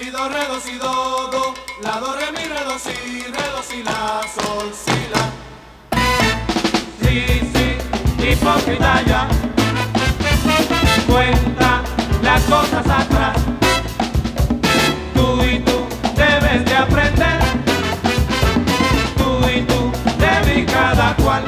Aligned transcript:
si, 0.00 0.10
do, 0.10 0.28
re, 0.30 0.46
do, 0.46 0.58
si, 0.60 0.78
do, 0.78 1.28
do, 1.30 1.54
la, 1.82 2.00
do, 2.00 2.14
re, 2.14 2.32
mi, 2.32 2.48
re, 2.48 2.64
do, 2.64 2.78
si, 2.78 3.22
re, 3.22 3.46
do, 3.54 3.62
si, 3.62 3.82
la, 3.82 4.22
sol, 4.34 4.72
si, 4.72 4.98
la. 5.12 5.22
Sí, 7.02 7.40
sí, 7.52 8.26
hipócrita 8.26 9.02
ya, 9.02 9.28
cuenta 11.06 11.82
las 12.22 12.42
cosas 12.44 12.86
atrás. 12.88 13.36
Tú 15.14 15.44
y 15.44 15.58
tú 15.58 15.86
debes 16.16 16.64
de 16.64 16.76
aprender, 16.76 17.40
tú 19.18 19.48
y 19.54 19.60
tú 19.62 19.92
de 20.18 20.64
cada 20.64 21.14
cual. 21.16 21.44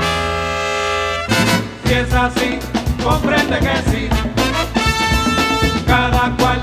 Si 1.87 1.95
es 1.95 2.13
así, 2.13 2.59
comprende 3.03 3.59
que 3.61 3.91
sí. 3.91 4.09
Cada 5.87 6.37
cual 6.37 6.61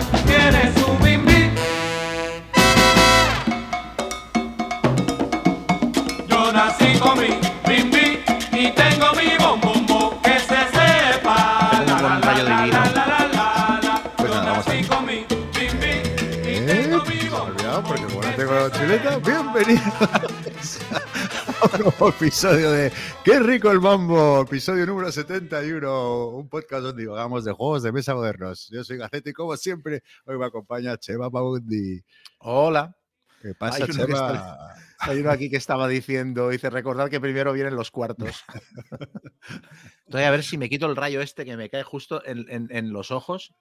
chuleta, 18.80 19.18
bienvenidos 19.20 19.84
a 21.62 21.76
un 21.76 21.82
nuevo 21.82 22.10
episodio 22.10 22.72
de 22.72 22.92
Qué 23.24 23.40
rico 23.40 23.72
el 23.72 23.80
mambo, 23.82 24.42
episodio 24.42 24.86
número 24.86 25.12
71, 25.12 26.28
un 26.30 26.48
podcast 26.50 26.84
donde 26.84 27.04
divagamos 27.04 27.44
de 27.46 27.52
juegos 27.52 27.84
de 27.84 27.92
mesa 27.92 28.16
modernos. 28.16 28.70
Yo 28.70 28.84
soy 28.84 28.98
Gacete 28.98 29.32
y 29.32 29.34
como 29.34 29.56
siempre, 29.58 30.04
hoy 30.26 30.38
me 30.38 30.46
acompaña 30.46 30.98
Chema 30.98 31.30
Paundi. 31.30 32.02
Hola. 32.40 32.96
¿Qué 33.42 33.54
pasa, 33.54 33.78
Hay 33.78 33.84
uno 33.92 34.06
Chema? 34.06 34.58
Hay 35.00 35.20
uno 35.20 35.32
aquí 35.32 35.50
que 35.50 35.58
estaba 35.58 35.88
diciendo, 35.88 36.50
dice, 36.50 36.70
recordar 36.70 37.10
que 37.10 37.20
primero 37.22 37.54
vienen 37.54 37.76
los 37.76 37.92
cuartos. 37.92 38.44
Entonces, 40.06 40.28
a 40.28 40.32
ver 40.32 40.44
si 40.44 40.58
me 40.58 40.70
quito 40.70 40.86
el 40.88 40.96
rayo 40.96 41.22
este 41.22 41.46
que 41.46 41.56
me 41.58 41.70
cae 41.70 41.84
justo 41.84 42.26
en, 42.26 42.46
en- 42.50 42.68
en 42.72 42.92
los 42.94 43.12
ojos. 43.12 43.54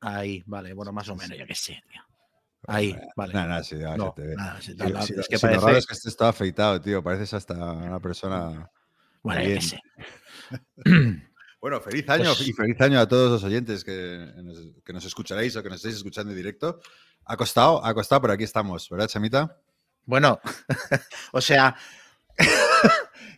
Ahí, 0.00 0.42
vale, 0.46 0.74
bueno, 0.74 0.92
más 0.92 1.08
o 1.08 1.16
menos, 1.16 1.36
yo 1.38 1.46
qué 1.46 1.54
sé, 1.54 1.82
tío. 1.90 2.02
Ahí, 2.66 2.96
vale. 3.16 3.32
Nada, 3.34 3.46
nada, 3.46 3.64
sí, 3.64 3.76
No, 3.76 4.14
se 4.16 4.22
te 4.22 4.26
ve. 4.28 4.36
nada, 4.36 4.60
sí, 4.60 4.72
es 4.72 5.28
que 5.28 5.34
lo 5.36 5.40
parece- 5.40 5.60
raro 5.66 5.76
es 5.78 5.86
que 5.86 6.10
todo 6.12 6.28
afeitado, 6.28 6.80
tío. 6.80 7.02
Pareces 7.02 7.34
hasta 7.34 7.54
una 7.54 8.00
persona. 8.00 8.70
bueno, 9.22 9.40
yo 9.42 9.46
bien. 9.48 9.58
qué 9.60 9.66
sé. 9.66 9.80
Bueno, 11.60 11.80
feliz 11.80 12.06
año 12.10 12.24
Pues- 12.36 12.46
y 12.46 12.52
feliz 12.52 12.78
año 12.82 13.00
a 13.00 13.08
todos 13.08 13.30
los 13.30 13.42
oyentes 13.44 13.84
que 13.84 14.30
nos, 14.42 14.58
que 14.84 14.92
nos 14.92 15.02
escucharéis 15.06 15.56
o 15.56 15.62
que 15.62 15.70
nos 15.70 15.76
estéis 15.76 15.96
escuchando 15.96 16.30
en 16.32 16.36
directo. 16.36 16.78
Ha 17.24 17.38
costado, 17.38 17.82
ha 17.82 17.94
costado, 17.94 18.20
pero 18.20 18.34
aquí 18.34 18.44
estamos, 18.44 18.86
¿verdad, 18.90 19.08
Chamita? 19.08 19.58
Bueno, 20.04 20.40
o 21.32 21.40
sea, 21.40 21.74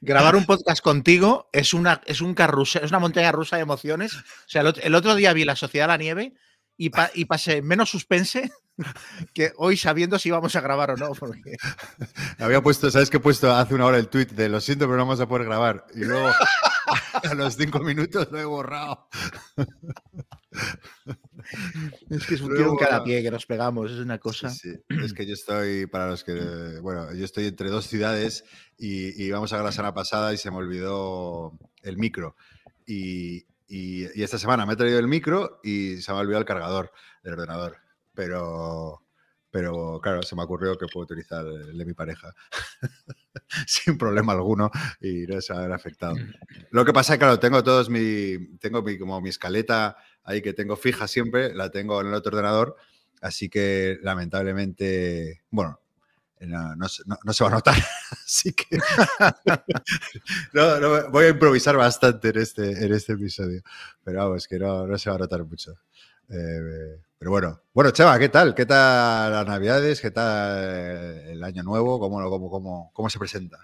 grabar 0.00 0.34
un 0.34 0.44
podcast 0.44 0.82
contigo 0.82 1.48
es 1.52 1.72
una, 1.72 2.00
es 2.06 2.20
un 2.20 2.34
carrusel, 2.34 2.82
es 2.84 2.90
una 2.90 2.98
montaña 2.98 3.30
rusa 3.30 3.54
de 3.56 3.62
emociones. 3.62 4.16
O 4.16 4.22
sea, 4.48 4.62
el, 4.62 4.68
ot- 4.68 4.80
el 4.82 4.96
otro 4.96 5.14
día 5.14 5.32
vi 5.32 5.44
La 5.44 5.54
Sociedad 5.54 5.84
de 5.86 5.92
la 5.92 5.96
Nieve 5.98 6.34
y, 6.76 6.90
pa- 6.90 7.12
y 7.14 7.26
pasé 7.26 7.62
menos 7.62 7.90
suspense 7.90 8.50
que 9.34 9.52
hoy 9.56 9.76
sabiendo 9.76 10.18
si 10.18 10.28
íbamos 10.28 10.54
a 10.56 10.60
grabar 10.60 10.90
o 10.90 10.96
no. 10.96 11.12
Porque... 11.12 11.56
Había 12.38 12.62
puesto, 12.62 12.90
¿sabes 12.90 13.10
qué 13.10 13.16
he 13.16 13.20
puesto 13.20 13.52
hace 13.52 13.74
una 13.74 13.86
hora 13.86 13.98
el 13.98 14.08
tweet 14.08 14.26
de 14.26 14.48
lo 14.48 14.60
siento, 14.60 14.86
pero 14.86 14.96
no 14.98 15.04
vamos 15.04 15.20
a 15.20 15.28
poder 15.28 15.46
grabar? 15.46 15.86
Y 15.94 16.00
luego 16.04 16.28
a 17.24 17.34
los 17.34 17.56
cinco 17.56 17.80
minutos 17.80 18.28
lo 18.30 18.38
he 18.38 18.44
borrado. 18.44 19.08
Es 22.10 22.26
que 22.26 22.34
es 22.34 22.40
un 22.40 22.54
tiro 22.54 22.70
en 22.70 22.76
cada 22.76 23.04
pie 23.04 23.22
que 23.22 23.30
nos 23.30 23.46
pegamos, 23.46 23.90
es 23.90 23.98
una 23.98 24.18
cosa. 24.18 24.50
Sí, 24.50 24.72
sí. 24.72 24.96
Es 25.04 25.12
que 25.12 25.26
yo 25.26 25.34
estoy, 25.34 25.86
para 25.86 26.08
los 26.08 26.24
que, 26.24 26.78
bueno, 26.80 27.12
yo 27.14 27.24
estoy 27.24 27.46
entre 27.46 27.70
dos 27.70 27.86
ciudades 27.86 28.44
y, 28.78 29.22
y 29.22 29.30
vamos 29.30 29.52
a 29.52 29.56
ver 29.56 29.64
la 29.64 29.72
semana 29.72 29.94
pasada 29.94 30.32
y 30.32 30.38
se 30.38 30.50
me 30.50 30.56
olvidó 30.58 31.58
el 31.82 31.96
micro. 31.98 32.36
Y, 32.86 33.46
y- 33.68 34.06
y 34.14 34.22
esta 34.22 34.38
semana 34.38 34.64
me 34.66 34.74
he 34.74 34.76
traído 34.76 34.98
el 34.98 35.08
micro 35.08 35.60
y 35.64 36.00
se 36.00 36.12
me 36.12 36.18
ha 36.18 36.20
olvidado 36.20 36.40
el 36.40 36.46
cargador 36.46 36.92
del 37.22 37.34
ordenador. 37.34 37.76
Pero, 38.16 39.02
pero 39.52 40.00
claro, 40.02 40.22
se 40.24 40.36
me 40.36 40.44
ocurrió 40.44 40.78
que 40.78 40.88
puedo 40.88 41.04
utilizar 41.04 41.46
el 41.46 41.78
de 41.78 41.86
mi 41.86 41.94
pareja 41.94 42.34
sin 43.66 43.98
problema 43.98 44.32
alguno 44.32 44.70
y 45.00 45.26
no 45.26 45.40
se 45.40 45.52
va 45.52 45.60
a 45.60 45.62
ver 45.62 45.72
afectado. 45.72 46.22
Lo 46.70 46.84
que 46.84 46.92
pasa 46.92 47.14
es 47.14 47.18
que, 47.18 47.20
claro, 47.24 47.38
tengo 47.38 47.62
todos 47.62 47.88
mi, 47.90 48.56
tengo 48.58 48.82
mi, 48.82 48.98
como 48.98 49.20
mi 49.20 49.28
escaleta 49.30 49.96
ahí 50.24 50.42
que 50.42 50.52
tengo 50.52 50.76
fija 50.76 51.06
siempre, 51.08 51.54
la 51.54 51.70
tengo 51.70 52.00
en 52.00 52.08
el 52.08 52.14
otro 52.14 52.30
ordenador, 52.36 52.76
así 53.20 53.48
que 53.48 53.98
lamentablemente, 54.02 55.42
bueno, 55.50 55.80
no, 56.40 56.76
no 56.76 56.86
no- 57.24 57.32
se 57.32 57.44
va 57.44 57.50
a 57.50 57.54
notar, 57.54 57.76
así 58.26 58.52
que 58.54 58.78
no, 60.52 61.10
voy 61.10 61.24
a 61.26 61.28
improvisar 61.30 61.76
bastante 61.76 62.28
en 62.30 62.38
este, 62.38 62.84
en 62.84 62.92
este 62.92 63.12
episodio, 63.14 63.62
pero 64.04 64.18
vamos, 64.24 64.46
que 64.48 64.58
no 64.58 64.98
se 64.98 65.10
va 65.10 65.16
a 65.16 65.18
notar 65.20 65.44
mucho. 65.44 65.74
Eh, 66.28 67.00
pero 67.18 67.30
bueno, 67.30 67.60
bueno, 67.72 67.90
Chema, 67.90 68.18
¿qué 68.18 68.28
tal? 68.28 68.54
¿Qué 68.54 68.66
tal 68.66 69.32
las 69.32 69.46
navidades? 69.46 70.00
¿Qué 70.00 70.10
tal 70.10 70.58
el 71.28 71.42
año 71.42 71.62
nuevo? 71.62 71.98
¿Cómo, 71.98 72.18
cómo, 72.28 72.50
cómo, 72.50 72.90
cómo 72.92 73.10
se 73.10 73.18
presenta? 73.18 73.58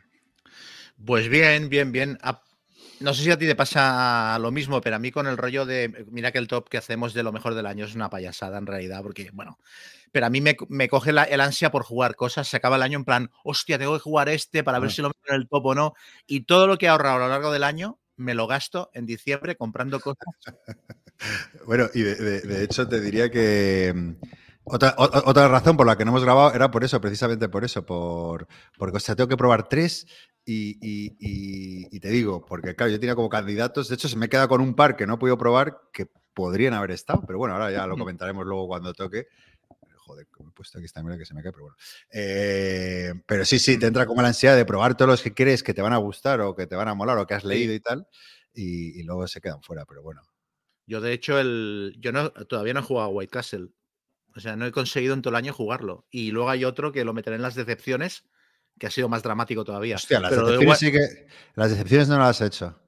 Pues 1.04 1.28
bien, 1.28 1.68
bien, 1.68 1.92
bien. 1.92 2.18
No 3.00 3.12
sé 3.14 3.24
si 3.24 3.30
a 3.32 3.38
ti 3.38 3.46
te 3.46 3.56
pasa 3.56 4.38
lo 4.38 4.52
mismo, 4.52 4.80
pero 4.80 4.94
a 4.94 4.98
mí 5.00 5.10
con 5.10 5.26
el 5.26 5.36
rollo 5.36 5.66
de, 5.66 6.06
mira 6.10 6.30
que 6.30 6.38
el 6.38 6.46
top 6.46 6.68
que 6.68 6.78
hacemos 6.78 7.14
de 7.14 7.24
lo 7.24 7.32
mejor 7.32 7.54
del 7.54 7.66
año 7.66 7.84
es 7.84 7.96
una 7.96 8.08
payasada 8.08 8.58
en 8.58 8.66
realidad, 8.66 9.02
porque 9.02 9.30
bueno, 9.32 9.58
pero 10.12 10.26
a 10.26 10.30
mí 10.30 10.40
me, 10.40 10.56
me 10.68 10.88
coge 10.88 11.10
la- 11.12 11.24
el 11.24 11.40
ansia 11.40 11.72
por 11.72 11.82
jugar 11.82 12.14
cosas, 12.14 12.46
se 12.46 12.56
acaba 12.58 12.76
el 12.76 12.82
año 12.82 12.98
en 12.98 13.04
plan, 13.04 13.30
hostia, 13.42 13.76
tengo 13.78 13.94
que 13.94 13.98
jugar 14.02 14.28
este 14.28 14.62
para 14.62 14.78
ver 14.78 14.90
Ah. 14.90 14.92
si 14.92 15.02
lo 15.02 15.08
meto 15.08 15.20
en 15.28 15.34
el 15.34 15.48
top 15.48 15.66
o 15.66 15.74
no, 15.74 15.94
y 16.28 16.42
todo 16.44 16.68
lo 16.68 16.78
que 16.78 16.86
he 16.86 16.88
ahorrado 16.90 17.16
a 17.16 17.20
lo 17.20 17.28
largo 17.28 17.50
del 17.50 17.64
año 17.64 17.98
me 18.16 18.34
lo 18.34 18.46
gasto 18.46 18.90
en 18.94 19.04
diciembre 19.06 19.56
comprando 19.56 19.98
cosas. 19.98 20.26
Bueno, 21.66 21.88
y 21.94 22.03
de, 22.03 22.15
de- 22.16 22.41
de 22.41 22.65
hecho 22.65 22.88
te 22.88 23.00
diría 23.00 23.31
que 23.31 23.93
mm, 23.94 24.12
otra, 24.65 24.94
o- 24.99 25.28
otra 25.31 25.49
razón 25.49 25.77
por 25.77 25.87
la 25.87 25.97
que 25.97 26.05
no 26.05 26.10
hemos 26.10 26.25
grabado 26.25 26.53
era 26.55 26.71
por 26.71 26.84
eso, 26.84 27.00
precisamente 27.00 27.49
por 27.49 27.65
eso, 27.65 27.84
por, 27.84 28.47
porque 28.78 28.97
o 28.97 29.00
sea, 29.00 29.15
tengo 29.16 29.28
que 29.28 29.37
probar 29.37 29.69
tres 29.69 30.06
y, 30.44 30.78
y- 30.81 31.16
y- 31.21 31.88
y 31.97 32.00
te 32.00 32.09
digo, 32.09 32.44
porque 32.44 32.75
claro, 32.75 32.91
yo 32.93 32.99
tenía 33.00 33.15
como 33.15 33.28
candidatos, 33.28 33.88
de 33.88 33.94
hecho 33.94 34.09
se 34.09 34.16
me 34.16 34.28
queda 34.28 34.49
con 34.49 34.60
un 34.60 34.75
par 34.75 34.97
que 34.97 35.06
no 35.06 35.15
he 35.15 35.19
podido 35.19 35.38
probar 35.38 35.78
que 35.93 36.06
podrían 36.34 36.75
haber 36.75 36.91
estado, 36.93 37.22
pero 37.27 37.39
bueno, 37.39 37.54
ahora 37.54 37.71
ya 37.71 37.87
lo 37.87 37.94
comentaremos 38.00 38.44
luego 38.47 38.66
cuando 38.66 38.93
toque. 38.93 39.27
Joder, 40.04 40.27
como 40.33 40.49
he 40.49 40.53
puesto 40.53 40.78
aquí 40.78 40.87
esta 40.87 41.00
mierda 41.03 41.16
que 41.19 41.25
se 41.27 41.33
me 41.34 41.43
cae, 41.43 41.53
pero 41.53 41.65
bueno. 41.65 41.77
Eh, 42.10 43.12
pero 43.27 43.44
sí, 43.44 43.59
sí, 43.60 43.78
te 43.78 43.87
entra 43.87 44.04
como 44.04 44.21
la 44.21 44.28
ansiedad 44.28 44.56
de 44.56 44.65
probar 44.65 44.97
todos 44.97 45.09
los 45.09 45.22
que 45.22 45.33
crees 45.33 45.62
que 45.62 45.75
te 45.75 45.81
van 45.83 45.93
a 45.93 45.99
gustar 45.99 46.41
o 46.41 46.56
que 46.56 46.66
te 46.66 46.75
van 46.75 46.89
a 46.89 46.94
molar 46.94 47.19
o 47.19 47.27
que 47.27 47.34
has 47.34 47.44
leído 47.44 47.72
y 47.72 47.78
tal, 47.81 48.09
y 48.53 49.00
luego 49.04 49.27
se 49.28 49.41
quedan 49.41 49.62
fuera, 49.62 49.84
pero 49.87 50.03
bueno. 50.03 50.22
Yo 50.87 51.00
de 51.00 51.12
hecho, 51.12 51.38
el, 51.38 51.94
yo 51.98 52.12
no, 52.12 52.31
todavía 52.31 52.75
no 52.75 52.81
he 52.81 52.84
jugado 52.84 53.09
a 53.09 53.12
White 53.12 53.31
Castle, 53.31 53.69
o 54.34 54.41
sea, 54.41 54.56
no 54.56 54.66
he 54.66 54.72
conseguido 54.72 55.15
en 55.15 55.22
todo 55.22 55.31
el 55.31 55.37
año 55.37 55.53
jugarlo, 55.53 56.06
y 56.10 56.31
luego 56.31 56.50
hay 56.50 56.65
otro 56.65 56.91
que 56.93 57.04
lo 57.04 57.12
meteré 57.15 57.37
en 57.37 57.43
las 57.43 57.54
decepciones, 57.54 58.25
que 58.78 58.87
ha 58.87 58.91
sido 58.91 59.09
más 59.09 59.22
dramático 59.22 59.65
todavía. 59.65 59.97
Hostia, 59.97 60.19
las 60.21 60.31
Pero 60.31 60.47
decepciones 60.47 60.82
igual- 60.82 61.09
sí 61.09 61.16
que. 61.16 61.26
Las 61.54 61.71
decepciones 61.71 62.09
no 62.09 62.19
las 62.19 62.41
has 62.41 62.47
hecho. 62.47 62.78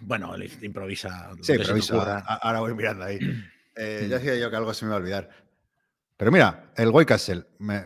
Bueno, 0.00 0.34
improvisa. 0.62 1.30
Sí, 1.34 1.38
que 1.38 1.44
se 1.44 1.52
pero 1.54 1.64
te 1.66 1.70
aviso, 1.72 1.96
ocurra. 1.96 2.18
a- 2.26 2.34
ahora 2.36 2.60
voy 2.60 2.74
mirando 2.74 3.04
ahí. 3.04 3.18
Eh, 3.76 4.06
ya 4.08 4.18
decía 4.18 4.36
yo 4.36 4.50
que 4.50 4.56
algo 4.56 4.72
se 4.72 4.84
me 4.84 4.90
iba 4.90 4.96
a 4.96 5.00
olvidar. 5.00 5.30
Pero 6.16 6.30
mira, 6.30 6.70
el 6.76 6.90
White 6.90 7.08
Castle. 7.08 7.44
me- 7.58 7.84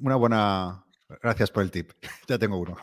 una 0.00 0.16
buena. 0.16 0.84
Gracias 1.22 1.50
por 1.50 1.62
el 1.62 1.70
tip. 1.70 1.92
Ya 2.28 2.38
tengo 2.38 2.58
uno. 2.58 2.76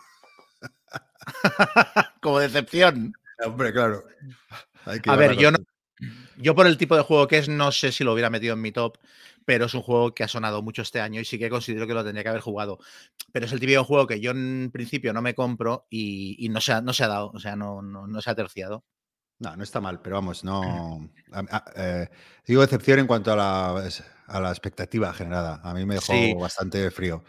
Como 2.22 2.40
decepción. 2.40 3.14
Hombre, 3.46 3.72
claro. 3.72 4.04
Hay 4.86 5.00
que 5.00 5.10
A 5.12 5.16
ver, 5.16 5.36
yo 5.38 5.52
no- 5.52 5.60
Yo 6.38 6.56
por 6.56 6.68
el 6.68 6.78
tipo 6.78 6.96
de 6.96 7.04
juego 7.04 7.28
que 7.28 7.38
es, 7.38 7.50
no 7.50 7.72
sé 7.72 7.92
si 7.92 8.04
lo 8.04 8.14
hubiera 8.14 8.30
metido 8.30 8.54
en 8.54 8.62
mi 8.62 8.72
top, 8.72 8.98
pero 9.46 9.66
es 9.66 9.74
un 9.74 9.82
juego 9.82 10.14
que 10.14 10.24
ha 10.24 10.28
sonado 10.28 10.62
mucho 10.62 10.82
este 10.82 11.02
año 11.02 11.20
y 11.20 11.26
sí 11.26 11.38
que 11.38 11.50
considero 11.50 11.88
que 11.88 11.94
lo 11.94 12.04
tendría 12.04 12.24
que 12.24 12.30
haber 12.30 12.42
jugado. 12.42 12.80
Pero 13.32 13.46
es 13.46 13.52
el 13.52 13.60
típico 13.60 13.84
juego 13.84 14.08
que 14.08 14.20
yo 14.22 14.32
en 14.32 14.70
principio 14.72 15.12
no 15.14 15.22
me 15.22 15.34
compro 15.36 15.86
y, 15.90 16.36
y 16.44 16.50
no, 16.50 16.62
se 16.62 16.72
ha, 16.74 16.82
no 16.82 16.94
se 16.94 17.04
ha 17.04 17.08
dado, 17.08 17.32
o 17.34 17.40
sea, 17.40 17.56
no, 17.56 17.82
no, 17.82 18.08
no 18.08 18.22
se 18.22 18.30
ha 18.30 18.36
terciado. 18.36 18.86
No, 19.40 19.56
no 19.56 19.64
está 19.64 19.80
mal, 19.80 20.02
pero 20.02 20.18
vamos, 20.18 20.44
no. 20.44 21.10
eh, 21.76 22.10
digo 22.46 22.62
decepción 22.62 23.00
en 23.00 23.08
cuanto 23.08 23.32
a 23.32 23.36
la, 23.38 23.90
a 24.28 24.40
la 24.42 24.50
expectativa 24.50 25.14
generada. 25.14 25.62
A 25.64 25.74
mí 25.74 25.86
me 25.86 25.96
dejó 25.96 26.14
Sí. 26.14 26.34
bastante 26.34 26.92
frío. 26.92 27.24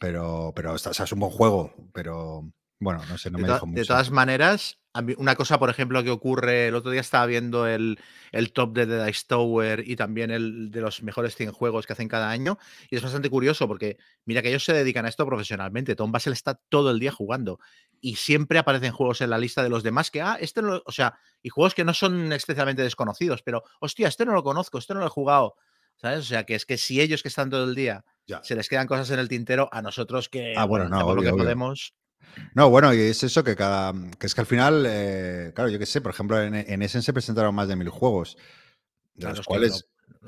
Pero, 0.00 0.52
pero 0.54 0.74
está- 0.74 0.90
o 0.90 0.94
sea, 0.94 1.04
es 1.04 1.12
un 1.12 1.20
buen 1.20 1.32
juego. 1.32 1.72
Pero 1.92 2.52
bueno, 2.84 3.02
no 3.08 3.18
sé, 3.18 3.30
no 3.30 3.38
de, 3.38 3.42
me 3.42 3.48
de 3.48 3.66
mucho. 3.66 3.86
todas 3.86 4.10
maneras, 4.10 4.78
una 5.16 5.34
cosa, 5.34 5.58
por 5.58 5.70
ejemplo, 5.70 6.04
que 6.04 6.10
ocurre, 6.10 6.68
el 6.68 6.74
otro 6.76 6.90
día 6.92 7.00
estaba 7.00 7.26
viendo 7.26 7.66
el, 7.66 7.98
el 8.30 8.52
top 8.52 8.74
de 8.74 8.86
The 8.86 9.04
Dice 9.06 9.24
Tower 9.26 9.82
y 9.88 9.96
también 9.96 10.30
el 10.30 10.70
de 10.70 10.80
los 10.80 11.02
mejores 11.02 11.34
100 11.34 11.50
juegos 11.50 11.86
que 11.86 11.94
hacen 11.94 12.06
cada 12.08 12.30
año, 12.30 12.58
y 12.90 12.96
es 12.96 13.02
bastante 13.02 13.28
curioso 13.28 13.66
porque 13.66 13.96
mira 14.24 14.40
que 14.42 14.50
ellos 14.50 14.64
se 14.64 14.72
dedican 14.72 15.04
a 15.04 15.08
esto 15.08 15.26
profesionalmente. 15.26 15.96
Tom 15.96 16.12
Basel 16.12 16.32
está 16.32 16.54
todo 16.68 16.90
el 16.92 17.00
día 17.00 17.10
jugando 17.10 17.58
y 18.00 18.16
siempre 18.16 18.58
aparecen 18.58 18.92
juegos 18.92 19.20
en 19.20 19.30
la 19.30 19.38
lista 19.38 19.62
de 19.62 19.70
los 19.70 19.82
demás 19.82 20.10
que, 20.12 20.20
ah, 20.22 20.36
este 20.40 20.62
no, 20.62 20.68
lo- 20.74 20.82
o 20.86 20.92
sea, 20.92 21.18
y 21.42 21.48
juegos 21.48 21.74
que 21.74 21.84
no 21.84 21.94
son 21.94 22.32
especialmente 22.32 22.82
desconocidos, 22.82 23.42
pero, 23.42 23.62
hostia, 23.80 24.06
este 24.08 24.24
no 24.26 24.32
lo 24.32 24.42
conozco, 24.44 24.78
este 24.78 24.94
no 24.94 25.00
lo 25.00 25.06
he 25.06 25.10
jugado. 25.10 25.56
¿Sabes? 25.96 26.18
O 26.18 26.22
sea, 26.24 26.44
que 26.44 26.56
es 26.56 26.66
que 26.66 26.76
si 26.76 27.00
ellos 27.00 27.22
que 27.22 27.28
están 27.28 27.50
todo 27.50 27.64
el 27.64 27.74
día 27.76 28.04
Ya. 28.26 28.42
se 28.42 28.56
les 28.56 28.68
quedan 28.68 28.88
cosas 28.88 29.10
en 29.10 29.20
el 29.20 29.28
tintero, 29.28 29.68
a 29.72 29.80
nosotros 29.80 30.28
que 30.28 30.52
Ah, 30.56 30.64
bueno, 30.66 30.88
no, 30.88 30.96
hacemos 30.96 31.14
lo 31.14 31.20
obvio, 31.20 31.30
que 31.30 31.34
obvio. 31.34 31.44
podemos. 31.44 31.94
No, 32.54 32.70
bueno, 32.70 32.92
y 32.94 33.00
es 33.00 33.22
eso 33.22 33.42
que 33.44 33.56
cada. 33.56 33.92
que 34.18 34.26
es 34.26 34.34
que 34.34 34.40
al 34.40 34.46
final, 34.46 34.84
eh, 34.86 35.52
claro, 35.54 35.70
yo 35.70 35.78
qué 35.78 35.86
sé, 35.86 36.00
por 36.00 36.12
ejemplo, 36.12 36.40
en, 36.42 36.54
en 36.54 36.82
Essen 36.82 37.02
se 37.02 37.12
presentaron 37.12 37.54
más 37.54 37.68
de 37.68 37.76
mil 37.76 37.88
juegos. 37.88 38.36
De 39.14 39.20
Claro, 39.22 39.36
los 39.36 39.46
cuales. 39.46 39.70
no- 39.72 39.78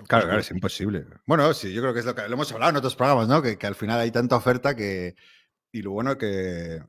no 0.01 0.05
Claro, 0.07 0.25
claro, 0.27 0.41
es 0.41 0.51
imposible. 0.51 1.07
Bueno, 1.27 1.53
sí, 1.55 1.73
yo 1.73 1.81
creo 1.83 1.95
que 1.95 2.01
es 2.01 2.07
lo 2.07 2.15
que 2.15 2.23
lo 2.29 2.35
hemos 2.35 2.53
hablado 2.53 2.71
en 2.71 2.77
otros 2.77 2.97
programas, 2.97 3.29
¿no? 3.29 3.41
Que, 3.43 3.57
que 3.59 3.67
al 3.67 3.75
final 3.75 3.99
hay 4.01 4.11
tanta 4.11 4.37
oferta 4.37 4.75
que. 4.77 5.15
Y 5.73 5.83
lo 5.83 5.93
bueno 5.93 6.17
que. 6.19 6.81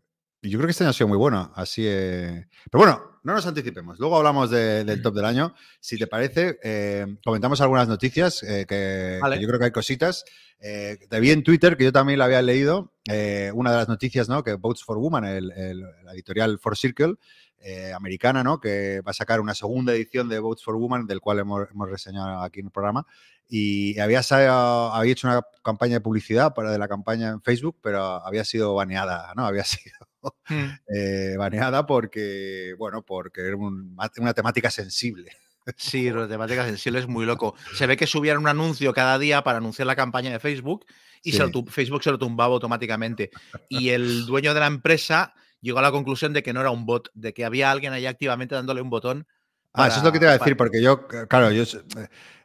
Yo 0.42 0.57
creo 0.60 0.68
que 0.68 0.72
este 0.72 0.84
año 0.84 0.92
ha 0.92 0.94
sido 0.94 1.07
muy 1.07 1.18
bueno. 1.18 1.51
Así. 1.56 1.84
eh, 1.86 2.45
Pero 2.72 2.84
bueno, 2.84 3.01
no 3.24 3.34
nos 3.34 3.45
anticipemos. 3.48 4.00
Luego 4.00 4.18
hablamos 4.18 4.50
de- 4.50 4.84
del 4.86 5.01
top 5.01 5.16
del 5.16 5.25
año. 5.25 5.54
Si 5.80 5.98
te 5.98 6.07
parece, 6.07 6.60
eh, 6.63 7.06
comentamos 7.25 7.60
algunas 7.62 7.88
noticias 7.88 8.44
eh, 8.44 8.66
que, 8.68 9.16
que 9.16 9.19
Vale. 9.22 9.39
yo 9.42 9.48
creo 9.48 9.60
que 9.60 9.66
hay 9.66 9.72
cositas. 9.72 10.24
Eh, 10.60 10.98
te 11.10 11.19
vi 11.19 11.31
en 11.31 11.44
Twitter, 11.44 11.75
que 11.78 11.84
yo 11.86 11.92
también 11.92 12.19
la 12.19 12.25
había 12.25 12.42
leído, 12.42 12.94
eh, 13.10 13.51
una 13.54 13.72
de 13.72 13.78
las 13.78 13.88
noticias, 13.89 14.30
¿no? 14.30 14.44
Que 14.44 14.54
Votes 14.54 14.84
for 14.84 14.98
Woman, 14.98 15.25
el, 15.25 15.51
el- 15.51 15.81
la 16.04 16.13
editorial 16.13 16.57
For 16.60 16.78
Circle, 16.78 17.16
eh, 17.60 17.92
americana, 17.94 18.44
¿no? 18.44 18.60
Que 18.60 19.01
va 19.01 19.12
a 19.12 19.13
sacar 19.13 19.40
una 19.42 19.54
segunda 19.56 19.94
edición 19.94 20.30
de 20.30 20.40
Votes 20.40 20.63
for 20.63 20.75
Woman, 20.78 21.06
del 21.07 21.19
cual 21.19 21.40
hemos, 21.40 21.68
hemos 21.72 21.90
reseñado 21.90 22.42
aquí 22.42 22.60
en 22.62 22.68
el 22.68 22.72
programa. 22.72 23.06
Y 23.50 23.98
había, 24.00 24.22
había 24.30 25.12
hecho 25.12 25.28
una 25.28 25.42
campaña 25.63 25.94
de 25.95 26.01
publicidad 26.01 26.54
para 26.54 26.72
de 26.72 26.78
la 26.78 26.88
campaña 26.88 27.30
en 27.30 27.42
Facebook, 27.42 27.78
pero 27.81 28.04
había 28.25 28.44
sido 28.45 28.74
baneada, 28.75 29.33
¿no? 29.36 29.45
Había 29.45 29.63
sido 29.66 29.95
Mm. 30.50 30.65
eh, 30.95 31.35
baneada 31.38 31.85
porque, 31.85 32.74
bueno, 32.77 33.03
porque 33.03 33.41
era 33.41 33.56
un- 33.56 33.97
una 34.18 34.33
temática 34.33 34.69
sensible. 34.71 35.31
Sí, 35.75 36.09
de 36.09 36.27
temática 36.27 36.65
sensible 36.65 37.00
es 37.00 37.07
muy 37.07 37.25
loco. 37.25 37.56
Se 37.75 37.85
ve 37.88 37.97
que 37.97 38.07
subían 38.07 38.38
un 38.38 38.47
anuncio 38.47 38.94
cada 38.94 39.19
día 39.19 39.44
para 39.44 39.57
anunciar 39.57 39.85
la 39.88 39.95
campaña 39.95 40.31
de 40.31 40.39
Facebook 40.39 40.85
y 41.24 41.31
se 41.33 41.39
lo 41.45 41.63
Facebook 41.65 42.03
se 42.03 42.12
lo 42.12 42.18
tumbaba 42.19 42.53
automáticamente. 42.53 43.31
Y 43.69 43.89
el 43.89 44.25
dueño 44.25 44.53
de 44.53 44.59
la 44.62 44.68
empresa 44.68 45.33
llegó 45.59 45.79
a 45.79 45.81
la 45.81 45.91
conclusión 45.91 46.31
de 46.33 46.44
que 46.44 46.53
no 46.53 46.62
era 46.62 46.71
un 46.71 46.85
bot, 46.85 47.09
de 47.13 47.33
que 47.33 47.44
había 47.44 47.71
alguien 47.71 47.91
ahí 47.91 48.06
activamente 48.06 48.56
dándole 48.56 48.81
un 48.81 48.89
botón. 48.89 49.27
Ah, 49.73 49.88
eso 49.88 49.97
es 49.97 50.03
lo 50.03 50.12
que 50.12 50.19
te 50.19 50.25
iba 50.25 50.33
a 50.33 50.38
para- 50.38 50.45
decir, 50.45 50.57
porque 50.57 50.81
yo, 50.81 51.07
claro, 51.27 51.51
yo, 51.51 51.63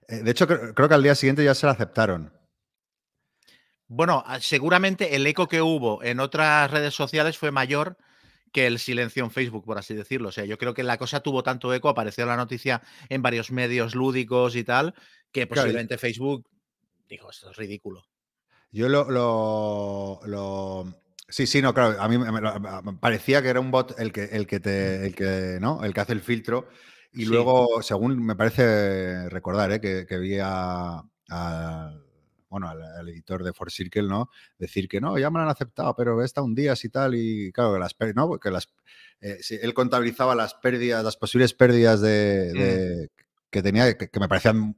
eh, 0.08 0.23
de 0.23 0.31
hecho, 0.31 0.46
cre- 0.49 0.75
creo 0.75 0.88
que 0.88 0.94
al 0.94 1.02
día 1.02 1.14
siguiente 1.14 1.44
ya 1.44 1.55
se 1.55 1.64
la 1.67 1.73
aceptaron. 1.73 2.32
Bueno, 3.94 4.23
ah, 4.27 4.41
seguramente 4.41 5.17
el 5.17 5.27
eco 5.27 5.49
que 5.49 5.61
hubo 5.61 6.03
en 6.03 6.19
otras 6.19 6.71
redes 6.71 6.94
sociales 6.94 7.37
fue 7.37 7.50
mayor 7.50 7.99
que 8.50 8.67
el 8.67 8.79
silencio 8.79 9.23
en 9.23 9.31
Facebook, 9.31 9.65
por 9.67 9.77
así 9.77 9.93
decirlo. 9.93 10.31
O 10.31 10.33
sea, 10.33 10.47
yo 10.47 10.56
creo 10.56 10.73
que 10.73 10.83
la 10.83 10.97
cosa 10.97 11.21
tuvo 11.21 11.43
tanto 11.43 11.73
eco, 11.75 11.91
apareció 11.91 12.25
la 12.25 12.37
noticia 12.37 12.83
en 13.11 13.21
varios 13.21 13.50
medios 13.50 13.94
lúdicos 13.94 14.56
y 14.56 14.65
tal, 14.65 14.94
que 15.31 15.47
Claro, 15.47 15.61
posiblemente 15.62 15.99
Facebook 15.99 16.49
dijo, 17.06 17.31
esto 17.31 17.50
es 17.50 17.56
ridículo. 17.59 18.03
Yo 18.71 18.89
lo, 18.89 19.11
lo, 19.11 20.21
lo- 20.25 20.95
Sí, 21.29 21.47
sí, 21.47 21.61
no, 21.61 21.75
claro. 21.75 22.00
A 22.00 22.09
mí 22.09 22.17
me, 22.17 22.31
parecía 22.99 23.43
que 23.43 23.49
era 23.49 23.61
un 23.61 23.71
bot 23.71 23.99
el 23.99 24.11
que, 24.11 24.25
el 24.25 24.47
que 24.47 24.59
te, 24.61 25.06
el 25.06 25.15
que, 25.15 25.59
¿no? 25.61 25.85
El 25.85 25.93
que 25.93 26.00
hace 26.00 26.12
el 26.15 26.21
filtro. 26.23 26.69
Y 27.12 27.25
Sí. 27.25 27.31
luego, 27.31 27.83
según 27.83 28.25
me 28.25 28.37
parece 28.37 29.29
recordar, 29.29 29.71
¿eh? 29.73 29.81
que, 29.83 30.06
que 30.06 30.19
vi 30.19 30.38
a, 30.38 31.03
a- 31.31 31.95
bueno, 32.52 32.69
al, 32.69 32.82
al 32.82 33.08
editor 33.08 33.43
de 33.43 33.52
For 33.52 33.70
Circle, 33.72 34.04
¿no? 34.04 34.31
Decir 34.58 34.87
que 34.88 35.00
no, 35.00 35.19
ya 35.19 35.31
me 35.31 35.38
lo 35.38 35.44
han 35.44 35.49
aceptado, 35.50 35.96
pero 35.96 36.22
está 36.22 36.43
un 36.43 36.54
día 36.54 36.75
y 36.81 36.88
tal. 36.90 37.14
Y 37.14 37.50
claro, 37.50 37.72
que 37.75 37.81
las 37.81 37.99
pér- 37.99 38.14
¿no? 38.14 38.38
Que 38.38 38.50
las, 38.50 38.69
eh, 39.20 39.38
sí, 39.40 39.58
él 39.60 39.75
contabilizaba 39.75 40.34
las 40.34 40.54
pérdidas, 40.54 41.02
las 41.02 41.16
posibles 41.16 41.54
pérdidas 41.54 42.00
de, 42.00 43.08
Mm. 43.10 43.22
que 43.50 43.62
tenía, 43.62 43.96
que, 43.96 44.08
que 44.08 44.20
me 44.20 44.28
parecían. 44.28 44.76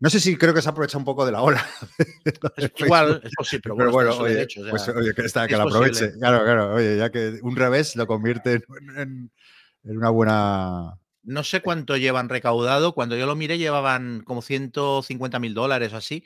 No 0.00 0.10
sé 0.10 0.20
si 0.20 0.36
creo 0.36 0.54
que 0.54 0.62
se 0.62 0.68
aprovecha 0.68 0.96
un 0.96 1.04
poco 1.04 1.26
de 1.26 1.32
la 1.32 1.42
ola. 1.42 1.66
Es- 2.56 2.70
igual, 2.76 3.20
es 3.24 3.32
posible, 3.36 3.62
pero 3.64 3.76
Pero 3.76 3.90
bueno, 3.90 3.92
bueno, 3.92 4.10
en 4.12 4.16
su 4.16 4.22
oye, 4.22 4.34
derecho, 4.34 4.60
o 4.60 4.64
sea, 4.64 4.70
pues, 4.70 4.88
oye, 4.90 5.12
que, 5.14 5.22
está, 5.22 5.46
que 5.48 5.54
es 5.54 5.58
lo 5.58 5.64
aproveche. 5.66 5.92
posible. 6.06 6.18
Claro, 6.20 6.44
claro, 6.44 6.74
oye, 6.74 6.96
ya 6.96 7.10
que 7.10 7.40
un 7.42 7.56
revés 7.56 7.96
lo 7.96 8.06
convierte 8.06 8.52
en, 8.54 8.62
en- 8.96 9.30
en 9.84 9.96
una 9.96 10.10
buena. 10.10 10.98
no 11.24 11.42
sé 11.44 11.60
cuánto 11.62 11.96
llevan 11.96 12.28
recaudado. 12.28 12.94
Cuando 12.94 13.16
yo 13.16 13.26
lo 13.26 13.34
miré, 13.36 13.58
llevaban 13.58 14.22
como 14.24 14.40
150 14.40 15.38
mil 15.40 15.52
dólares 15.54 15.92
o 15.92 15.96
así. 15.96 16.22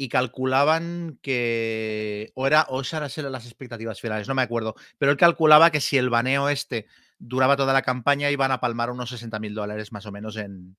Y 0.00 0.08
calculaban 0.08 1.18
que. 1.20 2.30
O 2.34 2.46
era, 2.46 2.62
o 2.70 2.80
esas 2.80 3.18
eran 3.18 3.32
las 3.32 3.44
expectativas 3.46 4.00
finales, 4.00 4.28
no 4.28 4.34
me 4.34 4.42
acuerdo. 4.42 4.76
Pero 4.96 5.10
él 5.12 5.18
calculaba 5.18 5.70
que 5.72 5.80
si 5.80 5.98
el 5.98 6.08
baneo 6.08 6.48
este 6.48 6.86
duraba 7.18 7.56
toda 7.56 7.72
la 7.72 7.82
campaña, 7.82 8.30
iban 8.30 8.52
a 8.52 8.60
palmar 8.60 8.90
unos 8.90 9.10
60 9.10 9.38
mil 9.40 9.54
dólares 9.54 9.90
más 9.90 10.06
o 10.06 10.12
menos 10.12 10.36
en, 10.36 10.76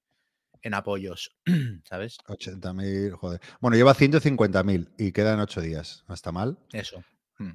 en 0.62 0.74
apoyos. 0.74 1.36
¿Sabes? 1.84 2.18
80.000, 2.28 3.12
joder. 3.18 3.42
Bueno, 3.60 3.76
lleva 3.76 3.94
150.000 3.94 4.90
y 4.98 5.12
quedan 5.12 5.42
8 5.42 5.62
días. 5.62 6.06
No 6.08 6.16
está 6.16 6.32
mal, 6.32 6.58
Eso. 6.72 7.04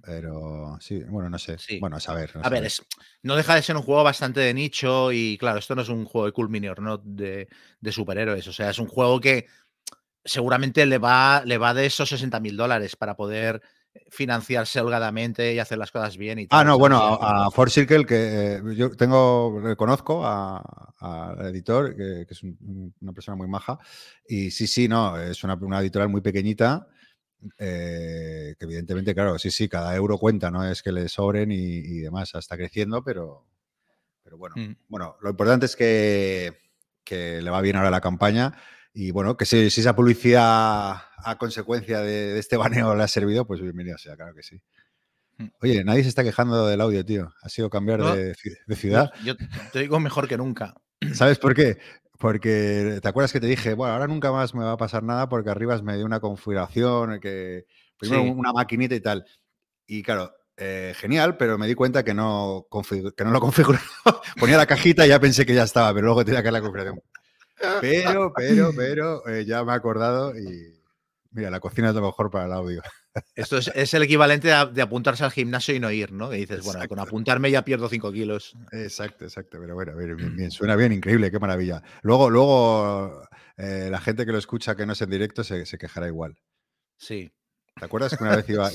pero 0.04 0.76
sí, 0.80 1.02
bueno, 1.08 1.30
no 1.30 1.38
sé. 1.38 1.56
Sí. 1.58 1.78
Bueno, 1.78 1.96
a 1.96 2.00
saber. 2.00 2.30
no 2.34 2.42
A 2.42 2.48
ver, 2.50 2.58
saber. 2.58 2.66
es, 2.66 2.82
no 3.22 3.36
deja 3.36 3.54
de 3.54 3.62
ser 3.62 3.76
un 3.76 3.82
juego 3.82 4.04
bastante 4.04 4.40
de 4.40 4.52
nicho 4.54 5.12
y 5.12 5.38
claro, 5.38 5.58
esto 5.58 5.74
no 5.74 5.82
es 5.82 5.88
un 5.88 6.04
juego 6.04 6.26
de 6.26 6.32
Cool 6.32 6.50
Not 6.80 7.02
de, 7.04 7.48
de 7.80 7.92
superhéroes, 7.92 8.46
o 8.48 8.52
sea, 8.52 8.70
es 8.70 8.78
un 8.78 8.86
juego 8.86 9.20
que 9.20 9.46
seguramente 10.24 10.86
le 10.86 10.98
va, 10.98 11.42
le 11.44 11.58
va 11.58 11.74
de 11.74 11.86
esos 11.86 12.08
60 12.08 12.40
mil 12.40 12.56
dólares 12.56 12.96
para 12.96 13.14
poder 13.16 13.60
financiarse 14.10 14.80
holgadamente 14.80 15.54
y 15.54 15.58
hacer 15.60 15.78
las 15.78 15.92
cosas 15.92 16.16
bien 16.16 16.38
y 16.40 16.46
tal. 16.48 16.60
Ah, 16.60 16.64
no, 16.64 16.78
bueno, 16.78 16.96
a, 16.98 17.46
a 17.46 17.50
For 17.50 17.70
Circle, 17.70 18.04
que 18.04 18.54
eh, 18.56 18.62
yo 18.74 18.90
tengo, 18.90 19.60
le 19.64 19.76
conozco 19.76 20.24
a- 20.26 20.60
al 20.98 21.46
editor, 21.46 21.94
que, 21.94 22.24
que 22.26 22.34
es 22.34 22.42
un- 22.42 22.92
una 23.00 23.12
persona 23.12 23.36
muy 23.36 23.46
maja. 23.46 23.78
Y 24.26 24.50
sí, 24.50 24.66
sí, 24.66 24.88
no, 24.88 25.16
es 25.16 25.44
una, 25.44 25.54
una 25.54 25.80
editorial 25.80 26.08
muy 26.08 26.22
pequeñita, 26.22 26.88
eh, 27.58 28.54
que 28.58 28.64
evidentemente, 28.64 29.14
claro, 29.14 29.38
sí, 29.38 29.50
sí, 29.50 29.68
cada 29.68 29.94
euro 29.94 30.18
cuenta, 30.18 30.50
no 30.50 30.64
es 30.68 30.82
que 30.82 30.90
le 30.92 31.08
sobren 31.08 31.52
y, 31.52 31.56
y 31.56 31.98
demás, 32.00 32.34
está 32.34 32.56
creciendo, 32.56 33.04
pero, 33.04 33.46
pero 34.22 34.38
bueno. 34.38 34.56
Mm. 34.56 34.72
Bueno, 34.88 35.16
lo 35.20 35.30
importante 35.30 35.66
es 35.66 35.76
que, 35.76 36.56
que 37.04 37.40
le 37.42 37.50
va 37.50 37.60
bien 37.60 37.76
ahora 37.76 37.90
la 37.90 38.00
campaña. 38.00 38.54
Y 38.96 39.10
bueno, 39.10 39.36
que 39.36 39.44
si, 39.44 39.70
si 39.70 39.80
esa 39.80 39.96
publicidad 39.96 40.92
a 41.16 41.36
consecuencia 41.38 42.00
de, 42.00 42.34
de 42.34 42.38
este 42.38 42.56
baneo 42.56 42.94
le 42.94 43.02
ha 43.02 43.08
servido, 43.08 43.44
pues 43.46 43.60
bienvenido 43.60 43.98
sea, 43.98 44.14
claro 44.16 44.34
que 44.34 44.42
sí. 44.44 44.62
Mm. 45.38 45.46
Oye, 45.62 45.84
nadie 45.84 46.04
se 46.04 46.08
está 46.10 46.22
quejando 46.22 46.66
del 46.68 46.80
audio, 46.80 47.04
tío. 47.04 47.32
Ha 47.42 47.48
sido 47.48 47.68
cambiar 47.68 47.98
No. 47.98 48.14
de, 48.14 48.34
ci- 48.34 48.56
de 48.66 48.76
ciudad. 48.76 49.10
Yo 49.24 49.34
te 49.72 49.80
digo 49.80 49.98
mejor 49.98 50.28
que 50.28 50.36
nunca. 50.36 50.74
¿Sabes 51.14 51.38
por 51.38 51.54
qué? 51.54 51.78
Porque 52.20 53.00
te 53.02 53.08
acuerdas 53.08 53.32
que 53.32 53.40
te 53.40 53.48
dije, 53.48 53.74
bueno, 53.74 53.94
ahora 53.94 54.06
nunca 54.06 54.30
más 54.30 54.54
me 54.54 54.62
va 54.64 54.72
a 54.72 54.76
pasar 54.76 55.02
nada 55.02 55.28
porque 55.28 55.50
arriba 55.50 55.76
me 55.82 55.96
dio 55.96 56.06
una 56.06 56.20
configuración, 56.20 57.18
que 57.18 57.66
primero 57.98 58.22
Sí. 58.22 58.30
una 58.30 58.52
maquinita 58.52 58.94
y 58.94 59.00
tal. 59.00 59.24
Y 59.88 60.04
claro, 60.04 60.32
eh, 60.56 60.94
genial, 60.96 61.36
pero 61.36 61.58
me 61.58 61.66
di 61.66 61.74
cuenta 61.74 62.04
que 62.04 62.14
no, 62.14 62.68
que 63.16 63.24
no 63.24 63.30
lo 63.32 63.40
configuraba. 63.40 64.22
Ponía 64.38 64.56
la 64.56 64.66
cajita 64.66 65.04
y 65.04 65.08
ya 65.08 65.18
pensé 65.18 65.44
que 65.44 65.54
ya 65.54 65.64
estaba, 65.64 65.92
pero 65.92 66.06
luego 66.06 66.24
tenía 66.24 66.44
que 66.44 66.52
la 66.52 66.60
configuración. 66.60 67.00
Pero, 67.80 68.32
pero, 68.34 68.72
pero, 68.76 69.28
eh, 69.28 69.44
ya 69.44 69.64
me 69.64 69.72
he 69.72 69.74
acordado 69.76 70.36
y 70.38 70.80
mira, 71.30 71.50
la 71.50 71.60
cocina 71.60 71.88
es 71.90 71.94
lo 71.94 72.02
mejor 72.02 72.30
para 72.30 72.46
el 72.46 72.52
audio. 72.52 72.82
Esto 73.36 73.58
es, 73.58 73.68
es 73.74 73.94
el 73.94 74.02
equivalente 74.02 74.52
a- 74.52 74.66
de 74.66 74.82
apuntarse 74.82 75.22
al 75.24 75.30
gimnasio 75.30 75.74
y 75.74 75.80
no 75.80 75.90
ir, 75.90 76.10
¿no? 76.12 76.30
Que 76.30 76.36
dices, 76.36 76.64
bueno, 76.64 76.86
con 76.88 76.98
apuntarme 76.98 77.50
ya 77.50 77.64
pierdo 77.64 77.88
5 77.88 78.10
kilos. 78.12 78.56
Exacto, 78.72 79.24
exacto. 79.24 79.58
Pero 79.60 79.74
bueno, 79.74 79.96
bien, 79.96 80.16
bien, 80.16 80.36
bien, 80.36 80.50
suena 80.50 80.74
bien, 80.74 80.92
increíble, 80.92 81.30
qué 81.30 81.38
maravilla. 81.38 81.80
Luego, 82.02 82.28
luego 82.28 83.22
eh, 83.56 83.88
la 83.90 84.00
gente 84.00 84.26
que 84.26 84.32
lo 84.32 84.38
escucha 84.38 84.74
que 84.74 84.84
no 84.84 84.94
es 84.94 85.02
en 85.02 85.10
directo 85.10 85.44
se, 85.44 85.64
se 85.64 85.78
quejará 85.78 86.08
igual. 86.08 86.36
Sí. 86.98 87.32
¿Te 87.78 87.84
acuerdas 87.84 88.16
que 88.16 88.22
una 88.24 88.36
vez 88.36 88.48
iba, 88.48 88.70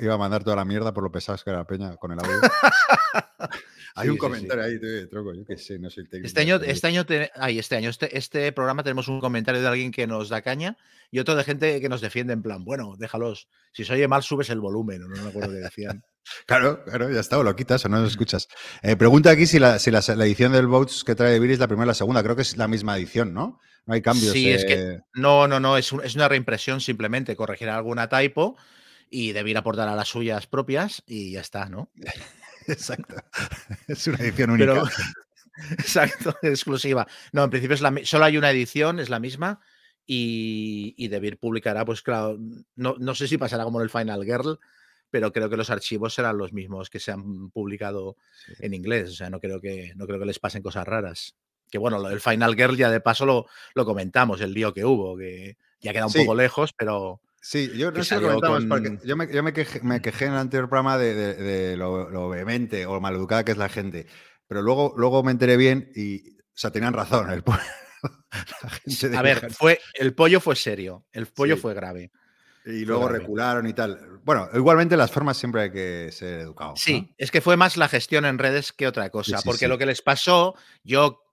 iba 0.00 0.14
a 0.14 0.18
mandar 0.18 0.42
toda 0.44 0.56
la 0.56 0.64
mierda 0.64 0.92
por 0.92 1.02
lo 1.04 1.12
pesados 1.12 1.42
que 1.44 1.50
era 1.50 1.60
la 1.60 1.66
peña 1.66 1.96
con 1.96 2.12
el 2.12 2.18
audio? 2.18 2.40
Hay 3.94 4.04
Sí, 4.06 4.08
un 4.10 4.14
sí, 4.16 4.20
comentario 4.20 4.64
ahí, 4.64 4.80
tío, 4.80 5.08
troco, 5.10 5.34
yo 5.34 5.44
qué 5.44 5.58
sé, 5.58 5.78
no 5.78 5.90
soy 5.90 6.04
técnico. 6.08 6.26
Este 6.26 6.40
año, 6.40 6.56
este 6.56 6.86
año, 6.86 7.04
te- 7.04 7.30
ay, 7.34 7.58
este 7.58 7.76
año, 7.76 7.90
este, 7.90 8.16
este 8.16 8.50
programa 8.52 8.82
tenemos 8.82 9.06
un 9.08 9.20
comentario 9.20 9.60
de 9.60 9.68
alguien 9.68 9.90
que 9.92 10.06
nos 10.06 10.30
da 10.30 10.40
caña 10.40 10.78
y 11.10 11.18
otro 11.18 11.36
de 11.36 11.44
gente 11.44 11.78
que 11.78 11.90
nos 11.90 12.00
defiende 12.00 12.32
en 12.32 12.40
plan, 12.40 12.64
bueno, 12.64 12.94
déjalos. 12.98 13.48
Si 13.74 13.84
se 13.84 13.92
oye 13.92 14.08
mal, 14.08 14.22
subes 14.22 14.48
el 14.48 14.60
volumen, 14.60 15.00
no 15.02 15.08
me 15.22 15.28
acuerdo 15.28 15.50
qué 15.50 15.56
decían. 15.58 16.02
Claro, 16.46 16.84
claro, 16.84 17.10
ya 17.10 17.18
está, 17.18 17.36
o 17.36 17.42
lo 17.42 17.56
quitas 17.56 17.84
o 17.84 17.88
no 17.88 17.98
lo 18.00 18.06
escuchas. 18.06 18.46
Eh, 18.82 18.94
pregunta 18.94 19.30
aquí 19.30 19.44
si, 19.44 19.58
la, 19.58 19.80
si 19.80 19.90
la, 19.90 20.00
la 20.14 20.24
edición 20.24 20.52
del 20.52 20.68
Votes 20.68 21.02
que 21.02 21.16
trae 21.16 21.40
Viri 21.40 21.54
es 21.54 21.58
la 21.58 21.66
primera 21.66 21.82
o 21.82 21.88
la 21.88 21.94
segunda. 21.94 22.22
Creo 22.22 22.36
que 22.36 22.42
es 22.42 22.56
la 22.56 22.68
misma 22.68 22.96
edición, 22.96 23.34
¿no? 23.34 23.58
No 23.86 23.94
hay 23.94 24.02
cambios. 24.02 24.32
Sí, 24.32 24.48
es 24.48 24.64
que- 24.64 24.74
eh, 24.74 25.00
No, 25.14 25.48
no, 25.48 25.58
no, 25.58 25.76
es, 25.76 25.90
un- 25.90 26.04
es 26.04 26.14
una 26.14 26.28
reimpresión 26.28 26.80
simplemente, 26.80 27.34
corregir 27.34 27.68
alguna 27.70 28.08
typo 28.08 28.56
y 29.10 29.32
debir 29.32 29.58
aportar 29.58 29.88
a 29.88 29.96
las 29.96 30.06
suyas 30.08 30.46
propias 30.46 31.02
y 31.08 31.32
ya 31.32 31.40
está, 31.40 31.68
¿no? 31.68 31.90
Exacto. 32.68 33.16
Es 33.88 34.06
una 34.06 34.18
edición 34.18 34.50
única. 34.50 34.72
Pero, 34.72 34.84
exacto, 35.78 36.34
exclusiva. 36.42 37.06
No, 37.32 37.44
en 37.44 37.50
principio 37.50 37.74
es 37.74 37.80
la, 37.80 37.94
solo 38.04 38.24
hay 38.24 38.36
una 38.38 38.50
edición, 38.50 39.00
es 39.00 39.10
la 39.10 39.20
misma. 39.20 39.60
Y, 40.06 40.94
y 40.96 41.08
Debir 41.08 41.38
publicará, 41.38 41.84
pues 41.84 42.02
claro, 42.02 42.36
no, 42.74 42.96
no 42.98 43.14
sé 43.14 43.28
si 43.28 43.38
pasará 43.38 43.64
como 43.64 43.78
en 43.80 43.84
el 43.84 43.90
Final 43.90 44.24
Girl, 44.24 44.58
pero 45.10 45.32
creo 45.32 45.48
que 45.48 45.56
los 45.56 45.70
archivos 45.70 46.14
serán 46.14 46.38
los 46.38 46.52
mismos 46.52 46.90
que 46.90 46.98
se 46.98 47.12
han 47.12 47.50
publicado 47.50 48.16
Sí. 48.46 48.54
en 48.60 48.74
inglés. 48.74 49.10
O 49.10 49.14
sea, 49.14 49.30
no 49.30 49.38
creo 49.40 49.60
que, 49.60 49.92
no 49.94 50.06
creo 50.06 50.18
que 50.18 50.26
les 50.26 50.38
pasen 50.40 50.62
cosas 50.62 50.86
raras. 50.86 51.36
Que 51.70 51.78
bueno, 51.78 51.98
lo 51.98 52.08
del 52.08 52.20
Final 52.20 52.54
Girl 52.56 52.76
ya 52.76 52.90
de 52.90 53.00
paso 53.00 53.24
lo, 53.24 53.46
lo 53.74 53.84
comentamos, 53.84 54.40
el 54.40 54.52
lío 54.52 54.74
que 54.74 54.84
hubo, 54.84 55.16
que 55.16 55.56
Ya 55.80 55.92
queda 55.92 56.06
un 56.06 56.12
Sí. 56.12 56.18
poco 56.20 56.34
lejos, 56.34 56.72
pero 56.72 57.20
Sí, 57.44 57.72
yo 57.76 57.90
no 57.90 58.04
sé 58.04 58.20
lo 58.20 58.40
con- 58.40 58.68
porque 58.68 58.98
yo, 59.04 59.16
me, 59.16 59.26
yo 59.32 59.42
me 59.42 59.52
quejé, 59.52 59.80
me 59.82 60.00
quejé 60.00 60.26
en 60.26 60.32
el 60.34 60.38
anterior 60.38 60.68
programa 60.68 60.96
de, 60.96 61.12
de- 61.14 61.34
de 61.34 61.76
lo, 61.76 62.08
lo 62.08 62.28
vehemente 62.28 62.86
o 62.86 63.00
maleducada 63.00 63.44
que 63.44 63.50
es 63.52 63.58
la 63.58 63.68
gente, 63.68 64.06
pero 64.46 64.62
luego, 64.62 64.94
luego 64.96 65.22
me 65.24 65.32
enteré 65.32 65.56
bien 65.56 65.90
y, 65.96 66.36
o 66.38 66.42
sea, 66.54 66.70
tenían 66.70 66.92
razón. 66.94 67.30
El, 67.32 67.42
la 68.62 68.70
gente 68.70 69.16
a 69.16 69.22
ver, 69.22 69.52
fue, 69.52 69.80
el 69.94 70.14
pollo 70.14 70.40
fue 70.40 70.54
serio, 70.56 71.04
el 71.12 71.26
pollo 71.26 71.56
Sí. 71.56 71.62
fue 71.62 71.74
grave. 71.74 72.12
y 72.64 72.84
luego 72.84 73.06
grave. 73.06 73.18
recularon 73.18 73.66
y 73.66 73.72
tal. 73.72 74.20
Bueno, 74.24 74.48
igualmente 74.54 74.96
las 74.96 75.10
formas 75.10 75.36
siempre 75.36 75.62
hay 75.62 75.72
que 75.72 76.10
ser 76.12 76.40
educados. 76.42 76.74
¿no? 76.74 76.76
Sí, 76.76 77.12
es 77.18 77.32
que 77.32 77.40
fue 77.40 77.56
más 77.56 77.76
la 77.76 77.88
gestión 77.88 78.24
en 78.24 78.38
redes 78.38 78.72
que 78.72 78.86
otra 78.86 79.10
cosa, 79.10 79.38
sí, 79.38 79.42
porque 79.44 79.66
lo 79.66 79.78
que 79.78 79.86
les 79.86 80.00
pasó, 80.00 80.54
yo, 80.84 81.24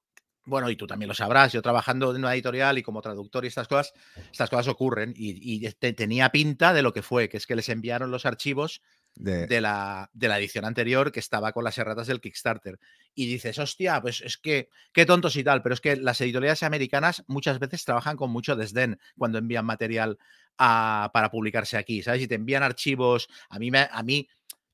bueno, 0.46 0.70
y 0.70 0.76
tú 0.76 0.88
también 0.88 1.08
lo 1.10 1.14
sabrás, 1.14 1.52
yo 1.54 1.62
trabajando 1.62 2.12
en 2.12 2.18
una 2.24 2.34
editorial 2.34 2.78
y 2.78 2.84
como 2.84 3.02
traductor 3.02 3.44
y 3.46 3.48
estas 3.50 3.68
cosas, 3.68 3.94
estas 4.32 4.50
cosas 4.50 4.68
ocurren 4.68 5.14
y, 5.16 5.66
y 5.66 5.72
te- 5.74 5.94
tenía 5.94 6.30
pinta 6.30 6.74
de 6.74 6.82
lo 6.82 6.92
que 6.94 7.02
fue, 7.04 7.30
que 7.30 7.38
es 7.38 7.46
que 7.46 7.56
les 7.56 7.70
enviaron 7.70 8.10
los 8.12 8.26
archivos 8.26 8.82
De- 9.16 9.48
de 9.48 9.60
la, 9.62 10.10
de 10.14 10.28
la 10.30 10.40
edición 10.40 10.64
anterior 10.66 11.12
que 11.12 11.20
estaba 11.20 11.52
con 11.52 11.64
las 11.64 11.78
erratas 11.78 12.08
del 12.08 12.22
Kickstarter. 12.22 12.80
Y 13.14 13.28
dices, 13.28 13.60
hostia, 13.60 14.02
pues 14.02 14.22
es 14.22 14.38
que, 14.38 14.70
qué 14.94 15.06
tontos 15.06 15.36
y 15.36 15.44
tal, 15.44 15.62
pero 15.62 15.74
es 15.74 15.82
que 15.82 15.98
las 15.98 16.22
editoriales 16.22 16.64
americanas 16.64 17.24
muchas 17.28 17.60
veces 17.60 17.84
trabajan 17.84 18.16
con 18.16 18.32
mucho 18.32 18.56
desdén 18.56 18.98
cuando 19.18 19.38
envían 19.38 19.66
material 19.66 20.18
a- 20.58 21.10
para 21.14 21.30
publicarse 21.32 21.78
aquí, 21.78 22.02
¿sabes? 22.02 22.22
Y 22.22 22.28
te 22.28 22.36
envían 22.36 22.64
archivos, 22.64 23.28
a 23.50 23.60
mí, 23.60 23.72
me, 23.72 23.88
a 23.92 24.04
mí, 24.04 24.28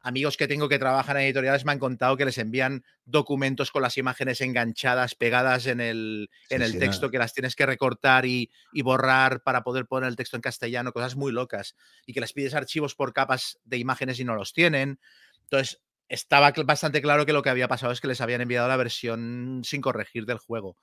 amigos 0.06 0.38
que 0.38 0.48
tengo 0.48 0.70
que 0.70 0.80
trabajan 0.80 1.18
en 1.18 1.24
editoriales 1.24 1.66
me 1.66 1.74
han 1.74 1.80
contado 1.80 2.16
que 2.18 2.26
les 2.26 2.38
envían 2.38 2.84
documentos 3.06 3.72
con 3.72 3.82
las 3.82 3.98
imágenes 3.98 4.40
enganchadas, 4.42 5.16
pegadas 5.16 5.66
en 5.68 5.82
el, 5.82 6.30
en 6.52 6.62
Sí, 6.62 6.64
el 6.64 6.78
sí, 6.78 6.82
no. 6.82 6.94
texto, 6.94 7.10
que 7.12 7.18
las 7.18 7.34
tienes 7.34 7.56
que 7.56 7.66
recortar 7.66 8.26
y, 8.26 8.52
y 8.72 8.82
borrar 8.84 9.42
para 9.44 9.64
poder 9.64 9.88
poner 9.88 10.10
el 10.10 10.16
texto 10.16 10.38
en 10.38 10.42
castellano, 10.42 10.94
cosas 10.94 11.16
muy 11.16 11.32
locas 11.32 11.76
y 12.06 12.14
que 12.14 12.22
les 12.22 12.34
pides 12.34 12.54
archivos 12.56 12.96
por 12.96 13.14
capas 13.14 13.60
de 13.64 13.78
imágenes 13.78 14.20
y 14.20 14.26
no 14.26 14.36
los 14.36 14.54
tienen. 14.54 15.00
Entonces, 15.44 15.82
estaba 16.08 16.52
bastante 16.66 17.02
claro 17.02 17.26
que 17.26 17.34
lo 17.34 17.42
que 17.42 17.50
había 17.50 17.68
pasado 17.68 17.92
es 17.92 18.00
que 18.02 18.08
les 18.08 18.22
habían 18.22 18.42
enviado 18.42 18.68
la 18.68 18.78
versión 18.78 19.62
sin 19.64 19.82
corregir 19.82 20.26
del 20.26 20.38
juego. 20.38 20.78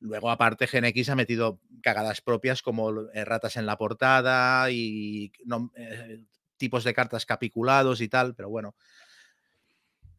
Luego, 0.00 0.30
aparte, 0.30 0.66
GNX 0.68 1.08
ha 1.10 1.16
metido 1.16 1.60
cagadas 1.82 2.20
propias 2.20 2.62
como 2.62 2.92
lo- 2.92 3.12
erratas 3.12 3.56
en 3.56 3.66
la 3.66 3.76
portada 3.76 4.70
y 4.70 5.32
nom- 5.44 5.72
eh, 5.76 6.20
tipos 6.58 6.84
de 6.84 6.94
cartas 6.94 7.24
capiculados 7.26 8.00
y 8.00 8.08
tal, 8.08 8.34
pero 8.34 8.48
bueno. 8.50 8.74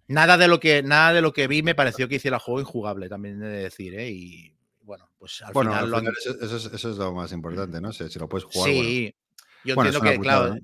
Nada 0.07 0.37
de 0.37 0.47
lo 0.47 0.59
que, 0.59 0.81
nada 0.81 1.13
de 1.13 1.21
lo 1.21 1.33
que 1.33 1.47
vi 1.47 1.61
me 1.61 1.75
pareció 1.75 2.07
que 2.07 2.15
hiciera 2.15 2.37
el 2.37 2.41
juego 2.41 2.59
injugable, 2.61 3.09
también 3.09 3.41
he 3.43 3.47
de 3.47 3.63
decir, 3.63 3.93
¿eh? 3.93 4.09
Y 4.09 4.55
bueno, 4.81 5.07
pues 5.19 5.41
al 5.43 5.53
Bueno, 5.53 5.71
final 5.71 5.83
al 5.83 5.89
lo 5.91 5.97
han- 5.97 6.03
final 6.03 6.15
eso, 6.19 6.35
eso 6.41 6.55
es, 6.57 6.65
eso 6.73 6.91
es 6.91 6.97
lo 6.97 7.13
más 7.13 7.31
importante, 7.31 7.79
¿no? 7.79 7.93
Si, 7.93 8.09
si 8.09 8.17
lo 8.17 8.27
puedes 8.27 8.45
jugar. 8.45 8.69
bueno. 8.73 8.89
Sí, 8.89 9.15
yo 9.63 9.75
Bueno, 9.75 9.89
entiendo 9.89 10.09
que, 10.11 10.17
putada, 10.17 10.39
claro, 10.49 10.55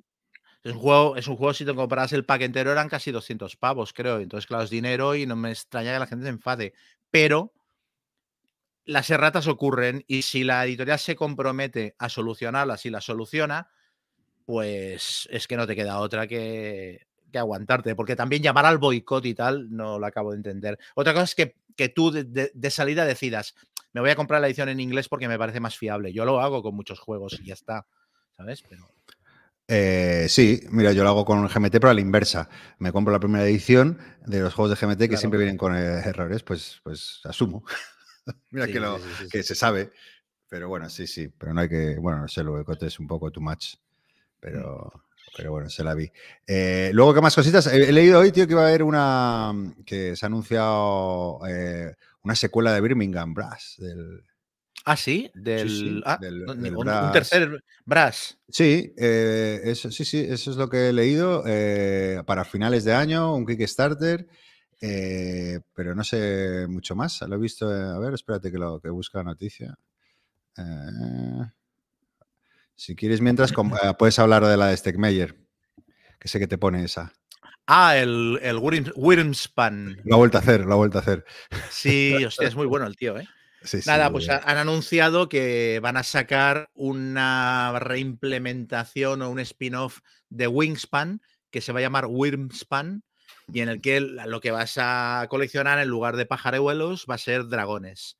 es 0.63 0.73
un 0.73 0.79
juego, 0.79 1.17
es 1.17 1.27
un 1.27 1.37
juego, 1.37 1.53
si 1.53 1.65
te 1.65 1.75
compras 1.75 2.13
el 2.13 2.25
pack 2.25 2.41
entero, 2.43 2.71
eran 2.71 2.89
casi 2.89 3.11
200 3.11 3.55
pavos, 3.55 3.93
creo. 3.93 4.19
Entonces, 4.19 4.47
claro, 4.47 4.63
es 4.63 4.69
dinero 4.71 5.15
y 5.15 5.27
no 5.27 5.35
me 5.35 5.51
extraña 5.51 5.93
que 5.93 5.99
la 5.99 6.07
gente 6.07 6.25
se 6.25 6.29
enfade. 6.31 6.73
Pero 7.11 7.53
las 8.85 9.09
erratas 9.09 9.47
ocurren 9.47 10.03
y 10.07 10.21
si 10.23 10.43
la 10.43 10.63
editorial 10.65 10.99
se 10.99 11.15
compromete 11.15 11.95
a 11.97 12.09
solucionarlas 12.09 12.85
y 12.85 12.89
las 12.89 13.05
soluciona, 13.05 13.69
pues 14.45 15.27
es 15.31 15.47
que 15.47 15.57
no 15.57 15.67
te 15.67 15.75
queda 15.75 15.99
otra 15.99 16.27
que, 16.27 17.07
que 17.31 17.37
aguantarte. 17.39 17.95
Porque 17.95 18.15
también 18.15 18.43
llamar 18.43 18.65
al 18.65 18.77
boicot 18.77 19.25
y 19.25 19.33
tal, 19.33 19.69
no 19.75 19.99
lo 19.99 20.05
acabo 20.05 20.31
de 20.31 20.37
entender. 20.37 20.77
Otra 20.95 21.13
cosa 21.13 21.23
es 21.25 21.35
que, 21.35 21.55
que 21.75 21.89
tú 21.89 22.11
de, 22.11 22.23
de- 22.23 22.51
de 22.53 22.71
salida 22.71 23.05
decidas, 23.05 23.55
me 23.93 24.01
voy 24.01 24.09
a 24.09 24.15
comprar 24.15 24.41
la 24.41 24.47
edición 24.47 24.69
en 24.69 24.79
inglés 24.79 25.09
porque 25.09 25.27
me 25.27 25.37
parece 25.37 25.59
más 25.59 25.77
fiable. 25.77 26.13
Yo 26.13 26.25
lo 26.25 26.39
hago 26.41 26.61
con 26.61 26.75
muchos 26.75 26.99
juegos 26.99 27.39
y 27.41 27.45
ya 27.45 27.53
está. 27.53 27.85
¿Sabes? 28.37 28.61
Pero. 28.67 28.87
Eh, 29.67 30.27
sí, 30.29 30.61
mira, 30.69 30.91
yo 30.91 31.03
lo 31.03 31.09
hago 31.09 31.25
con 31.25 31.47
GMT, 31.47 31.71
pero 31.79 31.89
a 31.89 31.93
la 31.93 32.01
inversa. 32.01 32.49
Me 32.77 32.91
compro 32.91 33.11
la 33.11 33.19
primera 33.19 33.45
edición 33.45 33.97
de 34.25 34.41
los 34.41 34.53
juegos 34.53 34.77
de 34.79 34.85
GMT 34.85 34.99
que 34.99 35.07
Claro. 35.07 35.19
siempre 35.19 35.39
vienen 35.39 35.57
con 35.57 35.75
eh, 35.75 36.01
errores, 36.05 36.43
pues, 36.43 36.79
pues 36.83 37.21
asumo. 37.23 37.63
mira 38.51 38.65
Sí, 38.67 38.73
que, 38.73 38.79
lo, 38.79 38.97
sí, 38.99 39.03
sí, 39.21 39.29
que 39.29 39.41
se 39.43 39.55
sabe. 39.55 39.91
Pero 40.49 40.67
bueno, 40.69 40.87
sí, 40.89 41.07
sí. 41.07 41.29
Pero 41.29 41.53
no 41.53 41.61
hay 41.61 41.69
que. 41.69 41.95
Bueno, 41.97 42.19
no 42.21 42.27
sé, 42.27 42.43
lo 42.43 42.51
boicote 42.51 42.85
es 42.87 42.99
un 42.99 43.07
poco 43.07 43.31
too 43.31 43.41
much. 43.41 43.75
Mm. 44.45 44.51
Pero, 44.51 45.03
pero 45.35 45.51
bueno, 45.51 45.69
se 45.69 45.83
la 45.83 45.93
vi. 45.93 46.11
Eh, 46.47 46.91
luego, 46.93 47.13
¿qué 47.13 47.21
más 47.21 47.35
cositas? 47.35 47.67
He, 47.67 47.91
leído 47.91 48.19
hoy, 48.19 48.31
tío, 48.31 48.45
que 48.47 48.53
iba 48.53 48.63
a 48.63 48.67
haber 48.67 48.83
una. 48.83 49.53
que 49.85 50.15
se 50.15 50.25
ha 50.25 50.27
anunciado 50.27 51.39
eh, 51.47 51.95
una 52.23 52.35
secuela 52.35 52.73
de 52.73 52.81
Birmingham 52.81 53.33
Brass. 53.33 53.75
Del, 53.77 54.23
Ah, 54.87 54.95
sí, 54.95 55.31
del. 55.33 55.69
sí, 55.69 56.01
ah, 56.05 56.19
del- 56.21 56.45
un, 56.47 57.11
tercer 57.11 57.63
Brass. 57.85 58.37
Sí, 58.47 58.93
eh, 58.95 59.61
eso, 59.63 59.89
sí, 59.89 60.05
sí, 60.05 60.19
eso 60.29 60.51
es 60.51 60.57
lo 60.57 60.69
que 60.69 60.89
he 60.89 60.93
leído. 60.93 61.43
para 62.25 62.45
finales 62.45 62.83
de 62.83 62.93
año, 62.93 63.35
un 63.35 63.47
Kickstarter. 63.47 64.27
pero 64.79 65.95
no 65.95 66.03
sé 66.03 66.67
mucho 66.69 66.95
más. 66.95 67.19
Lo 67.23 67.35
he 67.35 67.39
visto. 67.39 67.67
a 67.67 67.97
ver, 67.97 68.13
espérate 68.13 68.51
que, 68.51 68.59
lo, 68.59 68.79
que 68.79 68.89
busque 68.89 69.17
la 69.17 69.23
noticia. 69.23 69.75
Eh, 70.57 71.51
si 72.75 72.95
quieres, 72.95 73.21
mientras 73.21 73.51
eh, 73.51 73.93
puedes 73.97 74.19
hablar 74.19 74.45
de 74.45 74.57
la 74.57 74.67
de 74.67 74.77
Steckmeyer, 74.77 75.35
que 76.19 76.27
sé 76.27 76.39
que 76.39 76.47
te 76.47 76.57
pone 76.57 76.83
esa. 76.83 77.13
Ah, 77.67 77.97
el, 77.97 78.39
el 78.43 78.57
Wyrmspan. 78.57 80.01
Lo 80.03 80.15
ha 80.15 80.17
vuelto 80.17 80.37
a 80.37 80.41
hacer, 80.41 80.65
lo 80.65 80.73
ha 80.73 80.77
vuelto 80.77 80.99
a 80.99 81.01
hacer. 81.01 81.25
Sí, 81.69 82.23
hostia, 82.23 82.47
es 82.47 82.55
muy 82.55 82.67
bueno 82.67 82.85
el 82.85 82.95
tío, 82.95 83.17
¿eh? 83.17 83.27
Sí, 83.63 83.79
Nada, 83.87 84.11
pues 84.11 84.27
bien. 84.27 84.39
han 84.45 84.57
anunciado 84.59 85.27
que 85.27 85.79
van 85.81 85.97
a 85.97 86.03
sacar 86.03 86.69
una 86.75 87.79
reimplementación 87.79 89.23
o 89.23 89.31
un 89.31 89.39
spin-off 89.39 90.01
de 90.29 90.47
Wingspan 90.47 91.19
que 91.49 91.61
se 91.61 91.71
va 91.71 91.79
a 91.79 91.81
llamar 91.81 92.05
Wyrmspan 92.07 93.03
y 93.51 93.61
en 93.61 93.69
el 93.69 93.81
que 93.81 94.01
lo 94.01 94.39
que 94.39 94.51
vas 94.51 94.75
a 94.77 95.25
coleccionar 95.31 95.79
en 95.79 95.87
lugar 95.87 96.15
de 96.15 96.27
pajarehuelos 96.27 97.07
va 97.09 97.15
a 97.15 97.17
ser 97.17 97.47
dragones. 97.47 98.19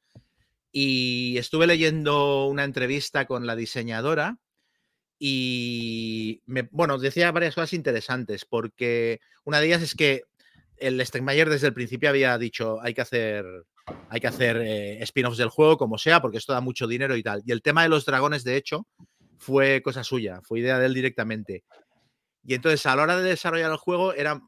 Y 0.72 1.38
estuve 1.38 1.68
leyendo 1.68 2.48
una 2.48 2.64
entrevista 2.64 3.26
con 3.26 3.46
la 3.46 3.56
diseñadora 3.56 4.40
y, 5.18 6.42
me, 6.46 6.68
bueno, 6.72 6.98
decía 6.98 7.32
varias 7.32 7.56
cosas 7.56 7.74
interesantes 7.74 8.46
porque 8.46 9.22
una 9.44 9.60
de 9.60 9.68
ellas 9.68 9.82
es 9.82 9.96
que 9.96 10.24
el 10.78 11.04
Stegmayer 11.06 11.50
desde 11.50 11.68
el 11.68 11.74
principio 11.74 12.10
había 12.10 12.38
dicho 12.38 12.82
hay 12.82 12.94
que 12.94 13.02
hacer 13.02 13.46
hay 14.10 14.20
que 14.20 14.28
hacer 14.28 14.58
eh, 14.58 15.02
spin-offs 15.04 15.38
del 15.38 15.50
juego 15.50 15.78
como 15.78 15.98
sea 15.98 16.22
porque 16.22 16.38
esto 16.38 16.54
da 16.54 16.62
mucho 16.62 16.88
dinero 16.88 17.16
y 17.16 17.24
tal. 17.24 17.44
Y 17.46 17.52
el 17.52 17.62
tema 17.62 17.84
de 17.84 17.90
los 17.90 18.06
dragones, 18.06 18.44
de 18.44 18.58
hecho, 18.58 18.88
fue 19.38 19.82
cosa 19.84 20.04
suya, 20.04 20.42
fue 20.44 20.60
idea 20.60 20.80
de 20.80 20.88
él 20.88 20.94
directamente. 20.94 21.64
Y 22.44 22.56
entonces 22.56 22.86
a 22.86 22.96
la 22.96 23.04
hora 23.04 23.18
de 23.18 23.30
desarrollar 23.30 23.72
el 23.72 23.78
juego 23.78 24.14
era 24.14 24.42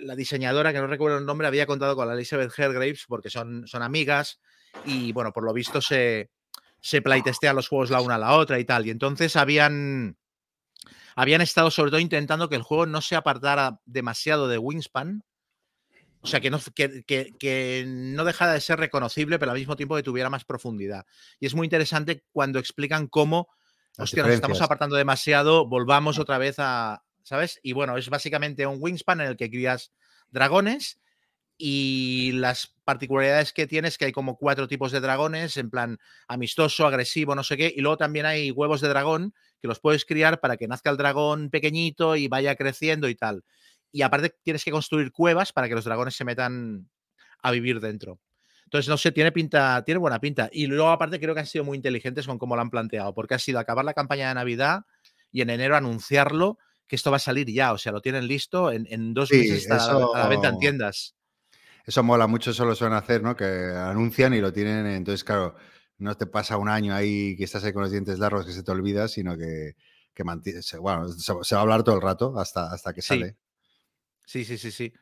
la 0.00 0.16
diseñadora, 0.16 0.72
que 0.72 0.80
no 0.80 0.86
recuerdo 0.86 1.18
el 1.18 1.26
nombre, 1.26 1.46
había 1.46 1.66
contado 1.66 1.94
con 1.94 2.08
la 2.08 2.14
Elizabeth 2.14 2.52
Hergraves 2.58 3.04
porque 3.06 3.30
son, 3.30 3.66
son 3.66 3.82
amigas 3.82 4.40
y 4.84 5.12
bueno, 5.12 5.32
por 5.32 5.44
lo 5.44 5.52
visto 5.52 5.80
se, 5.80 6.30
se 6.82 7.00
playtestean 7.00 7.56
los 7.56 7.68
juegos 7.68 7.90
la 7.90 8.00
una 8.00 8.16
a 8.16 8.18
la 8.18 8.36
otra 8.36 8.58
y 8.58 8.64
tal. 8.64 8.86
Y 8.86 8.90
entonces 8.90 9.36
habían, 9.36 10.18
habían 11.14 11.40
estado 11.40 11.70
sobre 11.70 11.92
todo 11.92 12.00
intentando 12.00 12.48
que 12.48 12.56
el 12.56 12.62
juego 12.62 12.86
no 12.86 13.00
se 13.00 13.16
apartara 13.16 13.80
demasiado 13.86 14.48
de 14.48 14.58
Wingspan. 14.58 15.24
O 16.20 16.26
sea, 16.26 16.40
que 16.40 16.50
no, 16.50 16.60
que, 16.74 17.04
que, 17.04 17.30
que 17.38 17.84
no 17.86 18.24
dejara 18.24 18.52
de 18.52 18.60
ser 18.60 18.78
reconocible, 18.78 19.38
pero 19.38 19.52
al 19.52 19.58
mismo 19.58 19.76
tiempo 19.76 19.96
que 19.96 20.02
tuviera 20.02 20.30
más 20.30 20.44
profundidad. 20.44 21.06
Y 21.40 21.46
es 21.46 21.54
muy 21.54 21.66
interesante 21.66 22.24
cuando 22.32 22.58
explican 22.58 23.06
cómo, 23.08 23.48
Las 23.96 24.04
hostia, 24.04 24.24
nos 24.24 24.32
estamos 24.32 24.60
apartando 24.60 24.96
demasiado, 24.96 25.66
volvamos 25.66 26.18
otra 26.18 26.38
vez 26.38 26.56
a, 26.58 27.02
¿sabes? 27.22 27.58
Y 27.62 27.72
bueno, 27.72 27.96
es 27.96 28.08
básicamente 28.08 28.66
un 28.66 28.78
Wingspan 28.80 29.20
en 29.20 29.28
el 29.28 29.36
que 29.36 29.50
crías 29.50 29.92
dragones 30.30 31.00
y 31.64 32.32
las 32.32 32.74
particularidades 32.84 33.52
que 33.52 33.68
tienes 33.68 33.96
que 33.96 34.06
hay 34.06 34.12
como 34.12 34.36
cuatro 34.36 34.66
tipos 34.66 34.90
de 34.90 34.98
dragones, 35.00 35.56
en 35.56 35.70
plan 35.70 35.98
amistoso, 36.26 36.86
agresivo, 36.86 37.36
no 37.36 37.44
sé 37.44 37.56
qué, 37.56 37.72
y 37.76 37.80
luego 37.82 37.96
también 37.98 38.26
hay 38.26 38.50
huevos 38.50 38.80
de 38.80 38.88
dragón 38.88 39.32
que 39.60 39.68
los 39.68 39.78
puedes 39.78 40.04
criar 40.04 40.40
para 40.40 40.56
que 40.56 40.66
nazca 40.66 40.90
el 40.90 40.96
dragón 40.96 41.50
pequeñito 41.50 42.16
y 42.16 42.26
vaya 42.26 42.56
creciendo 42.56 43.08
y 43.08 43.14
tal. 43.14 43.44
Y 43.92 44.02
aparte 44.02 44.34
tienes 44.42 44.64
que 44.64 44.72
construir 44.72 45.12
cuevas 45.12 45.52
para 45.52 45.68
que 45.68 45.76
los 45.76 45.84
dragones 45.84 46.16
se 46.16 46.24
metan 46.24 46.90
a 47.42 47.50
vivir 47.52 47.78
dentro. 47.80 48.18
Entonces, 48.64 48.88
no 48.88 48.96
sé, 48.96 49.12
tiene 49.12 49.30
pinta, 49.30 49.84
tiene 49.84 49.98
buena 49.98 50.18
pinta. 50.18 50.48
Y 50.52 50.66
luego, 50.66 50.90
aparte, 50.90 51.20
creo 51.20 51.34
que 51.34 51.40
han 51.40 51.46
sido 51.46 51.62
muy 51.64 51.76
inteligentes 51.76 52.26
con 52.26 52.38
cómo 52.38 52.56
lo 52.56 52.62
han 52.62 52.70
planteado, 52.70 53.14
porque 53.14 53.34
ha 53.34 53.38
sido 53.38 53.60
acabar 53.60 53.84
la 53.84 53.94
campaña 53.94 54.28
de 54.28 54.34
Navidad 54.34 54.80
y 55.30 55.42
en 55.42 55.50
enero 55.50 55.76
anunciarlo 55.76 56.58
que 56.88 56.96
esto 56.96 57.10
va 57.12 57.18
a 57.18 57.20
salir 57.20 57.46
ya. 57.52 57.72
O 57.72 57.78
sea, 57.78 57.92
lo 57.92 58.00
tienen 58.00 58.26
listo, 58.26 58.72
en, 58.72 58.86
en 58.90 59.14
dos 59.14 59.28
Sí, 59.30 59.38
meses 59.38 59.58
está 59.58 59.74
a 59.76 59.94
la- 59.94 60.06
a 60.12 60.18
la 60.20 60.28
venta 60.28 60.48
en 60.48 60.58
tiendas. 60.58 61.14
Eso 61.86 62.02
mola 62.02 62.26
mucho, 62.26 62.50
eso 62.52 62.64
lo 62.64 62.74
suelen 62.74 62.96
hacer, 62.96 63.22
¿no? 63.22 63.36
Que 63.36 63.44
anuncian 63.44 64.34
y 64.34 64.40
lo 64.40 64.52
tienen. 64.52 64.86
Entonces, 64.86 65.24
claro, 65.24 65.56
no 65.98 66.16
te 66.16 66.26
pasa 66.26 66.56
un 66.58 66.68
año 66.68 66.94
ahí 66.94 67.36
que 67.36 67.44
estás 67.44 67.64
ahí 67.64 67.72
con 67.72 67.82
los 67.82 67.90
dientes 67.92 68.18
largos 68.18 68.46
que 68.46 68.52
se 68.52 68.62
te 68.62 68.70
olvida, 68.72 69.08
sino 69.08 69.36
que, 69.36 69.74
que 70.14 70.22
Bueno, 70.80 71.08
se, 71.08 71.32
se 71.42 71.54
va 71.54 71.60
a 71.60 71.62
hablar 71.62 71.82
todo 71.84 71.96
el 71.96 72.02
rato 72.02 72.38
hasta, 72.38 72.72
hasta 72.72 72.92
que 72.92 73.02
Sí. 73.02 73.08
sale. 73.08 73.36
Sí, 74.26 74.44
sí, 74.44 74.58
sí, 74.58 74.70
sí. 74.72 74.92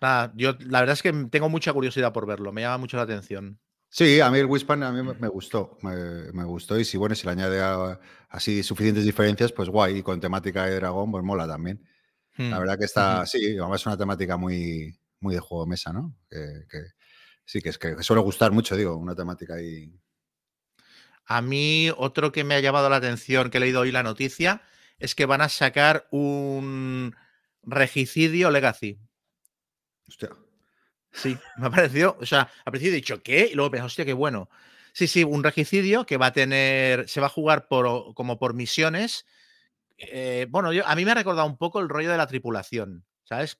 Nada, 0.00 0.32
yo 0.36 0.52
la 0.60 0.80
verdad 0.80 0.94
es 0.94 1.02
que 1.02 1.12
tengo 1.30 1.48
mucha 1.48 1.72
curiosidad 1.72 2.12
por 2.12 2.26
verlo, 2.26 2.52
me 2.52 2.62
llama 2.62 2.78
mucho 2.78 2.96
la 2.98 3.04
atención. 3.04 3.60
Sí, 3.90 4.20
a 4.20 4.30
mí 4.30 4.38
el 4.38 4.46
Wispan 4.46 4.82
a 4.84 4.90
mí 4.90 5.02
me, 5.02 5.28
gustó, 5.28 5.76
me, 5.82 6.32
me 6.32 6.44
gustó 6.44 6.78
y 6.80 6.84
si 6.84 6.96
bueno, 6.96 7.14
si 7.14 7.26
le 7.26 7.32
añade 7.32 7.60
a- 7.60 8.00
así 8.30 8.62
suficientes 8.62 9.04
diferencias, 9.04 9.52
pues 9.52 9.68
guay, 9.68 9.98
y 9.98 10.02
con 10.02 10.18
temática 10.18 10.64
de 10.64 10.76
dragón, 10.76 11.10
pues 11.10 11.22
mola 11.22 11.46
también. 11.46 11.84
La 12.48 12.58
Hmm. 12.58 12.60
verdad 12.60 12.78
que 12.78 12.86
está, 12.86 13.26
sí, 13.26 13.58
además 13.58 13.82
es 13.82 13.86
una 13.86 13.98
temática 13.98 14.36
muy, 14.38 14.98
muy 15.22 15.34
de 15.34 15.40
juego 15.40 15.64
de 15.64 15.70
mesa, 15.70 15.92
¿no? 15.92 16.16
Que, 16.30 16.64
que- 16.70 16.92
sí, 17.44 17.60
que 17.60 17.70
es 17.70 17.78
que 17.78 18.02
suele 18.02 18.22
gustar 18.22 18.52
mucho, 18.52 18.76
digo, 18.76 18.96
una 18.96 19.14
temática 19.14 19.54
ahí. 19.54 19.92
A 21.24 21.40
mí, 21.40 21.90
otro 21.96 22.32
que 22.32 22.44
me 22.44 22.54
ha 22.54 22.60
llamado 22.60 22.90
la 22.90 22.96
atención, 22.96 23.50
que 23.50 23.58
he 23.58 23.60
leído 23.60 23.80
hoy 23.80 23.92
la 23.92 24.02
noticia, 24.02 24.62
es 24.98 25.14
que 25.14 25.26
van 25.26 25.40
a 25.40 25.48
sacar 25.48 26.06
un 26.10 27.14
regicidio 27.62 28.50
Legacy. 28.50 28.98
Hostia. 30.08 30.30
Sí, 31.12 31.36
me 31.58 31.66
ha 31.66 31.70
parecido, 31.70 32.16
o 32.20 32.26
sea, 32.26 32.50
al 32.64 32.72
principio 32.72 32.92
he 32.92 32.96
dicho, 32.96 33.22
¿qué? 33.22 33.48
Y 33.52 33.54
luego 33.54 33.70
pensado, 33.70 33.86
hostia, 33.86 34.04
qué 34.04 34.14
bueno. 34.14 34.48
Sí, 34.94 35.06
sí, 35.06 35.24
un 35.24 35.42
regicidio 35.44 36.04
que 36.06 36.16
va 36.16 36.26
a 36.26 36.32
tener, 36.32 37.08
se 37.08 37.20
va 37.20 37.26
a 37.26 37.30
jugar 37.30 37.68
por, 37.68 38.14
como 38.14 38.38
por 38.38 38.54
misiones. 38.54 39.26
Eh, 39.98 40.46
bueno, 40.50 40.72
yo, 40.72 40.86
a 40.86 40.96
mí 40.96 41.04
me 41.04 41.12
ha 41.12 41.14
recordado 41.14 41.46
un 41.46 41.58
poco 41.58 41.80
el 41.80 41.88
rollo 41.88 42.10
de 42.10 42.16
la 42.16 42.26
tripulación, 42.26 43.04
¿sabes? 43.32 43.56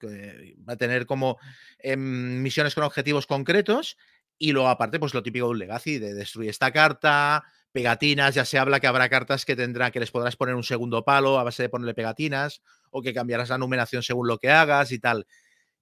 Va 0.69 0.75
a 0.75 0.76
tener 0.76 1.07
como 1.07 1.38
em, 1.79 2.43
misiones 2.43 2.75
con 2.75 2.85
objetivos 2.85 3.26
concretos 3.26 3.97
y 4.38 4.52
luego 4.52 4.69
aparte, 4.69 4.99
pues 4.99 5.14
lo 5.14 5.23
típico 5.23 5.47
de 5.47 5.52
un 5.52 5.59
legacy, 5.59 5.99
de 5.99 6.14
destruir 6.14 6.50
esta 6.50 6.73
carta, 6.73 7.45
pegatinas, 7.73 8.35
ya 8.35 8.45
se 8.45 8.59
habla 8.59 8.81
que 8.81 8.87
habrá 8.87 9.09
cartas 9.09 9.45
que 9.47 9.57
tendrá, 9.57 9.91
que 9.91 10.00
les 10.00 10.11
podrás 10.11 10.37
poner 10.37 10.55
un 10.55 10.64
segundo 10.64 11.05
palo 11.05 11.38
a 11.38 11.45
base 11.45 11.62
de 11.62 11.69
ponerle 11.71 11.95
pegatinas 11.95 12.61
o 12.91 13.00
que 13.00 13.14
cambiarás 13.14 13.49
la 13.49 13.59
numeración 13.59 14.02
según 14.02 14.29
lo 14.29 14.38
que 14.38 14.50
hagas 14.50 14.93
y 14.93 14.99
tal. 14.99 15.26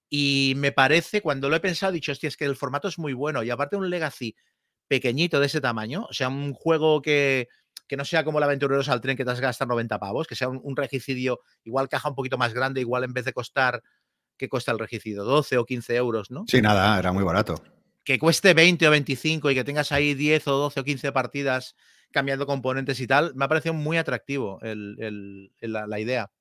Y 0.09 0.53
me 0.57 0.71
parece, 0.71 1.21
cuando 1.21 1.49
lo 1.49 1.55
he 1.55 1.59
pensado, 1.59 1.91
he 1.91 1.95
dicho, 1.95 2.11
hostia, 2.11 2.27
es 2.29 2.37
que 2.37 2.45
el 2.45 2.55
formato 2.55 2.87
es 2.87 2.97
muy 2.97 3.13
bueno. 3.13 3.43
Y 3.43 3.49
aparte 3.49 3.75
un 3.75 3.89
Legacy 3.89 4.35
pequeñito 4.87 5.39
de 5.39 5.47
ese 5.47 5.61
tamaño, 5.61 6.05
o 6.09 6.13
sea, 6.13 6.29
un 6.29 6.53
juego 6.53 7.01
que, 7.01 7.47
que 7.91 7.97
no 7.97 8.05
sea 8.05 8.23
como 8.23 8.37
el 8.37 8.43
Aventureros 8.45 8.87
al 8.87 9.01
tren 9.01 9.17
que 9.17 9.25
te 9.25 9.31
has 9.31 9.41
gastado 9.41 9.67
90 9.67 9.99
pavos, 9.99 10.25
que 10.25 10.33
sea 10.33 10.47
un, 10.47 10.61
un 10.63 10.77
regicidio, 10.77 11.41
igual 11.65 11.89
caja 11.89 12.07
un 12.07 12.15
poquito 12.15 12.37
más 12.37 12.53
grande, 12.53 12.79
igual 12.79 13.03
en 13.03 13.11
vez 13.11 13.25
de 13.25 13.33
costar, 13.33 13.83
¿qué 14.37 14.47
cuesta 14.47 14.71
el 14.71 14.79
regicidio? 14.79 15.25
12 15.25 15.57
o 15.57 15.65
15 15.65 15.97
euros, 15.97 16.31
¿no? 16.31 16.45
Sí, 16.47 16.61
nada, 16.61 16.97
era 16.97 17.11
muy 17.11 17.25
barato. 17.25 17.61
Que 18.05 18.17
cueste 18.17 18.53
20 18.53 18.87
o 18.87 18.91
25 18.91 19.51
y 19.51 19.55
que 19.55 19.65
tengas 19.65 19.91
ahí 19.91 20.13
10 20.13 20.47
o 20.47 20.53
12 20.53 20.79
o 20.79 20.83
15 20.85 21.11
partidas 21.11 21.75
cambiando 22.11 22.45
componentes 22.45 22.97
y 23.01 23.07
tal, 23.07 23.35
me 23.35 23.43
ha 23.43 23.49
parecido 23.49 23.73
muy 23.73 23.97
atractivo 23.97 24.57
el- 24.61 24.95
el- 24.99 25.51
el- 25.59 25.73
la, 25.73 25.85
la 25.85 25.99
idea. 25.99 26.31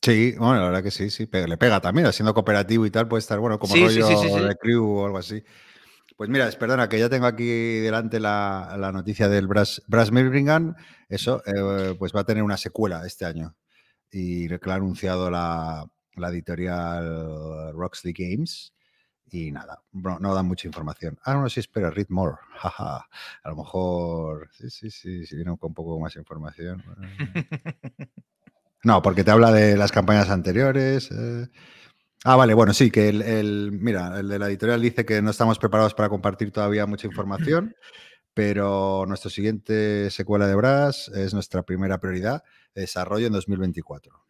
Sí, 0.00 0.32
bueno, 0.38 0.60
la 0.60 0.64
verdad 0.68 0.82
que 0.82 0.90
sí, 0.90 1.10
sí, 1.10 1.28
le 1.30 1.58
pega 1.58 1.78
también, 1.82 2.10
siendo 2.14 2.32
cooperativo 2.32 2.86
y 2.86 2.90
tal, 2.90 3.06
puede 3.06 3.18
estar, 3.20 3.38
bueno, 3.38 3.58
como 3.58 3.74
Sí, 3.74 3.82
rollo 3.82 4.06
sí, 4.08 4.16
sí. 4.16 4.40
de 4.40 4.56
crew 4.56 4.82
o 4.82 5.04
algo 5.04 5.18
así. 5.18 5.42
Pues 6.16 6.30
mira, 6.30 6.48
perdona, 6.56 6.88
que 6.88 6.98
ya 6.98 7.10
tengo 7.10 7.26
aquí 7.26 7.44
delante 7.80 8.18
la, 8.20 8.76
la 8.78 8.90
noticia 8.90 9.28
del 9.28 9.46
Brass, 9.46 9.82
Brass. 9.86 10.10
Eso, 11.08 11.42
eh, 11.44 11.94
pues 11.98 12.14
va 12.14 12.20
a 12.20 12.24
tener 12.24 12.42
una 12.42 12.56
secuela 12.56 13.04
este 13.06 13.26
año. 13.26 13.54
Y 14.10 14.48
que 14.48 14.58
lo 14.62 14.72
ha 14.72 14.76
anunciado 14.76 15.30
la, 15.30 15.86
la 16.14 16.28
editorial 16.30 17.72
Roxley 17.74 18.14
Games. 18.16 18.72
Y 19.28 19.50
nada, 19.52 19.82
no, 19.92 20.18
no 20.18 20.34
dan 20.34 20.46
mucha 20.46 20.68
información. 20.68 21.18
Ah, 21.24 21.34
no, 21.34 21.48
sí, 21.50 21.60
espera, 21.60 21.90
read 21.90 22.06
more. 22.08 22.36
Jaja. 22.56 23.06
A 23.42 23.48
lo 23.50 23.56
mejor, 23.56 24.48
sí, 24.52 24.70
sí, 24.70 24.90
sí, 24.90 25.26
si 25.26 25.36
viene 25.36 25.56
con 25.58 25.68
un 25.70 25.74
poco 25.74 26.00
más 26.00 26.16
información. 26.16 26.82
No, 28.84 29.02
porque 29.02 29.24
te 29.24 29.32
habla 29.32 29.50
de 29.50 29.76
las 29.76 29.90
campañas 29.90 30.30
anteriores. 30.30 31.10
eh. 31.10 31.48
Ah, 32.28 32.34
vale, 32.34 32.54
bueno, 32.54 32.74
sí, 32.74 32.90
que 32.90 33.08
el, 33.08 33.22
el- 33.22 33.70
mira, 33.72 34.18
el 34.18 34.28
de 34.28 34.38
la 34.40 34.48
editorial 34.48 34.80
dice 34.82 35.04
que 35.04 35.22
no 35.22 35.30
estamos 35.30 35.58
preparados 35.60 35.94
para 35.94 36.08
compartir 36.08 36.50
todavía 36.50 36.84
mucha 36.86 37.06
información, 37.06 37.74
pero 38.34 39.04
nuestra 39.06 39.30
siguiente 39.30 40.10
secuela 40.10 40.46
de 40.48 40.56
Brass 40.56 41.08
es 41.14 41.34
nuestra 41.34 41.62
primera 41.62 42.00
prioridad 42.00 42.42
de 42.74 42.82
desarrollo 42.82 43.28
en 43.28 43.32
2024. 43.32 44.24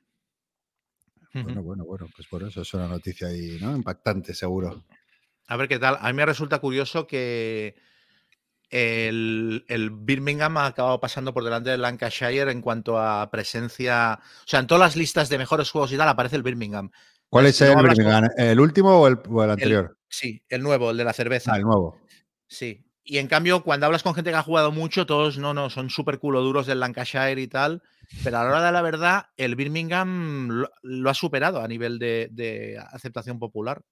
Bueno, 1.33 1.63
bueno, 1.63 1.85
bueno, 1.85 2.07
pues 2.15 2.29
por 2.29 2.43
eso 2.43 2.63
es 2.63 2.75
una 2.75 2.89
noticia 2.89 3.29
ahí, 3.29 3.59
¿no? 3.61 3.75
Impactante, 3.77 4.35
seguro. 4.35 4.85
A 5.49 5.57
ver 5.57 5.69
qué 5.69 5.79
tal. 5.79 5.97
A 6.01 6.07
mí 6.09 6.13
me 6.15 6.27
resulta 6.27 6.59
curioso 6.61 7.07
que 7.07 7.77
el, 8.71 9.65
el 9.69 9.91
Birmingham 9.91 10.57
ha 10.57 10.67
acabado 10.67 10.99
pasando 11.01 11.33
por 11.33 11.45
delante 11.45 11.71
del 11.71 11.83
Lancashire 11.83 12.51
en 12.51 12.63
cuanto 12.63 12.99
a 12.99 13.31
presencia. 13.31 14.19
O 14.21 14.45
sea, 14.49 14.61
en 14.61 14.67
todas 14.67 14.81
las 14.81 14.97
listas 14.97 15.29
de 15.29 15.39
mejores 15.39 15.71
juegos 15.71 15.93
y 15.93 15.97
tal 15.97 16.09
aparece 16.09 16.37
el 16.37 16.43
Birmingham. 16.43 16.91
¿Cuál 17.29 17.47
Entonces, 17.47 17.69
es 17.69 17.77
el 17.77 17.83
Birmingham? 17.83 18.29
¿El 18.37 18.61
último 18.61 19.01
o 19.01 19.07
el, 19.09 19.19
o 19.29 19.43
el 19.43 19.47
El- 19.47 19.51
anterior? 19.53 19.99
sí, 20.09 20.43
el 20.49 20.63
nuevo, 20.63 20.91
el 20.91 20.97
de 20.97 21.05
la 21.05 21.13
cerveza. 21.13 21.53
Ah, 21.53 21.57
el 21.57 21.63
nuevo. 21.63 21.99
Sí. 22.47 22.85
Y 23.09 23.19
en 23.19 23.29
cambio, 23.29 23.63
cuando 23.63 23.87
hablas 23.87 24.03
con 24.03 24.15
gente 24.15 24.31
que 24.31 24.37
ha 24.37 24.43
jugado 24.43 24.73
mucho, 24.73 25.07
todos 25.07 25.39
no, 25.39 25.55
no, 25.55 25.71
son 25.71 25.91
súper 25.91 26.19
culo 26.19 26.41
duros 26.43 26.67
del 26.67 26.81
Lancashire 26.81 27.41
y 27.41 27.47
tal. 27.49 27.83
Pero 28.25 28.39
a 28.39 28.43
la 28.45 28.51
hora 28.51 28.67
de 28.67 28.73
la 28.73 28.83
verdad, 28.83 29.27
el 29.37 29.55
Birmingham 29.57 30.49
lo, 30.49 30.71
lo 30.83 31.11
ha 31.11 31.15
superado 31.15 31.61
a 31.61 31.69
nivel 31.69 31.99
de, 31.99 32.29
de 32.33 32.79
aceptación 32.93 33.39
popular. 33.39 33.83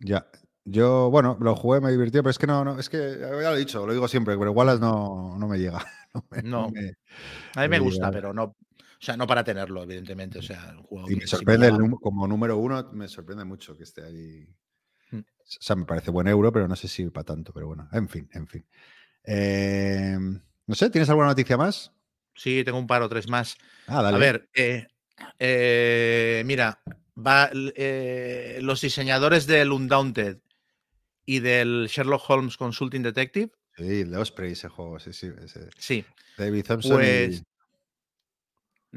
Ya. 0.00 0.26
Yo, 0.64 1.10
bueno, 1.10 1.36
lo 1.40 1.56
jugué, 1.56 1.80
me 1.80 1.90
divirtió, 1.90 2.22
pero 2.22 2.30
es 2.30 2.38
que 2.38 2.46
no, 2.46 2.64
no, 2.64 2.78
es 2.78 2.88
que 2.90 2.98
ya 3.20 3.28
lo 3.30 3.54
he 3.54 3.58
dicho, 3.58 3.86
lo 3.86 3.92
digo 3.92 4.06
siempre, 4.06 4.36
pero 4.36 4.52
Wallace 4.52 4.80
no, 4.80 5.36
no 5.38 5.48
me 5.48 5.58
llega. 5.58 5.78
No 6.14 6.24
me- 6.30 6.42
no 6.42 6.70
me- 6.70 6.94
A 7.54 7.62
mí 7.62 7.68
me 7.68 7.78
gusta, 7.78 8.10
pero 8.10 8.32
no. 8.32 8.56
O 9.00 9.04
sea, 9.04 9.16
no 9.16 9.26
para 9.26 9.44
tenerlo, 9.44 9.82
evidentemente. 9.84 10.38
O 10.40 10.42
sea, 10.42 10.74
juego 10.88 11.08
Y 11.10 11.16
me 11.16 11.26
sorprende, 11.26 11.68
el 11.68 11.90
como 12.00 12.26
número 12.26 12.56
uno, 12.58 12.90
me 12.92 13.06
sorprende 13.06 13.44
mucho 13.44 13.76
que 13.76 13.84
esté 13.84 14.04
ahí. 14.04 14.48
Mm. 15.12 15.18
O 15.18 15.24
sea, 15.44 15.76
me 15.76 15.84
parece 15.84 16.10
buen 16.10 16.26
euro, 16.26 16.52
pero 16.52 16.66
no 16.66 16.74
sé 16.74 16.88
si 16.88 17.08
para 17.10 17.24
tanto, 17.24 17.52
pero 17.52 17.68
bueno, 17.68 17.88
en 17.92 18.08
fin, 18.08 18.28
en 18.32 18.46
fin. 18.48 18.66
Eh, 19.24 20.16
no 20.66 20.74
sé, 20.74 20.90
¿tienes 20.90 21.08
alguna 21.10 21.28
noticia 21.28 21.56
más? 21.56 21.92
Sí, 22.34 22.62
tengo 22.64 22.78
un 22.78 22.86
par 22.86 23.02
o 23.02 23.08
tres 23.08 23.28
más. 23.28 23.56
Ah, 23.86 24.02
dale. 24.02 24.16
A 24.16 24.18
ver, 24.20 24.48
eh, 24.54 24.86
eh, 25.38 26.42
mira, 26.44 26.82
va, 27.16 27.50
eh, 27.52 28.58
los 28.62 28.80
diseñadores 28.80 29.46
del 29.46 29.70
Undaunted 29.70 30.38
y 31.24 31.38
del 31.40 31.86
Sherlock 31.88 32.28
Holmes 32.28 32.56
Consulting 32.56 33.02
Detective, 33.02 33.50
Sí, 33.76 34.00
el 34.00 34.10
de 34.10 34.16
Osprey, 34.16 34.52
ese 34.52 34.68
juego, 34.68 34.98
sí, 34.98 35.12
sí. 35.12 35.30
ese. 35.40 35.68
sí, 35.78 36.04
David 36.36 36.64
Thompson. 36.64 37.00
y- 37.00 37.26
pues 37.26 37.44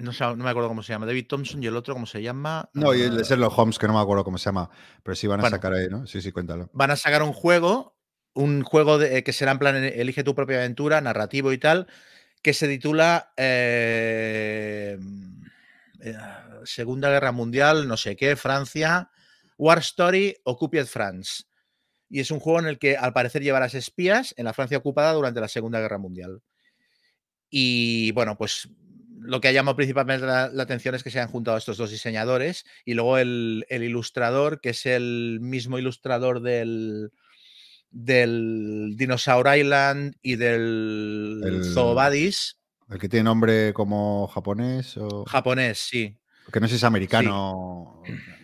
no, 0.01 0.13
sé- 0.13 0.23
no 0.25 0.35
me 0.43 0.49
acuerdo 0.49 0.69
cómo 0.69 0.83
se 0.83 0.93
llama, 0.93 1.05
David 1.05 1.27
Thompson 1.27 1.61
y 1.63 1.67
el 1.67 1.75
otro, 1.75 1.93
¿cómo 1.93 2.05
se 2.05 2.21
llama? 2.21 2.69
No, 2.73 2.93
y 2.93 3.01
el 3.01 3.15
de 3.15 3.21
Ah, 3.21 3.25
Sherlock 3.25 3.57
Holmes, 3.57 3.79
que 3.79 3.87
no 3.87 3.93
me 3.93 3.99
acuerdo 3.99 4.23
cómo 4.23 4.37
se 4.37 4.45
llama, 4.45 4.69
pero 5.03 5.15
sí 5.15 5.27
van 5.27 5.39
a 5.39 5.43
Bueno. 5.43 5.55
sacar 5.55 5.73
ahí, 5.73 5.87
¿no? 5.89 6.05
Sí, 6.07 6.21
sí, 6.21 6.31
cuéntalo. 6.31 6.69
van 6.73 6.91
a 6.91 6.95
sacar 6.95 7.23
un 7.23 7.33
juego, 7.33 7.97
un 8.33 8.63
juego 8.63 8.97
de- 8.97 9.23
que 9.23 9.33
será 9.33 9.51
en 9.51 9.59
plan 9.59 9.75
elige 9.83 10.23
tu 10.23 10.33
propia 10.35 10.57
aventura, 10.57 11.01
narrativo 11.01 11.51
y 11.53 11.57
tal, 11.57 11.87
que 12.41 12.53
se 12.53 12.67
titula 12.67 13.33
eh, 13.37 14.97
eh, 15.99 16.17
Segunda 16.63 17.09
Guerra 17.09 17.31
Mundial, 17.31 17.87
no 17.87 17.97
sé 17.97 18.15
qué, 18.15 18.35
Francia, 18.35 19.09
War 19.57 19.79
Story, 19.79 20.35
Occupied 20.43 20.85
France. 20.85 21.43
Y 22.09 22.19
es 22.19 22.31
un 22.31 22.39
juego 22.39 22.59
en 22.59 22.65
el 22.67 22.79
que 22.79 22.97
al 22.97 23.13
parecer 23.13 23.41
llevarás 23.41 23.73
espías 23.73 24.33
en 24.37 24.45
la 24.45 24.53
Francia 24.53 24.77
ocupada 24.77 25.13
durante 25.13 25.39
la 25.39 25.47
Segunda 25.47 25.79
Guerra 25.79 25.97
Mundial. 25.97 26.41
Y 27.49 28.11
bueno, 28.13 28.37
pues 28.37 28.69
lo 29.23 29.39
que 29.41 29.47
ha 29.47 29.51
llamado 29.51 29.75
principalmente 29.75 30.25
la, 30.25 30.49
la 30.49 30.63
atención 30.63 30.95
es 30.95 31.03
que 31.03 31.11
se 31.11 31.19
han 31.19 31.27
juntado 31.29 31.57
estos 31.57 31.77
dos 31.77 31.91
diseñadores 31.91 32.65
y 32.85 32.93
luego 32.95 33.17
el, 33.17 33.65
el 33.69 33.83
ilustrador, 33.83 34.59
que 34.61 34.69
es 34.71 34.85
el 34.85 35.39
mismo 35.41 35.77
ilustrador 35.77 36.41
del, 36.41 37.11
del 37.91 38.93
Dinosaur 38.97 39.47
Island 39.55 40.15
y 40.21 40.35
del 40.35 41.41
El- 41.45 41.63
Zoo 41.65 41.93
Buddies, 41.93 42.57
El 42.89 42.99
que 42.99 43.09
tiene 43.09 43.23
nombre 43.25 43.73
como 43.73 44.27
japonés 44.27 44.97
o. 44.97 45.25
japonés, 45.25 45.77
sí. 45.79 46.17
Que 46.51 46.59
no 46.59 46.67
sé 46.67 46.71
si 46.71 46.77
es 46.77 46.83
americano. 46.83 48.01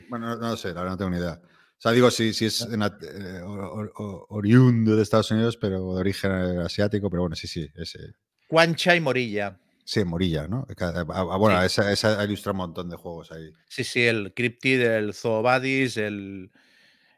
Bueno, 0.09 0.27
no, 0.27 0.35
no 0.37 0.55
sé, 0.57 0.69
la 0.69 0.81
verdad 0.81 0.91
no 0.91 0.97
tengo 0.97 1.11
ni 1.11 1.17
idea. 1.17 1.41
O 1.41 1.79
sea, 1.81 1.91
digo 1.91 2.09
si, 2.11 2.33
si 2.33 2.45
es 2.45 2.61
en 2.61 2.81
at- 2.81 3.03
eh, 3.03 3.41
or- 3.43 3.91
or- 3.95 4.25
oriundo 4.29 4.95
de 4.95 5.03
Estados 5.03 5.29
Unidos, 5.31 5.57
pero 5.57 5.93
de 5.93 5.99
origen 5.99 6.31
asiático, 6.59 7.09
pero 7.09 7.23
bueno, 7.23 7.35
sí, 7.35 7.47
sí, 7.47 7.67
ese. 7.75 7.99
Quancha 8.47 8.95
y 8.95 9.01
Morilla. 9.01 9.59
Sí, 9.87 10.03
Morilla, 10.03 10.49
¿no? 10.49 10.67
Cada- 10.75 11.05
ah, 11.07 11.27
ah, 11.31 11.37
Bueno, 11.37 11.61
Sí. 11.61 11.67
esa, 11.67 11.93
esa 11.93 12.21
ilustra 12.21 12.51
un 12.51 12.57
montón 12.57 12.89
de 12.89 12.97
juegos 12.97 13.31
ahí. 13.31 13.53
Sí, 13.69 13.85
sí, 13.85 14.05
el 14.05 14.33
Cryptid, 14.33 14.81
el 14.81 15.13
Zoo 15.13 15.41
Buddies, 15.41 15.95
el, 15.95 16.51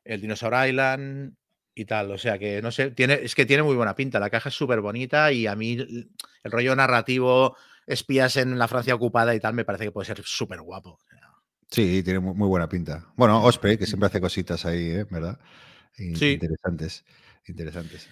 el 0.03 0.21
Dinosaur 0.21 0.67
Island 0.67 1.33
y 1.73 1.85
tal. 1.85 2.11
O 2.11 2.19
sea 2.19 2.37
que 2.37 2.61
no 2.61 2.69
sé, 2.69 2.91
tiene, 2.91 3.15
es 3.23 3.33
que 3.33 3.47
tiene 3.47 3.63
muy 3.63 3.75
buena 3.75 3.95
pinta. 3.95 4.19
La 4.19 4.29
caja 4.29 4.49
es 4.49 4.55
súper 4.55 4.81
bonita 4.81 5.31
y 5.31 5.47
a 5.47 5.55
mí 5.55 5.73
el, 5.73 6.11
rollo 6.43 6.75
narrativo, 6.75 7.57
espías 7.87 8.37
en 8.37 8.59
la 8.59 8.67
Francia 8.67 8.93
ocupada 8.93 9.33
y 9.33 9.39
tal, 9.39 9.55
me 9.55 9.65
parece 9.65 9.85
que 9.85 9.91
puede 9.91 10.05
ser 10.05 10.21
súper 10.23 10.61
guapo. 10.61 10.99
Sí, 11.71 12.03
tiene 12.03 12.19
muy, 12.19 12.35
muy 12.35 12.47
buena 12.47 12.69
pinta. 12.69 13.11
Bueno, 13.15 13.43
Osprey, 13.43 13.79
que 13.79 13.87
siempre 13.87 14.05
hace 14.07 14.21
cositas 14.21 14.63
ahí, 14.67 14.91
¿eh? 14.91 15.05
¿verdad? 15.09 15.39
Sí. 15.93 16.33
Interesantes. 16.33 17.03
Interesantes. 17.47 18.07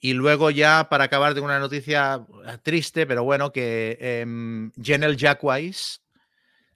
Y 0.00 0.12
luego 0.12 0.50
ya 0.50 0.88
para 0.88 1.04
acabar 1.04 1.34
de 1.34 1.40
una 1.40 1.58
noticia 1.58 2.24
triste, 2.62 3.06
pero 3.06 3.24
bueno, 3.24 3.52
que 3.52 3.98
em, 4.00 4.70
Genel 4.80 5.16
Jackwise 5.16 6.00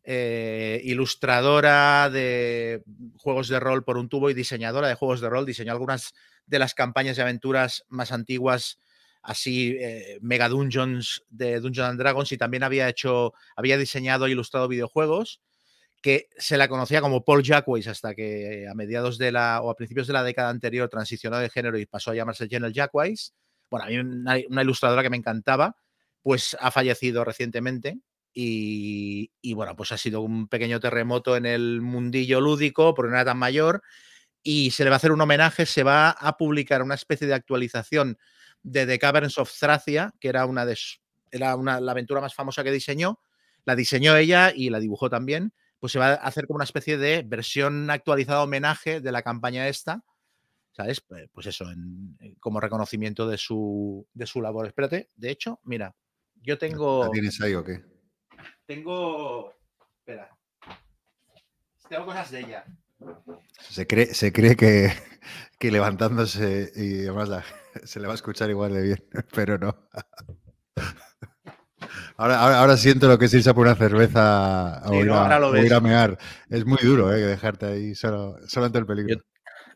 eh, 0.04 0.80
ilustradora 0.85 2.11
de 2.11 2.82
juegos 3.18 3.46
de 3.46 3.61
rol 3.61 3.85
por 3.85 3.98
un 3.98 4.08
tubo 4.08 4.30
y 4.30 4.35
diseñadora 4.35 4.88
de 4.88 4.94
juegos 4.94 5.20
de 5.20 5.28
rol. 5.28 5.46
Diseñó 5.46 5.70
algunas 5.72 6.14
de 6.46 6.58
las 6.58 6.74
campañas 6.74 7.16
de 7.16 7.22
aventuras 7.22 7.85
más 7.88 8.11
antiguas, 8.11 8.80
así 9.22 9.76
eh, 9.78 10.18
Mega 10.20 10.48
Dungeons 10.48 11.22
de 11.30 11.61
Dungeons 11.61 11.90
and 11.90 12.00
Dragons, 12.00 12.32
y 12.32 12.38
también 12.38 12.64
había 12.64 12.88
hecho, 12.88 13.35
había 13.54 13.78
diseñado 13.78 14.26
e 14.26 14.32
ilustrado 14.32 14.66
videojuegos 14.66 15.40
que 16.03 16.29
se 16.37 16.57
la 16.57 16.69
conocía 16.69 17.01
como 17.01 17.25
Paul 17.25 17.43
Jackweiss 17.43 17.87
hasta 17.87 18.15
que 18.15 18.67
a 18.69 18.75
mediados 18.75 19.19
de 19.19 19.33
la 19.33 19.62
o 19.62 19.71
a 19.71 19.77
principios 19.77 20.09
de 20.09 20.12
la 20.12 20.25
década 20.25 20.51
anterior 20.51 20.88
transicionó 20.88 21.38
de 21.38 21.49
género 21.49 21.79
y 21.79 21.87
pasó 21.87 22.11
a 22.11 22.15
llamarse 22.15 22.49
General 22.49 22.73
Jackweiss. 22.73 23.35
Bueno, 23.71 23.87
a 23.87 23.88
mí 23.88 23.99
una, 23.99 24.37
una 24.49 24.62
ilustradora 24.62 25.03
que 25.03 25.11
me 25.11 25.17
encantaba, 25.17 25.77
pues 26.21 26.57
ha 26.61 26.71
fallecido 26.71 27.25
recientemente 27.25 28.01
y, 28.35 29.31
y, 29.41 29.53
bueno, 29.55 29.77
pues 29.77 29.93
ha 29.93 29.99
sido 29.99 30.23
un 30.23 30.49
pequeño 30.49 30.81
terremoto 30.81 31.37
en 31.37 31.47
el 31.47 31.81
mundillo 31.83 32.41
lúdico, 32.41 32.95
porque 32.95 33.11
no 33.11 33.17
era 33.17 33.27
tan 33.27 33.38
mayor, 33.38 33.83
y 34.43 34.71
se 34.71 34.85
le 34.85 34.91
va 34.91 34.97
a 34.97 34.99
hacer 34.99 35.12
un 35.12 35.21
homenaje, 35.21 35.67
se 35.67 35.83
va 35.83 36.11
a 36.11 36.37
publicar 36.37 36.83
una 36.83 36.95
especie 36.95 37.27
de 37.27 37.35
actualización 37.35 38.19
de 38.62 38.87
The 38.87 38.99
Caverns 38.99 39.38
of 39.38 39.53
Thracia, 39.53 40.12
que 40.19 40.29
era 40.29 40.47
una 40.47 40.65
de 40.65 40.79
era 41.31 41.57
una, 41.57 41.81
la 41.81 41.93
aventura 41.93 42.21
más 42.21 42.35
famosa 42.35 42.62
que 42.62 42.71
diseñó, 42.71 43.21
la 43.65 43.75
diseñó 43.75 44.17
ella 44.17 44.53
y 44.55 44.71
la 44.71 44.81
dibujó 44.81 45.09
también, 45.09 45.53
pues 45.83 45.90
se 45.90 45.99
va 45.99 46.11
a 46.11 46.14
hacer 46.14 46.47
como 46.47 46.59
una 46.59 46.64
especie 46.64 46.97
de 46.97 47.25
versión 47.27 47.90
actualizada 47.90 48.45
homenaje 48.45 49.01
de 49.01 49.11
la 49.11 49.23
campaña 49.23 49.66
esta, 49.66 50.05
¿sabes? 50.71 51.01
Pues 51.33 51.47
eso, 51.49 51.68
en, 51.73 52.16
como 52.38 52.61
reconocimiento 52.61 53.27
de 53.27 53.37
su, 53.37 54.07
de 54.14 54.27
su 54.27 54.40
labor. 54.40 54.68
Espérate, 54.68 55.09
de 55.16 55.31
hecho, 55.33 55.59
mira, 55.64 55.92
yo 56.40 56.57
tengo... 56.57 57.03
¿La 57.03 57.11
tienes 57.11 57.40
ahí 57.40 57.55
o 57.55 57.64
qué? 57.64 57.83
Tengo... 58.64 59.53
Espera. 59.99 60.31
Tengo 61.88 62.07
cosas 62.07 62.31
de 62.31 62.40
ella. 62.42 62.64
Se 63.59 63.85
cree, 63.88 64.14
se 64.14 64.33
cree 64.33 64.55
que, 64.55 64.92
que 65.59 65.73
levantándose 65.73 66.71
y 66.77 67.01
además 67.01 67.29
la, 67.29 67.45
se 67.83 67.99
le 67.99 68.07
va 68.07 68.12
a 68.12 68.14
escuchar 68.14 68.51
igual 68.51 68.73
de 68.73 68.83
bien, 68.83 69.05
pero 69.35 69.59
no. 69.59 69.88
Ahora, 72.16 72.40
ahora, 72.40 72.61
ahora, 72.61 72.77
siento 72.77 73.09
lo 73.09 73.18
que 73.18 73.27
es 73.27 73.35
irse 73.35 73.51
a 73.51 73.55
por 73.55 73.66
una 73.66 73.75
cerveza 73.75 74.83
o, 74.85 74.90
sí, 74.90 74.96
ir, 74.96 75.11
a, 75.11 75.46
o 75.46 75.57
ir, 75.57 75.75
a, 75.75 75.81
mear. 75.81 76.18
Es 76.48 76.64
muy 76.64 76.79
duro, 76.83 77.12
¿eh? 77.12 77.20
Dejarte 77.20 77.66
ahí 77.66 77.94
solo, 77.94 78.38
solo 78.46 78.66
ante 78.66 78.79
el 78.79 78.87
peligro. 78.87 79.16
Yo, 79.16 79.22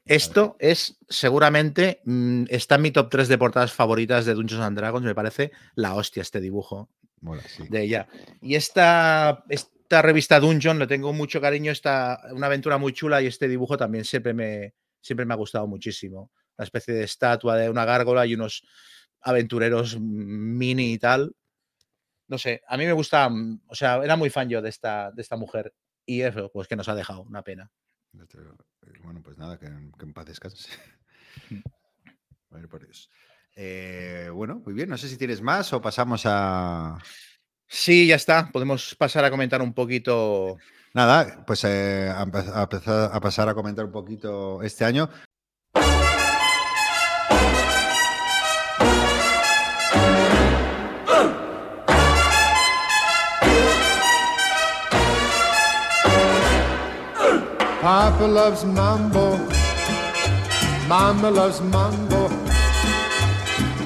esto 0.07 0.57
es 0.61 0.99
seguramente, 1.09 2.01
mmm, 2.05 2.45
está 2.49 2.77
en 2.77 2.83
mi 2.83 2.93
top 2.93 3.11
3 3.11 3.27
de 3.27 3.39
portadas 3.39 3.73
favoritas 3.73 4.25
de 4.25 4.35
Dungeons 4.35 4.63
and 4.63 4.79
Dragons. 4.79 5.05
Me 5.05 5.15
parece 5.15 5.51
la 5.75 5.95
hostia 5.95 6.23
este 6.23 6.41
dibujo 6.41 6.89
Mola, 7.21 7.43
sí. 7.43 7.65
de 7.69 7.83
ella. 7.83 8.09
Y 8.41 8.55
esta, 8.55 9.45
esta 9.49 10.03
revista 10.03 10.39
Dungeon 10.39 10.79
le 10.79 10.87
tengo 10.87 11.13
mucho 11.13 11.41
cariño. 11.41 11.73
Está 11.73 12.21
una 12.31 12.47
aventura 12.47 12.79
muy 12.79 12.93
chula 12.93 13.21
y 13.21 13.27
este 13.27 13.49
dibujo 13.49 13.77
también 13.77 14.05
siempre 14.05 14.33
me, 14.33 14.75
siempre 15.01 15.27
me 15.27 15.35
ha 15.35 15.37
gustado 15.37 15.67
muchísimo. 15.67 16.31
Una 16.57 16.65
especie 16.65 16.95
de 16.95 17.03
estatua 17.03 17.57
de 17.57 17.69
una 17.69 17.85
gárgola 17.85 18.27
y 18.27 18.35
unos 18.35 18.63
aventureros 19.23 19.99
mini 19.99 20.93
y 20.93 20.99
tal 20.99 21.35
no 22.29 22.39
sé, 22.39 22.63
a 22.67 22.77
mí 22.77 22.85
me 22.85 22.93
gusta, 22.93 23.29
o 23.69 23.75
sea, 23.75 23.97
era 24.03 24.17
muy 24.17 24.31
fan 24.31 24.49
yo 24.49 24.63
de 24.63 24.69
esta, 24.69 25.11
de 25.13 25.23
esta 25.23 25.37
mujer 25.37 25.73
y 26.05 26.23
eso, 26.23 26.51
pues 26.53 26.69
que 26.69 26.77
nos 26.77 26.89
ha 26.89 26.95
dejado, 26.95 27.23
una 27.23 27.43
pena. 27.43 27.71
Bueno, 29.03 29.23
pues 29.23 29.37
nada, 29.39 29.59
que, 29.59 29.67
que 29.67 30.05
en 30.05 30.13
paz 30.13 30.27
descanse. 30.27 30.71
Bueno, 32.51 32.69
por 32.71 32.85
Dios. 32.85 33.11
Eh, 33.55 34.29
bueno, 34.33 34.63
muy 34.65 34.75
bien, 34.75 34.89
no 34.89 34.99
sé 34.99 35.09
si 35.09 35.17
tienes 35.17 35.41
más 35.41 35.73
o 35.73 35.81
pasamos 35.81 36.23
a... 36.25 36.99
Sí, 37.69 38.07
ya 38.07 38.17
está, 38.17 38.51
podemos 38.53 38.95
pasar 38.95 39.25
a 39.25 39.31
comentar 39.31 39.63
un 39.63 39.75
poquito... 39.75 40.57
Nada, 40.95 41.45
pues 41.47 41.65
eh, 41.65 42.09
a, 42.09 42.23
a, 42.23 42.63
a 42.63 43.21
pasar 43.21 43.49
a 43.49 43.55
comentar 43.55 43.85
un 43.85 43.93
poquito 43.93 44.63
este 44.63 44.85
año. 44.85 45.11
Papa 57.87 58.27
loves 58.27 58.65
mambo. 58.65 59.39
Mama 60.89 61.31
loves 61.31 61.61
mambo. 61.61 62.27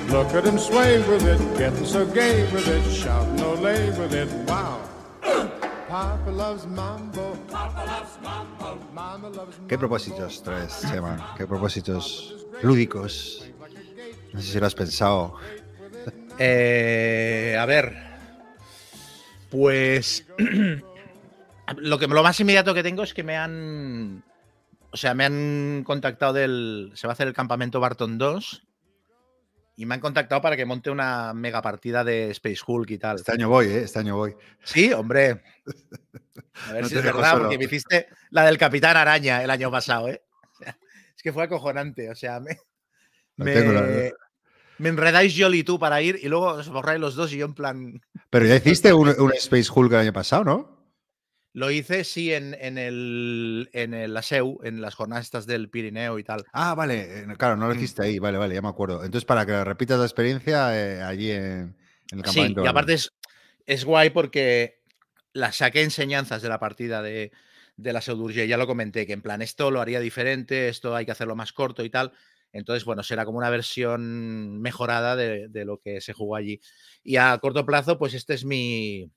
Look 0.08 0.32
at 0.32 0.46
him 0.46 0.58
sway 0.58 1.04
with 1.06 1.26
it, 1.26 1.38
getting 1.58 1.84
so 1.84 2.06
gay 2.06 2.48
with 2.50 2.66
it, 2.66 2.82
shouting 2.90 3.44
olay 3.44 3.92
with 3.98 4.14
it. 4.14 4.32
Wow. 4.48 4.80
Papa 5.86 6.30
loves 6.30 6.66
mambo. 6.66 7.36
Papa 7.52 7.84
loves 7.84 8.16
mambo. 8.22 8.78
Mama 8.94 9.28
loves 9.28 9.58
mambo. 9.58 9.68
¿Qué 9.68 9.76
propósitos 9.76 10.42
traes, 10.42 10.80
Chema? 10.88 11.34
¿Qué 11.36 11.46
propósitos 11.46 12.46
lúdicos? 12.62 13.44
No 14.32 14.40
sé 14.40 14.52
si 14.52 14.60
lo 14.60 14.66
has 14.66 14.74
pensado. 14.74 15.34
Eh, 16.38 17.54
a 17.60 17.66
ver. 17.66 17.92
Pues 19.50 20.24
lo, 21.76 21.98
que, 21.98 22.06
lo 22.06 22.22
más 22.22 22.38
inmediato 22.40 22.74
que 22.74 22.82
tengo 22.82 23.02
es 23.02 23.14
que 23.14 23.22
me 23.22 23.36
han. 23.36 24.24
O 24.92 24.96
sea, 24.96 25.14
me 25.14 25.24
han 25.24 25.82
contactado 25.84 26.32
del. 26.32 26.92
Se 26.94 27.06
va 27.06 27.12
a 27.12 27.14
hacer 27.14 27.28
el 27.28 27.34
campamento 27.34 27.80
Barton 27.80 28.18
2. 28.18 28.66
Y 29.76 29.86
me 29.86 29.94
han 29.94 30.00
contactado 30.00 30.42
para 30.42 30.56
que 30.56 30.66
monte 30.66 30.90
una 30.90 31.32
mega 31.32 31.62
partida 31.62 32.04
de 32.04 32.30
Space 32.32 32.60
Hulk 32.66 32.90
y 32.90 32.98
tal. 32.98 33.16
Este 33.16 33.32
año 33.32 33.48
voy, 33.48 33.66
¿eh? 33.66 33.82
Este 33.84 33.98
año 33.98 34.16
voy. 34.16 34.34
Sí, 34.62 34.92
hombre. 34.92 35.42
A 36.68 36.72
ver 36.72 36.82
no 36.82 36.88
si 36.88 36.96
es 36.96 37.02
verdad, 37.02 37.30
solo. 37.30 37.44
porque 37.44 37.56
me 37.56 37.64
hiciste 37.64 38.08
la 38.30 38.44
del 38.44 38.58
Capitán 38.58 38.98
Araña 38.98 39.42
el 39.42 39.48
año 39.48 39.70
pasado, 39.70 40.08
¿eh? 40.08 40.22
O 40.42 40.54
sea, 40.62 40.76
es 41.16 41.22
que 41.22 41.32
fue 41.32 41.44
acojonante. 41.44 42.10
O 42.10 42.14
sea, 42.14 42.40
me. 42.40 42.58
Me, 43.36 43.54
la... 43.54 44.12
me, 44.76 44.88
enredáis 44.90 45.34
yo 45.34 45.50
y 45.50 45.64
tú 45.64 45.78
para 45.78 46.02
ir 46.02 46.18
y 46.22 46.28
luego 46.28 46.48
os 46.48 46.68
borráis 46.68 47.00
los 47.00 47.14
dos 47.14 47.32
y 47.32 47.38
yo 47.38 47.46
en 47.46 47.54
plan. 47.54 48.02
Pero 48.28 48.44
ya 48.44 48.56
hiciste 48.56 48.92
un, 48.92 49.08
un 49.18 49.32
Space 49.32 49.70
Hulk 49.74 49.92
el 49.92 49.98
año 50.00 50.12
pasado, 50.12 50.44
¿no? 50.44 50.79
Lo 51.52 51.70
hice, 51.70 52.04
sí, 52.04 52.32
en, 52.32 52.54
en, 52.60 52.78
el, 52.78 53.70
en 53.72 53.92
el 53.92 54.16
ASEU, 54.16 54.60
en 54.62 54.80
las 54.80 54.94
jornadas 54.94 55.24
estas 55.24 55.46
del 55.46 55.68
Pirineo 55.68 56.18
y 56.18 56.24
tal. 56.24 56.44
Ah, 56.52 56.74
vale, 56.76 57.26
claro, 57.36 57.56
no 57.56 57.66
lo 57.66 57.74
hiciste 57.74 58.04
ahí, 58.04 58.20
vale, 58.20 58.38
vale, 58.38 58.54
ya 58.54 58.62
me 58.62 58.68
acuerdo. 58.68 59.04
Entonces, 59.04 59.24
para 59.24 59.44
que 59.44 59.64
repitas 59.64 59.98
la 59.98 60.04
experiencia 60.04 60.78
eh, 60.78 61.02
allí 61.02 61.32
en, 61.32 61.76
en, 62.12 62.18
el 62.18 62.22
campamento. 62.22 62.60
Sí, 62.60 62.64
y 62.64 62.68
aparte 62.68 62.92
es, 62.94 63.12
es, 63.66 63.84
guay 63.84 64.10
porque 64.10 64.80
la 65.32 65.50
saqué 65.50 65.82
enseñanzas 65.82 66.40
de 66.40 66.48
la 66.48 66.60
partida 66.60 67.02
de, 67.02 67.32
de 67.76 67.92
la 67.92 68.00
Seudurge, 68.00 68.46
ya 68.46 68.56
lo 68.56 68.68
comenté, 68.68 69.04
que 69.04 69.12
en 69.12 69.22
plan, 69.22 69.42
esto 69.42 69.72
lo 69.72 69.80
haría 69.80 69.98
diferente, 69.98 70.68
esto 70.68 70.94
hay 70.94 71.04
que 71.04 71.12
hacerlo 71.12 71.34
más 71.34 71.52
corto 71.52 71.84
y 71.84 71.90
tal. 71.90 72.12
Entonces, 72.52 72.84
bueno, 72.84 73.02
será 73.02 73.24
como 73.24 73.38
una 73.38 73.50
versión 73.50 74.60
mejorada 74.60 75.16
de, 75.16 75.48
de 75.48 75.64
lo 75.64 75.78
que 75.78 76.00
se 76.00 76.12
jugó 76.12 76.36
allí. 76.36 76.60
Y 77.02 77.16
a 77.16 77.36
corto 77.38 77.66
plazo, 77.66 77.98
pues 77.98 78.14
este 78.14 78.34
es 78.34 78.44
mi, 78.44 79.10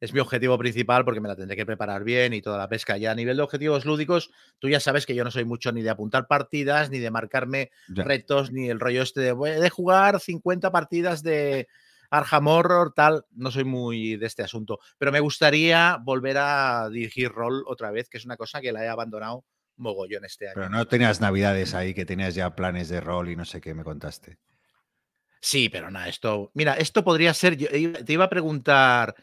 es 0.00 0.12
mi 0.12 0.20
objetivo 0.20 0.58
principal 0.58 1.04
porque 1.04 1.20
me 1.20 1.28
la 1.28 1.36
tendré 1.36 1.56
que 1.56 1.64
preparar 1.66 2.04
bien 2.04 2.34
y 2.34 2.42
toda 2.42 2.58
la 2.58 2.68
pesca. 2.68 2.96
Ya 2.96 3.12
a 3.12 3.14
nivel 3.14 3.36
de 3.36 3.42
objetivos 3.42 3.84
lúdicos, 3.84 4.30
tú 4.58 4.68
ya 4.68 4.80
sabes 4.80 5.06
que 5.06 5.14
yo 5.14 5.24
no 5.24 5.30
soy 5.30 5.44
mucho 5.44 5.72
ni 5.72 5.82
de 5.82 5.90
apuntar 5.90 6.26
partidas, 6.26 6.90
ni 6.90 6.98
de 6.98 7.10
marcarme 7.10 7.70
ya. 7.88 8.04
retos, 8.04 8.52
ni 8.52 8.68
el 8.68 8.80
rollo 8.80 9.02
este 9.02 9.20
de, 9.20 9.34
de 9.34 9.70
jugar 9.70 10.20
50 10.20 10.70
partidas 10.70 11.22
de 11.22 11.68
Arkham 12.10 12.46
Horror, 12.46 12.92
tal. 12.94 13.24
No 13.32 13.50
soy 13.50 13.64
muy 13.64 14.16
de 14.16 14.26
este 14.26 14.42
asunto. 14.42 14.78
Pero 14.98 15.12
me 15.12 15.20
gustaría 15.20 15.98
volver 16.02 16.38
a 16.38 16.88
dirigir 16.90 17.30
rol 17.30 17.64
otra 17.66 17.90
vez, 17.90 18.08
que 18.08 18.18
es 18.18 18.24
una 18.24 18.36
cosa 18.36 18.60
que 18.60 18.72
la 18.72 18.84
he 18.84 18.88
abandonado 18.88 19.44
mogollón 19.76 20.24
este 20.24 20.46
año. 20.46 20.54
Pero 20.54 20.68
no 20.68 20.86
tenías 20.86 21.20
navidades 21.20 21.74
ahí, 21.74 21.94
que 21.94 22.04
tenías 22.04 22.34
ya 22.34 22.54
planes 22.54 22.88
de 22.88 23.00
rol 23.00 23.30
y 23.30 23.36
no 23.36 23.44
sé 23.44 23.60
qué 23.60 23.74
me 23.74 23.84
contaste. 23.84 24.38
Sí, 25.40 25.68
pero 25.68 25.90
nada, 25.90 26.08
esto. 26.08 26.50
Mira, 26.54 26.74
esto 26.74 27.04
podría 27.04 27.34
ser. 27.34 27.56
Yo 27.56 27.68
te 27.68 28.12
iba 28.12 28.24
a 28.24 28.30
preguntar 28.30 29.14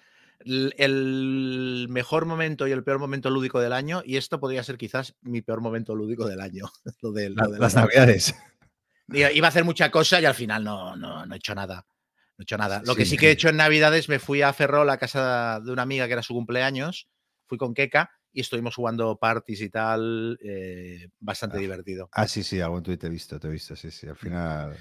el 0.46 1.88
mejor 1.90 2.26
momento 2.26 2.68
y 2.68 2.72
el 2.72 2.84
peor 2.84 3.00
momento 3.00 3.30
lúdico 3.30 3.60
del 3.60 3.74
año, 3.74 4.02
y 4.06 4.18
esto 4.18 4.40
podría 4.40 4.64
ser 4.64 4.78
quizás 4.78 5.16
mi 5.22 5.42
peor 5.42 5.62
momento 5.62 5.96
lúdico 5.96 6.28
del 6.28 6.42
año. 6.42 6.66
lo 7.02 7.12
de, 7.12 7.30
lo 7.30 7.50
de 7.50 7.60
las 7.60 7.76
navidades. 7.76 8.36
Iba 9.08 9.48
a 9.48 9.50
hacer 9.50 9.66
mucha 9.66 9.92
cosa 9.92 10.22
y 10.22 10.26
al 10.26 10.36
final 10.36 10.64
no, 10.64 10.96
no, 10.96 11.26
no 11.26 11.34
he 11.34 11.38
hecho 11.38 11.54
nada. 11.54 11.86
No 12.38 12.42
he 12.42 12.44
hecho 12.44 12.58
nada. 12.58 12.82
Lo 12.86 12.94
sí, 12.94 13.00
que 13.00 13.06
sí 13.06 13.18
que 13.18 13.28
he 13.28 13.32
hecho 13.32 13.50
en 13.50 13.58
Navidades, 13.58 14.10
me 14.10 14.20
fui 14.20 14.42
a 14.42 14.54
Ferrol, 14.54 14.90
a 14.90 14.98
casa 14.98 15.60
de 15.60 15.72
una 15.72 15.82
amiga 15.82 16.08
que 16.08 16.14
era 16.14 16.24
su 16.24 16.34
cumpleaños, 16.34 17.10
fui 17.46 17.58
con 17.58 17.74
Keka 17.74 18.10
y 18.34 18.42
estuvimos 18.42 18.76
jugando 18.76 19.18
parties 19.18 19.62
y 19.62 19.70
tal, 19.70 20.40
eh, 20.42 21.10
bastante 21.20 21.58
ah, 21.58 21.60
divertido. 21.60 22.10
Ah, 22.14 22.28
sí, 22.28 22.44
sí, 22.44 22.62
algún 22.62 22.82
tuit 22.82 23.00
te 23.00 23.08
he 23.08 23.10
visto, 23.10 23.40
te 23.40 23.48
he 23.48 23.52
visto, 23.52 23.76
sí, 23.76 23.92
sí, 23.92 24.08
al 24.08 24.16
final... 24.16 24.78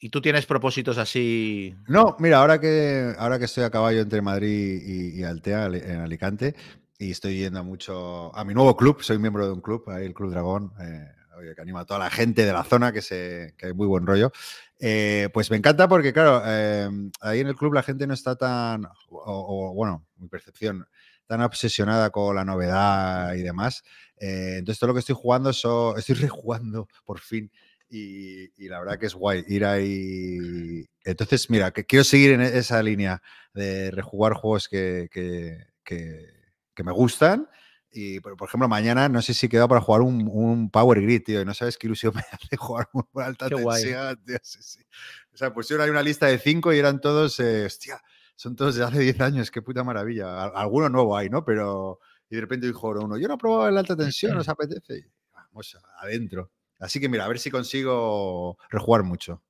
¿Y 0.00 0.10
tú 0.10 0.20
tienes 0.20 0.46
propósitos 0.46 0.96
así? 0.98 1.74
No, 1.88 2.16
mira, 2.20 2.38
ahora 2.38 2.60
que, 2.60 3.14
ahora 3.18 3.38
que 3.38 3.46
estoy 3.46 3.64
a 3.64 3.70
caballo 3.70 4.00
entre 4.00 4.22
Madrid 4.22 4.80
y, 4.82 5.24
Altea, 5.24 5.66
en 5.66 6.00
Alicante, 6.00 6.54
y 6.98 7.10
estoy 7.10 7.38
yendo 7.38 7.64
mucho 7.64 8.34
a 8.36 8.44
mi 8.44 8.54
nuevo 8.54 8.76
club, 8.76 9.02
soy 9.02 9.18
miembro 9.18 9.46
de 9.46 9.52
un 9.52 9.60
club, 9.60 9.84
el 9.90 10.14
Club 10.14 10.30
Dragón, 10.30 10.72
eh, 10.80 11.08
que 11.54 11.60
anima 11.60 11.80
a 11.80 11.84
toda 11.84 12.00
la 12.00 12.10
gente 12.10 12.44
de 12.44 12.52
la 12.52 12.64
zona, 12.64 12.92
que, 12.92 13.02
se, 13.02 13.54
hay 13.62 13.72
muy 13.72 13.86
buen 13.86 14.06
rollo. 14.06 14.32
Eh, 14.78 15.28
pues 15.32 15.50
me 15.50 15.56
encanta 15.56 15.88
porque, 15.88 16.12
claro, 16.12 16.42
eh, 16.44 16.88
ahí 17.20 17.40
en 17.40 17.48
el 17.48 17.56
club 17.56 17.74
la 17.74 17.82
gente 17.82 18.06
no 18.06 18.14
está 18.14 18.36
tan, 18.36 18.86
o, 19.10 19.72
bueno, 19.74 20.06
mi 20.16 20.28
percepción, 20.28 20.86
tan 21.26 21.42
obsesionada 21.42 22.10
con 22.10 22.34
la 22.34 22.44
novedad 22.44 23.34
y 23.34 23.42
demás. 23.42 23.82
Eh, 24.16 24.56
entonces, 24.58 24.78
todo 24.78 24.88
lo 24.88 24.94
que 24.94 25.00
estoy 25.00 25.16
jugando, 25.18 25.52
so, 25.52 25.96
estoy 25.96 26.14
rejugando 26.30 26.88
por 27.04 27.20
fin. 27.20 27.50
Y, 27.90 28.52
y, 28.62 28.68
la 28.68 28.80
verdad 28.80 28.98
que 28.98 29.06
es 29.06 29.14
guay 29.14 29.44
ir 29.48 29.64
ahí. 29.64 30.84
Entonces, 31.04 31.48
mira, 31.48 31.70
que 31.70 31.86
quiero 31.86 32.04
seguir 32.04 32.32
en 32.32 32.42
esa 32.42 32.82
línea 32.82 33.22
de 33.54 33.90
rejugar 33.90 34.34
juegos 34.34 34.68
que, 34.68 35.08
que, 35.10 35.66
que, 35.84 36.26
que 36.74 36.84
me 36.84 36.92
gustan. 36.92 37.48
Y, 37.90 38.20
por, 38.20 38.36
por, 38.36 38.48
ejemplo, 38.48 38.68
mañana 38.68 39.08
no 39.08 39.22
sé 39.22 39.32
si 39.32 39.48
queda 39.48 39.66
para 39.66 39.80
jugar 39.80 40.02
un, 40.02 40.28
un, 40.30 40.70
Power 40.70 41.00
Grid, 41.00 41.22
tío. 41.24 41.40
Y 41.40 41.44
no 41.46 41.54
sabes 41.54 41.78
qué 41.78 41.86
ilusión 41.86 42.12
me 42.14 42.20
hace 42.20 42.56
jugar 42.56 42.88
un 42.92 43.04
alta 43.22 43.48
Qué 43.48 43.56
tensión, 43.56 44.22
tío. 44.24 44.38
Sí, 44.42 44.58
sí. 44.60 44.80
O 45.32 45.36
sea, 45.36 45.52
pusieron 45.52 45.84
ahí 45.84 45.90
una 45.90 46.02
lista 46.02 46.26
de 46.26 46.38
cinco 46.38 46.72
y 46.72 46.78
eran 46.78 47.00
todos, 47.00 47.40
eh, 47.40 47.66
hostia, 47.66 48.02
son 48.36 48.54
todos 48.54 48.74
de 48.76 48.84
hace 48.84 49.00
10 49.00 49.20
años, 49.20 49.50
qué 49.50 49.62
puta 49.62 49.82
maravilla. 49.82 50.44
Alguno 50.44 50.88
nuevo 50.88 51.16
hay, 51.16 51.30
¿no? 51.30 51.44
Pero, 51.44 52.00
y 52.28 52.34
de 52.36 52.40
repente 52.40 52.66
dijo 52.66 52.88
uno, 52.90 53.16
yo 53.16 53.28
no 53.28 53.34
he 53.34 53.38
probado 53.38 53.68
el 53.68 53.78
alta 53.78 53.96
tensión, 53.96 54.36
¿os 54.36 54.48
apetece? 54.48 54.98
Y 54.98 55.04
vamos 55.32 55.76
adentro. 56.00 56.52
Así 56.78 57.00
que 57.00 57.08
mira, 57.08 57.24
a 57.24 57.28
ver 57.28 57.38
si 57.38 57.50
consigo 57.50 58.58
rejugar 58.70 59.02
mucho. 59.02 59.42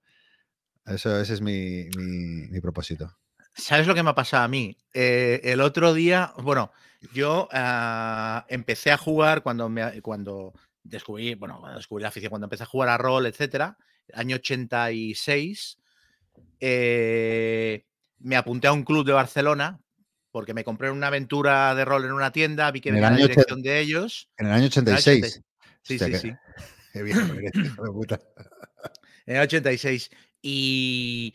Eso, 0.86 1.20
ese 1.20 1.34
es 1.34 1.40
mi, 1.40 1.88
mi, 1.96 2.48
mi 2.48 2.60
propósito. 2.60 3.18
¿Sabes 3.54 3.86
lo 3.86 3.94
que 3.94 4.02
me 4.02 4.10
ha 4.10 4.14
pasado 4.14 4.44
a 4.44 4.48
mí? 4.48 4.76
Eh, 4.94 5.40
el 5.44 5.60
otro 5.60 5.92
día, 5.92 6.32
bueno, 6.38 6.72
yo 7.12 7.48
uh, 7.52 8.40
empecé 8.48 8.92
a 8.92 8.96
jugar 8.96 9.42
cuando, 9.42 9.68
me, 9.68 10.00
cuando 10.00 10.54
descubrí, 10.82 11.34
bueno, 11.34 11.58
cuando 11.58 11.76
descubrí 11.78 12.02
la 12.02 12.08
afición, 12.08 12.30
cuando 12.30 12.46
empecé 12.46 12.62
a 12.62 12.66
jugar 12.66 12.88
a 12.88 12.98
rol, 12.98 13.26
etcétera, 13.26 13.76
año 14.14 14.36
86, 14.36 15.78
eh, 16.60 17.84
me 18.20 18.36
apunté 18.36 18.68
a 18.68 18.72
un 18.72 18.84
club 18.84 19.04
de 19.04 19.12
Barcelona 19.12 19.80
porque 20.30 20.54
me 20.54 20.64
compré 20.64 20.90
una 20.90 21.08
aventura 21.08 21.74
de 21.74 21.84
rol 21.84 22.04
en 22.04 22.12
una 22.12 22.30
tienda, 22.30 22.70
vi 22.70 22.80
que 22.80 22.92
venía 22.92 23.10
la 23.10 23.16
dirección 23.16 23.62
de 23.62 23.80
ellos. 23.80 24.30
En 24.36 24.46
el 24.46 24.52
año 24.52 24.66
86. 24.66 25.06
En 25.06 25.24
el 25.24 25.24
86. 25.24 25.44
Sí, 25.82 25.98
sí, 25.98 26.10
que, 26.10 26.18
sí. 26.18 26.32
En 29.26 29.36
el 29.36 29.42
86. 29.42 30.10
Y 30.40 31.34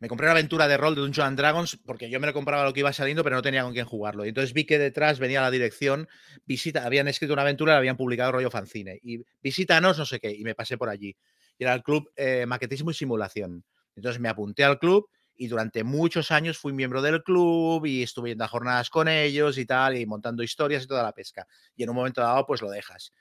me 0.00 0.08
compré 0.08 0.26
una 0.26 0.32
aventura 0.32 0.66
de 0.66 0.76
rol 0.76 0.94
de 0.94 1.02
Dungeons 1.02 1.28
and 1.28 1.38
Dragons 1.38 1.78
porque 1.86 2.10
yo 2.10 2.20
me 2.20 2.26
lo 2.26 2.32
compraba 2.32 2.64
lo 2.64 2.72
que 2.72 2.80
iba 2.80 2.92
saliendo, 2.92 3.22
pero 3.22 3.36
no 3.36 3.42
tenía 3.42 3.62
con 3.62 3.72
quién 3.72 3.86
jugarlo. 3.86 4.24
Y 4.24 4.30
entonces 4.30 4.52
vi 4.52 4.64
que 4.64 4.78
detrás 4.78 5.18
venía 5.18 5.40
la 5.40 5.50
dirección, 5.50 6.08
visita, 6.46 6.84
habían 6.84 7.08
escrito 7.08 7.32
una 7.32 7.42
aventura, 7.42 7.72
la 7.72 7.78
habían 7.78 7.96
publicado 7.96 8.32
rollo 8.32 8.50
fanzine. 8.50 8.98
Y 9.02 9.24
visítanos, 9.42 9.98
no 9.98 10.04
sé 10.04 10.18
qué, 10.18 10.30
y 10.30 10.42
me 10.42 10.54
pasé 10.54 10.76
por 10.76 10.88
allí. 10.88 11.16
Y 11.58 11.64
era 11.64 11.74
el 11.74 11.82
club 11.82 12.10
eh, 12.16 12.44
Maquetismo 12.46 12.90
y 12.90 12.94
Simulación. 12.94 13.64
Entonces 13.94 14.20
me 14.20 14.28
apunté 14.28 14.64
al 14.64 14.78
club 14.78 15.08
y 15.36 15.46
durante 15.46 15.84
muchos 15.84 16.32
años 16.32 16.58
fui 16.58 16.72
miembro 16.72 17.00
del 17.00 17.22
club 17.22 17.86
y 17.86 18.02
estuve 18.02 18.30
yendo 18.30 18.44
a 18.44 18.48
jornadas 18.48 18.90
con 18.90 19.06
ellos 19.06 19.58
y 19.58 19.66
tal, 19.66 19.96
y 19.96 20.06
montando 20.06 20.42
historias 20.42 20.84
y 20.84 20.88
toda 20.88 21.04
la 21.04 21.12
pesca. 21.12 21.46
Y 21.76 21.84
en 21.84 21.90
un 21.90 21.96
momento 21.96 22.20
dado, 22.20 22.44
pues 22.44 22.60
lo 22.60 22.70
dejas. 22.70 23.12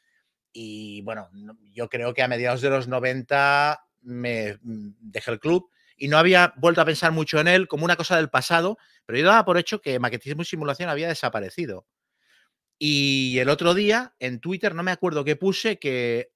Y 0.59 1.01
bueno, 1.03 1.29
yo 1.71 1.87
creo 1.87 2.15
que 2.15 2.23
a 2.23 2.27
mediados 2.27 2.61
de 2.61 2.71
los 2.71 2.87
90 2.87 3.79
me 4.01 4.57
mm, 4.63 4.89
dejé 5.01 5.29
el 5.29 5.39
club 5.39 5.69
y 5.95 6.07
no 6.07 6.17
había 6.17 6.51
vuelto 6.57 6.81
a 6.81 6.85
pensar 6.85 7.11
mucho 7.11 7.39
en 7.39 7.47
él 7.47 7.67
como 7.67 7.85
una 7.85 7.95
cosa 7.95 8.17
del 8.17 8.31
pasado, 8.31 8.79
pero 9.05 9.19
yo 9.19 9.27
daba 9.27 9.45
por 9.45 9.59
hecho 9.59 9.81
que 9.81 9.99
maquetismo 9.99 10.41
y 10.41 10.45
simulación 10.45 10.89
había 10.89 11.09
desaparecido. 11.09 11.85
Y 12.79 13.37
el 13.37 13.49
otro 13.49 13.75
día 13.75 14.15
en 14.17 14.39
Twitter, 14.39 14.73
no 14.73 14.81
me 14.81 14.89
acuerdo 14.89 15.23
qué 15.23 15.35
puse, 15.35 15.77
que 15.77 16.31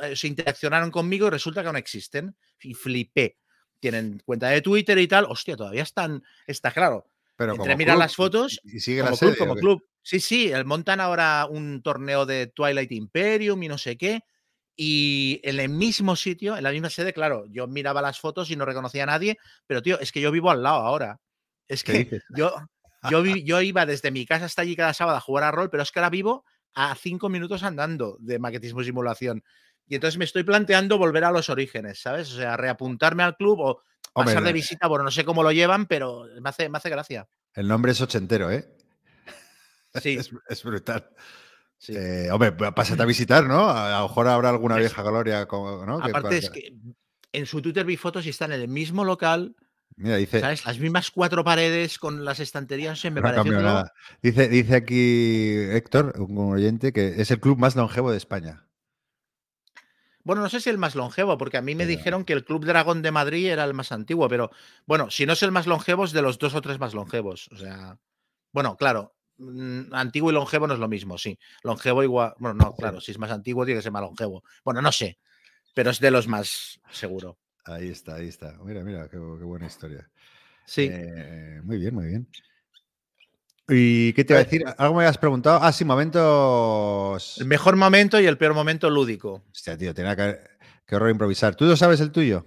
eh, 0.00 0.16
se 0.16 0.28
interaccionaron 0.28 0.90
conmigo 0.90 1.26
y 1.26 1.30
resulta 1.30 1.62
que 1.62 1.70
no 1.70 1.76
existen. 1.76 2.34
Y 2.62 2.72
flipé. 2.72 3.36
Tienen 3.78 4.22
cuenta 4.24 4.48
de 4.48 4.62
Twitter 4.62 4.96
y 4.96 5.06
tal. 5.06 5.26
Hostia, 5.28 5.54
todavía 5.54 5.82
están. 5.82 6.24
Está 6.46 6.70
claro. 6.70 7.09
Pero 7.40 7.54
Entre 7.54 7.74
mirar 7.74 7.96
las 7.96 8.14
fotos. 8.14 8.60
Y 8.64 8.80
sigue 8.80 9.00
como 9.00 9.12
la 9.12 9.16
club, 9.16 9.30
serie, 9.30 9.38
como 9.38 9.54
club. 9.54 9.82
Sí, 10.02 10.20
sí, 10.20 10.52
montan 10.66 11.00
ahora 11.00 11.46
un 11.48 11.80
torneo 11.82 12.26
de 12.26 12.48
Twilight 12.48 12.92
Imperium 12.92 13.62
y 13.62 13.68
no 13.68 13.78
sé 13.78 13.96
qué. 13.96 14.20
Y 14.76 15.40
en 15.42 15.58
el 15.58 15.70
mismo 15.70 16.16
sitio, 16.16 16.54
en 16.58 16.64
la 16.64 16.70
misma 16.70 16.90
sede, 16.90 17.14
claro, 17.14 17.46
yo 17.48 17.66
miraba 17.66 18.02
las 18.02 18.20
fotos 18.20 18.50
y 18.50 18.56
no 18.56 18.66
reconocía 18.66 19.04
a 19.04 19.06
nadie, 19.06 19.38
pero 19.66 19.80
tío, 19.80 19.98
es 20.00 20.12
que 20.12 20.20
yo 20.20 20.30
vivo 20.30 20.50
al 20.50 20.62
lado 20.62 20.82
ahora. 20.82 21.18
Es 21.66 21.82
que 21.82 22.20
yo, 22.36 22.52
yo, 23.08 23.24
yo 23.46 23.62
iba 23.62 23.86
desde 23.86 24.10
mi 24.10 24.26
casa 24.26 24.44
hasta 24.44 24.60
allí 24.60 24.76
cada 24.76 24.92
sábado 24.92 25.16
a 25.16 25.22
jugar 25.22 25.44
a 25.44 25.50
rol, 25.50 25.70
pero 25.70 25.82
es 25.82 25.90
que 25.90 25.98
ahora 25.98 26.10
vivo 26.10 26.44
a 26.74 26.94
cinco 26.94 27.30
minutos 27.30 27.62
andando 27.62 28.18
de 28.20 28.38
maquetismo 28.38 28.82
y 28.82 28.84
simulación. 28.84 29.42
Y 29.90 29.96
entonces 29.96 30.18
me 30.18 30.24
estoy 30.24 30.44
planteando 30.44 30.98
volver 30.98 31.24
a 31.24 31.32
los 31.32 31.50
orígenes, 31.50 32.00
¿sabes? 32.00 32.32
O 32.32 32.36
sea, 32.36 32.56
reapuntarme 32.56 33.24
al 33.24 33.36
club 33.36 33.58
o 33.58 33.82
pasar 34.12 34.44
de 34.44 34.52
visita, 34.52 34.86
bueno, 34.86 35.02
no 35.02 35.10
sé 35.10 35.24
cómo 35.24 35.42
lo 35.42 35.50
llevan, 35.50 35.86
pero 35.86 36.26
me 36.40 36.48
hace, 36.48 36.68
me 36.68 36.78
hace 36.78 36.90
gracia. 36.90 37.26
El 37.54 37.66
nombre 37.66 37.90
es 37.90 38.00
ochentero, 38.00 38.52
¿eh? 38.52 38.72
Sí, 40.00 40.10
Es, 40.14 40.30
es 40.48 40.62
brutal. 40.62 41.10
sí. 41.76 41.92
Eh, 41.96 42.30
hombre, 42.30 42.52
pásate 42.52 43.02
a 43.02 43.04
visitar, 43.06 43.44
¿no? 43.46 43.68
A 43.68 43.98
lo 43.98 44.08
mejor 44.08 44.28
habrá 44.28 44.50
alguna 44.50 44.76
vieja 44.76 45.02
gloria, 45.02 45.48
¿no? 45.50 45.98
Aparte 46.00 46.38
es 46.38 46.50
que 46.50 46.72
en 47.32 47.46
su 47.46 47.60
Twitter 47.60 47.84
vi 47.84 47.96
fotos 47.96 48.24
y 48.26 48.30
están 48.30 48.52
en 48.52 48.60
el 48.60 48.68
mismo 48.68 49.04
local, 49.04 49.56
Mira, 49.96 50.18
dice, 50.18 50.38
¿sabes? 50.38 50.64
Las 50.64 50.78
mismas 50.78 51.10
cuatro 51.10 51.42
paredes 51.42 51.98
con 51.98 52.24
las 52.24 52.38
estanterías, 52.38 52.92
no 52.92 52.96
sé, 52.96 53.10
me 53.10 53.20
no 53.20 53.26
pareció 53.26 53.60
nada. 53.60 53.92
Dice, 54.22 54.48
dice 54.48 54.76
aquí 54.76 55.52
Héctor, 55.72 56.14
un 56.20 56.52
oyente, 56.52 56.92
que 56.92 57.20
es 57.20 57.32
el 57.32 57.40
club 57.40 57.58
más 57.58 57.74
longevo 57.74 58.12
de 58.12 58.18
España. 58.18 58.69
Bueno, 60.30 60.42
no 60.42 60.48
sé 60.48 60.60
si 60.60 60.70
el 60.70 60.78
más 60.78 60.94
longevo, 60.94 61.36
porque 61.36 61.56
a 61.56 61.60
mí 61.60 61.74
me 61.74 61.82
Pero- 61.86 61.98
dijeron 61.98 62.24
que 62.24 62.34
el 62.34 62.44
Club 62.44 62.64
Dragón 62.64 63.02
de 63.02 63.10
Madrid 63.10 63.48
era 63.48 63.64
el 63.64 63.74
más 63.74 63.90
antiguo, 63.90 64.28
pero 64.28 64.52
bueno, 64.86 65.10
si 65.10 65.26
no 65.26 65.32
es 65.32 65.42
el 65.42 65.50
más 65.50 65.66
longevo, 65.66 66.04
es 66.04 66.12
de 66.12 66.22
los 66.22 66.38
dos 66.38 66.54
o 66.54 66.60
tres 66.60 66.78
más 66.78 66.94
longevos. 66.94 67.48
O 67.50 67.56
sea, 67.56 67.98
bueno, 68.52 68.76
claro, 68.76 69.16
mm, 69.38 69.92
antiguo 69.92 70.30
y 70.30 70.34
longevo 70.34 70.68
no 70.68 70.74
es 70.74 70.78
lo 70.78 70.86
mismo, 70.86 71.18
sí. 71.18 71.36
Longevo 71.64 72.04
igual, 72.04 72.34
bueno, 72.38 72.54
no, 72.54 72.76
claro, 72.76 73.00
si 73.00 73.10
es 73.10 73.18
más 73.18 73.32
antiguo 73.32 73.64
tiene 73.64 73.80
que 73.80 73.82
ser 73.82 73.90
más 73.90 74.02
longevo. 74.02 74.44
Bueno, 74.64 74.80
no 74.80 74.92
sé, 74.92 75.18
pero 75.74 75.90
es 75.90 75.98
de 75.98 76.12
los 76.12 76.28
más 76.28 76.78
seguro. 76.92 77.36
Ahí 77.64 77.88
está, 77.88 78.14
ahí 78.14 78.28
está. 78.28 78.56
Mira, 78.62 78.84
mira, 78.84 79.08
qué 79.08 79.16
buena 79.18 79.66
historia. 79.66 80.08
Sí. 80.64 80.88
Eh, 80.92 81.60
muy 81.64 81.78
bien, 81.78 81.92
muy 81.92 82.06
bien. 82.06 82.28
¿Y 83.70 84.12
qué 84.14 84.24
te 84.24 84.32
iba 84.32 84.38
a 84.38 84.42
Eh, 84.42 84.44
decir? 84.44 84.64
¿Algo 84.78 84.94
me 84.96 85.04
habías 85.04 85.18
preguntado? 85.18 85.60
Ah, 85.62 85.72
sí, 85.72 85.84
momentos. 85.84 87.38
El 87.38 87.46
mejor 87.46 87.76
momento 87.76 88.20
y 88.20 88.26
el 88.26 88.36
peor 88.36 88.54
momento 88.54 88.90
lúdico. 88.90 89.44
Hostia, 89.52 89.76
tío, 89.78 89.94
tenía 89.94 90.16
que. 90.16 90.38
Qué 90.86 90.96
horror 90.96 91.10
improvisar. 91.10 91.54
¿Tú 91.54 91.64
no 91.66 91.76
sabes 91.76 92.00
el 92.00 92.10
tuyo? 92.10 92.44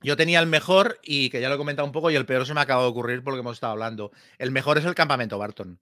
Yo 0.00 0.16
tenía 0.16 0.40
el 0.40 0.46
mejor 0.46 0.98
y 1.02 1.28
que 1.28 1.40
ya 1.40 1.48
lo 1.48 1.56
he 1.56 1.58
comentado 1.58 1.84
un 1.84 1.92
poco 1.92 2.10
y 2.10 2.16
el 2.16 2.24
peor 2.24 2.46
se 2.46 2.54
me 2.54 2.60
acaba 2.60 2.82
de 2.82 2.88
ocurrir 2.88 3.22
porque 3.22 3.40
hemos 3.40 3.56
estado 3.56 3.72
hablando. 3.72 4.12
El 4.38 4.50
mejor 4.52 4.78
es 4.78 4.84
el 4.84 4.94
campamento 4.94 5.38
Barton. 5.38 5.78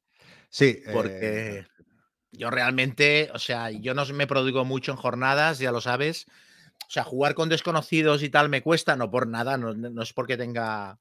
Sí. 0.48 0.82
eh, 0.84 0.90
porque 0.92 1.66
yo 2.32 2.50
realmente, 2.50 3.30
o 3.34 3.38
sea, 3.38 3.70
yo 3.70 3.94
no 3.94 4.04
me 4.06 4.26
prodigo 4.26 4.64
mucho 4.64 4.90
en 4.90 4.96
jornadas, 4.96 5.58
ya 5.58 5.70
lo 5.70 5.80
sabes. 5.80 6.26
O 6.88 6.90
sea, 6.90 7.04
jugar 7.04 7.34
con 7.34 7.48
desconocidos 7.48 8.22
y 8.22 8.30
tal 8.30 8.48
me 8.48 8.62
cuesta, 8.62 8.96
no 8.96 9.10
por 9.10 9.26
nada, 9.28 9.56
no, 9.58 9.74
no 9.74 10.02
es 10.02 10.12
porque 10.12 10.36
tenga, 10.36 10.98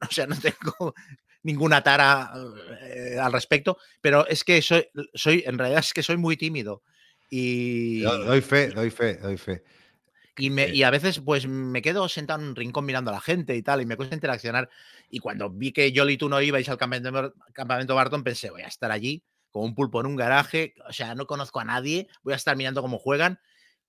o 0.00 0.12
sea, 0.12 0.26
no 0.26 0.36
tengo 0.38 0.94
ninguna 1.44 1.82
tara 1.82 2.32
eh, 2.82 3.16
al 3.20 3.32
respecto, 3.32 3.78
pero 4.00 4.26
es 4.26 4.42
que 4.44 4.60
soy, 4.60 4.86
soy, 5.14 5.44
en 5.46 5.56
realidad 5.58 5.80
es 5.80 5.92
que 5.94 6.02
soy 6.02 6.16
muy 6.16 6.36
tímido. 6.36 6.82
Y, 7.30 8.00
do- 8.00 8.24
doy 8.24 8.40
fe, 8.40 8.68
doy 8.68 8.90
fe, 8.90 9.14
doy 9.16 9.36
fe. 9.36 9.62
y, 10.36 10.50
me- 10.50 10.64
eh, 10.64 10.74
y 10.74 10.82
a 10.82 10.90
veces 10.90 11.20
pues 11.20 11.46
me 11.46 11.80
quedo 11.82 12.08
sentado 12.08 12.40
en 12.42 12.48
un 12.48 12.56
rincón 12.56 12.84
mirando 12.84 13.10
a 13.10 13.14
la 13.14 13.20
gente 13.20 13.54
y 13.56 13.62
tal, 13.62 13.80
y 13.80 13.86
me 13.86 13.96
cuesta 13.96 14.14
interaccionar. 14.14 14.68
Y 15.10 15.20
cuando 15.20 15.48
vi 15.50 15.70
que 15.72 15.92
yo 15.92 16.08
y 16.08 16.16
tú 16.16 16.28
no 16.28 16.40
ibais 16.42 16.68
al 16.68 16.76
campamento, 16.78 17.34
campamento 17.52 17.94
Barton, 17.94 18.24
pensé, 18.24 18.50
voy 18.50 18.62
a 18.62 18.66
estar 18.68 18.90
allí 18.90 19.22
como 19.50 19.66
un 19.66 19.74
pulpo 19.76 20.00
en 20.00 20.06
un 20.06 20.16
garaje, 20.16 20.74
o 20.88 20.92
sea, 20.92 21.14
no 21.14 21.26
conozco 21.26 21.60
a 21.60 21.64
nadie, 21.64 22.08
voy 22.24 22.32
a 22.32 22.36
estar 22.36 22.56
mirando 22.56 22.82
cómo 22.82 22.98
juegan. 22.98 23.38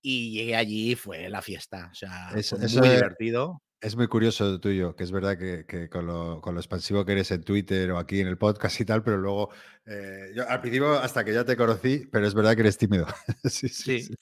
Y 0.08 0.34
llegué 0.34 0.56
allí 0.56 0.92
y 0.92 0.96
fue 0.96 1.30
la 1.30 1.42
fiesta. 1.42 1.90
O 1.92 1.96
sea, 1.96 2.30
Eso- 2.36 2.58
fue 2.58 2.68
eso 2.68 2.78
muy 2.80 2.90
es- 2.90 2.94
divertido. 2.96 3.64
Es 3.86 3.96
muy 3.96 4.08
curioso 4.08 4.46
lo 4.50 4.60
tuyo, 4.60 4.96
que 4.96 5.04
es 5.04 5.12
verdad 5.12 5.38
que, 5.38 5.66
que 5.68 5.90
con, 5.90 6.08
lo, 6.08 6.42
con 6.42 6.56
lo 6.56 6.60
expansivo 6.60 7.06
que 7.06 7.12
eres 7.12 7.30
en 7.32 7.44
Twitter 7.44 7.92
o 7.92 8.00
aquí 8.00 8.20
en 8.20 8.28
el 8.28 8.38
podcast 8.38 8.80
y 8.82 8.86
tal, 8.86 9.04
pero 9.04 9.18
luego, 9.18 9.50
eh, 9.86 10.32
yo 10.36 10.48
al 10.50 10.60
principio 10.62 10.94
hasta 11.00 11.24
que 11.24 11.34
ya 11.34 11.46
te 11.46 11.56
conocí, 11.56 12.08
pero 12.12 12.26
es 12.26 12.34
verdad 12.34 12.56
que 12.56 12.62
eres 12.62 12.78
tímido. 12.78 13.06
sí, 13.44 13.70
sí, 13.70 13.70
Sí. 13.70 14.02
sí. 14.02 14.16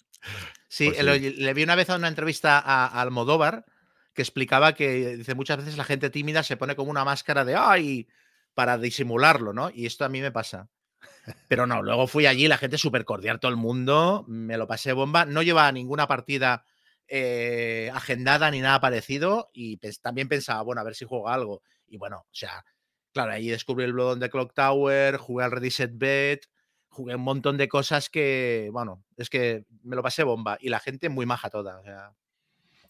Sí, 0.67 0.85
Pues 0.89 1.03
lo- 1.03 1.15
le 1.15 1.53
vi 1.53 1.63
una 1.63 1.75
vez 1.75 1.89
a 1.89 1.95
una 1.95 2.07
entrevista 2.07 2.57
a, 2.59 2.87
a 2.87 3.01
Almodóvar 3.01 3.65
que 4.13 4.21
explicaba 4.21 4.73
que 4.73 5.17
dice 5.17 5.35
muchas 5.35 5.57
veces 5.57 5.77
la 5.77 5.83
gente 5.83 6.09
tímida 6.09 6.43
se 6.43 6.57
pone 6.57 6.75
como 6.75 6.91
una 6.91 7.03
máscara 7.05 7.45
de 7.45 7.55
ay 7.55 8.07
para 8.53 8.77
disimularlo, 8.77 9.53
¿no? 9.53 9.69
Y 9.73 9.85
esto 9.85 10.05
a 10.05 10.09
mí 10.09 10.21
me 10.21 10.31
pasa. 10.31 10.69
Pero 11.47 11.65
no, 11.67 11.81
luego 11.81 12.05
fui 12.07 12.25
allí, 12.25 12.47
la 12.47 12.57
gente 12.57 12.77
súper 12.77 13.05
cordial, 13.05 13.39
todo 13.39 13.49
el 13.51 13.57
mundo, 13.57 14.25
me 14.27 14.57
lo 14.57 14.67
pasé 14.67 14.93
bomba, 14.93 15.25
no 15.25 15.41
llevaba 15.41 15.71
ninguna 15.71 16.07
partida 16.07 16.65
eh, 17.07 17.91
agendada 17.93 18.49
ni 18.51 18.61
nada 18.61 18.79
parecido 18.81 19.49
y 19.53 19.77
también 20.01 20.27
pensaba, 20.29 20.61
bueno, 20.63 20.81
a 20.81 20.83
ver 20.83 20.95
si 20.95 21.05
juego 21.05 21.29
algo. 21.29 21.61
Y 21.87 21.97
bueno, 21.97 22.17
o 22.19 22.33
sea, 22.33 22.63
claro, 23.13 23.31
ahí 23.33 23.49
descubrí 23.49 23.85
el 23.85 23.93
Blood 23.93 24.13
on 24.13 24.19
the 24.19 24.29
Clock 24.29 24.53
Tower, 24.53 25.17
jugué 25.17 25.43
al 25.45 25.51
Ready 25.51 25.71
Set 25.71 25.91
Bet, 25.95 26.45
jugué 26.89 27.15
un 27.15 27.21
montón 27.23 27.57
de 27.57 27.67
cosas 27.67 28.09
que, 28.09 28.69
bueno, 28.71 29.03
es 29.17 29.29
que 29.29 29.65
me 29.83 29.95
lo 29.95 30.03
pasé 30.03 30.23
bomba 30.23 30.57
y 30.59 30.69
la 30.69 30.79
gente 30.79 31.09
muy 31.09 31.25
maja 31.25 31.49
toda. 31.49 31.79
O 31.79 31.83
sea, 31.83 32.11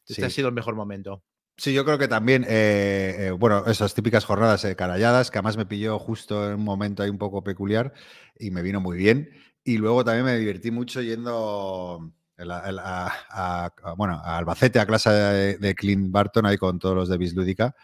este 0.07 0.13
Sí. 0.15 0.23
ha 0.23 0.29
sido 0.29 0.47
el 0.49 0.53
mejor 0.53 0.75
momento. 0.75 1.23
Sí, 1.57 1.71
yo 1.73 1.85
creo 1.85 1.99
que 1.99 2.07
también, 2.07 2.43
eh, 2.49 3.15
eh, 3.27 3.31
bueno, 3.31 3.65
esas 3.67 3.93
típicas 3.93 4.25
jornadas 4.25 4.65
eh, 4.65 4.75
caralladas, 4.75 5.29
que 5.29 5.37
además 5.37 5.55
me 5.55 5.67
pilló 5.67 5.99
justo 5.99 6.47
en 6.47 6.55
un 6.55 6.63
momento 6.63 7.03
ahí 7.03 7.09
un 7.09 7.19
poco 7.19 7.43
peculiar 7.43 7.93
y 8.39 8.49
me 8.51 8.63
vino 8.63 8.81
muy 8.81 8.97
bien. 8.97 9.29
Y 9.63 9.77
luego 9.77 10.03
también 10.03 10.25
me 10.25 10.37
divertí 10.37 10.71
mucho 10.71 11.01
yendo 11.01 12.11
el- 12.37 12.51
a, 12.51 13.73
bueno, 13.97 14.21
Albacete, 14.23 14.79
a 14.79 14.85
clase 14.85 15.09
de, 15.09 15.75
Clint 15.75 16.11
Barton, 16.11 16.45
ahí 16.45 16.57
con 16.57 16.79
todos 16.79 16.95
los 16.95 17.09
de 17.09 17.17
Bislúdica. 17.17 17.75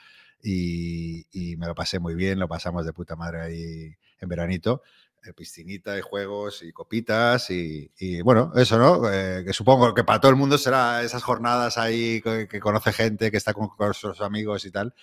Y, 0.42 1.26
y 1.32 1.58
me 1.58 1.68
lo 1.68 1.76
pasé 1.76 2.00
muy 2.00 2.16
bien, 2.16 2.40
lo 2.40 2.48
pasamos 2.48 2.86
de 2.86 2.94
puta 2.94 3.16
madre 3.16 3.42
ahí 3.42 3.96
en 4.20 4.30
veranito. 4.30 4.82
eh, 5.26 5.34
piscinita 5.34 5.98
y 5.98 6.02
juegos 6.02 6.64
y 6.64 6.72
copitas 6.72 7.50
y, 7.50 8.22
bueno, 8.24 8.52
eso, 8.56 8.78
¿no? 8.78 9.12
Eh, 9.12 9.44
que 9.46 9.52
supongo 9.54 9.94
que 9.94 10.04
para 10.06 10.20
todo 10.22 10.32
el 10.32 10.38
mundo 10.38 10.58
será 10.58 11.04
esas 11.04 11.24
jornadas 11.24 11.78
ahí 11.78 12.22
que, 12.22 12.60
conoce 12.62 12.94
gente, 12.94 13.30
que 13.32 13.38
está 13.38 13.54
con, 13.54 13.68
con 13.70 13.94
sus 13.94 14.22
amigos 14.22 14.66
y 14.66 14.72
tal. 14.72 14.94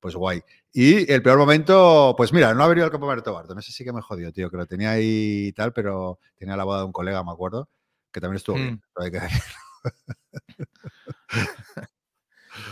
Pues 0.00 0.14
guay. 0.16 0.42
Y 0.72 1.10
el 1.12 1.22
peor 1.22 1.38
momento, 1.38 2.14
pues 2.16 2.32
mira, 2.32 2.54
no 2.54 2.64
ha 2.64 2.68
venido 2.68 2.86
el 2.86 2.92
campamento 2.92 3.32
Barton. 3.34 3.58
Ese 3.58 3.72
sí 3.72 3.84
que 3.84 3.92
me 3.92 4.00
jodió, 4.02 4.32
tío, 4.32 4.50
que 4.50 4.56
lo 4.56 4.66
tenía 4.66 4.92
ahí 4.92 5.48
y 5.48 5.52
tal, 5.52 5.72
pero 5.72 6.18
tenía 6.36 6.56
la 6.56 6.64
boda 6.64 6.80
de 6.80 6.84
un 6.86 6.92
colega, 6.92 7.22
me 7.24 7.32
acuerdo, 7.32 7.68
que 8.12 8.20
también 8.20 8.36
estuvo 8.36 8.56
bien. 8.56 8.74
Mm. 8.74 8.80
hay 9.02 9.10
que 9.10 9.20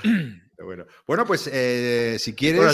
bueno. 0.59 0.85
bueno, 1.07 1.27
pues 1.27 1.49
eh, 1.53 2.17
si 2.19 2.35
quieres. 2.35 2.61
Bueno, 2.61 2.73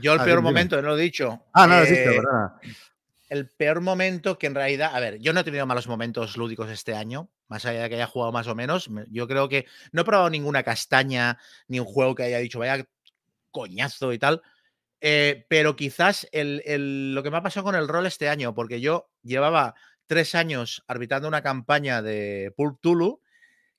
yo, 0.00 0.12
el 0.14 0.20
Ah, 0.20 0.24
peor 0.24 0.42
momento, 0.42 0.80
no 0.82 0.88
lo 0.88 0.98
he 0.98 1.02
dicho. 1.02 1.44
Ah, 1.52 1.66
no, 1.66 1.82
eh, 1.82 2.08
¿verdad? 2.08 2.52
el 3.30 3.48
peor 3.48 3.80
momento 3.80 4.38
que 4.38 4.46
en 4.46 4.54
realidad, 4.54 4.94
a 4.94 5.00
ver, 5.00 5.18
yo 5.18 5.32
no 5.32 5.40
he 5.40 5.44
tenido 5.44 5.66
malos 5.66 5.88
momentos 5.88 6.36
lúdicos 6.36 6.70
este 6.70 6.94
año, 6.94 7.30
más 7.48 7.64
allá 7.64 7.82
de 7.82 7.88
que 7.88 7.94
haya 7.96 8.06
jugado 8.06 8.32
más 8.32 8.46
o 8.46 8.54
menos. 8.54 8.90
me- 8.90 9.06
Yo 9.10 9.26
creo 9.26 9.48
que 9.48 9.66
no 9.92 10.02
he 10.02 10.04
probado 10.04 10.30
ninguna 10.30 10.62
castaña 10.62 11.38
ni 11.68 11.80
un 11.80 11.86
juego 11.86 12.14
que 12.14 12.22
haya 12.24 12.38
dicho 12.38 12.58
vaya 12.58 12.84
coñazo 13.50 14.12
y 14.12 14.18
tal. 14.18 14.42
eh, 15.06 15.44
pero 15.50 15.76
quizás 15.76 16.26
el- 16.32 16.62
el- 16.64 17.14
lo 17.14 17.22
que 17.22 17.30
me 17.30 17.36
ha 17.36 17.42
pasado 17.42 17.64
con 17.64 17.74
el 17.74 17.88
rol 17.88 18.06
este 18.06 18.30
año, 18.30 18.54
porque 18.54 18.80
yo 18.80 19.10
llevaba 19.22 19.74
tres 20.06 20.34
años 20.34 20.84
arbitrando 20.86 21.28
una 21.28 21.42
campaña 21.42 22.02
de 22.02 22.52
Pulp 22.56 22.80
Tulu, 22.80 23.20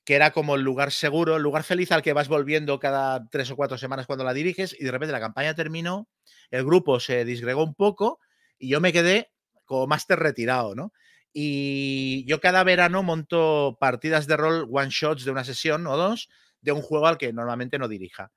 que 0.03 0.15
era 0.15 0.31
como 0.31 0.55
el 0.55 0.61
lugar 0.61 0.91
seguro, 0.91 1.35
el 1.35 1.43
lugar 1.43 1.63
feliz 1.63 1.91
al 1.91 2.01
que 2.01 2.13
vas 2.13 2.27
volviendo 2.27 2.79
cada 2.79 3.27
tres 3.29 3.49
o 3.51 3.55
cuatro 3.55 3.77
semanas 3.77 4.05
cuando 4.05 4.23
la 4.23 4.33
diriges, 4.33 4.75
y 4.79 4.83
de 4.83 4.91
repente 4.91 5.11
la 5.11 5.19
campaña 5.19 5.55
terminó, 5.55 6.07
el 6.51 6.63
grupo 6.63 6.99
se 6.99 7.25
disgregó 7.25 7.63
un 7.63 7.73
poco 7.73 8.19
y 8.59 8.69
yo 8.69 8.79
me 8.79 8.93
quedé 8.93 9.31
como 9.65 9.87
máster 9.87 10.19
retirado, 10.19 10.75
¿no? 10.75 10.93
Y 11.33 12.23
yo 12.27 12.39
cada 12.39 12.63
verano 12.63 13.03
monto 13.03 13.77
partidas 13.79 14.27
de 14.27 14.37
rol 14.37 14.69
one 14.71 14.89
shots 14.89 15.25
de 15.25 15.31
una 15.31 15.43
sesión 15.43 15.85
o 15.87 15.97
dos 15.97 16.29
de 16.61 16.71
un 16.71 16.81
juego 16.81 17.07
al 17.07 17.17
que 17.17 17.33
normalmente 17.33 17.77
no 17.77 17.87
dirija. 17.87 18.31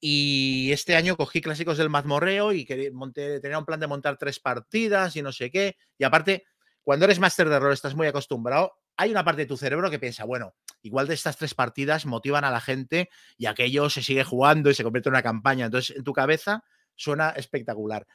Y 0.00 0.70
este 0.72 0.96
año 0.96 1.16
cogí 1.16 1.40
clásicos 1.40 1.78
del 1.78 1.88
mazmorreo 1.88 2.52
y 2.52 2.66
monté, 2.92 3.40
tenía 3.40 3.58
un 3.58 3.64
plan 3.64 3.80
de 3.80 3.86
montar 3.86 4.18
tres 4.18 4.38
partidas 4.40 5.16
y 5.16 5.22
no 5.22 5.32
sé 5.32 5.50
qué. 5.50 5.76
Y 5.96 6.04
aparte, 6.04 6.44
cuando 6.86 7.06
eres 7.06 7.18
máster 7.18 7.48
de 7.48 7.58
rol, 7.58 7.72
estás 7.72 7.96
muy 7.96 8.06
acostumbrado. 8.06 8.78
Hay 8.96 9.10
una 9.10 9.24
parte 9.24 9.42
de 9.42 9.46
tu 9.46 9.56
cerebro 9.56 9.90
que 9.90 9.98
piensa, 9.98 10.24
bueno, 10.24 10.54
igual 10.82 11.08
de 11.08 11.14
estas 11.14 11.36
tres 11.36 11.52
partidas 11.52 12.06
motivan 12.06 12.44
a 12.44 12.50
la 12.52 12.60
gente 12.60 13.10
y 13.36 13.46
aquello 13.46 13.90
se 13.90 14.04
sigue 14.04 14.22
jugando 14.22 14.70
y 14.70 14.74
se 14.74 14.84
convierte 14.84 15.08
en 15.08 15.14
una 15.14 15.22
campaña. 15.24 15.64
Entonces, 15.64 15.96
en 15.96 16.04
tu 16.04 16.12
cabeza 16.12 16.62
suena 16.94 17.30
espectacular. 17.30 18.06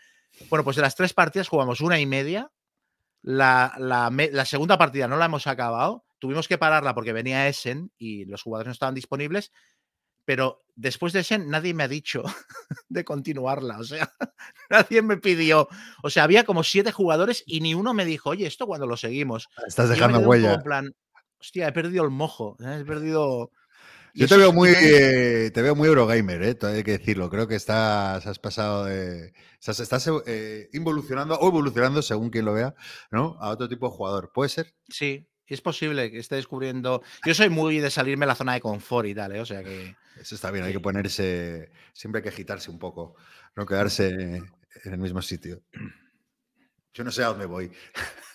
Bueno, 0.50 0.64
pues 0.64 0.78
de 0.78 0.84
las 0.84 0.96
tres 0.96 1.14
partidas 1.14 1.50
jugamos 1.50 1.82
una 1.82 2.00
y 2.00 2.06
media. 2.06 2.50
La, 3.22 3.76
la 3.78 4.46
segunda 4.46 4.78
partida 4.78 5.06
no 5.06 5.18
la 5.18 5.26
hemos 5.26 5.48
acabado. 5.48 6.06
Tuvimos 6.18 6.48
que 6.48 6.58
pararla 6.58 6.96
porque 6.96 7.12
venía 7.12 7.50
Essen 7.50 7.92
y 7.98 8.24
los 8.24 8.42
jugadores 8.42 8.68
no 8.68 8.72
estaban 8.72 8.96
disponibles. 8.96 9.52
Pero 10.32 10.64
después 10.78 11.12
de 11.12 11.20
Essen 11.20 11.50
nadie 11.50 11.74
me 11.74 11.84
ha 11.84 11.90
dicho 11.90 12.24
de 12.88 13.04
continuarla. 13.04 13.80
O 13.80 13.84
sea, 13.84 14.14
nadie 14.70 15.02
me 15.02 15.18
pidió. 15.18 15.68
O 16.04 16.10
sea, 16.10 16.24
había 16.24 16.46
como 16.46 16.64
siete 16.64 16.94
jugadores 16.94 17.44
y 17.46 17.60
ni 17.60 17.74
uno 17.74 17.94
me 17.94 18.06
dijo, 18.06 18.30
oye, 18.30 18.48
¿esto 18.48 18.66
cuando 18.66 18.88
lo 18.88 18.96
seguimos? 18.96 19.50
Estás 19.68 19.90
yo 19.90 19.90
me 19.90 19.96
dejando 19.96 20.20
huella. 20.30 20.54
En 20.54 20.62
plan, 20.62 20.96
hostia, 21.38 21.68
he 21.68 21.74
perdido 21.74 22.06
el 22.06 22.12
mojo. 22.12 22.56
¿eh? 22.62 22.78
He 22.80 22.86
perdido. 22.86 23.52
Yo 24.14 24.26
te 24.30 24.38
veo 24.38 24.54
muy, 24.54 24.70
eh, 24.74 25.52
te 25.54 25.62
veo 25.62 25.76
muy 25.76 25.90
Eurogamer, 25.90 26.44
¿eh? 26.44 26.58
Hay 26.62 26.84
que 26.84 26.98
decirlo. 26.98 27.30
Creo 27.30 27.50
que 27.50 27.56
estás, 27.56 28.26
has 28.26 28.40
pasado 28.40 28.86
de. 28.86 29.34
Estás, 29.60 29.82
estás 29.82 30.10
eh, 30.28 30.70
involucionando 30.72 31.36
o 31.36 31.48
evolucionando, 31.50 32.02
según 32.02 32.30
quien 32.30 32.46
lo 32.46 32.54
vea, 32.54 32.74
¿no? 33.12 33.36
A 33.42 33.50
otro 33.50 33.68
tipo 33.68 33.90
de 33.90 33.96
jugador. 33.98 34.32
¿Puede 34.34 34.48
ser? 34.48 34.76
Sí, 34.88 35.28
es 35.54 35.62
posible 35.62 36.10
que 36.12 36.20
esté 36.20 36.36
descubriendo. 36.36 37.02
Yo 37.26 37.34
soy 37.34 37.50
muy 37.50 37.80
de 37.80 37.90
salirme 37.90 38.26
de 38.26 38.28
la 38.30 38.36
zona 38.36 38.54
de 38.54 38.62
confort 38.62 39.08
y 39.08 39.16
tal, 39.16 39.36
¿eh? 39.36 39.40
O 39.42 39.46
sea 39.46 39.64
que. 39.64 39.96
Eso 40.20 40.36
está 40.36 40.52
bien, 40.52 40.66
hay 40.66 40.74
que 40.74 40.80
ponerse. 40.80 41.72
Siempre 41.94 42.20
hay 42.20 42.24
que 42.24 42.30
agitarse 42.30 42.70
un 42.70 42.78
poco, 42.80 43.16
no 43.56 43.66
quedarse 43.66 44.10
en 44.10 44.94
el 44.94 44.98
mismo 45.00 45.22
sitio. 45.22 45.62
Yo 46.94 47.04
no 47.04 47.12
sé 47.12 47.24
a 47.24 47.28
dónde 47.28 47.46
voy. 47.46 47.72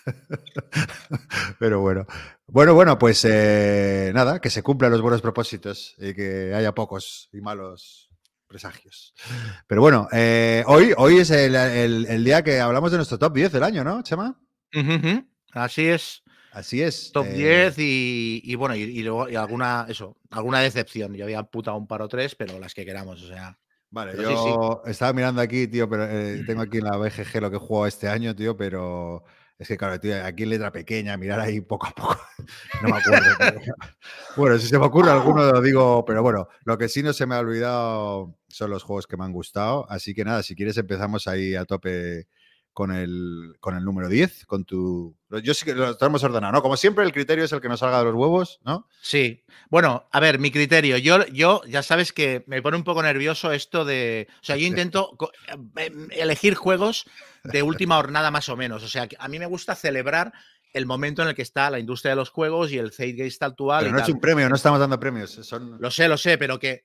Pero 1.59 1.81
bueno. 1.81 2.07
Bueno, 2.46 2.74
bueno, 2.74 2.98
pues 2.98 3.24
eh, 3.29 4.11
nada, 4.14 4.40
que 4.40 4.50
se 4.50 4.62
cumplan 4.62 4.90
los 4.92 5.02
buenos 5.02 5.20
propósitos 5.22 5.94
y 5.98 6.14
que 6.14 6.55
haya 6.55 6.74
pocos 6.74 7.29
y 7.33 7.40
malos 7.40 8.09
presagios. 8.46 9.14
Pero 9.66 9.81
bueno, 9.81 10.09
eh, 10.12 10.62
hoy, 10.66 10.92
hoy 10.96 11.18
es 11.18 11.31
el, 11.31 11.55
el- 11.57 12.07
el 12.07 12.24
día 12.24 12.42
que 12.42 12.61
hablamos 12.61 12.90
de 12.92 12.98
nuestro 12.98 13.18
top 13.18 13.35
10 13.35 13.52
del 13.52 13.62
año, 13.64 13.83
¿no, 13.85 14.02
Chema? 14.02 14.40
Así 15.52 15.87
es. 15.87 16.22
Así 16.57 16.81
es. 16.81 17.12
Top 17.12 17.27
eh, 17.27 17.35
10 17.35 17.79
y, 17.81 18.40
y 18.42 18.55
bueno, 18.55 18.75
y, 18.75 18.81
y 18.81 19.03
luego 19.03 19.29
y 19.29 19.37
alguna, 19.37 19.85
eso, 19.90 20.16
alguna 20.31 20.61
decepción. 20.61 21.12
Yo 21.12 21.25
había 21.25 21.42
putado 21.42 21.77
un 21.77 21.87
par 21.87 22.01
o 22.01 22.09
tres, 22.09 22.35
pero 22.35 22.59
las 22.59 22.73
que 22.73 22.87
queramos, 22.87 23.23
o 23.23 23.29
sea. 23.29 23.59
Vale, 23.90 24.12
Pero 24.16 24.31
sí, 24.31 24.35
yo 24.35 24.83
estaba 24.87 25.12
mirando 25.12 25.42
aquí, 25.42 25.69
tío, 25.69 25.87
pero 25.87 26.05
eh, 26.05 26.45
tengo 26.47 26.62
aquí 26.62 26.79
en 26.79 26.85
la 26.85 26.97
BGG 26.97 27.42
lo 27.42 27.51
que 27.51 27.57
he 27.57 27.61
jugado 27.61 27.87
este 27.87 28.09
año, 28.09 28.35
tío, 28.35 28.57
pero 28.57 29.23
es 29.59 29.69
que, 29.69 29.77
claro, 29.77 30.01
tío, 30.01 30.25
aquí 30.25 30.45
en 30.45 30.49
letra 30.49 30.73
pequeña, 30.73 31.16
mirar 31.19 31.40
ahí 31.40 31.61
poco 31.61 31.88
a 31.88 31.90
poco, 31.90 32.19
no 32.83 32.88
me 32.88 32.97
acuerdo. 32.97 33.61
tío. 33.62 33.75
bueno, 34.37 34.59
si 34.59 34.66
se 34.66 34.79
me 34.79 34.87
ocurre 34.87 35.11
alguno 35.11 35.53
lo 35.53 35.61
digo, 35.61 36.07
pero 36.07 36.23
bueno, 36.23 36.49
lo 36.64 36.79
que 36.79 36.88
sí 36.88 37.03
no 37.03 37.12
se 37.12 37.27
me 37.27 37.35
ha 37.35 37.40
olvidado 37.40 38.35
son 38.49 38.71
los 38.71 38.83
juegos 38.83 39.07
que 39.07 39.19
me 39.19 39.25
han 39.25 39.33
gustado, 39.33 39.87
así 39.90 40.14
que 40.14 40.25
nada, 40.25 40.42
si 40.42 40.57
quieres 40.57 40.79
empezamos 40.79 41.29
ahí 41.29 41.55
a 41.55 41.66
tope 41.66 42.29
con 42.77 42.93
el, 42.93 43.57
con 43.59 43.75
el 43.75 43.83
número 43.87 44.07
10, 44.07 44.45
con 44.45 44.67
tu... 44.67 45.17
Yo 45.43 45.55
sí 45.55 45.65
que 45.65 45.75
lo 45.75 45.97
tenemos 45.97 46.23
ordenado, 46.25 46.53
¿no? 46.53 46.61
Como 46.61 46.77
siempre, 46.77 47.07
el 47.07 47.12
criterio 47.12 47.43
es 47.47 47.53
el 47.53 47.62
que 47.62 47.71
nos 47.71 47.81
salga 47.81 48.01
de 48.01 48.05
los 48.05 48.15
huevos, 48.15 48.61
¿no? 48.67 48.87
Sí. 49.01 49.43
Bueno, 49.71 50.07
a 50.12 50.21
ver, 50.21 50.39
mi 50.39 50.51
criterio. 50.51 50.99
Yo, 50.99 51.25
yo 51.29 51.62
ya 51.67 51.83
sabes 51.83 52.12
que 52.12 52.45
me 52.47 52.61
pone 52.61 52.77
un 52.77 52.85
poco 52.85 53.03
nervioso 53.03 53.51
esto 53.51 53.87
de. 53.87 54.29
O 54.43 54.45
sea, 54.45 54.57
yo 54.59 54.67
intento 54.67 55.17
co- 55.17 55.33
em, 55.77 56.09
elegir 56.11 56.55
juegos 56.55 57.07
de 57.45 57.62
última 57.62 57.97
jornada 58.03 58.31
más 58.31 58.51
o 58.51 58.59
menos. 58.59 58.83
O 58.83 58.89
sea, 58.89 59.09
a 59.21 59.29
mí 59.29 59.39
me 59.39 59.47
gusta 59.47 59.75
celebrar 59.75 60.35
el 60.75 60.85
momento 60.85 61.23
en 61.23 61.29
el 61.29 61.35
que 61.35 61.41
está 61.41 61.71
la 61.71 61.79
industria 61.79 62.11
de 62.11 62.17
los 62.17 62.29
juegos 62.29 62.73
y 62.73 62.77
el 62.77 62.93
zeitgeist 62.93 63.43
actual. 63.43 63.85
Pero 63.85 63.89
y 63.89 63.93
no 63.95 63.99
es 64.01 64.05
tal. 64.05 64.15
un 64.17 64.21
premio, 64.21 64.51
no 64.51 64.57
estamos 64.57 64.79
dando 64.81 65.01
premios, 65.01 65.31
son... 65.31 65.79
Lo 65.81 65.91
sé, 65.91 66.09
lo 66.09 66.19
sé, 66.19 66.37
pero 66.37 66.59
que 66.59 66.85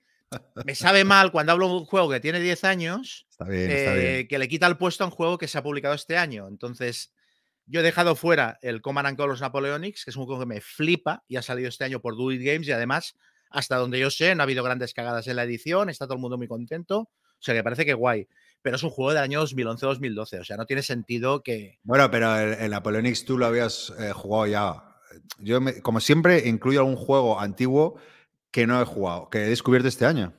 me 0.65 0.76
sabe 0.76 1.04
mal 1.04 1.32
cuando 1.32 1.52
hablo 1.52 1.67
de 1.67 1.74
un 1.76 1.86
juego 1.86 2.10
que 2.10 2.20
tiene 2.20 2.39
10 2.39 2.63
años 2.63 3.26
Está 3.30 3.46
bien, 3.46 3.70
está 3.72 3.94
bien. 3.94 4.06
eh, 4.08 4.28
que 4.28 4.39
le 4.39 4.48
quita 4.48 4.67
el 4.67 4.78
puesto 4.78 5.04
a 5.04 5.08
un 5.08 5.12
juego 5.12 5.38
que 5.38 5.48
se 5.48 5.58
ha 5.58 5.63
publicado 5.63 5.94
este 5.94 6.17
año. 6.17 6.48
Entonces, 6.48 7.13
yo 7.65 7.80
he 7.80 7.84
dejado 7.84 8.15
fuera 8.15 8.58
el 8.62 8.82
Command 8.82 9.08
and 9.08 9.17
Colors 9.17 9.41
Napoleonics, 9.41 10.04
que 10.06 10.12
es 10.12 10.15
un 10.17 10.26
juego 10.26 10.41
que 10.41 10.46
me 10.48 10.62
flipa 10.62 11.24
y 11.28 11.36
ha 11.38 11.41
salido 11.41 11.70
este 11.70 11.84
año 11.84 12.00
por 12.02 12.15
Do 12.17 12.32
It 12.32 12.41
Games 12.44 12.67
y 12.67 12.72
además, 12.72 13.15
hasta 13.50 13.78
donde 13.78 14.00
yo 14.00 14.10
sé, 14.12 14.34
no 14.36 14.41
ha 14.41 14.46
habido 14.46 14.63
grandes 14.63 14.94
cagadas 14.94 15.28
en 15.28 15.36
la 15.36 15.44
edición, 15.44 15.89
está 15.89 16.06
todo 16.06 16.15
el 16.15 16.22
mundo 16.22 16.38
muy 16.38 16.48
contento. 16.48 17.00
O 17.00 17.44
sea, 17.44 17.56
que 17.56 17.63
parece 17.63 17.86
que 17.86 17.94
guay. 17.94 18.28
Pero 18.62 18.76
es 18.76 18.84
un 18.84 18.91
juego 18.91 19.10
del 19.13 19.24
año 19.24 19.41
2011-2012, 19.44 20.39
o 20.41 20.44
sea, 20.44 20.56
no 20.58 20.67
tiene 20.67 20.84
sentido 20.84 21.41
que... 21.41 21.80
Bueno, 21.84 22.12
pero 22.12 22.38
el, 22.38 22.54
el 22.54 22.70
Napoleonics 22.72 23.26
tú 23.26 23.38
lo 23.39 23.48
habías 23.48 23.91
eh, 24.00 24.12
jugado 24.13 24.46
ya. 24.46 24.84
Yo, 25.39 25.60
me- 25.60 25.82
como 25.82 26.00
siempre, 26.00 26.48
incluyo 26.48 26.80
algún 26.82 26.96
juego 26.96 27.39
antiguo 27.39 28.00
que 28.52 28.68
no 28.68 28.82
he 28.82 28.86
jugado, 28.86 29.30
que 29.30 29.46
he 29.46 29.50
descubierto 29.50 29.88
este 29.88 30.06
año. 30.06 30.34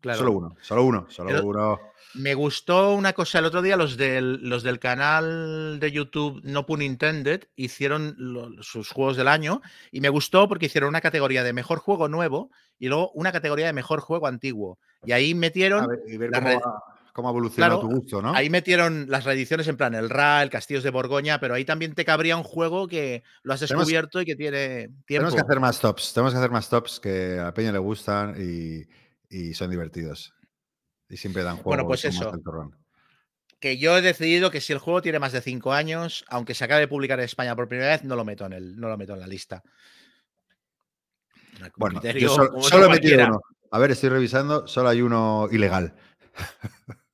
Claro, 0.00 0.18
Solo 0.20 0.32
uno, 0.32 0.56
solo 0.60 0.84
uno, 0.84 1.06
solo 1.08 1.44
uno. 1.44 1.80
Me 2.14 2.34
gustó 2.34 2.94
una 2.94 3.12
cosa 3.12 3.40
el 3.40 3.44
otro 3.44 3.60
día, 3.60 3.76
los 3.76 3.96
del, 3.96 4.48
los 4.48 4.62
del 4.62 4.78
canal 4.78 5.78
de 5.80 5.92
YouTube 5.92 6.40
No 6.44 6.64
Pun 6.64 6.80
Intended 6.80 7.44
hicieron 7.56 8.56
sus 8.62 8.90
juegos 8.90 9.16
del 9.16 9.28
año 9.28 9.60
y 9.90 10.00
me 10.00 10.08
gustó 10.08 10.48
porque 10.48 10.66
hicieron 10.66 10.88
una 10.88 11.00
categoría 11.00 11.42
de 11.42 11.52
mejor 11.52 11.78
juego 11.78 12.08
nuevo 12.08 12.50
y 12.78 12.88
luego 12.88 13.10
una 13.12 13.32
categoría 13.32 13.66
de 13.66 13.72
mejor 13.72 14.00
juego 14.00 14.28
antiguo. 14.28 14.78
Y 15.04 15.12
ahí 15.12 15.34
metieron, 15.34 15.84
A 15.84 15.86
ver, 15.88 16.02
y 16.06 16.18
cómo, 16.18 16.62
cómo 17.16 17.28
ha 17.28 17.32
evolucionado 17.32 17.80
Claro, 17.80 17.88
tu 17.88 18.00
gusto, 18.00 18.20
¿no? 18.22 18.34
ahí 18.34 18.48
metieron 18.50 19.06
las 19.08 19.24
reediciones 19.24 19.66
en 19.66 19.76
plan 19.76 19.94
el 19.94 20.10
Ra, 20.10 20.42
el 20.42 20.50
Castillos 20.50 20.84
de 20.84 20.90
Borgoña, 20.90 21.40
pero 21.40 21.54
ahí 21.54 21.64
también 21.64 21.94
te 21.94 22.04
cabría 22.04 22.36
un 22.36 22.42
juego 22.44 22.86
que 22.86 23.24
lo 23.42 23.54
has 23.54 23.60
Tenemos- 23.60 23.86
descubierto 23.86 24.20
y 24.20 24.26
que 24.26 24.36
tiene 24.36 24.88
tiempo. 25.04 25.04
Tenemos 25.06 25.34
que 25.34 25.40
hacer 25.40 25.58
más 25.58 25.80
tops, 25.80 26.12
tenemos 26.12 26.32
que 26.34 26.38
hacer 26.38 26.50
más 26.50 26.68
tops 26.68 27.00
que 27.00 27.40
a 27.40 27.52
peña 27.54 27.72
le 27.72 27.78
gustan 27.78 28.34
y, 28.38 28.82
y 29.28 29.54
son 29.54 29.70
divertidos. 29.70 30.34
Y 31.08 31.16
siempre 31.16 31.42
dan 31.42 31.54
juegos 31.56 31.64
Bueno, 31.64 31.86
pues 31.86 32.04
eso. 32.04 32.32
que 33.58 33.78
yo 33.78 33.96
he 33.96 34.02
decidido 34.02 34.50
que 34.50 34.60
si 34.60 34.72
el 34.74 34.78
juego 34.78 35.00
tiene 35.00 35.18
más 35.18 35.32
de 35.32 35.40
5 35.40 35.72
años, 35.72 36.24
aunque 36.28 36.52
se 36.54 36.64
acabe 36.64 36.80
de 36.82 36.88
publicar 36.88 37.18
en 37.18 37.24
España 37.24 37.56
por 37.56 37.66
primera 37.68 37.90
vez, 37.92 38.04
no 38.04 38.14
lo 38.16 38.24
meto 38.24 38.44
en, 38.44 38.52
el, 38.52 38.76
no 38.76 38.88
lo 38.88 38.98
meto 38.98 39.14
en 39.14 39.20
la 39.20 39.26
lista. 39.26 39.62
Bueno, 41.76 42.00
criterio 42.00 42.28
yo 42.28 42.34
solo, 42.34 42.60
solo 42.60 42.86
he 42.86 42.88
metido 42.90 43.24
uno. 43.26 43.40
A 43.70 43.78
ver, 43.78 43.90
estoy 43.90 44.10
revisando, 44.10 44.66
solo 44.68 44.88
hay 44.90 45.00
uno 45.00 45.48
ilegal. 45.50 45.94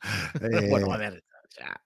Bueno, 0.40 0.86
Eh, 0.88 0.94
a 0.94 0.96
ver. 0.96 1.24
o 1.32 1.50
sea, 1.50 1.80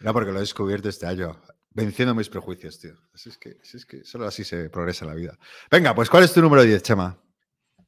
No, 0.00 0.12
porque 0.12 0.30
lo 0.30 0.38
he 0.38 0.40
descubierto 0.40 0.88
este 0.88 1.06
año. 1.06 1.40
Venciendo 1.70 2.14
mis 2.14 2.28
prejuicios, 2.28 2.78
tío. 2.80 2.94
Así 3.14 3.28
es 3.28 3.38
que, 3.38 3.56
así 3.62 3.76
es 3.76 3.86
que 3.86 4.04
solo 4.04 4.26
así 4.26 4.42
se 4.44 4.68
progresa 4.70 5.04
la 5.04 5.14
vida. 5.14 5.38
Venga, 5.70 5.94
pues 5.94 6.08
¿cuál 6.10 6.24
es 6.24 6.32
tu 6.32 6.40
número 6.40 6.62
10, 6.62 6.82
Chema? 6.82 7.20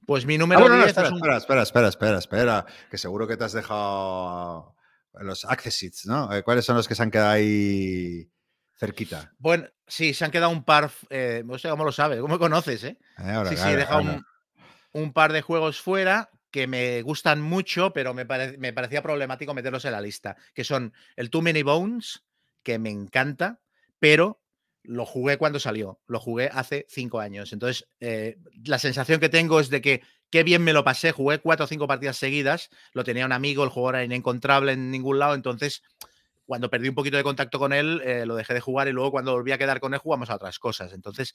pues 0.06 0.26
mi 0.26 0.34
Ah, 0.34 0.38
número 0.38 0.60
bueno, 0.62 0.76
no, 0.76 0.82
10 0.84 0.88
espera, 0.90 1.06
es 1.08 1.12
un 1.12 1.18
espera, 1.18 1.36
espera, 1.36 1.62
espera, 1.62 1.88
espera, 1.88 2.18
espera. 2.18 2.66
Que 2.90 2.98
seguro 2.98 3.26
que 3.28 3.36
te 3.36 3.44
has 3.44 3.52
dejado 3.52 4.74
los 5.14 5.44
accessits, 5.44 6.06
¿no? 6.06 6.32
Eh, 6.32 6.42
¿Cuáles 6.42 6.64
son 6.64 6.76
los 6.76 6.86
que 6.88 6.94
se 6.94 7.02
han 7.02 7.10
quedado 7.10 7.30
ahí 7.30 8.28
cerquita? 8.78 9.32
Bueno, 9.38 9.68
sí, 9.86 10.14
se 10.14 10.24
han 10.24 10.30
quedado 10.30 10.50
un 10.50 10.64
par. 10.64 10.90
eh, 11.10 11.42
no 11.44 11.58
sé 11.58 11.68
cómo 11.68 11.84
lo 11.84 11.92
sabes, 11.92 12.20
¿cómo 12.20 12.34
me 12.34 12.38
conoces, 12.38 12.82
eh? 12.84 12.98
Eh, 13.18 13.30
ahora, 13.30 13.50
sí, 13.50 13.56
sí, 13.56 13.68
he 13.68 13.76
dejado 13.76 14.02
un 14.92 15.12
par 15.12 15.32
de 15.32 15.42
juegos 15.42 15.80
fuera 15.80 16.30
que 16.50 16.66
me 16.66 17.02
gustan 17.02 17.40
mucho, 17.40 17.92
pero 17.92 18.14
me, 18.14 18.26
pare- 18.26 18.58
me 18.58 18.72
parecía 18.72 19.02
problemático 19.02 19.54
meterlos 19.54 19.84
en 19.84 19.92
la 19.92 20.00
lista, 20.00 20.36
que 20.54 20.64
son 20.64 20.92
el 21.16 21.30
Too 21.30 21.42
Many 21.42 21.62
Bones, 21.62 22.24
que 22.62 22.78
me 22.78 22.90
encanta, 22.90 23.60
pero 23.98 24.40
lo 24.82 25.04
jugué 25.06 25.36
cuando 25.36 25.60
salió, 25.60 26.00
lo 26.06 26.20
jugué 26.20 26.48
hace 26.52 26.86
cinco 26.88 27.20
años. 27.20 27.52
Entonces, 27.52 27.86
eh, 28.00 28.38
la 28.64 28.78
sensación 28.78 29.20
que 29.20 29.28
tengo 29.28 29.60
es 29.60 29.68
de 29.70 29.80
que 29.82 30.02
qué 30.30 30.42
bien 30.42 30.62
me 30.62 30.72
lo 30.72 30.84
pasé, 30.84 31.12
jugué 31.12 31.38
cuatro 31.38 31.64
o 31.64 31.68
cinco 31.68 31.86
partidas 31.86 32.16
seguidas, 32.16 32.70
lo 32.92 33.04
tenía 33.04 33.26
un 33.26 33.32
amigo, 33.32 33.62
el 33.64 33.70
juego 33.70 33.90
era 33.90 34.04
inencontrable 34.04 34.72
en 34.72 34.90
ningún 34.90 35.18
lado, 35.18 35.34
entonces 35.34 35.82
cuando 36.46 36.68
perdí 36.70 36.88
un 36.88 36.94
poquito 36.96 37.16
de 37.16 37.22
contacto 37.22 37.58
con 37.58 37.72
él, 37.72 38.02
eh, 38.04 38.26
lo 38.26 38.34
dejé 38.34 38.54
de 38.54 38.60
jugar 38.60 38.88
y 38.88 38.92
luego 38.92 39.12
cuando 39.12 39.32
volví 39.32 39.52
a 39.52 39.58
quedar 39.58 39.78
con 39.80 39.94
él 39.94 40.00
jugamos 40.00 40.30
a 40.30 40.34
otras 40.34 40.58
cosas. 40.58 40.92
Entonces, 40.92 41.34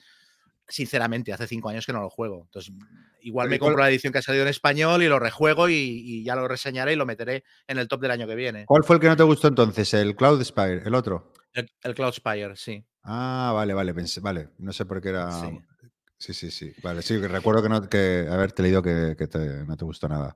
sinceramente, 0.67 1.31
hace 1.33 1.47
cinco 1.47 1.69
años 1.69 1.85
que 1.85 1.93
no 1.93 2.01
lo 2.01 2.09
juego. 2.09 2.43
Entonces, 2.45 2.73
igual 3.21 3.49
me 3.49 3.59
compro 3.59 3.81
la 3.83 3.89
edición 3.89 4.11
que 4.13 4.19
ha 4.19 4.21
salido 4.21 4.43
en 4.43 4.49
español 4.49 5.01
y 5.03 5.07
lo 5.07 5.19
rejuego 5.19 5.69
y, 5.69 5.73
y 5.75 6.23
ya 6.23 6.35
lo 6.35 6.47
reseñaré 6.47 6.93
y 6.93 6.95
lo 6.95 7.05
meteré 7.05 7.43
en 7.67 7.77
el 7.77 7.87
top 7.87 8.01
del 8.01 8.11
año 8.11 8.27
que 8.27 8.35
viene. 8.35 8.65
¿Cuál 8.65 8.83
fue 8.83 8.95
el 8.95 9.01
que 9.01 9.07
no 9.07 9.15
te 9.17 9.23
gustó 9.23 9.47
entonces? 9.47 9.93
¿El 9.93 10.15
Cloud 10.15 10.43
Spire? 10.43 10.81
¿El 10.85 10.95
otro? 10.95 11.31
El, 11.53 11.69
el 11.83 11.95
Cloud 11.95 12.13
Spire, 12.13 12.55
sí. 12.55 12.85
Ah, 13.03 13.51
vale, 13.53 13.73
vale, 13.73 13.93
pensé- 13.93 14.21
vale. 14.21 14.49
No 14.57 14.73
sé 14.73 14.85
por 14.85 15.01
qué 15.01 15.09
era. 15.09 15.31
Sí. 15.31 15.59
Sí, 16.17 16.33
sí, 16.33 16.49
sí. 16.49 16.73
Vale, 16.81 17.01
sí, 17.01 17.17
recuerdo 17.17 17.61
que, 17.61 17.69
no, 17.69 17.89
que 17.89 18.25
haberte 18.29 18.63
leído 18.63 18.81
que, 18.81 19.15
que 19.17 19.27
te- 19.27 19.65
no 19.65 19.75
te 19.75 19.83
gustó 19.85 20.07
nada. 20.07 20.35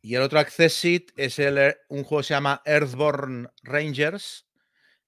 Y 0.00 0.14
el 0.16 0.22
otro 0.22 0.38
Accessit 0.38 1.12
es 1.16 1.38
el, 1.38 1.56
eh, 1.58 1.76
un 1.88 2.04
juego 2.04 2.20
que 2.22 2.28
se 2.28 2.34
llama 2.34 2.60
Earthborn 2.64 3.48
Rangers, 3.62 4.43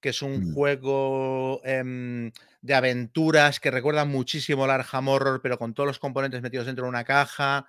que 0.06 0.10
es 0.10 0.22
un 0.22 0.50
Mm. 0.50 0.54
juego 0.54 1.60
em, 1.64 2.30
de 2.62 2.74
aventuras 2.74 3.58
que 3.58 3.72
recuerda 3.72 4.04
muchísimo 4.04 4.62
al 4.62 4.70
Arkham 4.70 5.08
Horror, 5.08 5.40
pero 5.42 5.58
con 5.58 5.74
todos 5.74 5.88
los 5.88 5.98
componentes 5.98 6.42
metidos 6.42 6.66
dentro 6.66 6.84
de 6.84 6.90
una 6.90 7.02
caja. 7.02 7.66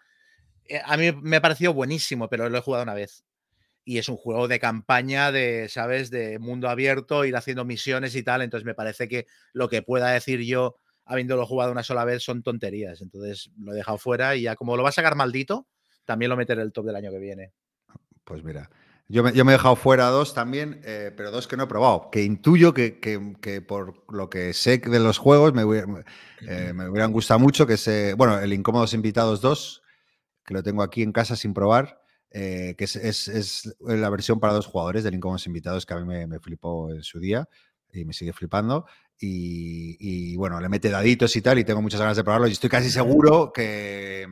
Eh, 0.65 0.79
a 0.85 0.97
mí 0.97 1.11
me 1.13 1.41
pareció 1.41 1.73
buenísimo, 1.73 2.29
pero 2.29 2.47
lo 2.47 2.55
he 2.55 2.61
jugado 2.61 2.83
una 2.83 2.93
vez. 2.93 3.23
Y 3.83 3.97
es 3.97 4.07
un 4.07 4.17
juego 4.17 4.47
de 4.47 4.59
campaña, 4.59 5.31
de, 5.31 5.67
¿sabes? 5.67 6.11
De 6.11 6.37
mundo 6.37 6.69
abierto, 6.69 7.25
ir 7.25 7.35
haciendo 7.35 7.65
misiones 7.65 8.15
y 8.15 8.21
tal. 8.21 8.43
Entonces 8.43 8.67
me 8.67 8.75
parece 8.75 9.07
que 9.07 9.25
lo 9.51 9.67
que 9.67 9.81
pueda 9.81 10.11
decir 10.11 10.41
yo, 10.41 10.75
habiéndolo 11.05 11.43
jugado 11.47 11.71
una 11.71 11.81
sola 11.81 12.05
vez, 12.05 12.21
son 12.21 12.43
tonterías. 12.43 13.01
Entonces 13.01 13.49
lo 13.57 13.73
he 13.73 13.77
dejado 13.77 13.97
fuera 13.97 14.35
y 14.35 14.43
ya 14.43 14.55
como 14.55 14.77
lo 14.77 14.83
va 14.83 14.89
a 14.89 14.91
sacar 14.91 15.15
maldito, 15.15 15.67
también 16.05 16.29
lo 16.29 16.37
meteré 16.37 16.61
en 16.61 16.67
el 16.67 16.71
top 16.71 16.85
del 16.85 16.97
año 16.97 17.09
que 17.09 17.17
viene. 17.17 17.53
Pues 18.23 18.43
mira, 18.43 18.69
yo 19.09 19.23
me, 19.23 19.31
yo 19.33 19.45
me 19.45 19.51
he 19.53 19.55
dejado 19.57 19.75
fuera 19.75 20.07
dos 20.07 20.33
también, 20.33 20.81
eh, 20.83 21.11
pero 21.15 21.31
dos 21.31 21.47
que 21.47 21.55
no 21.57 21.63
he 21.63 21.67
probado. 21.67 22.09
Que 22.11 22.23
intuyo 22.23 22.73
que, 22.73 22.99
que- 22.99 23.35
que 23.41 23.61
por 23.61 24.03
lo 24.13 24.29
que 24.29 24.53
sé 24.53 24.77
de 24.79 24.99
los 24.99 25.17
juegos 25.17 25.53
me, 25.53 25.63
hubiera- 25.63 25.87
eh, 26.41 26.73
me 26.73 26.89
hubieran 26.89 27.11
gustado 27.11 27.39
mucho. 27.39 27.65
Que 27.65 27.77
se, 27.77 28.13
bueno, 28.15 28.37
el 28.39 28.51
Incómodos 28.53 28.93
Invitados 28.93 29.39
2, 29.41 29.81
que 30.45 30.53
lo 30.53 30.63
tengo 30.63 30.83
aquí 30.83 31.03
en 31.03 31.11
casa 31.13 31.35
sin 31.35 31.53
probar. 31.53 32.01
eh, 32.31 32.75
que 32.77 32.83
es, 32.83 32.97
es- 32.97 33.29
es 33.29 33.73
la 33.79 34.09
versión 34.09 34.39
para 34.41 34.51
dos 34.53 34.65
jugadores 34.67 35.03
del 35.05 35.15
Incómodos 35.15 35.47
Invitados 35.47 35.85
que 35.85 35.93
a 35.93 35.97
mí 35.97 36.05
me, 36.05 36.27
me 36.27 36.39
flipó 36.41 36.91
en 36.91 37.01
su 37.01 37.19
día 37.21 37.47
y 37.93 38.03
me 38.03 38.11
sigue 38.13 38.33
flipando. 38.33 38.85
Y, 39.17 39.95
y, 39.99 40.35
bueno, 40.35 40.59
le 40.59 40.67
mete 40.69 40.89
daditos 40.89 41.35
y 41.37 41.41
tal, 41.41 41.57
y 41.57 41.63
tengo 41.63 41.81
muchas 41.81 42.01
ganas 42.01 42.17
de 42.17 42.23
probarlo. 42.25 42.47
Y 42.47 42.51
estoy 42.51 42.69
casi 42.69 42.89
seguro 42.91 43.51
que, 43.53 44.27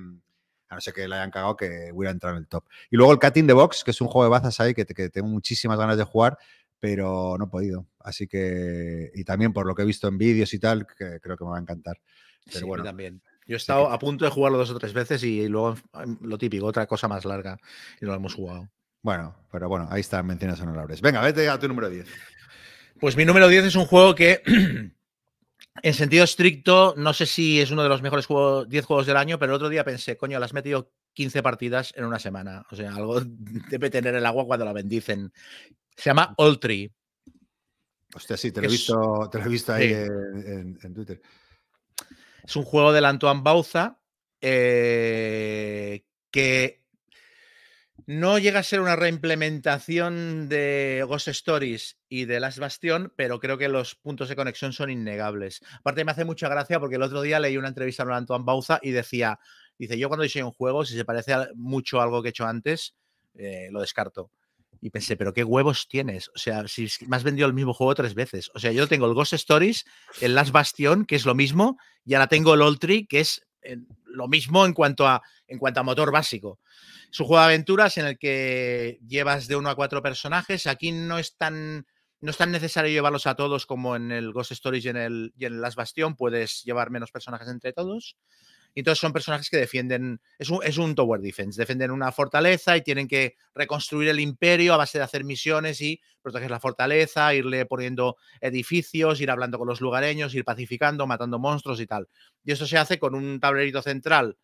a 0.76 0.78
no 0.78 0.82
ser 0.82 0.93
que 0.93 1.07
le 1.07 1.15
hayan 1.15 1.32
cagado, 1.32 1.55
que 1.55 1.89
hubiera 1.93 2.11
entrado 2.11 2.36
en 2.36 2.43
el 2.43 2.47
top. 2.47 2.65
Y 2.91 2.97
luego 2.97 3.11
el 3.11 3.19
Cat 3.19 3.38
in 3.38 3.47
the 3.47 3.53
Box, 3.53 3.84
que 3.84 3.91
es 3.91 4.01
un 4.01 4.07
juego 4.07 4.23
de 4.26 4.30
bazas 4.30 4.59
ahí 4.59 4.73
que, 4.73 4.86
que 4.86 5.09
tengo 5.09 5.28
muchísimas 5.28 5.78
ganas 5.78 5.97
de 5.97 6.03
jugar, 6.03 6.38
pero 6.80 7.36
no 7.38 7.45
he 7.45 7.47
podido. 7.47 7.88
Así 7.99 8.28
que, 8.28 9.11
y 9.15 9.23
también 9.23 9.53
por 9.53 9.65
lo 9.65 9.73
que 9.73 9.82
he 9.82 9.86
visto 9.86 10.07
en 10.07 10.17
vídeos 10.17 10.53
y 10.53 10.59
tal, 10.59 10.86
que 10.86 11.19
creo 11.19 11.38
que 11.38 11.43
me 11.43 11.51
va 11.51 11.57
a 11.57 11.61
encantar. 11.61 11.97
Pero 12.45 12.59
Sí, 12.59 12.65
bueno, 12.65 12.84
también. 12.84 13.21
Yo 13.47 13.55
he 13.55 13.57
estado 13.57 13.89
a 13.89 13.99
punto 13.99 14.26
de 14.26 14.32
jugarlo 14.32 14.57
dos 14.57 14.71
o 14.71 14.80
tres 14.80 14.93
veces 14.93 15.23
y 15.23 15.47
luego 15.47 15.76
em, 15.93 16.17
lo 16.21 16.38
típico, 16.38 16.65
otra 16.65 16.88
cosa 16.88 17.07
más 17.07 17.26
larga 17.26 17.57
y 18.01 18.05
no 18.05 18.11
lo 18.11 18.17
hemos 18.17 18.34
jugado. 18.34 18.69
bueno, 19.01 19.36
pero 19.51 19.69
bueno, 19.69 19.88
ahí 19.91 20.01
están 20.01 20.26
menciones 20.26 20.59
honorables. 20.59 21.01
Venga, 21.01 21.21
vete 21.21 21.47
a 21.47 21.59
tu 21.59 21.67
número 21.67 21.89
10. 21.89 22.07
Pues 22.99 23.15
mi 23.15 23.26
número 23.26 23.47
10 23.47 23.65
es 23.65 23.76
un 23.76 23.86
juego 23.86 24.15
que, 24.15 24.41
en 25.82 25.93
sentido 25.93 26.23
estricto, 26.23 26.93
no 26.97 27.13
sé 27.13 27.26
si 27.26 27.59
es 27.61 27.71
uno 27.71 27.84
de 27.84 27.89
los 27.89 28.01
mejores 28.01 28.26
juegos, 28.26 28.67
10 28.69 28.86
juegos 28.86 29.05
del 29.05 29.17
año, 29.17 29.38
pero 29.39 29.51
el 29.53 29.55
otro 29.57 29.69
día 29.69 29.84
pensé, 29.84 30.17
coño, 30.17 30.39
le 30.39 30.45
has 30.45 30.53
metido 30.53 30.91
15 31.13 31.43
partidas 31.43 31.93
en 31.95 32.05
una 32.05 32.19
semana. 32.19 32.65
O 32.71 32.76
sea, 32.76 32.95
algo 32.95 33.19
debe 33.69 33.89
tener 33.89 34.15
el 34.15 34.26
agua 34.26 34.45
cuando 34.45 34.65
la 34.65 34.73
bendicen. 34.73 35.32
Se 35.95 36.09
llama 36.09 36.34
All 36.38 36.59
Tree. 36.59 36.91
Hostia, 38.13 38.38
sí, 38.38 38.51
te 38.51 38.61
lo 38.61 38.65
he 38.65 38.67
es- 38.67 38.71
visto, 38.73 39.30
te 39.32 39.38
lo 39.39 39.45
he 39.45 39.49
visto 39.49 39.73
ahí 39.73 39.89
Sí. 39.89 39.93
en, 39.93 40.47
en- 40.47 40.80
en 40.82 40.93
Twitter. 40.93 41.21
Es 42.43 42.55
un 42.55 42.63
juego 42.63 42.93
del 42.93 43.05
Antoine 43.05 43.41
Bauza 43.43 43.99
eh, 44.39 46.05
que 46.32 46.84
no 48.07 48.37
llega 48.37 48.59
a 48.59 48.63
ser 48.63 48.81
una 48.81 48.95
reimplementación 48.95 50.47
de 50.47 51.03
Ghost 51.07 51.27
Stories 51.29 51.97
y 52.07 52.25
de 52.25 52.39
Last 52.39 52.59
Bastion, 52.59 53.11
pero 53.15 53.39
creo 53.39 53.57
que 53.57 53.67
los 53.67 53.95
puntos 53.95 54.29
de 54.29 54.35
conexión 54.35 54.73
son 54.73 54.91
innegables. 54.91 55.61
Aparte 55.79 56.05
me 56.05 56.11
hace 56.11 56.25
mucha 56.25 56.47
gracia 56.47 56.79
porque 56.79 56.97
el 56.97 57.01
otro 57.01 57.21
día 57.21 57.39
leí 57.39 57.57
una 57.57 57.67
entrevista 57.67 58.03
a 58.03 58.15
Antoine 58.15 58.45
Bauza 58.45 58.79
y 58.81 58.91
decía, 58.91 59.39
dice, 59.79 59.97
yo 59.97 60.07
cuando 60.07 60.23
diseño 60.23 60.45
un 60.45 60.51
juego, 60.51 60.85
si 60.85 60.95
se 60.95 61.05
parece 61.05 61.33
mucho 61.55 61.99
a 61.99 62.03
algo 62.03 62.21
que 62.21 62.29
he 62.29 62.31
hecho 62.31 62.45
antes, 62.45 62.95
eh, 63.33 63.69
lo 63.71 63.81
descarto. 63.81 64.29
Y 64.81 64.91
pensé, 64.91 65.17
pero 65.17 65.33
qué 65.33 65.43
huevos 65.43 65.87
tienes. 65.87 66.29
O 66.35 66.37
sea, 66.37 66.67
si 66.67 66.87
me 67.07 67.15
has 67.15 67.23
vendido 67.23 67.47
el 67.47 67.53
mismo 67.53 67.73
juego 67.73 67.95
tres 67.95 68.13
veces. 68.13 68.51
O 68.53 68.59
sea, 68.59 68.71
yo 68.71 68.87
tengo 68.87 69.07
el 69.07 69.15
Ghost 69.15 69.33
Stories, 69.33 69.85
el 70.21 70.35
Last 70.35 70.51
Bastion, 70.51 71.05
que 71.05 71.15
es 71.15 71.25
lo 71.25 71.33
mismo, 71.33 71.79
y 72.05 72.13
ahora 72.13 72.27
tengo 72.27 72.53
el 72.53 72.61
Old 72.61 72.77
Tree, 72.77 73.07
que 73.07 73.21
es 73.21 73.47
eh, 73.63 73.77
lo 74.05 74.27
mismo 74.27 74.63
en 74.65 74.73
cuanto, 74.73 75.07
a, 75.07 75.23
en 75.47 75.59
cuanto 75.59 75.79
a 75.79 75.83
motor 75.83 76.11
básico. 76.11 76.59
Es 77.11 77.19
un 77.19 77.27
juego 77.27 77.41
de 77.41 77.45
aventuras 77.45 77.97
en 77.97 78.07
el 78.07 78.17
que 78.17 78.99
llevas 79.07 79.47
de 79.47 79.55
uno 79.55 79.69
a 79.69 79.75
cuatro 79.75 80.01
personajes. 80.01 80.67
Aquí 80.67 80.91
no 80.91 81.19
es 81.19 81.35
tan, 81.37 81.85
no 82.21 82.31
es 82.31 82.37
tan 82.37 82.51
necesario 82.51 82.91
llevarlos 82.91 83.27
a 83.27 83.35
todos 83.35 83.65
como 83.65 83.95
en 83.95 84.11
el 84.11 84.31
Ghost 84.31 84.51
Stories 84.51 84.85
y 84.85 84.89
en 84.89 84.97
el, 84.97 85.33
y 85.37 85.45
en 85.45 85.53
el 85.53 85.61
Last 85.61 85.77
Bastion. 85.77 86.15
Puedes 86.15 86.63
llevar 86.63 86.89
menos 86.91 87.11
personajes 87.11 87.47
entre 87.47 87.73
todos. 87.73 88.17
Entonces 88.75 88.99
son 88.99 89.13
personajes 89.13 89.49
que 89.49 89.55
defienden, 89.55 90.19
es 90.37 90.49
un, 90.49 90.59
es 90.61 90.77
un 90.77 90.95
tower 90.95 91.21
defense, 91.21 91.59
defienden 91.59 91.91
una 91.91 92.11
fortaleza 92.11 92.75
y 92.75 92.81
tienen 92.81 93.07
que 93.07 93.35
reconstruir 93.53 94.09
el 94.09 94.19
imperio 94.19 94.73
a 94.73 94.77
base 94.77 94.97
de 94.97 95.05
hacer 95.05 95.23
misiones 95.23 95.79
y 95.79 96.01
proteger 96.21 96.51
la 96.51 96.59
fortaleza, 96.59 97.33
irle 97.33 97.65
poniendo 97.65 98.17
edificios, 98.41 99.21
ir 99.21 99.31
hablando 99.31 99.57
con 99.57 99.69
los 99.69 99.79
lugareños, 99.79 100.35
ir 100.35 100.43
pacificando, 100.43 101.07
matando 101.07 101.39
monstruos 101.39 101.79
y 101.79 101.87
tal. 101.87 102.09
Y 102.43 102.51
esto 102.51 102.67
se 102.67 102.77
hace 102.77 102.99
con 102.99 103.15
un 103.15 103.39
tablerito 103.39 103.81
central 103.81 104.37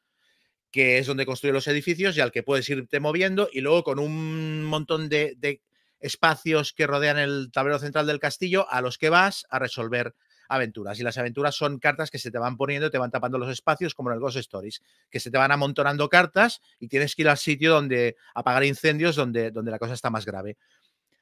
que 0.72 0.98
es 0.98 1.08
donde 1.08 1.26
construye 1.26 1.54
los 1.54 1.68
edificios 1.68 2.16
y 2.18 2.22
al 2.22 2.32
que 2.32 2.44
puedes 2.44 2.68
irte 2.70 3.00
moviendo 3.00 3.50
y 3.52 3.62
luego 3.62 3.84
con 3.84 4.00
un 4.00 4.64
montón 4.64 5.10
de, 5.10 5.62
espacios 6.00 6.74
que 6.74 6.88
rodean 6.88 7.20
el 7.20 7.52
tablero 7.52 7.78
central 7.78 8.08
del 8.08 8.20
castillo 8.20 8.68
a 8.72 8.82
los 8.82 8.98
que 8.98 9.10
vas 9.10 9.46
a 9.52 9.60
resolver 9.60 10.16
aventuras. 10.50 11.00
Y 11.00 11.04
las 11.04 11.18
aventuras 11.18 11.56
son 11.56 11.78
cartas 11.78 12.10
que 12.10 12.18
se 12.18 12.32
te 12.32 12.40
van 12.40 12.58
poniendo 12.58 12.90
te 12.90 12.98
van 12.98 13.12
tapando 13.12 13.38
los 13.38 13.50
espacios, 13.50 13.94
como 13.94 14.10
en 14.10 14.16
el 14.16 14.20
Ghost 14.20 14.38
Stories, 14.38 14.82
que 15.12 15.20
se 15.20 15.30
te 15.30 15.38
van 15.38 15.52
amontonando 15.52 16.10
cartas 16.10 16.60
y 16.80 16.88
tienes 16.88 17.16
que 17.16 17.22
ir 17.22 17.30
al 17.30 17.38
sitio 17.38 17.72
donde 17.72 18.16
apagar 18.34 18.64
incendios, 18.64 19.16
donde, 19.16 19.52
donde 19.52 19.72
la 19.72 19.78
cosa 19.78 19.94
está 19.94 20.10
más 20.10 20.26
grave. 20.26 20.58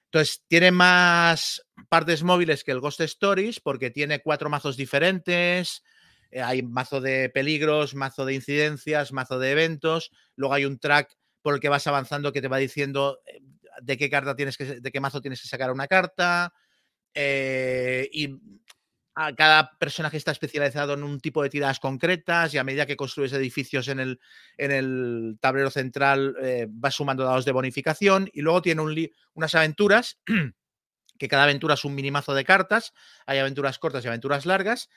Entonces, 0.06 0.43
tiene 0.47 0.72
más 0.72 1.64
partes 1.88 2.24
móviles 2.24 2.64
que 2.64 2.72
el 2.72 2.80
Ghost 2.80 3.02
Stories, 3.02 3.60
porque 3.60 3.91
tiene 3.91 4.22
cuatro 4.22 4.50
mazos 4.50 4.76
diferentes. 4.76 5.84
Eh, 6.32 6.41
hay 6.41 6.61
mazo 6.61 7.01
de 7.01 7.30
peligros, 7.30 7.95
mazo 7.95 8.25
de 8.25 8.34
incidencias, 8.36 9.11
mazo 9.11 9.39
de 9.39 9.51
eventos. 9.51 10.11
Luego 10.36 10.53
hay 10.53 10.65
un 10.65 10.80
track 10.80 11.15
por 11.41 11.55
el 11.55 11.59
que 11.59 11.69
vas 11.69 11.88
avanzando 11.88 12.32
que 12.32 12.41
te 12.41 12.47
va 12.47 12.57
diciendo 12.57 13.19
eh, 13.25 13.41
de 13.82 13.97
qué 13.97 14.09
carta 14.09 14.36
tienes 14.36 14.57
que, 14.57 14.82
de 14.82 14.91
qué 14.91 14.99
mazo 14.99 15.21
tienes 15.21 15.41
que 15.41 15.47
sacar 15.47 15.71
una 15.71 15.88
carta. 15.88 16.53
eh, 17.13 18.09
y 18.11 18.38
a 19.15 19.36
cada 19.36 19.71
personaje 19.80 20.15
está 20.15 20.32
especializado 20.32 20.93
en 20.93 21.03
un 21.03 21.19
tipo 21.19 21.43
de 21.43 21.49
tiradas 21.49 21.80
concretas 21.80 22.53
y 22.53 22.57
a 22.57 22.63
medida 22.63 22.86
que 22.86 22.95
construyes 22.95 23.34
edificios 23.34 23.89
en 23.89 23.99
el, 23.99 24.19
en 24.57 24.71
el 24.71 25.38
tablero 25.41 25.69
central 25.71 26.38
vas 26.69 26.95
sumando 26.95 27.25
dados 27.25 27.43
de 27.43 27.51
bonificación 27.51 28.30
y 28.32 28.41
luego 28.41 28.61
tiene 28.61 28.82
un 28.82 29.09
unas 29.34 29.55
aventuras 29.55 30.19
que 31.19 31.27
cada 31.27 31.43
aventura 31.43 31.73
es 31.73 31.84
un 31.84 31.95
minimazo 31.95 32.34
de 32.34 32.45
cartas, 32.45 32.93
hay 33.25 33.39
aventuras 33.39 33.77
cortas 33.77 34.05
y 34.05 34.07
aventuras 34.07 34.45
largas 34.45 34.89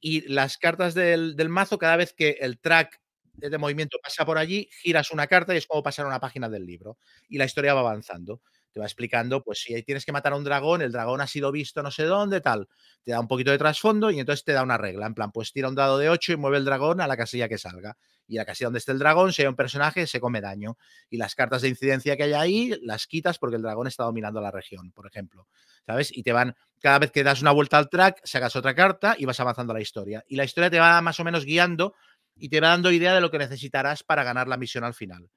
y 0.00 0.28
las 0.28 0.58
cartas 0.58 0.94
del, 0.94 1.36
mazo 1.48 1.78
cada 1.78 1.96
vez 1.96 2.12
que 2.12 2.38
el 2.40 2.58
track 2.58 3.00
de 3.34 3.58
movimiento 3.58 3.98
pasa 4.02 4.24
por 4.24 4.38
allí, 4.38 4.68
giras 4.82 5.10
una 5.10 5.26
carta 5.26 5.54
y 5.54 5.58
es 5.58 5.66
como 5.66 5.82
pasar 5.82 6.06
una 6.06 6.20
página 6.20 6.48
del 6.48 6.66
libro 6.66 6.98
y 7.28 7.38
la 7.38 7.44
historia 7.44 7.74
va 7.74 7.80
avanzando. 7.80 8.42
Te 8.72 8.80
va 8.80 8.86
explicando, 8.86 9.42
pues 9.42 9.60
si 9.60 9.82
tienes 9.82 10.04
que 10.04 10.12
matar 10.12 10.32
a 10.32 10.36
un 10.36 10.44
dragón, 10.44 10.82
el 10.82 10.92
dragón 10.92 11.20
ha 11.20 11.26
sido 11.26 11.50
visto 11.50 11.82
no 11.82 11.90
sé 11.90 12.04
dónde, 12.04 12.40
tal. 12.40 12.68
Te 13.02 13.12
da 13.12 13.20
un 13.20 13.28
poquito 13.28 13.50
de 13.50 13.58
trasfondo 13.58 14.10
y 14.10 14.20
entonces 14.20 14.44
te 14.44 14.52
da 14.52 14.62
una 14.62 14.76
regla. 14.78 15.06
En 15.06 15.14
plan, 15.14 15.32
pues 15.32 15.52
tira 15.52 15.68
un 15.68 15.74
dado 15.74 15.98
de 15.98 16.10
8 16.10 16.32
y 16.32 16.36
mueve 16.36 16.58
el 16.58 16.64
dragón 16.64 17.00
a 17.00 17.06
la 17.06 17.16
casilla 17.16 17.48
que 17.48 17.58
salga. 17.58 17.96
Y 18.26 18.36
la 18.36 18.44
casilla 18.44 18.66
donde 18.66 18.78
esté 18.78 18.92
el 18.92 18.98
dragón, 18.98 19.32
si 19.32 19.42
hay 19.42 19.48
un 19.48 19.56
personaje, 19.56 20.06
se 20.06 20.20
come 20.20 20.40
daño. 20.40 20.76
Y 21.08 21.16
las 21.16 21.34
cartas 21.34 21.62
de 21.62 21.68
incidencia 21.68 22.16
que 22.16 22.24
hay 22.24 22.32
ahí, 22.34 22.78
las 22.82 23.06
quitas 23.06 23.38
porque 23.38 23.56
el 23.56 23.62
dragón 23.62 23.86
está 23.86 24.04
dominando 24.04 24.40
la 24.40 24.50
región, 24.50 24.92
por 24.92 25.06
ejemplo. 25.06 25.46
¿Sabes? 25.86 26.14
Y 26.16 26.22
te 26.22 26.32
van, 26.32 26.54
cada 26.80 26.98
vez 26.98 27.10
que 27.10 27.24
das 27.24 27.40
una 27.40 27.52
vuelta 27.52 27.78
al 27.78 27.88
track, 27.88 28.20
sacas 28.24 28.54
otra 28.56 28.74
carta 28.74 29.14
y 29.18 29.24
vas 29.24 29.40
avanzando 29.40 29.72
la 29.72 29.80
historia. 29.80 30.22
Y 30.28 30.36
la 30.36 30.44
historia 30.44 30.70
te 30.70 30.78
va 30.78 31.00
más 31.00 31.18
o 31.20 31.24
menos 31.24 31.44
guiando 31.44 31.94
y 32.36 32.48
te 32.50 32.60
va 32.60 32.68
dando 32.68 32.90
idea 32.92 33.14
de 33.14 33.20
lo 33.20 33.30
que 33.30 33.38
necesitarás 33.38 34.02
para 34.02 34.24
ganar 34.24 34.46
la 34.48 34.56
misión 34.56 34.84
al 34.84 34.94
final. 34.94 35.28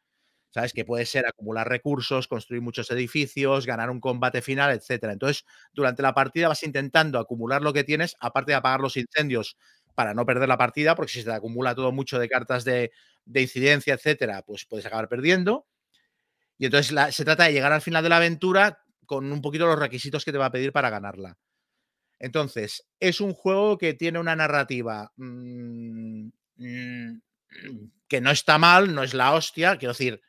¿Sabes? 0.53 0.73
Que 0.73 0.83
puede 0.85 1.05
ser 1.05 1.25
acumular 1.25 1.67
recursos, 1.69 2.27
construir 2.27 2.61
muchos 2.61 2.91
edificios, 2.91 3.65
ganar 3.65 3.89
un 3.89 4.01
combate 4.01 4.41
final, 4.41 4.71
etcétera. 4.71 5.13
Entonces, 5.13 5.45
durante 5.73 6.01
la 6.01 6.13
partida 6.13 6.49
vas 6.49 6.63
intentando 6.63 7.19
acumular 7.19 7.61
lo 7.61 7.73
que 7.73 7.83
tienes, 7.85 8.15
aparte 8.19 8.51
de 8.51 8.55
apagar 8.57 8.81
los 8.81 8.97
incendios 8.97 9.57
para 9.95 10.13
no 10.13 10.25
perder 10.25 10.49
la 10.49 10.57
partida, 10.57 10.95
porque 10.95 11.11
si 11.11 11.19
se 11.19 11.25
te 11.25 11.33
acumula 11.33 11.75
todo 11.75 11.91
mucho 11.91 12.19
de 12.19 12.27
cartas 12.29 12.65
de, 12.65 12.91
de 13.25 13.41
incidencia, 13.41 13.93
etcétera, 13.93 14.41
pues 14.43 14.65
puedes 14.65 14.85
acabar 14.85 15.07
perdiendo. 15.07 15.67
Y 16.57 16.65
entonces 16.65 16.95
se 17.15 17.25
trata 17.25 17.45
de 17.45 17.53
llegar 17.53 17.71
al 17.73 17.81
final 17.81 18.03
de 18.03 18.09
la 18.09 18.17
aventura 18.17 18.83
con 19.05 19.31
un 19.31 19.41
poquito 19.41 19.65
los 19.65 19.79
requisitos 19.79 20.23
que 20.23 20.31
te 20.31 20.37
va 20.37 20.45
a 20.47 20.51
pedir 20.51 20.71
para 20.71 20.89
ganarla. 20.89 21.37
Entonces, 22.19 22.87
es 22.99 23.19
un 23.21 23.33
juego 23.33 23.77
que 23.77 23.93
tiene 23.95 24.19
una 24.19 24.35
narrativa 24.35 25.11
mm, 25.17 26.27
mm, 26.57 27.21
que 28.07 28.21
no 28.21 28.31
está 28.31 28.57
mal, 28.57 28.93
no 28.93 29.03
es 29.03 29.13
la 29.13 29.33
hostia, 29.33 29.77
quiero 29.77 29.93
decir, 29.93 30.21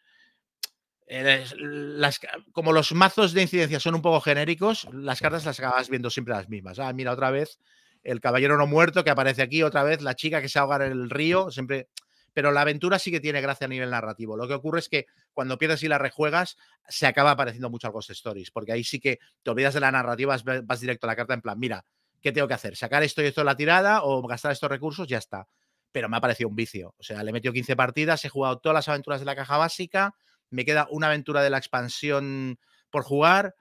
eres- 1.12 1.54
las, 1.58 2.20
como 2.52 2.72
los 2.72 2.92
mazos 2.92 3.32
de 3.32 3.42
incidencia 3.42 3.80
son 3.80 3.94
un 3.94 4.02
poco 4.02 4.20
genéricos, 4.20 4.88
las 4.92 5.20
cartas 5.20 5.44
las 5.44 5.58
acabas 5.58 5.88
viendo 5.88 6.10
siempre 6.10 6.34
las 6.34 6.48
mismas. 6.48 6.78
Ah, 6.78 6.92
mira, 6.92 7.12
otra 7.12 7.30
vez 7.30 7.58
el 8.02 8.20
caballero 8.20 8.56
no 8.56 8.66
muerto 8.66 9.04
que 9.04 9.10
aparece 9.10 9.42
aquí, 9.42 9.62
otra 9.62 9.82
vez 9.84 10.02
la 10.02 10.14
chica 10.14 10.40
que 10.40 10.48
se 10.48 10.58
ahoga 10.58 10.76
en 10.86 10.92
el 10.92 11.10
río, 11.10 11.50
siempre. 11.50 11.88
Pero 12.34 12.50
la 12.50 12.62
aventura 12.62 12.98
sí 12.98 13.10
que 13.10 13.20
tiene 13.20 13.42
gracia 13.42 13.66
a 13.66 13.68
nivel 13.68 13.90
narrativo. 13.90 14.36
Lo 14.38 14.48
que 14.48 14.54
ocurre 14.54 14.78
es 14.78 14.88
que 14.88 15.06
cuando 15.34 15.58
pierdes 15.58 15.82
y 15.82 15.88
la 15.88 15.98
rejuegas, 15.98 16.56
se 16.88 17.06
acaba 17.06 17.32
apareciendo 17.32 17.68
mucho 17.68 17.86
al 17.86 17.92
Ghost 17.92 18.10
Stories, 18.10 18.50
porque 18.50 18.72
ahí 18.72 18.84
sí 18.84 19.00
que 19.00 19.18
te 19.42 19.50
olvidas 19.50 19.74
de 19.74 19.80
la 19.80 19.92
narrativa, 19.92 20.34
vas, 20.42 20.64
vas 20.64 20.80
directo 20.80 21.06
a 21.06 21.08
la 21.08 21.16
carta 21.16 21.34
en 21.34 21.42
plan, 21.42 21.58
mira, 21.58 21.84
¿qué 22.22 22.32
tengo 22.32 22.48
que 22.48 22.54
hacer? 22.54 22.74
¿Sacar 22.76 23.02
esto 23.02 23.22
y 23.22 23.26
esto 23.26 23.42
de 23.42 23.44
la 23.44 23.56
tirada 23.56 24.02
o 24.02 24.26
gastar 24.26 24.52
estos 24.52 24.70
recursos? 24.70 25.06
Ya 25.06 25.18
está. 25.18 25.46
Pero 25.92 26.08
me 26.08 26.16
ha 26.16 26.20
parecido 26.22 26.48
un 26.48 26.56
vicio. 26.56 26.94
O 26.98 27.02
sea, 27.02 27.22
le 27.22 27.30
he 27.30 27.32
metido 27.34 27.52
15 27.52 27.76
partidas, 27.76 28.24
he 28.24 28.30
jugado 28.30 28.58
todas 28.58 28.74
las 28.74 28.88
aventuras 28.88 29.20
de 29.20 29.26
la 29.26 29.36
caja 29.36 29.58
básica, 29.58 30.14
me 30.52 30.64
queda 30.64 30.86
una 30.90 31.08
aventura 31.08 31.42
de 31.42 31.50
la 31.50 31.58
expansión 31.58 32.58
por 32.90 33.02
jugar. 33.02 33.54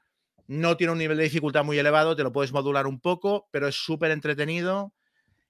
No 0.48 0.78
tiene 0.78 0.94
un 0.94 1.00
nivel 1.00 1.18
de 1.18 1.24
dificultad 1.24 1.64
muy 1.64 1.80
elevado, 1.80 2.16
te 2.16 2.24
lo 2.24 2.32
puedes 2.32 2.52
modular 2.52 2.86
un 2.86 3.00
poco, 3.00 3.48
pero 3.52 3.68
es 3.68 3.76
súper 3.76 4.12
entretenido. 4.12 4.94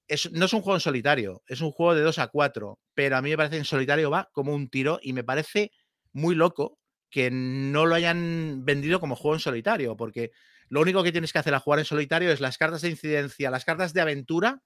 Es, 0.07 0.31
no 0.31 0.45
es 0.45 0.53
un 0.53 0.61
juego 0.61 0.77
en 0.77 0.81
solitario, 0.81 1.41
es 1.47 1.61
un 1.61 1.71
juego 1.71 1.95
de 1.95 2.01
2 2.01 2.19
a 2.19 2.27
4, 2.27 2.79
pero 2.93 3.17
a 3.17 3.21
mí 3.21 3.29
me 3.29 3.37
parece 3.37 3.57
en 3.57 3.65
solitario 3.65 4.11
va 4.11 4.29
como 4.33 4.53
un 4.53 4.69
tiro 4.69 4.99
y 5.01 5.13
me 5.13 5.23
parece 5.23 5.71
muy 6.11 6.35
loco 6.35 6.77
que 7.09 7.29
no 7.31 7.85
lo 7.85 7.95
hayan 7.95 8.63
vendido 8.63 8.99
como 8.99 9.15
juego 9.15 9.35
en 9.35 9.39
solitario, 9.39 9.95
porque 9.95 10.31
lo 10.69 10.81
único 10.81 11.03
que 11.03 11.11
tienes 11.11 11.33
que 11.33 11.39
hacer 11.39 11.53
a 11.53 11.59
jugar 11.59 11.79
en 11.79 11.85
solitario 11.85 12.31
es 12.31 12.39
las 12.39 12.57
cartas 12.57 12.81
de 12.81 12.89
incidencia, 12.89 13.51
las 13.51 13.65
cartas 13.65 13.93
de 13.93 14.01
aventura 14.01 14.61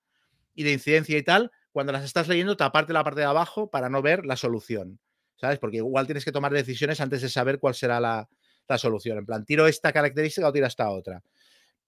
y 0.54 0.64
de 0.64 0.74
incidencia 0.74 1.18
y 1.18 1.24
tal, 1.24 1.52
cuando 1.72 1.92
las 1.92 2.04
estás 2.04 2.28
leyendo, 2.28 2.58
taparte 2.58 2.94
la 2.94 3.04
parte 3.04 3.22
de 3.22 3.26
abajo 3.26 3.70
para 3.70 3.90
no 3.90 4.02
ver 4.02 4.26
la 4.26 4.38
solución, 4.38 5.00
¿sabes? 5.36 5.60
Porque 5.60 5.78
igual 5.78 6.06
tienes 6.06 6.26
que 6.26 6.32
tomar 6.32 6.52
decisiones 6.52 7.02
antes 7.02 7.22
de 7.22 7.30
saber 7.30 7.60
cuál 7.60 7.76
será 7.76 8.00
la, 8.00 8.28
la 8.68 8.78
solución. 8.78 9.18
En 9.18 9.26
plan, 9.26 9.46
tiro 9.46 9.68
esta 9.68 9.92
característica 9.92 10.48
o 10.48 10.54
tiro 10.54 10.68
esta 10.68 10.90
otra. 10.90 11.22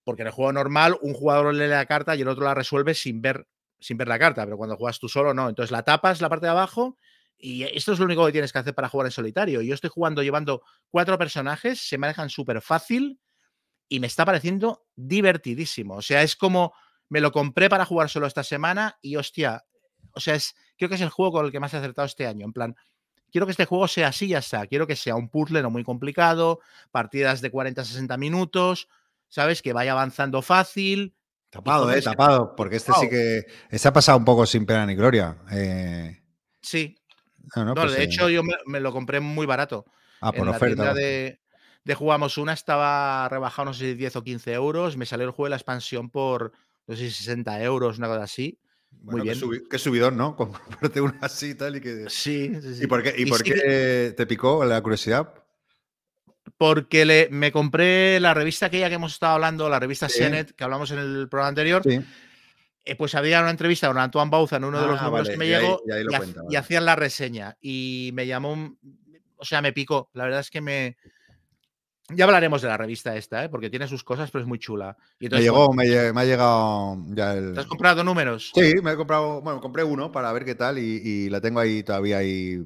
Porque 0.04 0.22
en 0.22 0.28
el 0.28 0.34
juego 0.34 0.54
normal, 0.54 0.98
un 1.02 1.14
jugador 1.14 1.54
lee 1.54 1.68
la 1.68 1.86
carta 1.86 2.16
y 2.16 2.22
el 2.22 2.28
otro 2.28 2.46
la 2.46 2.54
resuelve 2.54 2.94
sin 2.94 3.22
ver, 3.22 3.48
sin 3.80 3.98
ver 3.98 4.08
la 4.08 4.20
carta, 4.20 4.46
pero 4.46 4.58
cuando 4.58 4.78
juegas 4.78 5.00
tú 5.00 5.10
solo, 5.10 5.34
no. 5.34 5.50
Entonces 5.50 5.72
la 5.72 5.84
tapas 5.84 6.22
la 6.22 6.30
parte 6.30 6.46
de 6.46 6.52
abajo 6.52 6.98
y 7.38 7.64
esto 7.64 7.94
es 7.94 8.00
lo 8.00 8.06
único 8.06 8.26
que 8.26 8.32
tienes 8.32 8.52
que 8.52 8.60
hacer 8.60 8.74
para 8.74 8.90
jugar 8.90 9.08
en 9.08 9.12
solitario. 9.12 9.62
Yo 9.62 9.74
estoy 9.74 9.90
jugando 9.90 10.24
llevando 10.24 10.64
cuatro 10.90 11.18
personajes, 11.18 11.88
se 11.88 11.98
manejan 11.98 12.30
súper 12.30 12.62
fácil 12.62 13.20
y 13.90 14.00
me 14.00 14.08
está 14.08 14.26
pareciendo 14.26 14.86
divertidísimo. 14.96 15.96
O 15.96 16.02
sea, 16.02 16.24
es 16.24 16.36
como 16.36 16.74
me 17.10 17.22
lo 17.22 17.32
compré 17.32 17.70
para 17.70 17.86
jugar 17.86 18.10
solo 18.10 18.28
esta 18.28 18.44
semana 18.44 18.98
y 19.02 19.16
hostia, 19.16 19.66
o 20.14 20.20
sea, 20.20 20.36
es, 20.36 20.56
creo 20.78 20.90
que 20.90 20.96
es 20.96 21.02
el 21.02 21.10
juego 21.10 21.34
con 21.34 21.46
el 21.46 21.52
que 21.52 21.60
más 21.60 21.74
he 21.74 21.78
acertado 21.78 22.06
este 22.06 22.28
año. 22.28 22.46
En 22.46 22.54
plan, 22.54 22.76
quiero 23.32 23.46
que 23.46 23.52
este 23.52 23.66
juego 23.66 23.88
sea 23.88 24.10
así, 24.10 24.28
ya 24.28 24.40
está. 24.40 24.66
Quiero 24.68 24.88
que 24.88 24.96
sea 24.96 25.16
un 25.16 25.30
puzzle 25.30 25.62
no 25.62 25.70
muy 25.70 25.84
complicado, 25.84 26.60
partidas 26.92 27.42
de 27.42 27.52
40-60 27.52 28.18
minutos, 28.18 28.88
¿sabes? 29.28 29.62
Que 29.62 29.74
vaya 29.74 29.92
avanzando 29.92 30.42
fácil. 30.42 31.16
Tapado, 31.50 31.92
eh, 31.92 32.02
tapado, 32.02 32.56
porque 32.56 32.76
este 32.76 32.92
sí 32.94 33.10
que. 33.10 33.46
Este 33.70 33.88
ha 33.88 33.94
pasado 33.94 34.18
un 34.18 34.26
poco 34.26 34.46
sin 34.46 34.66
pena 34.66 34.86
ni 34.86 34.96
gloria. 34.96 35.38
Eh, 35.52 36.22
Sí, 36.62 36.98
no, 37.56 37.64
no, 37.64 37.74
no, 37.74 37.76
pues, 37.76 37.94
de 37.94 38.02
eh, 38.02 38.04
hecho 38.04 38.30
yo 38.30 38.44
me, 38.44 38.54
me 38.66 38.82
lo 38.82 38.92
compré 38.92 39.22
muy 39.22 39.46
barato. 39.46 39.86
ah, 40.20 40.32
por 40.32 40.42
en 40.42 40.46
la 40.48 40.52
oferta. 40.52 40.76
tienda 40.76 40.94
vale. 40.94 41.02
de, 41.02 41.40
de 41.86 41.96
Jugamos 41.96 42.38
Una 42.38 42.52
estaba 42.52 43.30
rebajado, 43.30 43.68
no 43.68 43.74
sé 43.74 43.92
si 43.92 43.94
10 43.94 44.18
o 44.18 44.24
15 44.24 44.52
euros. 44.54 44.98
Me 44.98 45.06
salió 45.06 45.26
el 45.26 45.32
juego 45.32 45.46
de 45.46 45.52
la 45.52 45.56
expansión 45.56 46.10
por, 46.10 46.52
no 46.88 46.96
sé 46.96 47.04
si 47.04 47.12
60 47.12 47.62
euros, 47.64 47.98
una 47.98 48.08
cosa 48.08 48.24
así. 48.24 48.60
Bueno, 48.92 49.24
muy 49.24 49.34
qué 49.34 49.36
bien. 49.40 49.40
subi- 49.64 49.68
Qué 49.70 49.78
subidón, 49.80 50.18
¿no? 50.18 50.36
Comprarte 50.90 51.02
una 51.02 51.18
así 51.22 51.52
y 51.52 51.56
tal. 51.56 51.76
Y, 51.78 51.82
que... 51.82 52.10
Sí, 52.10 52.52
sí, 52.62 52.76
sí. 52.76 52.84
¿Y 52.84 52.88
por 52.88 53.04
qué, 53.04 53.14
y 53.18 53.24
Y 53.24 53.26
por 53.26 53.38
sí 53.40 53.44
qué 53.46 53.54
que- 53.54 54.14
te 54.18 54.26
picó 54.28 54.64
la 54.66 54.82
curiosidad? 54.82 55.34
Porque 56.58 57.06
le, 57.06 57.28
me 57.30 57.52
compré 57.52 58.20
la 58.20 58.34
revista 58.34 58.66
aquella 58.68 58.90
que 58.90 58.96
hemos 58.96 59.14
estado 59.14 59.34
hablando, 59.36 59.70
la 59.70 59.80
revista 59.80 60.10
Sí. 60.10 60.20
Senet, 60.20 60.54
que 60.56 60.64
hablamos 60.64 60.90
en 60.92 61.00
el 61.00 61.28
programa 61.30 61.50
anterior. 61.50 61.84
Sí. 61.84 62.00
eh, 62.90 62.96
pues 62.96 63.16
había 63.16 63.42
una 63.42 63.50
entrevista 63.52 63.88
con 63.90 63.98
Antoine 63.98 64.32
Bauza 64.32 64.56
en 64.56 64.64
uno 64.64 64.80
de 64.82 64.88
los 64.88 65.00
Ah, 65.02 65.06
números 65.06 65.28
vale, 65.28 65.34
que 65.34 65.38
me 65.38 65.48
y 65.48 65.54
ahí- 65.54 65.62
llegó 65.62 65.82
y 66.50 66.56
ha- 66.56 66.60
hacían 66.60 66.86
la 66.86 66.96
reseña. 66.96 67.58
Y 67.62 68.12
me 68.14 68.26
llamó, 68.26 68.54
un- 68.54 68.80
o 69.36 69.44
sea, 69.46 69.62
me 69.62 69.74
picó. 69.74 70.10
La 70.14 70.24
verdad 70.24 70.40
es 70.40 70.50
que 70.50 70.62
me. 70.62 70.96
Ya 72.10 72.24
hablaremos 72.24 72.62
de 72.62 72.70
la 72.70 72.78
revista 72.78 73.16
esta, 73.16 73.44
¿eh? 73.44 73.50
porque 73.50 73.70
tiene 73.70 73.88
sus 73.88 74.04
cosas, 74.04 74.32
pero 74.32 74.42
es 74.44 74.48
muy 74.48 74.60
chula. 74.60 74.96
Y 75.20 75.28
Me 75.30 75.42
llegó, 75.42 75.68
bueno, 75.68 76.14
me, 76.14 76.22
ha 76.22 76.26
llegado 76.26 76.98
ya 77.10 77.34
el. 77.34 77.54
¿Te 77.54 77.60
has 77.60 77.66
comprado 77.66 78.04
números? 78.04 78.52
Sí, 78.56 78.76
me 78.82 78.94
he 78.94 78.96
comprado, 78.96 79.42
bueno, 79.42 79.60
compré 79.60 79.84
uno 79.84 80.12
para 80.12 80.32
ver 80.32 80.46
qué 80.46 80.56
tal 80.56 80.78
y, 80.78 81.02
y 81.04 81.30
la 81.30 81.42
tengo 81.42 81.60
ahí 81.60 81.84
todavía 81.84 82.20
ahí 82.20 82.66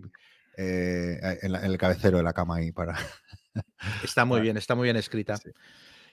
eh, 0.57 1.39
en, 1.41 1.51
la- 1.51 1.59
en 1.59 1.71
el 1.71 1.77
cabecero 1.77 2.17
de 2.17 2.23
la 2.23 2.33
cama 2.33 2.57
ahí 2.57 2.71
para. 2.71 2.95
Está 4.03 4.25
muy 4.25 4.41
bien, 4.41 4.57
está 4.57 4.75
muy 4.75 4.85
bien 4.85 4.95
escrita. 4.95 5.37
Sí. 5.37 5.49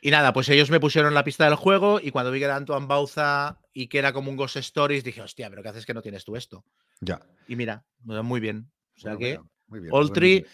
Y 0.00 0.10
nada, 0.10 0.32
pues 0.32 0.48
ellos 0.48 0.70
me 0.70 0.80
pusieron 0.80 1.12
la 1.12 1.24
pista 1.24 1.44
del 1.44 1.56
juego 1.56 2.00
y 2.00 2.10
cuando 2.10 2.30
vi 2.30 2.38
que 2.38 2.44
era 2.44 2.56
Antoine 2.56 2.86
Bauza 2.86 3.58
y 3.74 3.88
que 3.88 3.98
era 3.98 4.12
como 4.12 4.30
un 4.30 4.36
Ghost 4.36 4.56
Stories, 4.56 5.02
dije, 5.04 5.20
hostia, 5.22 5.50
pero 5.50 5.62
¿qué 5.62 5.70
haces 5.70 5.86
que 5.86 5.94
no 5.94 6.02
tienes 6.02 6.24
tú 6.24 6.36
esto? 6.36 6.64
Ya. 7.00 7.20
Y 7.48 7.56
mira, 7.56 7.84
muy 8.04 8.40
bien. 8.40 8.70
O 8.96 9.00
sea 9.00 9.14
Bueno, 9.14 9.18
que, 9.18 9.34
bueno, 9.34 9.50
muy 9.66 9.80
bien. 9.80 10.46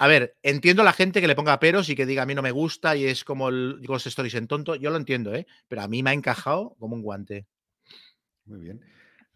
A 0.00 0.08
ver, 0.08 0.34
entiendo 0.42 0.80
a 0.80 0.86
la 0.86 0.94
gente 0.94 1.20
que 1.20 1.26
le 1.26 1.34
ponga 1.34 1.60
peros 1.60 1.90
y 1.90 1.94
que 1.94 2.06
diga 2.06 2.22
a 2.22 2.26
mí 2.26 2.34
no 2.34 2.40
me 2.40 2.52
gusta 2.52 2.96
y 2.96 3.04
es 3.04 3.22
como 3.22 3.50
el 3.50 3.82
Ghost 3.86 4.06
Stories 4.06 4.34
en 4.34 4.46
tonto, 4.46 4.74
yo 4.74 4.88
lo 4.88 4.96
entiendo, 4.96 5.34
¿eh? 5.34 5.46
Pero 5.68 5.82
a 5.82 5.88
mí 5.88 6.02
me 6.02 6.08
ha 6.08 6.14
encajado 6.14 6.74
como 6.78 6.96
un 6.96 7.02
guante. 7.02 7.46
Muy 8.46 8.60
bien. 8.60 8.80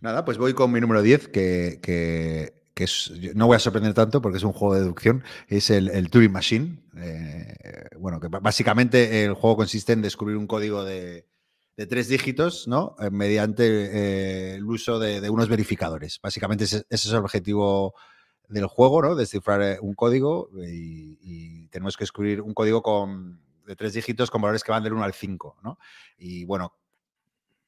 Nada, 0.00 0.24
pues 0.24 0.38
voy 0.38 0.54
con 0.54 0.72
mi 0.72 0.80
número 0.80 1.02
10, 1.02 1.28
que, 1.28 1.80
que- 1.82 2.54
es, 2.76 3.12
no 3.34 3.46
voy 3.46 3.56
a 3.56 3.58
sorprender 3.58 3.92
tanto 3.92 4.22
porque 4.22 4.38
es 4.38 4.42
un 4.42 4.54
juego 4.54 4.72
de 4.72 4.80
deducción, 4.80 5.22
es 5.48 5.68
el, 5.68 6.08
Turing 6.08 6.32
Machine. 6.32 6.82
Eh, 6.96 7.54
bueno, 7.98 8.18
que 8.18 8.28
básicamente 8.28 9.24
el 9.24 9.34
juego 9.34 9.58
consiste 9.58 9.92
en 9.92 10.00
descubrir 10.00 10.38
un 10.38 10.46
código 10.46 10.82
de, 10.82 11.26
tres 11.76 12.08
dígitos, 12.08 12.66
¿no? 12.68 12.96
Eh, 13.00 13.10
mediante 13.10 13.66
eh, 13.66 14.54
el 14.54 14.64
uso 14.64 14.98
de, 14.98 15.28
unos 15.28 15.50
verificadores. 15.50 16.20
Básicamente 16.22 16.64
ese 16.64 16.86
es 16.88 17.06
el 17.06 17.16
objetivo 17.16 17.94
del 18.48 18.66
juego, 18.66 19.02
¿no? 19.02 19.14
Descifrar 19.14 19.62
eh, 19.62 19.78
un 19.80 19.94
código 19.94 20.50
y, 20.66 21.18
y 21.22 21.68
tenemos 21.68 21.96
que 21.96 22.04
descubrir 22.04 22.40
un 22.42 22.54
código 22.54 22.82
con, 22.82 23.40
de 23.66 23.76
tres 23.76 23.94
dígitos 23.94 24.30
con 24.30 24.42
valores 24.42 24.62
que 24.64 24.72
van 24.72 24.82
del 24.84 24.92
1 24.92 25.04
al 25.04 25.14
5, 25.14 25.56
¿no? 25.62 25.78
Y 26.18 26.44
bueno, 26.44 26.74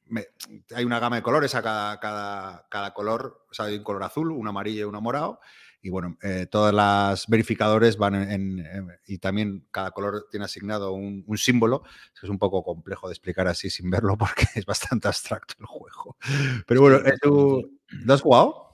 me- 0.05 0.27
hay 0.75 0.85
una 0.85 0.99
gama 0.99 1.17
de 1.17 1.21
colores 1.23 1.55
a 1.55 1.61
cada, 1.61 1.99
cada, 1.99 2.67
cada 2.69 2.93
color, 2.93 3.45
o 3.49 3.53
sea, 3.53 3.65
hay 3.65 3.77
un 3.77 3.83
color 3.83 4.03
azul, 4.03 4.31
un 4.31 4.47
amarillo 4.47 4.81
y 4.81 4.83
uno 4.83 5.01
morado, 5.01 5.39
y 5.81 5.89
bueno, 5.89 6.17
eh, 6.23 6.47
todas 6.49 6.73
las 6.73 7.27
verificadores 7.27 7.97
van 7.97 8.15
en, 8.15 8.59
en- 8.59 8.91
y 9.05 9.19
también 9.19 9.67
cada 9.71 9.91
color 9.91 10.27
tiene 10.29 10.45
asignado 10.45 10.91
un, 10.93 11.23
un 11.27 11.37
símbolo. 11.37 11.83
Es 12.21 12.29
un 12.29 12.39
poco 12.39 12.63
complejo 12.63 13.07
de 13.07 13.13
explicar 13.13 13.47
así 13.47 13.69
sin 13.69 13.89
verlo 13.91 14.17
porque 14.17 14.45
es 14.55 14.65
bastante 14.65 15.07
abstracto 15.07 15.53
el 15.59 15.65
juego. 15.67 16.17
Pero 16.65 16.81
bueno, 16.81 16.97
eh, 16.97 17.13
¿tú 17.21 17.79
lo 17.91 18.13
has 18.13 18.21
jugado? 18.21 18.66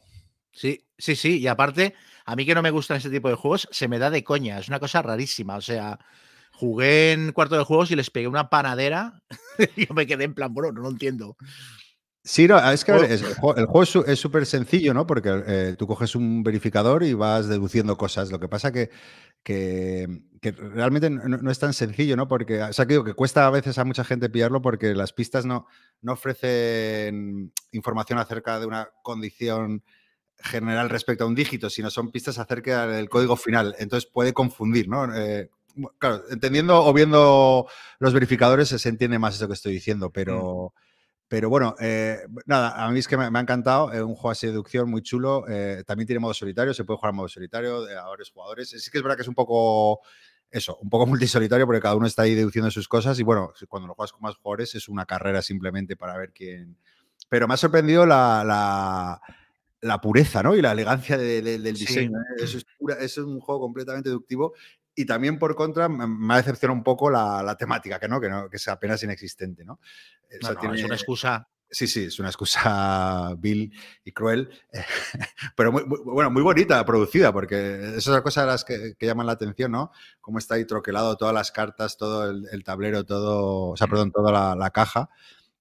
Sí, 0.53 0.85
sí, 0.97 1.15
sí. 1.15 1.39
Y 1.39 1.47
aparte, 1.47 1.95
a 2.25 2.35
mí 2.35 2.45
que 2.45 2.55
no 2.55 2.61
me 2.61 2.71
gustan 2.71 2.97
ese 2.97 3.09
tipo 3.09 3.27
de 3.29 3.35
juegos, 3.35 3.67
se 3.71 3.87
me 3.87 3.99
da 3.99 4.09
de 4.09 4.23
coña. 4.23 4.59
Es 4.59 4.67
una 4.69 4.79
cosa 4.79 5.01
rarísima. 5.01 5.55
O 5.57 5.61
sea, 5.61 5.99
jugué 6.53 7.11
en 7.13 7.31
cuarto 7.31 7.57
de 7.57 7.63
juegos 7.63 7.91
y 7.91 7.95
les 7.95 8.09
pegué 8.11 8.27
una 8.27 8.49
panadera 8.49 9.21
y 9.75 9.87
yo 9.87 9.93
me 9.93 10.05
quedé 10.07 10.25
en 10.25 10.33
plan, 10.35 10.53
bueno, 10.53 10.71
no 10.71 10.81
lo 10.81 10.89
entiendo. 10.89 11.35
Sí, 12.25 12.47
no, 12.47 12.57
es 12.71 12.85
que 12.85 12.93
ver, 12.93 13.11
es- 13.11 13.21
el 13.21 13.33
juego, 13.33 13.57
el 13.57 13.65
juego 13.65 14.05
es 14.05 14.19
súper 14.19 14.45
sencillo, 14.45 14.93
¿no? 14.93 15.05
Porque 15.05 15.43
eh, 15.45 15.75
tú 15.77 15.87
coges 15.87 16.15
un 16.15 16.41
verificador 16.41 17.03
y 17.03 17.13
vas 17.13 17.49
deduciendo 17.49 17.97
cosas. 17.97 18.31
Lo 18.31 18.39
que 18.39 18.47
pasa 18.47 18.71
que, 18.71 18.91
que, 19.43 20.07
que 20.39 20.51
realmente 20.53 21.09
no, 21.09 21.27
no 21.37 21.51
es 21.51 21.59
tan 21.59 21.73
sencillo, 21.73 22.15
¿no? 22.15 22.29
Porque, 22.29 22.61
o 22.63 22.71
sea, 22.71 22.85
que 22.85 22.93
digo 22.93 23.03
que 23.03 23.13
cuesta 23.13 23.45
a 23.45 23.49
veces 23.49 23.77
a 23.77 23.83
mucha 23.83 24.05
gente 24.05 24.29
pillarlo 24.29 24.61
porque 24.61 24.93
las 24.95 25.11
pistas 25.11 25.45
no, 25.45 25.67
no 26.01 26.13
ofrecen 26.13 27.51
información 27.73 28.19
acerca 28.19 28.57
de 28.57 28.67
una 28.67 28.87
condición 29.03 29.83
general 30.43 30.89
respecto 30.89 31.23
a 31.23 31.27
un 31.27 31.35
dígito, 31.35 31.69
sino 31.69 31.89
son 31.89 32.11
pistas 32.11 32.37
acerca 32.39 32.85
del 32.87 33.09
código 33.09 33.35
final. 33.35 33.75
Entonces 33.79 34.09
puede 34.11 34.33
confundir, 34.33 34.87
¿no? 34.89 35.13
Eh, 35.15 35.49
claro, 35.97 36.23
entendiendo 36.29 36.83
o 36.85 36.93
viendo 36.93 37.67
los 37.99 38.13
verificadores 38.13 38.69
se 38.69 38.89
entiende 38.89 39.19
más 39.19 39.35
eso 39.35 39.47
que 39.47 39.53
estoy 39.53 39.73
diciendo, 39.73 40.09
pero... 40.11 40.73
Pero 41.29 41.49
bueno, 41.49 41.73
eh, 41.79 42.19
nada, 42.45 42.85
a 42.85 42.91
mí 42.91 42.99
es 42.99 43.07
que 43.07 43.17
me, 43.17 43.31
me 43.31 43.39
ha 43.39 43.41
encantado. 43.41 43.91
Es 43.91 44.01
un 44.01 44.13
juego 44.13 44.37
de 44.39 44.47
deducción 44.49 44.87
muy 44.87 45.01
chulo. 45.01 45.45
eh, 45.49 45.83
también 45.87 46.05
tiene 46.05 46.19
modo 46.19 46.33
solitario, 46.35 46.75
se 46.75 46.83
puede 46.83 46.97
jugar 46.97 47.09
en 47.11 47.15
modo 47.15 47.27
solitario 47.27 47.81
de 47.83 47.97
a 47.97 48.03
varios 48.03 48.29
jugadores. 48.29 48.69
Sí 48.69 48.91
que 48.91 48.99
es 48.99 49.03
verdad 49.03 49.15
que 49.15 49.23
es 49.23 49.27
un 49.27 49.33
poco 49.33 50.01
eso, 50.51 50.77
un 50.77 50.91
poco 50.91 51.07
multisolitario 51.07 51.65
porque 51.65 51.81
cada 51.81 51.95
uno 51.95 52.05
está 52.05 52.21
ahí 52.23 52.35
deduciendo 52.35 52.69
sus 52.69 52.87
cosas 52.87 53.17
y 53.19 53.23
bueno, 53.23 53.51
cuando 53.67 53.87
lo 53.87 53.95
juegas 53.95 54.11
con 54.11 54.21
más 54.21 54.35
jugadores 54.35 54.75
es 54.75 54.87
una 54.87 55.05
carrera 55.07 55.41
simplemente 55.41 55.95
para 55.95 56.15
ver 56.17 56.31
quién. 56.33 56.77
Pero 57.29 57.47
me 57.47 57.55
ha 57.55 57.57
sorprendido 57.57 58.05
la, 58.05 58.43
la- 58.45 59.21
la 59.83 59.99
pureza 60.01 60.41
¿no? 60.43 60.55
y 60.55 60.61
la 60.61 60.71
elegancia 60.71 61.17
de- 61.17 61.41
de- 61.41 61.59
del 61.59 61.75
diseño. 61.75 62.17
¿eh? 62.19 62.43
Eso 62.43 62.57
es, 62.57 62.65
pura- 62.77 62.95
es 62.99 63.17
un 63.17 63.39
juego 63.39 63.61
completamente 63.61 64.09
deductivo 64.09 64.53
y 64.95 65.05
también 65.05 65.37
por 65.39 65.55
contra 65.55 65.89
me, 65.89 66.33
ha 66.33 66.37
decepcionado 66.37 66.77
un 66.77 66.83
poco 66.83 67.09
la, 67.09 67.41
la 67.43 67.55
temática, 67.57 67.99
que 67.99 68.07
no, 68.07 68.19
que 68.21 68.29
no, 68.29 68.49
que 68.49 68.57
es 68.57 68.67
apenas 68.67 69.01
inexistente, 69.03 69.63
¿no? 69.65 69.73
O 69.73 69.79
No, 70.41 70.47
sea, 70.47 70.53
no, 70.55 70.59
tiene- 70.59 70.75
Es 70.79 70.83
una 70.85 70.95
excusa. 70.95 71.47
Sí, 71.69 71.87
sí, 71.87 72.03
es 72.03 72.19
una 72.19 72.29
excusa 72.29 73.33
vil 73.39 73.73
y 74.05 74.11
cruel, 74.11 74.47
pero 75.55 75.71
muy, 75.71 75.83
muy- 75.85 75.99
bueno, 76.03 76.29
muy 76.29 76.43
bonita, 76.43 76.85
producida, 76.85 77.33
porque 77.33 77.95
es 77.97 78.05
la 78.07 78.21
cosa 78.21 78.41
de 78.41 78.47
las 78.47 78.63
que, 78.63 78.93
que 78.97 79.05
llaman 79.07 79.25
la 79.25 79.31
atención, 79.33 79.71
¿no? 79.71 79.91
Cómo 80.21 80.37
está 80.37 80.53
ahí 80.55 80.65
troquelado 80.65 81.17
todas 81.17 81.33
las 81.33 81.51
cartas, 81.51 81.97
todo 81.97 82.29
el, 82.29 82.47
el 82.51 82.63
tablero, 82.63 83.05
todo, 83.05 83.69
o 83.71 83.77
sea, 83.77 83.87
perdón, 83.87 84.11
toda 84.11 84.31
la, 84.31 84.55
la 84.55 84.69
caja, 84.69 85.09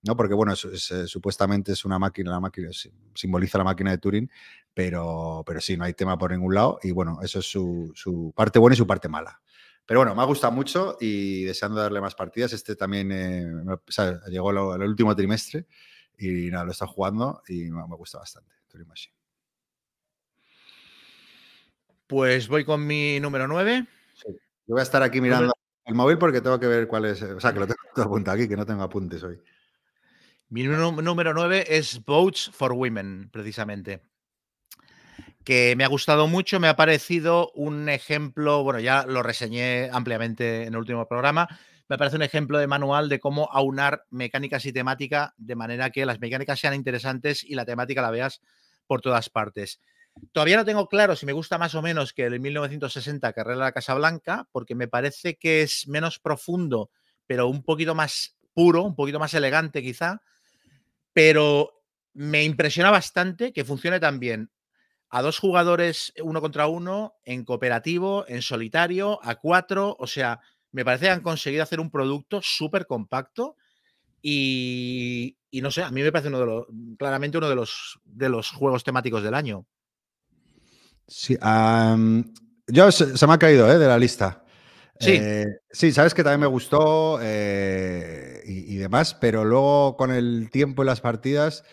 ¿no? 0.03 0.17
Porque, 0.17 0.35
bueno, 0.35 0.53
es- 0.53 0.65
es, 0.65 0.91
eh, 0.91 1.07
supuestamente 1.07 1.73
es 1.73 1.85
una 1.85 1.99
máquina, 1.99 2.31
la 2.33 2.41
máquina 2.41 2.71
simboliza 3.15 3.59
la 3.59 3.65
máquina 3.65 3.91
de 3.91 3.99
Turing, 3.99 4.31
pero, 4.75 5.43
pero 5.47 5.61
sí, 5.61 5.77
no 5.77 5.85
hay 5.85 5.95
tema 5.95 6.17
por 6.19 6.31
ningún 6.33 6.55
lado 6.55 6.79
y, 6.83 6.91
bueno, 6.91 7.19
eso 7.23 7.39
es 7.39 7.47
su, 7.47 7.93
su 7.95 8.33
parte 8.37 8.59
buena 8.59 8.75
y 8.75 8.77
su 8.79 8.87
parte 8.87 9.09
mala. 9.09 9.41
Pero 9.85 10.01
bueno, 10.01 10.15
me 10.15 10.23
ha 10.23 10.27
gustado 10.27 10.53
mucho 10.53 10.97
y 11.01 11.43
deseando 11.45 11.81
darle 11.81 12.01
más 12.01 12.15
partidas. 12.15 12.53
Este 12.53 12.77
también 12.77 13.11
eh, 13.13 13.45
llegó 14.29 14.51
el 14.75 14.83
último 14.89 15.15
trimestre 15.17 15.67
y 16.17 16.51
nada, 16.51 16.65
lo 16.65 16.71
estado 16.71 16.93
jugando 16.93 17.43
y 17.49 17.65
me, 17.71 17.87
me 17.87 17.97
gusta 17.97 18.19
bastante. 18.19 18.53
Turing 18.69 18.87
Machine. 18.87 19.15
Pues 22.07 22.49
voy 22.49 22.65
con 22.65 22.87
mi 22.87 23.19
número 23.21 23.49
9. 23.49 23.87
Yo 24.67 24.75
voy 24.75 24.81
a 24.81 24.83
estar 24.83 25.03
aquí 25.03 25.21
mirando 25.21 25.53
el 25.85 25.95
móvil 25.95 26.19
porque 26.19 26.41
tengo 26.41 26.61
que 26.61 26.67
ver 26.67 26.87
cuál 26.87 27.07
es. 27.07 27.23
O 27.23 27.41
sea, 27.41 27.53
que 27.53 27.59
lo 27.61 27.67
tengo 27.67 27.81
todo 27.95 28.05
apuntado 28.05 28.37
aquí, 28.37 28.49
que 28.49 28.57
no 28.57 28.65
tengo 28.67 28.83
apuntes 28.83 29.23
hoy. 29.23 29.39
Mi 30.53 30.65
número 30.65 31.33
9 31.33 31.65
es 31.67 32.05
Votes 32.05 32.51
for 32.53 32.75
Women, 32.75 33.31
precisamente. 33.33 34.03
Que 35.47 35.75
me 35.77 35.85
ha 35.85 35.89
gustado 35.89 36.27
mucho, 36.27 36.61
me 36.61 36.69
ha 36.69 36.77
parecido 36.77 37.51
un 37.55 37.89
ejemplo, 37.89 38.63
bueno, 38.63 38.79
ya 38.79 39.07
lo 39.07 39.23
reseñé 39.23 39.89
ampliamente 39.91 40.65
en 40.65 40.75
el 40.75 40.77
último 40.77 41.09
programa, 41.09 41.49
me 41.89 41.97
parece 41.97 42.17
un 42.17 42.23
ejemplo 42.23 42.59
de 42.59 42.67
manual 42.67 43.09
de 43.09 43.19
cómo 43.19 43.49
aunar 43.51 44.05
mecánicas 44.11 44.67
y 44.67 44.75
temática 44.75 45.33
de 45.39 45.57
manera 45.57 45.89
que 45.89 46.05
las 46.05 46.21
mecánicas 46.21 46.61
sean 46.61 46.75
interesantes 46.75 47.43
y 47.45 47.55
la 47.55 47.65
temática 47.65 48.03
la 48.03 48.11
veas 48.11 48.43
por 48.87 49.01
todas 49.01 49.31
partes. 49.31 49.81
Todavía 50.33 50.59
no 50.59 50.67
tengo 50.67 50.87
claro 50.87 51.17
si 51.17 51.25
me 51.25 51.33
gusta 51.33 51.57
más 51.57 51.75
o 51.75 51.81
menos 51.81 52.13
que 52.13 52.27
el 52.27 52.39
1960 52.41 53.33
Carrera 53.33 53.57
de 53.57 53.65
la 53.65 53.73
Casa 53.73 53.95
Blanca, 53.95 54.47
porque 54.53 54.75
me 54.75 54.87
parece 54.87 55.39
que 55.39 55.63
es 55.63 55.89
menos 55.89 56.19
profundo, 56.19 56.91
pero 57.27 57.49
un 57.49 57.63
poquito 57.63 57.95
más 57.95 58.37
puro, 58.53 58.83
un 58.83 58.95
poquito 58.95 59.19
más 59.19 59.33
elegante 59.33 59.81
quizá, 59.81 60.21
pero 61.13 61.83
me 62.15 62.45
impresiona 62.45 62.91
bastante 62.91 63.53
que 63.53 63.65
funcione 63.65 64.01
tan 64.01 64.19
bien 64.21 64.51
a 65.09 65.21
dos 65.21 65.39
jugadores 65.39 66.13
uno 66.23 66.41
contra 66.41 66.67
uno, 66.67 67.17
en 67.25 67.45
cooperativo, 67.45 68.25
en 68.29 68.41
solitario, 68.41 69.21
a 69.23 69.35
cuatro, 69.35 69.95
o 69.99 70.07
sea, 70.07 70.41
me 70.71 70.87
parece 70.87 71.05
que 71.05 71.11
han 71.11 71.21
conseguido 71.21 71.63
hacer 71.63 71.81
un 71.81 71.91
producto 71.91 72.41
súper 72.43 72.87
compacto 72.87 73.57
y, 74.23 75.37
y 75.51 75.61
no 75.61 75.71
sé, 75.71 75.83
a 75.83 75.91
mí 75.91 76.01
me 76.03 76.11
parece 76.11 76.29
uno 76.29 76.41
de 76.41 76.47
los, 76.47 76.67
claramente 76.99 77.37
uno 77.37 77.51
de 77.51 77.55
los, 77.55 78.01
de 78.05 78.31
los 78.31 78.51
juegos 78.53 78.85
temáticos 78.85 79.23
del 79.23 79.35
año. 79.35 79.67
Sí, 81.07 81.37
yo 82.69 82.91
se, 82.91 83.19
se 83.19 83.27
me 83.27 83.35
ha 83.35 83.39
caído 83.39 83.71
¿eh? 83.71 83.79
de 83.79 83.87
la 83.87 83.99
lista. 83.99 84.45
Sí. 84.99 85.19
Eh, 85.21 85.47
sí, 85.71 85.93
sabes 85.93 86.15
que 86.15 86.25
también 86.25 86.41
me 86.41 86.47
gustó 86.47 87.19
eh, 87.21 88.32
demás, 88.83 89.15
pero 89.15 89.45
luego 89.45 89.97
con 89.97 90.11
el 90.13 90.51
tiempo 90.51 90.83
y 90.83 90.87
las 90.87 91.01
partidas. 91.01 91.65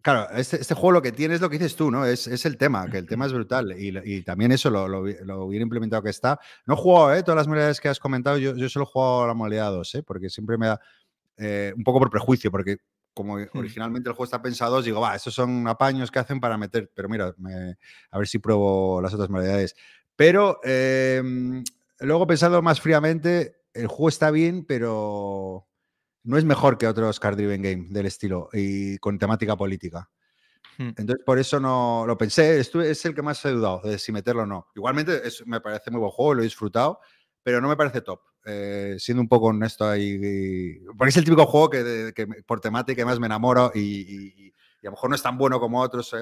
Claro, 0.00 0.28
este, 0.36 0.60
este 0.60 0.74
juego 0.74 0.92
lo 0.92 1.02
que 1.02 1.10
tiene 1.12 1.34
es 1.34 1.40
lo 1.40 1.50
que 1.50 1.58
dices 1.58 1.74
tú, 1.76 1.90
¿no? 1.90 2.06
Es, 2.06 2.28
es 2.28 2.46
el 2.46 2.56
tema, 2.56 2.88
que 2.88 2.98
el 2.98 3.06
tema 3.06 3.26
es 3.26 3.32
brutal 3.32 3.74
y, 3.78 3.92
y 4.04 4.22
también 4.22 4.52
eso 4.52 4.70
lo, 4.70 4.86
lo, 4.88 5.04
lo 5.04 5.48
bien 5.48 5.62
implementado 5.62 6.02
que 6.02 6.10
está. 6.10 6.38
No 6.66 6.74
he 6.74 6.76
jugado, 6.76 7.14
¿eh? 7.14 7.22
Todas 7.22 7.36
las 7.36 7.48
modalidades 7.48 7.80
que 7.80 7.88
has 7.88 7.98
comentado, 7.98 8.38
yo, 8.38 8.54
yo 8.56 8.68
solo 8.68 8.84
he 8.84 8.92
jugado 8.92 9.26
la 9.26 9.34
modalidad 9.34 9.72
2, 9.72 9.94
¿eh? 9.96 10.02
Porque 10.04 10.30
siempre 10.30 10.56
me 10.56 10.68
da 10.68 10.80
eh, 11.36 11.72
un 11.76 11.82
poco 11.84 11.98
por 11.98 12.10
prejuicio, 12.10 12.50
porque 12.50 12.78
como 13.12 13.34
originalmente 13.54 14.08
el 14.08 14.14
juego 14.14 14.24
está 14.24 14.40
pensado, 14.40 14.80
digo, 14.80 15.00
va, 15.00 15.16
estos 15.16 15.34
son 15.34 15.66
apaños 15.66 16.10
que 16.12 16.20
hacen 16.20 16.38
para 16.40 16.56
meter, 16.56 16.90
pero 16.94 17.08
mira, 17.08 17.34
me- 17.36 17.76
a 18.12 18.18
ver 18.18 18.28
si 18.28 18.38
pruebo 18.38 19.00
las 19.02 19.12
otras 19.12 19.28
modalidades. 19.28 19.74
Pero 20.14 20.60
eh, 20.64 21.20
luego 22.00 22.26
pensando 22.26 22.62
más 22.62 22.80
fríamente, 22.80 23.56
el 23.74 23.88
juego 23.88 24.08
está 24.08 24.30
bien, 24.30 24.64
pero 24.64 25.67
no 26.28 26.36
es 26.38 26.44
mejor 26.44 26.76
que 26.78 26.86
otros 26.86 27.18
card 27.18 27.36
driven 27.36 27.62
game 27.62 27.86
del 27.88 28.06
estilo 28.06 28.48
y 28.52 28.98
con 28.98 29.18
temática 29.18 29.56
política. 29.56 30.10
Hmm. 30.76 30.88
Entonces, 30.96 31.24
por 31.24 31.38
eso 31.38 31.58
no 31.58 32.04
lo 32.06 32.16
pensé. 32.18 32.60
Esto 32.60 32.80
es 32.82 33.04
el 33.06 33.14
que 33.14 33.22
más 33.22 33.44
he 33.44 33.50
dudado 33.50 33.80
de 33.82 33.98
si 33.98 34.12
meterlo 34.12 34.42
o 34.42 34.46
no. 34.46 34.66
Igualmente, 34.76 35.26
es- 35.26 35.44
me 35.46 35.60
parece 35.60 35.90
muy 35.90 36.00
buen 36.00 36.10
juego, 36.12 36.34
lo 36.34 36.40
he 36.42 36.44
disfrutado, 36.44 37.00
pero 37.42 37.60
no 37.60 37.68
me 37.68 37.76
parece 37.76 38.02
top. 38.02 38.20
Eh, 38.44 38.96
siendo 38.98 39.20
un 39.22 39.28
poco 39.28 39.46
honesto 39.46 39.88
ahí. 39.88 40.18
y- 40.22 40.84
porque 40.96 41.08
es 41.10 41.16
el 41.16 41.24
típico 41.24 41.46
juego 41.46 41.70
que, 41.70 41.82
de- 41.82 42.12
que 42.12 42.26
me- 42.26 42.42
por 42.42 42.60
temática 42.60 43.04
más 43.04 43.18
me 43.18 43.26
enamoro 43.26 43.72
y, 43.74 43.80
y- 43.80 44.52
y 44.80 44.86
a 44.86 44.90
lo 44.90 44.92
mejor 44.92 45.10
no 45.10 45.16
es 45.16 45.22
tan 45.22 45.36
bueno 45.36 45.58
como 45.58 45.80
otros, 45.80 46.12
eh, 46.12 46.18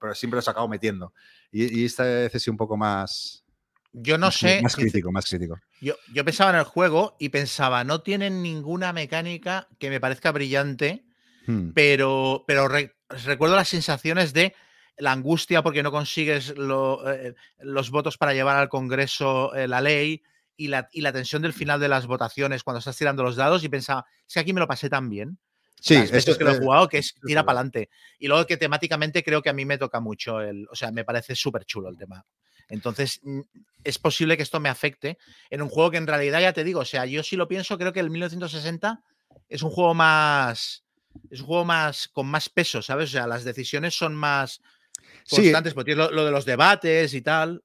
pero 0.00 0.14
siempre 0.14 0.36
los 0.38 0.48
acabo 0.48 0.66
metiendo. 0.68 1.12
Y, 1.52 1.80
y 1.82 1.84
esta 1.84 2.02
vez 2.04 2.34
es 2.34 2.48
un 2.48 2.56
poco 2.56 2.76
más. 2.76 3.44
Yo 3.92 4.18
no 4.18 4.26
más, 4.26 4.36
sé, 4.36 4.60
Más 4.62 4.76
crítico, 4.76 5.10
más 5.10 5.26
crítico. 5.26 5.58
Yo, 5.80 5.94
yo 6.12 6.24
pensaba 6.24 6.50
en 6.50 6.56
el 6.56 6.64
juego 6.64 7.16
y 7.18 7.30
pensaba, 7.30 7.82
no 7.84 8.02
tienen 8.02 8.42
ninguna 8.42 8.92
mecánica 8.92 9.66
que 9.78 9.90
me 9.90 10.00
parezca 10.00 10.30
brillante, 10.32 11.04
Hmm. 11.46 11.70
pero, 11.74 12.44
pero 12.46 12.68
re- 12.68 12.94
recuerdo 13.08 13.56
las 13.56 13.68
sensaciones 13.68 14.32
de 14.32 14.54
la 14.98 15.12
angustia 15.12 15.62
porque 15.62 15.82
no 15.82 15.90
consigues 15.90 16.54
lo- 16.56 17.10
eh, 17.10 17.34
los 17.60 17.90
votos 17.90 18.18
para 18.18 18.34
llevar 18.34 18.58
al 18.58 18.68
Congreso 18.68 19.54
eh, 19.54 19.66
la 19.66 19.80
ley 19.80 20.22
y 20.56 20.68
la, 20.68 20.88
y 20.92 21.00
la 21.00 21.12
tensión 21.12 21.40
del 21.42 21.54
final 21.54 21.80
de 21.80 21.88
las 21.88 22.06
votaciones 22.06 22.62
cuando 22.62 22.78
estás 22.80 22.96
tirando 22.98 23.22
los 23.22 23.36
dados 23.36 23.64
y 23.64 23.68
pensaba, 23.70 24.04
si 24.26 24.38
aquí 24.38 24.52
me 24.52 24.60
lo 24.60 24.68
pasé 24.68 24.90
tan 24.90 25.08
bien. 25.08 25.38
Sí, 25.80 25.94
las 25.94 26.10
veces 26.10 26.28
eso- 26.28 26.38
que 26.38 26.44
lo 26.44 26.50
he 26.50 26.56
eh, 26.56 26.58
jugado, 26.60 26.88
que 26.88 26.98
es 26.98 27.14
es 27.16 27.20
tira 27.24 27.42
para 27.46 27.60
adelante. 27.60 27.88
Y 28.18 28.28
luego 28.28 28.46
que 28.46 28.58
temáticamente 28.58 29.22
creo 29.24 29.40
que 29.40 29.48
a 29.48 29.54
mí 29.54 29.64
me 29.64 29.78
toca 29.78 29.98
mucho 29.98 30.42
el. 30.42 30.68
O 30.70 30.76
sea, 30.76 30.92
me 30.92 31.04
parece 31.04 31.34
súper 31.34 31.64
chulo 31.64 31.88
el 31.88 31.96
tema. 31.96 32.22
Entonces, 32.70 33.20
mm, 33.22 33.40
es 33.84 33.98
posible 33.98 34.36
que 34.36 34.42
esto 34.42 34.60
me 34.60 34.68
afecte 34.68 35.18
en 35.50 35.62
un 35.62 35.68
juego 35.68 35.90
que 35.90 35.96
en 35.98 36.06
realidad 36.06 36.40
ya 36.40 36.52
te 36.52 36.64
digo, 36.64 36.80
o 36.80 36.84
sea, 36.84 37.04
yo 37.06 37.22
sí 37.22 37.36
lo 37.36 37.48
pienso, 37.48 37.76
creo 37.78 37.92
que 37.92 38.00
el 38.00 38.10
1960 38.10 39.02
es 39.48 39.62
un 39.62 39.70
juego 39.70 39.94
más. 39.94 40.84
Es 41.30 41.40
un 41.40 41.46
juego 41.46 41.64
más 41.64 42.08
con 42.08 42.26
más 42.28 42.48
peso, 42.48 42.80
¿sabes? 42.82 43.10
O 43.10 43.12
sea, 43.12 43.26
las 43.26 43.42
decisiones 43.44 43.94
son 43.96 44.14
más 44.14 44.60
Sí, 45.24 45.36
constantes, 45.36 45.74
porque 45.74 45.92
tienes 45.94 46.06
lo, 46.10 46.12
lo 46.14 46.24
de 46.24 46.30
los 46.30 46.44
debates 46.44 47.14
y 47.14 47.22
tal. 47.22 47.62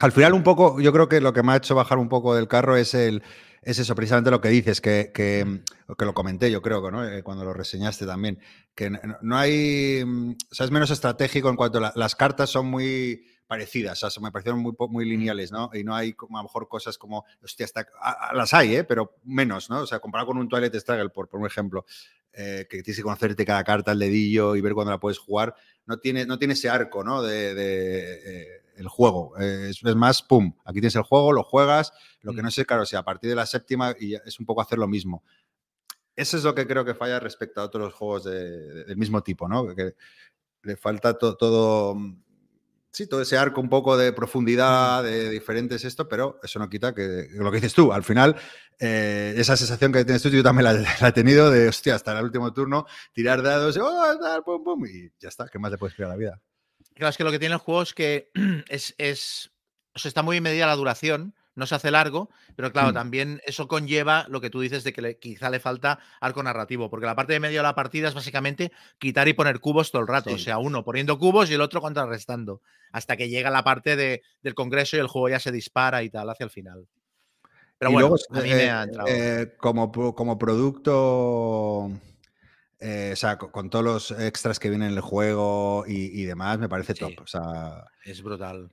Al 0.00 0.12
final, 0.12 0.32
un 0.34 0.42
poco, 0.42 0.80
yo 0.80 0.92
creo 0.92 1.08
que 1.08 1.20
lo 1.20 1.32
que 1.32 1.42
me 1.42 1.52
ha 1.52 1.56
hecho 1.56 1.74
bajar 1.74 1.98
un 1.98 2.08
poco 2.08 2.34
del 2.34 2.48
carro 2.48 2.76
es 2.76 2.94
el. 2.94 3.22
Es 3.62 3.78
eso, 3.78 3.94
precisamente 3.94 4.30
lo 4.30 4.42
que 4.42 4.50
dices, 4.50 4.82
que, 4.82 5.10
que, 5.14 5.62
que 5.96 6.04
lo 6.04 6.12
comenté 6.12 6.50
yo 6.50 6.60
creo, 6.60 6.90
¿no? 6.90 7.08
Eh, 7.08 7.22
cuando 7.22 7.44
lo 7.46 7.54
reseñaste 7.54 8.04
también, 8.04 8.38
que 8.74 8.90
no, 8.90 8.98
no 9.22 9.38
hay, 9.38 10.02
mm, 10.04 10.32
o 10.50 10.54
sea, 10.54 10.66
es 10.66 10.70
menos 10.72 10.90
estratégico 10.90 11.48
en 11.48 11.56
cuanto 11.56 11.78
a 11.78 11.80
la- 11.80 11.92
las 11.96 12.14
cartas 12.14 12.50
son 12.50 12.66
muy, 12.66 13.24
parecidas, 13.46 14.02
o 14.02 14.10
sea, 14.10 14.22
me 14.22 14.32
parecieron 14.32 14.60
muy, 14.60 14.74
muy 14.88 15.04
lineales, 15.04 15.52
¿no? 15.52 15.70
Y 15.74 15.84
no 15.84 15.94
hay 15.94 16.14
como, 16.14 16.38
a 16.38 16.40
lo 16.40 16.44
mejor 16.44 16.66
cosas 16.68 16.96
como, 16.98 17.24
hostia, 17.42 17.64
está, 17.64 17.86
a- 18.00 18.28
a- 18.30 18.34
las 18.34 18.54
hay, 18.54 18.76
¿eh? 18.76 18.84
Pero 18.84 19.16
menos, 19.24 19.68
¿no? 19.70 19.80
O 19.80 19.86
sea, 19.86 19.98
comparado 20.00 20.28
con 20.28 20.38
un 20.38 20.48
Twilight 20.48 20.74
Struggle, 20.76 21.10
por, 21.10 21.28
por 21.28 21.40
un 21.40 21.46
ejemplo, 21.46 21.84
eh, 22.32 22.66
que 22.68 22.82
tienes 22.82 22.96
que 22.96 23.02
conocerte 23.02 23.44
cada 23.44 23.62
carta 23.62 23.90
al 23.92 23.98
dedillo 23.98 24.56
y 24.56 24.60
ver 24.60 24.72
cuándo 24.74 24.90
la 24.90 24.98
puedes 24.98 25.18
jugar, 25.18 25.54
no 25.86 25.98
tiene, 25.98 26.24
no 26.26 26.38
tiene 26.38 26.54
ese 26.54 26.68
arco, 26.70 27.04
¿no? 27.04 27.22
De, 27.22 27.54
de, 27.54 28.14
eh, 28.42 28.46
el 28.76 28.88
juego. 28.88 29.38
Eh, 29.38 29.68
es, 29.70 29.84
es 29.84 29.94
más, 29.94 30.22
pum, 30.22 30.52
aquí 30.64 30.80
tienes 30.80 30.96
el 30.96 31.02
juego, 31.02 31.32
lo 31.32 31.44
juegas, 31.44 31.92
lo 32.22 32.32
que 32.32 32.40
Mm. 32.40 32.44
no 32.46 32.50
sé, 32.50 32.64
claro, 32.66 32.86
si 32.86 32.96
a 32.96 33.02
partir 33.04 33.30
de 33.30 33.36
la 33.36 33.46
séptima 33.46 33.94
y 34.00 34.14
es 34.14 34.40
un 34.40 34.46
poco 34.46 34.62
hacer 34.62 34.78
lo 34.78 34.88
mismo. 34.88 35.22
Eso 36.16 36.36
es 36.36 36.44
lo 36.44 36.54
que 36.54 36.66
creo 36.66 36.84
que 36.84 36.94
falla 36.94 37.20
respecto 37.20 37.60
a 37.60 37.64
otros 37.64 37.92
juegos 37.92 38.24
de- 38.24 38.32
de- 38.74 38.84
del 38.84 38.96
mismo 38.96 39.22
tipo, 39.22 39.48
¿no? 39.48 39.74
Que 39.74 39.94
le 40.62 40.76
falta 40.76 41.16
to- 41.18 41.36
todo, 41.36 41.94
mm, 41.94 42.23
sí, 42.94 43.08
todo 43.08 43.20
ese 43.22 43.36
arco 43.36 43.60
un 43.60 43.68
poco 43.68 43.96
de 43.96 44.12
profundidad, 44.12 45.02
de 45.02 45.28
diferentes 45.28 45.84
esto, 45.84 46.08
pero 46.08 46.38
eso 46.42 46.60
no 46.60 46.70
quita 46.70 46.94
que, 46.94 47.28
que 47.30 47.38
lo 47.38 47.50
que 47.50 47.56
dices 47.56 47.74
tú, 47.74 47.92
al 47.92 48.04
final, 48.04 48.36
eh, 48.78 49.34
esa 49.36 49.56
sensación 49.56 49.92
que 49.92 50.04
tienes 50.04 50.22
tú, 50.22 50.28
yo 50.28 50.44
también 50.44 50.64
la, 50.64 50.72
la 51.00 51.08
he 51.08 51.12
tenido 51.12 51.50
de, 51.50 51.68
hostia, 51.68 51.96
hasta 51.96 52.16
el 52.16 52.24
último 52.24 52.52
turno, 52.54 52.86
tirar 53.12 53.42
dados, 53.42 53.76
¡oh, 53.76 54.18
tal, 54.20 54.44
pum, 54.44 54.62
pum! 54.62 54.86
Y 54.86 55.10
ya 55.18 55.28
está, 55.28 55.48
¿qué 55.48 55.58
más 55.58 55.72
le 55.72 55.78
puedes 55.78 55.96
pedir 55.96 56.06
a 56.06 56.10
la 56.10 56.16
vida? 56.16 56.40
Claro, 56.94 57.10
es 57.10 57.16
que 57.16 57.24
lo 57.24 57.32
que 57.32 57.40
tiene 57.40 57.54
el 57.54 57.60
juego 57.60 57.82
es 57.82 57.94
que 57.94 58.30
es, 58.68 58.94
es 58.98 59.50
o 59.92 59.98
sea, 59.98 60.08
está 60.08 60.22
muy 60.22 60.40
medida 60.40 60.66
la 60.66 60.76
duración, 60.76 61.34
no 61.56 61.66
se 61.66 61.74
hace 61.76 61.90
largo, 61.90 62.30
pero 62.56 62.72
claro, 62.72 62.90
Mm. 62.90 62.94
también 62.94 63.40
eso 63.46 63.68
conlleva 63.68 64.26
lo 64.28 64.40
que 64.40 64.50
tú 64.50 64.60
dices 64.60 64.82
de 64.84 64.92
que 64.92 65.02
le- 65.02 65.18
quizá 65.18 65.50
le 65.50 65.60
falta 65.60 65.98
arco 66.20 66.42
narrativo, 66.42 66.90
porque 66.90 67.06
la 67.06 67.14
parte 67.14 67.32
de 67.32 67.40
medio 67.40 67.58
de 67.60 67.62
la 67.62 67.74
partida 67.74 68.08
es 68.08 68.14
básicamente 68.14 68.72
quitar 68.98 69.28
y 69.28 69.34
poner 69.34 69.60
cubos 69.60 69.90
todo 69.92 70.02
el 70.02 70.08
rato, 70.08 70.32
o 70.32 70.38
sea, 70.38 70.58
uno 70.58 70.84
poniendo 70.84 71.18
cubos 71.18 71.50
y 71.50 71.54
el 71.54 71.60
otro 71.60 71.80
contrarrestando, 71.80 72.60
hasta 72.92 73.16
que 73.16 73.28
llega 73.28 73.50
la 73.50 73.62
parte 73.64 73.94
de- 73.96 74.22
del 74.42 74.54
congreso 74.54 74.96
y 74.96 75.00
el 75.00 75.06
juego 75.06 75.28
ya 75.28 75.38
se 75.38 75.52
dispara 75.52 76.02
y 76.02 76.10
tal 76.10 76.28
hacia 76.30 76.44
el 76.44 76.50
final. 76.50 76.86
Pero 77.78 77.90
Y 77.90 77.94
bueno, 77.94 78.08
luego, 78.08 78.24
a 78.30 78.40
mí 78.40 78.50
eh, 78.50 78.54
me 78.54 78.70
ha 78.70 78.82
entrado. 78.84 79.08
eh, 79.10 79.54
como, 79.58 79.90
como 80.14 80.38
producto, 80.38 81.90
eh, 82.80 83.10
o 83.12 83.16
sea, 83.16 83.36
co- 83.38 83.50
con, 83.50 83.70
todos 83.70 83.84
los 83.84 84.10
extras 84.12 84.58
que 84.58 84.70
vienen 84.70 84.90
en 84.90 84.94
el 84.96 85.00
juego 85.02 85.84
y, 85.86 86.20
y 86.20 86.24
demás, 86.24 86.58
me 86.58 86.68
parece 86.68 86.94
Sí. 86.94 87.00
top. 87.00 87.20
O 87.20 87.26
sea, 87.26 87.84
es 88.04 88.22
brutal. 88.22 88.70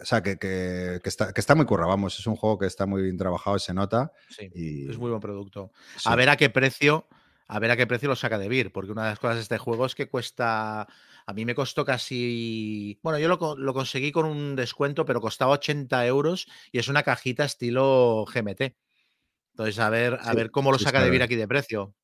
O 0.00 0.04
sea 0.04 0.22
que, 0.22 0.36
que- 0.38 1.00
que 1.02 1.08
está, 1.08 1.32
que 1.32 1.40
está 1.40 1.54
muy 1.54 1.66
currado, 1.66 1.90
vamos. 1.90 2.18
Es 2.18 2.26
un 2.26 2.36
juego 2.36 2.58
que 2.58 2.66
está 2.66 2.86
muy 2.86 3.02
bien 3.02 3.16
trabajado, 3.16 3.58
se 3.58 3.74
nota. 3.74 4.12
Sí, 4.28 4.50
Y, 4.54 4.90
es 4.90 4.98
muy 4.98 5.10
buen 5.10 5.20
producto. 5.20 5.70
sí. 5.96 6.02
A 6.08 6.16
ver 6.16 6.28
a 6.30 6.36
qué 6.36 6.50
precio, 6.50 7.06
a 7.46 7.58
ver 7.58 7.70
a 7.70 7.76
qué 7.76 7.86
precio 7.86 8.08
lo 8.08 8.16
saca 8.16 8.38
de 8.38 8.48
Vir, 8.48 8.72
porque 8.72 8.92
una 8.92 9.04
de 9.04 9.10
las 9.10 9.18
cosas 9.18 9.36
de 9.36 9.42
este 9.42 9.58
juego 9.58 9.86
es 9.86 9.94
que 9.94 10.08
cuesta, 10.08 10.82
a 11.26 11.32
mí 11.34 11.44
me 11.44 11.54
costó 11.54 11.84
casi, 11.84 12.98
bueno, 13.02 13.18
yo 13.18 13.28
lo, 13.28 13.56
lo 13.56 13.74
conseguí 13.74 14.10
con 14.12 14.26
un 14.26 14.56
descuento, 14.56 15.04
pero 15.04 15.20
costaba 15.20 15.52
80 15.52 16.04
euros 16.06 16.46
y 16.72 16.78
es 16.78 16.88
una 16.88 17.02
cajita 17.02 17.44
estilo 17.44 18.24
GMT. 18.26 18.76
Entonces, 19.52 19.78
a 19.78 19.90
ver, 19.90 20.14
a 20.20 20.30
Sí, 20.30 20.36
ver 20.36 20.50
cómo 20.50 20.72
lo 20.72 20.78
saca 20.78 21.02
de 21.02 21.10
Vir 21.10 21.22
aquí 21.22 21.36
de 21.36 21.46
precio. 21.46 21.94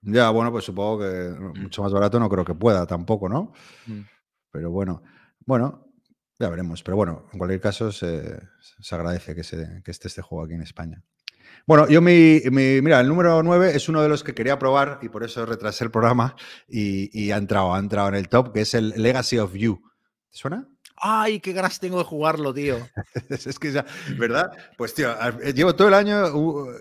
Ya, 0.00 0.30
bueno, 0.30 0.50
pues 0.52 0.64
supongo 0.64 1.00
que 1.00 1.30
mucho 1.54 1.82
más 1.82 1.92
barato 1.92 2.18
no 2.20 2.28
creo 2.28 2.44
que 2.44 2.54
pueda 2.54 2.86
tampoco, 2.86 3.28
¿no? 3.28 3.52
Mm. 3.86 4.00
Pero 4.52 4.70
bueno, 4.70 5.02
bueno, 5.44 5.87
ya 6.38 6.48
veremos. 6.48 6.82
Pero 6.82 6.96
bueno, 6.96 7.26
en 7.32 7.38
cualquier 7.38 7.60
caso 7.60 7.90
se, 7.92 8.38
se 8.80 8.94
agradece 8.94 9.34
que, 9.34 9.44
se, 9.44 9.82
que 9.84 9.90
esté 9.90 10.08
este 10.08 10.22
juego 10.22 10.44
aquí 10.44 10.54
en 10.54 10.62
España. 10.62 11.02
Bueno, 11.66 11.88
yo 11.88 12.00
mi, 12.00 12.40
mi- 12.50 12.80
mira, 12.82 13.00
el 13.00 13.08
número 13.08 13.42
9 13.42 13.74
es 13.74 13.88
uno 13.88 14.02
de 14.02 14.08
los 14.08 14.22
que 14.24 14.34
quería 14.34 14.58
probar 14.58 14.98
y 15.02 15.08
por 15.08 15.24
eso 15.24 15.44
retrasé 15.46 15.84
el 15.84 15.90
programa 15.90 16.36
y, 16.66 17.10
y 17.18 17.30
ha 17.30 17.36
entrado, 17.36 17.74
ha 17.74 17.78
entrado 17.78 18.08
en 18.08 18.14
el 18.14 18.28
top, 18.28 18.52
que 18.52 18.62
es 18.62 18.74
el 18.74 18.90
Legacy 18.96 19.38
of 19.38 19.54
You. 19.54 19.80
¿Te 20.30 20.38
suena? 20.38 20.68
¡Ay, 21.00 21.38
qué 21.40 21.52
ganas 21.52 21.78
tengo 21.78 21.98
de 21.98 22.04
jugarlo, 22.04 22.52
tío! 22.52 22.76
es 23.30 23.58
que 23.58 23.70
ya, 23.72 23.84
¿verdad? 24.18 24.50
Pues 24.76 24.94
tío, 24.94 25.10
eh, 25.42 25.52
llevo 25.54 25.74
todo 25.76 25.88
el 25.88 25.94
año, 25.94 26.26
uh, 26.34 26.72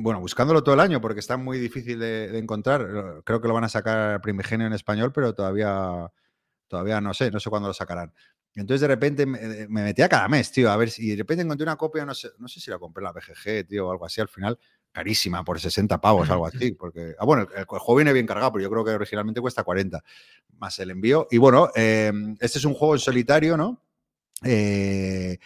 bueno, 0.00 0.20
buscándolo 0.20 0.62
todo 0.62 0.74
el 0.74 0.80
año 0.80 1.00
porque 1.00 1.20
está 1.20 1.36
muy 1.36 1.58
difícil 1.58 1.98
de, 1.98 2.28
de 2.28 2.38
encontrar. 2.38 3.22
Creo 3.24 3.40
que 3.40 3.48
lo 3.48 3.54
van 3.54 3.64
a 3.64 3.68
sacar 3.68 4.20
primigenio 4.20 4.66
en 4.66 4.72
español, 4.74 5.12
pero 5.12 5.34
todavía, 5.34 6.08
todavía 6.68 7.00
no 7.00 7.14
sé, 7.14 7.30
no 7.30 7.40
sé 7.40 7.50
cuándo 7.50 7.68
lo 7.68 7.74
sacarán. 7.74 8.12
Entonces 8.56 8.82
de 8.82 8.88
repente 8.88 9.26
me, 9.26 9.38
eh, 9.38 9.66
me 9.68 9.82
metía 9.82 10.08
cada 10.08 10.28
mes, 10.28 10.52
tío, 10.52 10.70
a 10.70 10.76
ver 10.76 10.90
si 10.90 11.10
de 11.10 11.16
repente 11.16 11.42
encontré 11.42 11.64
una 11.64 11.76
copia, 11.76 12.04
no 12.06 12.14
sé, 12.14 12.28
no 12.38 12.46
sé 12.46 12.60
si 12.60 12.70
la 12.70 12.78
compré 12.78 13.00
en 13.02 13.04
la 13.04 13.12
BGG, 13.12 13.66
tío, 13.66 13.88
o 13.88 13.90
algo 13.90 14.06
así 14.06 14.20
al 14.20 14.28
final. 14.28 14.58
Carísima, 14.92 15.42
por 15.42 15.58
60 15.58 16.00
pavos, 16.00 16.30
algo 16.30 16.46
así. 16.46 16.70
Porque, 16.72 17.16
ah, 17.18 17.24
bueno, 17.24 17.48
el, 17.52 17.58
el 17.58 17.64
juego 17.66 17.96
viene 17.96 18.12
bien 18.12 18.26
cargado, 18.26 18.52
pero 18.52 18.62
yo 18.62 18.70
creo 18.70 18.84
que 18.84 18.92
originalmente 18.92 19.40
cuesta 19.40 19.64
40 19.64 20.00
más 20.58 20.78
el 20.78 20.92
envío. 20.92 21.26
Y 21.32 21.38
bueno, 21.38 21.70
eh, 21.74 22.12
este 22.38 22.58
es 22.58 22.64
un 22.64 22.74
juego 22.74 22.94
en 22.94 23.00
solitario, 23.00 23.56
¿no? 23.56 23.82
Eh, 24.44 25.38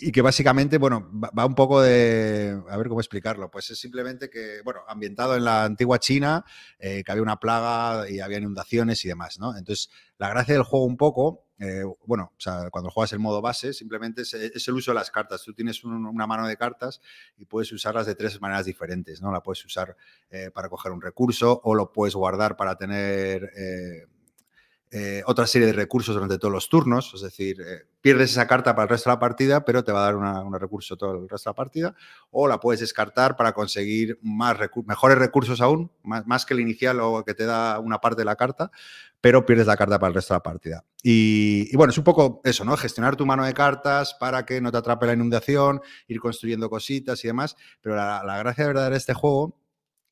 y 0.00 0.12
que 0.12 0.22
básicamente, 0.22 0.78
bueno, 0.78 1.10
va, 1.12 1.44
un 1.46 1.54
poco 1.54 1.80
de. 1.82 2.60
A 2.68 2.76
ver 2.76 2.88
cómo 2.88 3.00
explicarlo. 3.00 3.50
Pues 3.50 3.70
es 3.70 3.78
simplemente 3.78 4.30
que, 4.30 4.60
bueno, 4.64 4.80
ambientado 4.88 5.36
en 5.36 5.44
la 5.44 5.64
antigua 5.64 5.98
China, 5.98 6.44
eh, 6.78 7.02
que 7.04 7.12
había 7.12 7.22
una 7.22 7.38
plaga 7.38 8.08
y 8.10 8.20
había 8.20 8.38
inundaciones 8.38 9.04
y 9.04 9.08
demás, 9.08 9.38
¿no? 9.38 9.56
Entonces, 9.56 9.90
la 10.18 10.28
gracia 10.30 10.54
del 10.54 10.62
juego 10.64 10.86
un 10.86 10.96
poco, 10.96 11.44
eh, 11.58 11.84
bueno, 12.06 12.32
o 12.36 12.40
sea, 12.40 12.70
cuando 12.70 12.90
juegas 12.90 13.12
el 13.12 13.18
modo 13.18 13.42
base, 13.42 13.72
simplemente 13.72 14.22
es, 14.22 14.34
el 14.68 14.74
uso 14.74 14.90
de 14.92 14.96
las 14.96 15.10
cartas. 15.10 15.42
Tú 15.44 15.52
tienes 15.54 15.84
un- 15.84 16.06
una 16.06 16.26
mano 16.26 16.46
de 16.46 16.56
cartas 16.56 17.00
y 17.36 17.44
puedes 17.44 17.70
usarlas 17.72 18.06
de 18.06 18.14
tres 18.14 18.40
maneras 18.40 18.66
diferentes, 18.66 19.20
¿no? 19.20 19.30
La 19.32 19.42
puedes 19.42 19.64
usar 19.64 19.96
eh, 20.30 20.50
para 20.52 20.68
coger 20.68 20.92
un 20.92 21.00
recurso 21.02 21.60
o 21.64 21.74
lo 21.74 21.92
puedes 21.92 22.14
guardar 22.14 22.56
para 22.56 22.76
tener. 22.76 23.50
Eh, 24.92 25.22
otra 25.26 25.46
serie 25.46 25.68
de 25.68 25.72
recursos 25.72 26.14
durante 26.14 26.38
todos 26.38 26.52
los 26.52 26.68
turnos, 26.68 27.12
es 27.14 27.20
decir, 27.20 27.60
eh, 27.60 27.86
pierdes 28.00 28.32
esa 28.32 28.46
carta 28.46 28.74
para 28.74 28.84
el 28.84 28.88
resto 28.88 29.08
de 29.08 29.14
la 29.14 29.20
partida, 29.20 29.64
pero 29.64 29.84
te 29.84 29.92
va 29.92 30.00
a 30.00 30.12
dar 30.12 30.16
un 30.16 30.58
recurso 30.58 30.96
todo 30.96 31.12
el 31.12 31.28
resto 31.28 31.50
de 31.50 31.52
la 31.52 31.56
partida, 31.56 31.94
o 32.30 32.48
la 32.48 32.58
puedes 32.58 32.80
descartar 32.80 33.36
para 33.36 33.52
conseguir 33.52 34.18
más 34.22 34.56
recu- 34.56 34.84
mejores 34.86 35.18
recursos 35.18 35.60
aún, 35.60 35.92
más, 36.02 36.44
que 36.44 36.54
el 36.54 36.60
inicial 36.60 36.98
o 37.00 37.24
que 37.24 37.34
te 37.34 37.44
da 37.44 37.78
una 37.78 38.00
parte 38.00 38.22
de 38.22 38.24
la 38.24 38.36
carta, 38.36 38.70
pero 39.20 39.44
pierdes 39.46 39.66
la 39.66 39.76
carta 39.76 39.98
para 39.98 40.08
el 40.08 40.14
resto 40.14 40.34
de 40.34 40.38
la 40.38 40.42
partida. 40.42 40.84
Y, 41.02 41.68
y 41.70 41.76
bueno, 41.76 41.90
es 41.90 41.98
un 41.98 42.04
poco 42.04 42.40
eso, 42.42 42.64
¿no? 42.64 42.76
Gestionar 42.76 43.16
tu 43.16 43.26
mano 43.26 43.44
de 43.44 43.52
cartas 43.54 44.14
para 44.14 44.44
que 44.46 44.60
no 44.60 44.72
te 44.72 44.78
atrape 44.78 45.06
la 45.06 45.12
inundación, 45.12 45.82
ir 46.08 46.20
construyendo 46.20 46.70
cositas 46.70 47.22
y 47.24 47.28
demás, 47.28 47.54
pero 47.82 47.96
la, 47.96 48.24
la 48.24 48.38
gracia 48.38 48.64
de 48.64 48.68
verdad 48.68 48.90
de 48.90 48.96
este 48.96 49.14
juego 49.14 49.59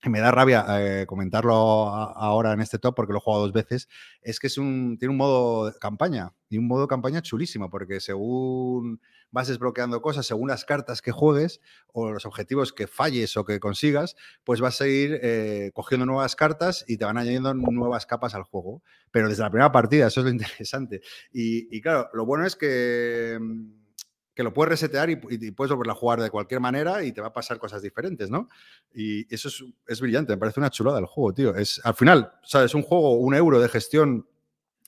y 0.04 0.10
me 0.10 0.20
da 0.20 0.30
rabia 0.30 0.64
eh, 0.80 1.06
comentarlo 1.06 1.52
ahora 1.54 2.52
en 2.52 2.60
este 2.60 2.78
top 2.78 2.94
porque 2.94 3.12
lo 3.12 3.18
he 3.18 3.22
jugado 3.22 3.42
dos 3.42 3.52
veces, 3.52 3.88
es 4.22 4.38
que 4.38 4.46
es 4.46 4.56
un, 4.56 4.96
tiene 4.98 5.12
un 5.12 5.18
modo 5.18 5.66
de 5.66 5.78
campaña 5.78 6.34
y 6.48 6.58
un 6.58 6.68
modo 6.68 6.82
de 6.82 6.88
campaña 6.88 7.20
chulísimo 7.20 7.68
porque 7.68 8.00
según 8.00 9.00
vas 9.30 9.48
desbloqueando 9.48 10.00
cosas, 10.00 10.26
según 10.26 10.48
las 10.48 10.64
cartas 10.64 11.02
que 11.02 11.10
juegues 11.10 11.60
o 11.88 12.12
los 12.12 12.26
objetivos 12.26 12.72
que 12.72 12.86
falles 12.86 13.36
o 13.36 13.44
que 13.44 13.60
consigas, 13.60 14.14
pues 14.44 14.60
vas 14.60 14.80
a 14.80 14.86
ir 14.86 15.18
eh, 15.22 15.70
cogiendo 15.74 16.06
nuevas 16.06 16.36
cartas 16.36 16.84
y 16.86 16.96
te 16.96 17.04
van 17.04 17.18
añadiendo 17.18 17.52
nuevas 17.54 18.06
capas 18.06 18.34
al 18.34 18.44
juego. 18.44 18.82
Pero 19.10 19.28
desde 19.28 19.42
la 19.42 19.50
primera 19.50 19.72
partida, 19.72 20.06
eso 20.06 20.20
es 20.20 20.24
lo 20.24 20.30
interesante. 20.32 21.00
Y, 21.32 21.76
y 21.76 21.80
claro, 21.80 22.08
lo 22.12 22.24
bueno 22.24 22.46
es 22.46 22.56
que... 22.56 23.38
que 24.38 24.44
lo 24.44 24.52
puedes 24.52 24.68
resetear 24.68 25.10
y, 25.10 25.16
puedes 25.16 25.72
volverlo 25.72 25.94
a 25.94 25.96
jugar 25.96 26.22
de 26.22 26.30
cualquier 26.30 26.60
manera 26.60 27.02
y 27.02 27.10
te 27.10 27.20
va 27.20 27.26
a 27.26 27.32
pasar 27.32 27.58
cosas 27.58 27.82
diferentes, 27.82 28.30
¿no? 28.30 28.48
Y 28.94 29.34
eso 29.34 29.48
es, 29.48 29.64
es 29.88 30.00
brillante, 30.00 30.32
me 30.32 30.38
parece 30.38 30.60
una 30.60 30.70
chulada 30.70 31.00
el 31.00 31.06
juego, 31.06 31.34
tío. 31.34 31.56
Es, 31.56 31.80
al 31.82 31.94
final, 31.94 32.30
¿sabes? 32.44 32.72
Un 32.72 32.82
juego, 32.82 33.14
un 33.14 33.34
euro 33.34 33.58
de 33.58 33.68
gestión 33.68 34.28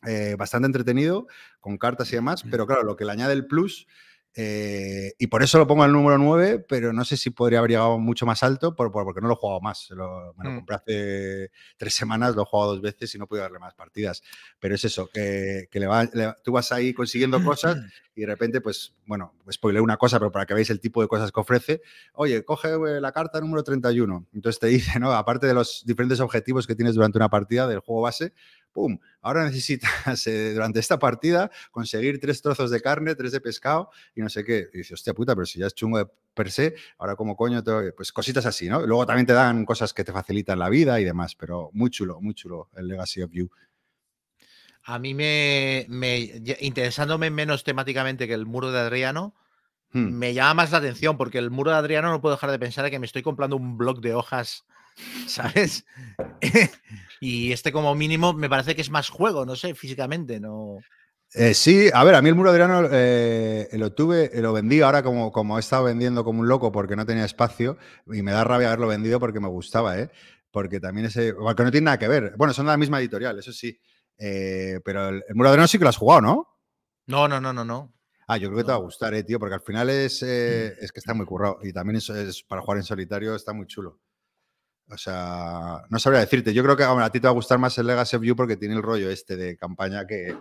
eh, 0.06 0.36
bastante 0.38 0.66
entretenido, 0.66 1.26
con 1.58 1.78
cartas 1.78 2.12
y 2.12 2.14
demás, 2.14 2.44
pero 2.48 2.64
claro, 2.64 2.84
lo 2.84 2.94
que 2.94 3.04
le 3.04 3.10
añade 3.10 3.32
el 3.32 3.48
plus, 3.48 3.88
eh, 4.34 5.12
y 5.18 5.26
por 5.26 5.42
eso 5.42 5.58
lo 5.58 5.66
pongo 5.66 5.82
al 5.82 5.92
número 5.92 6.16
9, 6.16 6.64
pero 6.68 6.92
no 6.92 7.04
sé 7.04 7.16
si 7.16 7.30
podría 7.30 7.58
haber 7.58 7.72
llegado 7.72 7.98
mucho 7.98 8.26
más 8.26 8.42
alto, 8.42 8.76
por, 8.76 8.92
por- 8.92 9.04
porque 9.04 9.20
no 9.20 9.26
lo 9.28 9.34
he 9.34 9.36
jugado 9.36 9.60
más. 9.60 9.88
Lo- 9.90 10.34
me 10.38 10.44
lo 10.44 10.50
Mm. 10.52 10.56
compré 10.56 10.76
hace 10.76 11.50
tres 11.76 11.94
semanas, 11.94 12.36
lo 12.36 12.42
he 12.42 12.44
jugado 12.44 12.72
dos 12.72 12.80
veces 12.80 13.12
y 13.14 13.18
no 13.18 13.26
pude 13.26 13.40
darle 13.40 13.58
más 13.58 13.74
partidas. 13.74 14.22
Pero 14.60 14.74
es 14.76 14.84
eso, 14.84 15.08
que, 15.12 15.66
que 15.70 15.80
le 15.80 15.86
va- 15.88 16.04
le- 16.12 16.34
tú 16.44 16.52
vas 16.52 16.70
ahí 16.72 16.94
consiguiendo 16.94 17.42
cosas 17.42 17.76
y 18.14 18.20
de 18.20 18.26
repente, 18.26 18.60
pues, 18.60 18.94
bueno, 19.06 19.34
spoilé 19.50 19.80
una 19.80 19.96
cosa, 19.96 20.18
pero 20.18 20.30
para 20.30 20.46
que 20.46 20.54
veáis 20.54 20.70
el 20.70 20.80
tipo 20.80 21.02
de 21.02 21.08
cosas 21.08 21.32
que 21.32 21.40
ofrece, 21.40 21.82
oye, 22.14 22.44
coge 22.44 22.68
la 23.00 23.12
carta 23.12 23.40
número 23.40 23.64
31. 23.64 24.26
Entonces 24.32 24.60
te 24.60 24.66
dice, 24.96 25.00
¿no? 25.00 25.12
Aparte 25.12 25.46
de 25.48 25.54
los 25.54 25.82
diferentes 25.84 26.20
objetivos 26.20 26.66
que 26.66 26.74
tienes 26.76 26.94
durante 26.94 27.18
una 27.18 27.28
partida 27.28 27.66
del 27.66 27.80
juego 27.80 28.02
base, 28.02 28.32
¡pum! 28.72 28.98
Ahora 29.20 29.44
necesitas 29.44 29.90
eh, 30.26 30.52
durante 30.54 30.80
esta 30.80 30.98
partida 30.98 31.50
conseguir 31.70 32.20
tres 32.20 32.42
trozos 32.42 32.70
de 32.70 32.80
carne, 32.80 33.14
tres 33.14 33.32
de 33.32 33.40
pescado 33.40 33.90
y 34.14 34.20
no 34.20 34.28
sé 34.28 34.44
qué. 34.44 34.68
Y 34.72 34.78
dices, 34.78 34.92
hostia 34.92 35.14
puta, 35.14 35.34
pero 35.34 35.46
si 35.46 35.58
ya 35.58 35.66
es 35.66 35.74
chungo 35.74 35.98
de 35.98 36.06
per 36.34 36.50
se, 36.50 36.74
ahora 36.98 37.16
como 37.16 37.36
coño, 37.36 37.62
te- 37.62 37.92
pues 37.92 38.12
cositas 38.12 38.46
así, 38.46 38.68
¿no? 38.68 38.86
Luego 38.86 39.04
también 39.06 39.26
te 39.26 39.32
dan 39.32 39.64
cosas 39.64 39.92
que 39.92 40.04
te 40.04 40.12
facilitan 40.12 40.58
la 40.58 40.68
vida 40.68 41.00
y 41.00 41.04
demás, 41.04 41.34
pero 41.34 41.70
muy 41.72 41.90
chulo, 41.90 42.20
muy 42.20 42.34
chulo 42.34 42.68
el 42.76 42.88
Legacy 42.88 43.22
of 43.22 43.30
You. 43.32 43.50
A 44.84 44.98
mí 44.98 45.12
me, 45.14 45.86
interesándome 46.60 47.30
menos 47.30 47.64
temáticamente 47.64 48.26
que 48.26 48.34
el 48.34 48.46
muro 48.46 48.72
de 48.72 48.80
Adriano, 48.80 49.34
Hmm. 49.92 50.18
me 50.18 50.34
llama 50.34 50.54
más 50.54 50.70
la 50.70 50.78
atención 50.78 51.16
porque 51.16 51.38
el 51.38 51.50
muro 51.50 51.72
de 51.72 51.76
Adriano 51.76 52.10
no 52.10 52.20
puedo 52.20 52.36
dejar 52.36 52.52
de 52.52 52.60
pensar 52.60 52.88
que 52.90 53.00
me 53.00 53.06
estoy 53.06 53.22
comprando 53.22 53.56
un 53.56 53.76
bloc 53.76 53.98
de 54.00 54.14
hojas, 54.14 54.64
¿sabes? 55.26 55.84
y 57.20 57.52
este 57.52 57.72
como 57.72 57.94
mínimo 57.94 58.32
me 58.32 58.48
parece 58.48 58.74
que 58.74 58.80
es 58.82 58.90
más 58.90 59.08
juego, 59.08 59.44
no 59.44 59.56
sé, 59.56 59.74
físicamente, 59.74 60.40
no. 60.40 60.78
Eh, 61.34 61.54
sí, 61.54 61.88
a 61.94 62.02
ver, 62.02 62.16
a 62.16 62.22
mí 62.22 62.28
el 62.28 62.34
muro 62.34 62.50
Adriano 62.50 62.88
eh, 62.90 63.68
lo 63.74 63.92
tuve, 63.92 64.30
lo 64.40 64.52
vendí 64.52 64.80
ahora 64.80 65.02
como, 65.04 65.30
como 65.30 65.56
he 65.58 65.60
estado 65.60 65.84
vendiendo 65.84 66.24
como 66.24 66.40
un 66.40 66.48
loco 66.48 66.72
porque 66.72 66.96
no 66.96 67.06
tenía 67.06 67.24
espacio 67.24 67.78
y 68.12 68.22
me 68.22 68.32
da 68.32 68.42
rabia 68.42 68.66
haberlo 68.66 68.88
vendido 68.88 69.20
porque 69.20 69.38
me 69.38 69.46
gustaba, 69.46 69.96
¿eh? 69.98 70.10
Porque 70.50 70.80
también 70.80 71.06
ese, 71.06 71.32
porque 71.34 71.62
no 71.62 71.70
tiene 71.70 71.84
nada 71.84 71.98
que 72.00 72.08
ver. 72.08 72.34
Bueno, 72.36 72.52
son 72.52 72.66
de 72.66 72.72
la 72.72 72.76
misma 72.76 72.98
editorial, 72.98 73.38
eso 73.38 73.52
sí. 73.52 73.78
Eh, 74.18 74.80
pero 74.84 75.08
el, 75.08 75.22
el 75.28 75.34
muro 75.36 75.50
Adriano 75.50 75.68
sí 75.68 75.78
que 75.78 75.84
lo 75.84 75.90
has 75.90 75.96
jugado, 75.96 76.20
¿no? 76.20 76.48
No, 77.06 77.28
no, 77.28 77.40
no, 77.40 77.52
no, 77.52 77.64
no. 77.64 77.94
Ah, 78.26 78.36
yo 78.36 78.48
creo 78.48 78.58
que 78.58 78.64
te 78.64 78.70
va 78.72 78.78
a 78.78 78.80
gustar, 78.80 79.14
eh, 79.14 79.22
tío, 79.22 79.38
porque 79.38 79.54
al 79.54 79.60
final 79.60 79.88
es, 79.88 80.22
eh, 80.24 80.74
Mm. 80.80 80.84
es 80.84 80.92
que 80.92 80.98
está 80.98 81.14
muy 81.14 81.26
currado 81.26 81.58
y 81.62 81.72
también 81.72 81.96
es, 81.96 82.08
es 82.10 82.42
para 82.42 82.60
jugar 82.60 82.78
en 82.78 82.84
solitario, 82.84 83.36
está 83.36 83.52
muy 83.52 83.66
chulo. 83.66 84.00
O 84.92 84.98
sea, 84.98 85.82
no 85.88 85.98
sabría 85.98 86.20
decirte. 86.20 86.52
Yo 86.52 86.62
creo 86.64 86.76
que 86.76 86.82
a 86.84 87.10
ti 87.10 87.20
te 87.20 87.26
va 87.26 87.30
a 87.30 87.34
gustar 87.34 87.58
más 87.58 87.76
el 87.78 87.86
Legacy 87.86 88.16
of 88.16 88.22
You 88.22 88.34
porque 88.36 88.56
tiene 88.56 88.74
el 88.74 88.82
rollo 88.82 89.08
este 89.10 89.36
de 89.36 89.56
campaña 89.56 90.06
que, 90.06 90.36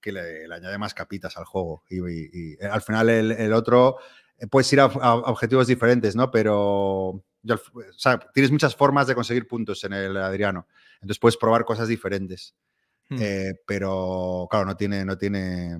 que 0.00 0.12
le, 0.12 0.46
le 0.46 0.54
añade 0.54 0.76
más 0.78 0.92
capitas 0.94 1.36
al 1.36 1.44
juego. 1.44 1.82
Y, 1.88 1.98
y- 2.00 2.30
y, 2.60 2.64
al 2.64 2.82
final 2.82 3.08
el, 3.08 3.32
el 3.32 3.52
otro 3.52 3.96
eh, 4.38 4.46
puedes 4.46 4.72
ir 4.72 4.80
a, 4.80 4.84
a 4.84 5.14
objetivos 5.14 5.66
diferentes, 5.66 6.14
¿no? 6.16 6.30
Pero 6.30 7.24
yo 7.42 7.54
o 7.54 7.92
sea, 7.96 8.18
tienes 8.32 8.50
muchas 8.52 8.76
formas 8.76 9.06
de 9.06 9.14
conseguir 9.14 9.46
puntos 9.48 9.82
en 9.84 9.92
el 9.94 10.16
Adriano. 10.16 10.66
Entonces 10.96 11.18
puedes 11.18 11.36
probar 11.36 11.64
cosas 11.64 11.88
diferentes. 11.88 12.54
Mm. 13.08 13.16
Eh, 13.20 13.54
pero 13.66 14.46
claro, 14.50 14.66
no 14.66 14.76
tiene, 14.76 15.04
no 15.04 15.16
tiene 15.18 15.72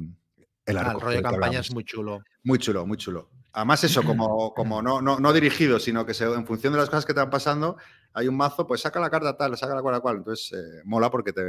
el 0.66 0.76
Ah, 0.78 0.92
el 0.94 1.00
rollo 1.00 1.16
de 1.16 1.22
campaña 1.22 1.46
hablamos. 1.46 1.66
es 1.68 1.74
muy 1.74 1.84
chulo. 1.84 2.22
Muy 2.42 2.58
chulo, 2.58 2.86
muy 2.86 2.96
chulo. 2.96 3.30
Además, 3.54 3.82
eso, 3.84 4.02
como, 4.04 4.52
como 4.52 4.82
no, 4.82 5.00
no, 5.00 5.18
no 5.18 5.32
dirigido, 5.32 5.78
sino 5.80 6.04
que 6.04 6.12
se- 6.12 6.24
en 6.24 6.46
función 6.46 6.72
de 6.72 6.80
las 6.80 6.90
cosas 6.90 7.06
que 7.06 7.14
te 7.14 7.20
van 7.20 7.30
pasando, 7.30 7.76
hay 8.12 8.28
un 8.28 8.36
mazo, 8.36 8.66
pues 8.66 8.82
saca 8.82 9.00
la 9.00 9.08
carta 9.10 9.36
tal, 9.36 9.56
saca 9.56 9.74
la 9.74 9.80
cual, 9.82 9.94
la 9.94 10.00
cual. 10.00 10.16
Entonces, 10.18 10.52
eh, 10.52 10.82
mola 10.84 11.10
porque 11.10 11.32
te, 11.32 11.42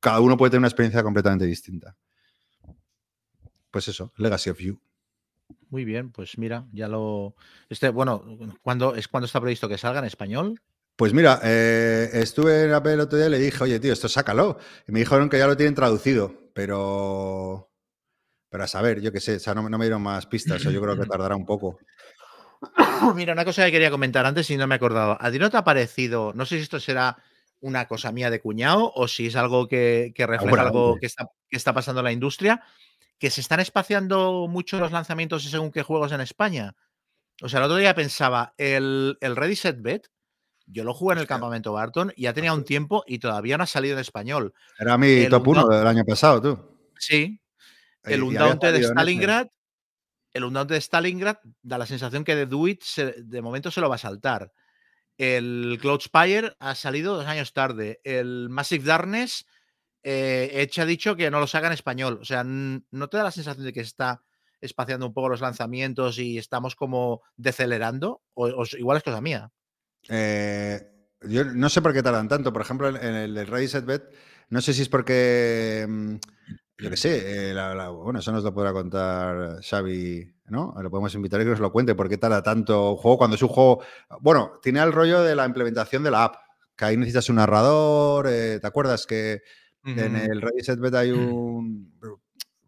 cada 0.00 0.20
uno 0.20 0.36
puede 0.36 0.50
tener 0.50 0.60
una 0.60 0.68
experiencia 0.68 1.02
completamente 1.02 1.44
distinta. 1.46 1.96
Pues 3.70 3.86
eso, 3.88 4.12
Legacy 4.16 4.50
of 4.50 4.58
You. 4.58 4.80
Muy 5.68 5.84
bien, 5.84 6.10
pues 6.10 6.38
mira, 6.38 6.66
ya 6.72 6.88
lo. 6.88 7.34
Este, 7.68 7.88
bueno, 7.90 8.24
¿cuándo, 8.62 8.94
¿es 8.96 9.06
cuando 9.08 9.26
está 9.26 9.40
previsto 9.40 9.68
que 9.68 9.78
salga 9.78 10.00
en 10.00 10.06
español? 10.06 10.60
Pues 10.96 11.14
mira, 11.14 11.40
eh, 11.44 12.10
estuve 12.12 12.64
en 12.64 12.72
Apple 12.72 12.94
el 12.94 13.00
otro 13.00 13.16
día 13.16 13.28
y 13.28 13.30
le 13.30 13.38
dije, 13.38 13.62
oye, 13.64 13.78
tío, 13.80 13.92
esto 13.92 14.08
sácalo. 14.08 14.58
Y 14.86 14.92
me 14.92 14.98
dijeron 15.00 15.28
que 15.30 15.38
ya 15.38 15.46
lo 15.46 15.56
tienen 15.56 15.74
traducido, 15.74 16.50
pero. 16.52 17.69
Pero 18.50 18.64
a 18.64 18.66
saber, 18.66 19.00
yo 19.00 19.12
qué 19.12 19.20
sé, 19.20 19.36
o 19.36 19.38
sea, 19.38 19.54
no, 19.54 19.68
no 19.68 19.78
me 19.78 19.84
dieron 19.84 20.02
más 20.02 20.26
pistas, 20.26 20.66
o 20.66 20.70
yo 20.70 20.82
creo 20.82 20.98
que 20.98 21.06
tardará 21.06 21.36
un 21.36 21.46
poco. 21.46 21.78
Mira, 23.14 23.32
una 23.32 23.44
cosa 23.44 23.64
que 23.64 23.72
quería 23.72 23.90
comentar 23.90 24.26
antes 24.26 24.50
y 24.50 24.56
no 24.56 24.66
me 24.66 24.74
he 24.74 24.76
acordado. 24.76 25.16
¿A 25.20 25.30
ti 25.30 25.38
no 25.38 25.50
te 25.50 25.56
ha 25.56 25.64
parecido? 25.64 26.32
No 26.34 26.44
sé 26.44 26.56
si 26.56 26.62
esto 26.62 26.80
será 26.80 27.16
una 27.60 27.86
cosa 27.86 28.10
mía 28.12 28.30
de 28.30 28.40
cuñado 28.40 28.90
o 28.94 29.06
si 29.08 29.26
es 29.26 29.36
algo 29.36 29.68
que, 29.68 30.12
que 30.14 30.26
refleja 30.26 30.62
algo 30.62 30.98
que 30.98 31.06
está, 31.06 31.26
que 31.48 31.56
está 31.56 31.72
pasando 31.72 32.00
en 32.00 32.04
la 32.04 32.12
industria, 32.12 32.62
que 33.18 33.30
se 33.30 33.40
están 33.40 33.60
espaciando 33.60 34.46
mucho 34.48 34.78
los 34.78 34.92
lanzamientos 34.92 35.44
y 35.44 35.48
según 35.48 35.70
qué 35.70 35.82
juegos 35.82 36.12
en 36.12 36.20
España. 36.20 36.74
O 37.42 37.48
sea, 37.48 37.58
el 37.60 37.64
otro 37.66 37.76
día 37.76 37.94
pensaba, 37.94 38.54
el, 38.58 39.16
el 39.20 39.36
Ready 39.36 39.56
Set 39.56 39.80
Bet, 39.80 40.08
yo 40.66 40.84
lo 40.84 40.94
jugué 40.94 41.14
en 41.14 41.20
el 41.20 41.26
campamento 41.26 41.72
Barton 41.72 42.12
y 42.16 42.22
ya 42.22 42.32
tenía 42.32 42.52
un 42.54 42.64
tiempo 42.64 43.02
y 43.06 43.18
todavía 43.18 43.56
no 43.56 43.64
ha 43.64 43.66
salido 43.66 43.94
en 43.94 44.00
español. 44.00 44.54
Era 44.78 44.96
mi 44.98 45.08
El 45.08 45.30
top 45.30 45.48
1 45.48 45.62
Undaunted- 45.64 45.78
del 45.78 45.86
año 45.86 46.04
pasado, 46.04 46.40
tú. 46.40 46.78
Sí, 46.98 47.39
el 48.04 48.22
Undaunted 48.22 48.72
de. 48.72 48.84
Stalingrad, 48.84 49.48
el 50.32 50.52
de 50.66 50.80
Stalingrad 50.80 51.36
da 51.62 51.78
la 51.78 51.86
sensación 51.86 52.24
que 52.24 52.36
de 52.36 52.78
se- 52.82 53.14
de 53.22 53.42
momento 53.42 53.70
se 53.70 53.80
lo 53.80 53.88
va 53.88 53.96
a 53.96 53.98
saltar. 53.98 54.52
El 55.18 55.78
Cloudspire 55.80 56.56
ha 56.60 56.74
salido 56.74 57.16
dos 57.16 57.26
años 57.26 57.52
tarde. 57.52 58.00
El 58.04 58.48
Massive 58.48 58.84
Darkness, 58.84 59.44
eh, 60.02 60.50
Edge 60.54 60.80
ha 60.80 60.86
dicho 60.86 61.14
que 61.14 61.30
no 61.30 61.40
lo 61.40 61.46
saca 61.46 61.66
en 61.66 61.74
español. 61.74 62.18
O 62.22 62.24
sea, 62.24 62.42
¿no 62.44 63.08
te 63.08 63.16
da 63.18 63.24
la 63.24 63.30
sensación 63.30 63.66
de 63.66 63.72
que 63.72 63.80
está 63.80 64.22
espaciando 64.62 65.06
un 65.06 65.12
poco 65.12 65.28
los 65.28 65.40
lanzamientos 65.42 66.18
y 66.18 66.38
estamos 66.38 66.74
como 66.74 67.22
decelerando? 67.36 68.22
O, 68.34 68.64
igual 68.78 68.96
es 68.96 69.02
cosa 69.02 69.20
mía. 69.20 69.50
Eh, 70.08 70.80
yo 71.22 71.44
no 71.44 71.68
sé 71.68 71.82
por 71.82 71.92
qué 71.92 72.02
tardan 72.02 72.28
tanto. 72.28 72.52
Por 72.52 72.62
ejemplo, 72.62 72.88
en, 72.88 72.96
el 72.96 73.34
de 73.34 73.44
Ready 73.44 73.68
Set 73.68 73.84
Bet, 73.84 74.04
no 74.48 74.60
sé 74.60 74.72
si 74.72 74.82
es 74.82 74.88
porque, 74.88 75.86
mm, 75.86 76.14
yo 76.82 76.90
qué 76.90 76.96
sé, 76.96 77.50
eh, 77.50 77.54
la- 77.54 77.74
la- 77.74 77.88
bueno, 77.90 78.18
eso 78.20 78.32
nos 78.32 78.42
lo 78.44 78.52
podrá 78.54 78.72
contar 78.72 79.62
Xavi, 79.62 80.32
¿no? 80.46 80.74
Lo 80.80 80.90
podemos 80.90 81.14
invitar 81.14 81.40
y 81.40 81.44
que 81.44 81.50
nos 81.50 81.60
lo 81.60 81.70
cuente. 81.72 81.94
¿Por 81.94 82.08
qué 82.08 82.18
tarda 82.18 82.42
tanto 82.42 82.92
un 82.92 82.96
juego 82.96 83.18
cuando 83.18 83.36
es 83.36 83.42
un 83.42 83.48
juego... 83.48 83.82
Bueno, 84.20 84.52
tiene 84.62 84.80
el 84.80 84.92
rollo 84.92 85.22
de 85.22 85.34
la 85.34 85.46
implementación 85.46 86.02
de 86.02 86.10
la 86.10 86.24
app, 86.24 86.36
que 86.76 86.84
ahí 86.84 86.96
necesitas 86.96 87.28
un 87.28 87.36
narrador. 87.36 88.26
eh, 88.28 88.58
¿Te 88.60 88.66
acuerdas 88.66 89.06
que 89.06 89.42
en 89.84 90.16
el 90.16 90.40
Ready 90.42 90.62
Set 90.62 90.78
Bet 90.78 90.94
hay 90.94 91.10
un... 91.12 91.92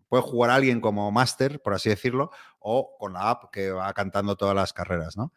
Puede 0.09 0.23
jugar 0.23 0.51
alguien 0.51 0.81
como 0.81 1.11
máster, 1.11 1.61
por 1.63 1.73
así 1.75 1.89
decirlo, 1.89 2.31
o 2.59 2.97
con 2.99 3.15
la 3.15 3.31
app 3.31 3.51
que 3.51 3.71
va 3.71 3.93
cantando 3.95 4.37
todas 4.37 4.55
las 4.55 4.73
carreras, 4.73 5.17
¿no? 5.17 5.33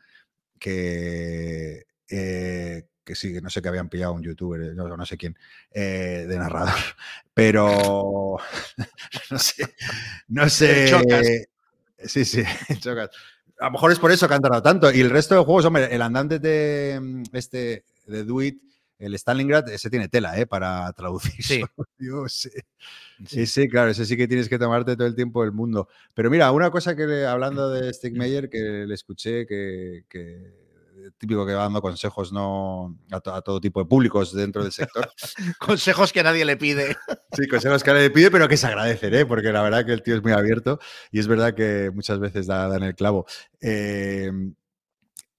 que, 0.59 1.83
eh, 2.09 2.87
que 3.05 3.15
sí, 3.15 3.31
que 3.31 3.41
no 3.41 3.49
sé 3.49 3.61
que 3.61 3.69
habían 3.69 3.87
pillado 3.87 4.13
un 4.13 4.23
youtuber, 4.23 4.61
eh, 4.61 4.73
no, 4.73 4.97
no 4.97 5.05
sé 5.05 5.17
quién, 5.17 5.37
eh, 5.71 6.25
de 6.27 6.37
narrador, 6.37 6.73
pero 7.33 8.37
no 9.31 9.39
sé, 9.39 9.75
no 10.27 10.49
sé. 10.49 10.87
Chocas. 10.89 11.27
Sí, 12.03 12.25
sí, 12.25 12.43
chocas. 12.79 13.09
A 13.59 13.65
lo 13.65 13.71
mejor 13.71 13.91
es 13.91 13.99
por 13.99 14.11
eso 14.11 14.27
que 14.27 14.33
han 14.33 14.41
tardado 14.41 14.61
tanto. 14.61 14.91
Y 14.91 14.99
el 14.99 15.09
resto 15.09 15.35
de 15.35 15.45
juegos, 15.45 15.63
hombre, 15.63 15.87
el 15.95 16.01
andante 16.01 16.39
de 16.39 16.99
mm, 17.01 17.23
este 17.31 17.85
de 18.05 18.23
Do 18.25 18.41
It, 18.41 18.61
el 18.99 19.13
Stalingrad, 19.15 19.69
ese 19.69 19.89
tiene 19.89 20.09
tela, 20.09 20.37
¿eh? 20.37 20.45
Para 20.45 20.91
traducir. 20.93 21.43
Sí. 21.43 21.63
Dios, 21.97 22.33
sí. 23.25 23.45
Sí. 23.45 23.69
Claro, 23.69 23.91
ese 23.91 24.05
sí 24.05 24.17
que 24.17 24.27
tienes 24.27 24.49
que 24.49 24.59
tomarte 24.59 24.95
todo 24.95 25.07
el 25.07 25.15
tiempo 25.15 25.41
del 25.43 25.51
mundo. 25.51 25.87
Pero 26.13 26.29
mira, 26.29 26.51
una 26.51 26.69
cosa 26.69 26.95
que 26.95 27.25
hablando 27.25 27.69
de 27.69 27.93
Stigmeyer, 27.93 28.49
que 28.49 28.85
le 28.87 28.93
escuché 28.93 29.45
que, 29.45 30.03
que 30.09 30.64
típico 31.17 31.45
que 31.45 31.53
va 31.53 31.63
dando 31.63 31.81
consejos 31.81 32.31
no 32.33 32.97
a, 33.11 33.19
to- 33.19 33.33
a 33.33 33.41
todo 33.41 33.59
tipo 33.61 33.79
de 33.79 33.85
públicos 33.87 34.33
dentro 34.33 34.63
del 34.63 34.71
sector. 34.71 35.09
Consejos 35.59 36.11
que 36.13 36.23
nadie 36.23 36.45
le 36.45 36.57
pide. 36.57 36.95
Sí, 37.33 37.47
consejos 37.47 37.83
que 37.83 37.93
le 37.93 38.09
pide, 38.09 38.31
pero 38.31 38.47
que 38.47 38.57
se 38.57 38.67
agradecen, 38.67 39.13
¿eh? 39.13 39.25
porque 39.25 39.51
la 39.51 39.61
verdad 39.61 39.85
que 39.85 39.93
el 39.93 40.01
tío 40.03 40.15
es 40.15 40.23
muy 40.23 40.31
abierto 40.31 40.79
y 41.11 41.19
es 41.19 41.27
verdad 41.27 41.53
que 41.53 41.91
muchas 41.93 42.19
veces 42.19 42.47
da, 42.47 42.67
da 42.67 42.77
en 42.77 42.83
el 42.83 42.95
clavo. 42.95 43.25
Eh, 43.61 44.31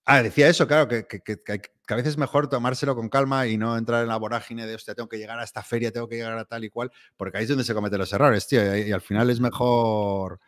ah, 0.04 0.22
decía 0.22 0.48
eso, 0.48 0.66
claro, 0.66 0.88
que, 0.88 1.06
que- 1.06 1.20
que- 1.22 1.60
a 1.88 1.94
veces 1.94 2.10
es 2.14 2.18
mejor 2.18 2.48
tomárselo 2.48 2.96
con 2.96 3.08
calma 3.08 3.46
y 3.46 3.56
no 3.58 3.76
entrar 3.78 4.02
en 4.02 4.08
la 4.08 4.16
vorágine 4.16 4.66
de, 4.66 4.74
hostia, 4.74 4.94
tengo 4.96 5.08
que 5.08 5.18
llegar 5.18 5.38
a 5.38 5.44
esta 5.44 5.62
feria, 5.62 5.92
tengo 5.92 6.08
que 6.08 6.16
llegar 6.16 6.36
a 6.36 6.44
tal 6.44 6.64
y 6.64 6.68
cual, 6.70 6.90
porque 7.16 7.38
ahí 7.38 7.44
es 7.44 7.48
donde 7.48 7.62
se 7.62 7.74
cometen 7.74 7.98
los 8.00 8.12
errores, 8.12 8.46
tío, 8.48 8.76
y, 8.76 8.88
y 8.88 8.92
al 8.92 9.00
final 9.02 9.30
es 9.30 9.38
mejor... 9.40 10.40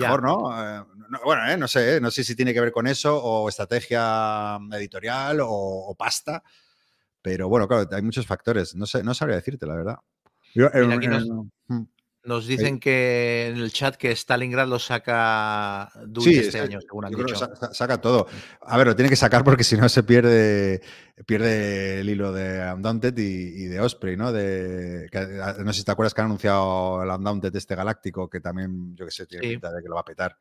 Mejor. 0.00 0.20
Eh, 0.56 0.84
no- 1.10 1.20
Bueno, 1.24 1.46
eh, 1.48 1.56
no 1.56 1.68
sé, 1.68 1.96
eh, 1.96 2.00
no 2.00 2.10
sé 2.10 2.24
si 2.24 2.34
tiene 2.34 2.54
que 2.54 2.60
ver 2.60 2.72
con 2.72 2.86
eso 2.86 3.16
o 3.22 3.48
estrategia 3.48 4.58
editorial 4.72 5.40
o, 5.40 5.48
o 5.48 5.94
pasta, 5.94 6.42
pero 7.20 7.48
bueno, 7.48 7.68
claro, 7.68 7.88
hay 7.92 8.02
muchos 8.02 8.26
factores. 8.26 8.74
No 8.74 8.86
sé, 8.86 9.02
no 9.02 9.14
sabría 9.14 9.36
decirte, 9.36 9.66
la 9.66 9.76
verdad. 9.76 9.96
Yo, 10.54 10.68
Mira, 10.74 10.84
en- 10.84 10.92
aquí 10.92 11.06
nos- 11.08 11.24
en- 11.26 11.52
mm. 11.68 11.88
Nos 12.24 12.46
dicen 12.46 12.78
que 12.78 13.48
en 13.48 13.56
el 13.56 13.72
chat 13.72 13.96
que 13.96 14.12
Stalingrad 14.14 14.68
lo 14.68 14.78
saca 14.78 15.90
Duit 16.06 16.24
Sí, 16.28 16.38
este 16.38 16.58
es- 16.58 16.64
año, 16.64 16.80
según 16.80 17.04
han 17.06 17.12
dicho. 17.12 17.34
sa- 17.34 17.54
sa- 17.56 17.74
saca 17.74 18.00
todo. 18.00 18.28
A 18.60 18.78
ver, 18.78 18.86
lo 18.86 18.94
tiene 18.94 19.08
que 19.08 19.16
sacar 19.16 19.42
porque 19.42 19.64
si 19.64 19.76
no 19.76 19.88
se 19.88 20.04
pierde, 20.04 20.80
pierde 21.26 21.98
el 22.00 22.08
hilo 22.08 22.32
de 22.32 22.72
Undaunted 22.72 23.18
y, 23.18 23.64
y 23.64 23.66
de 23.66 23.80
Osprey, 23.80 24.16
¿no? 24.16 24.30
De, 24.30 25.08
que, 25.10 25.18
no 25.64 25.72
sé 25.72 25.80
si 25.80 25.84
te 25.84 25.90
acuerdas 25.90 26.14
que 26.14 26.20
han 26.20 26.26
anunciado 26.26 27.02
el 27.02 27.10
Undaunted 27.10 27.54
este 27.56 27.74
galáctico, 27.74 28.30
que 28.30 28.40
también, 28.40 28.94
yo 28.94 29.04
que 29.04 29.10
sé, 29.10 29.26
tiene 29.26 29.44
Sí. 29.44 29.52
pinta 29.54 29.72
de 29.72 29.82
que 29.82 29.88
lo 29.88 29.96
va 29.96 30.02
a 30.02 30.04
petar. 30.04 30.38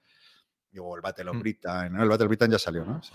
Y 0.71 0.75
luego 0.77 0.95
el 0.95 1.01
Battle 1.01 1.29
of 1.32 1.36
Mm. 1.38 1.39
Britain. 1.39 1.93
¿no? 1.93 2.03
El 2.03 2.09
Battle 2.09 2.25
of 2.25 2.29
Britain 2.29 2.51
ya 2.51 2.59
salió, 2.59 2.86
¿no? 2.86 3.01
Sí. 3.01 3.11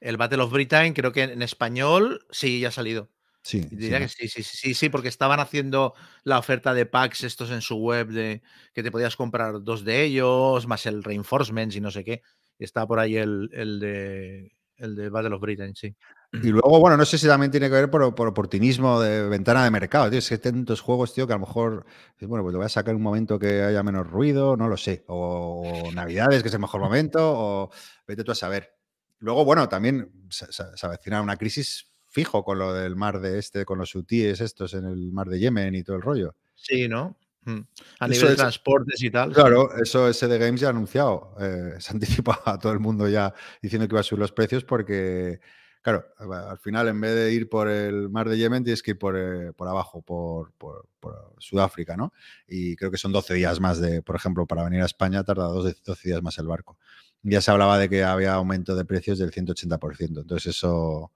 El 0.00 0.16
Battle 0.16 0.42
of 0.42 0.50
Britain, 0.52 0.94
creo 0.94 1.12
que 1.12 1.24
en 1.24 1.42
español 1.42 2.24
sí 2.30 2.60
ya 2.60 2.68
ha 2.68 2.72
salido. 2.72 3.10
Sí, 3.48 3.62
diría 3.70 3.98
sí, 3.98 4.06
que 4.06 4.28
sí, 4.28 4.28
sí, 4.28 4.42
sí, 4.42 4.74
sí, 4.74 4.88
porque 4.90 5.08
estaban 5.08 5.40
haciendo 5.40 5.94
la 6.24 6.38
oferta 6.38 6.74
de 6.74 6.84
packs 6.84 7.24
estos 7.24 7.50
en 7.50 7.62
su 7.62 7.76
web 7.76 8.08
de 8.08 8.42
que 8.74 8.82
te 8.82 8.90
podías 8.90 9.16
comprar 9.16 9.62
dos 9.62 9.84
de 9.84 10.02
ellos, 10.04 10.66
más 10.66 10.84
el 10.86 11.02
reinforcements 11.02 11.74
y 11.76 11.80
no 11.80 11.90
sé 11.90 12.04
qué. 12.04 12.22
Y 12.58 12.64
estaba 12.64 12.86
por 12.86 12.98
ahí 12.98 13.16
el, 13.16 13.48
el 13.52 13.80
de 13.80 14.52
el 14.76 14.94
de 14.96 15.08
Battle 15.08 15.34
of 15.34 15.40
Britain, 15.40 15.74
sí. 15.74 15.96
Y 16.40 16.50
luego, 16.50 16.78
bueno, 16.78 16.96
no 16.96 17.04
sé 17.04 17.18
si 17.18 17.26
también 17.26 17.50
tiene 17.50 17.66
que 17.68 17.72
ver 17.74 17.90
por, 17.90 18.14
por 18.14 18.28
oportunismo 18.28 19.00
de 19.00 19.28
ventana 19.28 19.64
de 19.64 19.70
mercado, 19.72 20.08
tío. 20.08 20.20
Es 20.20 20.28
que 20.28 20.38
tantos 20.38 20.80
juegos, 20.80 21.12
tío, 21.12 21.26
que 21.26 21.32
a 21.32 21.36
lo 21.36 21.40
mejor, 21.46 21.84
bueno, 22.20 22.44
pues 22.44 22.52
le 22.52 22.58
voy 22.58 22.66
a 22.66 22.68
sacar 22.68 22.94
un 22.94 23.02
momento 23.02 23.38
que 23.40 23.62
haya 23.62 23.82
menos 23.82 24.06
ruido, 24.08 24.56
no 24.56 24.68
lo 24.68 24.76
sé. 24.76 25.04
O, 25.08 25.90
Navidades, 25.92 26.42
que 26.42 26.48
es 26.48 26.54
el 26.54 26.60
mejor 26.60 26.80
momento, 26.80 27.18
o 27.20 27.70
vete 28.06 28.22
tú 28.22 28.30
a 28.30 28.34
saber. 28.36 28.72
Luego, 29.18 29.44
bueno, 29.44 29.68
también 29.68 30.12
se, 30.30 30.46
se- 30.52 30.76
se 30.76 30.86
avecina 30.86 31.20
una 31.22 31.36
crisis 31.36 31.87
fijo 32.08 32.42
con 32.44 32.58
lo 32.58 32.72
del 32.74 32.96
mar 32.96 33.20
de 33.20 33.38
este, 33.38 33.64
con 33.64 33.78
los 33.78 33.94
hutíes 33.94 34.40
estos 34.40 34.74
en 34.74 34.84
el 34.86 35.12
mar 35.12 35.28
de 35.28 35.38
Yemen 35.38 35.74
y 35.74 35.82
todo 35.82 35.96
el 35.96 36.02
rollo. 36.02 36.34
Sí, 36.54 36.88
¿no? 36.88 37.16
Mm. 37.44 37.60
A 38.00 38.06
Eso 38.06 38.08
nivel 38.08 38.26
de 38.26 38.32
es- 38.32 38.36
transportes 38.38 39.02
y 39.02 39.10
tal. 39.10 39.32
Claro, 39.32 39.74
eso 39.76 40.08
SD 40.12 40.38
Games 40.38 40.60
ya 40.60 40.66
ha 40.68 40.70
anunciado. 40.70 41.34
eh, 41.40 41.74
se 41.78 41.90
ha 41.90 41.94
anticipado 42.24 42.40
a 42.46 42.58
todo 42.58 42.72
el 42.72 42.80
mundo 42.80 43.08
ya 43.08 43.32
diciendo 43.62 43.86
que 43.88 43.92
iba 43.94 44.00
a 44.00 44.02
subir 44.02 44.20
los 44.20 44.32
precios 44.32 44.64
porque, 44.64 45.40
claro, 45.82 46.04
Claro, 46.16 46.34
al 46.50 46.58
final 46.58 46.88
en 46.88 47.00
vez 47.00 47.14
de 47.14 47.32
ir 47.32 47.48
por 47.48 47.68
el 47.68 48.08
mar 48.10 48.28
de 48.28 48.36
Yemen 48.36 48.64
tienes 48.64 48.82
que 48.82 48.90
ir 48.92 48.98
por, 48.98 49.16
eh, 49.16 49.52
por 49.54 49.68
abajo, 49.68 50.02
por, 50.02 50.52
por- 50.58 50.88
por 51.00 51.34
Sudáfrica, 51.38 51.96
¿no? 51.96 52.12
Y 52.48 52.74
creo 52.76 52.90
que 52.90 52.98
son 52.98 53.12
12 53.12 53.32
días 53.34 53.60
más 53.60 53.78
de, 53.80 54.02
por 54.02 54.16
ejemplo, 54.16 54.44
para 54.46 54.64
venir 54.64 54.82
a 54.82 54.86
España 54.86 55.22
tarda 55.24 55.44
12, 55.44 55.76
12 55.86 56.08
días 56.08 56.22
más 56.22 56.36
el 56.38 56.46
barco. 56.48 56.76
Ya 57.22 57.40
se 57.40 57.50
hablaba 57.50 57.78
de 57.78 57.88
que 57.88 58.02
había 58.04 58.34
aumento 58.34 58.74
de 58.76 58.84
precios 58.84 59.18
del 59.18 59.30
180%, 59.32 60.20
entonces 60.20 60.56
eso... 60.56 61.12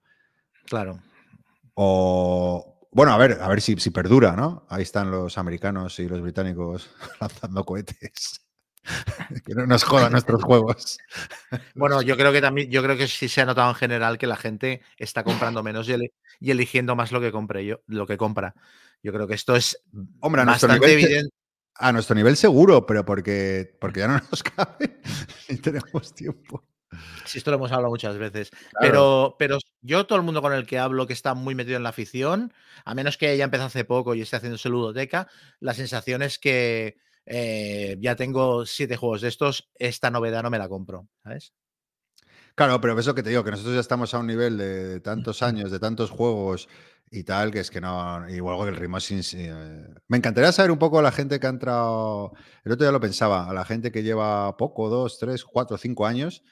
Claro. 0.65 0.99
O, 1.75 2.87
bueno, 2.91 3.13
a 3.13 3.17
ver, 3.17 3.39
a 3.41 3.47
ver 3.47 3.61
si, 3.61 3.75
si 3.77 3.89
perdura, 3.89 4.35
¿no? 4.35 4.65
Ahí 4.69 4.83
están 4.83 5.11
los 5.11 5.37
americanos 5.37 5.99
y 5.99 6.07
los 6.07 6.21
británicos 6.21 6.89
lanzando 7.21 7.63
cohetes. 7.65 8.41
que 9.45 9.55
no 9.55 9.65
nos 9.65 9.83
jodan 9.83 10.11
nuestros 10.11 10.43
juegos. 10.43 10.97
Bueno, 11.73 12.01
yo 12.01 12.17
creo 12.17 12.33
que 12.33 12.41
también, 12.41 12.69
yo 12.69 12.83
creo 12.83 12.97
que 12.97 13.07
sí 13.07 13.29
se 13.29 13.41
ha 13.41 13.45
notado 13.45 13.69
en 13.69 13.75
general 13.75 14.17
que 14.17 14.27
la 14.27 14.35
gente 14.35 14.81
está 14.97 15.23
comprando 15.23 15.63
menos 15.63 15.87
y, 15.87 15.93
eli- 15.93 16.11
y 16.39 16.51
eligiendo 16.51 16.95
más 16.95 17.11
lo 17.13 17.21
que 17.21 17.31
compre 17.31 17.65
yo, 17.65 17.79
lo 17.87 18.05
que 18.05 18.17
compra. 18.17 18.53
Yo 19.01 19.13
creo 19.13 19.25
que 19.27 19.35
esto 19.35 19.55
es 19.55 19.81
Hombre, 20.19 20.41
a 20.41 20.45
nuestro 20.45 20.67
bastante 20.67 20.87
nivel 20.87 21.03
evidente. 21.05 21.35
A 21.75 21.91
nuestro 21.91 22.15
nivel 22.15 22.37
seguro, 22.37 22.85
pero 22.85 23.03
porque, 23.03 23.75
porque 23.79 24.01
ya 24.01 24.07
no 24.09 24.19
nos 24.29 24.43
cabe 24.43 24.99
y 25.49 25.55
tenemos 25.57 26.13
tiempo. 26.13 26.63
Sí, 27.25 27.37
esto 27.37 27.51
lo 27.51 27.57
hemos 27.57 27.71
hablado 27.71 27.89
muchas 27.89 28.17
veces. 28.17 28.49
Claro. 28.49 28.69
Pero, 28.79 29.35
pero 29.39 29.57
yo, 29.81 30.05
todo 30.05 30.17
el 30.17 30.23
mundo 30.23 30.41
con 30.41 30.53
el 30.53 30.65
que 30.65 30.79
hablo 30.79 31.07
que 31.07 31.13
está 31.13 31.33
muy 31.33 31.55
metido 31.55 31.77
en 31.77 31.83
la 31.83 31.89
afición, 31.89 32.53
a 32.85 32.95
menos 32.95 33.17
que 33.17 33.27
haya 33.27 33.45
empezado 33.45 33.67
hace 33.67 33.85
poco 33.85 34.15
y 34.15 34.21
esté 34.21 34.37
haciendo 34.37 34.57
ludoteca, 34.69 35.27
la 35.59 35.73
sensación 35.73 36.21
es 36.21 36.39
que 36.39 36.97
eh, 37.25 37.97
ya 37.99 38.15
tengo 38.15 38.65
siete 38.65 38.97
juegos 38.97 39.21
de 39.21 39.29
estos, 39.29 39.71
esta 39.75 40.11
novedad 40.11 40.43
no 40.43 40.49
me 40.49 40.59
la 40.59 40.69
compro, 40.69 41.07
¿sabes? 41.23 41.53
Claro, 42.55 42.79
pero 42.79 42.97
eso 42.99 43.15
que 43.15 43.23
te 43.23 43.31
digo, 43.31 43.43
que 43.43 43.51
nosotros 43.51 43.73
ya 43.73 43.81
estamos 43.81 44.13
a 44.13 44.19
un 44.19 44.27
nivel 44.27 44.57
de, 44.57 44.87
de 44.87 44.99
tantos 44.99 45.41
años, 45.41 45.71
de 45.71 45.79
tantos 45.79 46.11
juegos 46.11 46.69
y 47.13 47.23
tal, 47.23 47.51
que 47.51 47.59
es 47.59 47.69
que 47.69 47.79
no, 47.79 48.27
igual 48.27 48.63
que 48.63 48.69
el 48.69 48.75
Rimosing. 48.75 49.21
sí, 49.21 49.37
eh. 49.41 49.85
Me 50.07 50.17
encantaría 50.17 50.51
saber 50.51 50.71
un 50.71 50.79
poco 50.79 50.97
a 50.97 51.03
la 51.03 51.11
gente 51.11 51.39
que 51.39 51.45
ha 51.45 51.51
entrado, 51.51 52.33
el 52.63 52.71
otro 52.71 52.85
día 52.85 52.91
lo 52.91 52.99
pensaba, 52.99 53.47
a 53.47 53.53
la 53.53 53.65
gente 53.65 53.91
que 53.91 54.01
lleva 54.01 54.57
poco, 54.57 54.89
dos, 54.89 55.19
tres, 55.19 55.43
cuatro, 55.43 55.77
cinco 55.77 56.07
años, 56.07 56.43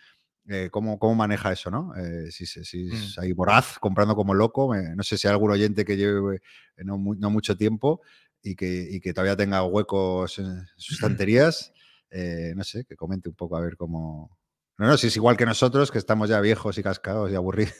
eh, 0.47 0.69
cómo, 0.71 0.97
cómo 0.99 1.15
maneja 1.15 1.51
eso, 1.51 1.69
¿no? 1.71 1.93
Eh, 1.95 2.31
si, 2.31 2.45
si- 2.45 2.63
si 2.65 2.89
es 2.91 3.17
ahí 3.19 3.31
voraz, 3.31 3.77
comprando 3.79 4.15
como 4.15 4.33
loco, 4.33 4.69
me- 4.73 4.95
no 4.95 5.03
sé 5.03 5.17
si 5.17 5.27
hay 5.27 5.31
algún 5.33 5.51
oyente 5.51 5.85
que 5.85 5.97
lleve 5.97 6.37
eh, 6.77 6.83
no, 6.83 6.97
no 7.17 7.29
mucho 7.29 7.55
tiempo 7.57 8.01
y 8.41 8.55
que, 8.55 8.87
y 8.91 8.99
que 8.99 9.13
todavía 9.13 9.35
tenga 9.37 9.63
huecos 9.63 10.39
en 10.39 10.65
sus 10.77 10.93
estanterías, 11.27 11.73
eh, 12.09 12.53
no 12.55 12.63
sé, 12.63 12.85
que 12.85 12.95
comente 12.95 13.29
un 13.29 13.35
poco 13.35 13.55
a 13.57 13.61
ver 13.61 13.77
cómo... 13.77 14.37
No, 14.77 14.87
no, 14.87 14.97
si 14.97 15.07
es 15.07 15.15
igual 15.15 15.37
que 15.37 15.45
nosotros, 15.45 15.91
que 15.91 15.99
estamos 15.99 16.27
ya 16.29 16.41
viejos 16.41 16.77
y 16.77 16.83
cascados 16.83 17.31
y 17.31 17.35
aburridos 17.35 17.75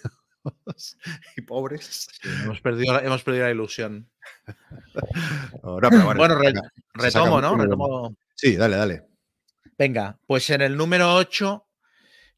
y 1.36 1.41
pobres. 1.41 2.07
Hemos 2.43 2.62
perdido, 2.62 2.93
la- 2.93 2.99
hemos 2.99 3.24
perdido 3.24 3.45
la 3.45 3.51
ilusión. 3.51 4.07
No, 5.64 5.80
pero 5.89 6.05
Bueno, 6.05 6.36
re- 6.36 6.53
retomo, 6.93 7.41
¿no? 7.41 7.55
Retomo. 7.57 8.16
Sí, 8.36 8.55
dale, 8.55 8.76
dale. 8.78 9.07
Venga, 9.78 10.20
pues 10.28 10.49
en 10.51 10.62
el 10.62 10.78
número 10.78 11.16
8 11.16 11.66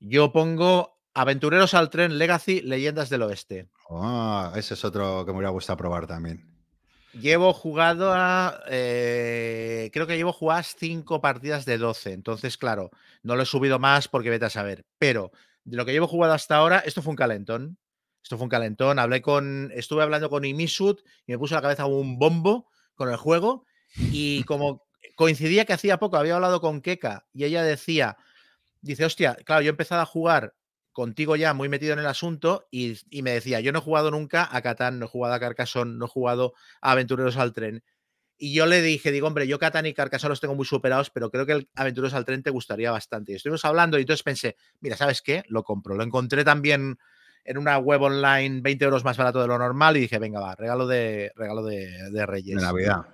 yo 0.03 0.31
pongo 0.31 0.93
Aventureros 1.15 1.75
al 1.75 1.89
tren 1.89 2.17
Legacy 2.17 2.61
Leyendas 2.61 3.09
del 3.09 3.21
Oeste. 3.21 3.69
Ah, 3.89 4.51
ese 4.55 4.73
es 4.73 4.83
otro 4.83 5.25
que 5.25 5.31
me 5.31 5.37
hubiera 5.37 5.51
gustado 5.51 5.77
probar 5.77 6.07
también. 6.07 6.43
Llevo 7.13 7.53
jugado 7.53 8.11
a. 8.13 8.63
eh, 8.67 9.91
creo 9.93 10.07
que 10.07 10.17
llevo 10.17 10.33
jugadas 10.33 10.75
5 10.79 11.21
partidas 11.21 11.65
de 11.65 11.77
12. 11.77 12.13
Entonces, 12.13 12.57
claro, 12.57 12.89
no 13.21 13.35
lo 13.35 13.43
he 13.43 13.45
subido 13.45 13.77
más 13.77 14.07
porque 14.07 14.31
vete 14.31 14.45
a 14.45 14.49
saber. 14.49 14.85
Pero 14.97 15.31
de 15.63 15.77
lo 15.77 15.85
que 15.85 15.91
llevo 15.91 16.07
jugado 16.07 16.33
hasta 16.33 16.55
ahora, 16.55 16.79
esto 16.79 17.03
fue 17.03 17.11
un 17.11 17.17
calentón. 17.17 17.77
Esto 18.23 18.37
fue 18.37 18.45
un 18.45 18.49
calentón. 18.49 18.97
Hablé 18.97 19.21
con. 19.21 19.71
Estuve 19.75 20.01
hablando 20.01 20.31
con 20.31 20.43
Imisud 20.43 20.99
y 21.27 21.33
me 21.33 21.37
puso 21.37 21.53
la 21.53 21.61
cabeza 21.61 21.85
un 21.85 22.17
bombo 22.17 22.67
con 22.95 23.09
el 23.09 23.17
juego. 23.17 23.65
Y 24.11 24.43
como 24.45 24.83
coincidía 25.15 25.65
que 25.65 25.73
hacía 25.73 25.99
poco 25.99 26.17
había 26.17 26.35
hablado 26.35 26.59
con 26.59 26.81
Keka 26.81 27.27
y 27.31 27.43
ella 27.43 27.61
decía. 27.61 28.17
Dice, 28.83 29.05
hostia, 29.05 29.35
claro, 29.45 29.61
yo 29.61 29.69
he 29.69 29.71
empezado 29.71 30.01
a 30.01 30.05
jugar 30.05 30.53
contigo 30.91 31.35
ya 31.35 31.53
muy 31.53 31.69
metido 31.69 31.93
en 31.93 31.99
el 31.99 32.05
asunto 32.05 32.67
y, 32.69 32.99
y 33.09 33.23
me 33.23 33.31
decía, 33.31 33.61
yo 33.61 33.71
no 33.71 33.79
he 33.79 33.81
jugado 33.81 34.11
nunca 34.11 34.47
a 34.51 34.61
Catán, 34.61 34.99
no 34.99 35.05
he 35.05 35.09
jugado 35.09 35.33
a 35.33 35.39
Carcassonne, 35.39 35.97
no 35.97 36.05
he 36.05 36.09
jugado 36.09 36.53
a 36.81 36.91
Aventureros 36.91 37.37
al 37.37 37.53
Tren. 37.53 37.83
Y 38.37 38.53
yo 38.53 38.65
le 38.65 38.81
dije, 38.81 39.11
digo, 39.11 39.27
hombre, 39.27 39.47
yo 39.47 39.57
Catán 39.57 39.85
y 39.85 39.93
Carcassonne 39.93 40.31
los 40.31 40.41
tengo 40.41 40.53
muy 40.53 40.65
superados, 40.65 41.09
pero 41.09 41.31
creo 41.31 41.45
que 41.45 41.53
el 41.53 41.69
Aventureros 41.75 42.13
al 42.13 42.25
Tren 42.25 42.43
te 42.43 42.49
gustaría 42.49 42.91
bastante. 42.91 43.31
Y 43.31 43.35
estuvimos 43.35 43.63
hablando 43.63 43.97
y 43.97 44.01
entonces 44.01 44.21
pensé, 44.21 44.57
mira, 44.81 44.97
¿sabes 44.97 45.21
qué? 45.21 45.43
Lo 45.47 45.63
compro. 45.63 45.95
Lo 45.95 46.03
encontré 46.03 46.43
también 46.43 46.97
en 47.45 47.57
una 47.57 47.77
web 47.77 48.01
online 48.01 48.61
20 48.61 48.85
euros 48.85 49.03
más 49.03 49.17
barato 49.17 49.41
de 49.41 49.47
lo 49.47 49.57
normal 49.57 49.97
y 49.97 50.01
dije, 50.01 50.19
venga, 50.19 50.39
va, 50.39 50.55
regalo 50.55 50.87
de, 50.87 51.31
regalo 51.35 51.63
de, 51.63 52.11
de 52.11 52.25
Reyes. 52.25 52.57
De 52.57 52.61
Navidad. 52.61 53.05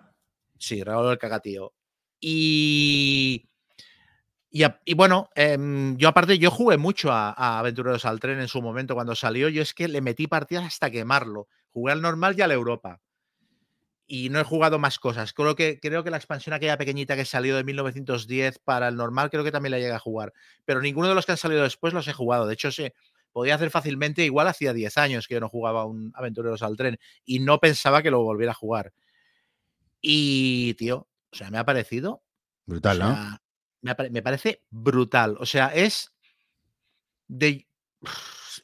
Sí, 0.58 0.84
regalo 0.84 1.10
del 1.10 1.18
cagatío. 1.18 1.74
Y, 2.20 3.49
y, 4.52 4.64
a- 4.64 4.80
y 4.86 4.94
bueno, 4.96 5.30
em, 5.36 5.96
yo 5.98 6.08
aparte, 6.10 6.38
yo 6.40 6.50
jugué 6.52 6.78
mucho 6.78 7.12
a, 7.12 7.32
a 7.32 7.60
Aventureros 7.60 8.06
al 8.06 8.20
Tren 8.20 8.40
en 8.40 8.48
su 8.48 8.62
momento 8.62 8.96
cuando 8.96 9.16
salió. 9.16 9.50
Yo 9.50 9.62
es 9.62 9.74
que 9.74 9.88
le 9.88 10.02
metí 10.02 10.28
partidas 10.28 10.66
hasta 10.66 10.90
quemarlo. 10.92 11.48
Jugué 11.72 11.92
al 11.94 12.02
normal 12.02 12.36
y 12.38 12.42
a 12.42 12.48
la 12.48 12.56
Europa. 12.56 13.00
Y 14.08 14.30
no 14.30 14.40
he 14.40 14.44
jugado 14.44 14.80
más 14.80 14.98
cosas. 14.98 15.34
Creo 15.34 15.56
que, 15.56 15.80
creo 15.80 16.04
que 16.04 16.10
la 16.10 16.18
expansión 16.18 16.54
aquella 16.56 16.78
pequeñita 16.78 17.16
que 17.16 17.26
salió 17.26 17.56
de 17.56 17.64
1910 17.64 18.58
para 18.58 18.88
el 18.88 18.96
normal, 18.96 19.30
creo 19.30 19.44
que 19.44 19.52
también 19.52 19.72
la 19.72 19.78
llegué 19.78 19.94
a 19.94 20.00
jugar. 20.00 20.34
Pero 20.66 20.82
ninguno 20.82 21.08
de 21.10 21.14
los 21.16 21.28
que 21.28 21.34
han 21.34 21.38
salido 21.38 21.62
después 21.62 21.94
los 21.94 22.08
he 22.08 22.14
jugado. 22.14 22.48
De 22.48 22.56
hecho, 22.56 22.72
se 22.72 22.96
podía 23.32 23.54
hacer 23.54 23.70
fácilmente. 23.70 24.26
Igual 24.26 24.48
hacía 24.48 24.74
10 24.74 24.98
años 24.98 25.28
que 25.28 25.36
yo 25.36 25.40
no 25.40 25.48
jugaba 25.50 25.86
un 25.86 26.12
Aventureros 26.16 26.64
al 26.64 26.76
Tren. 26.76 26.98
Y 27.24 27.40
no 27.40 27.60
pensaba 27.60 28.02
que 28.02 28.10
lo 28.10 28.24
volviera 28.24 28.54
a 28.54 28.56
jugar. 28.56 28.94
Y, 30.02 30.74
tío, 30.76 31.08
o 31.32 31.36
sea, 31.36 31.52
me 31.52 31.58
ha 31.58 31.66
parecido 31.66 32.24
Brutal, 32.66 33.02
o 33.02 33.06
¿no? 33.06 33.40
Me, 33.82 34.22
parece 34.22 34.64
brutal. 34.70 35.38
O 35.40 35.46
sea, 35.46 35.68
es 35.68 36.14
de. 37.28 37.68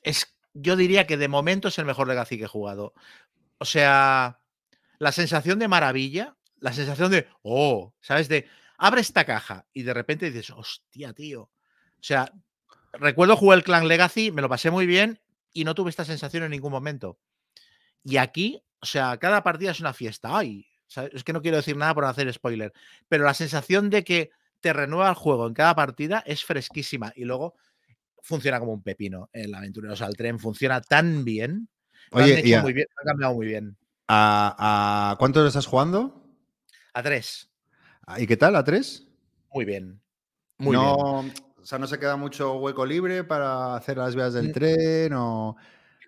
Es, 0.01 0.38
yo 0.53 0.76
diría 0.76 1.07
que 1.07 1.18
de 1.18 1.28
momento 1.28 1.70
es 1.70 1.80
el 1.80 1.86
mejor 1.86 2.07
Legacy 2.07 2.38
que 2.38 2.43
he 2.43 2.47
jugado. 2.47 2.93
O 3.57 3.66
sea, 3.66 4.39
la 4.99 5.11
sensación 5.11 5.57
de 5.57 5.68
maravilla, 5.68 6.36
la 6.59 6.74
sensación 6.74 7.09
de, 7.09 7.28
oh, 7.41 7.93
¿sabes? 8.01 8.30
De, 8.30 8.47
abre 8.78 9.01
esta 9.01 9.26
caja 9.26 9.66
y 9.74 9.82
de 9.82 9.95
repente 9.95 10.30
dices, 10.30 10.51
hostia, 10.51 11.13
tío. 11.13 11.41
O 11.41 12.03
sea, 12.03 12.32
recuerdo 12.93 13.36
jugar 13.36 13.57
el 13.59 13.63
Clan 13.63 13.88
Legacy, 13.88 14.32
me 14.32 14.43
lo 14.43 14.49
pasé 14.49 14.70
muy 14.70 14.86
bien 14.86 15.20
y 15.53 15.63
no 15.63 15.74
tuve 15.74 15.89
esta 15.89 16.05
sensación 16.05 16.43
en 16.43 16.51
ningún 16.51 16.72
momento. 16.72 17.20
Y 18.03 18.18
aquí, 18.18 18.61
o 18.80 18.86
sea, 18.86 19.18
cada 19.18 19.43
partida 19.43 19.72
es 19.72 19.80
una 19.80 19.93
fiesta. 19.93 20.38
Ay, 20.38 20.68
¿sabes? 20.88 21.11
es 21.13 21.24
que 21.24 21.34
no 21.34 21.41
quiero 21.41 21.57
decir 21.57 21.78
nada 21.78 21.95
por 21.95 22.05
hacer 22.05 22.32
spoiler, 22.32 22.74
pero 23.07 23.24
la 23.24 23.34
sensación 23.34 23.89
de 23.89 24.03
que 24.03 24.32
te 24.66 24.74
renueva 24.74 25.07
el 25.09 25.13
juego 25.16 25.45
en 25.45 25.53
cada 25.53 25.76
partida 25.76 26.24
es 26.26 26.43
fresquísima 26.43 27.13
y 27.16 27.24
luego 27.24 27.53
funciona 28.24 28.59
como 28.59 28.74
un 28.74 28.82
pepino. 28.82 29.30
El 29.32 29.53
Aventureros 29.53 30.01
al 30.01 30.16
Tren 30.18 30.39
funciona 30.39 30.82
tan 30.82 31.24
bien. 31.24 31.70
Lo 32.09 32.18
han 32.18 32.24
Oye, 32.24 32.39
hecho 32.39 32.57
a, 32.57 32.61
muy 32.63 32.74
bien, 32.74 32.88
lo 32.95 33.01
han 33.01 33.05
cambiado 33.13 33.36
muy 33.36 33.45
bien. 33.45 33.78
a- 34.07 35.11
a- 35.11 35.18
¿cuántos 35.20 35.45
estás 35.47 35.68
jugando? 35.68 36.28
A 36.95 37.03
tres, 37.03 37.51
¿Y 38.18 38.26
qué 38.26 38.38
tal? 38.38 38.55
¿A 38.55 38.63
tres? 38.63 39.07
muy 39.53 39.66
bien. 39.66 40.01
Muy 40.57 40.76
bien. 40.76 40.82
no, 40.84 41.20
O 41.61 41.66
sea, 41.68 41.78
no 41.78 41.86
se 41.86 41.99
queda 41.99 42.16
mucho 42.16 42.55
hueco 42.57 42.88
libre 42.88 43.24
para 43.24 43.76
hacer 43.76 43.97
las 43.97 44.16
vías 44.16 44.34
del 44.34 44.49
Mm. 44.49 44.51
tren 44.51 45.13
o... 45.13 45.55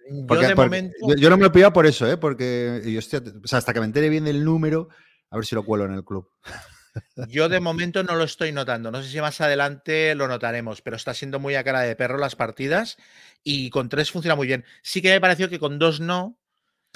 Yo 0.10 0.26
Porque- 0.26 0.48
de 0.48 0.56
porque 0.56 0.66
momento. 0.70 0.96
yo, 1.10 1.16
yo 1.16 1.30
no 1.30 1.38
me 1.38 1.42
lo 1.44 1.48
he 1.50 1.52
pillado 1.52 1.74
por 1.74 1.86
eso, 1.86 2.10
¿eh? 2.10 2.18
Porque 2.18 2.82
y, 2.84 2.98
hostia, 2.98 3.24
te- 3.24 3.30
o 3.30 3.46
sea, 3.48 3.60
hasta 3.60 3.72
que 3.72 3.80
me 3.82 3.86
entere 3.86 4.10
bien 4.10 4.24
del 4.26 4.44
número, 4.44 4.90
a 5.30 5.36
ver 5.36 5.46
si 5.46 5.54
lo 5.54 5.64
cuelo 5.64 5.86
en 5.86 5.94
el 5.94 6.04
club. 6.04 6.28
Yo 7.28 7.50
de 7.50 7.60
momento 7.60 8.04
no 8.04 8.16
lo 8.16 8.24
estoy 8.24 8.52
notando. 8.52 8.92
No 8.92 9.02
sé 9.02 9.10
si 9.10 9.20
más 9.22 9.42
adelante 9.42 10.16
lo 10.16 10.28
notaremos, 10.28 10.82
pero 10.82 10.96
está 10.96 11.14
siendo 11.14 11.40
muy 11.40 11.56
a 11.56 11.64
cara 11.64 11.82
de 11.82 11.96
perro 11.96 12.18
las 12.18 12.36
partidas 12.36 12.98
y 13.44 13.70
con 13.70 13.90
tres 13.90 14.12
funciona 14.12 14.36
muy 14.36 14.48
bien. 14.48 14.66
Sí 14.82 15.02
que 15.02 15.10
me 15.10 15.22
pareció 15.22 15.50
que 15.50 15.60
con 15.60 15.80
dos 15.80 16.00
no. 16.00 16.38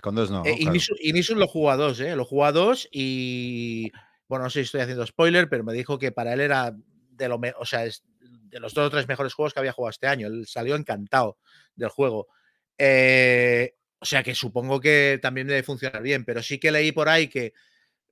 Con 0.02 0.16
dos 0.16 0.32
no. 0.32 0.46
Eh, 0.46 0.58
claro. 0.58 0.76
Inisu- 0.76 0.98
Inisu 1.02 1.36
lo 1.36 1.48
jugó 1.48 1.72
a 1.72 1.76
dos, 1.78 2.00
¿eh? 2.00 2.16
Lo 2.16 2.26
jugó 2.26 2.46
a 2.46 2.52
dos 2.52 2.88
y. 2.92 3.92
Bueno, 4.28 4.46
no 4.46 4.50
sé 4.50 4.60
si 4.60 4.66
estoy 4.66 4.82
haciendo 4.82 5.06
spoiler, 5.06 5.50
pero 5.50 5.64
me 5.64 5.74
dijo 5.74 6.00
que 6.00 6.12
para 6.12 6.34
él 6.34 6.40
era 6.40 6.74
de 7.10 7.28
lo 7.28 7.38
me- 7.38 7.54
o 7.58 7.66
sea, 7.66 7.86
es 7.86 8.04
de 8.20 8.60
los 8.60 8.74
dos 8.74 8.88
o 8.88 8.90
tres 8.90 9.08
mejores 9.08 9.34
juegos 9.34 9.54
que 9.54 9.60
había 9.60 9.74
jugado 9.74 9.92
este 9.92 10.08
año. 10.08 10.28
Él 10.28 10.46
salió 10.48 10.76
encantado 10.76 11.38
del 11.76 11.90
juego. 11.90 12.28
Eh, 12.78 13.76
o 14.00 14.06
sea 14.06 14.24
que 14.24 14.34
supongo 14.34 14.80
que 14.80 15.20
también 15.22 15.48
debe 15.48 15.64
funcionar 15.64 16.02
bien, 16.02 16.26
pero 16.26 16.42
sí 16.42 16.60
que 16.60 16.72
leí 16.72 16.92
por 16.92 17.10
ahí 17.10 17.28
que 17.28 17.54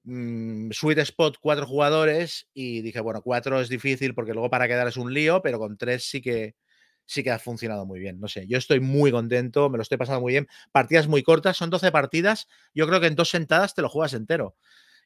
mm, 0.03 0.71
Sweet 0.71 0.99
Spot 0.99 1.37
cuatro 1.39 1.65
jugadores 1.65 2.47
y 2.53 2.81
dije, 2.81 2.99
bueno, 3.01 3.21
cuatro 3.21 3.59
es 3.61 3.69
difícil 3.69 4.13
porque 4.13 4.33
luego 4.33 4.49
para 4.49 4.67
quedar 4.67 4.87
es 4.87 4.97
un 4.97 5.13
lío, 5.13 5.41
pero 5.41 5.59
con 5.59 5.77
tres 5.77 6.05
sí 6.09 6.21
que 6.21 6.55
sí 7.05 7.23
que 7.23 7.31
ha 7.31 7.39
funcionado 7.39 7.85
muy 7.87 7.99
bien. 7.99 8.19
No 8.19 8.27
sé, 8.27 8.45
yo 8.47 8.57
estoy 8.59 8.79
muy 8.79 9.11
contento, 9.11 9.67
me 9.69 9.77
lo 9.77 9.81
estoy 9.81 9.97
pasando 9.97 10.21
muy 10.21 10.33
bien. 10.33 10.47
Partidas 10.71 11.07
muy 11.07 11.23
cortas, 11.23 11.57
son 11.57 11.71
12 11.71 11.91
partidas, 11.91 12.47
yo 12.75 12.87
creo 12.87 12.99
que 13.01 13.07
en 13.07 13.15
dos 13.15 13.29
sentadas 13.29 13.73
te 13.73 13.81
lo 13.81 13.89
juegas 13.89 14.13
entero. 14.13 14.55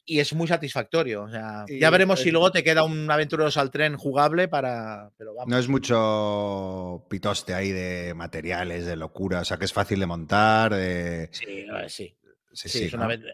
y 0.06 0.20
es 0.20 0.34
muy 0.34 0.48
satisfactorio. 0.50 1.24
O 1.24 1.30
sea, 1.30 1.64
Y 1.66 1.80
ya 1.80 1.90
veremos 1.90 2.20
si 2.20 2.30
luego 2.30 2.52
te 2.52 2.62
queda 2.62 2.84
un 2.84 3.10
aventureros 3.10 3.56
al 3.56 3.72
tren 3.72 3.96
jugable 3.96 4.50
para. 4.50 5.12
Pero 5.18 5.34
vamos. 5.34 5.50
No 5.50 5.58
es 5.58 5.70
mucho 5.70 7.06
pitoste 7.10 7.54
ahí 7.54 7.72
de 7.72 8.14
materiales, 8.14 8.86
de 8.86 8.98
locura, 8.98 9.40
o 9.40 9.46
sea 9.46 9.56
que 9.58 9.64
es 9.64 9.72
fácil 9.72 10.02
de 10.02 10.06
montar. 10.06 10.74
de- 10.76 11.30
Sí, 11.32 11.66
sí. 11.88 12.18
Sí, 12.54 12.70
Sí, 12.70 12.80
sí, 12.80 12.86
es, 12.86 12.94
¿no? 12.94 13.00
una, 13.00 13.06
a 13.06 13.08
ver, 13.10 13.26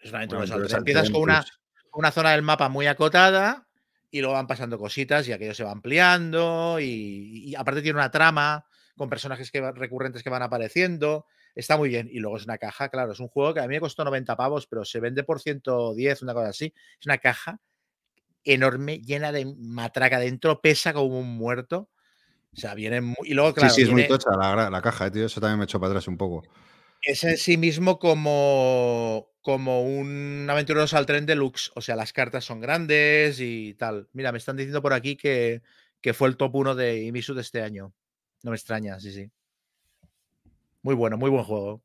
es 0.00 0.74
Empiezas 0.74 1.10
con 1.10 1.22
una, 1.22 1.44
una 1.92 2.10
zona 2.10 2.32
del 2.32 2.42
mapa 2.42 2.68
muy 2.68 2.86
acotada 2.86 3.66
y 4.10 4.20
luego 4.20 4.34
van 4.34 4.46
pasando 4.46 4.78
cositas 4.78 5.26
y 5.28 5.32
aquello 5.32 5.54
se 5.54 5.64
va 5.64 5.70
ampliando 5.70 6.78
y, 6.80 7.44
y 7.50 7.54
aparte 7.54 7.82
tiene 7.82 7.98
una 7.98 8.10
trama 8.10 8.64
con 8.96 9.08
personajes 9.08 9.50
que, 9.50 9.60
va- 9.60 9.72
recurrentes 9.72 10.22
que 10.22 10.30
van 10.30 10.42
apareciendo. 10.42 11.26
Está 11.54 11.76
muy 11.76 11.88
bien. 11.88 12.08
Y 12.10 12.18
luego 12.18 12.36
es 12.36 12.44
una 12.44 12.58
caja, 12.58 12.88
claro, 12.88 13.12
es 13.12 13.20
un 13.20 13.28
juego 13.28 13.54
que 13.54 13.60
a 13.60 13.68
mí 13.68 13.74
me 13.74 13.80
costó 13.80 14.04
90 14.04 14.36
pavos, 14.36 14.66
pero 14.66 14.84
se 14.84 15.00
vende 15.00 15.22
por 15.24 15.40
110, 15.40 16.22
una 16.22 16.34
cosa 16.34 16.48
así. 16.48 16.72
Es 17.00 17.06
una 17.06 17.18
caja 17.18 17.60
enorme, 18.44 18.98
llena 19.00 19.32
de 19.32 19.46
matraca 19.58 20.18
dentro, 20.18 20.60
pesa 20.60 20.92
como 20.92 21.18
un 21.18 21.36
muerto. 21.36 21.90
O 22.52 22.58
sea, 22.58 22.74
viene 22.74 23.00
muy... 23.00 23.16
Y 23.24 23.34
luego, 23.34 23.52
claro, 23.54 23.70
sí, 23.74 23.76
sí, 23.76 23.82
es 23.82 23.90
muy 23.90 24.06
tocha 24.06 24.30
la, 24.30 24.70
la 24.70 24.82
caja, 24.82 25.06
eh, 25.06 25.10
tío. 25.10 25.26
Eso 25.26 25.40
también 25.40 25.58
me 25.58 25.64
echó 25.64 25.78
para 25.80 25.90
atrás 25.90 26.08
un 26.08 26.16
poco. 26.16 26.42
Es 27.02 27.24
en 27.24 27.36
sí 27.36 27.56
mismo 27.56 27.98
como, 27.98 29.30
como 29.42 29.82
un 29.82 30.46
aventureros 30.50 30.94
al 30.94 31.06
tren 31.06 31.26
deluxe. 31.26 31.70
O 31.74 31.80
sea, 31.80 31.96
las 31.96 32.12
cartas 32.12 32.44
son 32.44 32.60
grandes 32.60 33.40
y 33.40 33.74
tal. 33.74 34.08
Mira, 34.12 34.32
me 34.32 34.38
están 34.38 34.56
diciendo 34.56 34.82
por 34.82 34.92
aquí 34.92 35.16
que, 35.16 35.62
que 36.00 36.14
fue 36.14 36.28
el 36.28 36.36
top 36.36 36.54
1 36.54 36.74
de 36.74 37.04
Imisu 37.04 37.34
de 37.34 37.42
este 37.42 37.62
año. 37.62 37.92
No 38.42 38.50
me 38.50 38.56
extraña, 38.56 39.00
sí, 39.00 39.12
sí. 39.12 39.30
Muy 40.82 40.94
bueno, 40.94 41.16
muy 41.16 41.30
buen 41.30 41.44
juego. 41.44 41.82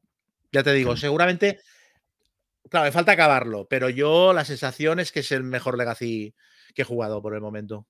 Ya 0.51 0.64
te 0.64 0.74
digo, 0.74 0.95
seguramente. 0.97 1.59
Claro, 2.70 2.86
me 2.86 2.91
falta 2.91 3.14
acabarlo, 3.14 3.68
pero 3.68 3.89
yo 3.89 4.34
la 4.34 4.45
sensación 4.45 4.99
es 4.99 5.12
que 5.12 5.22
es 5.22 5.32
el 5.32 5.43
mejor 5.43 5.78
Legacy 5.78 6.36
que 6.74 6.84
he 6.84 6.86
jugado 6.86 7.22
por 7.22 7.34
el 7.34 7.41
momento. 7.41 7.88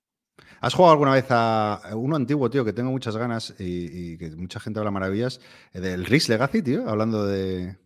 ¿Has 0.59 0.73
jugado 0.75 0.91
alguna 0.93 1.13
vez 1.13 1.25
a 1.29 1.81
uno 1.95 2.15
antiguo, 2.15 2.49
tío, 2.49 2.63
que 2.63 2.73
tengo 2.73 2.91
muchas 2.91 3.17
ganas 3.17 3.55
y, 3.59 4.13
y 4.13 4.17
que 4.17 4.29
mucha 4.31 4.59
gente 4.59 4.79
habla 4.79 4.91
maravillas? 4.91 5.41
eh, 5.73 5.79
Del 5.79 6.05
Risk 6.05 6.29
Legacy, 6.29 6.61
tío, 6.61 6.87
hablando 6.87 7.25
de. 7.25 7.77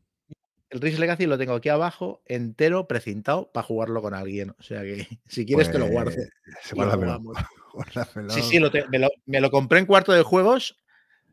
El 0.70 0.82
Risk 0.82 1.00
Legacy 1.00 1.26
lo 1.26 1.38
tengo 1.38 1.54
aquí 1.54 1.70
abajo, 1.70 2.22
entero, 2.26 2.86
precintado, 2.88 3.50
para 3.52 3.66
jugarlo 3.66 4.02
con 4.02 4.14
alguien. 4.14 4.50
O 4.60 4.64
sea 4.64 4.82
que 4.82 5.08
si 5.28 5.46
quieres 5.46 5.72
te 5.72 5.80
lo 5.80 5.88
guardo. 5.88 6.12
Pues, 6.16 6.30
lo 6.72 6.76
guárdamelo, 6.76 7.14
jugamos. 7.14 7.38
guárdamelo. 7.74 8.30
Sí, 8.34 8.41
sí, 8.41 8.60
lo 8.60 8.70
te- 8.72 8.88
me, 8.89 9.00
lo, 9.00 9.10
me 9.26 9.39
lo 9.39 9.50
compré 9.52 9.80
en 9.80 9.86
cuarto 9.86 10.12
de 10.12 10.24
juegos 10.24 10.78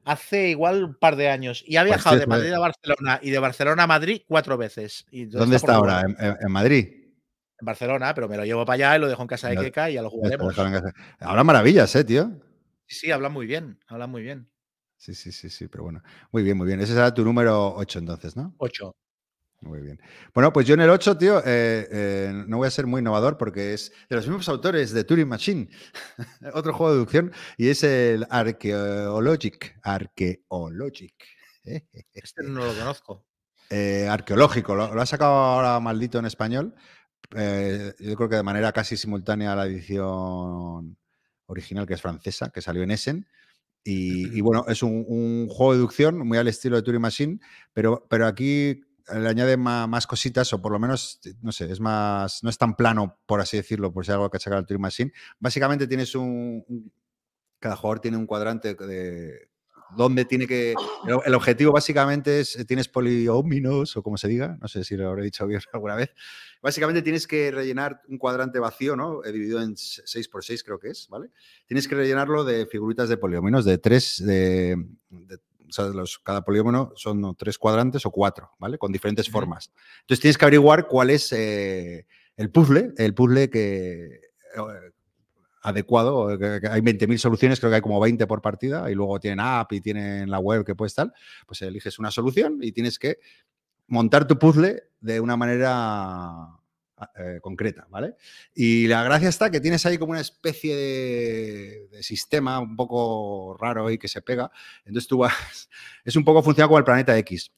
hace 0.04 0.48
igual 0.50 0.84
un 0.84 0.94
par 0.94 1.16
de 1.16 1.28
años. 1.28 1.64
Y 1.66 1.76
ha 1.76 1.80
Pues, 1.82 1.90
viajado 1.96 2.18
de. 2.20 2.26
Madrid 2.26 2.52
a 2.52 2.58
Barcelona 2.60 3.18
y 3.20 3.30
de 3.30 3.38
Barcelona 3.40 3.82
a 3.82 3.86
Madrid 3.88 4.22
cuatro 4.28 4.56
veces. 4.56 5.06
Y 5.10 5.24
¿Dónde 5.24 5.56
está 5.56 5.74
ahora? 5.74 6.02
bueno. 6.02 6.16
¿En, 6.20 6.26
en- 6.26 6.36
en 6.40 6.52
Madrid? 6.52 7.01
En 7.62 7.66
Barcelona, 7.66 8.12
pero 8.12 8.28
me 8.28 8.36
lo 8.36 8.44
llevo 8.44 8.64
para 8.64 8.74
allá 8.74 8.96
y 8.96 9.00
lo 9.02 9.08
dejo 9.08 9.22
en 9.22 9.28
casa 9.28 9.48
de 9.48 9.56
Keka 9.56 9.88
y 9.88 9.94
ya 9.94 10.02
lo 10.02 10.10
jugaremos. 10.10 10.48
déjalo 10.48 10.76
en 10.76 10.82
casa. 10.82 10.94
Habla 11.20 11.44
maravillas, 11.44 11.94
eh, 11.94 12.02
tío. 12.02 12.28
Sí, 12.88 12.96
sí, 12.96 13.10
habla 13.12 13.28
muy 13.28 13.46
bien, 13.46 13.78
habla 13.86 14.08
muy 14.08 14.20
bien. 14.20 14.50
Sí, 14.96 15.14
sí, 15.14 15.30
sí, 15.30 15.48
sí, 15.48 15.68
pero 15.68 15.84
bueno. 15.84 16.02
Muy 16.32 16.42
bien, 16.42 16.56
muy 16.56 16.66
bien. 16.66 16.80
Ese 16.80 16.94
será 16.94 17.14
tu 17.14 17.24
número 17.24 17.72
8 17.76 18.00
entonces, 18.00 18.34
¿no? 18.34 18.52
Ocho. 18.58 18.96
Muy 19.60 19.80
bien. 19.80 20.00
Bueno, 20.34 20.52
pues 20.52 20.66
yo 20.66 20.74
en 20.74 20.80
el 20.80 20.90
8, 20.90 21.16
tío, 21.18 21.38
eh, 21.38 21.86
eh, 21.92 22.44
no 22.48 22.56
voy 22.56 22.66
a 22.66 22.70
ser 22.72 22.88
muy 22.88 22.98
innovador 22.98 23.38
porque 23.38 23.74
es 23.74 23.92
de 24.10 24.16
los 24.16 24.26
mismos 24.26 24.48
autores 24.48 24.92
de 24.92 25.04
Turing 25.04 25.28
Machine, 25.28 25.68
otro 26.54 26.72
juego 26.72 26.90
de 26.90 26.96
deducción, 26.96 27.32
y 27.56 27.68
es 27.68 27.84
el 27.84 28.26
Archaeologic. 28.28 29.78
Archaeologic. 29.84 31.14
Este 32.12 32.42
no 32.42 32.64
lo 32.64 32.74
conozco. 32.74 33.24
Eh, 33.70 34.08
arqueológico, 34.10 34.74
lo, 34.74 34.92
lo 34.92 35.00
ha 35.00 35.06
sacado 35.06 35.32
ahora 35.32 35.78
maldito 35.78 36.18
en 36.18 36.26
español. 36.26 36.74
Eh, 37.36 37.94
yo 37.98 38.16
creo 38.16 38.28
que 38.28 38.36
de 38.36 38.42
manera 38.42 38.72
casi 38.72 38.96
simultánea 38.96 39.52
a 39.52 39.56
la 39.56 39.66
edición 39.66 40.96
original, 41.46 41.86
que 41.86 41.94
es 41.94 42.02
francesa, 42.02 42.50
que 42.50 42.60
salió 42.62 42.82
en 42.82 42.90
Essen. 42.92 43.26
Y, 43.84 44.36
y 44.38 44.40
bueno, 44.42 44.64
es 44.68 44.82
un, 44.82 45.04
un 45.08 45.48
juego 45.48 45.72
de 45.72 45.78
deducción 45.78 46.18
muy 46.26 46.38
al 46.38 46.48
estilo 46.48 46.76
de 46.76 46.82
Turing 46.82 47.00
Machine, 47.02 47.40
pero, 47.72 48.06
pero 48.08 48.26
aquí 48.26 48.82
le 49.12 49.28
añade 49.28 49.56
más, 49.56 50.06
cositas, 50.06 50.52
o 50.52 50.62
por 50.62 50.72
lo 50.72 50.78
menos, 50.78 51.20
no 51.42 51.52
sé, 51.52 51.70
es 51.70 51.80
más, 51.80 52.42
no 52.44 52.50
es 52.50 52.58
tan 52.58 52.76
plano, 52.76 53.18
por 53.26 53.40
así 53.40 53.56
decirlo, 53.56 53.92
por 53.92 54.04
si 54.06 54.12
hay 54.12 54.16
algo 54.16 54.30
que 54.30 54.38
sacar 54.38 54.58
al 54.58 54.66
Turing 54.66 54.82
Machine. 54.82 55.12
Básicamente 55.40 55.86
tienes 55.88 56.14
un, 56.14 56.64
un- 56.68 56.92
cada 57.60 57.76
jugador 57.76 58.00
tiene 58.00 58.16
un 58.16 58.26
cuadrante 58.26 58.74
de 58.74 59.50
dónde 59.95 60.24
tiene 60.24 60.47
que, 60.47 60.72
el, 61.07 61.18
el 61.24 61.34
objetivo 61.34 61.72
básicamente 61.72 62.40
es, 62.40 62.57
eh, 62.57 62.64
tienes 62.64 62.88
polióminos, 62.88 63.97
o 63.97 64.03
como 64.03 64.16
se 64.16 64.28
diga, 64.28 64.57
no 64.61 64.68
sé 64.68 64.84
si 64.84 64.97
lo 64.97 65.09
habré 65.09 65.24
dicho 65.24 65.47
bien 65.47 65.61
alguna 65.72 65.95
vez, 65.97 66.11
básicamente 66.62 67.03
tienes 67.03 67.26
que 67.26 67.51
rellenar 67.51 68.01
un 68.09 68.18
cuadrante 68.18 68.59
vacío, 68.59 68.97
¿no? 68.97 69.24
Eh, 69.24 69.32
Dividido 69.32 69.61
en 69.62 69.76
6 69.76 70.28
por 70.28 70.45
6 70.45 70.62
creo 70.64 70.78
que 70.78 70.88
es, 70.90 71.09
¿vale? 71.09 71.30
Tienes 71.66 71.88
que 71.88 71.95
rellenarlo 71.95 72.45
de 72.45 72.66
figuritas 72.66 73.09
de 73.09 73.16
polióminos, 73.16 73.64
de 73.64 73.78
tres, 73.78 74.24
de, 74.24 74.76
de- 75.11 75.36
o 75.68 75.74
sea, 75.74 75.86
los, 75.86 76.18
cada 76.18 76.45
poliómino 76.45 76.93
son 76.97 77.20
¿no? 77.22 77.34
tres 77.34 77.57
cuadrantes 77.57 78.05
o 78.05 78.11
cuatro, 78.11 78.51
¿vale? 78.59 78.76
Con 78.76 78.93
diferentes 78.93 79.30
formas. 79.30 79.72
Entonces 80.03 80.20
tienes 80.20 80.36
que 80.36 80.45
averiguar 80.45 80.86
cuál 80.86 81.09
es 81.09 81.32
eh, 81.32 82.07
el 82.36 82.51
puzzle, 82.51 82.93
el 82.99 83.14
puzzle 83.14 83.49
que 83.49 84.20
eh, 84.55 84.91
adecuado. 85.62 86.38
que 86.38 86.60
Hay 86.68 86.80
20.000 86.80 87.18
soluciones, 87.18 87.60
creo 87.60 87.70
que 87.70 87.76
hay 87.76 87.82
como 87.82 88.00
20 88.00 88.26
por 88.26 88.42
partida, 88.42 88.90
y 88.90 88.94
luego 88.94 89.18
tienen 89.20 89.40
app 89.40 89.72
y 89.72 89.80
tienen 89.80 90.30
la 90.30 90.38
web 90.38 90.64
que 90.64 90.74
puedes 90.74 90.94
tal. 90.94 91.12
Pues 91.46 91.62
eliges 91.62 91.98
una 91.98 92.10
solución 92.10 92.58
y 92.60 92.72
tienes 92.72 92.98
que 92.98 93.18
montar 93.86 94.26
tu 94.26 94.38
puzzle 94.38 94.84
de 95.00 95.20
una 95.20 95.36
manera 95.36 96.48
eh, 97.16 97.40
concreta, 97.40 97.86
¿vale? 97.90 98.16
Y 98.54 98.86
la 98.86 99.02
gracia 99.02 99.28
está 99.28 99.50
que 99.50 99.60
tienes 99.60 99.84
ahí 99.86 99.98
como 99.98 100.12
una 100.12 100.20
especie 100.20 100.76
de, 100.76 101.88
de 101.90 102.02
sistema 102.02 102.60
un 102.60 102.76
poco 102.76 103.56
raro 103.58 103.90
y 103.90 103.98
que 103.98 104.08
se 104.08 104.22
pega. 104.22 104.50
Entonces 104.84 105.08
tú 105.08 105.18
vas, 105.18 105.68
es 106.04 106.16
un 106.16 106.24
poco 106.24 106.42
funciona 106.42 106.68
como 106.68 106.78
el 106.78 106.84
planeta 106.84 107.16
X. 107.18 107.52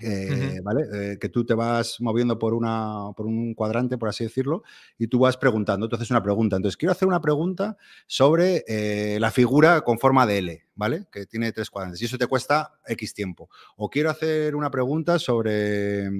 eh, 0.00 0.60
¿Vale? 0.62 0.84
Eh, 0.92 1.18
que 1.20 1.28
tú 1.28 1.44
te 1.44 1.54
vas 1.54 2.00
moviendo 2.00 2.38
por, 2.38 2.52
una, 2.52 3.12
por 3.16 3.26
un 3.26 3.54
cuadrante, 3.54 3.96
por 3.96 4.08
así 4.08 4.24
decirlo, 4.24 4.62
y 4.98 5.06
tú 5.06 5.20
vas 5.20 5.36
preguntando. 5.36 5.88
Haces 5.92 6.10
una 6.10 6.22
pregunta. 6.22 6.56
Entonces, 6.56 6.76
quiero 6.76 6.92
hacer 6.92 7.06
una 7.06 7.20
pregunta 7.20 7.76
sobre 8.06 8.64
eh, 8.66 9.18
la 9.20 9.30
figura 9.30 9.82
con 9.82 9.98
forma 9.98 10.26
de 10.26 10.38
L, 10.38 10.64
¿vale? 10.74 11.06
Que 11.12 11.26
tiene 11.26 11.52
tres 11.52 11.70
cuadrantes. 11.70 12.02
Y 12.02 12.06
eso 12.06 12.18
te 12.18 12.26
cuesta 12.26 12.80
X 12.86 13.14
tiempo. 13.14 13.48
O 13.76 13.88
quiero 13.88 14.10
hacer 14.10 14.56
una 14.56 14.70
pregunta 14.70 15.18
sobre, 15.18 16.10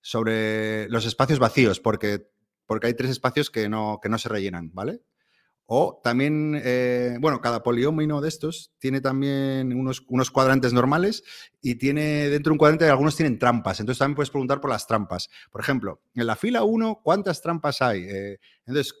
sobre 0.00 0.88
los 0.88 1.06
espacios 1.06 1.38
vacíos, 1.38 1.80
porque, 1.80 2.28
porque 2.66 2.88
hay 2.88 2.94
tres 2.94 3.10
espacios 3.10 3.50
que 3.50 3.68
no, 3.68 4.00
que 4.02 4.10
no 4.10 4.18
se 4.18 4.28
rellenan, 4.28 4.70
¿vale? 4.74 5.00
O 5.70 6.00
también, 6.02 6.58
eh, 6.64 7.18
bueno, 7.20 7.42
cada 7.42 7.62
poliómino 7.62 8.22
de 8.22 8.30
estos 8.30 8.72
tiene 8.78 9.02
también 9.02 9.74
unos, 9.78 10.02
unos 10.08 10.30
cuadrantes 10.30 10.72
normales 10.72 11.22
y 11.60 11.74
tiene 11.74 12.30
dentro 12.30 12.50
de 12.50 12.54
un 12.54 12.58
cuadrante 12.58 12.88
algunos 12.88 13.16
tienen 13.16 13.38
trampas. 13.38 13.78
Entonces 13.78 13.98
también 13.98 14.16
puedes 14.16 14.30
preguntar 14.30 14.62
por 14.62 14.70
las 14.70 14.86
trampas. 14.86 15.28
Por 15.50 15.60
ejemplo, 15.60 16.00
en 16.14 16.26
la 16.26 16.36
fila 16.36 16.64
1, 16.64 17.02
¿cuántas 17.04 17.42
trampas 17.42 17.82
hay? 17.82 18.00
Eh, 18.08 18.38
entonces, 18.64 18.94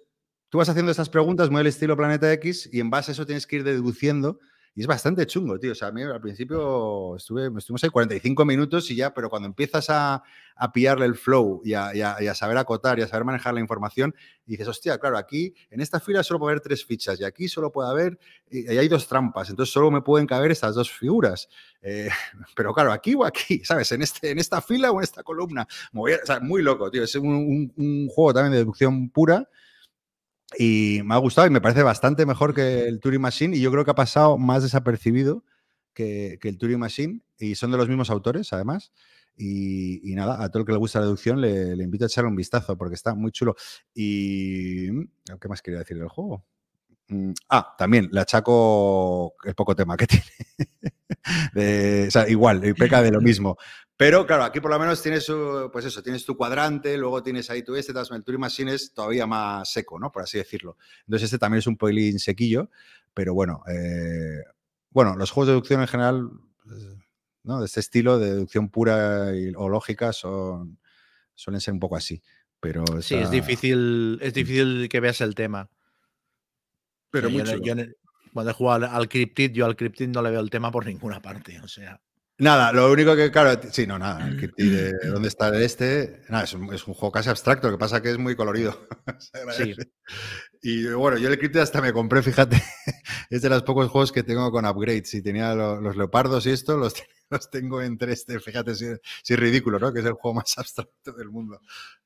tú 0.50 0.58
vas 0.58 0.68
haciendo 0.68 0.90
estas 0.90 1.08
preguntas 1.08 1.48
muy 1.48 1.60
al 1.60 1.66
estilo 1.68 1.96
Planeta 1.96 2.30
X 2.34 2.68
y 2.70 2.80
en 2.80 2.90
base 2.90 3.10
a 3.10 3.14
eso 3.14 3.24
tienes 3.24 3.46
que 3.46 3.56
ir 3.56 3.64
deduciendo. 3.64 4.38
Y 4.78 4.82
es 4.82 4.86
bastante 4.86 5.26
chungo, 5.26 5.58
tío. 5.58 5.72
O 5.72 5.74
sea, 5.74 5.88
a 5.88 5.90
mí 5.90 6.04
al 6.04 6.20
principio 6.20 7.16
estuve, 7.16 7.50
estuvimos 7.58 7.82
ahí 7.82 7.90
45 7.90 8.44
minutos 8.44 8.88
y 8.92 8.94
ya, 8.94 9.12
pero 9.12 9.28
cuando 9.28 9.46
empiezas 9.48 9.90
a, 9.90 10.22
a 10.54 10.72
pillarle 10.72 11.04
el 11.06 11.16
flow 11.16 11.60
y 11.64 11.72
a, 11.74 11.88
a- 11.88 12.34
saber 12.36 12.56
acotar 12.58 12.96
y 12.96 13.02
a 13.02 13.08
saber 13.08 13.24
manejar 13.24 13.54
la 13.54 13.58
información, 13.60 14.14
dices, 14.46 14.68
hostia, 14.68 14.96
claro, 14.98 15.18
aquí 15.18 15.52
en 15.70 15.80
esta 15.80 15.98
fila 15.98 16.22
solo 16.22 16.38
puede 16.38 16.52
haber 16.52 16.60
tres 16.62 16.84
fichas 16.84 17.18
y 17.20 17.24
aquí 17.24 17.48
solo 17.48 17.72
puede 17.72 17.90
haber, 17.90 18.20
y, 18.52 18.68
hay 18.68 18.86
dos 18.86 19.08
trampas, 19.08 19.50
entonces 19.50 19.72
solo 19.72 19.90
me 19.90 20.00
pueden 20.00 20.28
caber 20.28 20.52
estas 20.52 20.76
dos 20.76 20.88
figuras. 20.92 21.48
Eh, 21.82 22.08
pero 22.54 22.72
claro, 22.72 22.92
aquí 22.92 23.16
o 23.16 23.24
aquí, 23.24 23.64
¿sabes? 23.64 23.90
En, 23.90 24.02
este, 24.02 24.30
en 24.30 24.38
esta 24.38 24.62
fila 24.62 24.92
o 24.92 24.98
en 24.98 25.02
esta 25.02 25.24
columna. 25.24 25.62
A- 25.62 25.98
o 26.00 26.06
sea, 26.24 26.38
muy 26.38 26.62
loco, 26.62 26.88
tío. 26.88 27.02
Es 27.02 27.16
un, 27.16 27.26
un- 27.26 27.72
un 27.76 28.06
juego 28.08 28.32
también 28.32 28.52
de 28.52 28.58
deducción 28.58 29.10
pura. 29.10 29.48
Y 30.58 31.00
me 31.04 31.14
ha 31.14 31.18
gustado 31.18 31.46
y 31.46 31.50
me 31.50 31.60
parece 31.60 31.82
bastante 31.82 32.24
mejor 32.26 32.54
que 32.54 32.84
el 32.86 33.00
Turing 33.00 33.20
Machine. 33.20 33.56
Y 33.56 33.60
yo 33.60 33.70
creo 33.70 33.84
que 33.84 33.90
ha 33.90 33.94
pasado 33.94 34.38
más 34.38 34.62
desapercibido 34.62 35.44
que, 35.94 36.38
que 36.40 36.48
el 36.48 36.58
Turing 36.58 36.78
Machine. 36.78 37.20
Y 37.38 37.54
son 37.54 37.70
de 37.70 37.76
los 37.78 37.88
mismos 37.88 38.10
autores, 38.10 38.52
además. 38.52 38.92
Y, 39.36 40.10
y 40.10 40.14
nada, 40.14 40.42
a 40.42 40.48
todo 40.50 40.60
el 40.62 40.66
que 40.66 40.72
le 40.72 40.78
gusta 40.78 40.98
la 41.00 41.04
deducción 41.06 41.40
le, 41.40 41.76
le 41.76 41.84
invito 41.84 42.04
a 42.04 42.08
echarle 42.08 42.30
un 42.30 42.36
vistazo 42.36 42.76
porque 42.78 42.94
está 42.94 43.14
muy 43.14 43.30
chulo. 43.32 43.54
Y. 43.94 44.88
mm, 44.90 45.04
¿Qué 45.40 45.48
más 45.48 45.62
quería 45.62 45.80
decir 45.80 45.98
del 45.98 46.08
juego? 46.08 46.44
Mm, 47.08 47.32
Ah, 47.50 47.74
también 47.78 48.08
le 48.12 48.20
achaco 48.20 49.34
el 49.44 49.54
poco 49.54 49.74
tema 49.76 49.96
que 49.96 50.06
tiene. 50.08 50.24
De- 51.52 52.06
o 52.08 52.10
sea, 52.10 52.28
igual, 52.28 52.60
peca 52.78 53.02
de 53.02 53.10
lo 53.10 53.20
mismo. 53.20 53.56
Pero 53.96 54.26
claro, 54.26 54.44
aquí 54.44 54.60
por 54.60 54.70
lo 54.70 54.78
menos 54.78 55.02
tienes, 55.02 55.26
pues 55.72 55.84
eso, 55.84 56.02
tienes 56.02 56.24
tu 56.24 56.36
cuadrante, 56.36 56.96
luego 56.96 57.20
tienes 57.22 57.50
ahí 57.50 57.62
tu 57.64 57.74
este, 57.74 57.92
el 57.92 58.24
Turing 58.24 58.40
Machine 58.40 58.72
es 58.74 58.92
todavía 58.94 59.26
más 59.26 59.72
seco, 59.72 59.98
¿no? 59.98 60.12
Por 60.12 60.22
así 60.22 60.38
decirlo. 60.38 60.76
Entonces 61.00 61.24
este 61.24 61.38
también 61.38 61.58
es 61.58 61.66
un 61.66 61.76
pelín 61.76 62.18
sequillo, 62.20 62.70
pero 63.12 63.34
bueno, 63.34 63.62
eh, 63.68 64.42
bueno, 64.90 65.16
los 65.16 65.32
juegos 65.32 65.48
de 65.48 65.52
deducción 65.54 65.80
en 65.80 65.88
general, 65.88 66.30
¿no? 67.42 67.58
De 67.58 67.66
este 67.66 67.80
estilo, 67.80 68.18
de 68.20 68.34
deducción 68.34 68.68
pura 68.68 69.34
y- 69.34 69.52
o 69.56 69.68
lógica, 69.68 70.12
son, 70.12 70.78
suelen 71.34 71.60
ser 71.60 71.74
un 71.74 71.80
poco 71.80 71.96
así. 71.96 72.22
Pero 72.60 72.84
Sí, 73.02 73.16
es 73.16 73.30
difícil, 73.32 74.18
es 74.22 74.32
difícil 74.34 74.88
que 74.88 75.00
veas 75.00 75.20
el 75.22 75.34
tema. 75.34 75.68
Pero 77.10 77.28
O 77.28 77.30
sea, 77.30 77.38
yo 77.38 77.44
muy 77.44 77.58
no- 77.58 77.64
yo 77.66 77.74
chulo. 77.74 77.86
no- 77.86 77.92
cuando 78.32 78.50
he 78.50 78.54
jugado 78.54 78.86
al, 78.86 78.94
al 78.94 79.08
Cryptid, 79.08 79.52
yo 79.52 79.66
al 79.66 79.76
Cryptid 79.76 80.08
no 80.08 80.22
le 80.22 80.30
veo 80.30 80.40
el 80.40 80.50
tema 80.50 80.70
por 80.70 80.86
ninguna 80.86 81.20
parte. 81.20 81.60
O 81.60 81.68
sea, 81.68 82.00
Nada, 82.40 82.72
lo 82.72 82.92
único 82.92 83.16
que, 83.16 83.32
claro, 83.32 83.60
sí, 83.72 83.84
no, 83.84 83.98
nada. 83.98 84.28
el 84.28 84.36
de 84.56 84.92
dónde 85.08 85.26
está 85.26 85.48
el 85.48 85.60
este. 85.60 86.22
Nada, 86.28 86.44
es 86.44 86.52
un, 86.52 86.72
es 86.72 86.86
un 86.86 86.94
juego 86.94 87.10
casi 87.10 87.28
abstracto, 87.28 87.66
lo 87.68 87.76
que 87.76 87.80
pasa 87.80 88.00
que 88.00 88.10
es 88.10 88.18
muy 88.18 88.36
colorido. 88.36 88.86
Agradece. 89.32 89.90
Y 90.62 90.86
bueno, 90.86 91.18
yo 91.18 91.28
el 91.30 91.38
Cryptid 91.38 91.58
hasta 91.58 91.80
me 91.80 91.92
compré, 91.92 92.22
fíjate, 92.22 92.62
es 93.30 93.42
de 93.42 93.48
los 93.48 93.64
pocos 93.64 93.88
juegos 93.90 94.12
que 94.12 94.22
tengo 94.22 94.52
con 94.52 94.64
upgrades. 94.66 95.12
Y 95.14 95.22
tenía 95.22 95.52
lo- 95.56 95.80
los 95.80 95.96
leopardos 95.96 96.46
y 96.46 96.50
esto, 96.50 96.76
los, 96.76 96.94
los 97.30 97.50
tengo 97.50 97.82
en 97.82 97.98
3D. 97.98 98.40
Fíjate 98.40 98.76
si, 98.76 98.86
si 99.24 99.34
es 99.34 99.40
ridículo, 99.40 99.80
¿no? 99.80 99.92
Que 99.92 99.98
es 99.98 100.06
el 100.06 100.12
juego 100.12 100.34
más 100.34 100.56
abstracto 100.58 101.10
del 101.12 101.30
mundo. 101.30 101.60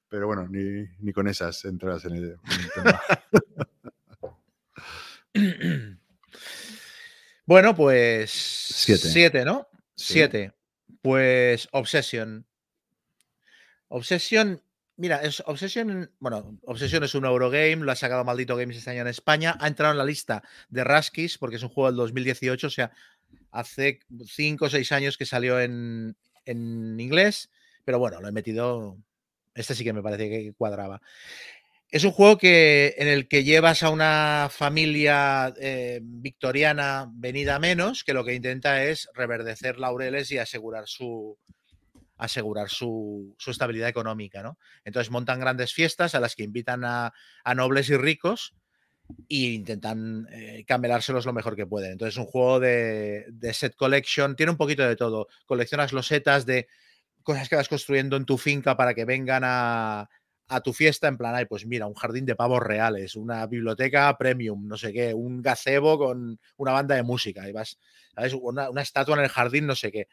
Pero 0.08 0.26
bueno, 0.28 0.48
ni, 0.48 0.86
ni 1.00 1.12
con 1.12 1.28
esas 1.28 1.62
entras 1.66 2.06
en 2.06 2.14
el, 2.14 2.24
en 2.24 2.60
el 2.60 2.70
tema. 2.74 3.00
bueno, 7.44 7.74
pues. 7.74 8.30
Siete. 8.30 9.08
Siete, 9.08 9.44
¿no? 9.44 9.68
Sí. 9.94 10.14
Siete. 10.14 10.52
Pues 11.00 11.68
Obsession. 11.72 12.46
Obsession. 13.88 14.62
Mira, 14.96 15.22
es 15.22 15.42
Obsession. 15.46 16.10
Bueno, 16.18 16.58
Obsession 16.64 17.02
es 17.04 17.14
un 17.14 17.24
Eurogame, 17.24 17.76
lo 17.76 17.92
ha 17.92 17.96
sacado 17.96 18.24
Maldito 18.24 18.56
Games 18.56 18.76
este 18.76 18.90
año 18.90 19.02
en 19.02 19.08
España. 19.08 19.56
Ha 19.60 19.66
entrado 19.66 19.92
en 19.92 19.98
la 19.98 20.04
lista 20.04 20.42
de 20.68 20.84
Raskis 20.84 21.38
porque 21.38 21.56
es 21.56 21.62
un 21.62 21.70
juego 21.70 21.88
del 21.88 21.96
2018, 21.96 22.66
o 22.66 22.70
sea, 22.70 22.92
hace 23.50 24.00
cinco 24.26 24.66
o 24.66 24.70
seis 24.70 24.92
años 24.92 25.18
que 25.18 25.26
salió 25.26 25.60
en, 25.60 26.16
en 26.44 27.00
inglés. 27.00 27.50
Pero 27.84 27.98
bueno, 27.98 28.20
lo 28.20 28.28
he 28.28 28.32
metido. 28.32 28.96
Este 29.54 29.74
sí 29.74 29.84
que 29.84 29.92
me 29.92 30.02
parece 30.02 30.30
que 30.30 30.52
cuadraba. 30.54 31.02
Es 31.92 32.04
un 32.04 32.12
juego 32.12 32.38
que, 32.38 32.94
en 32.96 33.06
el 33.06 33.28
que 33.28 33.44
llevas 33.44 33.82
a 33.82 33.90
una 33.90 34.48
familia 34.50 35.52
eh, 35.60 36.00
victoriana 36.02 37.06
venida 37.12 37.58
menos, 37.58 38.02
que 38.02 38.14
lo 38.14 38.24
que 38.24 38.34
intenta 38.34 38.82
es 38.82 39.10
reverdecer 39.12 39.78
laureles 39.78 40.30
y 40.30 40.38
asegurar 40.38 40.88
su 40.88 41.38
asegurar 42.16 42.70
su, 42.70 43.36
estabilidad 43.46 43.90
económica, 43.90 44.42
¿no? 44.42 44.58
Entonces 44.84 45.10
montan 45.10 45.40
grandes 45.40 45.74
fiestas 45.74 46.14
a 46.14 46.20
las 46.20 46.34
que 46.34 46.44
invitan 46.44 46.82
a, 46.84 47.12
a 47.44 47.54
nobles 47.54 47.90
y 47.90 47.96
ricos 47.98 48.54
e 49.28 49.52
intentan 49.52 50.28
eh, 50.32 50.64
camelárselos 50.66 51.26
lo 51.26 51.34
mejor 51.34 51.56
que 51.56 51.66
pueden. 51.66 51.92
Entonces 51.92 52.14
es 52.14 52.18
un 52.18 52.30
juego 52.30 52.58
de, 52.58 53.26
de 53.28 53.52
set 53.52 53.76
collection, 53.76 54.34
tiene 54.34 54.52
un 54.52 54.56
poquito 54.56 54.82
de 54.82 54.96
todo. 54.96 55.28
Coleccionas 55.44 55.92
losetas 55.92 56.46
de 56.46 56.68
cosas 57.22 57.50
que 57.50 57.56
vas 57.56 57.68
construyendo 57.68 58.16
en 58.16 58.24
tu 58.24 58.38
finca 58.38 58.78
para 58.78 58.94
que 58.94 59.04
vengan 59.04 59.42
a, 59.44 60.08
a 60.54 60.60
tu 60.60 60.72
fiesta 60.72 61.08
en 61.08 61.16
plan, 61.16 61.34
ay, 61.34 61.46
pues 61.46 61.66
mira, 61.66 61.86
un 61.86 61.94
jardín 61.94 62.26
de 62.26 62.36
pavos 62.36 62.62
reales, 62.62 63.16
una 63.16 63.46
biblioteca 63.46 64.16
premium, 64.18 64.66
no 64.66 64.76
sé 64.76 64.92
qué, 64.92 65.14
un 65.14 65.40
gazebo 65.40 65.98
con 65.98 66.38
una 66.56 66.72
banda 66.72 66.94
de 66.94 67.02
música, 67.02 67.48
y 67.48 67.52
vas, 67.52 67.78
¿sabes? 68.14 68.34
Una, 68.34 68.68
una 68.68 68.82
estatua 68.82 69.16
en 69.16 69.24
el 69.24 69.28
jardín, 69.28 69.66
no 69.66 69.74
sé 69.74 69.90
qué. 69.90 70.08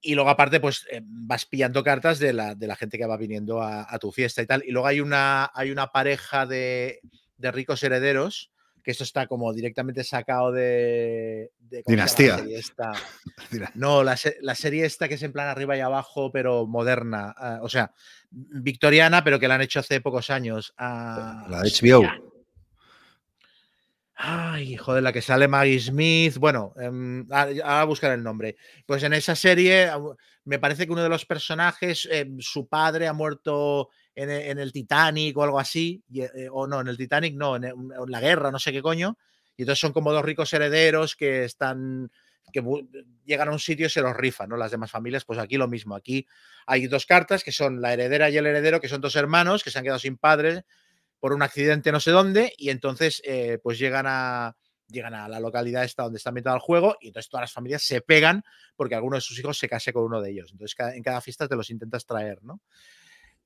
Y 0.00 0.14
luego 0.14 0.30
aparte, 0.30 0.58
pues 0.58 0.86
eh, 0.90 1.00
vas 1.04 1.44
pillando 1.46 1.84
cartas 1.84 2.18
de 2.18 2.32
la, 2.32 2.54
de 2.54 2.66
la 2.66 2.76
gente 2.76 2.98
que 2.98 3.06
va 3.06 3.16
viniendo 3.16 3.62
a, 3.62 3.86
a, 3.88 3.98
tu 3.98 4.10
fiesta 4.10 4.42
y 4.42 4.46
tal. 4.46 4.64
Y 4.66 4.72
luego 4.72 4.88
hay 4.88 5.00
una, 5.00 5.50
hay 5.54 5.70
una 5.70 5.88
pareja 5.88 6.46
de, 6.46 7.00
de 7.36 7.52
ricos 7.52 7.82
herederos, 7.82 8.51
que 8.82 8.90
esto 8.90 9.04
está 9.04 9.26
como 9.26 9.52
directamente 9.52 10.04
sacado 10.04 10.52
de... 10.52 11.52
de 11.60 11.82
Dinastía. 11.86 12.44
Esta? 12.48 12.92
No, 13.74 14.02
la, 14.02 14.18
la, 14.40 14.54
serie 14.54 14.86
esta 14.86 15.08
que 15.08 15.14
es 15.14 15.22
en 15.22 15.32
plan 15.32 15.48
arriba 15.48 15.76
y 15.76 15.80
abajo, 15.80 16.30
pero 16.32 16.66
moderna. 16.66 17.34
Uh, 17.38 17.64
o 17.64 17.68
sea, 17.68 17.92
victoriana, 18.30 19.22
pero 19.24 19.38
que 19.38 19.48
la 19.48 19.56
han 19.56 19.62
hecho 19.62 19.80
hace 19.80 20.00
pocos 20.00 20.30
años. 20.30 20.74
Uh, 20.78 21.50
la 21.50 21.62
HBO. 21.64 22.32
Ay, 24.14 24.76
joder, 24.76 25.02
la 25.02 25.12
que 25.12 25.20
sale 25.20 25.48
Maggie 25.48 25.80
Smith. 25.80 26.36
Bueno, 26.36 26.72
um, 26.76 27.26
ahora 27.30 27.84
buscar 27.84 28.12
el 28.12 28.22
nombre. 28.22 28.56
Pues 28.86 29.02
en 29.02 29.14
esa 29.14 29.34
serie 29.34 29.90
me 30.44 30.58
parece 30.58 30.86
que 30.86 30.92
uno 30.92 31.02
de 31.02 31.08
los 31.08 31.26
personajes, 31.26 32.08
eh, 32.10 32.30
su 32.38 32.68
padre 32.68 33.08
ha 33.08 33.12
muerto 33.12 33.90
en 34.14 34.30
el, 34.30 34.42
en 34.42 34.58
el, 34.58 34.72
Titanic 34.72 35.36
o 35.36 35.42
algo 35.42 35.58
así. 35.58 36.02
Y, 36.08 36.22
eh, 36.22 36.48
o 36.50 36.66
no, 36.66 36.80
en 36.80 36.88
el 36.88 36.96
Titanic 36.96 37.34
no, 37.34 37.56
en, 37.56 37.64
en, 37.64 37.86
la 38.06 38.20
guerra, 38.20 38.50
no 38.50 38.58
sé 38.58 38.72
qué 38.72 38.82
coño. 38.82 39.16
Y 39.56 39.62
entonces 39.62 39.80
son 39.80 39.92
como 39.92 40.12
dos 40.12 40.24
ricos 40.24 40.52
herederos 40.52 41.16
que 41.16 41.44
están 41.44 42.10
que 42.52 42.62
llegan 43.24 43.48
a 43.48 43.52
un 43.52 43.58
sitio 43.58 43.86
y 43.86 43.90
se 43.90 44.02
los 44.02 44.16
rifan, 44.16 44.48
¿no? 44.48 44.56
Las 44.56 44.70
demás 44.70 44.90
familias, 44.90 45.24
pues 45.24 45.38
aquí 45.38 45.56
lo 45.56 45.68
mismo. 45.68 45.94
Aquí 45.94 46.26
hay 46.66 46.86
dos 46.86 47.06
cartas 47.06 47.42
que 47.42 47.52
son 47.52 47.80
la 47.80 47.92
heredera 47.92 48.30
y 48.30 48.36
el 48.36 48.46
heredero, 48.46 48.80
que 48.80 48.88
son 48.88 49.00
dos 49.00 49.16
hermanos 49.16 49.62
que 49.62 49.70
se 49.70 49.78
han 49.78 49.84
quedado 49.84 49.98
sin 49.98 50.18
padres 50.18 50.62
por 51.18 51.32
un 51.32 51.42
accidente 51.42 51.92
no 51.92 52.00
sé 52.00 52.10
dónde, 52.10 52.52
y 52.58 52.70
entonces 52.70 53.22
eh, 53.24 53.58
pues 53.62 53.78
llegan 53.78 54.06
a, 54.08 54.56
llegan 54.88 55.14
a 55.14 55.28
la 55.28 55.38
localidad 55.38 55.84
esta 55.84 56.02
donde 56.02 56.16
está 56.16 56.30
ambientado 56.30 56.56
el 56.56 56.62
juego, 56.62 56.96
y 57.00 57.08
entonces 57.08 57.30
todas 57.30 57.44
las 57.44 57.52
familias 57.52 57.84
se 57.84 58.00
pegan 58.00 58.42
porque 58.74 58.96
alguno 58.96 59.16
de 59.16 59.20
sus 59.20 59.38
hijos 59.38 59.56
se 59.56 59.68
case 59.68 59.92
con 59.92 60.02
uno 60.02 60.20
de 60.20 60.32
ellos. 60.32 60.50
Entonces 60.50 60.76
en 60.94 61.02
cada 61.02 61.20
fiesta 61.20 61.46
te 61.46 61.54
los 61.54 61.70
intentas 61.70 62.06
traer, 62.06 62.42
¿no? 62.42 62.60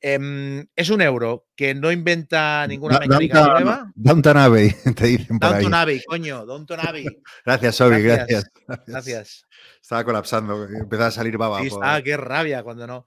Eh, 0.00 0.66
es 0.76 0.90
un 0.90 1.00
euro 1.00 1.48
que 1.56 1.74
no 1.74 1.90
inventa 1.90 2.66
ninguna 2.66 2.98
mecánica 2.98 3.46
nueva. 3.46 3.92
Downton 3.94 4.36
Abbey, 4.36 4.70
te 4.96 5.06
dicen 5.06 5.38
por 5.38 5.50
Downton 5.50 5.74
ahí. 5.74 5.82
Abbey, 5.82 6.04
coño, 6.04 6.44
Downton 6.44 6.80
Abbey. 6.80 7.06
Gracias, 7.44 7.80
Obi, 7.80 8.02
gracias. 8.02 8.50
Gracias. 8.66 8.86
gracias. 8.86 9.46
Estaba 9.80 10.04
colapsando, 10.04 10.64
empezaba 10.64 11.08
a 11.08 11.12
salir 11.12 11.38
baba. 11.38 11.60
Sí, 11.60 11.68
está, 11.68 12.02
qué 12.02 12.16
rabia 12.16 12.62
cuando 12.62 12.86
no. 12.86 13.06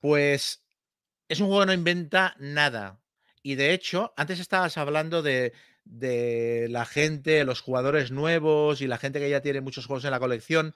Pues 0.00 0.64
es 1.28 1.40
un 1.40 1.46
juego 1.46 1.62
que 1.62 1.66
no 1.66 1.72
inventa 1.72 2.34
nada. 2.38 3.00
Y 3.42 3.54
de 3.54 3.72
hecho, 3.72 4.12
antes 4.16 4.40
estabas 4.40 4.76
hablando 4.76 5.22
de, 5.22 5.52
de, 5.84 6.66
la 6.70 6.84
gente, 6.84 7.44
los 7.44 7.60
jugadores 7.60 8.10
nuevos 8.10 8.80
y 8.80 8.88
la 8.88 8.98
gente 8.98 9.20
que 9.20 9.30
ya 9.30 9.40
tiene 9.40 9.60
muchos 9.60 9.86
juegos 9.86 10.04
en 10.04 10.10
la 10.10 10.20
colección. 10.20 10.74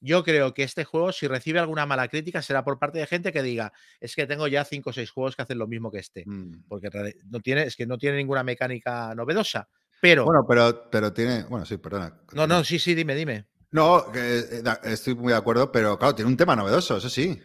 Yo 0.00 0.22
creo 0.22 0.54
que 0.54 0.62
este 0.62 0.84
juego, 0.84 1.12
si 1.12 1.26
recibe 1.26 1.58
alguna 1.58 1.86
mala 1.86 2.08
crítica, 2.08 2.42
será 2.42 2.64
por 2.64 2.78
parte 2.78 2.98
de 2.98 3.06
gente 3.06 3.32
que 3.32 3.42
diga, 3.42 3.72
es 4.00 4.14
que 4.14 4.26
tengo 4.26 4.46
ya 4.46 4.64
cinco 4.64 4.90
o 4.90 4.92
seis 4.92 5.10
juegos 5.10 5.34
que 5.34 5.42
hacen 5.42 5.58
lo 5.58 5.66
mismo 5.66 5.90
que 5.90 5.98
este. 5.98 6.24
Mm. 6.26 6.64
Porque 6.68 6.90
no 7.26 7.40
tiene, 7.40 7.62
es 7.62 7.76
que 7.76 7.86
no 7.86 7.98
tiene 7.98 8.16
ninguna 8.16 8.42
mecánica 8.42 9.14
novedosa. 9.14 9.68
Pero. 10.00 10.24
Bueno, 10.24 10.44
pero, 10.48 10.88
pero 10.90 11.12
tiene. 11.12 11.44
Bueno, 11.44 11.66
sí, 11.66 11.78
perdona. 11.78 12.20
No, 12.32 12.46
no, 12.46 12.62
sí, 12.62 12.78
sí, 12.78 12.94
dime, 12.94 13.14
dime. 13.14 13.46
No, 13.70 14.10
que, 14.12 14.38
eh, 14.38 14.62
estoy 14.84 15.14
muy 15.14 15.32
de 15.32 15.38
acuerdo, 15.38 15.70
pero 15.70 15.98
claro, 15.98 16.14
tiene 16.14 16.30
un 16.30 16.36
tema 16.36 16.56
novedoso, 16.56 16.96
eso 16.96 17.08
sí. 17.08 17.40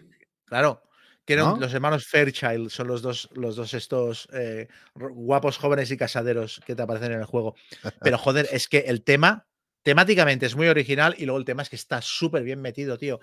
Claro. 0.45 0.83
¿No? 1.29 1.57
los 1.57 1.73
hermanos 1.73 2.05
Fairchild, 2.07 2.69
son 2.69 2.87
los 2.87 3.01
dos, 3.01 3.29
los 3.33 3.55
dos 3.55 3.73
estos 3.73 4.27
eh, 4.33 4.67
guapos 4.93 5.57
jóvenes 5.57 5.89
y 5.89 5.97
casaderos 5.97 6.61
que 6.65 6.75
te 6.75 6.81
aparecen 6.81 7.13
en 7.13 7.19
el 7.19 7.25
juego. 7.25 7.55
Pero 8.01 8.17
joder, 8.17 8.47
es 8.51 8.67
que 8.67 8.79
el 8.79 9.03
tema, 9.03 9.47
temáticamente 9.83 10.45
es 10.45 10.55
muy 10.55 10.67
original 10.67 11.15
y 11.17 11.25
luego 11.25 11.39
el 11.39 11.45
tema 11.45 11.61
es 11.61 11.69
que 11.69 11.75
está 11.75 12.01
súper 12.01 12.43
bien 12.43 12.61
metido, 12.61 12.97
tío. 12.97 13.19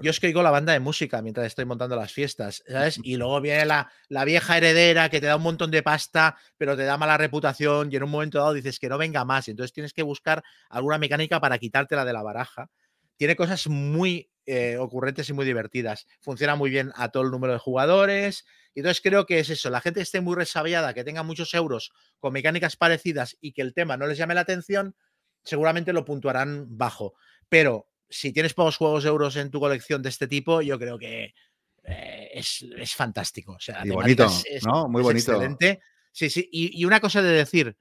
Yo 0.00 0.10
es 0.10 0.18
que 0.18 0.26
oigo 0.26 0.42
la 0.42 0.50
banda 0.50 0.72
de 0.72 0.80
música 0.80 1.22
mientras 1.22 1.46
estoy 1.46 1.66
montando 1.66 1.94
las 1.94 2.12
fiestas, 2.12 2.64
¿sabes? 2.66 2.98
Y 3.02 3.16
luego 3.16 3.40
viene 3.40 3.64
la, 3.64 3.90
la, 4.08 4.24
vieja 4.24 4.56
heredera 4.56 5.08
que 5.08 5.20
te 5.20 5.26
da 5.26 5.36
un 5.36 5.42
montón 5.42 5.70
de 5.70 5.84
pasta, 5.84 6.36
pero 6.56 6.76
te 6.76 6.82
da 6.82 6.96
mala 6.98 7.16
reputación 7.16 7.92
y 7.92 7.96
en 7.96 8.02
un 8.02 8.10
momento 8.10 8.38
dado 8.38 8.54
dices 8.54 8.80
que 8.80 8.88
no 8.88 8.98
venga 8.98 9.24
más. 9.24 9.48
Entonces 9.48 9.72
tienes 9.72 9.92
que 9.92 10.02
buscar 10.02 10.42
alguna 10.68 10.98
mecánica 10.98 11.40
para 11.40 11.58
quitártela 11.58 12.04
de 12.04 12.12
la 12.12 12.22
baraja. 12.22 12.70
Tiene 13.16 13.36
cosas 13.36 13.68
muy 13.68 14.30
eh, 14.46 14.76
ocurrentes 14.78 15.28
y 15.28 15.32
muy 15.32 15.46
divertidas. 15.46 16.06
Funciona 16.20 16.56
muy 16.56 16.70
bien 16.70 16.92
a 16.96 17.10
todo 17.10 17.22
el 17.22 17.30
número 17.30 17.52
de 17.52 17.58
jugadores. 17.60 18.44
Y 18.74 18.80
entonces 18.80 19.00
creo 19.00 19.24
que 19.24 19.38
es 19.38 19.48
eso. 19.48 19.70
La 19.70 19.80
gente 19.80 20.00
esté 20.00 20.20
muy 20.20 20.34
resabiada, 20.34 20.92
que 20.92 21.04
tenga 21.04 21.22
muchos 21.22 21.54
euros 21.54 21.92
con 22.18 22.32
mecánicas 22.32 22.76
parecidas 22.76 23.36
y 23.40 23.52
que 23.52 23.62
el 23.62 23.72
tema 23.72 23.96
no 23.96 24.06
les 24.06 24.18
llame 24.18 24.34
la 24.34 24.40
atención, 24.40 24.96
seguramente 25.44 25.92
lo 25.92 26.04
puntuarán 26.04 26.66
bajo. 26.76 27.14
Pero 27.48 27.88
si 28.08 28.32
tienes 28.32 28.54
pocos 28.54 28.76
juegos 28.76 29.04
de 29.04 29.10
euros 29.10 29.36
en 29.36 29.50
tu 29.50 29.60
colección 29.60 30.02
de 30.02 30.08
este 30.08 30.26
tipo, 30.26 30.62
yo 30.62 30.78
creo 30.78 30.98
que 30.98 31.34
eh, 31.84 32.30
es, 32.32 32.64
es, 32.76 32.94
fantástico. 32.94 33.52
O 33.52 33.60
sea, 33.60 33.82
y 33.84 33.90
bonito, 33.90 34.26
es, 34.26 34.44
es, 34.48 34.66
¿no? 34.66 34.88
Muy 34.88 35.02
bonito. 35.02 35.32
Excelente. 35.32 35.80
Sí, 36.12 36.30
sí. 36.30 36.48
Y, 36.50 36.80
y, 36.80 36.84
una 36.84 37.00
cosa 37.00 37.22
de 37.22 37.32
decir, 37.32 37.76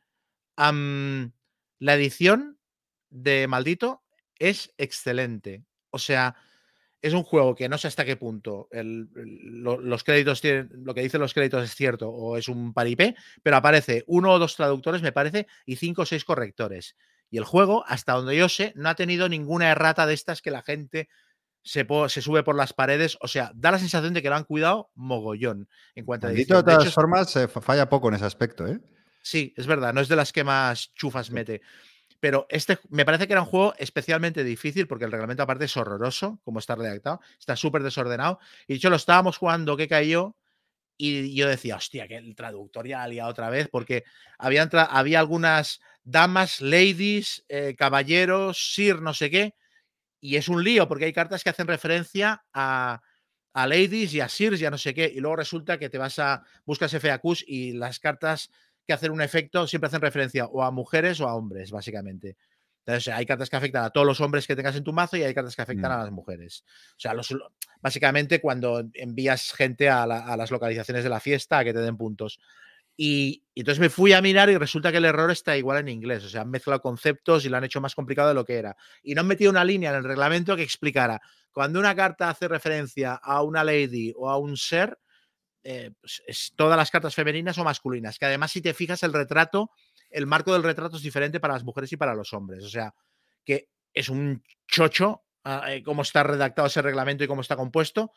um, 0.57 1.31
la 1.79 1.95
edición 1.95 2.57
de 3.09 3.47
Maldito 3.47 4.03
es 4.39 4.73
excelente. 4.77 5.63
O 5.91 5.99
sea, 5.99 6.35
es 7.01 7.13
un 7.13 7.23
juego 7.23 7.53
que 7.53 7.69
no 7.69 7.77
sé 7.77 7.87
hasta 7.87 8.05
qué 8.05 8.15
punto 8.15 8.69
el, 8.71 9.09
el, 9.15 9.61
lo, 9.61 9.79
los 9.79 10.03
créditos 10.03 10.41
tienen, 10.41 10.69
lo 10.83 10.93
que 10.93 11.01
dicen 11.01 11.21
los 11.21 11.33
créditos 11.33 11.63
es 11.63 11.75
cierto 11.75 12.09
o 12.09 12.37
es 12.37 12.47
un 12.47 12.73
paripé, 12.73 13.15
pero 13.43 13.57
aparece 13.57 14.03
uno 14.07 14.31
o 14.31 14.39
dos 14.39 14.55
traductores, 14.55 15.01
me 15.01 15.11
parece, 15.11 15.47
y 15.65 15.75
cinco 15.75 16.03
o 16.03 16.05
seis 16.05 16.25
correctores. 16.25 16.95
Y 17.33 17.39
el 17.39 17.45
juego, 17.45 17.83
hasta 17.87 18.13
donde 18.13 18.37
yo 18.37 18.47
sé, 18.47 18.73
no 18.75 18.89
ha 18.89 18.93
tenido 18.93 19.27
ninguna 19.27 19.71
errata 19.71 20.05
de 20.05 20.13
estas 20.13 20.43
que 20.43 20.51
la 20.51 20.61
gente 20.61 21.09
se, 21.63 21.87
se 22.07 22.21
sube 22.21 22.43
por 22.43 22.55
las 22.55 22.73
paredes. 22.73 23.17
O 23.21 23.27
sea, 23.27 23.51
da 23.55 23.71
la 23.71 23.79
sensación 23.79 24.13
de 24.13 24.21
que 24.21 24.29
lo 24.29 24.35
han 24.35 24.43
cuidado 24.43 24.91
mogollón 24.93 25.67
en 25.95 26.05
cuanto 26.05 26.27
a 26.27 26.29
de 26.29 26.45
todas 26.45 26.63
de 26.63 26.83
hecho, 26.83 26.91
formas, 26.91 27.35
eh, 27.35 27.47
falla 27.47 27.89
poco 27.89 28.09
en 28.09 28.13
ese 28.13 28.25
aspecto, 28.25 28.67
¿eh? 28.67 28.79
Sí, 29.23 29.51
es 29.57 29.65
verdad, 29.65 29.95
no 29.95 30.01
es 30.01 30.09
de 30.09 30.15
las 30.15 30.31
que 30.31 30.43
más 30.43 30.93
chufas 30.93 31.31
mete. 31.31 31.63
Pero 32.19 32.45
este 32.49 32.77
me 32.89 33.03
parece 33.03 33.25
que 33.25 33.33
era 33.33 33.41
un 33.41 33.47
juego 33.47 33.73
especialmente 33.79 34.43
difícil 34.43 34.85
porque 34.85 35.05
el 35.05 35.11
reglamento 35.11 35.41
aparte 35.41 35.65
es 35.65 35.75
horroroso, 35.75 36.39
como 36.43 36.59
está 36.59 36.75
redactado, 36.75 37.19
está 37.39 37.55
súper 37.55 37.81
desordenado. 37.81 38.37
Y 38.67 38.73
de 38.73 38.77
hecho 38.77 38.91
lo 38.91 38.95
estábamos 38.97 39.37
jugando 39.37 39.75
que 39.75 39.87
cayó 39.87 40.35
y 41.09 41.35
yo 41.35 41.47
decía, 41.47 41.75
hostia, 41.77 42.07
que 42.07 42.17
el 42.17 42.35
traductor 42.35 42.87
ya 42.87 43.07
liado 43.07 43.29
otra 43.29 43.49
vez, 43.49 43.67
porque 43.69 44.03
había, 44.37 44.63
había 44.89 45.19
algunas 45.19 45.79
damas, 46.03 46.61
ladies, 46.61 47.43
eh, 47.49 47.75
caballeros, 47.77 48.73
sir, 48.73 49.01
no 49.01 49.13
sé 49.13 49.29
qué, 49.29 49.55
y 50.21 50.37
es 50.37 50.47
un 50.49 50.63
lío, 50.63 50.87
porque 50.87 51.05
hay 51.05 51.13
cartas 51.13 51.43
que 51.43 51.49
hacen 51.49 51.67
referencia 51.67 52.43
a, 52.53 53.01
a 53.53 53.67
ladies 53.67 54.13
y 54.13 54.21
a 54.21 54.29
sirs 54.29 54.61
y 54.61 54.65
a 54.65 54.71
no 54.71 54.77
sé 54.77 54.93
qué, 54.93 55.11
y 55.13 55.19
luego 55.19 55.35
resulta 55.37 55.77
que 55.77 55.89
te 55.89 55.97
vas 55.97 56.19
a, 56.19 56.43
buscas 56.65 56.93
FAQs 56.93 57.43
y 57.47 57.73
las 57.73 57.99
cartas 57.99 58.49
que 58.87 58.93
hacen 58.93 59.11
un 59.11 59.21
efecto 59.21 59.67
siempre 59.67 59.87
hacen 59.87 60.01
referencia 60.01 60.45
o 60.45 60.63
a 60.63 60.71
mujeres 60.71 61.21
o 61.21 61.27
a 61.27 61.35
hombres, 61.35 61.71
básicamente. 61.71 62.37
Entonces, 62.85 63.13
hay 63.13 63.25
cartas 63.25 63.49
que 63.49 63.55
afectan 63.55 63.85
a 63.85 63.89
todos 63.89 64.05
los 64.05 64.19
hombres 64.21 64.45
que 64.45 64.55
tengas 64.55 64.75
en 64.75 64.83
tu 64.83 64.91
mazo 64.93 65.15
y 65.17 65.23
hay 65.23 65.33
cartas 65.33 65.55
que 65.55 65.61
afectan 65.61 65.91
Mm. 65.91 65.95
a 65.95 65.97
las 65.99 66.11
mujeres. 66.11 66.63
O 66.91 66.99
sea, 66.99 67.13
los, 67.13 67.33
básicamente 67.81 68.41
cuando 68.41 68.83
envías 68.93 69.53
gente 69.53 69.89
a, 69.89 70.05
la- 70.05 70.25
a 70.25 70.35
las 70.37 70.51
localizaciones 70.51 71.03
de 71.03 71.09
la 71.09 71.19
fiesta 71.19 71.59
a 71.59 71.63
que 71.63 71.73
te 71.73 71.79
den 71.79 71.95
puntos. 71.97 72.39
Y, 72.95 73.43
y 73.55 73.61
entonces 73.61 73.79
me 73.79 73.89
fui 73.89 74.13
a 74.13 74.21
mirar 74.21 74.49
y 74.49 74.57
resulta 74.57 74.91
que 74.91 74.97
el 74.97 75.05
error 75.05 75.31
está 75.31 75.57
igual 75.57 75.79
en 75.79 75.87
inglés. 75.89 76.23
O 76.25 76.29
sea, 76.29 76.41
han 76.41 76.51
mezclado 76.51 76.79
conceptos 76.81 77.43
y 77.45 77.49
lo 77.49 77.57
han 77.57 77.63
hecho 77.63 77.81
más 77.81 77.95
complicado 77.95 78.27
de 78.27 78.35
lo 78.35 78.45
que 78.45 78.55
era. 78.55 78.75
Y 79.01 79.15
no 79.15 79.21
han 79.21 79.27
metido 79.27 79.49
una 79.49 79.63
línea 79.65 79.89
en 79.89 79.95
el 79.95 80.03
reglamento 80.03 80.55
que 80.55 80.61
explicara 80.63 81.19
cuando 81.51 81.79
una 81.79 81.95
carta 81.95 82.29
hace 82.29 82.47
referencia 82.47 83.13
a 83.15 83.41
una 83.43 83.63
lady 83.63 84.11
o 84.15 84.29
a 84.29 84.37
un 84.37 84.57
ser, 84.57 84.99
eh, 85.63 85.91
pues, 86.01 86.21
es 86.27 86.53
todas 86.55 86.77
las 86.77 86.91
cartas 86.91 87.15
femeninas 87.15 87.57
o 87.57 87.63
masculinas. 87.63 88.19
Que 88.19 88.25
además, 88.25 88.51
si 88.51 88.61
te 88.61 88.73
fijas, 88.73 89.01
el 89.03 89.13
retrato, 89.13 89.71
el 90.13 90.27
marco 90.27 90.53
del 90.53 90.63
retrato 90.63 90.97
es 90.97 91.03
diferente 91.03 91.39
para 91.39 91.55
las 91.55 91.63
mujeres 91.63 91.91
y 91.91 91.97
para 91.97 92.13
los 92.13 92.33
hombres. 92.33 92.63
O 92.63 92.69
sea, 92.69 92.93
que 93.43 93.69
es 93.93 94.09
un 94.09 94.43
chocho 94.67 95.23
ah, 95.43 95.73
eh, 95.73 95.83
cómo 95.83 96.03
está 96.03 96.23
redactado 96.23 96.67
ese 96.67 96.81
reglamento 96.81 97.23
y 97.23 97.27
cómo 97.27 97.41
está 97.41 97.55
compuesto. 97.55 98.11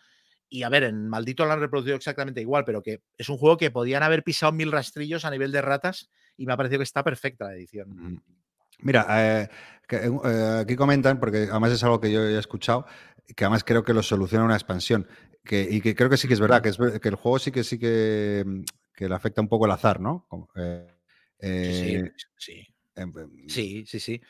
Y 0.49 0.63
a 0.63 0.69
ver, 0.69 0.85
en 0.85 1.09
Maldito 1.09 1.45
lo 1.45 1.53
han 1.53 1.61
reproducido 1.61 1.97
exactamente 1.97 2.41
igual, 2.41 2.65
pero 2.65 2.83
que 2.83 3.03
es 3.19 3.29
un 3.29 3.39
juego 3.39 3.57
que 3.57 3.71
podían 3.71 4.03
haber 4.03 4.23
pisado 4.23 4.53
mil 4.53 4.71
rastrillos 4.71 5.25
a 5.25 5.31
nivel 5.31 5.51
de 5.51 5.63
ratas 5.63 6.09
y 6.37 6.47
me 6.47 6.53
ha 6.53 6.57
parecido 6.57 6.79
que 6.79 6.85
está 6.85 7.03
perfecta 7.03 7.47
la 7.47 7.55
edición. 7.55 7.89
Mm. 7.91 8.23
Mira, 8.81 9.07
eh, 9.09 9.49
que, 9.89 9.97
eh, 9.97 10.59
aquí 10.61 10.77
comentan, 10.77 11.19
porque 11.19 11.49
además 11.51 11.73
es 11.73 11.83
algo 11.83 12.01
que 12.01 12.13
yo 12.13 12.23
he 12.23 12.39
escuchado, 12.39 12.87
que 13.35 13.45
además 13.45 13.65
creo 13.65 13.83
que 13.83 13.95
lo 13.95 14.03
soluciona 14.03 14.45
una 14.45 14.55
expansión. 14.55 15.09
Que, 15.43 15.67
y 15.71 15.81
que 15.81 15.95
creo 15.95 16.11
que 16.11 16.17
sí 16.17 16.27
que 16.27 16.35
es 16.35 16.41
verdad, 16.41 16.61
que, 16.61 16.71
es, 16.71 16.77
que 16.77 17.09
el 17.09 17.15
juego 17.15 17.39
sí 17.39 17.53
que 17.53 17.63
sí 17.63 17.79
que, 17.79 18.45
que 18.93 19.09
le 19.09 19.15
afecta 19.15 19.41
un 19.41 19.49
poco 19.49 19.67
el 19.67 19.71
azar, 19.71 20.01
¿no? 20.01 20.27
Eh, 20.57 20.96
eh, 21.41 22.11
sí, 22.17 22.53
sí. 22.55 22.67
em, 22.95 23.13
em, 23.17 23.49
Sí, 23.49 23.85
sí, 23.87 24.01
sí. 24.01 24.21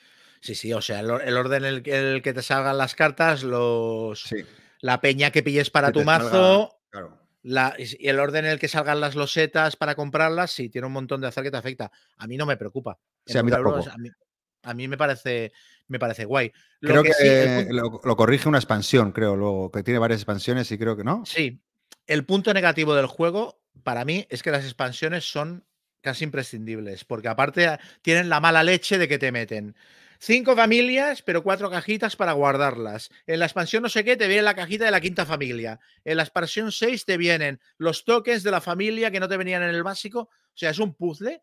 Sí, 0.40 0.54
sí. 0.54 0.72
O 0.72 0.80
sea, 0.80 1.00
el, 1.00 1.10
or- 1.10 1.22
el 1.22 1.36
orden 1.36 1.64
en 1.64 1.74
el, 1.74 1.82
que- 1.82 1.96
en 1.96 2.04
el 2.04 2.22
que 2.22 2.32
te 2.34 2.42
salgan 2.42 2.78
las 2.78 2.94
cartas, 2.94 3.42
los 3.42 4.22
sí, 4.22 4.44
la 4.80 5.00
peña 5.00 5.30
que 5.30 5.42
pilles 5.42 5.70
para 5.70 5.88
que 5.88 5.92
tu 5.94 6.00
salga- 6.00 6.04
mazo, 6.18 6.78
claro. 6.90 7.18
la- 7.42 7.74
y 7.78 8.06
el 8.08 8.20
orden 8.20 8.44
en 8.44 8.52
el 8.52 8.58
que 8.58 8.68
salgan 8.68 9.00
las 9.00 9.14
losetas 9.14 9.76
para 9.76 9.94
comprarlas, 9.94 10.50
sí, 10.52 10.68
tiene 10.68 10.86
un 10.86 10.92
montón 10.92 11.20
de 11.20 11.28
azar 11.28 11.42
que 11.42 11.50
te 11.50 11.56
afecta. 11.56 11.90
A 12.18 12.26
mí 12.26 12.36
no 12.36 12.46
me 12.46 12.56
preocupa. 12.56 12.98
Sí, 13.24 13.38
a 13.38 13.42
mí 13.42 13.50
nueve 13.50 13.62
euros, 13.68 13.84
tampoco. 13.86 13.94
a 13.94 13.98
mí, 13.98 14.10
a 14.62 14.74
mí 14.74 14.88
me 14.88 14.96
parece 14.96 15.52
me 15.88 15.98
parece 15.98 16.24
guay. 16.24 16.52
Lo 16.80 16.90
Creo 16.90 17.02
que, 17.04 17.12
sí, 17.14 17.28
lo, 17.70 18.00
lo 18.04 18.16
corrige 18.16 18.48
una 18.48 18.58
expansión, 18.58 19.12
creo, 19.12 19.36
luego, 19.36 19.70
que 19.72 19.82
tiene 19.82 19.98
varias 19.98 20.20
expansiones 20.20 20.70
y 20.72 20.78
creo 20.78 20.96
que 20.96 21.04
no. 21.04 21.24
Sí, 21.26 21.60
el 22.06 22.24
punto 22.24 22.52
negativo 22.54 22.94
del 22.94 23.06
juego 23.06 23.60
para 23.82 24.04
mí 24.04 24.26
es 24.30 24.42
que 24.42 24.50
las 24.50 24.64
expansiones 24.64 25.24
son 25.28 25.64
casi 26.06 26.22
imprescindibles, 26.22 27.04
porque 27.04 27.26
aparte 27.26 27.78
tienen 28.00 28.28
la 28.28 28.38
mala 28.38 28.62
leche 28.62 28.96
de 28.96 29.08
que 29.08 29.18
te 29.18 29.32
meten 29.32 29.74
cinco 30.20 30.54
familias, 30.54 31.20
pero 31.20 31.42
cuatro 31.42 31.68
cajitas 31.68 32.14
para 32.14 32.32
guardarlas. 32.32 33.10
En 33.26 33.40
la 33.40 33.46
expansión 33.46 33.82
no 33.82 33.88
sé 33.88 34.04
qué 34.04 34.16
te 34.16 34.28
viene 34.28 34.42
la 34.42 34.54
cajita 34.54 34.84
de 34.84 34.92
la 34.92 35.00
quinta 35.00 35.26
familia. 35.26 35.80
En 36.04 36.16
la 36.16 36.22
expansión 36.22 36.70
6 36.70 37.04
te 37.04 37.16
vienen 37.16 37.60
los 37.76 38.04
tokens 38.04 38.44
de 38.44 38.52
la 38.52 38.60
familia 38.60 39.10
que 39.10 39.18
no 39.18 39.28
te 39.28 39.36
venían 39.36 39.64
en 39.64 39.70
el 39.70 39.82
básico. 39.82 40.20
O 40.20 40.30
sea, 40.54 40.70
es 40.70 40.78
un 40.78 40.94
puzzle 40.94 41.42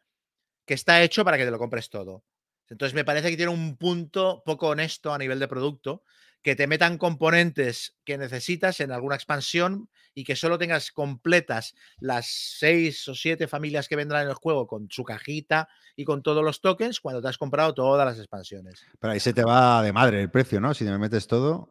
que 0.66 0.74
está 0.76 1.04
hecho 1.04 1.26
para 1.26 1.38
que 1.38 1.46
te 1.46 1.52
lo 1.52 1.60
compres 1.60 1.90
todo. 1.90 2.24
Entonces 2.70 2.96
me 2.96 3.04
parece 3.04 3.30
que 3.30 3.38
tiene 3.38 3.52
un 3.52 3.76
punto 3.76 4.42
poco 4.46 4.70
honesto 4.70 5.14
a 5.14 5.18
nivel 5.18 5.40
de 5.40 5.50
producto, 5.50 6.04
que 6.44 6.56
te 6.56 6.68
metan 6.68 6.98
componentes 6.98 7.96
que 8.04 8.18
necesitas 8.18 8.80
en 8.82 8.92
alguna 8.92 9.16
expansión 9.16 9.90
y 10.14 10.26
que 10.26 10.36
solo 10.36 10.58
tengas 10.58 10.92
completas 10.92 11.74
las 12.00 12.28
seis 12.28 13.08
o 13.08 13.16
siete 13.16 13.48
familias 13.48 13.88
que 13.88 13.96
vendrán 13.96 14.24
en 14.24 14.30
el 14.30 14.36
juego 14.36 14.68
con 14.68 14.88
su 14.92 15.04
cajita 15.04 15.70
y 15.96 16.04
con 16.04 16.22
todos 16.22 16.44
los 16.44 16.62
tokens 16.62 17.00
cuando 17.00 17.22
te 17.22 17.30
has 17.30 17.38
comprado 17.38 17.74
todas 17.74 18.06
las 18.06 18.20
expansiones. 18.20 18.86
Pero 19.00 19.14
ahí 19.14 19.20
se 19.20 19.34
te 19.34 19.44
va 19.44 19.82
de 19.82 19.94
madre 19.94 20.22
el 20.22 20.30
precio, 20.30 20.60
¿no? 20.60 20.74
Si 20.74 20.84
me 20.84 20.98
metes 20.98 21.26
todo. 21.28 21.70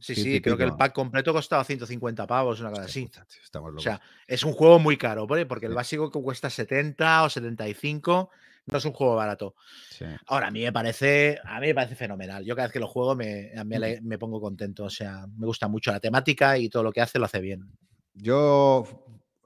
Sí, 0.00 0.14
sí, 0.14 0.40
creo 0.40 0.56
que 0.56 0.64
el 0.64 0.76
pack 0.76 0.92
completo 0.92 1.32
costaba 1.32 1.64
150 1.64 2.26
pavos, 2.26 2.60
una 2.60 2.70
cosa 2.70 2.82
así. 2.82 3.10
estamos 3.42 3.68
O 3.68 3.70
locos. 3.70 3.82
sea, 3.82 4.00
es 4.26 4.44
un 4.44 4.52
juego 4.52 4.78
muy 4.78 4.96
caro, 4.96 5.26
¿vale? 5.26 5.46
porque 5.46 5.66
el 5.66 5.74
básico 5.74 6.10
que 6.10 6.20
cuesta 6.20 6.50
70 6.50 7.24
o 7.24 7.30
75 7.30 8.30
no 8.70 8.78
es 8.78 8.84
un 8.84 8.92
juego 8.92 9.16
barato. 9.16 9.54
Sí. 9.90 10.04
Ahora, 10.26 10.48
a 10.48 10.50
mí 10.50 10.62
me 10.62 10.72
parece, 10.72 11.38
a 11.44 11.60
mí 11.60 11.68
me 11.68 11.74
parece 11.74 11.94
fenomenal. 11.96 12.44
Yo 12.44 12.54
cada 12.54 12.66
vez 12.68 12.72
que 12.72 12.80
lo 12.80 12.86
juego 12.88 13.14
me, 13.14 13.50
me, 13.64 13.76
ale- 13.76 14.00
me 14.02 14.18
pongo 14.18 14.40
contento. 14.40 14.84
O 14.84 14.90
sea, 14.90 15.26
me 15.36 15.46
gusta 15.46 15.68
mucho 15.68 15.90
la 15.90 16.00
temática 16.00 16.58
y 16.58 16.68
todo 16.68 16.82
lo 16.82 16.92
que 16.92 17.00
hace 17.00 17.18
lo 17.18 17.24
hace 17.24 17.40
bien. 17.40 17.70
Yo 18.14 18.84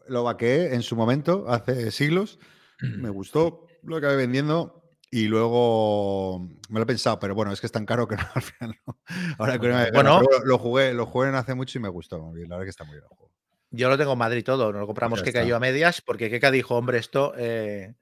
lo 0.09 0.25
vaqueé 0.25 0.75
en 0.75 0.83
su 0.83 0.97
momento, 0.97 1.45
hace 1.49 1.91
siglos. 1.91 2.39
Me 2.81 3.09
gustó, 3.11 3.67
lo 3.83 3.97
acabé 3.97 4.17
vendiendo 4.17 4.83
y 5.11 5.29
luego 5.29 6.41
me 6.69 6.79
lo 6.79 6.83
he 6.83 6.87
pensado, 6.87 7.19
pero 7.19 7.35
bueno, 7.35 7.53
es 7.53 7.61
que 7.61 7.67
es 7.67 7.73
tan 7.73 7.85
caro 7.87 8.09
que 8.09 8.17
no, 8.17 8.23
al 8.35 8.43
final 8.43 8.75
no. 8.87 8.99
Ahora 9.39 9.59
que 9.59 9.69
no 9.69 9.75
me- 9.77 9.91
Bueno. 9.93 10.21
pero 10.21 10.45
lo 10.45 10.59
jugué, 10.59 10.93
lo 10.95 11.07
jugué 11.07 11.29
hace 11.29 11.55
mucho 11.55 11.79
y 11.79 11.83
me 11.83 11.89
gustó. 11.89 12.19
muy 12.21 12.37
bien, 12.39 12.49
La 12.49 12.57
verdad 12.57 12.67
que 12.67 12.71
está 12.71 12.85
muy 12.85 12.95
bien 12.95 13.05
el 13.05 13.09
juego. 13.17 13.31
Yo 13.75 13.89
lo 13.89 13.97
tengo 13.97 14.13
en 14.13 14.19
Madrid 14.19 14.45
todo. 14.45 14.71
Nos 14.73 14.81
lo 14.83 14.87
compramos 14.87 15.21
está. 15.21 15.41
cayó 15.41 15.57
a 15.57 15.61
medias 15.61 16.03
porque 16.03 16.29
Keka 16.29 16.51
dijo, 16.51 16.77
hombre, 16.77 16.99
esto 16.99 17.33
eh, 17.39 17.95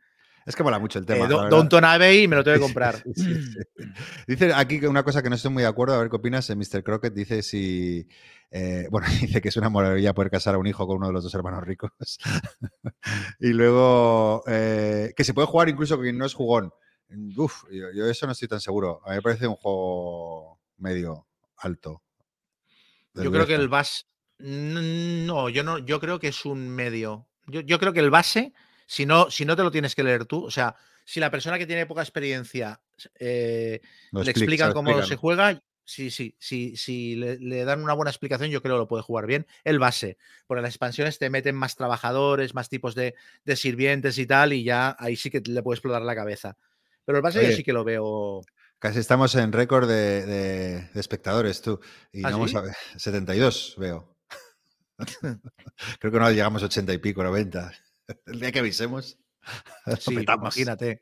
Es 0.51 0.57
que 0.57 0.65
mola 0.65 0.81
mucho 0.81 0.99
el 0.99 1.05
eh, 1.05 1.07
tema. 1.07 1.29
Do- 1.29 1.37
la 1.37 1.43
verdad. 1.45 1.57
Downton 1.59 1.85
Abbey 1.85 2.25
y 2.25 2.29
me 2.29 2.35
lo 2.35 2.43
tengo 2.43 2.57
que 2.57 2.61
comprar. 2.65 2.97
sí, 2.97 3.13
sí, 3.15 3.35
sí. 3.43 3.59
Dice 4.27 4.53
aquí 4.53 4.85
una 4.85 5.05
cosa 5.05 5.23
que 5.23 5.31
no 5.31 5.37
estoy 5.37 5.53
muy 5.53 5.63
de 5.63 5.69
acuerdo, 5.69 5.95
a 5.95 5.99
ver 5.99 6.11
qué 6.11 6.17
opinas. 6.17 6.51
eh, 6.51 6.57
Mr. 6.57 6.83
Crockett 6.83 7.15
dice 7.15 7.43
si. 7.43 8.09
eh, 8.51 8.89
bueno, 8.91 9.07
dice 9.21 9.41
que 9.41 9.49
es 9.49 9.57
una 9.57 9.71
maravilla 9.71 10.13
poder 10.13 10.29
casar 10.31 10.57
a 10.57 10.59
un 10.59 10.67
hijo 10.67 10.87
con 10.89 10.97
uno 10.97 11.07
de 11.07 11.13
los 11.13 11.23
dos 11.23 11.33
hermanos 11.35 11.63
ricos. 11.65 11.93
y 13.41 13.53
luego 13.53 14.43
eh, 14.49 15.13
que 15.17 15.23
se 15.25 15.35
puede 15.35 15.47
jugar 15.47 15.69
incluso 15.69 15.95
con 15.95 16.03
quien 16.05 16.19
no 16.19 16.27
es 16.27 16.35
jugón. 16.35 16.73
Uf, 17.37 17.63
yo, 17.71 17.93
yo 17.95 18.07
eso 18.07 18.27
no 18.27 18.33
estoy 18.33 18.49
tan 18.49 18.61
seguro. 18.61 19.01
A 19.07 19.11
mí 19.11 19.17
me 19.17 19.23
parece 19.23 19.47
un 19.47 19.57
juego 19.57 20.61
medio 20.79 21.27
alto. 21.59 22.03
Yo 23.15 23.31
creo 23.31 23.47
que 23.47 23.55
el 23.55 23.69
base. 23.69 24.05
No, 24.39 25.49
yo 25.49 25.63
no, 25.63 25.79
yo 25.79 26.01
creo 26.01 26.19
que 26.19 26.29
es 26.29 26.45
un 26.45 26.69
medio. 26.69 27.29
Yo, 27.47 27.61
yo 27.61 27.79
creo 27.79 27.93
que 27.93 28.01
el 28.01 28.11
base, 28.11 28.53
si 28.91 29.07
no, 29.07 29.31
si 29.31 29.45
no 29.45 29.55
te 29.55 29.63
lo 29.63 29.71
tienes 29.71 29.95
que 29.95 30.03
leer 30.03 30.25
tú, 30.25 30.45
o 30.47 30.51
sea, 30.51 30.75
si 31.05 31.21
la 31.21 31.31
persona 31.31 31.59
que 31.59 31.67
tiene 31.67 31.87
poca 31.87 32.03
experiencia 32.03 32.81
eh, 33.21 33.81
le 34.11 34.21
expli- 34.21 34.25
se 34.25 34.31
explican 34.33 34.69
lo 34.71 34.75
cómo 34.75 34.91
explican. 34.91 35.09
se 35.09 35.15
juega, 35.17 35.63
sí, 35.85 36.11
sí, 36.11 36.35
sí, 36.41 36.77
si 36.77 37.15
le, 37.15 37.39
le 37.39 37.65
dan 37.65 37.85
una 37.85 37.93
buena 37.93 38.11
explicación, 38.11 38.51
yo 38.51 38.61
creo 38.63 38.75
que 38.75 38.79
lo 38.81 38.89
puede 38.89 39.05
jugar 39.05 39.27
bien. 39.27 39.47
El 39.63 39.79
base, 39.79 40.19
porque 40.49 40.63
las 40.63 40.73
expansiones 40.73 41.21
te 41.21 41.31
meten 41.31 41.55
más 41.55 41.77
trabajadores, 41.77 42.53
más 42.53 42.69
tipos 42.69 42.97
de, 42.97 43.15
de 43.45 43.55
sirvientes 43.55 44.19
y 44.19 44.27
tal, 44.27 44.53
y 44.53 44.65
ya 44.65 44.97
ahí 44.99 45.15
sí 45.15 45.31
que 45.31 45.41
le 45.41 45.63
puede 45.63 45.77
explotar 45.77 46.03
la 46.03 46.17
cabeza. 46.17 46.57
Pero 47.05 47.19
el 47.19 47.23
base 47.23 47.49
yo 47.49 47.57
sí 47.57 47.63
que 47.63 47.73
lo 47.73 47.85
veo. 47.85 48.41
Casi 48.81 48.99
estamos 48.99 49.37
en 49.37 49.53
récord 49.53 49.89
de, 49.89 50.27
de- 50.27 50.81
de 50.93 51.01
espectadores, 51.01 51.63
tú. 51.63 51.79
Y 52.13 52.25
¿Ah, 52.25 52.31
no 52.31 52.39
vamos 52.39 52.51
sí? 52.51 52.57
a 52.57 52.61
ver. 52.63 52.75
72, 52.97 53.77
veo. 53.79 54.17
Creo 56.01 56.13
que 56.13 56.19
no 56.19 56.29
llegamos 56.31 56.63
a 56.63 56.67
80 56.67 56.93
y 56.93 56.99
pico, 56.99 57.23
90. 57.23 57.73
El 58.27 58.41
día 58.41 58.53
que 58.53 58.59
avisemos. 58.61 59.19
Sí, 60.01 60.15
imagínate. 60.15 61.01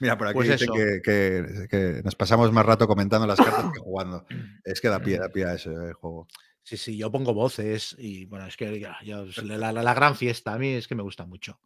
Mira, 0.00 0.16
por 0.18 0.28
aquí 0.28 0.34
Pues 0.34 0.48
dicen 0.48 0.68
que, 0.74 1.00
que- 1.02 1.68
que 1.70 2.00
nos 2.04 2.14
pasamos 2.14 2.50
más 2.52 2.64
rato 2.66 2.86
comentando 2.86 3.26
las 3.26 3.38
cartas 3.38 3.66
que 3.72 3.80
jugando. 3.80 4.26
Es 4.64 4.80
que 4.80 4.88
da 4.88 5.00
pie, 5.00 5.18
da 5.18 5.28
pie 5.28 5.44
a 5.46 5.54
eso 5.54 5.70
el 5.70 5.92
juego. 5.94 6.26
Sí, 6.62 6.76
sí, 6.76 6.96
yo 6.96 7.10
pongo 7.12 7.32
voces 7.34 7.94
y 7.98 8.24
bueno, 8.26 8.46
es 8.46 8.56
que 8.56 8.80
ya- 8.80 8.96
ya 9.04 9.20
os- 9.20 9.36
la, 9.44 9.56
la- 9.72 9.82
la 9.82 9.94
gran 9.94 10.16
fiesta 10.16 10.54
a 10.54 10.58
mí 10.58 10.70
es 10.74 10.88
que 10.88 10.94
me 10.94 11.02
gusta 11.02 11.24
mucho. 11.24 11.60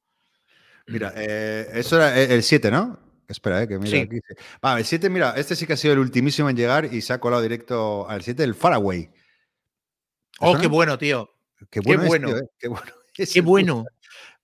Mira, 0.87 1.13
eh, 1.17 1.69
eso 1.75 1.97
era 1.97 2.19
el- 2.21 2.33
el 2.33 2.43
7, 2.43 2.71
¿no? 2.71 2.99
Espera, 3.29 3.63
eh, 3.63 3.69
que 3.69 3.79
mira 3.79 3.91
Sí. 3.91 3.97
aquí. 3.99 4.19
Va, 4.65 4.77
el 4.79 4.85
7, 4.85 5.09
mira, 5.09 5.35
este 5.37 5.55
sí 5.57 5.67
que 5.67 5.75
ha 5.75 5.77
sido 5.77 5.95
el 5.95 6.01
ultimísimo 6.01 6.51
en 6.51 6.57
llegar 6.57 6.93
y 6.93 7.01
se 7.01 7.13
ha 7.13 7.21
colado 7.21 7.41
directo 7.43 8.09
al 8.09 8.23
7, 8.23 8.43
el 8.45 8.55
Faraway. 8.55 9.07
¿Te 9.07 9.13
Oh, 10.41 10.59
qué 10.59 10.67
bueno, 10.67 10.99
tío. 10.99 11.31
Qué 11.71 11.81
bueno, 11.81 12.03
es, 12.03 12.09
bueno. 12.09 12.29
tío, 12.29 12.39
eh, 12.39 12.49
qué 12.59 12.69
bueno. 12.69 12.93
Qué 13.33 13.41
bueno. 13.41 13.85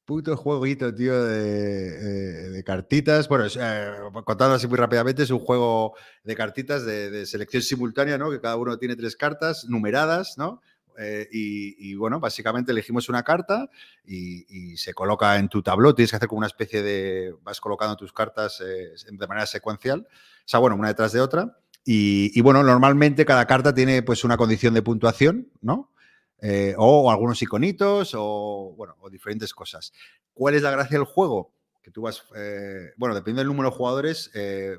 Puto 0.05 0.37
jueguito, 0.37 0.95
tío, 0.95 1.25
de, 1.25 1.89
eh, 1.89 2.51
de 2.51 2.65
cartitas. 2.65 3.29
Bueno, 3.29 3.47
eh, 3.47 3.93
contando 4.25 4.55
así 4.55 4.69
muy 4.69 4.79
rápidamente, 4.79 5.25
es 5.25 5.31
un 5.31 5.41
juego 5.41 5.97
de 6.23 6.37
cartitas 6.37 6.87
de, 6.87 7.11
de 7.11 7.27
selección 7.27 7.63
simultánea, 7.63 8.17
¿no? 8.17 8.31
Que 8.31 8.41
cada 8.41 8.57
uno 8.57 8.79
tiene 8.79 8.95
tres 8.95 9.17
cartas 9.17 9.65
numeradas, 9.69 10.39
¿no? 10.39 10.63
Eh, 10.99 11.29
y, 11.33 11.91
y, 11.91 11.95
bueno, 11.97 12.21
básicamente 12.21 12.73
elegimos 12.73 13.09
una 13.09 13.23
carta 13.23 13.69
y, 14.05 14.47
y 14.49 14.77
se 14.77 14.95
coloca 14.95 15.37
en 15.37 15.49
tu 15.49 15.63
tabló. 15.63 15.95
Tienes 15.95 16.11
que 16.11 16.17
hacer 16.17 16.29
como 16.29 16.39
una 16.39 16.47
especie 16.47 16.83
de. 16.83 17.35
Vas 17.43 17.61
colocando 17.61 17.97
tus 17.97 18.13
cartas 18.13 18.63
eh, 18.65 18.95
de 19.11 19.27
manera 19.27 19.47
secuencial. 19.47 20.07
O 20.09 20.49
sea, 20.49 20.61
bueno, 20.61 20.77
una 20.77 20.89
detrás 20.89 21.13
de 21.13 21.21
otra. 21.21 21.59
Y, 21.85 22.31
y, 22.33 22.41
bueno, 22.43 22.63
normalmente 22.63 23.25
cada 23.25 23.47
carta 23.47 23.75
tiene 23.75 24.03
pues 24.03 24.25
una 24.25 24.37
condición 24.37 24.73
de 24.75 24.83
puntuación, 24.83 25.49
¿no? 25.61 25.93
Eh, 26.41 26.75
o, 26.77 27.11
algunos 27.11 27.41
iconitos 27.43 28.13
o, 28.15 28.75
bueno, 28.77 28.97
o 29.01 29.11
diferentes 29.11 29.53
cosas. 29.55 29.93
¿Cuál 30.35 30.55
es 30.55 30.63
la 30.63 30.71
gracia 30.71 30.99
del 30.99 31.07
juego? 31.07 31.53
Que 31.83 31.91
tú 31.91 32.03
vas, 32.03 32.25
eh, 32.37 32.93
bueno, 32.97 33.15
dependiendo 33.15 33.41
del 33.41 33.49
número 33.49 33.71
de 33.71 33.77
jugadores, 33.77 34.31
eh, 34.35 34.79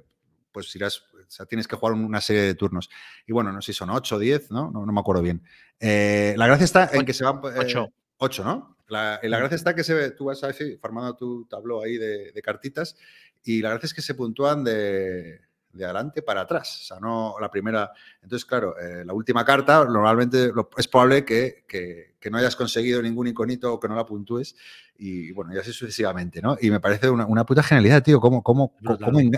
pues 0.51 0.75
irás, 0.75 0.99
o 0.99 1.29
sea, 1.29 1.45
tienes 1.45 1.67
que 1.67 1.75
jugar 1.75 1.93
una 1.93 2.21
serie 2.21 2.43
de 2.43 2.55
turnos. 2.55 2.89
Y 3.25 3.33
bueno, 3.33 3.51
no 3.51 3.61
sé 3.61 3.73
si 3.73 3.77
son 3.77 3.89
8 3.89 4.15
o 4.15 4.19
10, 4.19 4.51
¿no? 4.51 4.71
¿no? 4.71 4.85
No, 4.85 4.91
me 4.91 4.99
acuerdo 4.99 5.21
bien. 5.21 5.43
la 5.79 6.47
gracia 6.47 6.65
está 6.65 6.89
en 6.93 7.05
que 7.05 7.13
se 7.13 7.23
van... 7.23 7.41
8. 7.43 7.87
8, 8.17 8.43
¿no? 8.43 8.77
La, 8.87 9.19
la, 9.21 9.37
gracia 9.39 9.55
está 9.55 9.75
que 9.75 9.83
se, 9.83 10.11
tú 10.11 10.25
vas 10.25 10.43
a 10.43 10.51
formando 10.79 11.15
tu 11.15 11.45
tabló 11.45 11.83
ahí 11.83 11.97
de, 11.97 12.31
de 12.31 12.41
cartitas 12.41 12.95
y 13.43 13.61
la 13.61 13.71
gracia 13.71 13.87
es 13.87 13.93
que 13.93 14.01
se 14.01 14.15
puntúan 14.15 14.63
de, 14.63 15.41
de 15.71 15.85
adelante 15.85 16.21
para 16.21 16.41
atrás, 16.41 16.81
o 16.81 16.85
sea, 16.85 16.99
no 16.99 17.35
la 17.39 17.49
primera. 17.49 17.91
Entonces, 18.21 18.45
claro, 18.45 18.77
eh, 18.79 19.03
la 19.05 19.13
última 19.13 19.45
carta, 19.45 19.85
normalmente 19.85 20.51
lo, 20.53 20.69
es 20.77 20.87
probable 20.87 21.23
que, 21.23 21.65
que, 21.67 22.15
que, 22.19 22.29
no 22.29 22.37
hayas 22.37 22.55
conseguido 22.55 23.01
ningún 23.01 23.27
iconito 23.27 23.73
o 23.73 23.79
que 23.79 23.87
no 23.87 23.95
la 23.95 24.05
puntúes, 24.05 24.55
y 24.97 25.31
bueno, 25.31 25.53
y 25.53 25.57
así 25.57 25.71
sucesivamente, 25.71 26.41
¿no? 26.41 26.57
Y 26.59 26.71
me 26.71 26.79
parece 26.79 27.09
una, 27.09 27.25
una 27.25 27.45
puta 27.45 27.61
genialidad, 27.63 28.03
tío, 28.03 28.19
cómo, 28.19 28.41
cómo, 28.41 28.73
cómo, 28.83 28.97
cómo 28.97 29.19
eh, 29.19 29.29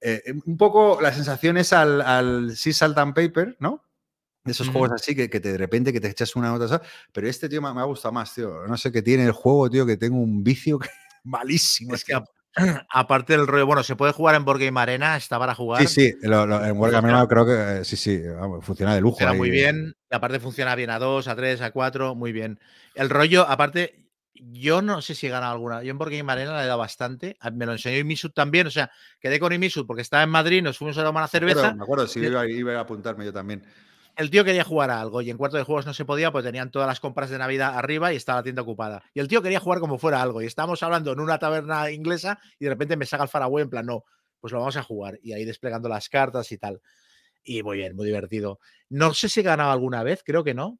eh, 0.00 0.22
un 0.44 0.56
poco 0.56 1.00
la 1.00 1.12
sensación 1.12 1.56
es 1.56 1.72
al, 1.72 2.00
al 2.00 2.56
Salt 2.56 2.98
and 2.98 3.14
Paper, 3.14 3.56
¿no? 3.60 3.84
De 4.44 4.52
esos 4.52 4.68
mm. 4.68 4.72
juegos 4.72 4.92
así 4.92 5.14
que, 5.14 5.28
que 5.28 5.38
te, 5.38 5.52
de 5.52 5.58
repente 5.58 5.92
que 5.92 6.00
te 6.00 6.08
echas 6.08 6.34
una 6.34 6.50
nota, 6.50 6.80
pero 7.12 7.28
este 7.28 7.48
tío 7.48 7.60
me, 7.60 7.72
me, 7.74 7.80
ha 7.80 7.84
gustado 7.84 8.12
más, 8.12 8.34
tío. 8.34 8.66
No 8.66 8.76
sé 8.76 8.90
qué 8.90 9.02
tiene 9.02 9.24
el 9.24 9.32
juego, 9.32 9.68
tío, 9.68 9.84
que 9.84 9.96
tengo 9.96 10.18
un 10.18 10.42
vicio 10.42 10.78
malísimo. 11.24 11.94
Es 11.94 12.04
que 12.04 12.14
Aparte 12.90 13.36
del 13.36 13.46
rollo, 13.46 13.66
bueno, 13.66 13.82
se 13.82 13.96
puede 13.96 14.12
jugar 14.12 14.34
en 14.34 14.44
Board 14.44 14.60
Game 14.60 14.80
Arena, 14.80 15.16
está 15.16 15.38
para 15.38 15.54
jugar. 15.54 15.86
Sí, 15.86 15.86
sí, 15.86 16.14
lo, 16.22 16.46
lo, 16.46 16.64
en 16.64 16.76
Board 16.76 16.92
Game 16.92 17.08
Arena 17.08 17.26
creo 17.28 17.46
que 17.46 17.80
eh, 17.80 17.84
sí, 17.84 17.96
sí, 17.96 18.20
funciona 18.62 18.94
de 18.94 19.00
lujo. 19.00 19.12
Funciona 19.12 19.32
ahí. 19.32 19.38
muy 19.38 19.50
bien, 19.50 19.94
y 20.10 20.14
aparte 20.14 20.40
funciona 20.40 20.74
bien 20.74 20.90
a 20.90 20.98
2, 20.98 21.28
a 21.28 21.36
3, 21.36 21.60
a 21.62 21.70
4, 21.70 22.14
muy 22.14 22.32
bien. 22.32 22.58
El 22.94 23.08
rollo, 23.08 23.46
aparte, 23.48 24.08
yo 24.34 24.82
no 24.82 25.00
sé 25.02 25.14
si 25.14 25.26
he 25.26 25.30
ganado 25.30 25.52
alguna. 25.52 25.82
Yo 25.82 25.90
en 25.90 25.98
Board 25.98 26.10
Game 26.10 26.32
Arena 26.32 26.56
le 26.56 26.64
he 26.64 26.66
dado 26.66 26.78
bastante. 26.78 27.36
Me 27.52 27.66
lo 27.66 27.72
enseñó 27.72 27.98
Imisud 27.98 28.32
también, 28.32 28.66
o 28.66 28.70
sea, 28.70 28.90
quedé 29.20 29.38
con 29.38 29.52
Imisud 29.52 29.86
porque 29.86 30.02
estaba 30.02 30.22
en 30.22 30.30
Madrid, 30.30 30.62
nos 30.62 30.78
fuimos 30.78 30.98
a 30.98 31.04
tomar 31.04 31.22
una 31.22 31.28
cerveza. 31.28 31.54
Me 31.54 31.66
acuerdo, 31.68 31.76
me 31.76 31.84
acuerdo 31.84 32.06
sí, 32.08 32.20
iba, 32.20 32.48
iba 32.48 32.76
a 32.76 32.80
apuntarme 32.80 33.24
yo 33.24 33.32
también 33.32 33.64
el 34.20 34.28
tío 34.28 34.44
quería 34.44 34.64
jugar 34.64 34.90
a 34.90 35.00
algo 35.00 35.22
y 35.22 35.30
en 35.30 35.38
cuarto 35.38 35.56
de 35.56 35.62
juegos 35.62 35.86
no 35.86 35.94
se 35.94 36.04
podía, 36.04 36.30
pues 36.30 36.44
tenían 36.44 36.70
todas 36.70 36.86
las 36.86 37.00
compras 37.00 37.30
de 37.30 37.38
Navidad 37.38 37.78
arriba 37.78 38.12
y 38.12 38.16
estaba 38.16 38.40
la 38.40 38.42
tienda 38.42 38.60
ocupada. 38.60 39.02
Y 39.14 39.20
el 39.20 39.28
tío 39.28 39.40
quería 39.40 39.60
jugar 39.60 39.80
como 39.80 39.98
fuera 39.98 40.20
algo. 40.20 40.42
Y 40.42 40.46
estábamos 40.46 40.82
hablando 40.82 41.10
en 41.12 41.20
una 41.20 41.38
taberna 41.38 41.90
inglesa 41.90 42.38
y 42.58 42.66
de 42.66 42.70
repente 42.70 42.98
me 42.98 43.06
saca 43.06 43.22
el 43.22 43.30
Faraway 43.30 43.62
en 43.62 43.70
plan, 43.70 43.86
no, 43.86 44.04
pues 44.38 44.52
lo 44.52 44.58
vamos 44.58 44.76
a 44.76 44.82
jugar. 44.82 45.18
Y 45.22 45.32
ahí 45.32 45.46
desplegando 45.46 45.88
las 45.88 46.10
cartas 46.10 46.52
y 46.52 46.58
tal. 46.58 46.82
Y 47.42 47.62
muy 47.62 47.78
bien, 47.78 47.96
muy 47.96 48.04
divertido. 48.04 48.60
No 48.90 49.14
sé 49.14 49.30
si 49.30 49.40
he 49.40 49.42
ganado 49.42 49.70
alguna 49.70 50.02
vez, 50.02 50.22
creo 50.22 50.44
que 50.44 50.52
no. 50.52 50.78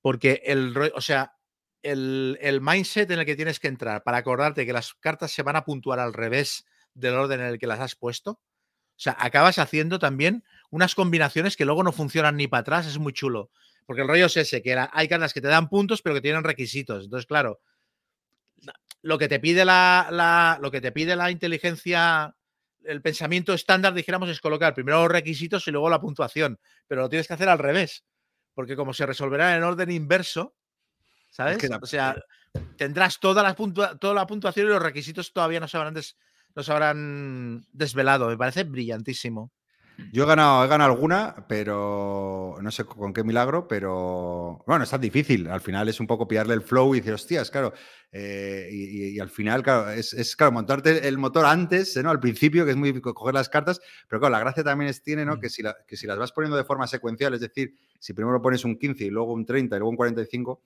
Porque 0.00 0.42
el, 0.44 0.72
o 0.94 1.00
sea, 1.00 1.32
el, 1.82 2.38
el 2.40 2.60
mindset 2.60 3.10
en 3.10 3.18
el 3.18 3.26
que 3.26 3.34
tienes 3.34 3.58
que 3.58 3.66
entrar 3.66 4.04
para 4.04 4.18
acordarte 4.18 4.64
que 4.64 4.72
las 4.72 4.94
cartas 4.94 5.32
se 5.32 5.42
van 5.42 5.56
a 5.56 5.64
puntuar 5.64 5.98
al 5.98 6.12
revés 6.12 6.64
del 6.94 7.14
orden 7.14 7.40
en 7.40 7.46
el 7.46 7.58
que 7.58 7.66
las 7.66 7.80
has 7.80 7.96
puesto. 7.96 8.40
O 8.96 8.98
sea, 8.98 9.16
acabas 9.18 9.58
haciendo 9.58 9.98
también 9.98 10.42
unas 10.70 10.94
combinaciones 10.94 11.56
que 11.56 11.66
luego 11.66 11.82
no 11.82 11.92
funcionan 11.92 12.36
ni 12.36 12.48
para 12.48 12.62
atrás, 12.62 12.86
es 12.86 12.98
muy 12.98 13.12
chulo. 13.12 13.50
Porque 13.84 14.02
el 14.02 14.08
rollo 14.08 14.26
es 14.26 14.36
ese, 14.36 14.62
que 14.62 14.76
hay 14.90 15.08
cartas 15.08 15.32
que 15.32 15.40
te 15.40 15.48
dan 15.48 15.68
puntos, 15.68 16.02
pero 16.02 16.14
que 16.14 16.22
tienen 16.22 16.42
requisitos. 16.42 17.04
Entonces, 17.04 17.26
claro, 17.26 17.60
lo 19.02 19.18
que 19.18 19.28
te 19.28 19.38
pide 19.38 19.64
la, 19.64 20.08
la, 20.10 20.58
lo 20.60 20.70
que 20.70 20.80
te 20.80 20.92
pide 20.92 21.14
la 21.14 21.30
inteligencia, 21.30 22.34
el 22.84 23.02
pensamiento 23.02 23.52
estándar, 23.52 23.94
dijéramos, 23.94 24.28
es 24.28 24.40
colocar 24.40 24.74
primero 24.74 25.02
los 25.02 25.12
requisitos 25.12 25.68
y 25.68 25.70
luego 25.70 25.90
la 25.90 26.00
puntuación. 26.00 26.58
Pero 26.88 27.02
lo 27.02 27.08
tienes 27.08 27.28
que 27.28 27.34
hacer 27.34 27.48
al 27.48 27.58
revés. 27.58 28.04
Porque 28.54 28.74
como 28.74 28.94
se 28.94 29.06
resolverá 29.06 29.54
en 29.54 29.62
orden 29.62 29.90
inverso, 29.90 30.56
¿sabes? 31.30 31.56
Es 31.56 31.62
que 31.62 31.68
la, 31.68 31.76
o 31.76 31.86
sea, 31.86 32.16
tendrás 32.76 33.20
toda 33.20 33.42
la, 33.42 33.54
puntua, 33.54 33.98
toda 33.98 34.14
la 34.14 34.26
puntuación 34.26 34.66
y 34.66 34.70
los 34.70 34.82
requisitos 34.82 35.32
todavía 35.32 35.60
no 35.60 35.68
se 35.68 35.76
habrán, 35.76 35.94
des, 35.94 36.16
no 36.56 36.62
se 36.62 36.72
habrán 36.72 37.66
desvelado. 37.72 38.28
Me 38.28 38.38
parece 38.38 38.64
brillantísimo. 38.64 39.52
Yo 40.12 40.24
he 40.24 40.26
ganado, 40.26 40.62
he 40.64 40.68
ganado 40.68 40.92
alguna, 40.92 41.46
pero 41.48 42.56
no 42.60 42.70
sé 42.70 42.84
con 42.84 43.14
qué 43.14 43.24
milagro, 43.24 43.66
pero 43.66 44.62
bueno, 44.66 44.84
es 44.84 44.90
tan 44.90 45.00
difícil. 45.00 45.48
Al 45.48 45.62
final 45.62 45.88
es 45.88 46.00
un 46.00 46.06
poco 46.06 46.28
pillarle 46.28 46.52
el 46.52 46.60
flow 46.60 46.94
y 46.94 46.98
decir, 46.98 47.14
hostias, 47.14 47.50
claro. 47.50 47.72
Eh, 48.12 48.68
y, 48.70 49.16
y, 49.16 49.20
al 49.20 49.30
final, 49.30 49.62
claro, 49.62 49.90
es, 49.90 50.12
es, 50.12 50.36
claro, 50.36 50.52
montarte 50.52 51.08
el 51.08 51.16
motor 51.16 51.46
antes, 51.46 51.96
¿no? 52.02 52.10
Al 52.10 52.20
principio, 52.20 52.64
que 52.64 52.72
es 52.72 52.76
muy 52.76 53.00
coger 53.00 53.34
las 53.34 53.48
cartas, 53.48 53.80
pero 54.08 54.20
claro, 54.20 54.32
la 54.32 54.40
gracia 54.40 54.62
también 54.62 54.90
es, 54.90 55.02
tiene, 55.02 55.24
¿no? 55.24 55.36
Mm. 55.36 55.40
Que, 55.40 55.48
si 55.48 55.62
la, 55.62 55.76
que 55.86 55.96
si 55.96 56.06
las 56.06 56.18
vas 56.18 56.32
poniendo 56.32 56.56
de 56.58 56.64
forma 56.64 56.86
secuencial, 56.86 57.32
es 57.32 57.40
decir, 57.40 57.74
si 57.98 58.12
primero 58.12 58.40
pones 58.42 58.64
un 58.64 58.78
15 58.78 59.04
y 59.04 59.10
luego 59.10 59.32
un 59.32 59.46
30 59.46 59.76
y 59.76 59.78
luego 59.78 59.90
un 59.90 59.96
45, 59.96 60.62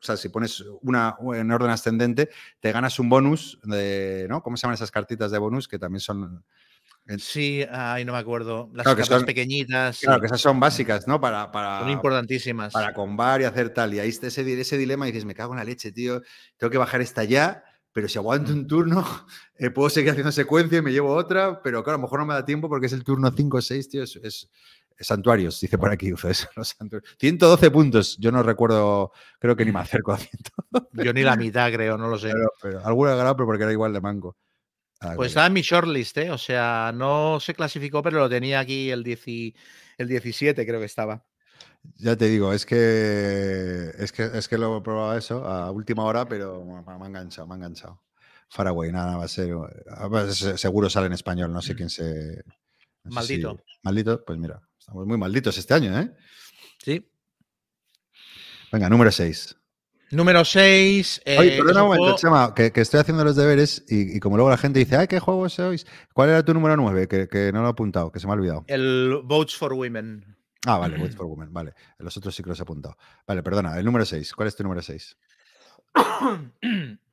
o 0.00 0.04
sea, 0.04 0.16
si 0.16 0.28
pones 0.28 0.62
una 0.82 1.16
en 1.34 1.50
orden 1.50 1.70
ascendente, 1.70 2.28
te 2.60 2.72
ganas 2.72 2.98
un 2.98 3.08
bonus 3.08 3.58
de, 3.62 4.26
¿no? 4.28 4.42
¿Cómo 4.42 4.56
se 4.56 4.62
llaman 4.62 4.74
esas 4.74 4.90
cartitas 4.90 5.30
de 5.30 5.38
bonus? 5.38 5.68
Que 5.68 5.78
también 5.78 6.00
son 6.00 6.44
Sí, 7.18 7.64
ay, 7.70 8.04
no 8.04 8.12
me 8.12 8.18
acuerdo. 8.18 8.68
Las 8.74 8.82
claro, 8.82 8.98
cartas 8.98 9.24
pequeñitas. 9.24 10.00
Claro, 10.00 10.16
sí. 10.16 10.20
que 10.20 10.26
esas 10.26 10.40
son 10.40 10.58
básicas, 10.58 11.06
¿no? 11.06 11.20
Para, 11.20 11.52
para, 11.52 11.80
son 11.80 11.90
importantísimas. 11.90 12.72
Para 12.72 12.92
combar 12.92 13.40
y 13.40 13.44
hacer 13.44 13.70
tal. 13.70 13.94
Y 13.94 14.00
ahí 14.00 14.08
está 14.08 14.26
ese, 14.26 14.60
ese 14.60 14.76
dilema 14.76 15.06
y 15.06 15.12
dices, 15.12 15.24
me 15.24 15.34
cago 15.34 15.52
en 15.52 15.58
la 15.58 15.64
leche, 15.64 15.92
tío. 15.92 16.20
Tengo 16.56 16.70
que 16.70 16.78
bajar 16.78 17.00
esta 17.00 17.22
ya, 17.22 17.62
pero 17.92 18.08
si 18.08 18.18
aguanto 18.18 18.52
un 18.52 18.66
turno, 18.66 19.06
eh, 19.58 19.70
puedo 19.70 19.88
seguir 19.88 20.10
haciendo 20.10 20.32
secuencia 20.32 20.78
y 20.78 20.82
me 20.82 20.90
llevo 20.90 21.14
otra, 21.14 21.62
pero 21.62 21.84
claro, 21.84 21.94
a 21.94 21.98
lo 21.98 22.02
mejor 22.02 22.18
no 22.20 22.26
me 22.26 22.34
da 22.34 22.44
tiempo 22.44 22.68
porque 22.68 22.86
es 22.86 22.92
el 22.92 23.04
turno 23.04 23.30
5 23.30 23.56
o 23.56 23.62
6, 23.62 23.88
tío. 23.88 24.02
Es, 24.02 24.50
santuarios, 24.98 25.60
dice 25.60 25.78
por 25.78 25.90
aquí. 25.90 26.12
Ustedes, 26.12 26.48
los 26.56 26.76
112 27.18 27.70
puntos. 27.70 28.16
Yo 28.18 28.32
no 28.32 28.42
recuerdo, 28.42 29.12
creo 29.38 29.56
que 29.56 29.64
ni 29.64 29.72
me 29.72 29.80
acerco 29.80 30.12
a 30.12 30.18
100. 30.18 30.30
Yo 30.92 31.12
ni 31.12 31.22
la 31.22 31.36
mitad, 31.36 31.70
creo, 31.72 31.96
no 31.96 32.08
lo 32.08 32.18
sé. 32.18 32.32
Pero, 32.32 32.52
pero 32.60 32.86
alguna 32.86 33.14
ganado, 33.14 33.36
pero 33.36 33.46
porque 33.46 33.64
era 33.64 33.72
igual 33.72 33.92
de 33.92 34.00
mango. 34.00 34.36
Ah, 35.00 35.12
pues 35.14 35.28
estaba 35.28 35.46
en 35.46 35.52
mi 35.52 35.60
shortlist, 35.60 36.16
¿eh? 36.18 36.30
o 36.30 36.38
sea, 36.38 36.90
no 36.94 37.38
se 37.38 37.54
clasificó, 37.54 38.02
pero 38.02 38.18
lo 38.18 38.30
tenía 38.30 38.60
aquí 38.60 38.90
el, 38.90 39.04
10, 39.04 39.26
el 39.98 40.08
17, 40.08 40.66
creo 40.66 40.80
que 40.80 40.86
estaba. 40.86 41.26
Ya 41.96 42.16
te 42.16 42.26
digo, 42.26 42.52
es 42.52 42.64
que 42.64 43.90
es 43.98 44.10
que, 44.10 44.24
es 44.24 44.48
que 44.48 44.58
lo 44.58 44.78
he 44.78 44.80
probado 44.80 45.16
eso 45.16 45.44
a 45.44 45.70
última 45.70 46.04
hora, 46.04 46.26
pero 46.26 46.64
me 46.64 46.92
ha 46.92 47.06
enganchado, 47.06 47.46
me 47.46 47.54
ha 47.54 47.56
enganchado. 47.56 48.02
Faraway, 48.48 48.90
nada, 48.90 49.16
va 49.16 49.24
a 49.24 49.28
ser. 49.28 50.58
Seguro 50.58 50.88
sale 50.88 51.06
en 51.06 51.12
español, 51.12 51.52
no 51.52 51.60
sé 51.60 51.74
quién 51.74 51.90
se. 51.90 52.42
No 53.04 53.14
maldito. 53.14 53.52
Sé 53.52 53.64
si, 53.66 53.78
maldito, 53.82 54.24
pues 54.24 54.38
mira, 54.38 54.60
estamos 54.86 55.06
muy 55.06 55.18
malditos 55.18 55.58
este 55.58 55.74
año, 55.74 55.98
¿eh? 55.98 56.12
Sí. 56.78 57.10
Venga, 58.70 58.88
número 58.88 59.10
6. 59.10 59.56
Número 60.12 60.44
6. 60.44 61.22
Eh, 61.24 61.38
Oye, 61.38 61.56
perdona 61.58 61.82
un 61.82 61.88
momento, 61.88 62.16
Chema, 62.16 62.54
que, 62.54 62.70
que, 62.70 62.80
estoy 62.80 63.00
haciendo 63.00 63.24
los 63.24 63.34
deberes 63.34 63.84
y, 63.88 64.16
y, 64.16 64.20
como 64.20 64.36
luego 64.36 64.50
la 64.50 64.56
gente 64.56 64.78
dice, 64.78 64.96
ay, 64.96 65.08
¿qué 65.08 65.18
juego 65.18 65.48
sois? 65.48 65.86
¿Cuál 66.12 66.30
era 66.30 66.44
tu 66.44 66.54
número 66.54 66.76
9? 66.76 67.08
Que, 67.08 67.28
que, 67.28 67.50
no 67.52 67.62
lo 67.62 67.66
he 67.66 67.70
apuntado, 67.70 68.12
que 68.12 68.20
se 68.20 68.26
me 68.28 68.32
ha 68.32 68.36
olvidado. 68.36 68.64
El 68.68 69.22
Votes 69.24 69.56
for 69.56 69.72
Women. 69.72 70.36
Ah, 70.64 70.78
vale, 70.78 70.98
Votes 70.98 71.16
for 71.16 71.26
Women, 71.26 71.52
vale. 71.52 71.74
Los 71.98 72.16
otros 72.16 72.34
sí 72.34 72.44
que 72.44 72.50
los 72.50 72.60
he 72.60 72.62
apuntado. 72.62 72.96
Vale, 73.26 73.42
perdona, 73.42 73.76
el 73.76 73.84
número 73.84 74.04
6. 74.04 74.32
¿Cuál 74.34 74.46
es 74.46 74.54
tu 74.54 74.62
número 74.62 74.82
6? 74.82 75.16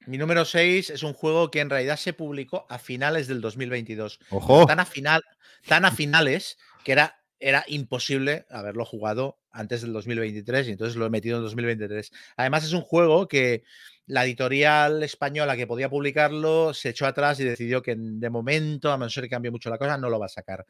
Mi 0.06 0.18
número 0.18 0.46
6 0.46 0.92
es 0.92 1.02
un 1.02 1.14
juego 1.14 1.50
que 1.50 1.62
en 1.62 1.70
realidad 1.70 1.98
se 1.98 2.14
publicó 2.14 2.68
a 2.70 2.78
finales 2.78 3.28
del 3.28 3.42
2022. 3.42 4.20
¡Ojo! 4.30 4.66
Tan 4.68 4.80
a, 4.80 4.86
final, 4.86 5.24
tan 5.68 5.86
a 5.86 5.92
finales 5.92 6.58
que 6.84 6.92
era, 6.92 7.23
era 7.44 7.66
imposible 7.68 8.46
haberlo 8.50 8.86
jugado 8.86 9.38
antes 9.52 9.82
del 9.82 9.92
2023 9.94 10.68
y 10.68 10.72
entonces 10.72 10.96
lo 10.96 11.06
he 11.06 11.10
metido 11.10 11.38
en 11.38 11.44
2023. 11.44 12.12
Además 12.38 12.64
es 12.64 12.74
un 12.74 12.82
juego 12.82 13.28
que 13.28 13.64
la 14.06 14.24
editorial 14.24 15.04
española 15.04 15.58
que 15.58 15.68
podía 15.68 15.90
publicarlo 15.90 16.74
se 16.74 16.90
echó 16.90 17.06
atrás 17.06 17.40
y 17.40 17.44
decidió 17.44 17.82
que 17.82 17.96
de 17.98 18.30
momento, 18.30 18.92
a 18.92 18.98
no 18.98 19.10
ser 19.10 19.26
que 19.26 19.30
cambie 19.30 19.52
mucho 19.52 19.70
la 19.70 19.78
cosa, 19.78 19.98
no 19.98 20.10
lo 20.10 20.20
va 20.20 20.28
a 20.28 20.30
sacar. 20.30 20.66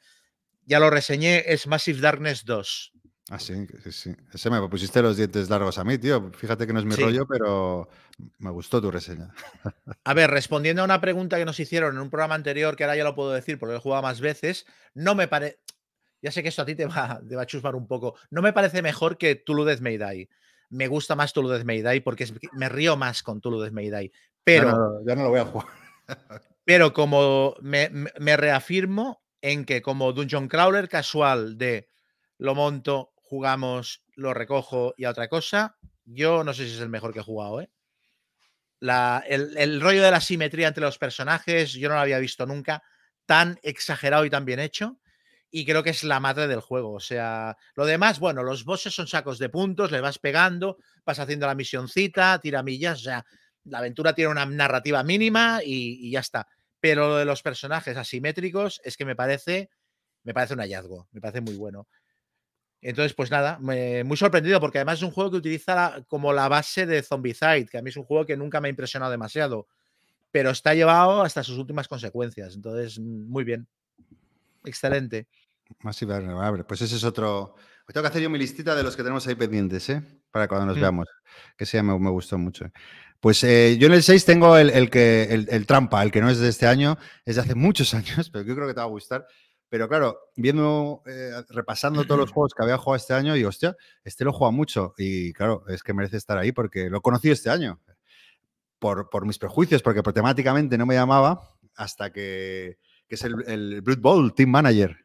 Ya 0.65 0.79
lo 0.79 0.89
reseñé, 0.89 1.43
es 1.45 1.67
Massive 1.67 2.01
Darkness 2.01 2.43
2. 2.45 2.93
Ah, 3.29 3.39
sí, 3.39 3.53
sí, 3.83 3.91
sí. 3.91 4.15
Ese 4.33 4.49
me 4.49 4.67
pusiste 4.67 5.01
los 5.01 5.15
dientes 5.15 5.49
largos 5.49 5.77
a 5.77 5.83
mí, 5.83 5.97
tío. 5.97 6.31
Fíjate 6.33 6.67
que 6.67 6.73
no 6.73 6.79
es 6.79 6.85
mi 6.85 6.93
sí. 6.93 7.01
rollo, 7.01 7.25
pero 7.25 7.87
me 8.39 8.51
gustó 8.51 8.81
tu 8.81 8.91
reseña. 8.91 9.33
A 10.03 10.13
ver, 10.13 10.29
respondiendo 10.29 10.81
a 10.81 10.85
una 10.85 10.99
pregunta 10.99 11.37
que 11.37 11.45
nos 11.45 11.59
hicieron 11.59 11.95
en 11.95 12.01
un 12.01 12.09
programa 12.09 12.35
anterior, 12.35 12.75
que 12.75 12.83
ahora 12.83 12.97
ya 12.97 13.05
lo 13.05 13.15
puedo 13.15 13.31
decir 13.31 13.57
porque 13.57 13.75
he 13.75 13.79
jugado 13.79 14.03
más 14.03 14.19
veces, 14.19 14.65
no 14.93 15.15
me 15.15 15.29
parece 15.29 15.59
ya 16.23 16.31
sé 16.31 16.41
que 16.41 16.49
esto 16.49 16.61
a 16.61 16.65
ti 16.65 16.73
te 16.73 16.85
va, 16.85 17.21
te 17.27 17.35
va 17.35 17.41
a 17.41 17.45
chusmar 17.45 17.75
un 17.75 17.85
poco. 17.85 18.15
No 18.31 18.41
me 18.41 18.53
parece 18.53 18.81
mejor 18.81 19.17
que 19.17 19.35
Tulu 19.35 19.65
Death 19.65 19.81
May 19.81 19.97
Die. 19.97 20.29
Me 20.69 20.87
gusta 20.87 21.15
más 21.15 21.33
Tulu 21.33 21.49
Death 21.49 21.65
May 21.65 21.81
Die 21.81 22.01
porque 22.01 22.23
es, 22.23 22.33
me 22.53 22.69
río 22.69 22.95
más 22.95 23.21
con 23.21 23.41
Tulu 23.41 23.59
Death 23.59 23.73
May 23.73 23.91
Die. 23.91 24.11
Pero, 24.41 24.69
ya 24.69 24.71
no, 24.71 25.05
ya 25.05 25.15
no 25.15 25.23
lo 25.23 25.29
voy 25.29 25.39
a 25.41 25.45
jugar. 25.45 25.67
pero 26.63 26.93
como 26.93 27.55
me, 27.61 27.89
me, 27.89 28.37
reafirmo 28.37 29.21
en 29.41 29.65
que 29.65 29.81
como 29.81 30.13
Dungeon 30.13 30.47
Crawler 30.47 30.87
casual 30.87 31.57
de 31.57 31.89
lo 32.37 32.55
monto, 32.55 33.11
jugamos, 33.17 34.05
lo 34.15 34.33
recojo 34.33 34.93
y 34.95 35.03
a 35.03 35.09
otra 35.09 35.27
cosa, 35.27 35.75
yo 36.05 36.45
no 36.45 36.53
sé 36.53 36.65
si 36.65 36.75
es 36.75 36.79
el 36.79 36.89
mejor 36.89 37.11
que 37.11 37.19
he 37.19 37.23
jugado, 37.23 37.59
¿eh? 37.59 37.69
La, 38.79 39.23
el, 39.27 39.57
el 39.57 39.81
rollo 39.81 40.01
de 40.01 40.11
la 40.11 40.21
simetría 40.21 40.69
entre 40.69 40.83
los 40.83 40.97
personajes, 40.97 41.73
yo 41.73 41.89
no 41.89 41.95
lo 41.95 42.01
había 42.01 42.19
visto 42.19 42.45
nunca 42.45 42.81
tan 43.25 43.59
exagerado 43.61 44.23
y 44.25 44.29
tan 44.29 44.45
bien 44.45 44.59
hecho 44.59 44.99
y 45.55 45.65
creo 45.65 45.83
que 45.83 45.91
es 45.91 46.03
la 46.03 46.19
madre 46.19 46.47
del 46.47 46.61
juego. 46.61 46.93
O 46.93 46.99
sea, 46.99 47.55
lo 47.75 47.85
demás, 47.85 48.19
bueno, 48.19 48.41
los 48.41 48.65
bosses 48.65 48.95
son 48.95 49.05
sacos 49.07 49.37
de 49.37 49.49
puntos, 49.49 49.91
le 49.91 50.01
vas 50.01 50.17
pegando, 50.17 50.77
vas 51.05 51.19
haciendo 51.19 51.45
la 51.45 51.53
misioncita, 51.53 52.39
tiramillas, 52.39 53.01
o 53.01 53.03
sea, 53.03 53.25
la 53.65 53.77
aventura 53.77 54.13
tiene 54.15 54.31
una 54.31 54.47
narrativa 54.47 55.03
mínima 55.03 55.59
y, 55.63 56.09
ya 56.09 56.21
está. 56.21 56.47
Pero 56.79 57.07
lo 57.09 57.15
de 57.17 57.25
los 57.25 57.43
personajes 57.43 57.95
asimétricos 57.95 58.81
es 58.83 58.97
que 58.97 59.05
me 59.05 59.15
parece, 59.15 59.69
me 60.23 60.33
parece 60.33 60.55
un 60.55 60.61
hallazgo, 60.61 61.07
me 61.11 61.21
parece 61.21 61.41
muy 61.41 61.55
bueno. 61.55 61.87
Entonces, 62.81 63.13
pues 63.13 63.31
nada, 63.31 63.59
me- 63.61 64.03
muy 64.03 64.17
sorprendido 64.17 64.59
porque 64.59 64.79
además 64.79 64.99
es 64.99 65.03
un 65.03 65.11
juego 65.11 65.31
que 65.31 65.37
utiliza 65.37 66.03
como 66.07 66.33
la 66.33 66.49
base 66.49 66.85
de 66.85 67.03
Zombicide, 67.03 67.67
que 67.67 67.77
a 67.77 67.81
mí 67.81 67.89
es 67.91 67.97
un 67.97 68.05
juego 68.05 68.25
que 68.25 68.37
nunca 68.37 68.61
me 68.61 68.67
ha 68.67 68.71
impresionado 68.71 69.11
demasiado, 69.11 69.67
pero 70.31 70.51
está 70.51 70.73
llevado 70.75 71.23
hasta 71.23 71.43
sus 71.43 71.57
últimas 71.59 71.87
consecuencias. 71.87 72.55
Entonces, 72.55 72.99
mm, 72.99 73.29
muy 73.29 73.43
bien. 73.45 73.67
Excelente. 74.65 75.27
Massive 75.81 76.19
Reverberator. 76.19 76.65
Pues 76.67 76.81
ese 76.81 76.95
es 76.95 77.03
otro. 77.03 77.55
Pues 77.85 77.93
tengo 77.93 78.03
que 78.03 78.09
hacer 78.09 78.21
yo 78.21 78.29
mi 78.29 78.39
listita 78.39 78.75
de 78.75 78.83
los 78.83 78.95
que 78.95 79.03
tenemos 79.03 79.25
ahí 79.27 79.35
pendientes, 79.35 79.89
¿eh? 79.89 80.01
Para 80.31 80.47
cuando 80.47 80.67
nos 80.67 80.77
Mm. 80.77 80.81
veamos. 80.81 81.07
Que 81.57 81.63
ese 81.65 81.81
me, 81.83 81.97
me 81.99 82.09
gustó 82.09 82.37
mucho. 82.37 82.65
Pues 83.19 83.43
eh, 83.43 83.77
yo 83.79 83.87
en 83.87 83.93
el 83.93 84.03
6 84.03 84.25
tengo 84.25 84.57
el, 84.57 84.69
el 84.69 84.89
que, 84.89 85.23
el, 85.23 85.47
el 85.49 85.65
trampa, 85.65 86.03
el 86.03 86.11
que 86.11 86.21
no 86.21 86.29
es 86.29 86.39
de 86.39 86.49
este 86.49 86.67
año, 86.67 86.97
es 87.25 87.35
de 87.35 87.41
hace 87.41 87.55
muchos 87.55 87.93
años, 87.93 88.29
pero 88.29 88.43
yo 88.45 88.55
creo 88.55 88.67
que 88.67 88.73
te 88.73 88.79
va 88.79 88.85
a 88.85 88.89
gustar. 88.89 89.25
Pero 89.69 89.89
claro, 89.89 90.19
viendo, 90.35 91.01
eh, 91.07 91.31
repasando 91.49 92.03
todos 92.05 92.19
los 92.19 92.31
juegos 92.31 92.53
que 92.53 92.61
había 92.61 92.77
jugado 92.77 92.95
este 92.97 93.13
año, 93.15 93.33
digo, 93.33 93.49
hostia, 93.49 93.75
este 94.03 94.23
lo 94.23 94.31
juega 94.31 94.51
mucho. 94.51 94.93
Y 94.97 95.33
claro, 95.33 95.63
es 95.67 95.81
que 95.81 95.93
merece 95.95 96.17
estar 96.17 96.37
ahí 96.37 96.51
porque 96.51 96.89
lo 96.91 96.99
he 96.99 97.01
conocido 97.01 97.33
este 97.33 97.49
año. 97.49 97.79
Por, 98.77 99.09
por 99.09 99.25
mis 99.25 99.39
prejuicios, 99.39 99.81
porque 99.81 100.03
por 100.03 100.11
temáticamente 100.13 100.77
no 100.77 100.85
me 100.85 100.93
llamaba, 100.95 101.41
hasta 101.75 102.11
que, 102.11 102.77
que 103.07 103.15
es 103.15 103.23
el, 103.23 103.35
el 103.47 103.81
Blood 103.81 103.99
Bowl 103.99 104.35
Team 104.35 104.49
Manager. 104.49 105.02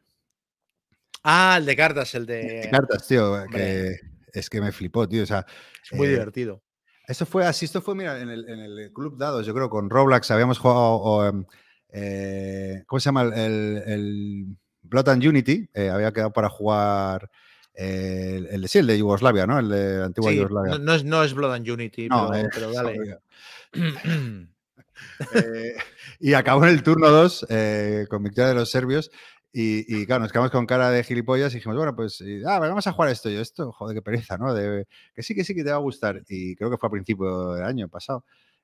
Ah, 1.23 1.55
el 1.59 1.65
de 1.65 1.75
cartas, 1.75 2.15
el 2.15 2.25
de. 2.25 2.61
de 2.61 2.69
cartas, 2.69 3.07
tío, 3.07 3.35
que 3.51 3.95
es 4.33 4.49
que 4.49 4.61
me 4.61 4.71
flipó, 4.71 5.07
tío. 5.07 5.23
O 5.23 5.25
sea, 5.25 5.45
Es 5.83 5.93
muy 5.93 6.07
eh, 6.07 6.11
divertido. 6.11 6.63
esto 7.07 7.25
fue 7.25 7.45
así, 7.45 7.65
esto 7.65 7.81
fue, 7.81 7.95
mira, 7.95 8.19
en 8.21 8.29
el, 8.29 8.47
en 8.47 8.59
el 8.59 8.91
Club 8.93 9.17
Dados, 9.17 9.45
yo 9.45 9.53
creo, 9.53 9.69
con 9.69 9.89
Roblox 9.89 10.31
habíamos 10.31 10.59
jugado, 10.59 10.79
o, 10.81 11.25
em, 11.25 11.45
eh, 11.89 12.83
¿cómo 12.87 12.99
se 12.99 13.05
llama? 13.05 13.23
El, 13.35 14.55
Blood 14.81 15.09
and 15.09 15.23
Unity, 15.25 15.69
eh, 15.73 15.89
había 15.89 16.11
quedado 16.13 16.31
para 16.31 16.49
jugar 16.49 17.29
eh, 17.75 18.35
el, 18.37 18.47
el 18.47 18.61
de- 18.61 18.67
sí, 18.67 18.79
el 18.79 18.87
de 18.87 18.97
Yugoslavia, 18.97 19.45
¿no? 19.45 19.59
El 19.59 19.69
de 19.69 20.03
antigua 20.03 20.31
Sí, 20.31 20.37
Yugoslavia. 20.37 20.71
no, 20.73 20.79
no 20.79 20.93
es, 20.93 21.03
no 21.03 21.23
es 21.23 21.33
Blood 21.33 21.53
and 21.53 21.69
Unity, 21.69 22.07
No, 22.09 22.29
pero, 22.31 22.45
eh, 22.45 22.49
pero 22.53 22.73
dale. 22.73 23.19
Eh, 25.31 25.75
y 26.19 26.33
acabó 26.33 26.63
en 26.63 26.69
el 26.71 26.81
turno 26.83 27.09
2 27.09 27.45
con 28.09 28.23
victoria 28.23 28.49
de 28.49 28.55
los 28.55 28.71
serbios. 28.71 29.11
Y, 29.51 30.01
y, 30.01 30.05
claro, 30.05 30.21
nos 30.23 30.31
quedamos 30.31 30.51
con 30.51 30.67
cara 30.67 30.91
de 30.91 31.03
gilipollas 31.03 31.51
y 31.53 31.55
dijimos, 31.57 31.75
bueno, 31.77 31.95
pues 31.95 32.21
y, 32.21 32.43
ah, 32.45 32.59
vamos 32.59 32.85
a 32.85 32.91
jugar 32.91 33.09
esto. 33.11 33.29
Y 33.31 33.35
esto, 33.35 33.71
joder, 33.71 33.95
qué 33.95 34.01
pereza, 34.03 34.37
¿no? 34.37 34.53
De, 34.53 34.85
que 35.15 35.23
sí, 35.23 35.33
que 35.35 35.43
sí, 35.43 35.55
que 35.55 35.63
te 35.63 35.71
va 35.71 35.77
a 35.77 35.79
gustar. 35.79 36.21
Y 36.29 36.55
creo 36.55 36.69
que 36.69 36.77
fue 36.77 36.87
a 36.87 36.91
principio 36.91 37.53
del 37.53 37.65
año 37.65 37.87
pasado. 37.89 38.23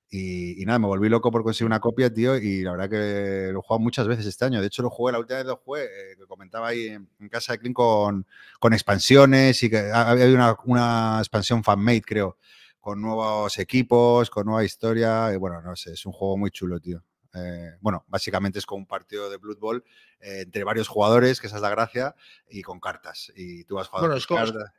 Y, 0.10 0.62
y 0.62 0.66
nada, 0.66 0.78
me 0.80 0.86
volví 0.88 1.10
loco 1.10 1.32
por 1.32 1.44
conseguir 1.44 1.66
una 1.68 1.80
copia, 1.80 2.14
tío. 2.14 2.38
Y 2.38 2.62
la 2.62 2.72
verdad 2.74 2.90
que 2.90 3.49
lo 3.52 3.60
he 3.60 3.62
jugado 3.64 3.80
muchas 3.80 4.07
veces 4.07 4.28
este 4.28 4.45
año. 4.45 4.62
De 4.62 4.68
hecho, 4.68 4.84
lo 4.84 4.91
jugué, 4.91 5.12
la 5.14 5.20
última 5.20 5.38
vez 5.40 5.48
lo 5.48 5.57
jugué, 5.57 5.86
eh, 5.86 6.16
que 6.20 6.26
comentaba 6.28 6.68
ahí 6.68 6.86
en, 6.88 7.10
en 7.20 7.30
casa 7.30 7.53
de 7.53 7.60
Clint 7.60 7.76
con, 7.76 8.26
con 8.60 8.74
expansiones 8.74 9.64
y 9.64 9.70
que 9.72 9.78
ha- 9.91 10.10
había 10.12 10.28
una, 10.28 10.56
una 10.66 11.18
expansión 11.20 11.64
fanmade, 11.64 12.02
creo 12.02 12.38
con 12.80 13.02
nuevos 13.02 13.57
equipos, 13.57 14.30
con 14.30 14.45
nueva 14.45 14.64
historia. 14.64 15.34
Y 15.34 15.38
bueno, 15.38 15.60
no 15.64 15.76
sé, 15.76 15.94
es 15.94 16.06
un 16.06 16.12
juego 16.14 16.38
muy 16.38 16.52
chulo, 16.52 16.80
tío. 16.80 17.03
Eh, 17.36 17.72
bueno, 17.82 18.06
básicamente 18.07 18.60
es 18.60 18.66
como 18.66 18.80
un 18.80 18.88
partido 18.88 19.30
de 19.30 19.38
Blood 19.38 19.57
Bowl 19.60 19.84
eh, 20.20 20.41
entre 20.41 20.64
varios 20.64 20.88
jugadores, 20.88 21.41
que 21.41 21.48
esa 21.48 21.57
es 21.57 21.62
la 21.62 21.70
gracia, 21.70 22.16
y 22.49 22.62
con 22.62 22.80
cartas. 22.80 23.32
Y 23.36 23.64
tú 23.66 23.76
vas 23.76 23.88
jugando 23.88 24.07
Bueno, 24.07 24.18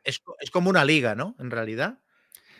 es, 0.05 0.51
como 0.51 0.71
una 0.71 0.85
liga, 0.85 1.15
¿no? 1.15 1.35
En 1.39 1.51
realidad. 1.51 1.99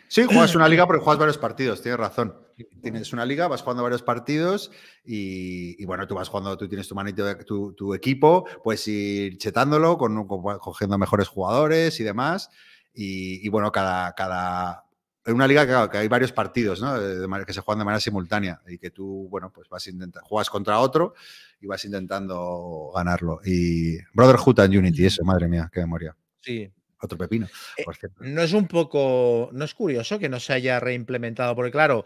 Sí, 0.09 0.23
juegas 0.23 0.55
una 0.55 0.69
liga 0.69 0.85
porque 0.87 1.03
juegas 1.03 1.19
varios 1.19 1.37
partidos, 1.37 1.81
tienes 1.81 1.99
razón. 1.99 2.35
Tienes 2.81 3.13
una 3.13 3.25
liga, 3.25 3.47
vas 3.47 3.61
jugando 3.61 3.83
varios 3.83 4.01
partidos 4.01 4.71
y, 5.03 5.81
y 5.81 5.85
bueno, 5.85 6.07
tú 6.07 6.15
vas 6.15 6.29
jugando, 6.29 6.57
tú 6.57 6.67
tienes 6.67 6.87
tu 6.87 6.95
manito, 6.95 7.37
tu, 7.39 7.73
tu 7.73 7.93
equipo, 7.93 8.45
puedes 8.63 8.87
ir 8.87 9.37
chetándolo, 9.37 9.97
con, 9.97 10.27
con- 10.27 10.57
cogiendo 10.59 10.97
mejores 10.97 11.27
jugadores 11.27 11.99
y 11.99 12.03
demás. 12.03 12.49
Y, 12.93 13.45
y 13.45 13.49
bueno, 13.49 13.71
cada, 13.71 14.13
cada. 14.13 14.85
En 15.27 15.35
una 15.35 15.45
liga 15.47 15.65
claro, 15.67 15.89
que 15.89 15.97
hay 15.99 16.07
varios 16.07 16.31
partidos, 16.31 16.81
¿no? 16.81 16.99
De- 16.99 17.19
de 17.19 17.27
manera- 17.27 17.45
que 17.45 17.53
se 17.53 17.61
juegan 17.61 17.79
de 17.79 17.85
manera 17.85 17.99
simultánea 17.99 18.61
y 18.67 18.77
que 18.79 18.89
tú, 18.91 19.27
bueno, 19.29 19.51
pues 19.53 19.67
vas 19.69 19.85
intentando, 19.87 20.25
juegas 20.27 20.49
contra 20.49 20.79
otro 20.79 21.13
y 21.61 21.67
vas 21.67 21.83
intentando 21.85 22.91
ganarlo. 22.95 23.41
Y 23.45 23.97
Brotherhood 24.13 24.61
and 24.61 24.75
Unity, 24.75 25.05
eso, 25.05 25.23
madre 25.25 25.47
mía, 25.47 25.69
qué 25.71 25.81
memoria. 25.81 26.15
Sí. 26.41 26.71
Otro 27.01 27.17
pepino, 27.17 27.47
Eh, 27.77 27.83
por 27.83 27.95
cierto. 27.95 28.23
No 28.23 28.41
es 28.41 28.53
un 28.53 28.67
poco. 28.67 29.49
No 29.51 29.65
es 29.65 29.73
curioso 29.75 30.17
que 30.17 30.29
no 30.29 30.39
se 30.39 30.53
haya 30.53 30.79
reimplementado, 30.79 31.55
porque 31.55 31.71
claro, 31.71 32.05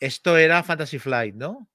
esto 0.00 0.36
era 0.36 0.62
Fantasy 0.62 0.98
Flight, 0.98 1.34
¿no? 1.36 1.68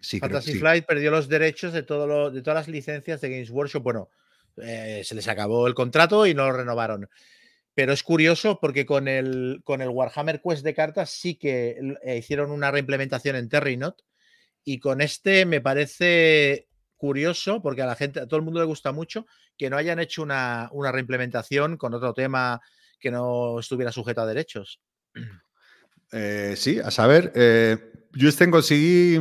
Sí, 0.00 0.18
creo 0.18 0.28
que 0.30 0.34
Fantasy 0.34 0.52
sí. 0.54 0.58
Flight 0.58 0.84
perdió 0.84 1.10
los 1.12 1.28
derechos 1.28 1.72
de, 1.72 1.84
todo 1.84 2.06
lo- 2.08 2.30
de 2.30 2.42
todas 2.42 2.56
las 2.66 2.68
licencias 2.68 3.20
de 3.20 3.30
Games 3.30 3.50
Workshop. 3.50 3.82
Bueno, 3.84 4.08
eh, 4.56 5.02
se 5.04 5.14
les 5.14 5.28
acabó 5.28 5.66
el 5.68 5.74
contrato 5.74 6.26
y 6.26 6.34
no 6.34 6.44
lo 6.46 6.52
renovaron. 6.54 7.08
Pero 7.74 7.92
es 7.92 8.02
curioso 8.02 8.58
porque 8.60 8.84
con 8.84 9.08
el, 9.08 9.60
con 9.64 9.80
el 9.80 9.88
Warhammer 9.88 10.40
Quest 10.42 10.62
de 10.62 10.74
cartas 10.74 11.10
sí 11.10 11.36
que 11.36 11.76
eh, 12.04 12.18
hicieron 12.18 12.50
una 12.50 12.70
reimplementación 12.70 13.36
en 13.36 13.48
Terrinot. 13.48 14.02
Y 14.64 14.78
con 14.78 15.00
este 15.00 15.46
me 15.46 15.60
parece 15.60 16.68
curioso 16.96 17.62
porque 17.62 17.82
a 17.82 17.86
la 17.86 17.96
gente, 17.96 18.20
a 18.20 18.26
todo 18.26 18.36
el 18.38 18.44
mundo 18.44 18.60
le 18.60 18.66
gusta 18.66 18.92
mucho 18.92 19.26
que 19.58 19.70
no 19.70 19.76
hayan 19.76 19.98
hecho 19.98 20.22
una, 20.22 20.68
una 20.72 20.92
reimplementación 20.92 21.76
con 21.76 21.94
otro 21.94 22.14
tema 22.14 22.60
que 23.00 23.10
no 23.10 23.58
estuviera 23.58 23.90
sujeto 23.90 24.20
a 24.20 24.26
derechos. 24.26 24.80
Eh, 26.12 26.54
sí, 26.56 26.78
a 26.78 26.90
saber, 26.90 27.32
eh, 27.34 27.76
yo 28.12 28.28
este 28.28 28.48
conseguí, 28.50 29.18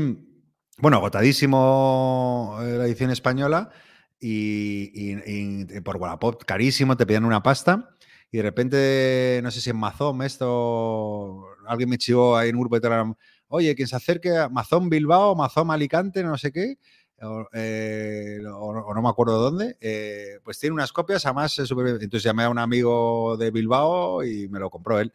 bueno, 0.78 0.98
agotadísimo 0.98 2.58
eh, 2.62 2.78
la 2.78 2.86
edición 2.86 3.12
española 3.12 3.72
y, 4.20 4.92
y- 4.94 5.66
y 5.78 5.82
por 5.82 5.98
Wallapop 5.98 6.44
carísimo, 6.44 6.98
te 6.98 7.06
pedían 7.06 7.26
una 7.26 7.42
pasta 7.42 7.96
y 8.32 8.38
de 8.38 8.44
repente, 8.44 9.40
no 9.44 9.52
sé 9.52 9.62
si 9.62 9.70
en 9.70 9.78
Mazón 9.78 10.22
esto, 10.22 11.46
alguien 11.68 11.90
me 11.90 11.98
chivó 11.98 12.38
ahí 12.38 12.50
en 12.50 12.56
un 12.56 12.62
grupo 12.62 12.76
de 12.76 12.82
Telegram, 12.82 13.14
oye, 13.50 13.76
quien 13.76 13.88
se 13.88 13.96
acerque 13.96 14.36
a 14.38 14.50
Mazón 14.50 14.90
Bilbao, 14.90 15.36
Mazón 15.36 15.70
Alicante, 15.72 16.24
no 16.24 16.38
sé 16.38 16.52
qué, 16.52 16.78
o, 17.22 17.46
eh, 17.54 18.40
o- 18.48 18.70
o 18.88 18.94
no 18.96 19.02
me 19.02 19.10
acuerdo 19.10 19.38
dónde, 19.40 19.78
eh, 19.82 20.40
pues 20.44 20.58
tiene 20.60 20.74
unas 20.74 20.92
copias, 20.92 21.26
además, 21.26 21.58
es 21.60 21.68
súper- 21.68 21.88
entonces 22.02 22.24
llamé 22.24 22.44
a 22.44 22.50
un 22.50 22.58
amigo 22.58 23.36
de 23.38 23.52
Bilbao 23.52 24.24
y 24.24 24.48
me 24.48 24.60
lo 24.60 24.70
compró 24.70 25.00
él. 25.00 25.14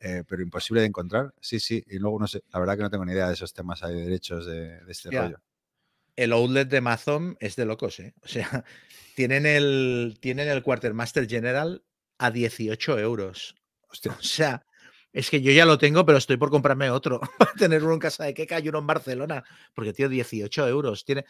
Eh, 0.00 0.22
pero 0.28 0.42
imposible 0.42 0.80
de 0.80 0.86
encontrar. 0.86 1.34
Sí, 1.40 1.58
sí. 1.58 1.82
Y 1.88 1.98
luego 1.98 2.20
no 2.20 2.28
sé, 2.28 2.44
la 2.52 2.60
verdad 2.60 2.76
que 2.76 2.82
no 2.84 2.90
tengo 2.90 3.04
ni 3.04 3.10
idea 3.14 3.26
de 3.26 3.34
esos 3.34 3.52
temas 3.52 3.80
de 3.80 3.92
derechos 3.92 4.46
de, 4.46 4.80
de 4.84 4.92
este 4.92 5.10
rollo. 5.24 5.40
El 6.14 6.32
outlet 6.32 6.68
de 6.68 6.76
Amazon 6.76 7.36
es 7.40 7.56
de 7.56 7.64
locos, 7.64 7.98
¿eh? 7.98 8.14
O 8.22 8.28
sea, 8.28 8.64
tienen 9.16 9.44
el, 9.44 10.18
tienen 10.20 10.46
el 10.46 10.62
Quartermaster 10.62 11.28
General 11.28 11.82
a 12.18 12.30
18 12.30 12.98
euros. 12.98 13.54
Hostia. 13.90 14.12
O 14.12 14.22
sea, 14.22 14.64
es 15.12 15.30
que 15.30 15.40
yo 15.40 15.50
ya 15.52 15.64
lo 15.64 15.78
tengo, 15.78 16.04
pero 16.04 16.18
estoy 16.18 16.36
por 16.36 16.50
comprarme 16.50 16.90
otro 16.90 17.20
para 17.38 17.52
tener 17.52 17.82
uno 17.82 17.94
en 17.94 17.98
casa 18.00 18.24
de 18.24 18.34
Keka 18.34 18.60
y 18.60 18.68
uno 18.68 18.78
en 18.78 18.86
Barcelona. 18.86 19.44
Porque, 19.74 19.92
tío, 19.92 20.08
18 20.08 20.68
euros. 20.68 21.04
Tiene, 21.04 21.24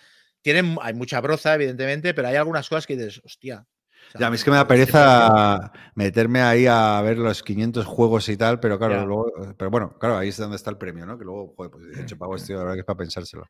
hay 0.83 0.95
mucha 0.95 1.21
broza, 1.21 1.55
evidentemente, 1.55 2.15
pero 2.15 2.29
hay 2.29 2.37
algunas 2.37 2.69
cosas 2.69 2.87
que 2.87 2.97
dices, 2.97 3.21
hostia. 3.25 3.67
o 4.09 4.11
sea, 4.13 4.21
Ya, 4.21 4.27
a 4.27 4.31
mí 4.31 4.37
es 4.37 4.45
que 4.45 4.51
me 4.51 4.57
da 4.57 4.67
pereza 4.67 5.73
meterme 5.95 6.41
ahí 6.43 6.67
a 6.67 7.01
ver 7.03 7.19
los 7.19 7.43
500 7.43 7.87
juegos 7.87 8.29
y 8.29 8.37
tal, 8.37 8.59
pero 8.61 8.79
claro, 8.79 8.95
Ya. 8.95 9.05
luego, 9.05 9.55
pero 9.57 9.71
bueno, 9.71 9.99
claro, 9.99 10.17
ahí 10.19 10.29
es 10.31 10.37
donde 10.37 10.57
está 10.57 10.71
el 10.71 10.79
premio, 10.79 11.07
¿no? 11.07 11.19
Que 11.19 11.25
luego, 11.25 11.55
joder, 11.57 11.71
pues 11.71 11.87
18 11.87 12.17
pavos, 12.19 12.45
tío, 12.45 12.57
la 12.57 12.63
verdad 12.63 12.75
que 12.75 12.81
es 12.81 12.87
para 12.87 12.99
pensárselo. 12.99 13.47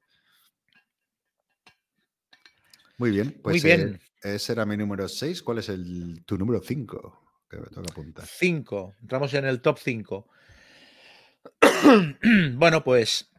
Muy 2.98 3.10
bien, 3.12 3.38
pues 3.42 3.62
Muy 3.62 3.70
eh, 3.70 3.76
bien. 3.76 4.00
ese 4.22 4.52
era 4.52 4.66
mi 4.66 4.76
número 4.76 5.08
6. 5.08 5.42
¿Cuál 5.42 5.58
es 5.58 5.68
el, 5.68 6.24
tu 6.26 6.36
número 6.36 6.60
5? 6.60 7.27
Que 7.48 7.56
me 7.58 7.66
toca 7.66 7.90
apuntar. 7.90 8.26
5. 8.26 8.96
Entramos 9.00 9.34
en 9.34 9.44
el 9.44 9.60
top 9.60 9.78
5. 9.78 10.28
bueno, 12.54 12.84
pues 12.84 13.30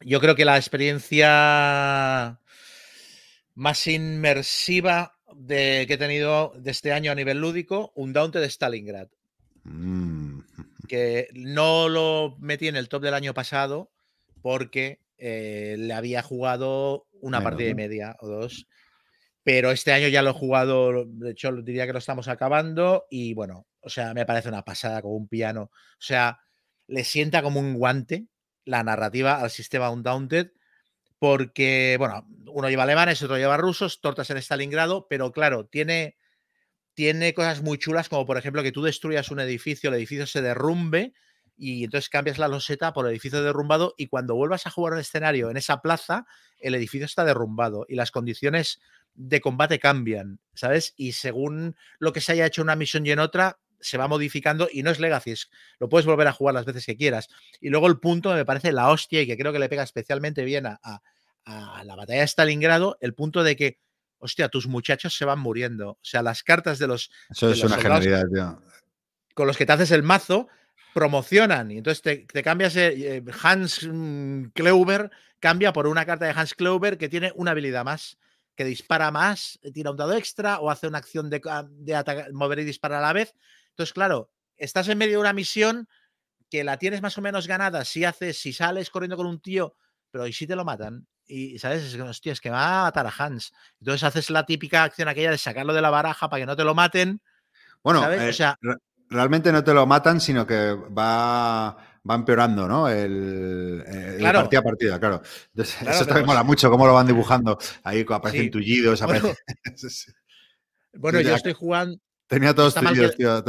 yo 0.00 0.20
creo 0.20 0.34
que 0.34 0.44
la 0.44 0.56
experiencia 0.56 2.40
más 3.54 3.86
inmersiva 3.86 5.18
de, 5.34 5.84
que 5.86 5.94
he 5.94 5.98
tenido 5.98 6.52
de 6.56 6.70
este 6.70 6.92
año 6.92 7.12
a 7.12 7.14
nivel 7.14 7.40
lúdico, 7.40 7.92
un 7.94 8.12
Daunte 8.12 8.38
de 8.38 8.48
Stalingrad, 8.48 9.08
Mm, 9.68 10.40
que 10.88 11.28
no 11.34 11.88
lo 11.88 12.36
metí 12.38 12.68
en 12.68 12.76
el 12.76 12.88
top 12.88 13.02
del 13.02 13.14
año 13.14 13.34
pasado 13.34 13.90
porque 14.42 15.00
eh, 15.18 15.74
le 15.78 15.92
había 15.92 16.22
jugado 16.22 17.06
una 17.20 17.38
Menos, 17.40 17.50
partida 17.50 17.70
y 17.70 17.74
media 17.74 18.16
o 18.20 18.28
dos. 18.28 18.68
Pero 19.46 19.70
este 19.70 19.92
año 19.92 20.08
ya 20.08 20.22
lo 20.22 20.30
he 20.30 20.32
jugado, 20.32 21.04
de 21.06 21.30
hecho 21.30 21.52
diría 21.52 21.86
que 21.86 21.92
lo 21.92 22.00
estamos 22.00 22.26
acabando 22.26 23.06
y 23.08 23.32
bueno, 23.32 23.68
o 23.78 23.88
sea, 23.88 24.12
me 24.12 24.26
parece 24.26 24.48
una 24.48 24.64
pasada 24.64 25.00
como 25.00 25.14
un 25.14 25.28
piano. 25.28 25.70
O 25.72 26.00
sea, 26.00 26.40
le 26.88 27.04
sienta 27.04 27.42
como 27.42 27.60
un 27.60 27.74
guante 27.74 28.26
la 28.64 28.82
narrativa 28.82 29.40
al 29.40 29.50
sistema 29.50 29.88
Undaunted, 29.90 30.50
porque, 31.20 31.94
bueno, 31.96 32.26
uno 32.48 32.68
lleva 32.68 32.82
alemanes, 32.82 33.22
otro 33.22 33.36
lleva 33.36 33.56
rusos, 33.56 34.00
tortas 34.00 34.30
en 34.30 34.38
Stalingrado, 34.38 35.06
pero 35.08 35.30
claro, 35.30 35.66
tiene, 35.66 36.16
tiene 36.94 37.32
cosas 37.32 37.62
muy 37.62 37.78
chulas, 37.78 38.08
como 38.08 38.26
por 38.26 38.38
ejemplo 38.38 38.64
que 38.64 38.72
tú 38.72 38.82
destruyas 38.82 39.30
un 39.30 39.38
edificio, 39.38 39.90
el 39.90 39.94
edificio 39.94 40.26
se 40.26 40.42
derrumbe 40.42 41.12
y 41.56 41.84
entonces 41.84 42.08
cambias 42.08 42.38
la 42.38 42.48
loseta 42.48 42.92
por 42.92 43.06
el 43.06 43.12
edificio 43.12 43.44
derrumbado 43.44 43.94
y 43.96 44.08
cuando 44.08 44.34
vuelvas 44.34 44.66
a 44.66 44.70
jugar 44.70 44.94
un 44.94 44.98
escenario 44.98 45.50
en 45.50 45.56
esa 45.56 45.82
plaza, 45.82 46.26
el 46.58 46.74
edificio 46.74 47.06
está 47.06 47.24
derrumbado 47.24 47.86
y 47.88 47.94
las 47.94 48.10
condiciones 48.10 48.80
de 49.16 49.40
combate 49.40 49.78
cambian, 49.78 50.40
¿sabes? 50.54 50.94
Y 50.96 51.12
según 51.12 51.76
lo 51.98 52.12
que 52.12 52.20
se 52.20 52.32
haya 52.32 52.46
hecho 52.46 52.62
en 52.62 52.66
una 52.66 52.76
misión 52.76 53.06
y 53.06 53.10
en 53.10 53.18
otra, 53.18 53.58
se 53.80 53.98
va 53.98 54.08
modificando 54.08 54.68
y 54.72 54.82
no 54.82 54.90
es 54.90 55.00
Legacy, 55.00 55.34
lo 55.78 55.88
puedes 55.88 56.06
volver 56.06 56.26
a 56.26 56.32
jugar 56.32 56.54
las 56.54 56.64
veces 56.64 56.86
que 56.86 56.96
quieras. 56.96 57.28
Y 57.60 57.68
luego 57.68 57.86
el 57.86 57.98
punto 57.98 58.34
me 58.34 58.44
parece 58.44 58.72
la 58.72 58.90
hostia 58.90 59.22
y 59.22 59.26
que 59.26 59.36
creo 59.36 59.52
que 59.52 59.58
le 59.58 59.68
pega 59.68 59.82
especialmente 59.82 60.44
bien 60.44 60.66
a, 60.66 60.78
a 61.44 61.84
la 61.84 61.94
batalla 61.94 62.20
de 62.20 62.26
Stalingrado, 62.26 62.98
el 63.00 63.14
punto 63.14 63.42
de 63.42 63.56
que, 63.56 63.78
hostia, 64.18 64.48
tus 64.48 64.66
muchachos 64.66 65.16
se 65.16 65.24
van 65.24 65.38
muriendo. 65.38 65.90
O 65.90 65.98
sea, 66.02 66.22
las 66.22 66.42
cartas 66.42 66.78
de 66.78 66.88
los... 66.88 67.10
Eso 67.30 67.50
es 67.50 67.62
una 67.62 68.00
tío. 68.00 68.60
Con 69.34 69.46
los 69.46 69.56
que 69.56 69.66
te 69.66 69.72
haces 69.72 69.90
el 69.90 70.02
mazo, 70.02 70.48
promocionan 70.96 71.70
y 71.70 71.76
entonces 71.76 72.26
te, 72.26 72.42
cambias 72.42 72.74
eh, 72.76 73.22
Hans 73.42 73.86
mm, 73.86 74.46
Kleuber 74.54 75.10
cambia 75.40 75.70
por 75.74 75.86
una 75.86 76.06
carta 76.06 76.24
de 76.24 76.30
Hans 76.30 76.54
Kleuber 76.54 76.96
que 76.96 77.10
tiene 77.10 77.32
una 77.34 77.50
habilidad 77.50 77.84
más 77.84 78.16
que 78.56 78.64
dispara 78.64 79.10
más, 79.10 79.60
tira 79.72 79.90
un 79.90 79.96
dado 79.96 80.14
extra 80.14 80.60
o 80.60 80.70
hace 80.70 80.86
una 80.86 80.98
acción 80.98 81.30
de, 81.30 81.40
de 81.70 82.32
mover 82.32 82.60
y 82.60 82.64
disparar 82.64 82.98
a 82.98 83.06
la 83.06 83.12
vez. 83.12 83.34
Entonces, 83.70 83.92
claro, 83.92 84.30
estás 84.56 84.88
en 84.88 84.98
medio 84.98 85.12
de 85.12 85.20
una 85.20 85.32
misión 85.32 85.88
que 86.50 86.64
la 86.64 86.78
tienes 86.78 87.02
más 87.02 87.18
o 87.18 87.22
menos 87.22 87.46
ganada 87.46 87.84
si 87.84 88.04
haces, 88.04 88.40
si 88.40 88.52
sales 88.52 88.90
corriendo 88.90 89.16
con 89.16 89.26
un 89.26 89.40
tío, 89.40 89.76
pero 90.10 90.26
¿y 90.26 90.32
si 90.32 90.46
te 90.46 90.56
lo 90.56 90.64
matan? 90.64 91.06
Y, 91.26 91.58
¿sabes? 91.58 91.84
Es 91.84 91.94
que, 91.94 92.02
hostia, 92.02 92.32
es 92.32 92.40
que 92.40 92.50
va 92.50 92.80
a 92.80 92.82
matar 92.84 93.06
a 93.06 93.12
Hans. 93.16 93.52
Entonces 93.80 94.04
haces 94.04 94.30
la 94.30 94.46
típica 94.46 94.84
acción 94.84 95.08
aquella 95.08 95.32
de 95.32 95.38
sacarlo 95.38 95.74
de 95.74 95.82
la 95.82 95.90
baraja 95.90 96.28
para 96.28 96.40
que 96.40 96.46
no 96.46 96.56
te 96.56 96.64
lo 96.64 96.74
maten. 96.74 97.20
Bueno, 97.82 98.10
eh, 98.10 98.30
o 98.30 98.32
sea, 98.32 98.58
realmente 99.10 99.52
no 99.52 99.62
te 99.62 99.74
lo 99.74 99.86
matan, 99.86 100.20
sino 100.20 100.46
que 100.46 100.72
va, 100.72 101.76
va 102.08 102.14
empeorando, 102.14 102.68
¿no? 102.68 102.88
El, 102.88 103.84
claro. 104.18 104.40
partida 104.40 104.60
a 104.60 104.62
partida, 104.62 105.00
claro. 105.00 105.22
eso 105.54 106.06
también 106.06 106.26
mola 106.26 106.42
mucho, 106.42 106.70
cómo 106.70 106.86
lo 106.86 106.94
van 106.94 107.06
dibujando. 107.06 107.58
Ahí 107.82 108.04
aparecen 108.08 108.50
tullidos, 108.50 109.00
Bueno, 109.02 109.32
bueno 110.94 111.20
yo 111.20 111.34
estoy 111.34 111.52
jugando. 111.52 111.98
Tenía 112.26 112.54
todos 112.54 112.74
tullidos, 112.74 113.16
tío. 113.16 113.44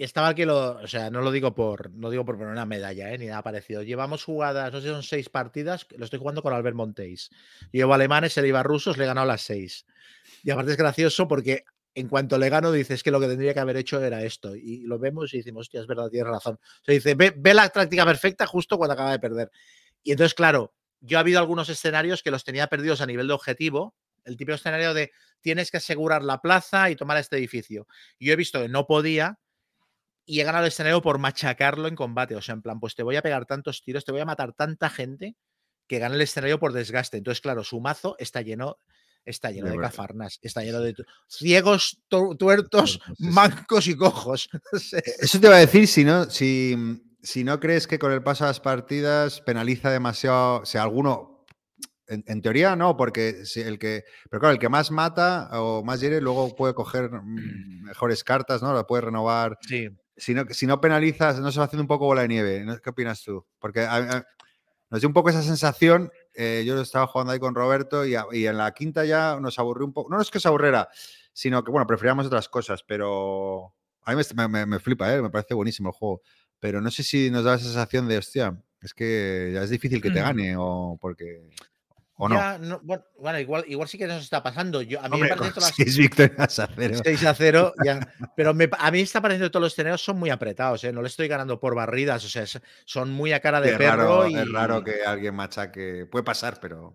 Y 0.00 0.04
estaba 0.04 0.34
que 0.34 0.46
lo, 0.46 0.78
o 0.78 0.86
sea, 0.86 1.10
no 1.10 1.20
lo 1.20 1.30
digo 1.30 1.54
por, 1.54 1.90
no 1.90 2.08
digo 2.08 2.24
por 2.24 2.38
poner 2.38 2.52
una 2.52 2.64
medalla, 2.64 3.12
¿eh? 3.12 3.18
ni 3.18 3.26
nada 3.26 3.42
parecido. 3.42 3.82
Llevamos 3.82 4.24
jugadas, 4.24 4.72
no 4.72 4.80
sé, 4.80 4.88
son 4.88 5.02
seis 5.02 5.28
partidas, 5.28 5.86
lo 5.94 6.06
estoy 6.06 6.18
jugando 6.18 6.42
con 6.42 6.54
Albert 6.54 6.74
Montéis. 6.74 7.28
Llevo 7.70 7.92
alemanes, 7.92 8.38
él 8.38 8.46
iba 8.46 8.62
rusos, 8.62 8.96
le 8.96 9.04
he 9.04 9.06
ganado 9.06 9.26
las 9.26 9.42
seis. 9.42 9.84
Y 10.42 10.50
aparte 10.50 10.70
es 10.70 10.78
gracioso 10.78 11.28
porque 11.28 11.64
en 11.94 12.08
cuanto 12.08 12.38
le 12.38 12.48
gano, 12.48 12.70
dices 12.70 13.02
que 13.02 13.10
lo 13.10 13.20
que 13.20 13.26
tendría 13.26 13.52
que 13.52 13.60
haber 13.60 13.76
hecho 13.76 14.02
era 14.02 14.22
esto. 14.22 14.54
Y 14.54 14.82
lo 14.82 14.98
vemos 14.98 15.34
y 15.34 15.38
decimos, 15.38 15.62
hostia, 15.62 15.80
es 15.80 15.86
verdad, 15.86 16.08
tienes 16.08 16.28
razón. 16.28 16.58
Se 16.84 16.92
dice, 16.92 17.14
ve, 17.14 17.54
la 17.54 17.68
táctica 17.68 18.04
perfecta 18.04 18.46
justo 18.46 18.78
cuando 18.78 18.94
acaba 18.94 19.12
de 19.12 19.18
perder. 19.18 19.50
Y 20.02 20.12
entonces, 20.12 20.34
claro, 20.34 20.74
yo 21.00 21.18
ha 21.18 21.20
habido 21.20 21.40
algunos 21.40 21.68
escenarios 21.68 22.22
que 22.22 22.30
los 22.30 22.44
tenía 22.44 22.68
perdidos 22.68 23.00
a 23.00 23.06
nivel 23.06 23.26
de 23.26 23.34
objetivo. 23.34 23.94
El 24.24 24.36
típico 24.36 24.54
escenario 24.54 24.94
de 24.94 25.10
tienes 25.40 25.70
que 25.70 25.78
asegurar 25.78 26.22
la 26.22 26.40
plaza 26.40 26.90
y 26.90 26.96
tomar 26.96 27.16
este 27.16 27.36
edificio. 27.36 27.86
Yo 28.18 28.32
he 28.32 28.36
visto 28.36 28.60
que 28.60 28.68
no 28.68 28.86
podía 28.86 29.38
y 30.26 30.40
he 30.40 30.44
ganado 30.44 30.64
el 30.64 30.68
escenario 30.68 31.02
por 31.02 31.18
machacarlo 31.18 31.88
en 31.88 31.96
combate. 31.96 32.36
O 32.36 32.42
sea, 32.42 32.54
en 32.54 32.62
plan, 32.62 32.78
pues 32.78 32.94
te 32.94 33.02
voy 33.02 33.16
a 33.16 33.22
pegar 33.22 33.46
tantos 33.46 33.82
tiros, 33.82 34.04
te 34.04 34.12
voy 34.12 34.20
a 34.20 34.26
matar 34.26 34.52
tanta 34.52 34.90
gente 34.90 35.36
que 35.88 35.98
gana 35.98 36.14
el 36.14 36.20
escenario 36.20 36.60
por 36.60 36.72
desgaste. 36.72 37.16
Entonces, 37.16 37.40
claro, 37.40 37.64
su 37.64 37.80
mazo 37.80 38.14
está 38.20 38.42
lleno 38.42 38.78
está 39.24 39.50
lleno 39.50 39.70
de, 39.70 39.78
cafarnas, 39.78 40.38
está 40.42 40.62
lleno 40.62 40.80
de 40.80 40.94
ciegos, 41.28 42.02
tuertos, 42.08 43.00
mancos 43.18 43.86
y 43.86 43.96
cojos. 43.96 44.48
E, 44.92 45.02
eso 45.20 45.40
te 45.40 45.46
iba 45.46 45.56
a 45.56 45.60
decir, 45.60 45.86
si 45.86 46.04
no, 46.04 46.28
si, 46.30 46.76
si 47.22 47.44
no 47.44 47.60
crees 47.60 47.86
que 47.86 47.98
con 47.98 48.12
el 48.12 48.22
paso 48.22 48.44
de 48.44 48.50
las 48.50 48.60
partidas 48.60 49.40
penaliza 49.40 49.90
demasiado, 49.90 50.64
si 50.64 50.78
alguno, 50.78 51.44
en, 52.10 52.42
teoría 52.42 52.74
no, 52.74 52.96
porque 52.96 53.44
si 53.44 53.60
el 53.60 53.78
que, 53.78 54.04
pero 54.28 54.40
claro, 54.40 54.54
el 54.54 54.58
que 54.58 54.68
más 54.68 54.90
mata 54.90 55.48
o 55.60 55.84
más 55.84 56.00
hiere 56.00 56.20
luego 56.20 56.54
puede 56.56 56.74
coger 56.74 57.10
mm, 57.10 57.84
mejores 57.84 58.24
cartas, 58.24 58.62
¿no? 58.62 58.72
Lo 58.72 58.86
puede 58.86 59.02
renovar. 59.02 59.56
Sí. 59.60 59.88
Si 60.16 60.34
no, 60.34 60.44
si 60.50 60.66
no 60.66 60.80
penalizas, 60.80 61.38
no 61.40 61.52
se 61.52 61.60
va 61.60 61.66
haciendo 61.66 61.82
un 61.82 61.88
poco 61.88 62.06
bola 62.06 62.22
de 62.22 62.28
nieve. 62.28 62.66
¿Qué 62.82 62.90
opinas 62.90 63.22
tú? 63.22 63.46
Porque 63.58 63.86
nos 64.90 65.00
dio 65.00 65.08
un 65.08 65.14
poco 65.14 65.30
esa 65.30 65.42
sensación 65.42 66.10
eh, 66.34 66.64
yo 66.66 66.80
estaba 66.80 67.06
jugando 67.06 67.32
ahí 67.32 67.38
con 67.38 67.54
Roberto 67.54 68.04
y, 68.06 68.14
en 68.14 68.56
la 68.56 68.72
quinta 68.72 69.04
ya 69.04 69.38
nos 69.40 69.58
aburrió 69.58 69.86
un 69.86 69.92
poco. 69.92 70.10
No 70.10 70.20
es 70.20 70.30
que 70.30 70.40
se 70.40 70.48
aburriera, 70.48 70.88
sino 71.32 71.62
que, 71.64 71.70
bueno, 71.70 71.86
preferíamos 71.86 72.26
otras 72.26 72.48
cosas, 72.48 72.82
pero 72.86 73.74
a 74.02 74.14
mí 74.14 74.22
me, 74.66 74.78
flipa, 74.78 75.14
¿eh? 75.14 75.22
me 75.22 75.30
parece 75.30 75.54
buenísimo 75.54 75.90
el 75.90 75.94
juego. 75.94 76.22
Pero 76.58 76.80
no 76.80 76.90
sé 76.90 77.02
si 77.02 77.30
nos 77.30 77.44
da 77.44 77.54
esa 77.54 77.64
sensación 77.64 78.06
de, 78.06 78.18
hostia, 78.18 78.62
es 78.82 78.94
que 78.94 79.50
ya 79.54 79.62
es 79.62 79.70
difícil 79.70 80.00
que 80.00 80.10
te 80.10 80.20
mm. 80.20 80.24
gane 80.24 80.54
o 80.56 80.98
porque... 81.00 81.48
¿O 82.22 82.28
no? 82.28 82.80
bueno, 83.18 83.40
igual, 83.40 83.64
igual 83.66 83.88
sí 83.88 83.96
que 83.96 84.06
nos 84.06 84.22
está 84.22 84.42
pasando. 84.42 84.82
Yo, 84.82 85.00
a 85.00 85.08
mí 85.08 85.18
me 85.18 85.28
parece 85.28 85.54
todas 85.54 85.70
las... 85.70 85.74
6 85.86 85.96
victorias 85.96 86.58
a 86.58 86.68
0. 86.74 86.98
6 87.02 87.24
a 87.24 87.34
0, 87.34 87.74
ya. 87.82 88.14
Pero 88.36 88.50
a 88.50 88.90
mí 88.90 89.00
está 89.00 89.22
pareciendo 89.22 89.46
que 89.46 89.52
todos 89.52 89.62
los 89.62 89.72
escenarios 89.72 90.02
son 90.02 90.18
muy 90.18 90.28
apretados, 90.28 90.84
¿eh? 90.84 90.92
No 90.92 91.00
le 91.00 91.08
estoy 91.08 91.28
ganando 91.28 91.58
por 91.58 91.74
barridas, 91.74 92.22
o 92.26 92.28
sea, 92.28 92.44
son 92.84 93.10
muy 93.10 93.32
a 93.32 93.40
cara 93.40 93.62
de 93.62 93.74
perro. 93.74 94.28
y... 94.28 94.36
Es 94.36 94.52
raro 94.52 94.84
que 94.84 95.02
alguien 95.02 95.34
machaque. 95.34 96.06
Puede 96.10 96.22
pasar, 96.22 96.58
pero. 96.60 96.94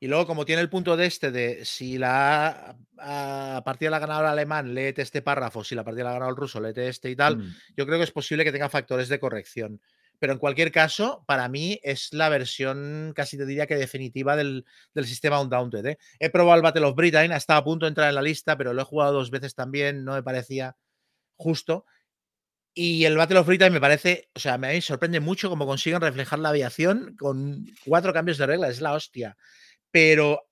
Y 0.00 0.08
luego, 0.08 0.26
como 0.26 0.46
tiene 0.46 0.62
el 0.62 0.70
punto 0.70 0.96
de 0.96 1.04
este 1.04 1.30
de 1.30 1.64
si 1.66 1.98
la 1.98 2.76
a 2.98 3.62
partida 3.62 3.90
la 3.90 3.98
ha 3.98 4.00
ganado 4.00 4.20
el 4.22 4.26
alemán, 4.28 4.74
léete 4.74 5.02
este 5.02 5.20
párrafo, 5.20 5.64
si 5.64 5.74
la 5.74 5.84
partida 5.84 6.04
la 6.04 6.10
ha 6.10 6.14
ganado 6.14 6.30
el 6.30 6.36
ruso, 6.36 6.60
léete 6.60 6.88
este 6.88 7.10
y 7.10 7.16
tal, 7.16 7.38
mm. 7.38 7.54
yo 7.76 7.86
creo 7.86 7.98
que 7.98 8.04
es 8.04 8.10
posible 8.10 8.44
que 8.44 8.52
tenga 8.52 8.70
factores 8.70 9.08
de 9.10 9.18
corrección. 9.18 9.80
Pero 10.18 10.32
en 10.32 10.38
cualquier 10.38 10.72
caso, 10.72 11.24
para 11.26 11.48
mí 11.48 11.78
es 11.82 12.12
la 12.12 12.28
versión 12.28 13.12
casi 13.14 13.36
te 13.36 13.46
diría 13.46 13.66
que 13.66 13.76
definitiva 13.76 14.36
del, 14.36 14.64
sistema 15.04 15.40
Undaunted. 15.40 15.86
¿eh? 15.86 15.98
He 16.18 16.30
probado 16.30 16.56
el 16.56 16.62
Battle 16.62 16.86
of 16.86 16.96
Britain, 16.96 17.32
estaba 17.32 17.60
a 17.60 17.64
punto 17.64 17.86
de 17.86 17.88
entrar 17.88 18.08
en 18.08 18.14
la 18.14 18.22
lista, 18.22 18.56
pero 18.56 18.72
lo 18.72 18.82
he 18.82 18.84
jugado 18.84 19.12
dos 19.12 19.30
veces 19.30 19.54
también, 19.54 20.04
no 20.04 20.14
me 20.14 20.22
parecía 20.22 20.76
justo. 21.36 21.84
Y 22.74 23.04
el 23.04 23.16
Battle 23.16 23.38
of 23.38 23.46
Britain 23.46 23.72
me 23.72 23.80
parece, 23.80 24.28
o 24.34 24.38
sea, 24.38 24.58
me 24.58 24.78
sorprende 24.82 25.20
mucho 25.20 25.48
cómo 25.48 25.66
consiguen 25.66 26.00
reflejar 26.00 26.38
la 26.38 26.50
aviación 26.50 27.16
con 27.18 27.66
cuatro 27.84 28.12
cambios 28.12 28.38
de 28.38 28.46
reglas, 28.46 28.70
es 28.70 28.80
la 28.80 28.92
hostia. 28.92 29.36
Pero 29.90 30.46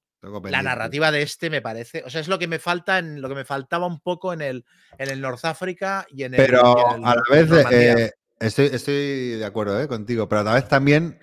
la 0.45 0.63
narrativa 0.63 1.11
de 1.11 1.23
este 1.23 1.51
me 1.51 1.61
parece, 1.61 2.03
o 2.05 2.11
sea, 2.11 2.21
es 2.21 2.29
lo 2.29 2.39
que 2.39 2.49
me 2.49 2.59
falta 2.59 2.99
en 2.99 3.21
lo 3.21 3.29
que 3.29 3.35
me 3.35 3.45
faltaba 3.45 3.87
un 3.87 4.01
poco 4.01 4.33
en 4.33 4.41
el 4.41 4.65
en 4.97 5.11
el 5.11 5.21
North 5.21 5.45
Africa 5.45 6.07
y 6.09 6.23
en 6.23 6.35
el. 6.35 6.39
Pero 6.39 6.89
a 6.89 7.15
la 7.15 7.23
vez 7.31 8.15
Estoy, 8.47 9.37
de 9.37 9.45
acuerdo 9.45 9.81
¿eh? 9.81 9.89
contigo, 9.89 10.29
pero 10.29 10.41
a 10.41 10.45
la 10.45 10.55
vez 10.55 10.69
también 10.69 11.19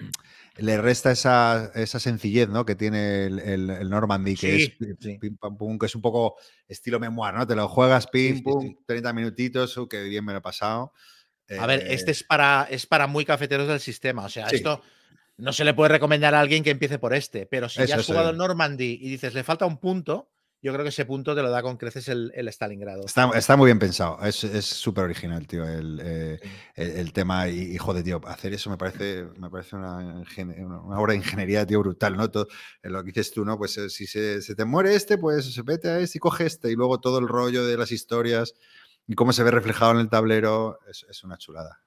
le 0.57 0.77
resta 0.81 1.11
esa, 1.11 1.71
sencillez 1.99 2.49
¿no? 2.49 2.65
que 2.65 2.75
tiene 2.75 3.25
el, 3.25 3.89
Normandy, 3.89 4.35
que 4.35 4.55
es 4.55 4.69
que 4.77 5.85
es 5.85 5.95
un 5.95 6.01
poco 6.01 6.35
estilo 6.67 6.99
memoir, 6.99 7.33
¿no? 7.33 7.47
Te 7.47 7.55
lo 7.55 7.67
juegas, 7.67 8.07
pim, 8.07 8.41
pum, 8.43 8.75
30 8.85 9.13
minutitos, 9.13 9.77
uh, 9.77 9.87
que 9.87 10.03
bien 10.03 10.25
me 10.25 10.33
lo 10.33 10.39
he 10.39 10.41
pasado. 10.41 10.93
A 11.59 11.67
ver, 11.67 11.85
este 11.89 12.11
eh 12.11 12.13
es 12.13 12.23
para, 12.23 12.67
es 12.69 12.85
para 12.85 13.07
muy 13.07 13.25
cafeteros 13.25 13.67
del 13.67 13.79
sistema. 13.79 14.25
O 14.25 14.29
sea, 14.29 14.47
esto 14.47 14.81
no 15.37 15.53
se 15.53 15.63
le 15.63 15.73
puede 15.73 15.89
recomendar 15.89 16.35
a 16.35 16.39
alguien 16.39 16.63
que 16.63 16.69
empiece 16.69 16.99
por 16.99 17.13
este, 17.13 17.45
pero 17.45 17.67
si 17.67 17.85
ya 17.85 17.95
has 17.95 18.05
jugado 18.05 18.29
el 18.29 18.37
Normandy 18.37 18.99
y 19.01 19.09
dices, 19.09 19.33
le 19.33 19.43
falta 19.43 19.65
un 19.65 19.77
punto, 19.77 20.30
yo 20.63 20.71
creo 20.71 20.83
que 20.83 20.89
ese 20.89 21.05
punto 21.05 21.33
te 21.33 21.41
lo 21.41 21.49
da 21.49 21.63
con 21.63 21.77
creces 21.77 22.07
el, 22.07 22.31
Stalingrado. 22.49 23.03
Está, 23.05 23.57
muy 23.57 23.65
bien 23.65 23.79
pensado, 23.79 24.19
es 24.23 24.65
súper 24.65 25.05
original, 25.05 25.47
tío, 25.47 25.67
el, 25.67 25.99
eh, 26.75 27.11
tema. 27.13 27.49
Y, 27.49 27.77
joder, 27.77 28.03
tío, 28.03 28.21
hacer 28.25 28.53
eso 28.53 28.69
me 28.69 28.77
parece, 28.77 29.27
me 29.37 29.49
parece 29.49 29.75
una, 29.75 30.23
obra 30.97 31.13
de 31.13 31.17
ingeniería, 31.17 31.65
tío, 31.65 31.79
brutal, 31.79 32.15
¿no? 32.15 32.29
Todo, 32.29 32.47
lo 32.83 33.03
que 33.03 33.07
dices 33.07 33.31
tú, 33.31 33.43
¿no? 33.43 33.57
Pues 33.57 33.75
eh, 33.77 33.89
si 33.89 34.05
se, 34.05 34.39
te 34.55 34.65
muere 34.65 34.93
este, 34.93 35.17
pues 35.17 35.51
se 35.51 35.61
vete 35.63 35.89
a 35.89 35.99
este 35.99 36.19
y 36.19 36.19
coge 36.19 36.45
este. 36.45 36.71
Y 36.71 36.75
luego 36.75 36.99
todo 36.99 37.17
el 37.17 37.27
rollo 37.27 37.65
de 37.65 37.77
las 37.77 37.91
historias 37.91 38.53
y 39.07 39.15
cómo 39.15 39.33
se 39.33 39.43
ve 39.43 39.49
reflejado 39.49 39.93
en 39.93 39.97
el 39.97 40.09
tablero, 40.09 40.79
es, 40.87 41.23
una 41.23 41.37
chulada. 41.37 41.81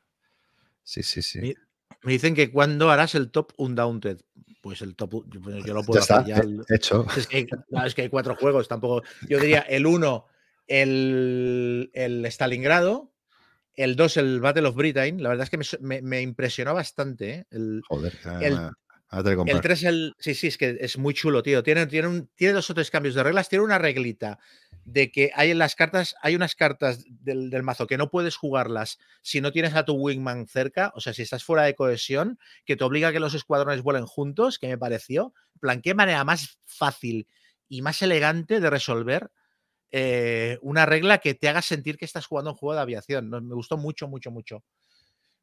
Sí, 0.82 1.02
sí, 1.04 1.22
sí. 1.22 1.54
Me 2.02 2.12
dicen 2.12 2.34
que 2.34 2.50
cuando 2.50 2.90
harás 2.90 3.14
el 3.14 3.30
top 3.30 3.52
Undaunted. 3.56 4.20
Pues 4.60 4.80
el 4.80 4.94
top, 4.94 5.24
pues 5.42 5.64
yo 5.64 5.74
lo 5.74 5.82
puedo 5.82 6.00
hacer 6.00 6.24
ya. 6.24 6.42
Hecho. 6.68 7.06
Es 7.16 7.26
que, 7.94 8.02
hay 8.02 8.08
cuatro 8.08 8.34
juegos, 8.36 8.68
tampoco. 8.68 9.02
Yo 9.28 9.38
diría 9.38 9.60
el 9.68 9.86
uno, 9.86 10.26
el, 10.66 11.90
el 11.92 12.24
Stalingrado, 12.26 13.12
el 13.74 13.96
2, 13.96 14.16
el 14.18 14.40
Battle 14.40 14.68
of 14.68 14.76
Britain. 14.76 15.22
La 15.22 15.28
verdad 15.28 15.44
es 15.44 15.50
que 15.50 15.78
me, 15.80 16.22
impresionó 16.22 16.72
bastante. 16.74 17.30
¿eh? 17.30 17.46
El, 17.50 17.82
Joder, 17.88 18.18
el, 18.40 18.58
el 19.46 19.60
3, 19.60 19.82
el. 19.84 20.14
Sí, 20.18 20.34
sí, 20.34 20.46
es 20.48 20.58
que 20.58 20.78
es 20.80 20.98
muy 20.98 21.14
chulo, 21.14 21.42
tío. 21.42 21.62
Tiene, 21.62 21.86
tiene, 21.86 22.08
un, 22.08 22.30
tiene 22.34 22.54
dos 22.54 22.68
o 22.70 22.74
tres 22.74 22.90
cambios 22.90 23.14
de 23.14 23.22
reglas. 23.22 23.48
Tiene 23.48 23.64
una 23.64 23.78
reglita 23.78 24.38
de 24.84 25.10
que 25.10 25.30
hay 25.34 25.50
en 25.50 25.58
las 25.58 25.74
cartas, 25.74 26.14
hay 26.20 26.36
unas 26.36 26.54
cartas 26.54 27.04
del, 27.08 27.62
mazo 27.62 27.86
que 27.86 27.96
no 27.96 28.10
puedes 28.10 28.36
jugarlas 28.36 28.98
si 29.22 29.40
no 29.40 29.52
tienes 29.52 29.74
a 29.74 29.84
tu 29.84 29.94
wingman 29.94 30.46
cerca, 30.46 30.92
o 30.94 31.00
sea, 31.00 31.14
si 31.14 31.22
estás 31.22 31.42
fuera 31.42 31.62
de 31.62 31.74
cohesión, 31.74 32.38
que 32.64 32.76
te 32.76 32.84
obliga 32.84 33.08
a 33.08 33.12
que 33.12 33.20
los 33.20 33.34
escuadrones 33.34 33.82
vuelen 33.82 34.06
juntos, 34.06 34.58
que 34.58 34.68
me 34.68 34.78
pareció, 34.78 35.32
plan, 35.60 35.80
qué 35.80 35.94
manera 35.94 36.24
más 36.24 36.58
fácil 36.66 37.26
y 37.68 37.82
más 37.82 38.02
elegante 38.02 38.60
de 38.60 38.70
resolver 38.70 39.30
eh, 39.90 40.58
una 40.60 40.86
regla 40.86 41.18
que 41.18 41.34
te 41.34 41.48
haga 41.48 41.62
sentir 41.62 41.96
que 41.96 42.04
estás 42.04 42.26
jugando 42.26 42.50
un 42.50 42.56
juego 42.56 42.74
de 42.74 42.80
aviación. 42.80 43.30
Me 43.30 43.54
gustó 43.54 43.76
mucho, 43.76 44.08
mucho, 44.08 44.30
mucho. 44.30 44.64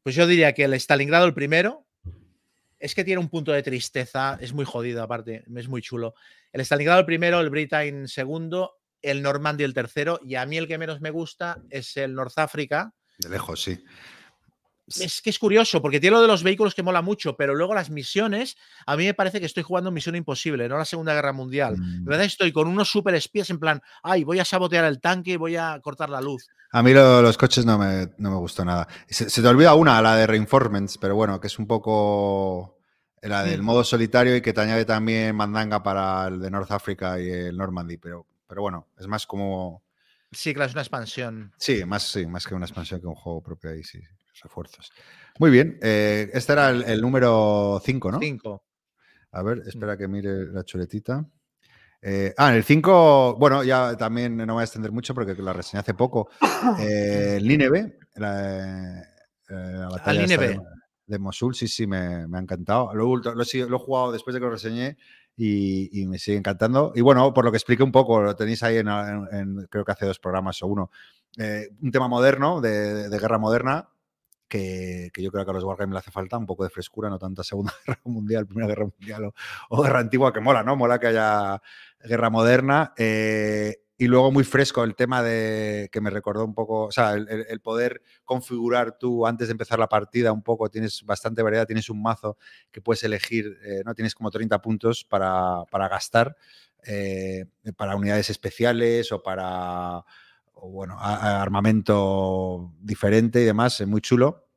Pues 0.03 0.13
yo 0.13 0.27
diría 0.27 0.53
que 0.53 0.65
el 0.65 0.73
Stalingrado 0.73 1.25
el 1.25 1.33
primero, 1.33 1.87
es 2.77 2.95
que 2.95 3.03
tiene 3.03 3.21
un 3.21 3.29
punto 3.29 3.51
de 3.51 3.63
tristeza, 3.63 4.37
es 4.41 4.53
muy 4.53 4.65
jodido 4.65 5.03
aparte, 5.03 5.45
es 5.55 5.67
muy 5.67 5.81
chulo. 5.81 6.15
El 6.51 6.61
Stalingrado 6.61 6.99
el 6.99 7.05
primero, 7.05 7.39
el 7.39 7.49
Britain 7.49 8.07
segundo, 8.07 8.80
el 9.01 9.21
Normandy 9.21 9.63
el 9.63 9.73
tercero, 9.73 10.19
y 10.23 10.35
a 10.35 10.45
mí 10.45 10.57
el 10.57 10.67
que 10.67 10.77
menos 10.77 11.01
me 11.01 11.11
gusta 11.11 11.61
es 11.69 11.97
el 11.97 12.13
North 12.13 12.37
Africa. 12.37 12.93
De 13.19 13.29
lejos, 13.29 13.61
sí. 13.61 13.83
Es 14.99 15.21
que 15.21 15.29
es 15.29 15.39
curioso, 15.39 15.81
porque 15.81 15.99
tiene 15.99 16.15
lo 16.15 16.21
de 16.21 16.27
los 16.27 16.43
vehículos 16.43 16.75
que 16.75 16.83
mola 16.83 17.01
mucho, 17.01 17.35
pero 17.37 17.55
luego 17.55 17.73
las 17.73 17.89
misiones, 17.89 18.57
a 18.85 18.97
mí 18.97 19.05
me 19.05 19.13
parece 19.13 19.39
que 19.39 19.45
estoy 19.45 19.63
jugando 19.63 19.91
Misión 19.91 20.15
Imposible, 20.15 20.67
no 20.67 20.77
la 20.77 20.85
Segunda 20.85 21.13
Guerra 21.13 21.33
Mundial. 21.33 21.77
Mm. 21.77 22.05
verdad 22.05 22.25
estoy 22.25 22.51
con 22.51 22.67
unos 22.67 22.89
super 22.89 23.15
espías 23.15 23.49
en 23.49 23.59
plan, 23.59 23.81
ay, 24.03 24.23
voy 24.23 24.39
a 24.39 24.45
sabotear 24.45 24.85
el 24.85 24.99
tanque 24.99 25.31
y 25.31 25.37
voy 25.37 25.55
a 25.55 25.79
cortar 25.81 26.09
la 26.09 26.19
luz. 26.19 26.47
A 26.71 26.83
mí 26.83 26.93
lo, 26.93 27.21
los 27.21 27.37
coches 27.37 27.65
no 27.65 27.77
me, 27.77 28.09
no 28.17 28.31
me 28.31 28.37
gustó 28.37 28.65
nada. 28.65 28.87
Se, 29.07 29.29
se, 29.29 29.41
te 29.41 29.47
olvida 29.47 29.75
una, 29.75 30.01
la 30.01 30.15
de 30.15 30.27
Reinforcements, 30.27 30.97
pero 30.97 31.15
bueno, 31.15 31.39
que 31.39 31.47
es 31.47 31.59
un 31.59 31.67
poco 31.67 32.77
la 33.21 33.43
del 33.43 33.61
mm. 33.61 33.65
modo 33.65 33.83
solitario 33.83 34.35
y 34.35 34.41
que 34.41 34.53
te 34.53 34.61
añade 34.61 34.85
también 34.85 35.35
mandanga 35.35 35.83
para 35.83 36.27
el 36.27 36.39
de 36.39 36.49
North 36.49 36.71
Africa 36.71 37.19
y 37.19 37.29
el 37.29 37.57
Normandy, 37.57 37.97
pero 37.97 38.25
pero 38.51 38.63
bueno, 38.63 38.89
es 38.99 39.07
más 39.07 39.25
como. 39.25 39.81
Sí, 40.29 40.53
claro, 40.53 40.67
es 40.67 40.73
una 40.73 40.81
expansión. 40.81 41.53
Sí, 41.57 41.85
más, 41.85 42.03
sí, 42.03 42.25
más 42.25 42.45
que 42.45 42.53
una 42.53 42.65
expansión 42.65 42.99
que 42.99 43.07
un 43.07 43.15
juego 43.15 43.41
propio 43.41 43.69
ahí, 43.69 43.81
sí, 43.81 44.01
refuerzos. 44.43 44.91
Muy 45.39 45.51
bien, 45.51 45.79
eh, 45.81 46.29
este 46.33 46.51
era 46.51 46.69
el, 46.71 46.99
número 46.99 47.81
5, 47.81 48.11
¿no? 48.11 48.19
5. 48.19 48.63
A 49.31 49.41
ver, 49.41 49.59
mm. 49.59 49.69
espera 49.69 49.97
que 49.97 50.09
mire 50.09 50.47
la 50.47 50.65
chuletita. 50.65 51.25
Eh, 52.01 52.33
ah, 52.37 52.49
en 52.49 52.55
el 52.57 52.65
5, 52.65 53.37
bueno, 53.39 53.63
ya 53.63 53.95
también 53.95 54.35
no 54.35 54.55
voy 54.55 54.61
a 54.61 54.65
extender 54.65 54.91
mucho 54.91 55.15
porque 55.15 55.33
la 55.41 55.53
reseñé 55.53 55.79
hace 55.79 55.93
poco. 55.93 56.29
Eh, 56.81 57.37
el 57.37 57.47
Nineve, 57.47 57.99
la, 58.15 58.99
eh, 58.99 59.05
la 59.47 59.87
batalla 59.87 60.27
de, 60.27 60.59
de, 61.05 61.19
Mosul, 61.19 61.55
sí, 61.55 61.69
sí, 61.69 61.87
me, 61.87 62.27
me 62.27 62.37
ha 62.37 62.41
encantado. 62.41 62.93
Lo, 62.93 63.15
lo, 63.15 63.33
lo, 63.33 63.43
he 63.43 63.79
jugado 63.79 64.11
después 64.11 64.33
de 64.33 64.41
que 64.41 64.45
lo 64.45 64.51
reseñé 64.51 64.97
y, 65.37 66.05
me 66.07 66.17
sigue 66.19 66.37
encantando. 66.37 66.91
Y 66.95 67.01
bueno, 67.01 67.33
por 67.33 67.45
lo 67.45 67.51
que 67.51 67.57
expliqué 67.57 67.83
un 67.83 67.91
poco, 67.91 68.21
lo 68.21 68.35
tenéis 68.35 68.63
ahí 68.63 68.77
en, 68.77 69.67
creo 69.69 69.85
que 69.85 69.91
hace 69.91 70.05
dos 70.05 70.19
programas 70.19 70.61
o 70.63 70.67
uno, 70.67 70.91
eh, 71.37 71.69
un 71.81 71.91
tema 71.91 72.07
moderno, 72.07 72.61
de, 72.61 73.09
guerra 73.09 73.37
moderna, 73.37 73.89
que, 74.47 75.09
yo 75.15 75.31
creo 75.31 75.45
que 75.45 75.51
a 75.51 75.53
los 75.53 75.63
Wargames 75.63 75.93
le 75.93 75.99
hace 75.99 76.11
falta 76.11 76.37
un 76.37 76.45
poco 76.45 76.63
de 76.63 76.69
frescura, 76.69 77.09
no 77.09 77.17
tanta 77.17 77.43
Segunda 77.43 77.73
Guerra 77.85 78.01
Mundial, 78.05 78.45
Primera 78.45 78.67
Guerra 78.67 78.85
Mundial 78.85 79.33
o, 79.69 79.81
Guerra 79.81 79.99
Antigua, 79.99 80.33
que 80.33 80.41
mola, 80.41 80.63
¿no? 80.63 80.75
Mola 80.75 80.99
que 80.99 81.07
haya 81.07 81.61
guerra 82.03 82.29
moderna. 82.29 82.93
Eh, 82.97 83.83
y 84.01 84.07
luego 84.07 84.31
muy 84.31 84.43
fresco 84.43 84.83
el 84.83 84.95
tema 84.95 85.21
de 85.21 85.87
que 85.91 86.01
me 86.01 86.09
recordó 86.09 86.43
un 86.43 86.55
poco, 86.55 86.85
o 86.85 86.91
sea, 86.91 87.13
el, 87.13 87.59
poder 87.61 88.01
configurar 88.25 88.97
tú 88.97 89.27
antes 89.27 89.47
de 89.47 89.51
empezar 89.51 89.77
la 89.77 89.87
partida 89.87 90.31
un 90.31 90.41
poco, 90.41 90.71
tienes 90.71 91.03
bastante 91.05 91.43
variedad, 91.43 91.67
tienes 91.67 91.87
un 91.87 92.01
mazo 92.01 92.35
que 92.71 92.81
puedes 92.81 93.03
elegir, 93.03 93.59
eh, 93.63 93.83
¿no? 93.85 93.93
Tienes 93.93 94.15
como 94.15 94.31
30 94.31 94.59
puntos 94.59 95.05
para, 95.05 95.65
para 95.69 95.87
gastar, 95.87 96.35
eh, 96.83 97.45
para 97.77 97.95
unidades 97.95 98.31
especiales 98.31 99.11
o 99.11 99.21
para, 99.21 100.03
bueno, 100.63 100.97
armamento 100.99 102.73
diferente 102.81 103.43
y 103.43 103.45
demás, 103.45 103.81
es 103.81 103.87
muy 103.87 104.01
chulo. 104.01 104.47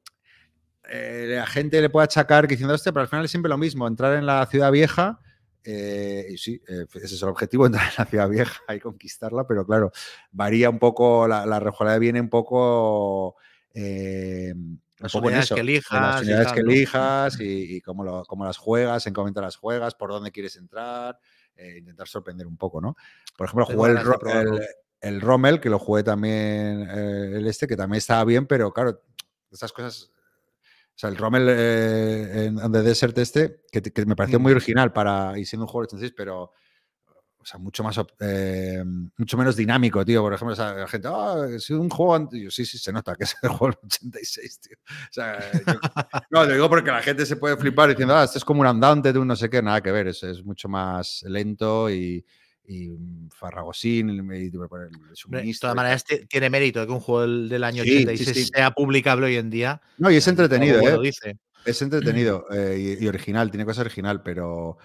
Eh, 0.88 1.34
la 1.36 1.44
gente 1.44 1.82
le 1.82 1.90
puede 1.90 2.04
achacar 2.04 2.46
que 2.46 2.54
diciendo, 2.54 2.74
este, 2.74 2.94
pero 2.94 3.02
al 3.02 3.08
final 3.08 3.26
es 3.26 3.30
siempre 3.30 3.50
lo 3.50 3.58
mismo, 3.58 3.86
entrar 3.86 4.16
en 4.16 4.24
la 4.24 4.46
ciudad 4.46 4.72
vieja 4.72 5.20
eh, 5.64 6.26
y 6.30 6.36
sí, 6.36 6.60
eh, 6.68 6.84
ese 6.94 7.14
es 7.14 7.22
el 7.22 7.28
objetivo, 7.28 7.66
entrar 7.66 7.88
en 7.88 7.94
la 7.98 8.04
ciudad 8.04 8.28
vieja 8.28 8.74
y 8.74 8.80
conquistarla, 8.80 9.46
pero 9.46 9.66
claro, 9.66 9.92
varía 10.30 10.70
un 10.70 10.78
poco, 10.78 11.26
la, 11.26 11.46
la 11.46 11.98
viene 11.98 12.20
un 12.20 12.28
poco... 12.28 13.36
Eh, 13.72 14.54
las 14.98 15.14
unidades 15.14 15.50
que 15.50 15.60
elijas. 15.60 16.00
Las 16.00 16.22
unidades 16.22 16.52
que 16.52 16.60
elijas 16.60 17.40
y, 17.40 17.80
cómo, 17.80 18.04
lo, 18.04 18.24
cómo, 18.24 18.44
las 18.44 18.56
juegas, 18.56 19.06
en 19.06 19.12
qué 19.12 19.20
momento 19.20 19.40
las 19.40 19.56
juegas, 19.56 19.94
por 19.94 20.10
dónde 20.10 20.30
quieres 20.30 20.56
entrar, 20.56 21.18
intentar 21.76 22.06
sorprender 22.06 22.46
un 22.46 22.56
poco, 22.56 22.80
¿no? 22.80 22.96
Por 23.36 23.46
ejemplo, 23.46 23.66
jugué 23.66 23.90
el, 23.90 24.60
el, 25.00 25.20
Rommel, 25.20 25.60
que 25.60 25.68
lo 25.68 25.80
jugué 25.80 26.04
también 26.04 26.88
el 26.88 27.46
este, 27.48 27.66
que 27.66 27.76
también 27.76 27.98
estaba 27.98 28.24
bien, 28.24 28.46
pero 28.46 28.72
claro, 28.72 29.02
estas 29.50 29.72
cosas 29.72 30.12
o 30.94 30.98
sea, 30.98 31.10
el 31.10 31.16
Rommel 31.16 31.48
eh, 31.50 32.44
en 32.46 32.72
The 32.72 32.82
Desert 32.82 33.18
este, 33.18 33.62
que, 33.70 34.06
me 34.06 34.14
pareció 34.14 34.38
muy 34.38 34.52
original 34.52 34.92
para, 34.92 35.36
y 35.36 35.44
siendo 35.44 35.64
un 35.64 35.68
juego 35.68 35.82
de 35.82 35.96
86, 35.96 36.14
pero 36.16 36.52
o 37.44 37.46
sea, 37.46 37.58
mucho 37.58 37.84
más, 37.84 38.00
eh, 38.20 38.82
mucho 39.18 39.36
menos 39.36 39.54
dinámico, 39.54 40.02
tío. 40.02 40.22
Por 40.22 40.32
ejemplo, 40.32 40.56
la 40.56 40.88
gente, 40.88 41.08
ah, 41.10 41.46
es 41.50 41.68
un 41.68 41.90
juego, 41.90 42.30
yo, 42.32 42.50
sí, 42.50 42.64
sí, 42.64 42.78
se 42.78 42.90
nota 42.90 43.14
que 43.16 43.24
es 43.24 43.36
el 43.42 43.48
juego 43.50 43.66
del 43.66 43.78
86, 43.84 44.60
tío. 44.60 44.76
O 44.86 45.12
sea, 45.12 45.38
no, 46.30 46.44
lo 46.44 46.52
digo 46.52 46.68
porque 46.70 46.90
la 46.90 47.02
gente 47.02 47.26
se 47.26 47.36
puede 47.36 47.58
flipar 47.58 47.90
diciendo, 47.90 48.16
ah, 48.16 48.24
esto 48.24 48.38
es 48.38 48.44
como 48.44 48.62
un 48.62 48.66
andante 48.66 49.12
de 49.12 49.18
un 49.18 49.28
no 49.28 49.36
sé 49.36 49.50
qué, 49.50 49.60
nada 49.60 49.82
que 49.82 49.92
ver, 49.92 50.08
es, 50.08 50.22
es 50.22 50.42
mucho 50.42 50.70
más 50.70 51.22
lento 51.26 51.90
y, 51.90 52.24
y 52.66 52.90
Farragosín, 53.30 54.10
el, 54.10 54.20
el, 54.20 54.50
De 54.50 55.56
todas 55.60 55.76
maneras, 55.76 56.04
tiene 56.28 56.50
mérito 56.50 56.86
que 56.86 56.92
un 56.92 57.00
juego 57.00 57.26
del, 57.46 57.64
año 57.64 57.82
86 57.82 58.50
sea 58.54 58.70
publicable 58.70 59.26
hoy 59.26 59.36
en 59.36 59.50
día. 59.50 59.82
No, 59.98 60.10
y 60.10 60.16
es 60.16 60.26
entretenido, 60.28 60.80
¿eh? 60.80 60.98
Dice. 61.02 61.38
Es 61.64 61.82
entretenido 61.82 62.46
eh, 62.50 62.98
y, 63.00 63.06
original, 63.06 63.50
tiene 63.50 63.64
cosas 63.64 63.84
original, 63.84 64.22
pero 64.22 64.78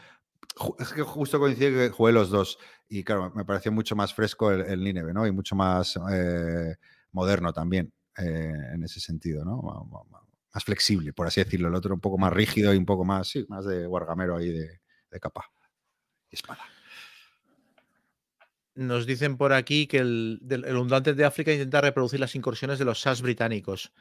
es 0.78 0.90
que 0.90 1.04
justo 1.04 1.40
coincide 1.40 1.72
que 1.72 1.90
jugué 1.90 2.12
los 2.12 2.30
dos 2.30 2.58
y 2.90 3.04
claro, 3.04 3.32
me 3.34 3.46
pareció 3.46 3.72
mucho 3.72 3.96
más 3.96 4.14
fresco 4.14 4.52
el, 4.52 4.62
el 4.62 4.84
Nineve, 4.84 5.14
¿no? 5.14 5.26
Y 5.26 5.32
mucho 5.32 5.56
más 5.56 5.98
eh, 6.12 6.76
moderno 7.12 7.54
también 7.54 7.94
eh, 8.18 8.54
en 8.74 8.84
ese 8.84 9.00
sentido, 9.00 9.46
¿no? 9.46 9.62
Más 10.54 10.64
flexible, 10.64 11.14
por 11.14 11.28
así 11.28 11.42
decirlo. 11.42 11.70
El 11.70 11.76
otro 11.76 11.94
un 11.94 12.02
poco 12.02 12.18
más 12.18 12.34
rígido 12.34 12.74
y 12.74 12.78
un 12.78 12.86
poco 12.86 13.06
más, 13.06 13.30
sí, 13.30 13.46
más 13.48 13.66
de 13.66 13.86
guargamero 13.86 14.36
ahí 14.36 14.50
de, 14.50 14.82
de 15.12 15.20
capa 15.20 15.46
y 16.30 16.36
espada. 16.36 16.64
Nos 18.80 19.06
dicen 19.06 19.36
por 19.36 19.52
aquí 19.52 19.88
que 19.88 19.98
el, 19.98 20.40
del, 20.42 20.64
el 20.64 21.16
de 21.18 21.26
África 21.26 21.52
intenta 21.52 21.82
reproducir 21.82 22.18
las 22.18 22.34
incursiones 22.34 22.80
de 22.80 22.86
los 22.86 23.02
SAS 23.02 23.22
británicos. 23.22 23.92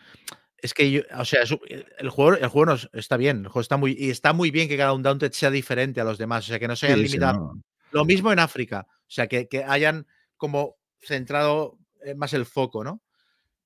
Es 0.56 0.72
que, 0.72 0.88
yo, 0.88 1.02
o 1.18 1.24
sea, 1.24 1.40
eh, 1.68 1.84
el 1.98 2.10
juego, 2.10 2.36
el 2.36 2.46
juego 2.46 2.76
está 2.92 3.16
bien, 3.16 3.38
el 3.38 3.48
juego 3.48 3.60
está 3.60 3.76
muy, 3.76 3.96
y 3.98 4.10
está 4.10 4.32
muy 4.32 4.52
bien 4.52 4.68
que 4.68 4.76
cada 4.76 4.92
Undaunted 4.92 5.32
sea 5.32 5.50
diferente 5.50 6.00
a 6.00 6.04
los 6.04 6.16
demás, 6.16 6.44
o 6.44 6.48
sea, 6.48 6.60
que 6.60 6.68
no 6.68 6.76
se 6.76 6.86
hayan 6.86 7.00
sí, 7.00 7.06
limitado. 7.06 7.54
Sí, 7.54 7.58
no. 7.58 7.62
Lo 7.90 8.04
mismo 8.04 8.30
en 8.30 8.38
África, 8.38 8.86
o 8.88 9.10
sea, 9.10 9.26
que, 9.26 9.48
que, 9.48 9.64
hayan 9.64 10.06
como 10.36 10.76
centrado 11.00 11.76
eh, 12.04 12.14
más 12.14 12.32
el 12.32 12.46
foco, 12.46 12.84
¿no? 12.84 13.02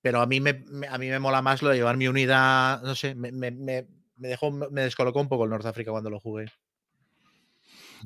Pero 0.00 0.22
a 0.22 0.26
mí 0.26 0.40
me, 0.40 0.64
a 0.88 0.96
mí 0.96 1.10
me 1.10 1.18
mola 1.18 1.42
más 1.42 1.60
lo 1.60 1.68
de 1.68 1.76
llevar 1.76 1.98
mi 1.98 2.08
unidad, 2.08 2.80
no 2.80 2.94
sé, 2.94 3.14
me, 3.14 3.32
me, 3.32 3.50
me 3.50 3.86
dejó, 4.16 4.50
me 4.50 4.80
descolocó 4.80 5.20
un 5.20 5.28
poco 5.28 5.44
el 5.44 5.50
Norte 5.50 5.68
África 5.68 5.90
cuando 5.90 6.08
lo 6.08 6.20
jugué. 6.20 6.46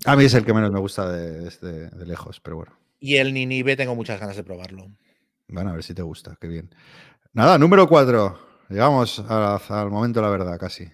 A 0.05 0.17
mí 0.17 0.25
es 0.25 0.35
el 0.35 0.45
que 0.45 0.53
menos 0.53 0.73
me 0.73 0.81
gusta 0.81 1.09
de, 1.09 1.51
de, 1.51 1.89
de 1.89 2.07
lejos, 2.07 2.41
pero 2.41 2.57
bueno. 2.57 2.86
Y 2.99 3.17
el 3.17 3.35
Ninive 3.35 3.77
tengo 3.77 3.95
muchas 3.95 4.21
ganas 4.21 4.37
de 4.37 4.45
probarlo. 4.45 4.91
Bueno, 5.49 5.71
a 5.71 5.75
ver 5.75 5.83
si 5.83 5.95
te 5.95 6.03
gusta, 6.03 6.37
qué 6.41 6.49
bien. 6.49 6.75
Nada, 7.33 7.59
número 7.59 7.89
4. 7.89 8.39
Llegamos 8.71 9.21
al 9.21 9.91
momento 9.91 10.21
de 10.21 10.27
la 10.27 10.31
verdad, 10.31 10.59
casi. 10.59 10.91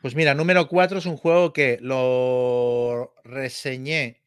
Pues 0.00 0.14
mira, 0.14 0.34
número 0.34 0.68
4 0.68 0.98
es 0.98 1.06
un 1.06 1.16
juego 1.16 1.52
que 1.52 1.78
lo 1.80 3.14
reseñé 3.24 4.20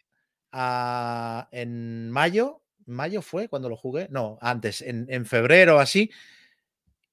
a, 0.51 1.47
en 1.51 2.09
mayo. 2.11 2.61
¿Mayo 2.85 3.21
fue 3.21 3.47
cuando 3.47 3.69
lo 3.69 3.75
jugué? 3.75 4.07
No, 4.11 4.37
antes, 4.41 4.81
en, 4.81 5.05
en 5.09 5.25
febrero 5.25 5.79
así. 5.79 6.11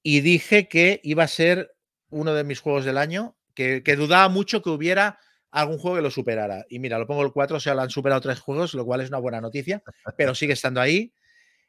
Y 0.02 0.20
dije 0.20 0.68
que 0.68 1.00
iba 1.02 1.24
a 1.24 1.28
ser 1.28 1.74
uno 2.10 2.34
de 2.34 2.44
mis 2.44 2.60
juegos 2.60 2.84
del 2.84 2.98
año, 2.98 3.36
que, 3.54 3.82
que 3.82 3.96
dudaba 3.96 4.28
mucho 4.28 4.62
que 4.62 4.70
hubiera 4.70 5.18
algún 5.52 5.78
juego 5.78 5.96
que 5.98 6.02
lo 6.02 6.10
superara. 6.10 6.64
Y 6.68 6.78
mira, 6.78 6.98
lo 6.98 7.06
pongo 7.06 7.22
el 7.22 7.30
4, 7.30 7.58
o 7.58 7.60
sea, 7.60 7.74
lo 7.74 7.82
han 7.82 7.90
superado 7.90 8.20
tres 8.22 8.40
juegos, 8.40 8.74
lo 8.74 8.84
cual 8.84 9.02
es 9.02 9.10
una 9.10 9.18
buena 9.18 9.40
noticia, 9.40 9.82
pero 10.16 10.34
sigue 10.34 10.54
estando 10.54 10.80
ahí. 10.80 11.12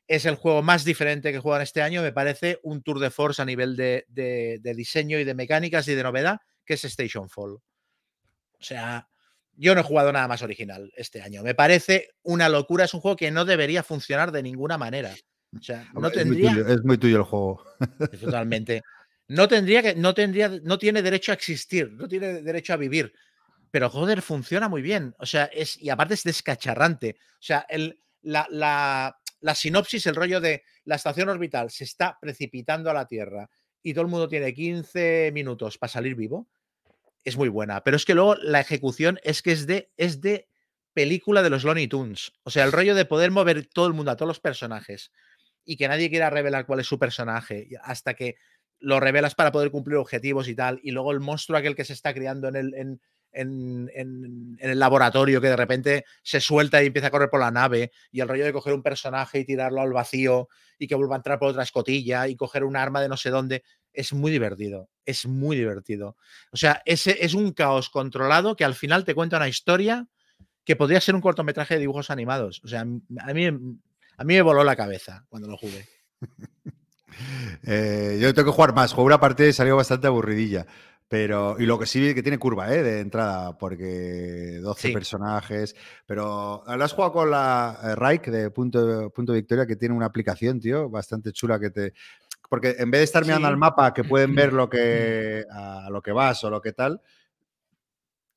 Es 0.08 0.26
el 0.26 0.36
juego 0.36 0.62
más 0.62 0.84
diferente 0.84 1.32
que 1.32 1.40
juegan 1.40 1.62
este 1.62 1.82
año, 1.82 2.02
me 2.02 2.12
parece 2.12 2.60
un 2.64 2.82
tour 2.82 3.00
de 3.00 3.10
force 3.10 3.42
a 3.42 3.46
nivel 3.46 3.76
de, 3.76 4.06
de, 4.08 4.60
de 4.62 4.74
diseño 4.74 5.20
y 5.20 5.24
de 5.24 5.34
mecánicas 5.34 5.88
y 5.88 5.96
de 5.96 6.04
novedad, 6.04 6.40
que 6.66 6.74
es 6.74 6.84
Station 6.86 7.30
Fall. 7.30 7.52
O 7.52 7.62
sea, 8.60 9.08
yo 9.56 9.76
no 9.76 9.82
he 9.82 9.84
jugado 9.84 10.12
nada 10.12 10.28
más 10.28 10.42
original 10.42 10.92
este 10.96 11.22
año. 11.22 11.44
Me 11.44 11.54
parece 11.54 12.10
una 12.24 12.50
locura, 12.50 12.86
es 12.86 12.94
un 12.94 13.02
juego 13.02 13.16
que 13.16 13.32
no 13.32 13.46
debería 13.46 13.84
funcionar 13.84 14.32
de 14.32 14.44
ninguna 14.44 14.78
manera. 14.78 15.14
O 15.58 15.62
sea, 15.62 15.90
no 15.94 16.08
es 16.08 16.14
tendría. 16.14 16.52
Muy 16.52 16.64
tuyo, 16.64 16.74
es 16.74 16.84
muy 16.84 16.98
tuyo 16.98 17.18
el 17.18 17.24
juego. 17.24 17.64
Totalmente. 18.22 18.82
No 19.28 19.48
tendría 19.48 19.82
que, 19.82 19.96
no 19.96 20.14
tendría, 20.14 20.50
no 20.64 20.78
tiene 20.78 21.02
derecho 21.02 21.32
a 21.32 21.36
existir, 21.36 21.92
no 21.94 22.08
tiene 22.08 22.42
derecho 22.42 22.74
a 22.74 22.78
vivir 22.78 23.14
pero 23.74 23.90
joder, 23.90 24.22
funciona 24.22 24.70
muy 24.70 24.84
bien. 24.84 25.16
O 25.18 25.26
sea, 25.26 25.46
es, 25.46 25.82
y 25.82 25.90
aparte 25.90 26.14
es 26.14 26.22
descacharrante. 26.22 27.16
O 27.18 27.42
sea, 27.42 27.66
el, 27.68 28.00
la, 28.22 28.46
la, 28.52 29.18
la 29.40 29.56
sinopsis, 29.56 30.06
el 30.06 30.14
rollo 30.14 30.40
de 30.40 30.62
la 30.86 30.94
estación 30.94 31.28
orbital 31.28 31.72
se 31.72 31.84
está 31.84 32.20
precipitando 32.22 32.92
a 32.92 32.94
la 32.94 33.08
Tierra 33.08 33.50
y 33.82 33.96
todo 33.96 34.04
el 34.04 34.12
mundo 34.12 34.30
tiene 34.30 34.54
15 34.54 35.32
minutos 35.34 35.80
para 35.80 35.92
salir 35.92 36.14
vivo, 36.14 36.48
es 37.24 37.36
muy 37.36 37.50
buena. 37.50 37.84
Pero 37.84 37.98
es 37.98 38.06
que 38.06 38.14
luego 38.14 38.36
la 38.36 38.60
ejecución 38.60 39.20
es 39.24 39.42
que 39.42 39.54
es 39.54 39.66
de, 39.66 39.92
es 39.98 40.22
de 40.22 40.48
película 40.94 41.42
de 41.42 41.50
los 41.50 41.64
Looney 41.64 41.88
Tunes. 41.88 42.32
O 42.44 42.52
sea, 42.52 42.66
el 42.66 42.72
rollo 42.72 42.94
de 42.94 43.06
poder 43.06 43.32
mover 43.32 43.66
todo 43.66 43.88
el 43.88 43.94
mundo 43.94 44.12
a 44.12 44.18
todos 44.18 44.28
los 44.28 44.40
personajes 44.40 45.12
y 45.66 45.78
que 45.78 45.88
nadie 45.88 46.12
quiera 46.12 46.30
revelar 46.30 46.68
cuál 46.68 46.82
es 46.82 46.86
su 46.86 47.00
personaje 47.00 47.70
hasta 47.82 48.14
que 48.14 48.36
lo 48.78 49.00
revelas 49.00 49.34
para 49.34 49.52
poder 49.52 49.72
cumplir 49.72 49.98
objetivos 49.98 50.48
y 50.48 50.54
tal. 50.54 50.80
Y 50.84 50.92
luego 50.92 51.12
el 51.12 51.22
monstruo 51.22 51.58
aquel 51.58 51.76
que 51.76 51.86
se 51.86 51.94
está 51.94 52.14
criando 52.14 52.50
en 52.50 52.56
el, 52.56 52.74
en, 52.76 53.02
en, 53.34 54.58
el 54.60 54.80
laboratorio 54.80 55.42
que 55.42 55.48
de 55.48 55.56
repente 55.56 56.06
se 56.22 56.40
suelta 56.40 56.82
y 56.82 56.88
empieza 56.88 57.08
a 57.08 57.12
correr 57.12 57.30
por 57.30 57.40
la 57.40 57.52
nave 57.52 57.92
y 58.12 58.22
el 58.22 58.28
rollo 58.28 58.46
de 58.46 58.54
coger 58.54 58.74
un 58.74 58.84
personaje 58.84 59.40
y 59.40 59.46
tirarlo 59.46 59.82
al 59.82 59.94
vacío 59.94 60.50
y 60.78 60.88
que 60.88 60.96
vuelva 60.96 61.16
a 61.16 61.18
entrar 61.18 61.40
por 61.40 61.50
otra 61.50 61.64
escotilla 61.64 62.28
y 62.28 62.36
coger 62.36 62.64
un 62.64 62.76
arma 62.76 63.02
de 63.02 63.10
no 63.10 63.18
sé 63.18 63.30
dónde, 63.30 63.64
es 63.92 64.14
muy 64.14 64.32
divertido, 64.32 64.90
es 65.06 65.26
muy 65.26 65.56
divertido. 65.56 66.18
O 66.52 66.58
sea, 66.58 66.82
ese 66.86 67.24
es 67.24 67.34
un 67.34 67.52
caos 67.52 67.90
controlado 67.90 68.56
que 68.56 68.66
al 68.66 68.76
final 68.76 69.06
te 69.06 69.16
cuenta 69.16 69.38
una 69.38 69.48
historia 69.48 70.08
que 70.66 70.76
podría 70.76 71.02
ser 71.02 71.16
un 71.16 71.22
cortometraje 71.22 71.76
de 71.76 71.82
dibujos 71.82 72.10
animados. 72.10 72.62
O 72.64 72.68
sea, 72.68 72.82
a 72.82 72.86
mí, 72.86 73.46
a 73.46 74.24
mí 74.24 74.34
me 74.34 74.42
voló 74.42 74.64
la 74.64 74.76
cabeza 74.76 75.26
cuando 75.30 75.48
lo 75.48 75.58
jugué. 75.58 75.88
Eh, 77.68 78.18
yo 78.20 78.34
tengo 78.34 78.50
que 78.50 78.56
jugar 78.56 78.74
más. 78.74 78.92
Jugué 78.92 79.06
una 79.06 79.20
partida 79.20 79.48
y 79.48 79.54
salió 79.54 79.76
bastante 79.76 80.08
aburridilla. 80.08 80.66
Pero, 81.14 81.58
y 81.60 81.68
lo 81.68 81.78
que 81.78 81.86
sí 81.86 82.16
que 82.16 82.24
tiene 82.24 82.40
curva, 82.40 82.74
¿eh? 82.74 82.82
De 82.82 83.00
entrada, 83.00 83.56
porque 83.56 84.58
12 84.60 84.92
personajes. 84.94 85.76
Pero 86.08 86.64
¿lo 86.66 86.84
has 86.84 86.92
jugado 86.92 87.14
con 87.14 87.30
la 87.30 87.78
eh, 87.84 87.96
Rike 87.96 88.32
de 88.32 88.50
Punto, 88.50 89.12
Punto 89.12 89.34
Victoria, 89.34 89.68
que 89.68 89.76
tiene 89.76 89.94
una 89.94 90.08
aplicación, 90.08 90.60
tío, 90.60 90.90
bastante 90.90 91.32
chula 91.32 91.60
que 91.60 91.70
te. 91.70 91.94
Porque 92.50 92.78
en 92.80 92.90
vez 92.90 93.02
de 93.02 93.04
estar 93.04 93.22
mirando 93.22 93.48
al 93.48 93.58
mapa, 93.58 93.94
que 93.94 94.04
pueden 94.04 94.34
ver 94.34 94.54
lo 94.54 94.68
que, 94.68 95.46
a 95.52 95.88
lo 95.92 96.02
que 96.02 96.12
vas 96.12 96.44
o 96.46 96.50
lo 96.50 96.64
que 96.64 96.74
tal, 96.74 97.00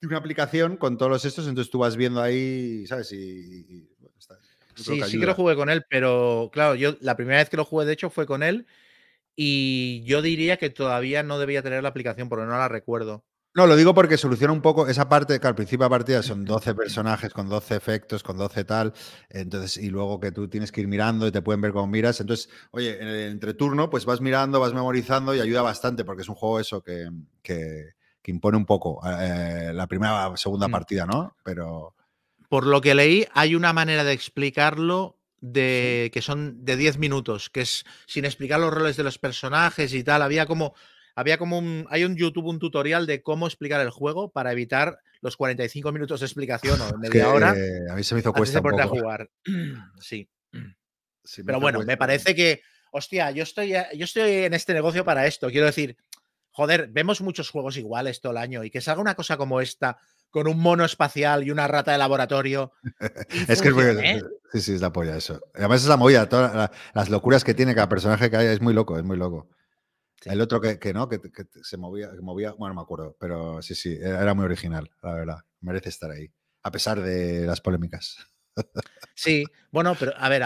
una 0.02 0.18
aplicación 0.18 0.76
con 0.76 0.98
todos 0.98 1.10
los 1.10 1.24
estos, 1.24 1.48
entonces 1.48 1.70
tú 1.70 1.78
vas 1.78 1.96
viendo 1.96 2.20
ahí, 2.20 2.86
¿sabes? 2.86 3.10
Y, 3.10 3.88
sí, 4.74 5.00
sí 5.00 5.18
que 5.18 5.24
lo 5.24 5.34
jugué 5.34 5.56
con 5.56 5.70
él, 5.70 5.86
pero 5.88 6.50
claro, 6.52 6.74
yo 6.74 6.94
la 7.00 7.16
primera 7.16 7.38
vez 7.38 7.48
que 7.48 7.56
lo 7.56 7.64
jugué, 7.64 7.86
de 7.86 7.94
hecho, 7.94 8.10
fue 8.10 8.26
con 8.26 8.42
él 8.42 8.66
y 9.36 10.02
yo 10.04 10.22
diría 10.22 10.56
que 10.56 10.70
todavía 10.70 11.22
no 11.22 11.38
debía 11.38 11.62
tener 11.62 11.82
la 11.82 11.90
aplicación 11.90 12.28
porque 12.28 12.46
no 12.46 12.58
la 12.58 12.68
recuerdo. 12.68 13.24
No, 13.56 13.66
lo 13.66 13.74
digo 13.74 13.94
porque 13.94 14.18
soluciona 14.18 14.52
un 14.52 14.60
poco 14.60 14.86
esa 14.86 15.08
parte, 15.08 15.40
que 15.40 15.46
al 15.46 15.54
principio 15.54 15.84
de 15.84 15.90
partida 15.90 16.22
son 16.22 16.44
12 16.44 16.74
personajes 16.74 17.32
con 17.32 17.48
12 17.48 17.74
efectos, 17.74 18.22
con 18.22 18.36
12 18.36 18.64
tal, 18.64 18.92
entonces, 19.30 19.78
y 19.78 19.88
luego 19.88 20.20
que 20.20 20.30
tú 20.30 20.46
tienes 20.46 20.70
que 20.70 20.82
ir 20.82 20.88
mirando 20.88 21.26
y 21.26 21.32
te 21.32 21.40
pueden 21.40 21.62
ver 21.62 21.72
cómo 21.72 21.86
miras. 21.86 22.20
Entonces, 22.20 22.50
oye, 22.70 23.28
entre 23.28 23.54
turno, 23.54 23.88
pues 23.88 24.04
vas 24.04 24.20
mirando, 24.20 24.60
vas 24.60 24.74
memorizando 24.74 25.34
y 25.34 25.40
ayuda 25.40 25.62
bastante 25.62 26.04
porque 26.04 26.20
es 26.20 26.28
un 26.28 26.34
juego 26.34 26.60
eso 26.60 26.82
que, 26.82 27.08
que, 27.42 27.94
impone 28.26 28.58
un 28.58 28.66
poco 28.66 29.00
eh, 29.06 29.70
la 29.72 29.86
primera 29.86 30.28
o 30.28 30.36
segunda 30.36 30.68
mm. 30.68 30.72
partida, 30.72 31.06
¿no? 31.06 31.34
Pero. 31.42 31.94
Por 32.50 32.66
lo 32.66 32.82
que 32.82 32.94
leí, 32.94 33.26
hay 33.32 33.54
una 33.54 33.72
manera 33.72 34.04
de 34.04 34.12
explicarlo 34.12 35.16
de 35.40 36.10
que 36.12 36.22
son 36.22 36.64
de 36.64 36.76
10 36.76 36.98
minutos, 36.98 37.50
que 37.50 37.62
es 37.62 37.84
sin 38.06 38.24
explicar 38.24 38.60
los 38.60 38.72
roles 38.72 38.96
de 38.96 39.04
los 39.04 39.18
personajes 39.18 39.92
y 39.94 40.02
tal. 40.02 40.22
Había 40.22 40.46
como, 40.46 40.74
había 41.14 41.38
como 41.38 41.58
un, 41.58 41.86
hay 41.90 42.04
un 42.04 42.16
YouTube, 42.16 42.46
un 42.46 42.58
tutorial 42.58 43.06
de 43.06 43.22
cómo 43.22 43.46
explicar 43.46 43.80
el 43.80 43.90
juego 43.90 44.30
para 44.30 44.52
evitar 44.52 44.98
los 45.20 45.36
45 45.36 45.92
minutos 45.92 46.20
de 46.20 46.26
explicación 46.26 46.80
o 46.80 46.98
media 46.98 47.28
hora. 47.28 47.50
a 47.90 47.94
mí 47.94 48.02
se 48.02 48.14
me 48.14 48.20
hizo 48.20 48.32
cuesta 48.32 48.60
un 48.60 48.70
poco. 48.70 48.88
jugar. 48.88 49.30
sí. 50.00 50.28
Pero 51.44 51.60
bueno, 51.60 51.80
me 51.80 51.96
parece 51.96 52.34
que, 52.34 52.62
hostia, 52.92 53.30
yo 53.30 53.42
estoy, 53.42 53.70
yo 53.70 54.04
estoy 54.04 54.30
en 54.44 54.54
este 54.54 54.74
negocio 54.74 55.04
para 55.04 55.26
esto. 55.26 55.50
Quiero 55.50 55.66
decir, 55.66 55.96
joder, 56.50 56.88
vemos 56.88 57.20
muchos 57.20 57.50
juegos 57.50 57.76
iguales 57.76 58.20
todo 58.20 58.32
el 58.32 58.38
año 58.38 58.64
y 58.64 58.70
que 58.70 58.80
salga 58.80 59.00
una 59.00 59.14
cosa 59.14 59.36
como 59.36 59.60
esta 59.60 59.98
con 60.30 60.48
un 60.48 60.58
mono 60.58 60.84
espacial 60.84 61.44
y 61.44 61.50
una 61.50 61.66
rata 61.68 61.92
de 61.92 61.98
laboratorio. 61.98 62.72
es 63.48 63.62
que 63.62 63.68
es 63.68 63.74
muy, 63.74 63.84
Sí, 64.52 64.60
sí, 64.60 64.74
es 64.74 64.80
la 64.80 64.92
polla 64.92 65.16
eso. 65.16 65.40
Además 65.54 65.82
es 65.82 65.88
la 65.88 65.96
movida, 65.96 66.28
todas 66.28 66.70
las 66.94 67.10
locuras 67.10 67.44
que 67.44 67.54
tiene 67.54 67.74
cada 67.74 67.88
personaje 67.88 68.30
que 68.30 68.36
hay, 68.36 68.46
es 68.46 68.60
muy 68.60 68.74
loco, 68.74 68.96
es 68.98 69.04
muy 69.04 69.16
loco. 69.16 69.48
El 70.24 70.40
otro 70.40 70.60
que, 70.60 70.92
no, 70.94 71.08
que, 71.08 71.20
se 71.62 71.76
movía, 71.76 72.10
movía, 72.20 72.52
bueno, 72.52 72.74
no 72.74 72.80
me 72.80 72.84
acuerdo, 72.84 73.16
pero 73.20 73.60
sí, 73.62 73.74
sí, 73.74 73.96
era 74.00 74.34
muy 74.34 74.44
original, 74.44 74.90
la 75.02 75.14
verdad. 75.14 75.38
Merece 75.60 75.88
estar 75.88 76.10
ahí, 76.10 76.30
a 76.62 76.70
pesar 76.70 77.00
de 77.00 77.46
las 77.46 77.60
polémicas. 77.60 78.16
Sí, 79.18 79.46
bueno, 79.70 79.96
pero 79.98 80.12
a 80.14 80.28
ver, 80.28 80.42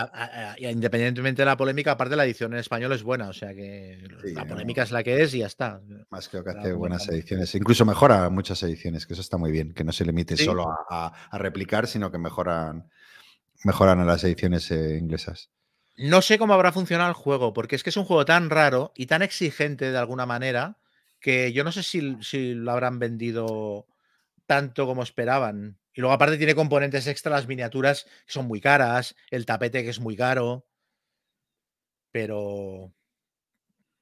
independientemente 0.60 1.42
de 1.42 1.46
la 1.46 1.56
polémica, 1.56 1.90
aparte 1.90 2.14
la 2.14 2.24
edición 2.24 2.52
en 2.52 2.60
español 2.60 2.92
es 2.92 3.02
buena, 3.02 3.28
o 3.28 3.32
sea 3.32 3.52
que 3.52 4.06
la 4.32 4.46
polémica 4.46 4.84
es 4.84 4.92
la 4.92 5.02
que 5.02 5.20
es 5.20 5.34
y 5.34 5.38
ya 5.38 5.46
está. 5.46 5.80
Más 6.08 6.28
creo 6.28 6.44
que 6.44 6.50
hace 6.50 6.72
buenas 6.72 7.08
ediciones, 7.08 7.52
incluso 7.56 7.84
mejora 7.84 8.30
muchas 8.30 8.62
ediciones, 8.62 9.06
que 9.06 9.14
eso 9.14 9.22
está 9.22 9.38
muy 9.38 9.50
bien, 9.50 9.74
que 9.74 9.82
no 9.82 9.90
se 9.90 10.04
limite 10.04 10.36
solo 10.36 10.68
a, 10.88 11.12
replicar, 11.32 11.88
sino 11.88 12.12
que 12.12 12.18
mejoran, 12.18 12.88
mejoran 13.64 13.98
a 13.98 14.04
las 14.04 14.22
ediciones 14.22 14.70
eh, 14.70 14.96
inglesas. 14.96 15.50
No 15.96 16.22
sé 16.22 16.38
cómo 16.38 16.54
habrá 16.54 16.70
funcionado 16.70 17.10
el 17.10 17.16
juego, 17.16 17.52
porque 17.52 17.74
es 17.74 17.82
que 17.82 17.90
es 17.90 17.96
un 17.96 18.04
juego 18.04 18.24
tan 18.24 18.50
raro 18.50 18.92
y 18.94 19.06
tan 19.06 19.22
exigente 19.22 19.90
de 19.90 19.98
alguna 19.98 20.26
manera 20.26 20.78
que 21.18 21.52
yo 21.52 21.64
no 21.64 21.72
sé 21.72 21.82
si, 21.82 22.16
si 22.22 22.54
lo 22.54 22.70
habrán 22.70 23.00
vendido 23.00 23.88
tanto 24.46 24.86
como 24.86 25.02
esperaban. 25.02 25.76
Y 26.00 26.02
luego 26.02 26.14
aparte 26.14 26.38
tiene 26.38 26.54
componentes 26.54 27.06
extra, 27.06 27.30
las 27.30 27.46
miniaturas 27.46 28.04
que 28.04 28.32
son 28.32 28.46
muy 28.46 28.58
caras, 28.58 29.14
el 29.30 29.44
tapete 29.44 29.84
que 29.84 29.90
es 29.90 30.00
muy 30.00 30.16
caro. 30.16 30.64
Pero... 32.10 32.90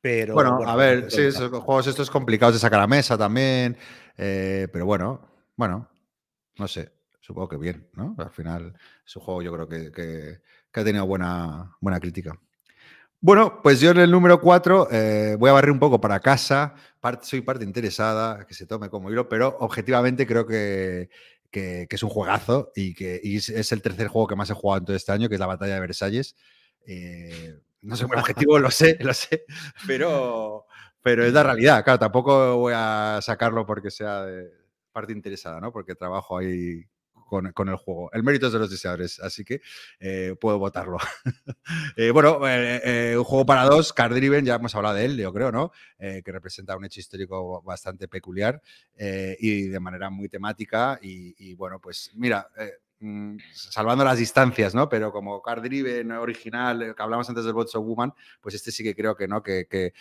Pero, 0.01 0.35
bueno, 0.35 0.61
a 0.65 0.77
ver, 0.77 1.11
sí, 1.11 1.23
esos 1.23 1.51
juegos 1.51 1.89
estos 1.89 2.09
complicados 2.09 2.55
de 2.55 2.61
sacar 2.61 2.79
a 2.79 2.87
mesa 2.87 3.19
también. 3.19 3.77
Eh, 4.17 4.69
pero 4.73 4.87
bueno, 4.87 5.29
bueno, 5.57 5.91
no 6.57 6.69
sé. 6.69 6.93
Supongo 7.19 7.49
que 7.49 7.57
bien, 7.57 7.91
¿no? 7.95 8.15
Al 8.17 8.31
final 8.31 8.79
su 9.05 9.19
juego 9.19 9.43
yo 9.43 9.53
creo 9.53 9.69
que, 9.69 10.41
ha 10.73 10.85
tenido 10.85 11.05
buena, 11.05 11.77
buena 11.81 11.99
crítica. 11.99 12.39
Bueno, 13.21 13.61
pues 13.61 13.81
yo 13.81 13.91
en 13.91 13.99
el 13.99 14.13
número 14.13 14.41
4 14.41 14.89
eh, 14.93 15.37
voy 15.37 15.51
a 15.51 15.55
barrer 15.55 15.73
un 15.73 15.81
poco 15.81 16.01
para 16.01 16.21
casa. 16.21 16.77
soy 17.23 17.41
parte 17.41 17.65
interesada, 17.65 18.47
que 18.47 18.55
se 18.55 18.67
tome 18.67 18.89
como 18.89 19.11
hilo, 19.11 19.29
pero 19.29 19.57
objetivamente 19.59 20.29
creo 20.29 20.47
que, 20.47 21.11
es 21.53 22.03
un 22.03 22.11
juegazo 22.11 22.73
y 22.75 22.95
que 22.95 23.21
es 23.23 23.73
el 23.73 23.83
tercer 23.83 24.09
juego 24.09 24.29
que 24.29 24.37
más 24.37 24.51
he 24.51 24.55
jugado 24.55 24.79
en 24.79 24.85
todo 24.87 24.97
este 24.97 25.13
año, 25.13 25.29
que 25.29 25.35
es 25.35 25.41
la 25.41 25.47
Batalla 25.47 25.75
de 25.75 25.81
Versalles. 25.81 26.37
Eh, 26.87 27.59
no 27.83 27.97
soy 27.97 28.09
muy 28.09 28.17
objetivo, 28.17 28.59
lo 28.59 28.71
sé, 28.71 28.99
lo 29.01 29.15
sé, 29.15 29.45
pero, 29.87 30.67
pero 31.03 31.25
es 31.25 31.33
la 31.33 31.43
realidad. 31.43 31.85
Claro, 31.85 31.99
tampoco 31.99 32.57
voy 32.57 32.73
a 32.77 33.21
sacarlo 33.23 33.67
porque 33.67 33.91
sea 33.91 34.23
de 34.23 34.51
parte 34.93 35.13
interesada, 35.13 35.61
¿no? 35.61 35.73
Porque 35.73 35.95
trabajo 35.95 36.39
ahí 36.39 36.85
con, 37.29 37.69
el 37.69 37.77
juego. 37.77 38.11
El 38.13 38.25
mérito 38.25 38.47
es 38.47 38.53
de 38.53 38.59
los 38.59 38.71
deseadores, 38.71 39.21
así 39.21 39.45
que 39.45 39.61
eh, 40.01 40.35
puedo 40.41 40.59
votarlo. 40.59 40.99
Eh, 41.97 42.11
bueno, 42.11 42.41
eh, 42.49 43.15
un 43.19 43.25
juego 43.25 43.45
para 43.45 43.65
dos, 43.65 43.93
Card 43.93 44.15
Driven, 44.15 44.45
ya 44.45 44.55
hemos 44.55 44.75
hablado 44.75 44.95
de 44.95 45.05
él, 45.05 45.17
yo 45.19 45.33
creo, 45.33 45.53
¿no? 45.53 45.73
que 45.99 46.33
representa 46.33 46.77
un 46.77 46.85
hecho 46.85 47.01
histórico 47.01 47.61
bastante 47.63 48.09
peculiar 48.09 48.63
y 48.97 49.69
de 49.69 49.81
manera 49.81 50.09
muy 50.09 50.29
temática. 50.29 50.99
Y, 51.03 51.55
bueno, 51.55 51.81
pues 51.81 52.11
mira. 52.15 52.49
Mm, 53.01 53.37
salvando 53.53 54.05
las 54.05 54.19
distancias, 54.19 54.75
¿no? 54.75 54.89
Pero 54.89 55.13
como 55.13 55.41
Card 55.41 55.63
Driven 55.63 56.11
original, 56.13 56.95
que 56.97 57.03
hablamos 57.03 57.29
antes 57.29 57.45
del 57.45 57.55
Bots 57.55 57.77
of 57.77 57.87
Woman, 57.87 58.13
pues 58.41 58.57
este 58.57 58.73
sí 58.73 58.83
que 58.83 58.95
creo 58.97 59.15
que 59.15 59.29
no, 59.29 59.41
que, 59.41 59.93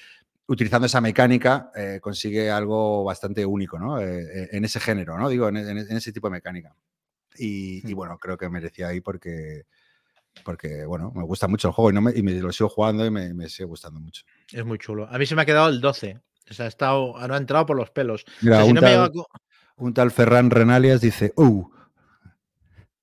utilizando 0.48 0.88
esa 0.88 1.02
mecánica 1.02 1.72
consigue 2.02 2.50
algo 2.50 3.04
bastante 3.04 3.46
único, 3.46 3.78
¿no? 3.78 4.00
en 4.02 4.66
ese 4.66 4.80
género, 4.80 5.18
¿no? 5.18 5.30
Digo, 5.30 5.48
en, 5.50 5.58
ese 5.58 6.12
tipo 6.12 6.28
de 6.28 6.32
mecánica. 6.32 6.76
Y, 7.38 7.94
bueno, 7.94 8.18
creo 8.18 8.38
que 8.38 8.50
merecía 8.50 8.88
ahí 8.88 9.02
porque, 9.02 9.64
porque, 10.44 10.86
bueno, 10.86 11.12
me 11.16 11.24
gusta 11.24 11.48
mucho 11.48 11.70
el 11.70 11.74
juego 11.74 11.92
y, 11.92 11.94
no 11.94 12.02
me, 12.02 12.12
y 12.16 12.24
me 12.24 12.34
lo 12.34 12.52
sigo 12.52 12.70
jugando 12.70 13.06
y 13.06 13.12
me, 13.12 13.50
sigue 13.50 13.66
gustando 13.66 14.00
mucho. 14.00 14.24
Es 14.52 14.66
muy 14.66 14.78
chulo. 14.78 15.08
A 15.10 15.18
mí 15.18 15.26
se 15.26 15.36
me 15.36 15.42
ha 15.42 15.46
quedado 15.46 15.70
el 15.70 15.82
12. 15.82 16.22
O 16.50 16.54
sea, 16.54 16.66
ha, 16.66 16.70
estado, 16.70 17.16
no 17.28 17.34
ha 17.34 17.38
entrado 17.38 17.66
por 17.66 17.78
los 17.78 17.92
pelos. 17.92 18.26
Mira, 18.42 18.64
un, 18.66 19.94
tal, 19.94 20.12
Ferran 20.12 20.50
Renalias 20.50 21.02
dice, 21.02 21.34
¡Uh! 21.36 21.70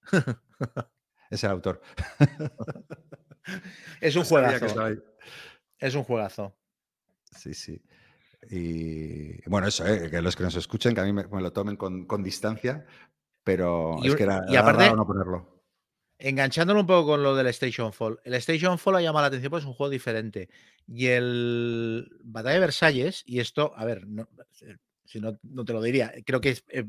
es 1.31 1.45
el 1.45 1.51
autor. 1.51 1.81
es 4.01 4.17
un 4.17 4.25
juegazo. 4.25 4.67
Es 5.79 5.95
un 5.95 6.05
juegazo. 6.05 6.57
Sí, 7.37 7.55
sí. 7.55 7.81
Y 8.51 9.49
bueno, 9.49 9.67
eso, 9.67 9.87
¿eh? 9.87 10.11
que 10.11 10.21
los 10.21 10.37
que 10.37 10.43
nos 10.43 10.57
escuchen, 10.57 10.95
que 10.95 11.01
a 11.01 11.05
mí 11.05 11.13
me, 11.13 11.25
lo 11.25 11.53
tomen 11.53 11.77
con, 11.77 12.07
con, 12.07 12.23
distancia, 12.23 12.87
pero 13.45 14.03
es 14.03 14.17
que 14.17 14.23
era, 14.25 14.45
y 14.49 14.57
aparte, 14.57 14.91
no 14.95 15.07
ponerlo. 15.07 15.55
Enganchándolo 16.19 16.81
un 16.81 16.87
poco 16.87 17.13
con 17.13 17.23
lo 17.23 17.35
del 17.35 17.49
Station 17.49 17.93
Fall. 17.93 18.19
El 18.25 18.35
Station 18.35 18.79
Fall 18.79 18.97
ha 18.97 19.03
llamado 19.03 19.25
la 19.25 19.29
atención 19.29 19.51
porque 19.51 19.63
es 19.63 19.69
un 19.69 19.75
juego 19.75 19.91
diferente. 19.91 20.49
Y 20.87 21.07
el 21.07 22.09
Batalla 22.23 22.55
de 22.55 22.61
Versalles, 22.61 23.23
y 23.27 23.41
esto, 23.41 23.73
a 23.77 23.85
ver, 23.85 24.07
no, 24.07 24.29
eh, 24.63 24.77
si 25.05 25.21
no, 25.21 25.39
no 25.43 25.65
te 25.65 25.73
lo 25.73 25.83
diría, 25.83 26.13
creo 26.25 26.41
que 26.41 26.57
eh, 26.69 26.85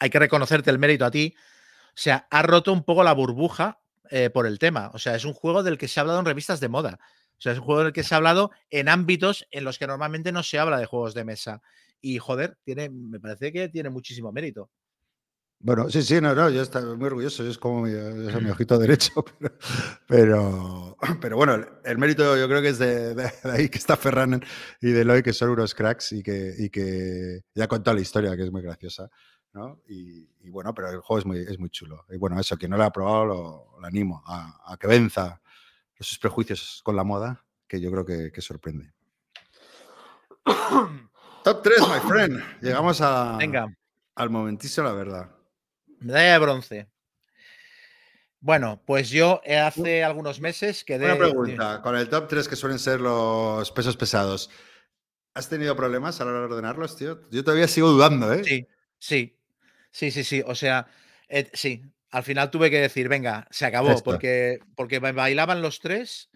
hay 0.00 0.10
que 0.10 0.18
reconocerte 0.18 0.70
el 0.70 0.78
mérito 0.78 1.04
a 1.04 1.10
ti. 1.10 1.34
O 1.88 2.00
sea, 2.00 2.26
ha 2.30 2.42
roto 2.42 2.72
un 2.72 2.84
poco 2.84 3.04
la 3.04 3.12
burbuja 3.12 3.80
eh, 4.10 4.30
por 4.30 4.46
el 4.46 4.58
tema. 4.58 4.90
O 4.94 4.98
sea, 4.98 5.14
es 5.14 5.24
un 5.24 5.34
juego 5.34 5.62
del 5.62 5.78
que 5.78 5.88
se 5.88 6.00
ha 6.00 6.02
hablado 6.02 6.18
en 6.18 6.26
revistas 6.26 6.60
de 6.60 6.68
moda. 6.68 6.98
O 7.38 7.40
sea, 7.40 7.52
es 7.52 7.58
un 7.58 7.64
juego 7.64 7.84
del 7.84 7.92
que 7.92 8.02
se 8.02 8.14
ha 8.14 8.18
hablado 8.18 8.50
en 8.70 8.88
ámbitos 8.88 9.46
en 9.50 9.64
los 9.64 9.78
que 9.78 9.86
normalmente 9.86 10.32
no 10.32 10.42
se 10.42 10.58
habla 10.58 10.78
de 10.78 10.86
juegos 10.86 11.14
de 11.14 11.24
mesa. 11.24 11.62
Y 12.00 12.18
joder, 12.18 12.58
tiene, 12.64 12.88
me 12.90 13.20
parece 13.20 13.52
que 13.52 13.68
tiene 13.68 13.90
muchísimo 13.90 14.32
mérito. 14.32 14.70
Bueno, 15.60 15.90
sí, 15.90 16.02
sí, 16.02 16.20
no, 16.20 16.36
no, 16.36 16.48
yo 16.50 16.62
estoy 16.62 16.96
muy 16.96 17.06
orgulloso, 17.06 17.44
es 17.44 17.58
como 17.58 17.82
mi, 17.82 17.90
es 17.90 18.40
mi 18.40 18.48
ojito 18.48 18.78
derecho, 18.78 19.24
pero, 19.38 19.58
pero, 20.06 20.96
pero, 21.20 21.36
bueno, 21.36 21.58
el 21.84 21.98
mérito 21.98 22.36
yo 22.36 22.46
creo 22.46 22.62
que 22.62 22.68
es 22.68 22.78
de, 22.78 23.14
de, 23.16 23.32
de 23.42 23.50
ahí 23.50 23.68
que 23.68 23.78
está 23.78 23.96
Ferran 23.96 24.40
y 24.80 24.90
de 24.92 25.00
Eloy, 25.00 25.20
que 25.24 25.32
son 25.32 25.50
unos 25.50 25.74
cracks 25.74 26.12
y 26.12 26.22
que, 26.22 26.54
y 26.56 26.70
que 26.70 27.42
ya 27.56 27.64
ha 27.64 27.68
contado 27.68 27.96
la 27.96 28.02
historia, 28.02 28.36
que 28.36 28.44
es 28.44 28.52
muy 28.52 28.62
graciosa, 28.62 29.10
¿no? 29.52 29.82
Y, 29.88 30.30
y, 30.40 30.48
bueno, 30.48 30.72
pero 30.74 30.90
el 30.90 31.00
juego 31.00 31.18
es 31.18 31.26
muy, 31.26 31.38
es 31.38 31.58
muy 31.58 31.70
chulo. 31.70 32.04
Y 32.08 32.18
bueno, 32.18 32.38
eso, 32.38 32.56
quien 32.56 32.70
no 32.70 32.76
lo 32.76 32.84
ha 32.84 32.92
probado, 32.92 33.24
lo, 33.24 33.80
lo 33.80 33.86
animo 33.86 34.22
a, 34.26 34.72
a, 34.72 34.76
que 34.76 34.86
venza 34.86 35.40
esos 35.96 36.18
prejuicios 36.18 36.82
con 36.84 36.94
la 36.94 37.02
moda, 37.02 37.44
que 37.66 37.80
yo 37.80 37.90
creo 37.90 38.04
que, 38.04 38.30
que 38.30 38.40
sorprende. 38.40 38.92
Top 41.42 41.62
3, 41.64 41.80
my 41.80 42.08
friend. 42.08 42.40
Llegamos 42.62 43.00
a, 43.00 43.36
Venga. 43.38 43.66
al 44.14 44.30
momentísimo, 44.30 44.86
la 44.86 44.92
verdad. 44.92 45.37
Medalla 46.00 46.32
de 46.32 46.38
bronce. 46.38 46.88
Bueno, 48.40 48.82
pues 48.86 49.10
yo 49.10 49.40
hace 49.64 50.04
algunos 50.04 50.40
meses 50.40 50.84
quedé. 50.84 51.06
Una 51.06 51.18
pregunta, 51.18 51.82
con 51.82 51.96
el 51.96 52.08
top 52.08 52.28
3 52.28 52.48
que 52.48 52.56
suelen 52.56 52.78
ser 52.78 53.00
los 53.00 53.72
pesos 53.72 53.96
pesados, 53.96 54.48
¿has 55.34 55.48
tenido 55.48 55.74
problemas 55.74 56.20
a 56.20 56.24
la 56.24 56.30
hora 56.30 56.40
de 56.40 56.46
ordenarlos, 56.46 56.96
tío? 56.96 57.28
Yo 57.30 57.42
todavía 57.42 57.66
sigo 57.66 57.88
dudando, 57.90 58.32
¿eh? 58.32 58.44
Sí, 58.44 58.66
sí, 58.98 59.36
sí, 59.90 60.10
sí, 60.10 60.22
sí. 60.22 60.42
O 60.46 60.54
sea, 60.54 60.86
eh, 61.28 61.50
sí, 61.52 61.82
al 62.10 62.22
final 62.22 62.50
tuve 62.50 62.70
que 62.70 62.80
decir, 62.80 63.08
venga, 63.08 63.48
se 63.50 63.66
acabó, 63.66 64.00
porque, 64.02 64.60
porque 64.76 65.00
me 65.00 65.12
bailaban 65.12 65.60
los 65.60 65.80
tres. 65.80 66.30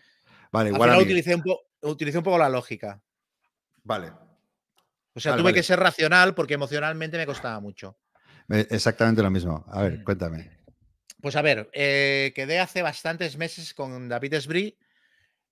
Vale, 0.51 0.71
al 0.71 0.75
igual. 0.75 0.91
final 0.91 1.05
utilicé, 1.05 1.35
un 1.37 1.45
utilicé 1.83 2.19
un 2.19 2.25
poco 2.25 2.39
la 2.39 2.49
lógica. 2.49 3.01
Vale. 3.85 4.13
O 5.15 5.21
sea, 5.21 5.33
Vale, 5.33 5.43
tuve 5.43 5.51
vale. 5.51 5.55
que 5.55 5.63
ser 5.63 5.79
racional 5.79 6.35
porque 6.35 6.55
emocionalmente 6.55 7.17
me 7.17 7.27
costaba 7.27 7.61
mucho. 7.61 7.97
Eh, 8.53 8.67
Exactamente 8.71 9.23
lo 9.23 9.31
mismo. 9.31 9.65
A 9.69 9.81
Mm. 9.81 9.83
ver, 9.83 10.05
cuéntame. 10.05 10.51
Pues 11.21 11.37
a 11.37 11.43
ver, 11.43 11.71
eh, 11.73 12.33
quedé 12.35 12.59
hace 12.59 12.83
bastantes 12.83 13.37
meses 13.37 13.75
con 13.75 14.09
David 14.09 14.35
Esbrí. 14.35 14.77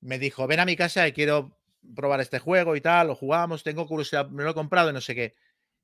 Me 0.01 0.18
dijo, 0.18 0.47
ven 0.47 0.60
a 0.60 0.64
mi 0.66 0.77
casa 0.77 1.06
y 1.09 1.12
quiero 1.12 1.59
probar 1.94 2.20
este 2.20 2.39
juego 2.39 2.77
y 2.77 2.81
tal, 2.81 3.09
lo 3.09 3.14
jugamos, 3.14 3.62
tengo 3.62 3.86
curiosidad, 3.86 4.28
me 4.31 4.43
lo 4.44 4.51
he 4.51 4.55
comprado 4.55 4.90
y 4.90 4.93
no 4.93 5.01
sé 5.01 5.14
qué. 5.14 5.35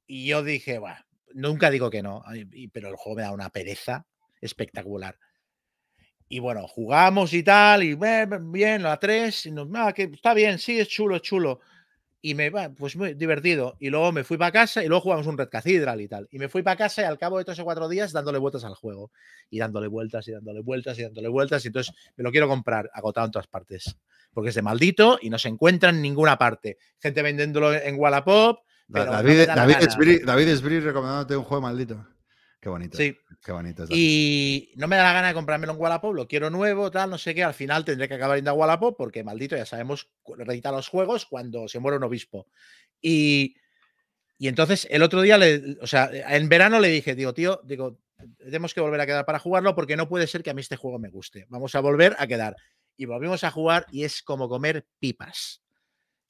Y 0.07 0.27
yo 0.27 0.43
dije, 0.43 0.79
bueno, 0.79 0.99
nunca 1.35 1.71
digo 1.71 1.91
que 1.91 2.03
no, 2.03 2.25
pero 2.73 2.89
el 2.89 2.97
juego 2.97 3.17
me 3.17 3.23
da 3.23 3.33
una 3.33 3.51
pereza 3.51 4.07
espectacular. 4.41 5.19
Y 6.29 6.41
bueno, 6.41 6.67
jugamos 6.67 7.33
y 7.33 7.43
tal, 7.43 7.85
y 7.85 7.93
"Eh, 7.93 8.29
bien, 8.41 8.83
la 8.83 8.99
3, 8.99 9.47
y 9.47 9.53
nos, 9.53 9.69
"Ah, 9.75 9.93
que 9.93 10.05
está 10.05 10.35
bien, 10.35 10.59
sí, 10.59 10.79
es 10.81 10.89
chulo, 10.89 11.17
es 11.17 11.23
chulo. 11.23 11.61
Y 12.23 12.35
me 12.35 12.51
va, 12.51 12.71
pues 12.71 12.97
muy 12.97 13.15
divertido. 13.15 13.77
Y 13.79 13.91
luego 13.91 14.11
me 14.11 14.25
fui 14.25 14.37
para 14.37 14.51
casa 14.51 14.83
y 14.83 14.89
luego 14.89 15.03
jugamos 15.03 15.27
un 15.27 15.39
Red 15.39 15.49
Cathedral 15.49 16.01
y 16.01 16.09
tal. 16.09 16.29
Y 16.31 16.39
me 16.39 16.49
fui 16.49 16.63
para 16.63 16.77
casa 16.77 17.03
y 17.03 17.05
al 17.05 17.19
cabo 17.19 17.39
de 17.39 17.45
tres 17.45 17.59
o 17.61 17.65
cuatro 17.65 17.89
días 17.89 18.13
dándole 18.13 18.39
vueltas 18.39 18.65
al 18.65 18.75
juego. 18.75 19.13
Y 19.51 19.59
dándole 19.59 19.87
vueltas 19.89 20.27
y 20.29 20.33
dándole 20.33 20.61
vueltas 20.61 20.99
y 20.99 21.03
dándole 21.03 21.29
vueltas. 21.29 21.65
Y 21.65 21.69
entonces 21.69 21.95
me 22.17 22.25
lo 22.25 22.31
quiero 22.33 22.49
comprar 22.49 22.91
agotado 22.93 23.27
en 23.27 23.33
todas 23.33 23.47
partes. 23.47 23.97
Porque 24.33 24.49
es 24.49 24.55
de 24.55 24.63
maldito 24.63 25.19
y 25.21 25.31
no 25.31 25.39
se 25.39 25.49
encuentra 25.49 25.91
en 25.91 26.03
ninguna 26.03 26.37
parte. 26.37 26.79
Gente 26.99 27.23
vendiéndolo 27.23 27.73
en 27.73 27.99
Wallapop. 27.99 28.61
Pero 28.91 29.13
David, 29.13 29.47
David. 29.47 29.77
Esbrí, 29.81 30.19
David 30.19 30.49
Esbrí 30.49 30.81
recomendándote 30.81 31.37
un 31.37 31.45
juego 31.45 31.63
maldito. 31.63 32.07
Qué 32.67 32.71
bonito. 32.71 32.99
Sí. 32.99 33.17
Qué 33.45 33.53
bonito. 33.53 33.85
Y 33.91 34.73
no 34.75 34.89
me 34.89 34.97
da 34.97 35.05
la 35.05 35.13
gana 35.13 35.29
de 35.29 35.35
comprármelo 35.35 35.73
en 35.73 35.79
Wallapop, 35.79 36.13
lo 36.13 36.27
quiero 36.27 36.51
nuevo, 36.51 36.91
tal, 36.91 37.11
no 37.11 37.17
sé 37.17 37.33
qué. 37.33 37.45
Al 37.45 37.55
final 37.55 37.85
tendré 37.85 38.09
que 38.09 38.15
acabar 38.15 38.37
yendo 38.37 38.51
a 38.51 38.55
Wallapop 38.55 38.97
porque 38.97 39.23
maldito, 39.23 39.57
ya 39.57 39.65
sabemos, 39.65 40.11
reeditar 40.37 40.75
los 40.75 40.89
juegos 40.89 41.27
cuando 41.27 41.69
se 41.69 41.79
muere 41.79 41.99
un 41.99 42.03
obispo. 42.03 42.49
Y, 43.01 43.55
y 44.37 44.49
entonces 44.49 44.89
el 44.91 45.05
otro 45.05 45.23
día, 45.23 45.39
le, 45.39 45.79
o 45.81 45.87
sea, 45.87 46.11
en 46.13 46.49
verano 46.49 46.81
le 46.81 46.89
dije, 46.89 47.15
digo, 47.15 47.33
tío, 47.33 47.61
digo, 47.63 48.01
tenemos 48.37 48.75
que 48.75 48.81
volver 48.81 49.01
a 49.01 49.07
quedar 49.07 49.25
para 49.25 49.39
jugarlo 49.39 49.77
porque 49.77 49.97
no 49.97 50.09
puede 50.09 50.27
ser 50.27 50.43
que 50.43 50.51
a 50.51 50.55
mí 50.55 50.61
este 50.61 50.75
juego 50.75 50.99
me 50.99 51.11
guste. 51.11 51.47
Vamos 51.49 51.77
a 51.77 51.81
volver 51.81 52.17
a 52.19 52.27
quedar. 52.27 52.57
Y 52.97 53.05
volvimos 53.05 53.45
a 53.45 53.53
jugar 53.53 53.87
y 53.93 54.03
es 54.03 54.25
como 54.25 54.49
comer 54.49 54.89
pipas. 54.99 55.63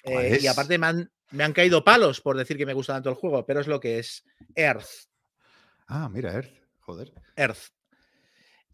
¿Cuál 0.04 0.26
Eh, 0.26 0.38
y 0.42 0.46
aparte 0.48 0.76
me 0.76 0.86
han, 0.86 1.10
me 1.30 1.44
han 1.44 1.54
caído 1.54 1.82
palos 1.82 2.20
por 2.20 2.36
decir 2.36 2.58
que 2.58 2.66
me 2.66 2.74
gusta 2.74 2.92
tanto 2.92 3.08
el 3.08 3.16
juego, 3.16 3.46
pero 3.46 3.60
es 3.60 3.68
lo 3.68 3.80
que 3.80 4.00
es 4.00 4.22
Earth. 4.54 5.08
Ah, 5.86 6.08
mira, 6.08 6.32
Earth. 6.32 6.52
Joder. 6.80 7.12
Earth. 7.36 7.70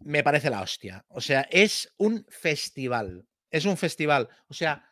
Me 0.00 0.22
parece 0.22 0.50
la 0.50 0.62
hostia. 0.62 1.04
O 1.08 1.20
sea, 1.20 1.46
es 1.50 1.92
un 1.96 2.26
festival. 2.28 3.26
Es 3.50 3.64
un 3.64 3.76
festival. 3.76 4.28
O 4.48 4.54
sea, 4.54 4.88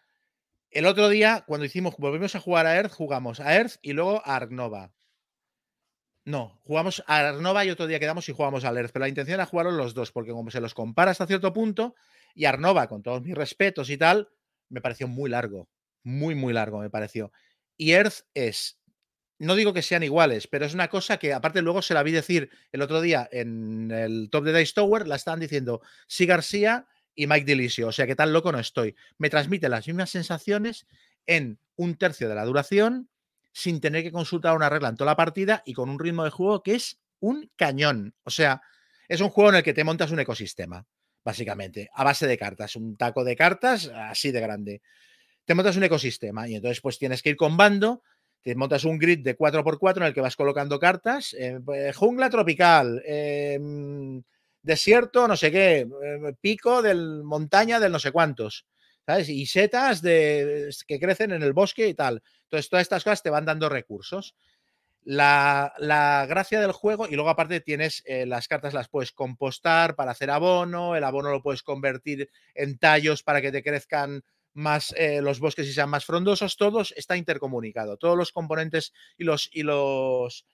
el 0.70 0.86
otro 0.86 1.08
día, 1.08 1.44
cuando 1.46 1.66
hicimos, 1.66 1.96
volvimos 1.98 2.34
a 2.34 2.40
jugar 2.40 2.66
a 2.66 2.76
Earth, 2.76 2.92
jugamos 2.92 3.40
a 3.40 3.56
Earth 3.56 3.76
y 3.82 3.92
luego 3.92 4.22
a 4.24 4.36
Arnova. 4.36 4.92
No, 6.24 6.60
jugamos 6.62 7.02
a 7.06 7.28
Arnova 7.28 7.64
y 7.64 7.70
otro 7.70 7.86
día 7.86 7.98
quedamos 7.98 8.28
y 8.28 8.32
jugamos 8.32 8.64
al 8.64 8.76
Earth. 8.76 8.92
Pero 8.92 9.04
la 9.04 9.08
intención 9.08 9.34
era 9.34 9.46
jugarlos 9.46 9.74
los 9.74 9.94
dos, 9.94 10.12
porque 10.12 10.30
como 10.30 10.50
se 10.50 10.60
los 10.60 10.74
compara 10.74 11.10
hasta 11.10 11.26
cierto 11.26 11.52
punto, 11.52 11.94
y 12.34 12.44
Arnova, 12.44 12.88
con 12.88 13.02
todos 13.02 13.22
mis 13.22 13.34
respetos 13.34 13.90
y 13.90 13.96
tal, 13.96 14.28
me 14.68 14.80
pareció 14.80 15.08
muy 15.08 15.30
largo. 15.30 15.68
Muy, 16.02 16.34
muy 16.34 16.52
largo 16.52 16.78
me 16.78 16.90
pareció. 16.90 17.32
Y 17.76 17.92
Earth 17.92 18.26
es 18.34 18.79
no 19.40 19.54
digo 19.54 19.72
que 19.72 19.80
sean 19.80 20.02
iguales, 20.02 20.46
pero 20.46 20.66
es 20.66 20.74
una 20.74 20.88
cosa 20.88 21.16
que 21.16 21.32
aparte 21.32 21.62
luego 21.62 21.80
se 21.80 21.94
la 21.94 22.02
vi 22.02 22.12
decir 22.12 22.50
el 22.72 22.82
otro 22.82 23.00
día 23.00 23.26
en 23.32 23.90
el 23.90 24.28
top 24.30 24.44
de 24.44 24.58
Dice 24.58 24.74
Tower, 24.74 25.08
la 25.08 25.16
estaban 25.16 25.40
diciendo 25.40 25.80
Sí 26.06 26.26
García 26.26 26.86
y 27.14 27.26
Mike 27.26 27.46
Delicio, 27.46 27.88
o 27.88 27.92
sea 27.92 28.06
que 28.06 28.14
tan 28.14 28.34
loco 28.34 28.52
no 28.52 28.58
estoy. 28.58 28.94
Me 29.16 29.30
transmite 29.30 29.70
las 29.70 29.86
mismas 29.86 30.10
sensaciones 30.10 30.86
en 31.26 31.58
un 31.76 31.96
tercio 31.96 32.28
de 32.28 32.34
la 32.34 32.44
duración, 32.44 33.08
sin 33.52 33.80
tener 33.80 34.02
que 34.02 34.12
consultar 34.12 34.54
una 34.54 34.68
regla 34.68 34.90
en 34.90 34.96
toda 34.96 35.12
la 35.12 35.16
partida 35.16 35.62
y 35.64 35.72
con 35.72 35.88
un 35.88 35.98
ritmo 35.98 36.22
de 36.22 36.30
juego 36.30 36.62
que 36.62 36.74
es 36.74 37.00
un 37.18 37.50
cañón. 37.56 38.14
O 38.24 38.30
sea, 38.30 38.60
es 39.08 39.22
un 39.22 39.30
juego 39.30 39.50
en 39.50 39.56
el 39.56 39.62
que 39.62 39.72
te 39.72 39.84
montas 39.84 40.10
un 40.10 40.20
ecosistema, 40.20 40.86
básicamente, 41.24 41.88
a 41.94 42.04
base 42.04 42.26
de 42.26 42.36
cartas, 42.36 42.76
un 42.76 42.98
taco 42.98 43.24
de 43.24 43.36
cartas 43.36 43.90
así 43.94 44.32
de 44.32 44.40
grande. 44.40 44.82
Te 45.46 45.54
montas 45.54 45.76
un 45.78 45.84
ecosistema 45.84 46.46
y 46.46 46.56
entonces 46.56 46.82
pues 46.82 46.98
tienes 46.98 47.22
que 47.22 47.30
ir 47.30 47.36
con 47.36 47.56
bando 47.56 48.02
te 48.42 48.54
montas 48.54 48.84
un 48.84 48.98
grid 48.98 49.20
de 49.20 49.36
4x4 49.36 49.98
en 49.98 50.02
el 50.04 50.14
que 50.14 50.20
vas 50.20 50.36
colocando 50.36 50.78
cartas, 50.78 51.34
eh, 51.38 51.60
pues, 51.64 51.96
jungla 51.96 52.30
tropical, 52.30 53.02
eh, 53.06 53.58
desierto, 54.62 55.26
no 55.28 55.36
sé 55.36 55.50
qué, 55.50 55.80
eh, 55.80 56.34
pico 56.40 56.82
del 56.82 57.22
montaña 57.24 57.80
del 57.80 57.92
no 57.92 57.98
sé 57.98 58.12
cuántos, 58.12 58.66
¿sabes? 59.06 59.28
Y 59.28 59.46
setas 59.46 60.02
de, 60.02 60.70
que 60.86 61.00
crecen 61.00 61.32
en 61.32 61.42
el 61.42 61.52
bosque 61.52 61.88
y 61.88 61.94
tal. 61.94 62.22
Entonces, 62.44 62.68
todas 62.68 62.82
estas 62.82 63.04
cosas 63.04 63.22
te 63.22 63.30
van 63.30 63.44
dando 63.44 63.68
recursos. 63.68 64.34
La, 65.02 65.72
la 65.78 66.26
gracia 66.26 66.60
del 66.60 66.72
juego, 66.72 67.08
y 67.08 67.14
luego 67.14 67.30
aparte 67.30 67.60
tienes 67.60 68.02
eh, 68.04 68.26
las 68.26 68.48
cartas, 68.48 68.74
las 68.74 68.88
puedes 68.90 69.12
compostar 69.12 69.96
para 69.96 70.10
hacer 70.12 70.30
abono, 70.30 70.94
el 70.94 71.04
abono 71.04 71.30
lo 71.30 71.42
puedes 71.42 71.62
convertir 71.62 72.30
en 72.54 72.78
tallos 72.78 73.22
para 73.22 73.40
que 73.40 73.50
te 73.50 73.62
crezcan 73.62 74.22
más 74.52 74.92
eh, 74.96 75.20
los 75.22 75.40
bosques 75.40 75.66
y 75.66 75.72
sean 75.72 75.90
más 75.90 76.04
frondosos, 76.04 76.56
todos 76.56 76.92
está 76.96 77.16
intercomunicado. 77.16 77.96
Todos 77.96 78.16
los 78.16 78.32
componentes 78.32 78.92
y 79.16 79.24
los, 79.24 79.48
y 79.52 79.62
los, 79.62 80.46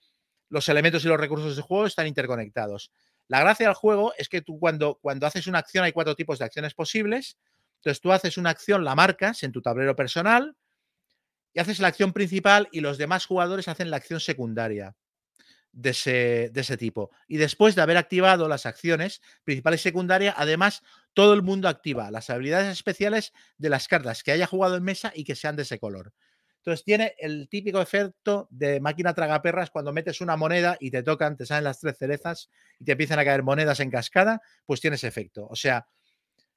los 0.49 0.69
elementos 0.69 1.03
y 1.03 1.07
los 1.07 1.19
recursos 1.19 1.55
del 1.55 1.65
juego 1.65 1.85
están 1.85 2.07
interconectados. 2.07 2.91
La 3.27 3.41
gracia 3.41 3.67
del 3.67 3.75
juego 3.75 4.13
es 4.17 4.29
que 4.29 4.41
tú 4.41 4.59
cuando, 4.59 4.95
cuando 5.01 5.27
haces 5.27 5.47
una 5.47 5.59
acción 5.59 5.83
hay 5.83 5.91
cuatro 5.91 6.15
tipos 6.15 6.39
de 6.39 6.45
acciones 6.45 6.73
posibles. 6.73 7.37
Entonces 7.77 8.01
tú 8.01 8.11
haces 8.11 8.37
una 8.37 8.49
acción, 8.49 8.83
la 8.83 8.95
marcas 8.95 9.43
en 9.43 9.51
tu 9.51 9.61
tablero 9.61 9.95
personal 9.95 10.55
y 11.53 11.59
haces 11.59 11.79
la 11.79 11.89
acción 11.89 12.13
principal 12.13 12.69
y 12.71 12.79
los 12.81 12.97
demás 12.97 13.25
jugadores 13.25 13.67
hacen 13.67 13.89
la 13.89 13.97
acción 13.97 14.19
secundaria 14.19 14.95
de 15.71 15.91
ese, 15.91 16.49
de 16.51 16.61
ese 16.61 16.77
tipo. 16.77 17.11
Y 17.27 17.37
después 17.37 17.75
de 17.75 17.81
haber 17.81 17.97
activado 17.97 18.47
las 18.47 18.65
acciones 18.65 19.21
principal 19.43 19.75
y 19.75 19.77
secundaria, 19.77 20.33
además 20.35 20.81
todo 21.17 21.33
el 21.33 21.41
mundo 21.41 21.67
activa 21.67 22.11
las 22.11 22.29
habilidades 22.29 22.71
especiales 22.71 23.33
de 23.57 23.69
las 23.69 23.87
cartas 23.87 24.21
que 24.21 24.31
haya 24.31 24.45
jugado 24.45 24.75
en 24.75 24.83
mesa 24.83 25.11
y 25.15 25.23
que 25.23 25.33
sean 25.33 25.55
de 25.55 25.63
ese 25.63 25.79
color. 25.79 26.13
Entonces 26.57 26.85
tiene 26.85 27.15
el 27.17 27.49
típico 27.49 27.81
efecto 27.81 28.47
de 28.51 28.79
máquina 28.79 29.15
tragaperras 29.15 29.71
cuando 29.71 29.91
metes 29.91 30.21
una 30.21 30.37
moneda 30.37 30.77
y 30.79 30.91
te 30.91 31.01
tocan, 31.01 31.35
te 31.35 31.47
salen 31.47 31.63
las 31.63 31.79
tres 31.79 31.97
cerezas 31.97 32.51
y 32.77 32.85
te 32.85 32.91
empiezan 32.91 33.17
a 33.17 33.25
caer 33.25 33.41
monedas 33.41 33.79
en 33.79 33.89
cascada, 33.89 34.43
pues 34.67 34.79
tiene 34.79 34.95
ese 34.95 35.07
efecto. 35.07 35.47
O 35.49 35.55
sea, 35.55 35.87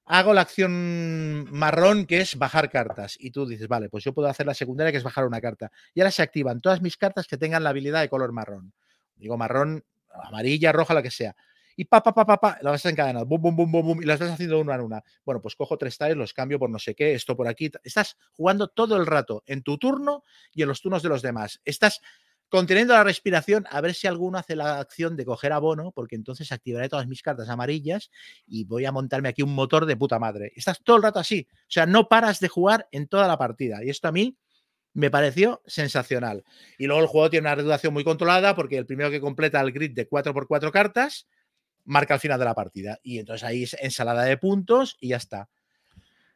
hago 0.04 0.34
la 0.34 0.42
acción 0.42 1.46
marrón 1.50 2.04
que 2.04 2.20
es 2.20 2.36
bajar 2.36 2.68
cartas 2.68 3.16
y 3.18 3.30
tú 3.30 3.46
dices, 3.46 3.66
vale, 3.66 3.88
pues 3.88 4.04
yo 4.04 4.12
puedo 4.12 4.28
hacer 4.28 4.44
la 4.44 4.52
secundaria 4.52 4.92
que 4.92 4.98
es 4.98 5.04
bajar 5.04 5.24
una 5.24 5.40
carta. 5.40 5.72
Y 5.94 6.02
ahora 6.02 6.10
se 6.10 6.20
activan 6.20 6.60
todas 6.60 6.82
mis 6.82 6.98
cartas 6.98 7.26
que 7.26 7.38
tengan 7.38 7.64
la 7.64 7.70
habilidad 7.70 8.02
de 8.02 8.10
color 8.10 8.32
marrón. 8.32 8.74
Digo 9.16 9.38
marrón, 9.38 9.86
amarilla, 10.10 10.70
roja, 10.70 10.92
lo 10.92 11.02
que 11.02 11.10
sea 11.10 11.34
y 11.80 11.86
pa, 11.86 12.02
pa, 12.02 12.12
pa, 12.12 12.26
pa, 12.26 12.36
pa, 12.36 12.58
las 12.60 12.72
vas 12.72 12.84
encadenando, 12.84 13.24
bum, 13.24 13.40
bum, 13.40 13.56
bum, 13.56 13.72
bum, 13.72 13.86
bum, 13.86 14.02
y 14.02 14.04
las 14.04 14.20
vas 14.20 14.32
haciendo 14.32 14.60
una 14.60 14.74
en 14.74 14.82
una. 14.82 15.02
Bueno, 15.24 15.40
pues 15.40 15.56
cojo 15.56 15.78
tres 15.78 15.96
tiles, 15.96 16.14
los 16.14 16.34
cambio 16.34 16.58
por 16.58 16.68
no 16.68 16.78
sé 16.78 16.94
qué, 16.94 17.14
esto 17.14 17.34
por 17.34 17.48
aquí. 17.48 17.70
Estás 17.82 18.18
jugando 18.32 18.68
todo 18.68 18.98
el 18.98 19.06
rato 19.06 19.42
en 19.46 19.62
tu 19.62 19.78
turno 19.78 20.22
y 20.52 20.60
en 20.60 20.68
los 20.68 20.82
turnos 20.82 21.02
de 21.02 21.08
los 21.08 21.22
demás. 21.22 21.58
Estás 21.64 22.02
conteniendo 22.50 22.92
la 22.92 23.02
respiración, 23.02 23.64
a 23.70 23.80
ver 23.80 23.94
si 23.94 24.06
alguno 24.06 24.36
hace 24.36 24.56
la 24.56 24.78
acción 24.78 25.16
de 25.16 25.24
coger 25.24 25.54
abono, 25.54 25.90
porque 25.92 26.16
entonces 26.16 26.52
activaré 26.52 26.90
todas 26.90 27.06
mis 27.06 27.22
cartas 27.22 27.48
amarillas 27.48 28.10
y 28.46 28.64
voy 28.64 28.84
a 28.84 28.92
montarme 28.92 29.30
aquí 29.30 29.40
un 29.40 29.54
motor 29.54 29.86
de 29.86 29.96
puta 29.96 30.18
madre. 30.18 30.52
Estás 30.54 30.82
todo 30.84 30.98
el 30.98 31.02
rato 31.02 31.18
así, 31.18 31.48
o 31.50 31.64
sea, 31.66 31.86
no 31.86 32.10
paras 32.10 32.40
de 32.40 32.48
jugar 32.48 32.88
en 32.92 33.08
toda 33.08 33.26
la 33.26 33.38
partida. 33.38 33.82
Y 33.82 33.88
esto 33.88 34.06
a 34.06 34.12
mí 34.12 34.36
me 34.92 35.10
pareció 35.10 35.62
sensacional. 35.64 36.44
Y 36.76 36.88
luego 36.88 37.00
el 37.00 37.08
juego 37.08 37.30
tiene 37.30 37.48
una 37.48 37.54
reducción 37.54 37.94
muy 37.94 38.04
controlada, 38.04 38.54
porque 38.54 38.76
el 38.76 38.84
primero 38.84 39.10
que 39.10 39.22
completa 39.22 39.62
el 39.62 39.72
grid 39.72 39.94
de 39.94 40.06
4x4 40.06 40.70
cartas 40.70 41.26
marca 41.84 42.14
el 42.14 42.20
final 42.20 42.38
de 42.38 42.44
la 42.44 42.54
partida. 42.54 42.98
Y 43.02 43.18
entonces 43.18 43.44
ahí 43.44 43.62
es 43.64 43.76
ensalada 43.80 44.24
de 44.24 44.36
puntos 44.36 44.96
y 45.00 45.08
ya 45.08 45.16
está. 45.16 45.48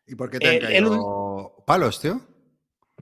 ¿Y 0.06 0.14
por 0.16 0.30
qué 0.30 0.38
te 0.38 0.48
han 0.48 0.54
el 0.56 0.60
caído 0.62 1.64
palos, 1.66 2.00
tío? 2.00 2.20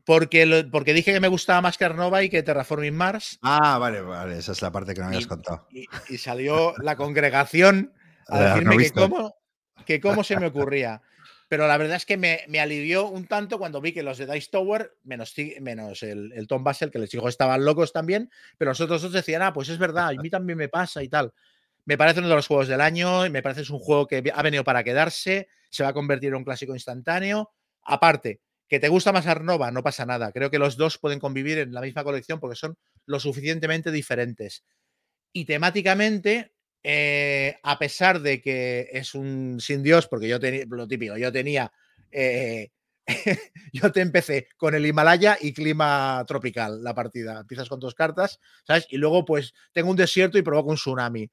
Porque, 0.05 0.47
lo- 0.47 0.69
porque 0.71 0.95
dije 0.95 1.13
que 1.13 1.21
me 1.21 1.29
gustaba 1.29 1.61
más 1.61 1.79
Carnova 1.79 2.23
y 2.23 2.29
que 2.31 2.43
Terraforming 2.43 2.95
Mars. 2.95 3.39
Ah, 3.43 3.79
vale, 3.79 4.01
vale, 4.01 4.39
esa 4.39 4.53
es 4.53 4.63
la 4.63 4.73
parte 4.73 4.95
que 4.95 5.01
no 5.01 5.07
me 5.09 5.15
habías 5.17 5.25
Y- 5.27 5.29
contado. 5.29 5.67
Y, 5.71 5.87
y 6.09 6.19
salió 6.19 6.75
la 6.79 6.97
congregación 6.97 7.93
a 8.29 8.39
De 8.41 8.49
decirme 8.49 8.77
que 8.79 8.91
cómo, 8.93 9.35
que 9.87 10.01
cómo 10.01 10.25
se 10.25 10.37
me 10.39 10.47
ocurría. 10.47 11.03
Pero 11.49 11.69
la 11.69 11.77
verdad 11.77 11.97
es 11.97 12.07
que 12.07 12.17
me, 12.17 12.41
me 12.49 12.61
alivió 12.61 13.07
un 13.09 13.27
tanto 13.27 13.59
cuando 13.59 13.81
vi 13.83 13.93
que 13.93 14.03
los 14.03 14.17
de 14.17 14.27
Dice 14.27 14.49
Tower, 14.51 14.97
menos, 15.05 15.35
menos 15.61 16.03
el, 16.03 16.33
el 16.33 16.47
Tom 16.47 16.65
Basel, 16.65 16.91
que 16.91 16.99
les 16.99 17.11
dijo 17.11 17.29
estaban 17.29 17.63
locos 17.65 17.93
también, 17.93 18.31
pero 18.57 18.71
los 18.71 18.81
otros 18.81 19.03
dos 19.03 19.13
decían, 19.13 19.43
ah, 19.43 19.53
pues 19.53 19.69
es 19.69 19.77
verdad, 19.79 20.09
a 20.09 20.13
mí 20.23 20.31
también 20.31 20.57
me 20.57 20.69
pasa 20.71 21.03
y 21.03 21.09
tal. 21.11 21.33
Me 21.85 21.99
parece 21.99 22.21
uno 22.21 22.29
de 22.29 22.37
los 22.37 22.47
juegos 22.47 22.69
del 22.69 22.81
año 22.81 23.29
me 23.31 23.43
parece 23.43 23.63
es 23.63 23.71
un 23.71 23.81
juego 23.81 24.07
que 24.07 24.23
ha 24.33 24.43
venido 24.43 24.65
para 24.65 24.85
quedarse, 24.85 25.49
se 25.71 25.83
va 25.83 25.91
a 25.91 25.93
convertir 25.93 26.29
en 26.29 26.37
un 26.37 26.45
clásico 26.45 26.75
instantáneo. 26.75 27.51
Aparte, 27.83 28.41
que 28.69 28.81
te 28.81 28.89
gusta 28.89 29.13
más 29.13 29.27
Arnova, 29.27 29.71
no 29.71 29.83
pasa 29.83 30.07
nada. 30.07 30.33
Creo 30.33 30.51
que 30.51 30.59
los 30.59 30.77
dos 30.77 30.99
pueden 30.99 31.19
convivir 31.19 31.59
en 31.59 31.73
la 31.73 31.81
misma 31.81 32.05
colección 32.05 32.41
porque 32.41 32.57
son 32.57 32.77
lo 33.07 33.21
suficientemente 33.21 33.91
diferentes. 33.91 34.65
Y 35.33 35.45
temáticamente, 35.45 36.55
eh, 36.83 37.59
a 37.63 37.79
pesar 37.79 38.21
de 38.21 38.41
que 38.41 38.89
es 38.93 39.15
un 39.15 39.59
sin 39.61 39.83
Dios, 39.83 40.09
porque 40.09 40.29
yo 40.29 40.41
tenía, 40.41 40.65
lo 40.69 40.89
típico, 40.89 41.17
yo 41.17 41.33
tenía, 41.33 41.73
eh, 42.11 42.71
yo 43.73 43.91
te 43.93 44.01
empecé 44.01 44.49
con 44.57 44.75
el 44.75 44.87
Himalaya 44.87 45.37
y 45.41 45.53
clima 45.53 46.25
tropical 46.27 46.83
la 46.83 46.95
partida. 46.95 47.41
Empiezas 47.41 47.69
con 47.69 47.81
dos 47.81 47.95
cartas, 47.95 48.41
¿sabes? 48.67 48.87
Y 48.91 48.97
luego 48.99 49.25
pues 49.25 49.53
tengo 49.73 49.91
un 49.91 49.97
desierto 49.97 50.39
y 50.39 50.43
provoco 50.43 50.71
un 50.71 50.77
tsunami. 50.77 51.29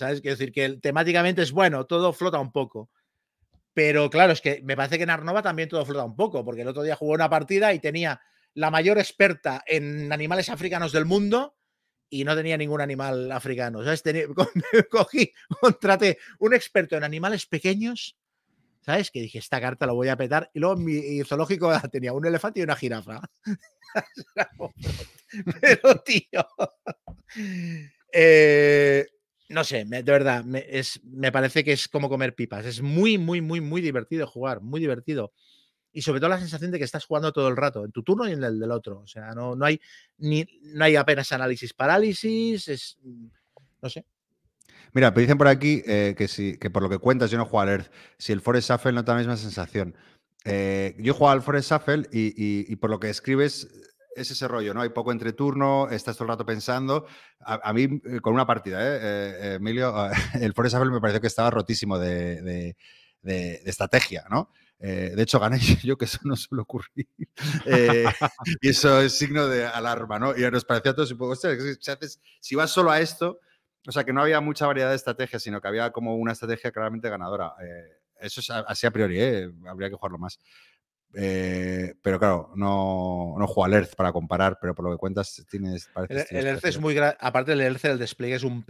¿Sabes? 0.00 0.22
Quiero 0.22 0.34
decir 0.38 0.50
que 0.50 0.78
temáticamente 0.78 1.42
es 1.42 1.52
bueno, 1.52 1.84
todo 1.84 2.14
flota 2.14 2.38
un 2.40 2.52
poco. 2.52 2.88
Pero 3.74 4.08
claro, 4.08 4.32
es 4.32 4.40
que 4.40 4.62
me 4.64 4.74
parece 4.74 4.96
que 4.96 5.04
en 5.04 5.10
Arnova 5.10 5.42
también 5.42 5.68
todo 5.68 5.84
flota 5.84 6.04
un 6.04 6.16
poco, 6.16 6.42
porque 6.42 6.62
el 6.62 6.68
otro 6.68 6.82
día 6.82 6.96
jugué 6.96 7.12
una 7.14 7.28
partida 7.28 7.74
y 7.74 7.80
tenía 7.80 8.18
la 8.54 8.70
mayor 8.70 8.98
experta 8.98 9.62
en 9.66 10.10
animales 10.10 10.48
africanos 10.48 10.90
del 10.92 11.04
mundo 11.04 11.54
y 12.08 12.24
no 12.24 12.34
tenía 12.34 12.56
ningún 12.56 12.80
animal 12.80 13.30
africano. 13.30 13.84
¿Sabes? 13.84 14.02
Tenía- 14.02 14.24
cogí, 14.90 15.32
contraté 15.60 16.16
un 16.38 16.54
experto 16.54 16.96
en 16.96 17.04
animales 17.04 17.44
pequeños, 17.44 18.16
¿sabes? 18.80 19.10
Que 19.10 19.20
dije, 19.20 19.38
esta 19.38 19.60
carta 19.60 19.84
lo 19.84 19.94
voy 19.94 20.08
a 20.08 20.16
petar. 20.16 20.50
Y 20.54 20.60
luego 20.60 20.76
mi 20.76 21.22
zoológico 21.24 21.70
tenía 21.92 22.14
un 22.14 22.24
elefante 22.26 22.60
y 22.60 22.62
una 22.62 22.74
jirafa. 22.74 23.20
Pero, 25.60 25.94
tío. 26.04 26.46
eh, 28.12 29.06
no 29.50 29.64
sé, 29.64 29.84
de 29.84 30.02
verdad, 30.02 30.44
me, 30.44 30.64
es, 30.68 31.00
me 31.04 31.30
parece 31.32 31.62
que 31.64 31.72
es 31.72 31.88
como 31.88 32.08
comer 32.08 32.34
pipas. 32.34 32.64
Es 32.64 32.80
muy, 32.82 33.18
muy, 33.18 33.40
muy, 33.40 33.60
muy 33.60 33.80
divertido 33.82 34.26
jugar, 34.26 34.60
muy 34.62 34.80
divertido. 34.80 35.32
Y 35.92 36.02
sobre 36.02 36.20
todo 36.20 36.30
la 36.30 36.38
sensación 36.38 36.70
de 36.70 36.78
que 36.78 36.84
estás 36.84 37.04
jugando 37.04 37.32
todo 37.32 37.48
el 37.48 37.56
rato, 37.56 37.84
en 37.84 37.90
tu 37.92 38.02
turno 38.04 38.28
y 38.28 38.32
en 38.32 38.44
el 38.44 38.60
del 38.60 38.70
otro. 38.70 39.00
O 39.00 39.06
sea, 39.06 39.32
no, 39.34 39.56
no, 39.56 39.64
hay, 39.66 39.80
ni, 40.18 40.46
no 40.62 40.84
hay 40.84 40.96
apenas 40.96 41.32
análisis 41.32 41.74
parálisis, 41.74 42.68
es. 42.68 42.96
mm, 43.02 43.26
No 43.82 43.90
sé. 43.90 44.04
Mira, 44.92 45.10
me 45.10 45.20
dicen 45.22 45.38
por 45.38 45.48
aquí 45.48 45.82
eh, 45.86 46.14
que, 46.16 46.28
si, 46.28 46.56
que 46.58 46.70
por 46.70 46.82
lo 46.82 46.88
que 46.88 46.98
cuentas, 46.98 47.30
yo 47.30 47.38
no 47.38 47.44
juego 47.44 47.60
al 47.60 47.68
Earth. 47.70 47.92
Si 48.18 48.32
el 48.32 48.40
Forest 48.40 48.70
Shuffle 48.70 48.92
no 48.92 49.04
te 49.04 49.08
da 49.10 49.14
la 49.14 49.20
misma 49.20 49.36
sensación. 49.36 49.94
Eh, 50.44 50.94
yo 50.98 51.12
juego 51.14 51.30
al 51.30 51.42
Forest 51.42 51.70
Shuffle 51.70 52.08
y, 52.12 52.28
y- 52.28 52.66
y 52.72 52.76
por 52.76 52.90
lo 52.90 52.98
que 53.00 53.10
escribes 53.10 53.68
es 54.14 54.30
ese 54.30 54.48
rollo, 54.48 54.74
¿no? 54.74 54.82
Hay 54.82 54.90
poco 54.90 55.12
entre 55.12 55.32
turno, 55.32 55.88
estás 55.90 56.16
todo 56.16 56.24
el 56.24 56.30
rato 56.30 56.44
pensando. 56.46 57.06
A, 57.40 57.68
a 57.70 57.72
mí, 57.72 58.00
eh, 58.04 58.20
con 58.20 58.34
una 58.34 58.46
partida, 58.46 58.80
¿eh? 58.82 58.98
Eh, 59.02 59.54
Emilio, 59.54 59.94
el 60.40 60.52
Forest 60.54 60.74
Shuffle 60.76 60.90
me 60.92 61.00
pareció 61.00 61.20
que 61.20 61.26
estaba 61.28 61.50
rotísimo 61.50 61.98
de, 61.98 62.42
de- 62.42 62.76
de- 63.22 63.60
de 63.62 63.70
estrategia, 63.70 64.24
¿no? 64.30 64.50
Eh, 64.78 65.12
de 65.14 65.22
hecho, 65.22 65.38
gané 65.38 65.58
yo, 65.84 65.96
que 65.98 66.06
eso 66.06 66.18
no 66.24 66.36
suele 66.36 66.62
ocurrir. 66.62 67.06
Eh, 67.66 68.04
y 68.60 68.68
eso 68.70 69.00
es 69.00 69.16
signo 69.16 69.46
de 69.46 69.66
alarma, 69.66 70.18
¿no? 70.18 70.36
Y 70.36 70.42
nos 70.50 70.64
parecía 70.64 70.92
a 70.92 70.94
todos, 70.94 71.08
si, 71.08 71.14
haces- 71.90 72.20
si 72.40 72.54
vas 72.54 72.70
solo 72.70 72.90
a 72.90 73.00
esto, 73.00 73.40
o 73.86 73.92
sea, 73.92 74.04
que 74.04 74.12
no 74.12 74.22
había 74.22 74.40
mucha 74.40 74.66
variedad 74.66 74.90
de 74.90 74.96
estrategias, 74.96 75.42
sino 75.42 75.60
que 75.60 75.68
había 75.68 75.90
como 75.90 76.16
una 76.16 76.32
estrategia 76.32 76.70
claramente 76.72 77.08
ganadora. 77.08 77.54
Eh, 77.62 77.98
eso 78.20 78.40
es 78.40 78.50
así 78.50 78.86
a 78.86 78.90
priori, 78.90 79.18
¿eh? 79.20 79.50
habría 79.66 79.88
que 79.88 79.94
jugarlo 79.96 80.18
más. 80.18 80.38
Eh, 81.14 81.94
pero 82.02 82.20
claro, 82.20 82.52
no, 82.54 83.34
no 83.36 83.46
juego 83.46 83.64
al 83.64 83.74
Earth 83.74 83.96
para 83.96 84.12
comparar, 84.12 84.58
pero 84.60 84.74
por 84.74 84.84
lo 84.84 84.92
que 84.92 84.98
cuentas 84.98 85.44
tienes... 85.50 85.88
parece 85.92 86.26
El, 86.30 86.36
el 86.38 86.46
Earth 86.46 86.64
es 86.64 86.78
muy. 86.78 86.96
Aparte 86.98 87.50
del 87.50 87.62
Earth, 87.62 87.84
el 87.84 87.98
despliegue 87.98 88.36
es 88.36 88.44
un. 88.44 88.64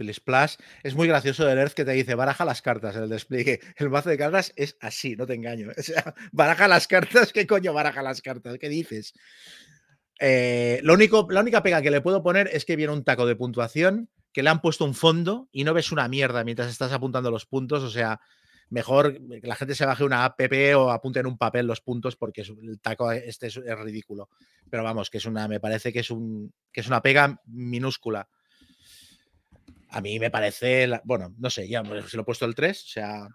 Es 0.83 0.95
muy 0.95 1.07
gracioso 1.07 1.47
el 1.49 1.57
Earth 1.57 1.73
que 1.73 1.85
te 1.85 1.91
dice 1.91 2.15
baraja 2.15 2.45
las 2.45 2.61
cartas. 2.61 2.95
El 2.95 3.09
despliegue, 3.09 3.59
el 3.77 3.89
mazo 3.89 4.09
de 4.09 4.17
cartas 4.17 4.53
es 4.55 4.75
así, 4.79 5.15
no 5.15 5.25
te 5.25 5.35
engaño. 5.35 5.71
O 5.81 5.83
sea, 5.83 6.13
baraja 6.31 6.67
las 6.67 6.87
cartas. 6.87 7.33
¿Qué 7.33 7.47
coño 7.47 7.73
baraja 7.73 8.03
las 8.03 8.21
cartas? 8.21 8.57
¿Qué 8.59 8.69
dices? 8.69 9.13
Eh, 10.19 10.79
lo 10.83 10.93
único, 10.93 11.27
la 11.31 11.41
única 11.41 11.63
pega 11.63 11.81
que 11.81 11.89
le 11.89 12.01
puedo 12.01 12.21
poner 12.21 12.49
es 12.53 12.65
que 12.65 12.75
viene 12.75 12.93
un 12.93 13.03
taco 13.03 13.25
de 13.25 13.35
puntuación 13.35 14.09
que 14.31 14.43
le 14.43 14.51
han 14.51 14.61
puesto 14.61 14.85
un 14.85 14.93
fondo 14.93 15.49
y 15.51 15.63
no 15.63 15.73
ves 15.73 15.91
una 15.91 16.07
mierda 16.07 16.43
mientras 16.43 16.69
estás 16.69 16.91
apuntando 16.91 17.31
los 17.31 17.47
puntos. 17.47 17.83
O 17.83 17.89
sea, 17.89 18.21
mejor 18.71 19.13
que 19.13 19.45
la 19.47 19.55
gente 19.55 19.75
se 19.75 19.85
baje 19.85 20.03
una 20.03 20.25
app 20.25 20.39
o 20.75 20.89
apunte 20.91 21.19
en 21.19 21.27
un 21.27 21.37
papel 21.37 21.67
los 21.67 21.81
puntos 21.81 22.15
porque 22.15 22.41
el 22.41 22.79
taco 22.81 23.11
este 23.11 23.47
es, 23.47 23.57
es 23.57 23.79
ridículo. 23.79 24.29
Pero 24.69 24.83
vamos, 24.83 25.09
que 25.09 25.19
es 25.19 25.25
una, 25.25 25.47
me 25.47 25.59
parece 25.59 25.93
que 25.93 25.99
es 25.99 26.09
un, 26.09 26.51
que 26.71 26.81
es 26.81 26.87
una 26.87 27.01
pega 27.01 27.39
minúscula. 27.45 28.27
A 29.89 30.01
mí 30.01 30.19
me 30.19 30.31
parece, 30.31 30.87
la- 30.87 31.01
bueno, 31.03 31.33
no 31.37 31.49
sé, 31.49 31.67
ya 31.67 31.83
pues, 31.83 32.05
se 32.09 32.15
lo 32.17 32.23
he 32.23 32.25
puesto 32.25 32.45
el 32.45 32.55
3, 32.55 32.81
o 32.81 32.87
sea, 32.87 33.27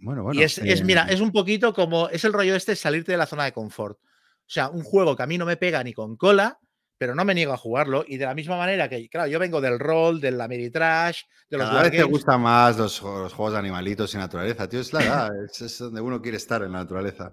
Bueno, 0.00 0.22
bueno. 0.22 0.40
y 0.40 0.44
es, 0.44 0.56
es, 0.58 0.80
eh, 0.80 0.84
mira, 0.84 1.04
es 1.10 1.20
un 1.20 1.30
poquito 1.30 1.74
como, 1.74 2.08
es 2.08 2.24
el 2.24 2.32
rollo 2.32 2.54
este, 2.56 2.74
salirte 2.74 3.12
de 3.12 3.18
la 3.18 3.26
zona 3.26 3.44
de 3.44 3.52
confort. 3.52 3.98
O 4.00 4.52
sea, 4.52 4.70
un 4.70 4.82
juego 4.82 5.14
que 5.14 5.22
a 5.22 5.26
mí 5.26 5.36
no 5.38 5.44
me 5.46 5.56
pega 5.58 5.84
ni 5.84 5.92
con 5.92 6.16
cola, 6.16 6.58
pero 7.00 7.14
no 7.14 7.24
me 7.24 7.34
niego 7.34 7.54
a 7.54 7.56
jugarlo. 7.56 8.04
Y 8.06 8.18
de 8.18 8.26
la 8.26 8.34
misma 8.34 8.58
manera 8.58 8.86
que, 8.86 9.08
claro, 9.08 9.26
yo 9.26 9.38
vengo 9.38 9.62
del 9.62 9.78
rol, 9.78 10.20
del 10.20 10.38
Ameritrash, 10.38 11.22
de 11.48 11.56
los 11.56 11.66
Cada 11.70 11.84
vez 11.84 11.92
te 11.92 12.02
gustan 12.02 12.42
más 12.42 12.76
los, 12.76 13.02
ju- 13.02 13.22
los 13.22 13.32
juegos 13.32 13.54
de 13.54 13.58
animalitos 13.58 14.12
y 14.12 14.18
naturaleza, 14.18 14.68
tío. 14.68 14.80
Es 14.80 14.92
la 14.92 15.02
edad, 15.02 15.30
es, 15.42 15.62
es 15.62 15.78
donde 15.78 16.02
uno 16.02 16.20
quiere 16.20 16.36
estar 16.36 16.62
en 16.62 16.72
la 16.72 16.80
naturaleza. 16.80 17.32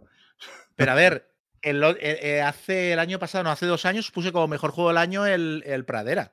Pero 0.77 0.94
a 0.94 0.95
ver, 0.95 1.30
el 1.61 1.84
eh, 1.84 1.98
eh, 1.99 2.41
hace 2.41 2.94
el 2.94 2.99
año 2.99 3.19
pasado, 3.19 3.44
no, 3.44 3.52
hace 3.52 3.65
dos 3.65 3.84
años, 3.84 4.10
puse 4.10 4.31
como 4.31 4.48
mejor 4.48 4.72
juego 4.72 4.88
del 4.88 4.99
año 4.99 5.26
el, 5.26 5.61
el 5.65 5.84
Pradera. 5.84 6.31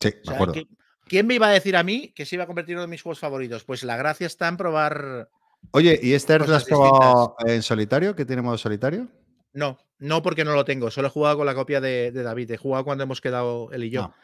Sí, 0.00 0.10
O 0.24 0.30
me 0.30 0.34
acuerdo. 0.36 0.54
¿qui- 0.54 0.68
¿quién 1.08 1.26
me 1.26 1.34
iba 1.34 1.48
a 1.48 1.52
decir 1.52 1.76
a 1.76 1.82
mí 1.82 2.12
que 2.14 2.24
se 2.24 2.36
iba 2.36 2.44
a 2.44 2.46
convertir 2.46 2.74
en 2.74 2.78
uno 2.78 2.82
de 2.86 2.90
mis 2.92 3.02
juegos 3.02 3.18
favoritos? 3.18 3.64
Pues 3.64 3.82
la 3.82 3.96
gracia 3.96 4.28
está 4.28 4.46
en 4.46 4.56
probar. 4.56 5.28
Oye, 5.72 5.98
¿y 6.00 6.12
este 6.12 6.38
lo 6.38 6.54
has 6.54 6.64
probado 6.66 7.34
en 7.44 7.64
solitario? 7.64 8.14
¿Que 8.14 8.24
tiene 8.24 8.42
modo 8.42 8.56
solitario? 8.56 9.08
No, 9.52 9.76
no 10.04 10.22
porque 10.22 10.44
no 10.44 10.54
lo 10.54 10.64
tengo. 10.64 10.90
Solo 10.90 11.08
he 11.08 11.10
jugado 11.10 11.38
con 11.38 11.46
la 11.46 11.54
copia 11.54 11.80
de, 11.80 12.12
de 12.12 12.22
David. 12.22 12.50
He 12.50 12.56
jugado 12.56 12.84
cuando 12.84 13.04
hemos 13.04 13.20
quedado 13.20 13.70
él 13.72 13.84
y 13.84 13.90
yo. 13.90 14.02
Ah. 14.02 14.16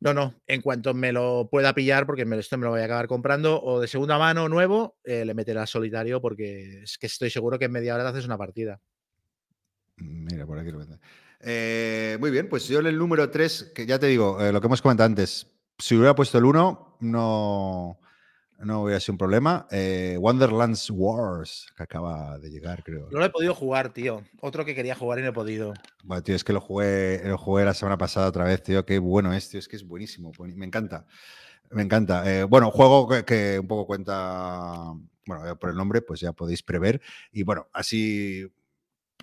No, 0.00 0.12
no. 0.12 0.34
En 0.46 0.60
cuanto 0.60 0.94
me 0.94 1.12
lo 1.12 1.48
pueda 1.50 1.74
pillar, 1.74 2.06
porque 2.06 2.24
me, 2.24 2.38
esto 2.38 2.58
me 2.58 2.64
lo 2.64 2.70
voy 2.70 2.80
a 2.80 2.84
acabar 2.84 3.08
comprando, 3.08 3.62
o 3.62 3.80
de 3.80 3.88
segunda 3.88 4.18
mano 4.18 4.48
nuevo, 4.48 4.96
eh, 5.02 5.24
le 5.24 5.34
meterá 5.34 5.66
solitario, 5.66 6.20
porque 6.20 6.82
es 6.82 6.98
que 6.98 7.06
estoy 7.06 7.30
seguro 7.30 7.58
que 7.58 7.64
en 7.66 7.72
media 7.72 7.94
hora 7.94 8.04
te 8.04 8.10
haces 8.10 8.26
una 8.26 8.38
partida. 8.38 8.80
Mira, 9.96 10.46
por 10.46 10.58
aquí 10.58 10.70
lo. 10.70 10.84
Eh, 11.40 12.16
muy 12.20 12.30
bien, 12.30 12.48
pues 12.48 12.68
yo 12.68 12.80
en 12.80 12.86
el 12.86 12.98
número 12.98 13.30
3, 13.30 13.72
que 13.74 13.86
ya 13.86 13.98
te 13.98 14.06
digo, 14.06 14.40
eh, 14.40 14.52
lo 14.52 14.60
que 14.60 14.66
hemos 14.66 14.82
comentado 14.82 15.06
antes, 15.06 15.46
si 15.78 15.96
hubiera 15.96 16.14
puesto 16.14 16.38
el 16.38 16.44
1, 16.44 16.98
no, 17.00 17.98
no 18.58 18.82
hubiera 18.82 19.00
sido 19.00 19.14
un 19.14 19.18
problema. 19.18 19.66
Eh, 19.70 20.16
Wonderlands 20.20 20.90
Wars, 20.90 21.66
que 21.76 21.82
acaba 21.82 22.38
de 22.38 22.50
llegar, 22.50 22.82
creo. 22.82 23.08
No 23.10 23.18
lo 23.18 23.24
he 23.24 23.30
podido 23.30 23.54
jugar, 23.54 23.92
tío. 23.92 24.22
Otro 24.40 24.64
que 24.64 24.74
quería 24.74 24.94
jugar 24.94 25.18
y 25.18 25.22
no 25.22 25.28
he 25.28 25.32
podido. 25.32 25.74
Bueno, 26.04 26.22
tío, 26.22 26.34
es 26.36 26.44
que 26.44 26.52
lo 26.52 26.60
jugué, 26.60 27.22
lo 27.24 27.38
jugué 27.38 27.64
la 27.64 27.74
semana 27.74 27.96
pasada 27.98 28.28
otra 28.28 28.44
vez, 28.44 28.62
tío. 28.62 28.84
Qué 28.84 28.98
bueno 28.98 29.32
es, 29.32 29.48
tío. 29.48 29.58
Es 29.58 29.68
que 29.68 29.76
es 29.76 29.86
buenísimo. 29.86 30.32
buen- 30.38 30.56
Me 30.56 30.66
encanta. 30.66 31.06
Me 31.70 31.82
encanta. 31.82 32.30
Eh, 32.30 32.44
bueno, 32.44 32.70
juego 32.70 33.08
que, 33.08 33.24
que 33.24 33.58
un 33.58 33.66
poco 33.66 33.86
cuenta. 33.86 34.92
Bueno, 35.26 35.58
por 35.58 35.70
el 35.70 35.76
nombre, 35.76 36.02
pues 36.02 36.20
ya 36.20 36.32
podéis 36.32 36.62
prever. 36.62 37.00
Y 37.32 37.42
bueno, 37.42 37.68
así. 37.72 38.46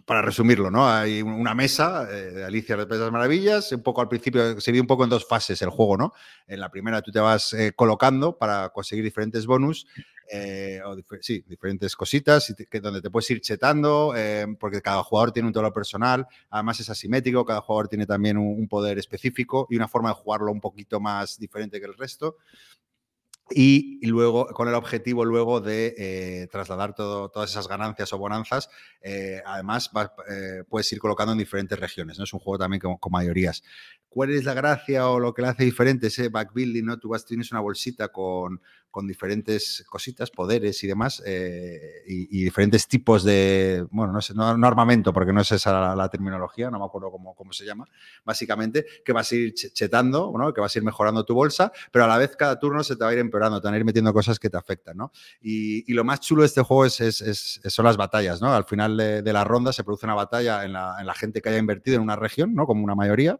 Para 0.06 0.22
resumirlo, 0.22 0.72
¿no? 0.72 0.88
Hay 0.90 1.22
un- 1.22 1.34
una 1.34 1.54
mesa 1.54 2.08
eh, 2.10 2.32
de 2.32 2.44
Alicia 2.46 2.78
de 2.78 2.86
las 2.98 3.12
Maravillas. 3.12 3.72
Un 3.74 3.84
poco 3.84 4.02
al 4.02 4.08
principio 4.08 4.60
se 4.60 4.72
divide 4.72 4.82
un 4.82 4.88
poco 4.88 5.04
en 5.04 5.10
dos 5.10 5.28
fases 5.28 5.62
el 5.62 5.70
juego, 5.70 5.98
¿no? 5.98 6.14
En 6.48 6.60
la 6.60 6.70
primera 6.70 7.02
tú 7.02 7.12
te 7.12 7.20
vas 7.20 7.54
eh, 7.54 7.74
colocando 7.76 8.38
para 8.38 8.70
conseguir 8.70 9.04
diferentes 9.04 9.46
bonus 9.46 9.86
eh, 10.32 10.80
o 10.86 10.96
sí, 11.20 11.44
diferentes 11.46 11.96
cositas 11.96 12.54
que 12.70 12.80
donde 12.80 13.02
te 13.02 13.10
puedes 13.10 13.30
ir 13.32 13.42
chetando, 13.42 14.14
porque 14.60 14.82
cada 14.82 15.04
jugador 15.04 15.34
tiene 15.34 15.48
un 15.48 15.54
tono 15.54 15.74
personal, 15.74 16.26
además 16.50 16.80
es 16.80 16.90
asimétrico, 16.90 17.44
cada 17.44 17.60
jugador 17.60 17.90
tiene 17.90 18.06
también 18.06 18.38
un 18.38 18.66
poder 18.70 18.98
específico 18.98 19.68
y 19.70 19.76
una 19.76 19.90
forma 19.90 20.08
de 20.10 20.16
jugarlo 20.16 20.50
un 20.54 20.62
poquito 20.62 21.02
más 21.02 21.38
diferente 21.38 21.82
que 21.82 21.86
el 21.86 21.96
resto. 21.98 22.38
Y, 23.54 24.06
luego, 24.06 24.48
con 24.48 24.68
el 24.68 24.76
objetivo 24.76 25.26
luego 25.26 25.62
de 25.62 25.96
eh, 25.98 26.48
trasladar 26.52 26.96
todas 26.96 27.50
esas 27.50 27.68
ganancias 27.68 28.12
o 28.14 28.18
bonanzas, 28.18 28.70
eh, 29.02 29.42
además 29.46 29.90
eh, 30.30 30.64
puedes 30.68 30.92
ir 30.92 31.00
colocando 31.00 31.34
en 31.34 31.40
diferentes 31.40 31.80
regiones, 31.80 32.18
¿no? 32.18 32.24
Es 32.24 32.34
un 32.34 32.40
juego 32.40 32.60
también 32.60 32.82
con 32.82 33.12
mayorías. 33.12 33.64
¿Cuál 34.12 34.32
es 34.32 34.44
la 34.44 34.54
gracia 34.54 35.08
o 35.10 35.20
lo 35.22 35.34
que 35.34 35.42
le 35.42 35.48
hace 35.48 35.64
diferente 35.64 36.08
ese 36.08 36.28
backbuilding? 36.28 36.86
¿no? 36.86 37.00
Tú 37.00 37.08
vas, 37.10 37.26
tienes 37.26 37.50
una 37.54 37.62
bolsita 37.62 38.10
con, 38.10 38.62
con 38.92 39.08
diferentes 39.08 39.86
cositas, 39.90 40.30
poderes 40.30 40.84
y 40.84 40.88
demás, 40.88 41.24
eh, 41.26 42.04
y, 42.06 42.42
y 42.42 42.44
diferentes 42.44 42.90
tipos 42.90 43.24
de, 43.24 43.86
bueno, 43.90 44.12
no 44.12 44.20
sé, 44.22 44.34
no, 44.34 44.58
no 44.58 44.68
armamento, 44.68 45.14
porque 45.14 45.32
no 45.32 45.40
es 45.40 45.54
esa 45.54 45.72
la, 45.80 45.96
la 45.96 46.10
terminología, 46.10 46.70
no 46.70 46.78
me 46.78 46.84
acuerdo 46.84 47.10
cómo, 47.10 47.34
cómo 47.36 47.54
se 47.54 47.66
llama, 47.66 47.86
básicamente, 48.26 48.86
que 49.06 49.14
vas 49.14 49.32
a 49.32 49.36
ir 49.36 49.54
ch- 49.54 49.72
chetando, 49.72 50.34
¿no? 50.38 50.54
que 50.54 50.60
vas 50.60 50.76
a 50.76 50.80
ir 50.80 50.84
mejorando 50.84 51.24
tu 51.24 51.34
bolsa, 51.34 51.72
pero 51.92 52.04
a 52.06 52.08
la 52.10 52.18
vez 52.18 52.36
cada 52.36 52.60
turno 52.60 52.84
se 52.84 52.98
te 52.98 53.06
va 53.06 53.12
a 53.12 53.14
ir 53.14 53.20
empeorando, 53.20 53.62
te 53.62 53.68
van 53.68 53.76
a 53.76 53.78
ir 53.78 53.86
metiendo 53.86 54.12
cosas 54.12 54.40
que 54.40 54.50
te 54.50 54.58
afectan, 54.58 54.98
¿no? 54.98 55.14
Y, 55.42 55.90
y 55.90 55.94
lo 55.96 56.04
más 56.04 56.20
chulo 56.20 56.42
de 56.42 56.48
este 56.48 56.62
juego 56.62 56.86
es, 56.86 57.00
es- 57.02 57.22
es- 57.22 57.62
son 57.74 57.86
las 57.86 57.98
batallas, 57.98 58.42
¿no? 58.42 58.54
Al 58.54 58.66
final 58.66 58.98
de, 58.98 59.22
de 59.22 59.34
la 59.34 59.44
ronda 59.44 59.72
se 59.74 59.84
produce 59.84 60.06
una 60.06 60.16
batalla 60.16 60.66
en 60.66 60.74
la, 60.74 60.98
en 61.00 61.08
la 61.08 61.14
gente 61.14 61.42
que 61.42 61.50
haya 61.50 61.58
invertido 61.60 61.96
en 61.98 62.04
una 62.04 62.16
región, 62.16 62.54
¿no? 62.54 62.66
Como 62.66 62.84
una 62.84 62.96
mayoría, 62.96 63.40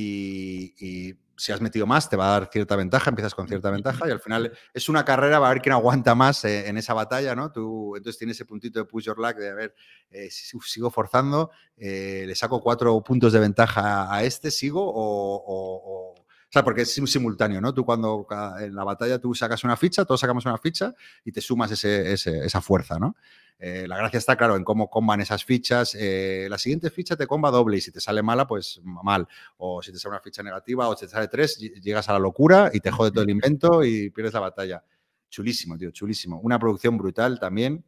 y, 0.00 0.74
y 0.78 1.14
si 1.38 1.52
has 1.52 1.60
metido 1.60 1.86
más 1.86 2.08
te 2.08 2.16
va 2.16 2.28
a 2.28 2.40
dar 2.40 2.50
cierta 2.52 2.76
ventaja, 2.76 3.08
empiezas 3.10 3.34
con 3.34 3.48
cierta 3.48 3.70
ventaja 3.70 4.06
y 4.06 4.10
al 4.10 4.20
final 4.20 4.52
es 4.74 4.88
una 4.88 5.04
carrera, 5.04 5.38
va 5.38 5.48
a 5.48 5.52
ver 5.54 5.62
quién 5.62 5.72
aguanta 5.72 6.14
más 6.14 6.44
eh, 6.44 6.68
en 6.68 6.76
esa 6.76 6.92
batalla, 6.94 7.34
¿no? 7.34 7.50
Tú, 7.50 7.96
entonces 7.96 8.18
tienes 8.18 8.36
ese 8.36 8.44
puntito 8.44 8.78
de 8.78 8.84
push 8.84 9.04
your 9.04 9.18
luck 9.18 9.36
de, 9.36 9.50
a 9.50 9.54
ver, 9.54 9.74
eh, 10.10 10.28
si 10.30 10.58
sigo 10.60 10.90
forzando, 10.90 11.50
eh, 11.76 12.24
le 12.26 12.34
saco 12.34 12.60
cuatro 12.60 13.02
puntos 13.02 13.32
de 13.32 13.40
ventaja 13.40 14.14
a 14.14 14.22
este, 14.22 14.50
sigo 14.50 14.82
o... 14.86 15.36
o- 15.36 16.12
o- 16.12 16.26
o 16.48 16.52
sea, 16.56 16.62
porque 16.62 16.82
es 16.82 16.94
sim- 16.94 17.08
simultáneo, 17.08 17.60
¿no? 17.60 17.74
Tú 17.74 17.84
cuando 17.84 18.24
en 18.60 18.72
la 18.74 18.84
batalla 18.84 19.18
tú 19.18 19.34
sacas 19.34 19.64
una 19.64 19.76
ficha, 19.76 20.04
todos 20.04 20.20
sacamos 20.20 20.44
una 20.46 20.56
ficha 20.56 20.94
y 21.24 21.32
te 21.32 21.40
sumas 21.40 21.72
ese- 21.72 22.12
ese- 22.12 22.46
esa 22.46 22.60
fuerza, 22.60 23.00
¿no? 23.00 23.16
Eh, 23.58 23.86
la 23.88 23.96
gracia 23.96 24.18
está, 24.18 24.36
claro, 24.36 24.56
en 24.56 24.64
cómo 24.64 24.90
comban 24.90 25.20
esas 25.20 25.44
fichas. 25.44 25.96
Eh, 25.98 26.46
la 26.50 26.58
siguiente 26.58 26.90
ficha 26.90 27.16
te 27.16 27.26
comba 27.26 27.50
doble 27.50 27.78
y 27.78 27.80
si 27.80 27.90
te 27.90 28.00
sale 28.00 28.22
mala, 28.22 28.46
pues 28.46 28.80
mal. 28.84 29.26
O 29.56 29.82
si 29.82 29.92
te 29.92 29.98
sale 29.98 30.10
una 30.14 30.20
ficha 30.20 30.42
negativa 30.42 30.88
o 30.88 30.94
te 30.94 31.08
sale 31.08 31.28
tres, 31.28 31.58
ll- 31.60 31.80
llegas 31.80 32.08
a 32.08 32.12
la 32.12 32.18
locura 32.18 32.70
y 32.72 32.80
te 32.80 32.90
jode 32.90 33.10
todo 33.12 33.24
el 33.24 33.30
invento 33.30 33.82
y 33.84 34.10
pierdes 34.10 34.34
la 34.34 34.40
batalla. 34.40 34.84
Chulísimo, 35.30 35.76
tío, 35.78 35.90
chulísimo. 35.90 36.38
Una 36.40 36.58
producción 36.58 36.98
brutal 36.98 37.40
también 37.40 37.82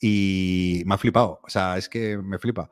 y 0.00 0.82
me 0.84 0.94
ha 0.94 0.98
flipado. 0.98 1.40
O 1.42 1.48
sea, 1.48 1.76
es 1.76 1.88
que 1.88 2.18
me 2.18 2.38
flipa. 2.38 2.68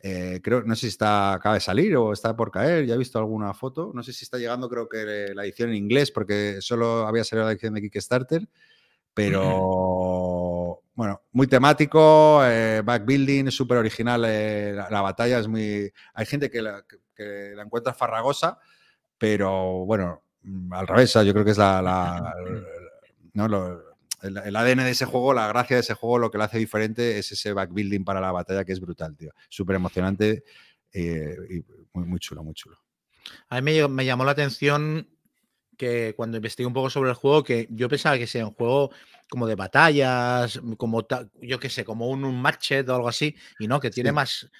Eh, 0.00 0.40
creo, 0.42 0.62
no 0.62 0.74
sé 0.76 0.82
si 0.82 0.86
está, 0.88 1.32
acaba 1.34 1.56
de 1.56 1.60
salir 1.60 1.96
o 1.96 2.12
está 2.12 2.36
por 2.36 2.50
caer, 2.52 2.86
ya 2.86 2.94
he 2.94 2.98
visto 2.98 3.18
alguna 3.18 3.52
foto. 3.54 3.90
No 3.94 4.02
sé 4.02 4.12
si 4.12 4.24
está 4.24 4.38
llegando, 4.38 4.68
creo 4.68 4.88
que 4.88 5.32
la 5.34 5.44
edición 5.44 5.70
en 5.70 5.76
inglés, 5.76 6.10
porque 6.10 6.58
solo 6.60 7.06
había 7.06 7.24
salido 7.24 7.46
la 7.46 7.52
edición 7.52 7.74
de 7.74 7.82
Kickstarter. 7.82 8.48
Pero 9.14 9.58
bueno, 10.98 11.22
muy 11.30 11.46
temático, 11.46 12.40
eh, 12.44 12.82
backbuilding, 12.84 13.52
súper 13.52 13.78
original. 13.78 14.24
eh, 14.26 14.72
la, 14.74 14.90
la 14.90 15.00
batalla 15.00 15.38
es 15.38 15.46
muy. 15.46 15.92
Hay 16.14 16.26
gente 16.26 16.50
que 16.50 16.60
la, 16.60 16.82
que- 16.82 16.96
que 17.14 17.52
la 17.54 17.62
encuentra 17.62 17.94
farragosa, 17.94 18.58
pero 19.16 19.84
bueno, 19.86 20.24
mm, 20.42 20.72
al 20.72 20.88
revés, 20.88 21.12
yo 21.14 21.32
creo 21.32 21.44
que 21.44 21.52
es 21.52 21.58
la, 21.58 21.80
la- 21.80 22.34
¿no? 23.34 23.46
Lo- 23.46 23.80
el, 24.22 24.38
el 24.38 24.56
ADN 24.56 24.82
de 24.82 24.90
ese 24.90 25.04
juego, 25.04 25.32
la 25.32 25.46
gracia 25.46 25.76
de 25.76 25.82
ese 25.82 25.94
juego, 25.94 26.18
lo 26.18 26.32
que 26.32 26.38
lo 26.38 26.42
hace 26.44 26.58
diferente 26.58 27.16
es 27.20 27.30
ese 27.30 27.52
backbuilding 27.52 28.04
para 28.04 28.20
la 28.20 28.32
batalla 28.32 28.64
que 28.64 28.72
es 28.72 28.80
brutal, 28.80 29.16
tío. 29.16 29.30
Súper 29.48 29.76
emocionante 29.76 30.42
eh, 30.92 31.36
y 31.48 31.64
muy, 31.92 32.06
muy 32.08 32.18
chulo, 32.18 32.42
muy 32.42 32.54
chulo. 32.54 32.76
A 33.50 33.60
mí 33.60 33.72
me, 33.80 33.86
me 33.86 34.04
llamó 34.04 34.24
la 34.24 34.32
atención 34.32 35.08
que 35.76 36.14
cuando 36.16 36.38
investigué 36.38 36.66
un 36.66 36.72
poco 36.72 36.90
sobre 36.90 37.10
el 37.10 37.14
juego, 37.14 37.44
que 37.44 37.68
yo 37.70 37.88
pensaba 37.88 38.18
que 38.18 38.26
sea 38.26 38.44
un 38.48 38.54
juego 38.54 38.90
como 39.28 39.46
de 39.46 39.54
batallas, 39.54 40.60
como 40.76 41.04
ta- 41.04 41.28
yo 41.42 41.58
qué 41.60 41.68
sé, 41.70 41.84
como 41.84 42.08
un, 42.08 42.24
un 42.24 42.40
matchet 42.40 42.88
o 42.88 42.94
algo 42.94 43.08
así, 43.08 43.34
y 43.58 43.66
no, 43.68 43.80
que 43.80 43.90
tiene 43.90 44.10
Sí. 44.10 44.14
más, 44.14 44.50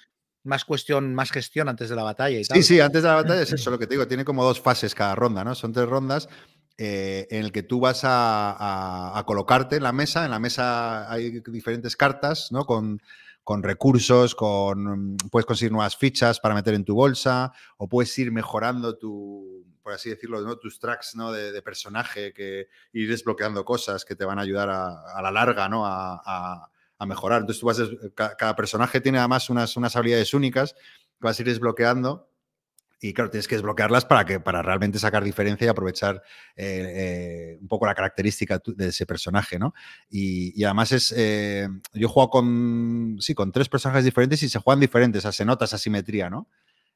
más 0.43 0.65
cuestión, 0.65 1.13
más 1.13 1.31
gestión 1.31 1.69
antes 1.69 1.89
de 1.89 1.95
la 1.95 2.03
batalla 2.03 2.37
y 2.39 2.43
Sí, 2.43 2.49
tal. 2.49 2.63
sí, 2.63 2.79
antes 2.79 3.03
de 3.03 3.09
la 3.09 3.15
batalla 3.15 3.41
es 3.41 3.51
eso 3.53 3.71
lo 3.71 3.79
que 3.79 3.87
te 3.87 3.95
digo, 3.95 4.07
tiene 4.07 4.25
como 4.25 4.43
dos 4.43 4.61
fases 4.61 4.95
cada 4.95 5.15
ronda, 5.15 5.43
¿no? 5.43 5.55
Son 5.55 5.73
tres 5.73 5.87
rondas 5.87 6.29
eh, 6.77 7.27
en 7.29 7.43
el 7.43 7.51
que 7.51 7.63
tú 7.63 7.79
vas 7.79 8.03
a, 8.05 8.51
a- 8.51 9.19
a 9.19 9.23
colocarte 9.25 9.75
en 9.77 9.83
la 9.83 9.91
mesa. 9.91 10.23
En 10.25 10.31
la 10.31 10.39
mesa 10.39 11.11
hay 11.11 11.41
diferentes 11.47 11.95
cartas, 11.97 12.51
¿no? 12.51 12.63
Con, 12.65 13.01
con 13.43 13.63
recursos, 13.63 14.33
con 14.35 15.17
puedes 15.31 15.45
conseguir 15.45 15.71
nuevas 15.71 15.97
fichas 15.97 16.39
para 16.39 16.55
meter 16.55 16.75
en 16.75 16.85
tu 16.85 16.93
bolsa, 16.95 17.51
o 17.77 17.89
puedes 17.89 18.17
ir 18.19 18.31
mejorando 18.31 18.97
tu, 18.97 19.65
por 19.81 19.93
así 19.93 20.09
decirlo, 20.09 20.41
¿no? 20.41 20.57
tus 20.57 20.79
tracks 20.79 21.15
¿no? 21.15 21.31
de, 21.31 21.61
personaje, 21.61 22.33
que 22.33 22.67
ir 22.93 23.09
desbloqueando 23.09 23.63
cosas 23.65 24.05
que 24.05 24.15
te 24.15 24.25
van 24.25 24.39
a 24.39 24.43
ayudar 24.43 24.69
a, 24.69 25.17
a 25.17 25.21
la 25.21 25.31
larga, 25.31 25.67
¿no? 25.69 25.85
A, 25.85 26.21
a- 26.25 26.71
a 27.01 27.05
mejorar. 27.05 27.39
Entonces 27.41 27.61
tú 27.61 27.65
vas, 27.67 27.79
cada 28.37 28.55
personaje 28.57 28.99
tiene 28.99 29.19
además 29.19 29.49
unas, 29.49 29.77
unas 29.77 29.95
habilidades 29.95 30.33
únicas 30.33 30.73
que 30.73 30.79
vas 31.21 31.39
a 31.39 31.41
ir 31.41 31.47
desbloqueando 31.47 32.29
y 33.01 33.13
claro, 33.13 33.29
tienes 33.29 33.47
que 33.47 33.55
desbloquearlas 33.55 34.03
para, 34.03 34.25
que, 34.25 34.41
para 34.41 34.61
realmente 34.61 34.99
sacar 34.99 35.23
diferencia 35.23 35.63
y 35.63 35.69
aprovechar 35.69 36.21
eh, 36.57 37.53
eh, 37.55 37.57
un 37.61 37.69
poco 37.69 37.85
la 37.85 37.95
característica 37.95 38.61
de 38.65 38.87
ese 38.89 39.05
personaje, 39.05 39.57
¿no? 39.57 39.73
Y, 40.09 40.51
y 40.59 40.65
además 40.65 40.91
es, 40.91 41.13
eh, 41.15 41.69
yo 41.93 42.07
he 42.07 42.11
jugado 42.11 42.29
con, 42.29 43.15
sí, 43.21 43.33
con 43.33 43.53
tres 43.53 43.69
personajes 43.69 44.03
diferentes 44.03 44.43
y 44.43 44.49
se 44.49 44.59
juegan 44.59 44.81
diferentes, 44.81 45.19
o 45.19 45.21
sea, 45.23 45.31
se 45.31 45.45
nota 45.45 45.63
esa 45.63 45.77
simetría, 45.77 46.29
¿no? 46.29 46.49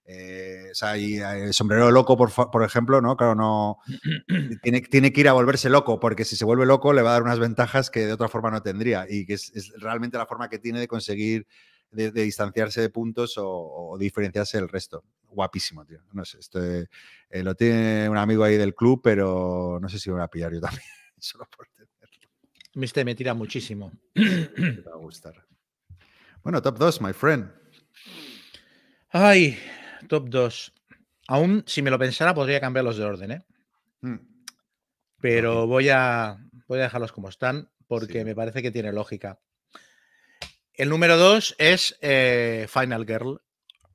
Eh, 0.05 0.69
o 0.71 0.75
sea, 0.75 0.97
y 0.97 1.17
eh, 1.17 1.45
el 1.45 1.53
sombrero 1.53 1.89
loco, 1.91 2.17
por, 2.17 2.63
ejemplo, 2.63 3.01
¿no? 3.01 3.15
Claro, 3.15 3.35
no. 3.35 3.77
Tiene, 4.61 4.81
tiene 4.81 5.13
que 5.13 5.21
ir 5.21 5.30
a 5.30 5.34
volverse 5.34 5.69
loco, 5.69 5.99
porque 5.99 6.25
si 6.25 6.35
se 6.35 6.45
vuelve 6.45 6.65
loco 6.65 6.93
le 6.93 7.01
va 7.01 7.11
a 7.11 7.13
dar 7.13 7.23
unas 7.23 7.39
ventajas 7.39 7.89
que 7.89 8.05
de 8.05 8.13
otra 8.13 8.27
forma 8.27 8.51
no 8.51 8.61
tendría. 8.61 9.05
Y 9.09 9.25
que 9.25 9.34
es, 9.34 9.51
es 9.55 9.73
realmente 9.80 10.17
la 10.17 10.25
forma 10.25 10.49
que 10.49 10.59
tiene 10.59 10.80
de 10.80 10.88
conseguir, 10.88 11.47
de, 11.91 12.11
de 12.11 12.23
distanciarse 12.23 12.81
de 12.81 12.89
puntos 12.89 13.38
o, 13.38 13.47
o 13.47 13.97
diferenciarse 13.97 14.57
del 14.57 14.69
resto. 14.69 15.03
Guapísimo, 15.30 15.85
tío. 15.85 15.99
No 16.11 16.25
sé, 16.25 16.39
esto 16.39 16.59
eh, 16.63 16.88
lo 17.43 17.55
tiene 17.55 18.07
un 18.09 18.17
amigo 18.17 18.43
ahí 18.43 18.57
del 18.57 18.75
club, 18.75 19.01
pero 19.03 19.80
no 19.81 19.89
sé 19.89 19.99
si 19.99 20.09
lo 20.09 20.15
voy 20.15 20.23
a 20.23 20.27
pillar 20.27 20.53
yo 20.53 20.61
también. 20.61 20.84
Solo 21.17 21.47
por 21.55 21.67
tenerlo. 21.67 21.93
Me 23.05 23.15
tira 23.15 23.34
muchísimo. 23.34 23.91
Te 24.13 24.81
va 24.81 24.93
a 24.93 24.97
gustar. 24.97 25.45
Bueno, 26.43 26.61
top 26.61 26.77
2, 26.77 27.01
my 27.01 27.13
friend. 27.13 27.49
Ay, 29.09 29.57
top 30.07 30.30
2. 30.30 30.73
Aún, 31.27 31.63
si 31.67 31.81
me 31.81 31.89
lo 31.89 31.97
pensara, 31.99 32.34
podría 32.34 32.59
cambiarlos 32.59 32.97
de 32.97 33.03
orden, 33.05 33.31
¿eh? 33.31 33.41
Mm, 34.01 34.17
Pero 35.21 35.67
voy 35.67 35.89
a, 35.89 36.38
voy 36.67 36.80
a 36.80 36.84
dejarlos 36.84 37.11
como 37.13 37.30
están 37.30 37.69
porque 37.88 38.19
Sí. 38.19 38.25
me 38.25 38.35
parece 38.35 38.61
que 38.61 38.71
tiene 38.71 38.91
lógica. 38.91 39.39
El 40.73 40.89
número 40.89 41.17
2 41.17 41.55
es 41.59 41.97
eh, 42.01 42.65
Final 42.69 43.05
Girl, 43.05 43.41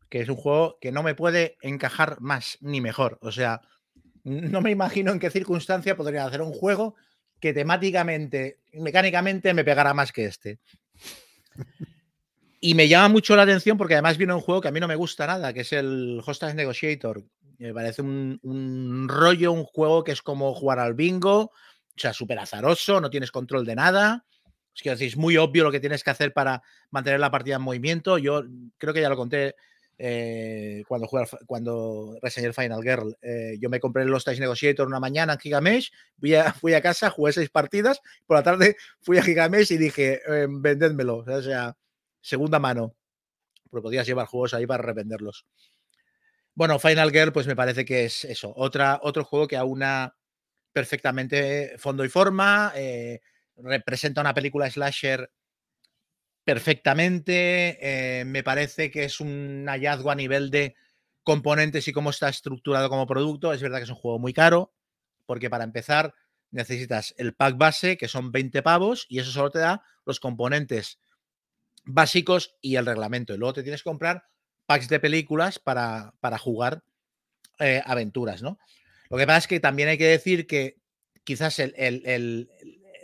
que 0.08 0.20
es 0.20 0.28
un 0.28 0.36
juego 0.36 0.78
que 0.80 0.92
no 0.92 1.02
me 1.02 1.14
puede 1.14 1.58
encajar 1.60 2.20
más 2.20 2.56
ni 2.60 2.80
mejor. 2.80 3.18
O 3.20 3.32
sea, 3.32 3.60
no 4.24 4.60
me 4.60 4.70
imagino 4.70 5.12
en 5.12 5.18
qué 5.18 5.28
circunstancia 5.30 5.96
podría 5.96 6.24
hacer 6.24 6.40
un 6.40 6.52
juego 6.52 6.94
que 7.40 7.52
temáticamente, 7.52 8.60
mecánicamente 8.72 9.52
me 9.54 9.64
pegara 9.64 9.92
más 9.94 10.12
que 10.12 10.24
este. 10.26 10.60
Y 12.60 12.74
me 12.74 12.88
llama 12.88 13.08
mucho 13.08 13.36
la 13.36 13.42
atención 13.42 13.78
porque 13.78 13.94
además 13.94 14.16
viene 14.16 14.34
un 14.34 14.40
juego 14.40 14.60
que 14.60 14.68
a 14.68 14.72
mí 14.72 14.80
no 14.80 14.88
me 14.88 14.96
gusta 14.96 15.26
nada, 15.26 15.52
que 15.52 15.60
es 15.60 15.72
el 15.72 16.20
Hostage 16.24 16.54
Negotiator. 16.54 17.24
Me 17.58 17.72
parece 17.72 18.02
un, 18.02 19.06
rollo, 19.08 19.52
un 19.52 19.64
juego 19.64 20.04
que 20.04 20.12
es 20.12 20.22
como 20.22 20.54
jugar 20.54 20.78
al 20.78 20.94
bingo, 20.94 21.40
o 21.40 21.52
sea, 21.96 22.12
súper 22.12 22.38
azaroso, 22.38 23.00
no 23.00 23.10
tienes 23.10 23.30
control 23.30 23.64
de 23.64 23.74
nada. 23.74 24.24
Es 24.74 24.82
que 24.82 24.92
es 24.92 25.16
muy 25.16 25.36
obvio 25.36 25.64
lo 25.64 25.72
que 25.72 25.80
tienes 25.80 26.04
que 26.04 26.10
hacer 26.10 26.32
para 26.32 26.62
mantener 26.90 27.18
la 27.20 27.30
partida 27.30 27.56
en 27.56 27.62
movimiento. 27.62 28.18
Yo 28.18 28.44
creo 28.76 28.94
que 28.94 29.00
ya 29.00 29.08
lo 29.08 29.16
conté 29.16 29.56
eh, 30.00 30.84
cuando, 30.86 31.08
jugué 31.08 31.24
cuando 31.46 32.16
reseñé 32.22 32.46
el 32.46 32.54
Final 32.54 32.82
Girl. 32.82 33.16
Eh, 33.20 33.56
yo 33.60 33.68
me 33.68 33.80
compré 33.80 34.04
el 34.04 34.14
Hostage 34.14 34.38
Negotiator 34.38 34.86
una 34.86 35.00
mañana 35.00 35.32
en 35.32 35.38
Gigamesh, 35.40 35.90
fui 36.18 36.34
a, 36.36 36.52
fui 36.52 36.74
a 36.74 36.80
casa, 36.80 37.10
jugué 37.10 37.32
seis 37.32 37.50
partidas, 37.50 38.00
por 38.26 38.36
la 38.36 38.44
tarde 38.44 38.76
fui 39.00 39.18
a 39.18 39.22
Gigamesh 39.22 39.72
y 39.72 39.78
dije, 39.78 40.20
eh, 40.28 40.46
vendédmelo. 40.48 41.24
O 41.26 41.42
sea, 41.42 41.76
segunda 42.28 42.58
mano. 42.58 42.94
Pero 43.70 43.82
podías 43.82 44.06
llevar 44.06 44.26
juegos 44.26 44.54
ahí 44.54 44.66
para 44.66 44.82
revenderlos. 44.82 45.46
Bueno, 46.54 46.78
Final 46.78 47.10
Girl, 47.10 47.32
pues 47.32 47.46
me 47.46 47.56
parece 47.56 47.84
que 47.84 48.04
es 48.04 48.24
eso. 48.24 48.52
Otra, 48.56 49.00
otro 49.02 49.24
juego 49.24 49.46
que 49.48 49.56
aúna 49.56 50.14
perfectamente 50.72 51.76
fondo 51.78 52.04
y 52.04 52.08
forma. 52.08 52.72
eh, 52.76 53.20
representa 53.56 54.20
una 54.20 54.34
película 54.34 54.70
slasher 54.70 55.30
perfectamente. 56.44 57.78
eh, 58.20 58.24
me 58.24 58.42
parece 58.42 58.90
que 58.90 59.04
es 59.04 59.20
un 59.20 59.66
hallazgo 59.68 60.10
a 60.10 60.14
nivel 60.14 60.50
de 60.50 60.74
componentes 61.22 61.86
y 61.88 61.92
cómo 61.92 62.10
está 62.10 62.28
estructurado 62.28 62.88
como 62.88 63.06
producto. 63.06 63.52
Es 63.52 63.62
verdad 63.62 63.78
que 63.78 63.84
es 63.84 63.90
un 63.90 63.96
juego 63.96 64.18
muy 64.18 64.32
caro, 64.32 64.72
porque 65.26 65.50
para 65.50 65.64
empezar 65.64 66.14
necesitas 66.50 67.14
el 67.18 67.34
pack 67.34 67.56
base, 67.56 67.96
que 67.96 68.08
son 68.08 68.32
20 68.32 68.62
pavos, 68.62 69.06
y 69.08 69.18
eso 69.18 69.30
solo 69.30 69.50
te 69.50 69.58
da 69.58 69.82
los 70.06 70.20
componentes 70.20 70.98
básicos 71.88 72.56
y 72.60 72.76
el 72.76 72.86
reglamento. 72.86 73.34
Y 73.34 73.38
luego 73.38 73.54
te 73.54 73.62
tienes 73.62 73.82
que 73.82 73.88
comprar 73.90 74.24
packs 74.66 74.88
de 74.88 75.00
películas 75.00 75.58
para, 75.58 76.12
para 76.20 76.38
jugar 76.38 76.82
eh, 77.58 77.82
aventuras, 77.84 78.42
¿no? 78.42 78.58
Lo 79.10 79.16
que 79.16 79.26
pasa 79.26 79.38
es 79.38 79.46
que 79.48 79.58
también 79.60 79.88
hay 79.88 79.98
que 79.98 80.06
decir 80.06 80.46
que 80.46 80.76
quizás 81.24 81.58
el, 81.58 81.74
el- 81.76 82.02
el- 82.06 82.50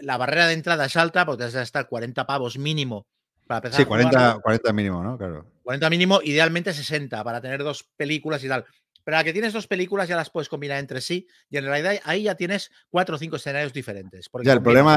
la 0.01 0.17
barrera 0.17 0.47
de 0.47 0.55
entrada 0.55 0.85
es 0.87 0.97
alta, 0.97 1.25
porque 1.25 1.39
tienes 1.39 1.55
que 1.55 1.59
gastar 1.61 1.89
40 1.89 2.27
pavos 2.27 2.59
mínimo 2.59 3.07
para 3.47 3.59
empezar 3.59 3.77
Sí, 3.79 3.83
a 3.83 3.87
jugarlo. 3.87 4.11
40, 4.11 4.41
40 4.43 4.73
mínimo, 4.73 5.03
¿no? 5.03 5.17
Claro. 5.17 5.47
40 5.63 5.89
mínimo, 5.91 6.21
idealmente 6.23 6.73
60 6.75 7.25
para 7.25 7.41
tener 7.41 7.63
dos 7.65 7.85
películas 7.97 8.45
y 8.45 8.49
tal. 8.49 8.65
Pero 9.03 9.17
a 9.17 9.21
la 9.21 9.25
que 9.25 9.33
tienes 9.33 9.53
dos 9.53 9.67
películas 9.67 10.09
ya 10.09 10.17
las 10.17 10.31
puedes 10.31 10.49
combinar 10.49 10.79
entre 10.79 11.01
sí 11.01 11.27
y 11.51 11.57
en 11.59 11.65
realidad 11.65 12.01
ahí 12.05 12.25
ya 12.25 12.35
tienes 12.35 12.71
cuatro 12.91 13.17
o 13.17 13.19
cinco 13.19 13.37
escenarios 13.37 13.73
diferentes. 13.73 14.29
porque 14.29 14.47
Ya, 14.47 14.53
el 14.55 14.63
problema 14.63 14.97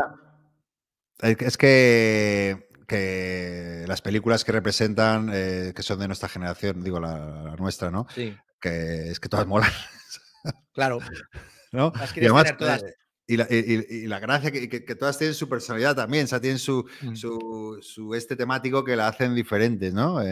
es 1.19 1.57
que- 1.57 2.66
que, 2.87 3.83
las 3.87 4.01
películas 4.01 4.43
que 4.43 4.51
representan, 4.53 5.29
eh, 5.33 5.73
que 5.75 5.83
son 5.83 5.99
de 5.99 6.07
nuestra 6.07 6.29
generación, 6.29 6.83
digo 6.83 6.99
la, 6.99 7.43
la 7.43 7.55
nuestra, 7.57 7.91
¿no? 7.91 8.07
Sí, 8.15 8.35
Que 8.59 9.09
es 9.11 9.19
que 9.19 9.29
todas 9.29 9.45
molan, 9.45 9.71
claro. 10.73 10.99
¿no? 11.71 11.91
Las 11.95 12.15
Y 12.17 12.21
además, 12.21 12.57
todas. 12.57 12.83
eh, 12.83 12.95
y, 13.29 13.35
la, 13.37 13.45
y- 13.49 14.07
la 14.07 14.19
gracia 14.19 14.51
que, 14.51 14.69
que- 14.69 14.85
que 14.85 14.95
todas 14.95 15.17
tienen 15.17 15.33
su 15.35 15.49
personalidad 15.49 15.95
también, 15.95 16.23
o 16.23 16.27
sea, 16.27 16.39
tienen 16.39 16.59
su, 16.59 16.87
Mm. 17.01 17.15
su, 17.15 17.77
su 17.81 18.15
este 18.15 18.35
temático 18.37 18.83
que 18.85 18.95
la 18.95 19.09
hacen 19.09 19.35
diferentes, 19.35 19.93
¿no? 19.93 20.21
Eh, 20.21 20.27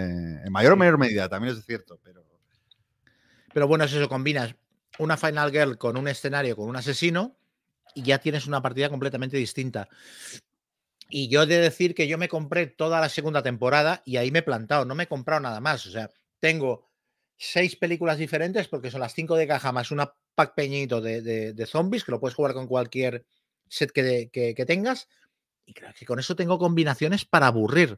en 0.45 0.51
mayor 0.51 0.73
o 0.73 0.77
menor 0.77 0.97
medida, 0.97 1.27
también 1.27 1.55
es 1.57 1.65
cierto, 1.65 1.99
pero... 2.03 2.23
Pero 3.53 3.67
bueno, 3.67 3.83
es 3.85 3.93
eso, 3.93 4.09
combinas 4.09 4.55
una 4.99 5.17
Final 5.17 5.51
Girl 5.51 5.77
con 5.77 5.97
un 5.97 6.07
escenario, 6.07 6.55
con 6.55 6.67
un 6.69 6.75
asesino, 6.77 7.35
y 7.93 8.03
ya 8.03 8.17
tienes 8.19 8.47
una 8.47 8.61
partida 8.61 8.89
completamente 8.89 9.37
distinta. 9.37 9.87
Y 11.17 11.29
yo 11.29 11.43
he 11.43 11.45
de 11.45 11.59
decir 11.61 11.95
que 11.95 12.09
yo 12.09 12.17
me 12.17 12.27
compré 12.27 12.67
toda 12.67 12.99
la 12.99 13.07
segunda 13.07 13.41
temporada 13.41 14.01
y 14.03 14.17
ahí 14.17 14.31
me 14.31 14.39
he 14.39 14.43
plantado, 14.43 14.83
no 14.83 14.95
me 14.95 15.03
he 15.03 15.07
comprado 15.07 15.39
nada 15.39 15.61
más. 15.61 15.85
O 15.85 15.89
sea, 15.89 16.09
tengo 16.41 16.89
seis 17.37 17.77
películas 17.77 18.17
diferentes 18.17 18.67
porque 18.67 18.91
son 18.91 18.99
las 18.99 19.13
cinco 19.13 19.37
de 19.37 19.47
caja 19.47 19.71
más 19.71 19.91
una 19.91 20.13
pack 20.35 20.55
pequeñito 20.55 20.99
de, 20.99 21.21
de- 21.21 21.65
zombies 21.67 22.03
que 22.03 22.11
lo 22.11 22.19
puedes 22.19 22.35
jugar 22.35 22.53
con 22.53 22.67
cualquier 22.67 23.25
set 23.69 23.93
que- 23.93 24.29
que 24.29 24.65
tengas. 24.65 25.07
Y 25.65 25.73
creo 25.73 25.93
que 25.97 26.05
con 26.05 26.19
eso 26.19 26.35
tengo 26.35 26.59
combinaciones 26.59 27.23
para 27.23 27.47
aburrir. 27.47 27.97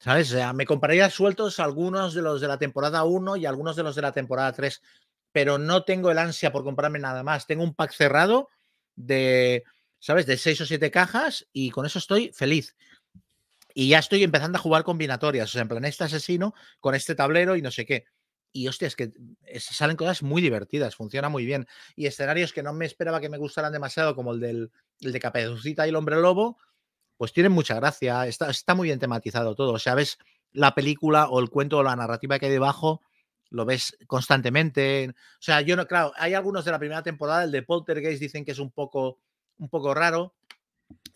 ¿Sabes? 0.00 0.32
O 0.32 0.34
sea, 0.36 0.52
me 0.52 0.66
compraría 0.66 1.10
sueltos 1.10 1.60
algunos 1.60 2.14
de 2.14 2.22
los 2.22 2.40
de 2.40 2.48
la 2.48 2.58
temporada 2.58 3.04
1 3.04 3.36
y 3.36 3.46
algunos 3.46 3.76
de 3.76 3.84
los 3.84 3.94
de 3.94 4.02
la 4.02 4.12
temporada 4.12 4.52
3, 4.52 4.82
pero 5.30 5.58
no 5.58 5.84
tengo 5.84 6.10
el 6.10 6.18
ansia 6.18 6.50
por 6.52 6.64
comprarme 6.64 6.98
nada 6.98 7.22
más. 7.22 7.46
Tengo 7.46 7.62
un 7.62 7.74
pack 7.74 7.92
cerrado 7.92 8.48
de, 8.96 9.62
¿sabes? 10.00 10.26
De 10.26 10.36
6 10.36 10.60
o 10.62 10.66
7 10.66 10.90
cajas 10.90 11.46
y 11.52 11.70
con 11.70 11.86
eso 11.86 12.00
estoy 12.00 12.32
feliz. 12.34 12.74
Y 13.74 13.88
ya 13.90 13.98
estoy 14.00 14.22
empezando 14.24 14.58
a 14.58 14.60
jugar 14.60 14.82
combinatorias, 14.82 15.48
o 15.48 15.52
sea, 15.52 15.62
en 15.62 15.68
plan 15.68 15.84
este 15.84 16.04
asesino 16.04 16.54
con 16.80 16.94
este 16.94 17.14
tablero 17.14 17.54
y 17.56 17.62
no 17.62 17.70
sé 17.70 17.86
qué. 17.86 18.04
Y 18.52 18.66
hostia, 18.66 18.88
es 18.88 18.96
que 18.96 19.12
es- 19.44 19.64
salen 19.64 19.96
cosas 19.96 20.22
muy 20.24 20.42
divertidas, 20.42 20.96
funciona 20.96 21.28
muy 21.28 21.44
bien. 21.46 21.68
Y 21.94 22.06
escenarios 22.06 22.52
que 22.52 22.64
no 22.64 22.72
me 22.72 22.84
esperaba 22.86 23.20
que 23.20 23.28
me 23.28 23.38
gustaran 23.38 23.72
demasiado, 23.72 24.16
como 24.16 24.32
el, 24.32 24.40
del, 24.40 24.72
el 25.00 25.12
de 25.12 25.20
Caperucita 25.20 25.86
y 25.86 25.90
el 25.90 25.96
Hombre 25.96 26.16
Lobo, 26.20 26.58
pues 27.16 27.32
tienen 27.32 27.52
mucha 27.52 27.74
gracia. 27.76 28.26
Está, 28.26 28.50
está 28.50 28.74
muy 28.74 28.88
bien 28.88 28.98
tematizado 28.98 29.54
todo. 29.54 29.72
O 29.74 29.78
sea, 29.78 29.94
ves 29.94 30.18
la 30.52 30.74
película 30.74 31.28
o 31.28 31.40
el 31.40 31.50
cuento 31.50 31.78
o 31.78 31.82
la 31.84 31.94
narrativa 31.96 32.38
que 32.40 32.46
hay 32.46 32.52
debajo, 32.52 33.02
lo 33.50 33.64
ves 33.64 33.96
constantemente. 34.08 35.10
O 35.10 35.42
sea, 35.42 35.60
yo 35.60 35.76
no, 35.76 35.86
claro, 35.86 36.12
hay 36.16 36.34
algunos 36.34 36.64
de 36.64 36.72
la 36.72 36.78
primera 36.80 37.02
temporada, 37.04 37.44
el 37.44 37.52
de 37.52 37.62
Poltergeist 37.62 38.20
dicen 38.20 38.44
que 38.44 38.52
es 38.52 38.58
un 38.58 38.70
poco, 38.72 39.18
un 39.60 39.68
poco 39.68 39.94
raro. 39.94 40.34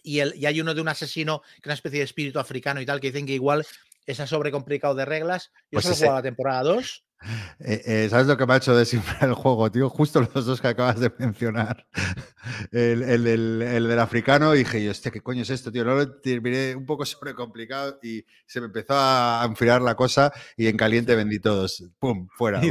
Y, 0.03 0.21
el, 0.21 0.35
y 0.37 0.47
hay 0.47 0.61
uno 0.61 0.75
de 0.75 0.81
un 0.81 0.89
asesino, 0.89 1.41
que 1.41 1.61
es 1.63 1.67
una 1.67 1.75
especie 1.75 1.99
de 1.99 2.05
espíritu 2.05 2.39
africano 2.39 2.81
y 2.81 2.87
tal, 2.87 3.01
que 3.01 3.09
dicen 3.11 3.27
que 3.27 3.33
igual 3.33 3.67
es 4.07 4.17
sobrecomplicado 4.19 4.95
de 4.95 5.05
reglas. 5.05 5.51
Yo 5.71 5.81
Pues 5.81 5.85
solo 5.85 5.95
he 5.95 5.99
jugado 5.99 6.17
la 6.17 6.23
temporada 6.23 6.63
2. 6.63 7.05
Eh, 7.61 7.81
eh, 7.87 8.09
¿Sabes 8.11 8.27
lo 8.27 8.37
que 8.37 8.45
me 8.45 8.53
ha 8.53 8.57
hecho 8.59 8.77
desinflar 8.77 9.25
el 9.25 9.33
juego, 9.33 9.73
tío? 9.73 9.89
Justo 9.89 10.21
los 10.21 10.45
dos 10.45 10.61
que 10.61 10.69
acabas 10.69 11.01
de 11.01 11.11
mencionar. 11.19 11.87
El, 12.71 13.03
el, 13.03 13.25
del- 13.25 13.63
el 13.63 13.89
del 13.89 13.99
africano, 13.99 14.55
y 14.55 14.59
dije 14.59 14.85
yo, 14.85 14.91
hostia, 14.91 15.11
¿qué 15.11 15.23
coño 15.23 15.41
es 15.41 15.49
esto, 15.49 15.73
tío? 15.73 15.85
Luego 15.85 16.01
lo 16.01 16.21
terminé 16.21 16.75
un 16.75 16.85
poco 16.85 17.07
sobrecomplicado 17.07 17.99
y 18.03 18.23
se 18.47 18.61
me 18.61 18.67
empezó 18.67 18.93
a 18.95 19.43
enfriar 19.49 19.81
la 19.81 19.95
cosa 19.95 20.31
y 20.55 20.67
en 20.67 20.77
caliente 20.77 21.15
vendí 21.17 21.39
todos. 21.41 21.83
¡Pum! 21.99 22.29
Fuera. 22.37 22.61
Me 22.61 22.67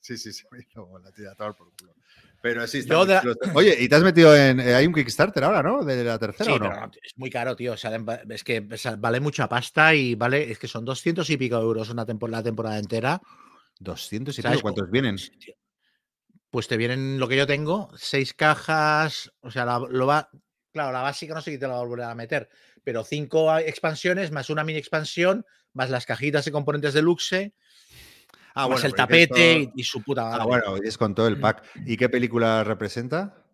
Sí, 0.00 0.18
sí, 0.18 0.32
se 0.32 0.44
me 0.50 0.58
hizo 0.58 0.84
bola, 0.84 1.12
tío, 1.12 1.30
a 1.30 1.34
tomar 1.36 1.54
por 1.54 1.70
culo. 1.76 1.94
Pero 2.44 2.66
sí, 2.66 2.80
está 2.80 3.02
de 3.06 3.14
la-. 3.14 3.22
Oye, 3.54 3.74
y 3.80 3.88
te 3.88 3.94
has 3.94 4.02
metido 4.02 4.36
en. 4.36 4.60
eh, 4.60 4.74
hay 4.74 4.86
un 4.86 4.92
Kickstarter 4.92 5.42
ahora, 5.44 5.62
¿no? 5.62 5.82
De 5.82 6.04
la 6.04 6.18
tercera 6.18 6.44
Sí, 6.44 6.50
o 6.50 6.58
no? 6.58 6.68
pero 6.68 6.80
no, 6.82 6.92
es 7.02 7.12
muy 7.16 7.30
caro, 7.30 7.56
tío. 7.56 7.72
O 7.72 7.76
sea, 7.78 7.98
es 8.28 8.44
que 8.44 8.68
o 8.70 8.76
sea, 8.76 8.96
vale 8.96 9.18
mucha 9.18 9.48
pasta 9.48 9.94
y 9.94 10.14
vale, 10.14 10.50
es 10.50 10.58
que 10.58 10.68
son 10.68 10.84
200 10.84 11.30
y 11.30 11.38
pico 11.38 11.56
euros 11.56 11.88
una 11.88 12.04
temporada, 12.04 12.40
la 12.40 12.44
temporada 12.44 12.78
entera. 12.78 13.18
200 13.80 14.38
y 14.38 14.42
pico, 14.42 14.60
¿cuántos 14.60 14.90
vienen? 14.90 15.16
Tío. 15.16 15.54
Pues 16.50 16.68
te 16.68 16.76
vienen 16.76 17.18
lo 17.18 17.28
que 17.28 17.36
yo 17.38 17.46
tengo, 17.46 17.90
seis 17.96 18.34
cajas, 18.34 19.32
o 19.40 19.50
sea, 19.50 19.64
la- 19.64 19.78
lo 19.88 20.06
va, 20.06 20.28
claro, 20.70 20.92
la 20.92 21.00
básica 21.00 21.32
no 21.34 21.40
sé 21.40 21.52
si 21.52 21.58
te 21.58 21.66
la 21.66 21.72
va 21.72 21.80
a 21.80 21.84
volver 21.84 22.04
a 22.04 22.14
meter, 22.14 22.50
pero 22.84 23.02
cinco 23.04 23.56
expansiones 23.58 24.30
más 24.32 24.50
una 24.50 24.64
mini 24.64 24.78
expansión, 24.78 25.46
más 25.72 25.88
las 25.88 26.04
cajitas 26.04 26.44
de 26.44 26.52
componentes 26.52 26.92
deluxe, 26.92 27.54
Ah, 28.54 28.68
más 28.68 28.84
el 28.84 28.94
tapete 28.94 29.62
esto- 29.62 29.72
y, 29.74 29.82
su 29.82 30.02
puta 30.02 30.24
madre. 30.24 30.38
Ah, 30.40 30.46
bueno, 30.46 30.76
es 30.76 30.96
con 30.96 31.14
todo 31.14 31.26
el 31.26 31.40
pack. 31.40 31.64
¿Y 31.84 31.96
qué 31.96 32.08
película 32.08 32.62
representa? 32.62 33.44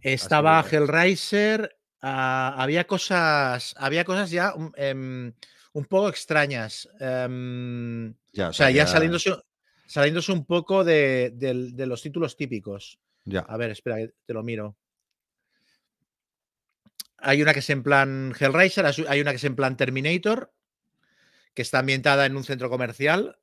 Estaba 0.00 0.64
Hellraiser, 0.70 1.76
ah, 2.00 2.54
había 2.56 2.86
cosas, 2.86 3.74
había 3.76 4.04
cosas 4.04 4.30
ya 4.30 4.54
um, 4.54 4.70
em, 4.76 5.32
un 5.72 5.84
poco 5.86 6.08
extrañas. 6.08 6.88
em, 7.00 8.14
Ya, 8.32 8.50
o 8.50 8.52
sea, 8.52 8.70
ya 8.70 8.86
saliéndose, 8.86 9.36
saliéndose 9.86 10.30
un 10.30 10.46
poco 10.46 10.84
de, 10.84 11.32
de 11.34 11.86
los 11.86 12.00
títulos 12.00 12.36
típicos. 12.36 13.00
Ya. 13.24 13.40
A 13.40 13.56
ver, 13.56 13.70
espera, 13.70 13.96
te 14.24 14.32
lo 14.32 14.44
miro. 14.44 14.76
Hay 17.18 17.42
una 17.42 17.52
que 17.52 17.58
es 17.58 17.68
en 17.70 17.82
plan 17.82 18.34
Hellraiser, 18.38 18.86
hay 18.86 19.20
una 19.20 19.32
que 19.32 19.36
es 19.36 19.44
en 19.44 19.56
plan 19.56 19.76
Terminator, 19.76 20.54
que 21.54 21.62
está 21.62 21.80
ambientada 21.80 22.24
en 22.24 22.36
un 22.36 22.44
centro 22.44 22.70
comercial 22.70 23.36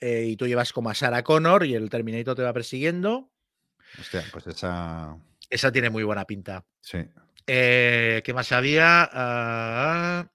eh, 0.00 0.24
y 0.26 0.36
tú 0.36 0.46
llevas 0.46 0.72
como 0.72 0.90
a 0.90 0.94
Sarah 0.94 1.22
Connor 1.22 1.64
y 1.64 1.74
el 1.74 1.90
Terminator 1.90 2.36
te 2.36 2.42
va 2.42 2.52
persiguiendo. 2.52 3.30
Hostia, 3.98 4.24
pues 4.32 4.46
esa. 4.46 5.16
Esa 5.50 5.72
tiene 5.72 5.90
muy 5.90 6.02
buena 6.02 6.24
pinta. 6.24 6.64
Sí. 6.80 6.98
Eh, 7.46 8.22
¿Qué 8.24 8.32
más 8.32 8.52
había? 8.52 9.08
Ah, 9.12 10.30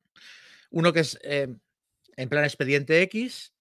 uno 0.72 0.94
que 0.94 1.00
es 1.02 1.20
eh, 1.24 1.56
en 2.16 2.30
plan 2.30 2.44
Expediente 2.44 3.02
X. 3.04 3.54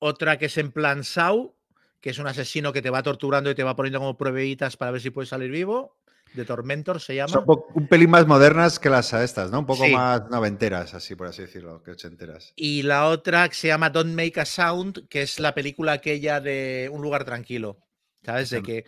Otra 0.00 0.38
que 0.38 0.46
es 0.46 0.56
en 0.58 0.72
plan 0.72 1.04
Sau, 1.04 1.56
que 2.00 2.10
es 2.10 2.18
un 2.18 2.26
asesino 2.26 2.72
que 2.72 2.82
te 2.82 2.90
va 2.90 3.02
torturando 3.02 3.50
y 3.50 3.54
te 3.54 3.64
va 3.64 3.76
poniendo 3.76 3.98
como 3.98 4.16
pruebitas 4.16 4.76
para 4.76 4.92
ver 4.92 5.00
si 5.00 5.10
puedes 5.10 5.28
salir 5.28 5.50
vivo. 5.50 5.98
De 6.34 6.44
Tormentor 6.44 7.00
se 7.00 7.14
llama. 7.16 7.32
Son 7.32 7.44
un, 7.74 7.86
pelín 7.88 8.10
más 8.10 8.26
modernas 8.26 8.78
que 8.78 8.90
las 8.90 9.12
estas, 9.12 9.50
¿no? 9.50 9.60
Un 9.60 9.66
poco 9.66 9.84
Sí. 9.84 9.92
más 9.92 10.28
noventeras, 10.30 10.94
así 10.94 11.14
por 11.14 11.26
así 11.26 11.42
decirlo, 11.42 11.82
que 11.82 11.92
ochenteras. 11.92 12.52
Y 12.56 12.82
la 12.82 13.06
otra 13.06 13.48
que 13.48 13.54
se 13.54 13.68
llama 13.68 13.90
Don't 13.90 14.14
Make 14.14 14.40
a 14.40 14.44
Sound, 14.44 15.08
que 15.08 15.22
es 15.22 15.40
la 15.40 15.54
película 15.54 15.92
aquella 15.92 16.40
de 16.40 16.90
Un 16.92 17.02
lugar 17.02 17.24
tranquilo. 17.24 17.78
¿Sabes? 18.24 18.50
De 18.50 18.62
que 18.62 18.84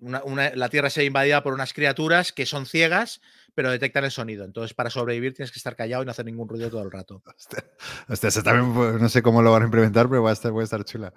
una- 0.00 0.22
una- 0.24 0.50
la 0.54 0.68
Tierra 0.68 0.90
se 0.90 1.00
ve 1.00 1.06
invadida 1.06 1.42
por 1.42 1.52
unas 1.54 1.72
criaturas 1.72 2.32
que 2.32 2.46
son 2.46 2.66
ciegas, 2.66 3.20
pero 3.54 3.70
detectan 3.70 4.04
el 4.04 4.10
sonido. 4.10 4.44
Entonces, 4.44 4.74
para 4.74 4.90
sobrevivir 4.90 5.34
tienes 5.34 5.50
que 5.52 5.58
estar 5.58 5.74
callado 5.74 6.02
y 6.02 6.06
no 6.06 6.10
hacer 6.12 6.26
ningún 6.26 6.48
ruido 6.48 6.68
todo 6.70 6.82
el 6.82 6.90
rato. 6.90 7.22
Hostia, 7.36 7.64
hostia, 8.08 8.28
esa 8.28 8.42
también 8.42 9.00
no 9.00 9.08
sé 9.08 9.22
cómo 9.22 9.42
lo 9.42 9.52
van 9.52 9.62
a 9.62 9.64
implementar, 9.66 10.08
pero 10.08 10.22
va 10.22 10.30
a 10.30 10.32
estar, 10.34 10.54
va 10.56 10.60
a 10.60 10.64
estar 10.64 10.84
chula. 10.84 11.12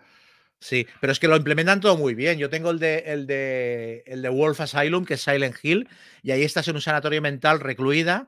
Sí, 0.59 0.85
pero 0.99 1.13
es 1.13 1.19
que 1.19 1.27
lo 1.27 1.37
implementan 1.37 1.79
todo 1.79 1.97
muy 1.97 2.15
bien. 2.15 2.37
Yo 2.37 2.49
tengo 2.49 2.71
el 2.71 2.79
de, 2.79 2.99
el 3.07 3.27
de, 3.27 4.03
el 4.05 4.21
de 4.21 4.29
Wolf 4.29 4.59
Asylum, 4.59 5.05
que 5.05 5.13
es 5.13 5.21
Silent 5.21 5.55
Hill, 5.63 5.87
y 6.21 6.31
ahí 6.31 6.43
estás 6.43 6.67
en 6.67 6.75
un 6.75 6.81
sanatorio 6.81 7.21
mental 7.21 7.61
recluida 7.61 8.27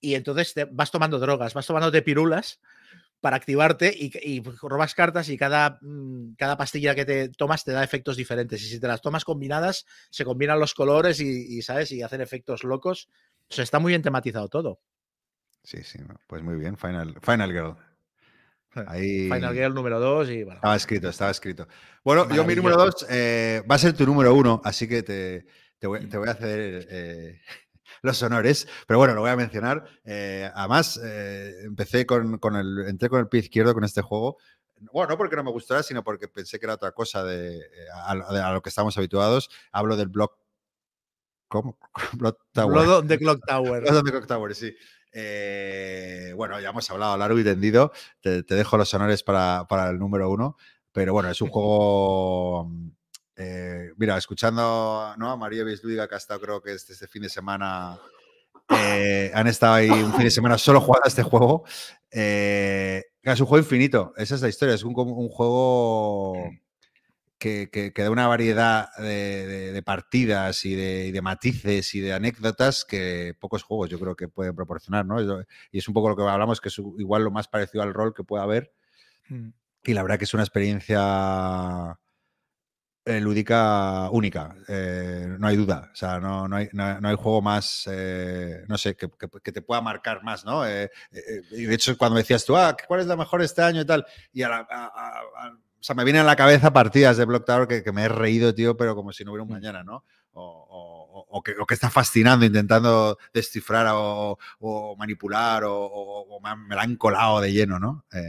y 0.00 0.14
entonces 0.14 0.54
te 0.54 0.64
vas 0.64 0.90
tomando 0.90 1.18
drogas, 1.18 1.54
vas 1.54 1.66
tomándote 1.66 2.02
pirulas 2.02 2.60
para 3.20 3.36
activarte 3.36 3.92
y, 3.96 4.42
robas 4.62 4.94
cartas 4.94 5.28
y 5.28 5.36
cada, 5.36 5.78
mm, 5.80 6.34
cada 6.36 6.56
pastilla 6.56 6.94
que 6.94 7.04
te 7.04 7.28
tomas 7.30 7.64
te 7.64 7.72
da 7.72 7.82
efectos 7.82 8.16
diferentes. 8.16 8.62
Y 8.62 8.68
si 8.68 8.80
te 8.80 8.86
las 8.86 9.00
tomas 9.00 9.24
combinadas, 9.24 9.86
se 10.10 10.24
combinan 10.24 10.60
los 10.60 10.74
colores 10.74 11.20
y, 11.20 11.58
y, 11.58 11.62
¿sabes? 11.62 11.90
Y 11.92 12.02
hacen 12.02 12.20
efectos 12.20 12.62
locos. 12.62 13.08
O 13.50 13.54
sea, 13.54 13.64
está 13.64 13.78
muy 13.80 13.90
bien 13.90 14.02
tematizado 14.02 14.48
todo. 14.48 14.80
Sí, 15.64 15.82
sí, 15.82 15.98
pues 16.26 16.42
muy 16.42 16.56
bien. 16.56 16.76
Final, 16.76 17.16
Final 17.20 17.52
Girl. 17.52 17.76
Ahí 18.88 19.30
Final 19.30 19.54
Girl 19.54 19.74
número 19.74 20.00
2 20.00 20.30
y 20.30 20.42
bueno. 20.44 20.58
estaba 20.58 20.76
escrito, 20.76 21.08
estaba 21.08 21.30
escrito. 21.30 21.68
Bueno, 22.04 22.28
yo 22.30 22.44
mi 22.44 22.54
número 22.54 22.76
Maravilloso. 22.76 23.06
2 23.06 23.70
va 23.70 23.74
a 23.74 23.78
ser 23.78 23.92
tu 23.94 24.06
número 24.06 24.34
uno, 24.34 24.60
así 24.64 24.88
que 24.88 25.02
te, 25.02 25.46
te 25.78 25.86
voy, 25.86 26.08
te 26.08 26.18
voy 26.18 26.28
a 26.28 26.32
hacer 26.32 26.86
eh, 26.90 27.40
los 28.02 28.22
honores, 28.22 28.68
pero 28.86 28.98
bueno, 28.98 29.14
lo 29.14 29.20
voy 29.20 29.30
a 29.30 29.36
mencionar. 29.36 29.84
Eh, 30.04 30.50
además, 30.54 31.00
eh, 31.02 31.52
empecé 31.64 32.06
con, 32.06 32.38
con 32.38 32.56
el, 32.56 32.86
entré 32.86 33.08
con 33.08 33.20
el 33.20 33.28
pie 33.28 33.40
izquierdo 33.40 33.74
con 33.74 33.84
este 33.84 34.02
juego. 34.02 34.38
Bueno, 34.92 35.10
no 35.10 35.18
porque 35.18 35.36
no 35.36 35.44
me 35.44 35.50
gustara, 35.50 35.82
sino 35.82 36.04
porque 36.04 36.28
pensé 36.28 36.58
que 36.58 36.66
era 36.66 36.74
otra 36.74 36.92
cosa 36.92 37.24
de, 37.24 37.58
eh, 37.58 37.62
a, 37.92 38.52
lo 38.52 38.62
que 38.62 38.68
estamos 38.68 38.96
habituados. 38.96 39.50
Hablo 39.72 39.96
del 39.96 40.08
Block 40.08 40.38
¿Cómo? 41.48 41.78
Blood 42.12 42.36
Tower. 42.52 42.72
Blood 42.72 42.98
on 42.98 43.08
the 43.08 43.18
Clock 43.18 43.40
Tower. 43.46 43.80
Blood 43.80 43.96
on 43.96 44.04
the 44.04 44.10
Clock 44.10 44.26
Tower, 44.26 44.54
sí. 44.54 44.74
Eh, 45.12 46.32
bueno, 46.36 46.60
ya 46.60 46.70
hemos 46.70 46.90
hablado 46.90 47.16
largo 47.16 47.38
y 47.38 47.44
tendido. 47.44 47.92
Te, 48.20 48.42
te 48.42 48.54
dejo 48.54 48.76
los 48.76 48.92
honores 48.94 49.22
para, 49.22 49.66
para 49.68 49.90
el 49.90 49.98
número 49.98 50.30
uno. 50.30 50.56
Pero 50.92 51.12
bueno, 51.12 51.30
es 51.30 51.40
un 51.40 51.48
juego. 51.50 52.64
mm, 52.68 52.90
eh, 53.36 53.90
mira, 53.96 54.16
escuchando 54.16 55.14
¿no? 55.16 55.30
a 55.30 55.36
María 55.36 55.64
Bislúdiga, 55.64 56.08
que 56.08 56.14
ha 56.14 56.18
estado, 56.18 56.40
creo 56.40 56.60
que 56.60 56.72
este, 56.72 56.92
este 56.92 57.06
fin 57.06 57.22
de 57.22 57.28
semana. 57.28 57.98
eh, 58.70 59.30
han 59.34 59.46
estado 59.46 59.74
ahí 59.74 59.90
un 59.90 60.12
fin 60.12 60.24
de 60.24 60.30
semana 60.30 60.58
solo 60.58 60.80
jugando 60.80 61.04
a 61.04 61.08
este 61.08 61.22
juego. 61.22 61.64
Es 62.10 63.40
un 63.40 63.46
juego 63.46 63.58
infinito. 63.58 64.12
Esa 64.16 64.34
es 64.34 64.42
la 64.42 64.48
historia. 64.48 64.74
Es 64.74 64.82
un 64.84 64.94
juego 64.94 66.34
que, 67.38 67.70
que- 67.70 67.92
que 67.92 68.02
da 68.02 68.10
una 68.10 68.26
variedad 68.26 68.88
de, 68.98 69.46
de- 69.46 69.72
de 69.72 69.82
partidas 69.82 70.64
y 70.64 70.74
de, 70.74 71.06
y 71.06 71.12
de 71.12 71.22
matices 71.22 71.94
y 71.94 72.00
de 72.00 72.12
anécdotas 72.12 72.84
que 72.84 73.34
pocos 73.38 73.62
juegos 73.62 73.88
yo 73.90 73.98
creo 74.00 74.16
que 74.16 74.28
pueden 74.28 74.54
proporcionar, 74.56 75.06
¿no? 75.06 75.20
Y 75.70 75.78
es 75.78 75.86
un 75.88 75.94
poco 75.94 76.08
lo 76.08 76.16
que 76.16 76.22
hablamos, 76.22 76.60
que 76.60 76.68
es 76.68 76.78
igual 76.78 77.22
lo 77.24 77.30
más 77.30 77.48
parecido 77.48 77.82
al 77.82 77.94
rol 77.94 78.12
que 78.14 78.24
pueda 78.24 78.42
haber. 78.42 78.72
Mm. 79.28 79.48
Y 79.84 79.94
la 79.94 80.02
verdad 80.02 80.18
que 80.18 80.24
es 80.24 80.34
una 80.34 80.42
experiencia 80.42 81.98
eh, 83.04 83.20
lúdica 83.20 84.10
única, 84.10 84.54
eh, 84.68 85.34
no 85.38 85.46
hay 85.46 85.56
duda. 85.56 85.88
O 85.92 85.96
sea, 85.96 86.18
no, 86.20 86.46
no, 86.46 86.56
hay, 86.56 86.68
no, 86.72 87.00
no 87.00 87.08
hay 87.08 87.16
juego 87.16 87.40
más, 87.40 87.88
eh, 87.90 88.64
no 88.68 88.76
sé, 88.76 88.96
que, 88.96 89.08
que- 89.08 89.28
que 89.42 89.52
te 89.52 89.62
pueda 89.62 89.80
marcar 89.80 90.22
más, 90.22 90.44
¿no? 90.44 90.66
Eh, 90.66 90.90
y 91.52 91.64
de 91.64 91.74
hecho, 91.74 91.96
cuando 91.96 92.18
decías 92.18 92.44
tú, 92.44 92.54
ah, 92.56 92.76
¿cuál 92.86 93.00
es 93.00 93.06
la 93.06 93.16
mejor 93.16 93.40
este 93.40 93.62
año 93.62 93.80
y 93.80 93.86
tal? 93.86 94.04
Y 94.32 94.42
a 94.42 94.48
la- 94.50 94.66
a- 94.70 95.52
o 95.80 95.82
sea, 95.82 95.94
me 95.94 96.04
vienen 96.04 96.22
a 96.22 96.26
la 96.26 96.36
cabeza 96.36 96.72
partidas 96.72 97.16
de 97.16 97.24
Block 97.24 97.44
Tower 97.46 97.68
que, 97.68 97.82
que 97.82 97.92
me 97.92 98.02
he 98.04 98.08
reído, 98.08 98.54
tío, 98.54 98.76
pero 98.76 98.94
como 98.96 99.12
si 99.12 99.24
no 99.24 99.30
hubiera 99.32 99.44
un 99.44 99.48
Mm. 99.50 99.52
mañana, 99.52 99.82
¿no? 99.84 100.04
O, 100.32 100.42
o- 100.42 101.26
o- 101.38 101.42
que, 101.42 101.54
que 101.66 101.74
está 101.74 101.90
fascinando, 101.90 102.44
intentando 102.46 103.18
descifrar 103.34 103.86
o, 103.92 104.38
o 104.60 104.96
manipular 104.96 105.62
o, 105.66 106.40
me, 106.42 106.74
la 106.74 106.82
han 106.82 106.96
colado 106.96 107.40
de 107.40 107.52
lleno, 107.52 107.78
¿no? 107.78 108.04
Eh, 108.12 108.20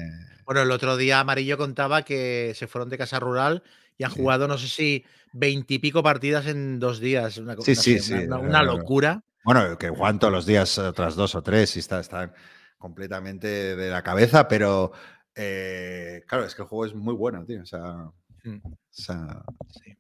Bueno, 0.46 0.62
el 0.62 0.72
otro 0.72 0.98
día 0.98 1.20
Amarillo 1.20 1.58
contaba 1.58 2.02
que 2.04 2.54
se 2.56 2.68
fueron 2.68 2.90
de 2.90 2.98
casa 2.98 3.20
rural 3.20 3.62
y 3.98 4.04
han 4.04 4.12
Sí. 4.12 4.18
jugado, 4.18 4.48
no 4.48 4.58
sé 4.58 4.68
si 4.68 5.06
veintipico 5.34 6.02
partidas 6.02 6.48
en 6.48 6.80
dos 6.80 7.00
días. 7.00 7.38
Una, 7.38 7.54
Sí, 7.62 7.76
no 7.76 7.82
sí, 7.82 8.00
sé, 8.00 8.00
sí, 8.00 8.14
una- 8.26 8.38
una- 8.40 8.50
una 8.50 8.64
locura. 8.64 9.24
Bueno, 9.44 9.78
que 9.78 9.90
juegan 9.90 10.18
todos 10.20 10.34
los 10.34 10.46
días 10.46 10.78
otras 10.80 11.16
dos 11.16 11.36
o 11.36 11.42
tres 11.44 11.76
y 11.76 11.80
está, 11.80 12.00
están 12.00 12.34
completamente 12.80 13.76
de 13.76 13.90
la 13.90 14.02
cabeza, 14.04 14.48
pero 14.48 14.92
eh, 15.36 16.24
claro, 16.28 16.46
es 16.46 16.56
que 16.56 16.62
el 16.64 16.68
juego 16.68 16.86
es 16.86 16.94
muy 16.94 17.14
bueno, 17.14 17.46
tío. 17.46 17.62
O 17.62 17.66
sea, 17.66 18.12
Mm. 18.44 18.60
o 18.66 18.78
sea, 18.90 19.44
Sí. 19.84 19.96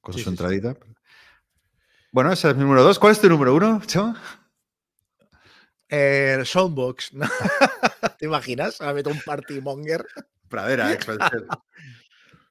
con 0.00 0.14
Sí, 0.14 0.20
su 0.20 0.24
sí, 0.24 0.30
entradita. 0.30 0.76
Bueno, 2.12 2.32
ese 2.32 2.50
es 2.50 2.56
mi 2.56 2.62
número 2.62 2.82
dos. 2.82 2.98
¿Cuál 2.98 3.12
es 3.12 3.20
tu 3.20 3.28
número 3.28 3.54
uno, 3.54 3.80
Chema? 3.86 4.20
Eh, 5.88 6.42
Soundbox. 6.44 7.12
¿no? 7.14 7.26
¿Te 8.18 8.26
imaginas? 8.26 8.80
Me 8.80 8.92
meto 8.94 9.10
un 9.10 9.20
party 9.24 9.60
monger. 9.60 10.04
Pradera, 10.48 10.92
expansión. 10.92 11.46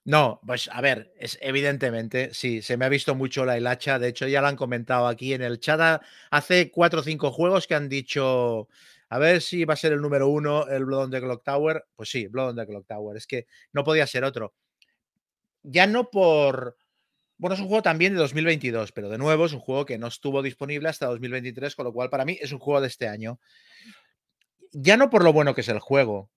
No, 0.06 0.40
pues 0.44 0.70
a 0.74 0.82
ver, 0.82 1.14
es 1.20 1.38
evidentemente, 1.40 2.34
sí, 2.34 2.64
se 2.64 2.78
me 2.78 2.86
ha 2.86 2.90
visto 2.90 3.14
mucho 3.14 3.46
la 3.46 3.58
hilacha. 3.60 4.00
De 4.00 4.08
hecho, 4.08 4.28
ya 4.28 4.42
lo 4.42 4.48
han 4.48 4.56
comentado 4.56 5.06
aquí 5.08 5.34
en 5.36 5.44
el 5.44 5.60
chat. 5.60 5.80
a- 5.80 6.02
Hace 6.32 6.72
cuatro 6.72 7.02
o 7.02 7.04
cinco 7.04 7.32
juegos 7.32 7.68
que 7.68 7.76
han 7.76 7.90
dicho, 7.90 8.70
a 9.10 9.18
ver 9.18 9.42
si 9.42 9.66
va 9.66 9.74
a 9.74 9.78
ser 9.78 9.94
el 9.94 10.02
número 10.02 10.28
uno 10.28 10.68
el 10.68 10.86
Blood 10.86 11.06
on 11.06 11.12
the 11.12 11.20
Clock 11.20 11.44
Tower. 11.44 11.86
Pues 11.96 12.10
sí, 12.10 12.28
Blood 12.28 12.50
on 12.50 12.56
the 12.56 12.68
Clock 12.68 12.88
Tower. 12.88 13.18
Es 13.18 13.26
que 13.26 13.48
no 13.74 13.84
podía 13.84 14.06
ser 14.06 14.24
otro. 14.24 14.54
Ya 15.64 15.88
no 15.88 16.10
por. 16.10 16.78
Bueno, 17.38 17.56
es 17.56 17.62
un 17.62 17.68
juego 17.68 17.82
también 17.82 18.14
de 18.14 18.20
2022, 18.20 18.92
pero 18.92 19.10
de 19.10 19.18
nuevo 19.18 19.46
es 19.46 19.54
un 19.54 19.60
juego 19.60 19.86
que 19.86 19.98
no 19.98 20.08
estuvo 20.08 20.42
disponible 20.42 20.90
hasta 20.90 21.08
2023, 21.08 21.76
con 21.76 21.86
lo 21.86 21.94
cual 21.94 22.10
para 22.10 22.26
mí 22.26 22.38
es 22.40 22.52
un 22.52 22.60
juego 22.60 22.82
de 22.82 22.88
este 22.88 23.08
año. 23.08 23.40
Ya 24.72 24.98
no 24.98 25.10
por 25.10 25.24
lo 25.24 25.34
bueno 25.34 25.56
que 25.56 25.62
es 25.62 25.70
el 25.70 25.80
juego, 25.80 26.30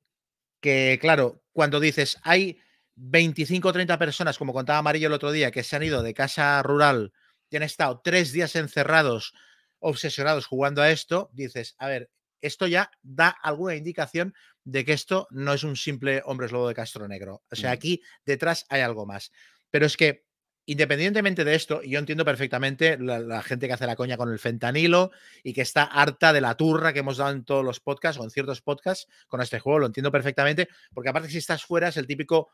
que 0.60 0.98
claro, 1.00 1.42
cuando 1.52 1.80
dices 1.80 2.18
hay 2.22 2.58
25 2.94 3.68
o 3.68 3.72
30 3.72 3.98
personas, 3.98 4.38
como 4.38 4.52
contaba 4.52 4.78
Amarillo 4.78 5.08
el 5.08 5.12
otro 5.12 5.32
día, 5.32 5.50
que 5.50 5.64
se 5.64 5.76
han 5.76 5.82
ido 5.82 6.02
de 6.02 6.14
casa 6.14 6.62
rural 6.62 7.12
y 7.50 7.56
han 7.56 7.64
estado 7.64 8.00
tres 8.02 8.32
días 8.32 8.56
encerrados, 8.56 9.34
obsesionados 9.80 10.46
jugando 10.46 10.82
a 10.82 10.90
esto, 10.90 11.28
dices, 11.32 11.74
a 11.78 11.88
ver, 11.88 12.10
esto 12.42 12.66
ya 12.66 12.90
da 13.02 13.28
alguna 13.28 13.76
indicación 13.76 14.34
de 14.64 14.84
que 14.84 14.92
esto 14.92 15.26
no 15.30 15.52
es 15.54 15.64
un 15.64 15.76
simple 15.76 16.22
hombres 16.26 16.52
lobo 16.52 16.68
de 16.68 16.74
Castro 16.74 17.08
Negro. 17.08 17.42
O 17.50 17.56
sea, 17.56 17.70
aquí 17.70 18.02
detrás 18.26 18.66
hay 18.68 18.82
algo 18.82 19.06
más. 19.06 19.32
Pero 19.70 19.86
es 19.86 19.96
que, 19.96 20.24
independientemente 20.66 21.44
de 21.44 21.54
esto, 21.54 21.82
yo 21.82 21.98
entiendo 21.98 22.24
perfectamente 22.24 22.98
la, 22.98 23.18
la 23.18 23.42
gente 23.42 23.66
que 23.66 23.72
hace 23.72 23.86
la 23.86 23.96
coña 23.96 24.16
con 24.16 24.30
el 24.30 24.38
fentanilo 24.38 25.10
y 25.42 25.52
que 25.52 25.62
está 25.62 25.84
harta 25.84 26.32
de 26.32 26.40
la 26.40 26.56
turra 26.56 26.92
que 26.92 27.00
hemos 27.00 27.16
dado 27.16 27.32
en 27.32 27.44
todos 27.44 27.64
los 27.64 27.80
podcasts 27.80 28.20
o 28.20 28.24
en 28.24 28.30
ciertos 28.30 28.60
podcasts 28.60 29.08
con 29.26 29.40
este 29.40 29.58
juego, 29.58 29.80
lo 29.80 29.86
entiendo 29.86 30.12
perfectamente, 30.12 30.68
porque 30.92 31.10
aparte 31.10 31.30
si 31.30 31.38
estás 31.38 31.64
fuera 31.64 31.88
es 31.88 31.96
el 31.96 32.06
típico 32.06 32.50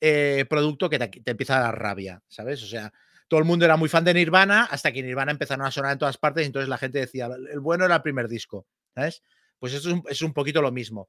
eh, 0.00 0.44
producto 0.48 0.90
que 0.90 0.98
te, 0.98 1.08
te 1.08 1.30
empieza 1.30 1.58
a 1.58 1.62
dar 1.62 1.78
rabia, 1.78 2.22
¿sabes? 2.28 2.62
O 2.62 2.66
sea, 2.66 2.92
todo 3.28 3.40
el 3.40 3.46
mundo 3.46 3.64
era 3.64 3.76
muy 3.76 3.88
fan 3.88 4.04
de 4.04 4.14
Nirvana 4.14 4.64
hasta 4.64 4.92
que 4.92 5.02
Nirvana 5.02 5.32
empezaron 5.32 5.66
a 5.66 5.70
sonar 5.70 5.92
en 5.92 5.98
todas 5.98 6.18
partes 6.18 6.42
y 6.42 6.46
entonces 6.46 6.68
la 6.68 6.78
gente 6.78 6.98
decía, 6.98 7.28
el 7.50 7.60
bueno 7.60 7.84
era 7.84 7.96
el 7.96 8.02
primer 8.02 8.28
disco, 8.28 8.66
¿sabes? 8.94 9.22
Pues 9.58 9.72
esto 9.72 10.02
es 10.08 10.22
un, 10.22 10.32
poquito 10.32 10.62
lo 10.62 10.72
mismo. 10.72 11.08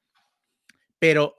Pero 0.99 1.37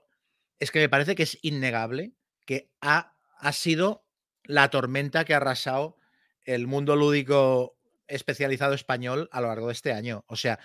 es 0.59 0.71
que 0.71 0.79
me 0.79 0.89
parece 0.89 1.15
que 1.15 1.23
es 1.23 1.37
innegable 1.41 2.13
que 2.45 2.69
ha, 2.81 3.15
ha 3.39 3.51
sido 3.53 4.05
la 4.43 4.69
tormenta 4.69 5.25
que 5.25 5.33
ha 5.33 5.37
arrasado 5.37 5.97
el 6.43 6.67
mundo 6.67 6.95
lúdico 6.95 7.77
especializado 8.07 8.73
español 8.73 9.29
a 9.31 9.41
lo 9.41 9.47
largo 9.47 9.67
de 9.67 9.73
este 9.73 9.91
año. 9.91 10.23
O 10.27 10.35
sea, 10.35 10.59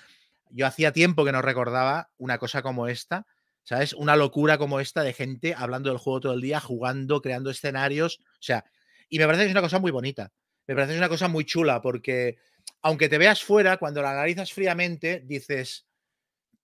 yo 0.50 0.66
hacía 0.66 0.92
tiempo 0.92 1.24
que 1.24 1.32
no 1.32 1.42
recordaba 1.42 2.10
una 2.18 2.38
cosa 2.38 2.62
como 2.62 2.86
esta, 2.86 3.26
¿sabes? 3.64 3.92
Una 3.94 4.16
locura 4.16 4.58
como 4.58 4.80
esta 4.80 5.02
de 5.02 5.12
gente 5.12 5.54
hablando 5.56 5.88
del 5.88 5.98
juego 5.98 6.20
todo 6.20 6.34
el 6.34 6.40
día, 6.40 6.60
jugando, 6.60 7.20
creando 7.20 7.50
escenarios. 7.50 8.20
O 8.34 8.42
sea, 8.42 8.64
y 9.08 9.18
me 9.18 9.26
parece 9.26 9.44
que 9.44 9.48
es 9.48 9.54
una 9.54 9.62
cosa 9.62 9.78
muy 9.78 9.90
bonita. 9.90 10.32
Me 10.66 10.74
parece 10.74 10.90
que 10.90 10.94
es 10.94 11.00
una 11.00 11.08
cosa 11.08 11.28
muy 11.28 11.44
chula 11.44 11.82
porque 11.82 12.36
aunque 12.82 13.08
te 13.08 13.18
veas 13.18 13.42
fuera, 13.42 13.76
cuando 13.76 14.02
la 14.02 14.12
analizas 14.12 14.52
fríamente, 14.52 15.22
dices, 15.24 15.86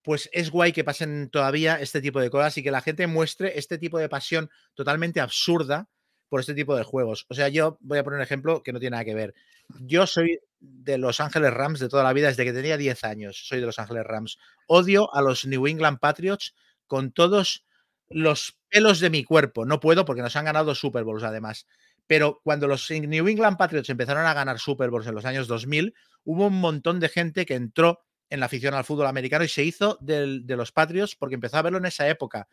pues 0.03 0.29
es 0.33 0.51
guay 0.51 0.73
que 0.73 0.85
pasen 0.85 1.31
todavía 1.31 1.81
este 1.81 2.01
tipo 2.01 2.21
de 2.21 2.31
cosas 2.31 2.57
y 2.59 2.63
que 2.63 2.71
la 2.71 2.81
gente 2.81 3.07
muestre 3.07 3.59
este 3.59 3.79
tipo 3.79 3.99
de 3.99 4.09
pasión 4.09 4.51
totalmente 4.75 5.21
absurda 5.21 5.89
por 6.29 6.41
este 6.41 6.55
tipo 6.55 6.77
de 6.77 6.85
juegos. 6.85 7.27
O 7.29 7.35
sea, 7.35 7.49
yo 7.49 7.79
voy 7.81 7.99
a 7.99 8.05
poner 8.05 8.19
un 8.19 8.23
ejemplo 8.23 8.63
que 8.63 8.73
no 8.73 8.81
tiene 8.81 8.93
nada 8.95 9.05
que 9.05 9.15
ver. 9.15 9.35
Yo 9.81 10.07
soy 10.07 10.41
de 10.61 10.99
Los 10.99 11.21
Ángeles 11.21 11.53
Rams 11.53 11.81
de 11.81 11.89
toda 11.89 12.03
la 12.03 12.13
vida, 12.13 12.29
desde 12.29 12.45
que 12.45 12.53
tenía 12.53 12.77
10 12.77 13.05
años. 13.05 13.47
Soy 13.47 13.61
de 13.61 13.67
Los 13.67 13.79
Ángeles 13.79 14.05
Rams. 14.05 14.39
Odio 14.67 15.15
a 15.15 15.23
los 15.23 15.47
New 15.47 15.67
England 15.67 15.99
Patriots 15.99 16.55
con 16.87 17.13
todos 17.13 17.65
los 18.09 18.59
pelos 18.69 19.01
de 19.01 19.11
mi 19.11 19.25
cuerpo. 19.25 19.67
No 19.67 19.81
puedo 19.81 20.05
porque 20.05 20.23
nos 20.23 20.37
han 20.37 20.47
ganado 20.47 20.75
Super 20.75 21.05
Bowls 21.05 21.25
además. 21.25 21.67
Pero 22.09 22.41
cuando 22.43 22.67
los 22.67 22.91
New 22.91 23.29
England 23.29 23.59
Patriots 23.59 23.91
empezaron 23.91 24.27
a 24.27 24.35
ganar 24.35 24.59
Super 24.59 24.91
Bowls 24.91 25.07
en 25.07 25.15
los 25.15 25.27
años 25.27 25.47
2000, 25.47 25.95
hubo 26.25 26.47
un 26.47 26.59
montón 26.59 26.99
de 26.99 27.11
gente 27.11 27.47
que 27.47 27.55
entró 27.55 28.01
en 28.31 28.41
la 28.41 28.47
afición 28.47 28.75
al 28.75 28.85
fútbol 28.85 29.07
americano 29.07 29.45
y 29.45 29.49
se 29.49 29.63
hizo 29.63 29.99
de 30.01 30.57
los 30.57 30.73
Patriots 30.73 31.15
porque 31.15 31.35
empezó 31.35 31.59
a 31.59 31.63
verlo 31.63 31.79
en 31.79 31.85
esa 31.85 32.09
época. 32.09 32.49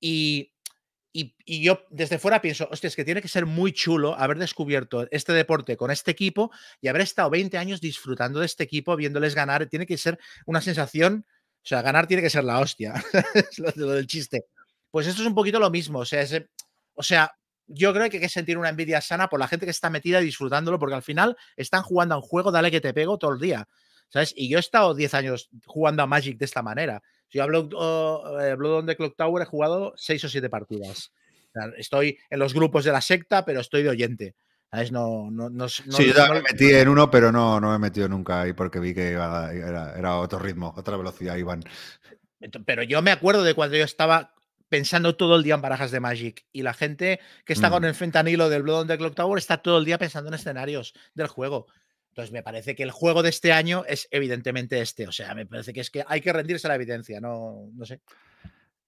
Y, 0.00 0.52
yo 1.46 1.84
desde 1.90 2.18
fuera 2.18 2.40
pienso, 2.40 2.68
hostia, 2.70 2.88
es 2.88 2.96
que 2.96 3.04
tiene 3.04 3.22
que 3.22 3.28
ser 3.28 3.46
muy 3.46 3.72
chulo 3.72 4.16
haber 4.16 4.38
descubierto 4.38 5.08
este 5.10 5.32
deporte 5.32 5.76
con 5.76 5.90
este 5.90 6.10
equipo 6.10 6.50
y 6.80 6.88
haber 6.88 7.02
estado 7.02 7.30
20 7.30 7.56
años 7.56 7.80
disfrutando 7.80 8.40
de 8.40 8.46
este 8.46 8.64
equipo, 8.64 8.94
viéndoles 8.94 9.34
ganar. 9.34 9.66
Tiene 9.66 9.86
que 9.86 9.96
ser 9.96 10.18
una 10.46 10.60
sensación, 10.60 11.24
o 11.28 11.66
sea, 11.66 11.82
ganar 11.82 12.06
tiene 12.06 12.22
que 12.22 12.30
ser 12.30 12.44
la 12.44 12.60
hostia, 12.60 12.94
es 13.34 13.58
lo, 13.58 13.72
lo, 13.74 13.92
del 13.92 14.06
chiste. 14.06 14.44
Pues 14.90 15.06
esto 15.06 15.22
es 15.22 15.28
un 15.28 15.34
poquito 15.34 15.58
lo 15.58 15.70
mismo, 15.70 16.00
o 16.00 16.04
sea, 16.04 16.22
es, 16.22 16.40
o 16.94 17.02
sea, 17.02 17.32
yo 17.68 17.92
creo 17.92 18.08
que 18.10 18.16
hay 18.16 18.22
que 18.22 18.28
sentir 18.28 18.58
una 18.58 18.70
envidia 18.70 19.00
sana 19.00 19.28
por 19.28 19.38
la 19.38 19.48
gente 19.48 19.66
que 19.66 19.70
está 19.70 19.90
metida 19.90 20.20
disfrutándolo, 20.20 20.78
porque 20.78 20.96
al 20.96 21.02
final 21.02 21.36
están 21.56 21.82
jugando 21.82 22.14
a 22.14 22.18
un 22.18 22.22
juego, 22.22 22.50
dale 22.50 22.70
que 22.70 22.80
te 22.80 22.94
pego 22.94 23.18
todo 23.18 23.32
el 23.32 23.40
día. 23.40 23.68
¿Sabes? 24.08 24.32
Y 24.34 24.48
yo 24.48 24.56
he 24.56 24.60
estado 24.60 24.94
10 24.94 25.14
años 25.14 25.50
jugando 25.66 26.02
a 26.02 26.06
Magic 26.06 26.38
de 26.38 26.46
esta 26.46 26.62
manera. 26.62 27.02
Yo 27.28 27.42
a 27.42 27.46
Blood, 27.46 27.72
oh, 27.74 28.40
eh, 28.40 28.54
Blood 28.54 28.78
on 28.78 28.86
the 28.86 28.96
Clock 28.96 29.16
Tower 29.16 29.42
he 29.42 29.46
jugado 29.46 29.92
6 29.96 30.24
o 30.24 30.28
7 30.30 30.48
partidas. 30.48 31.12
O 31.48 31.52
sea, 31.52 31.70
estoy 31.76 32.18
en 32.30 32.38
los 32.38 32.54
grupos 32.54 32.84
de 32.84 32.92
la 32.92 33.02
secta, 33.02 33.44
pero 33.44 33.60
estoy 33.60 33.82
de 33.82 33.90
oyente. 33.90 34.34
¿Sabes? 34.70 34.92
No, 34.92 35.30
no, 35.30 35.50
no, 35.50 35.64
no 35.64 35.68
sí, 35.68 36.06
yo 36.06 36.26
no, 36.26 36.34
me 36.34 36.42
metí 36.42 36.70
en 36.70 36.88
uno, 36.88 37.10
pero 37.10 37.32
no, 37.32 37.60
no 37.60 37.70
me 37.70 37.76
he 37.76 37.78
metido 37.78 38.08
nunca 38.08 38.42
ahí 38.42 38.52
porque 38.52 38.80
vi 38.80 38.94
que 38.94 39.12
iba, 39.12 39.52
era, 39.52 39.94
era, 39.98 40.18
otro 40.18 40.38
ritmo, 40.38 40.74
otra 40.76 40.96
velocidad, 40.96 41.36
Iván. 41.36 41.62
Pero 42.64 42.82
yo 42.82 43.00
me 43.02 43.10
acuerdo 43.10 43.42
de 43.44 43.54
cuando 43.54 43.76
yo 43.76 43.84
estaba 43.84 44.34
pensando 44.68 45.16
todo 45.16 45.36
el 45.36 45.42
día 45.42 45.54
en 45.54 45.60
barajas 45.60 45.90
de 45.90 46.00
Magic 46.00 46.46
y 46.52 46.62
la 46.62 46.74
gente 46.74 47.20
que 47.44 47.52
está 47.52 47.68
mm. 47.68 47.72
con 47.72 47.84
el 47.84 47.94
fentanilo 47.94 48.48
del 48.48 48.62
Blood 48.62 48.82
on 48.82 48.88
the 48.88 48.98
Clock 48.98 49.14
Tower 49.14 49.38
está 49.38 49.58
todo 49.58 49.78
el 49.78 49.84
día 49.84 49.98
pensando 49.98 50.28
en 50.28 50.34
escenarios 50.34 50.94
del 51.14 51.28
juego. 51.28 51.66
Entonces, 52.10 52.32
me 52.32 52.42
parece 52.42 52.74
que 52.74 52.82
el 52.82 52.90
juego 52.90 53.22
de 53.22 53.28
este 53.28 53.52
año 53.52 53.84
es 53.86 54.08
evidentemente 54.10 54.80
este. 54.80 55.06
O 55.06 55.12
sea, 55.12 55.34
me 55.34 55.46
parece 55.46 55.72
que 55.72 55.80
es 55.80 55.90
que 55.90 56.04
hay 56.06 56.20
que 56.20 56.32
rendirse 56.32 56.66
a 56.66 56.70
la 56.70 56.74
evidencia, 56.74 57.20
no, 57.20 57.68
no 57.72 57.86
sé. 57.86 58.00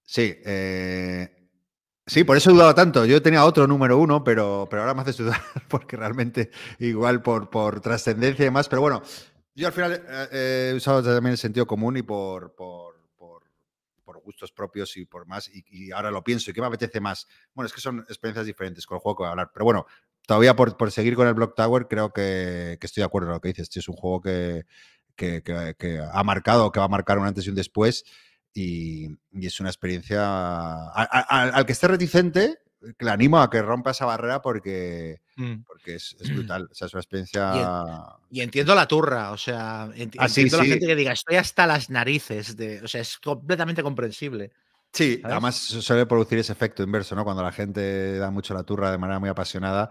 Sí, 0.03 0.35
eh, 0.45 1.41
Sí, 2.11 2.23
por 2.25 2.35
eso 2.35 2.49
he 2.49 2.53
dudado 2.53 2.75
tanto. 2.75 3.05
Yo 3.05 3.21
tenía 3.21 3.45
otro 3.45 3.67
número 3.67 3.97
uno, 3.97 4.23
pero, 4.23 4.67
pero 4.69 4.81
ahora 4.81 4.93
me 4.93 5.01
haces 5.01 5.17
dudar 5.17 5.39
porque 5.69 5.95
realmente 5.95 6.51
igual 6.79 7.21
por, 7.21 7.49
por 7.49 7.79
trascendencia 7.79 8.43
y 8.43 8.47
demás. 8.47 8.67
Pero 8.67 8.81
bueno, 8.81 9.01
yo 9.55 9.67
al 9.67 9.73
final 9.73 10.03
eh, 10.31 10.71
he 10.73 10.75
usado 10.75 11.03
también 11.03 11.31
el 11.31 11.37
sentido 11.37 11.65
común 11.65 11.97
y 11.97 12.01
por, 12.01 12.53
por, 12.55 12.90
por, 12.90 12.90
gustos 14.23 14.51
propios 14.51 14.95
y 14.97 15.05
por 15.05 15.27
más. 15.27 15.49
Y, 15.53 15.91
ahora 15.91 16.11
lo 16.11 16.23
pienso 16.23 16.51
y 16.51 16.53
qué 16.53 16.61
me 16.61 16.67
apetece 16.67 16.99
más. 16.99 17.27
Bueno, 17.53 17.67
es 17.67 17.73
que 17.73 17.81
son 17.81 17.99
experiencias 17.99 18.45
diferentes 18.45 18.85
con 18.85 18.95
el 18.95 19.01
juego 19.01 19.17
que 19.17 19.21
voy 19.21 19.27
a 19.27 19.31
hablar. 19.31 19.51
Pero 19.53 19.65
bueno, 19.65 19.85
todavía 20.25 20.55
por, 20.55 20.77
por 20.77 20.91
seguir 20.91 21.15
con 21.15 21.27
el 21.27 21.33
Block 21.33 21.55
Tower, 21.55 21.87
creo 21.87 22.11
que, 22.11 22.77
estoy 22.81 23.01
de 23.01 23.05
acuerdo 23.05 23.29
en 23.29 23.33
lo 23.33 23.41
que 23.41 23.49
dices. 23.49 23.69
Tío, 23.69 23.79
es 23.79 23.89
un 23.89 23.95
juego 23.95 24.21
que, 24.21 24.65
que, 25.15 26.01
ha 26.11 26.23
marcado, 26.23 26.71
que 26.71 26.79
va 26.79 26.85
a 26.85 26.89
marcar 26.89 27.19
un 27.19 27.27
antes 27.27 27.45
y 27.45 27.49
un 27.49 27.55
después. 27.55 28.03
Y, 28.53 29.07
es 29.33 29.59
una 29.59 29.69
experiencia. 29.69 30.21
a- 30.23 31.49
al 31.53 31.65
que 31.65 31.71
esté 31.71 31.87
reticente, 31.87 32.59
le 32.99 33.11
animo 33.11 33.39
a 33.39 33.49
que 33.49 33.61
rompa 33.61 33.91
esa 33.91 34.05
barrera 34.05 34.41
porque, 34.41 35.21
Mm. 35.37 35.63
porque 35.65 35.95
es, 35.95 36.15
es 36.19 36.29
brutal. 36.53 36.67
O 36.71 36.75
sea, 36.75 36.87
es 36.87 36.93
una 36.93 37.01
experiencia. 37.01 38.03
Y 38.29 38.41
entiendo 38.41 38.75
la 38.75 38.87
turra, 38.87 39.31
o 39.31 39.37
sea, 39.37 39.87
enti- 39.95 40.15
Ah, 40.19 40.27
sí, 40.27 40.41
entiendo 40.41 40.57
la 40.57 40.63
sí. 40.63 40.69
gente 40.71 40.87
que 40.87 40.95
diga, 40.95 41.11
estoy 41.13 41.35
hasta 41.37 41.65
las 41.67 41.89
narices, 41.89 42.57
de, 42.57 42.81
o 42.81 42.87
sea, 42.87 43.01
es 43.01 43.17
completamente 43.19 43.83
comprensible. 43.83 44.51
Sí, 44.93 45.19
¿sabes? 45.21 45.31
además 45.33 45.55
su- 45.55 45.81
suele 45.81 46.05
producir 46.05 46.37
ese 46.39 46.51
efecto 46.51 46.83
inverso, 46.83 47.15
¿no? 47.15 47.23
Cuando 47.23 47.43
la 47.43 47.51
gente 47.53 48.17
da 48.17 48.29
mucho 48.29 48.53
la 48.53 48.63
turra 48.63 48.91
de 48.91 48.97
manera 48.97 49.19
muy 49.19 49.29
apasionada, 49.29 49.89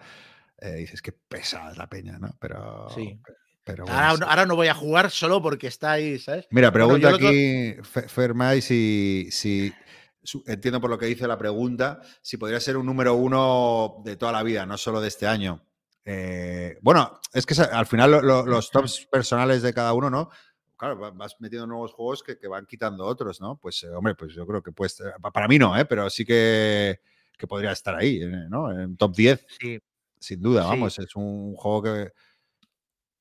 eh, 0.61 0.73
dices 0.75 1.01
que 1.01 1.13
pesada 1.13 1.71
es 1.73 1.79
la 1.79 1.89
peña, 1.89 2.19
¿no? 2.19 2.37
Pero. 2.39 2.87
Sí. 2.95 3.19
pero 3.65 3.85
bueno, 3.85 3.99
Ahora, 3.99 4.17
sí. 4.17 4.23
ahora 4.27 4.47
no 4.47 4.57
voy 4.57 4.69
a 4.69 4.75
jugar 4.75 5.11
solo 5.11 5.41
porque 5.41 5.69
está 5.69 5.93
ahí, 5.93 6.19
¿sabes? 6.19 6.47
Mira, 6.51 6.71
pregunta 6.73 7.11
aquí 7.15 7.77
Fe- 7.83 8.09
Fermay 8.09 8.61
si, 8.61 9.29
si 9.31 9.73
entiendo 10.47 10.81
por 10.81 10.91
lo 10.91 10.99
que 10.99 11.07
dice 11.07 11.27
la 11.27 11.39
pregunta, 11.39 12.01
si 12.23 12.37
podría 12.37 12.61
ser 12.61 12.77
un 12.77 12.87
número 12.87 13.15
uno 13.15 14.03
de 14.05 14.17
toda 14.17 14.33
la 14.33 14.43
vida, 14.43 14.67
no 14.67 14.77
solo 14.77 15.01
de 15.01 15.09
este 15.09 15.27
año. 15.27 15.65
Eh, 16.05 16.79
bueno, 16.83 17.21
es 17.33 17.47
que 17.47 17.61
al 17.61 17.87
final 17.87 18.11
lo- 18.11 18.23
lo- 18.23 18.47
los 18.47 18.71
tops 18.71 19.07
personales 19.11 19.63
de 19.63 19.73
cada 19.75 19.93
uno, 19.93 20.11
¿no? 20.11 20.31
Claro, 20.77 20.99
va- 20.99 21.11
vas 21.11 21.37
metiendo 21.41 21.67
nuevos 21.67 21.93
juegos 21.93 22.23
que, 22.23 22.39
que 22.39 22.49
van 22.49 22.65
quitando 22.67 23.05
otros, 23.05 23.41
¿no? 23.41 23.57
Pues, 23.57 23.83
eh, 23.83 23.91
hombre, 23.91 24.15
pues 24.15 24.33
yo 24.35 24.47
creo 24.47 24.63
que 24.63 24.73
pues 24.73 25.03
para 25.33 25.47
mí 25.47 25.59
no, 25.59 25.77
¿eh? 25.79 25.85
Pero 25.85 26.09
sí 26.09 26.25
que, 26.25 27.01
que 27.37 27.47
podría 27.47 27.73
estar 27.73 27.95
ahí, 27.97 28.21
¿no? 28.49 28.71
En 28.73 28.97
top 28.97 29.15
10, 29.15 29.47
Sí. 29.61 29.79
sin 30.19 30.41
duda, 30.41 30.63
Sí. 30.63 30.69
vamos. 30.69 30.99
Es 30.99 31.15
un 31.17 31.55
juego 31.55 31.83
que, 31.83 32.13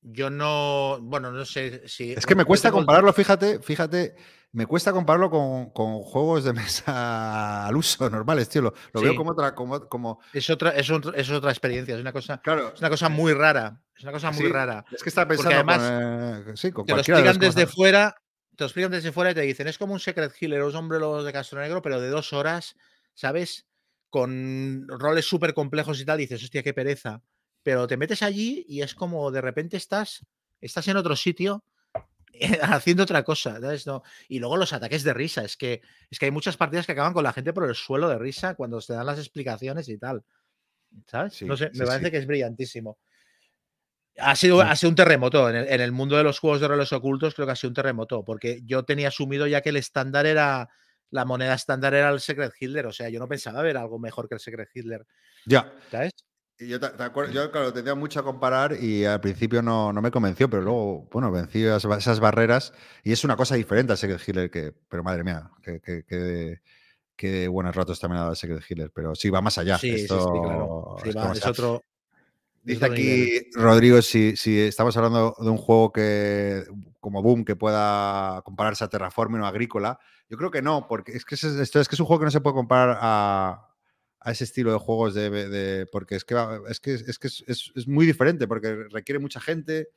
Yo 0.02 0.30
no, 0.30 0.98
bueno, 1.02 1.30
no 1.30 1.44
sé 1.44 1.86
si... 1.86 2.12
Es 2.12 2.24
que 2.24 2.34
me 2.34 2.46
cuesta 2.46 2.70
compararlo, 2.72 3.12
fíjate, 3.12 3.60
fíjate, 3.60 4.14
me 4.52 4.66
cuesta 4.66 4.92
compararlo 4.92 5.30
con, 5.30 5.70
con 5.70 6.00
juegos 6.00 6.44
de 6.44 6.52
mesa 6.84 7.66
al 7.66 7.76
uso 7.76 8.08
normales, 8.10 8.48
tío. 8.48 8.62
Lo, 8.62 8.74
lo 8.92 9.00
veo 9.00 9.14
como 9.14 9.30
otra, 9.32 9.54
como, 9.54 9.88
como- 9.88 10.20
Es 10.32 10.50
otra, 10.50 10.70
es, 10.70 10.90
es 11.14 11.30
otra 11.30 11.50
experiencia, 11.50 11.94
es 11.94 12.00
una 12.00 12.12
cosa, 12.12 12.40
claro. 12.42 12.72
es 12.74 12.80
una 12.80 12.90
cosa 12.90 13.08
muy 13.08 13.32
rara, 13.32 13.80
es 13.96 14.02
una 14.02 14.12
cosa 14.12 14.30
muy 14.30 14.46
sí, 14.46 14.52
rara. 14.52 14.84
Es 14.90 15.02
que 15.02 15.10
Porque 15.10 15.28
pensando 15.28 15.54
además 15.54 15.78
con, 15.78 16.52
eh, 16.52 16.56
sí, 16.56 16.72
con 16.72 16.86
Te 16.86 16.92
lo 16.92 16.96
de 16.96 17.02
explican 17.02 17.38
desde 17.38 17.66
fuera, 17.66 18.16
te 18.56 18.64
lo 18.64 18.66
explican 18.66 18.90
desde 18.90 19.12
fuera 19.12 19.30
y 19.30 19.34
te 19.34 19.42
dicen, 19.42 19.68
es 19.68 19.78
como 19.78 19.92
un 19.92 20.00
Secret 20.00 20.32
Healer, 20.40 20.62
un 20.62 20.74
hombre 20.74 20.98
lobo 20.98 21.22
de 21.22 21.32
Castro 21.32 21.60
Negro, 21.60 21.80
pero 21.82 22.00
de 22.00 22.08
dos 22.08 22.32
horas, 22.32 22.74
¿sabes? 23.14 23.66
Con 24.08 24.86
roles 24.88 25.26
súper 25.26 25.54
complejos 25.54 26.00
y 26.00 26.04
tal, 26.04 26.18
dices, 26.18 26.42
hostia, 26.42 26.62
qué 26.62 26.74
pereza. 26.74 27.22
Pero 27.62 27.86
te 27.86 27.96
metes 27.96 28.22
allí 28.22 28.64
y 28.68 28.82
es 28.82 28.94
como 28.94 29.30
de 29.30 29.40
repente 29.40 29.76
estás, 29.76 30.26
estás 30.60 30.88
en 30.88 30.96
otro 30.96 31.14
sitio 31.14 31.62
haciendo 32.62 33.02
otra 33.02 33.22
cosa, 33.22 33.60
¿sabes? 33.60 33.86
No. 33.86 34.02
Y 34.28 34.38
luego 34.38 34.56
los 34.56 34.72
ataques 34.72 35.02
de 35.02 35.14
risa, 35.14 35.44
es 35.44 35.56
que, 35.56 35.82
es 36.10 36.18
que 36.18 36.26
hay 36.26 36.30
muchas 36.30 36.56
partidas 36.56 36.86
que 36.86 36.92
acaban 36.92 37.12
con 37.12 37.24
la 37.24 37.32
gente 37.32 37.52
por 37.52 37.68
el 37.68 37.74
suelo 37.74 38.08
de 38.08 38.18
risa 38.18 38.54
cuando 38.54 38.80
te 38.80 38.92
dan 38.92 39.06
las 39.06 39.18
explicaciones 39.18 39.88
y 39.88 39.98
tal. 39.98 40.24
¿Sabes? 41.06 41.34
Sí, 41.34 41.44
no 41.44 41.56
sé, 41.56 41.70
sí, 41.72 41.78
me 41.78 41.86
parece 41.86 42.06
sí. 42.06 42.10
que 42.10 42.16
es 42.18 42.26
brillantísimo. 42.26 42.98
Ha 44.18 44.34
sido, 44.36 44.60
ha 44.60 44.74
sido 44.76 44.90
un 44.90 44.96
terremoto 44.96 45.48
en 45.48 45.56
el, 45.56 45.68
en 45.68 45.80
el 45.80 45.92
mundo 45.92 46.16
de 46.16 46.24
los 46.24 46.38
juegos 46.38 46.60
de 46.60 46.68
roles 46.68 46.92
ocultos, 46.92 47.34
creo 47.34 47.46
que 47.46 47.52
ha 47.52 47.56
sido 47.56 47.70
un 47.70 47.74
terremoto, 47.74 48.24
porque 48.24 48.60
yo 48.64 48.84
tenía 48.84 49.08
asumido 49.08 49.46
ya 49.46 49.60
que 49.60 49.70
el 49.70 49.76
estándar 49.76 50.26
era, 50.26 50.68
la 51.10 51.24
moneda 51.24 51.54
estándar 51.54 51.94
era 51.94 52.10
el 52.10 52.20
Secret 52.20 52.52
Hitler, 52.58 52.86
o 52.86 52.92
sea, 52.92 53.08
yo 53.08 53.18
no 53.18 53.28
pensaba 53.28 53.62
ver 53.62 53.76
algo 53.76 53.98
mejor 53.98 54.28
que 54.28 54.34
el 54.34 54.40
Secret 54.40 54.68
Hitler, 54.74 55.06
Ya. 55.46 55.72
¿sabes? 55.90 56.12
Yo, 56.60 56.78
te- 56.78 56.90
te 56.90 57.32
yo, 57.32 57.50
claro, 57.50 57.72
tenía 57.72 57.94
mucho 57.94 58.20
a 58.20 58.22
comparar 58.22 58.76
y 58.78 59.06
al 59.06 59.20
principio 59.20 59.62
no, 59.62 59.94
no 59.94 60.02
me 60.02 60.10
convenció, 60.10 60.50
pero 60.50 60.60
luego, 60.62 61.08
bueno, 61.10 61.30
vencí 61.32 61.64
esas, 61.64 61.86
ba- 61.86 61.96
esas 61.96 62.20
barreras 62.20 62.74
y 63.02 63.12
es 63.12 63.24
una 63.24 63.34
cosa 63.34 63.54
diferente 63.54 63.92
al 63.92 63.98
Secret 63.98 64.20
Healer, 64.28 64.50
que, 64.50 64.74
pero 64.88 65.02
madre 65.02 65.24
mía, 65.24 65.50
que, 65.62 65.80
que, 65.80 66.04
que- 66.04 66.60
que 67.16 67.48
buenos 67.48 67.74
ratos 67.74 67.98
también 67.98 68.18
ha 68.18 68.22
dado 68.24 68.34
Secret 68.34 68.62
Healer, 68.68 68.90
pero 68.94 69.14
sí, 69.14 69.30
va 69.30 69.40
más 69.40 69.56
allá. 69.58 69.78
sí, 69.78 69.90
sí, 69.92 70.06
sí, 70.06 70.06
claro. 70.06 70.94
Esto- 70.96 71.10
Sí, 71.10 71.16
va, 71.16 71.24
más 71.28 71.38
es 71.38 71.46
otro. 71.46 71.84
Dice 72.62 72.84
otro 72.84 72.94
nivel. 72.94 73.22
aquí 73.22 73.50
Rodrigo 73.54 74.02
si, 74.02 74.36
si 74.36 74.58
estamos 74.60 74.94
hablando 74.98 75.34
de 75.38 75.48
un 75.48 75.56
juego 75.56 75.92
que 75.92 76.64
como 77.00 77.22
Boom 77.22 77.44
que 77.46 77.56
pueda 77.56 78.42
compararse 78.44 78.84
a 78.84 78.88
Terraforming 78.88 79.40
o 79.40 79.46
Agrícola. 79.46 79.98
Yo 80.28 80.36
creo 80.36 80.50
que 80.50 80.60
no, 80.60 80.86
porque 80.86 81.12
es 81.12 81.24
que 81.24 81.36
es, 81.36 81.44
esto 81.44 81.80
es 81.80 81.88
que 81.88 81.96
es 81.96 82.00
un 82.00 82.06
juego 82.06 82.20
que 82.20 82.26
no 82.26 82.30
se 82.30 82.42
puede 82.42 82.54
comparar 82.54 82.98
a, 83.00 83.69
a 84.20 84.32
ese 84.32 84.44
estilo 84.44 84.72
de 84.72 84.78
juegos 84.78 85.14
de, 85.14 85.86
porque 85.90 86.16
es 86.16 86.24
que 86.24 86.34
es 86.68 86.80
que 86.80 86.94
es 86.94 87.18
que 87.18 87.28
es, 87.28 87.88
muy 87.88 88.06
diferente 88.06 88.46
porque 88.46 88.84
requiere 88.90 89.18
mucha 89.18 89.40
gente. 89.40 89.88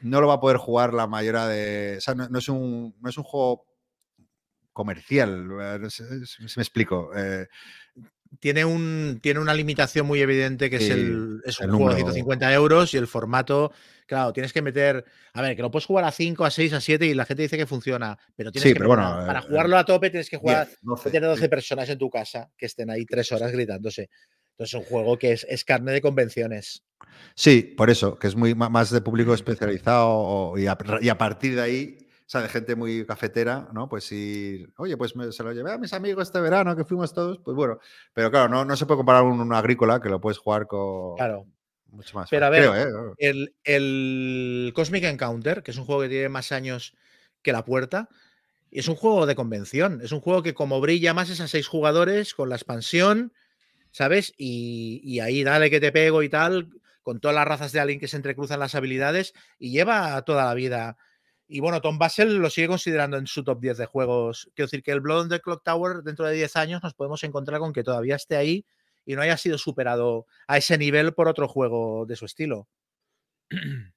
No 0.00 0.20
lo 0.20 0.26
va 0.26 0.34
a 0.34 0.40
poder 0.40 0.56
jugar 0.56 0.92
la 0.92 1.06
mayoría 1.06 1.46
de, 1.46 1.96
o 1.98 2.00
sea, 2.00 2.14
no, 2.14 2.38
es 2.38 2.48
un 2.48 2.94
no 3.00 3.08
es 3.08 3.16
un 3.16 3.24
juego 3.24 3.66
comercial. 4.72 5.48
eh, 5.60 5.90
si 5.90 6.42
me 6.56 6.62
explico. 6.62 7.10
eh, 7.16 7.46
Tiene, 8.40 8.64
un, 8.64 9.20
tiene 9.22 9.40
una 9.40 9.54
limitación 9.54 10.06
muy 10.06 10.20
evidente 10.20 10.70
que 10.70 10.78
Sí, 10.78 10.84
es, 10.84 10.90
el, 10.90 11.40
es 11.44 11.60
un 11.60 11.66
el 11.66 11.70
juego 11.70 11.88
de 11.90 12.00
número. 12.00 12.12
150 12.12 12.52
euros 12.54 12.94
y 12.94 12.96
el 12.96 13.06
formato, 13.06 13.72
claro, 14.06 14.32
tienes 14.32 14.52
que 14.52 14.62
meter, 14.62 15.04
a 15.34 15.42
ver, 15.42 15.54
que 15.54 15.62
lo 15.62 15.70
puedes 15.70 15.86
jugar 15.86 16.04
a 16.04 16.10
5, 16.10 16.44
a 16.44 16.50
6, 16.50 16.72
a 16.72 16.80
7 16.80 17.06
y 17.06 17.14
la 17.14 17.24
gente 17.24 17.42
dice 17.42 17.56
que 17.58 17.66
funciona, 17.66 18.18
pero 18.34 18.50
tienes 18.50 18.68
Sí, 18.68 18.72
que 18.72 18.78
pero 18.78 18.88
bueno, 18.88 19.02
para 19.26 19.40
eh, 19.40 19.42
jugarlo 19.42 19.76
a 19.76 19.84
tope 19.84 20.10
tienes 20.10 20.30
que 20.30 20.38
jugar 20.38 20.66
10, 20.66 20.78
12, 20.82 21.08
meter 21.08 21.24
a 21.24 21.28
12 21.28 21.42
sí. 21.42 21.48
personas 21.48 21.88
en 21.88 21.98
tu 21.98 22.10
casa 22.10 22.50
que 22.56 22.66
estén 22.66 22.90
ahí 22.90 23.04
tres 23.04 23.30
horas 23.32 23.52
gritándose. 23.52 24.08
Entonces 24.52 24.74
es 24.74 24.80
un 24.80 24.84
juego 24.84 25.18
que 25.18 25.32
es, 25.32 25.46
es 25.48 25.64
carne 25.64 25.92
de 25.92 26.00
convenciones. 26.00 26.84
Sí, 27.34 27.62
por 27.76 27.90
eso, 27.90 28.18
que 28.18 28.26
es 28.26 28.36
muy 28.36 28.54
más 28.54 28.90
de 28.90 29.00
público 29.00 29.34
especializado 29.34 30.54
y, 30.56 30.66
a, 30.66 30.76
y 31.00 31.08
a 31.08 31.18
partir 31.18 31.56
de 31.56 31.62
ahí, 31.62 32.01
sea, 32.32 32.42
de 32.42 32.48
gente 32.48 32.74
muy 32.76 33.04
cafetera, 33.06 33.68
¿no? 33.72 33.88
Pues 33.88 34.10
ir, 34.12 34.72
oye, 34.76 34.96
pues 34.96 35.14
me- 35.14 35.30
se 35.32 35.42
lo 35.42 35.52
llevé 35.52 35.72
a 35.72 35.78
mis 35.78 35.92
amigos 35.92 36.28
este 36.28 36.40
verano 36.40 36.74
que 36.74 36.84
fuimos 36.84 37.12
todos, 37.14 37.38
pues 37.38 37.54
bueno, 37.56 37.78
pero 38.14 38.30
claro, 38.30 38.48
no, 38.48 38.64
no 38.64 38.76
se 38.76 38.86
puede 38.86 38.98
comparar 38.98 39.22
un, 39.24 39.40
un 39.40 39.52
agrícola 39.54 40.00
que 40.00 40.08
lo 40.08 40.20
puedes 40.20 40.38
jugar 40.38 40.66
con 40.66 41.16
Claro. 41.16 41.46
mucho 41.90 42.16
más. 42.16 42.30
Pero 42.30 42.46
a 42.46 42.50
ver, 42.50 42.60
creo, 42.70 42.74
¿eh? 42.74 43.14
El, 43.18 43.54
el 43.64 44.72
Cosmic 44.74 45.04
Encounter, 45.04 45.62
que 45.62 45.70
es 45.70 45.76
un 45.76 45.84
juego 45.84 46.02
que 46.02 46.08
tiene 46.08 46.28
más 46.28 46.52
años 46.52 46.94
que 47.42 47.52
la 47.52 47.64
puerta, 47.64 48.08
es 48.70 48.88
un 48.88 48.96
juego 48.96 49.26
de 49.26 49.34
convención. 49.34 50.00
Es 50.02 50.12
un 50.12 50.20
juego 50.20 50.42
que 50.42 50.54
como 50.54 50.80
brilla 50.80 51.12
más 51.14 51.28
es 51.30 51.40
a 51.40 51.48
seis 51.48 51.66
jugadores 51.68 52.34
con 52.34 52.48
la 52.48 52.56
expansión, 52.56 53.32
¿sabes? 53.90 54.32
Y, 54.38 55.00
y 55.04 55.20
ahí 55.20 55.44
dale 55.44 55.70
que 55.70 55.80
te 55.80 55.92
pego 55.92 56.22
y 56.22 56.30
tal, 56.30 56.70
con 57.02 57.20
todas 57.20 57.34
las 57.34 57.46
razas 57.46 57.72
de 57.72 57.80
Alien 57.80 58.00
que 58.00 58.08
se 58.08 58.16
entrecruzan 58.16 58.60
las 58.60 58.74
habilidades 58.74 59.34
y 59.58 59.70
lleva 59.72 60.22
toda 60.22 60.46
la 60.46 60.54
vida. 60.54 60.96
Y 61.54 61.60
bueno, 61.60 61.82
Tom 61.82 61.98
Basel 61.98 62.36
lo 62.36 62.48
sigue 62.48 62.68
considerando 62.68 63.18
en 63.18 63.26
su 63.26 63.44
top 63.44 63.60
10 63.60 63.76
de 63.76 63.84
juegos. 63.84 64.50
Quiero 64.54 64.66
decir 64.68 64.82
que 64.82 64.90
el 64.90 65.00
Blood 65.02 65.20
on 65.24 65.28
the 65.28 65.40
Clock 65.40 65.62
Tower 65.62 66.02
dentro 66.02 66.24
de 66.24 66.32
10 66.34 66.56
años 66.56 66.82
nos 66.82 66.94
podemos 66.94 67.22
encontrar 67.24 67.60
con 67.60 67.74
que 67.74 67.84
todavía 67.84 68.16
esté 68.16 68.36
ahí 68.36 68.64
y 69.04 69.14
no 69.16 69.20
haya 69.20 69.36
sido 69.36 69.58
superado 69.58 70.26
a 70.46 70.56
ese 70.56 70.78
nivel 70.78 71.12
por 71.12 71.28
otro 71.28 71.48
juego 71.48 72.06
de 72.06 72.16
su 72.16 72.24
estilo. 72.24 72.68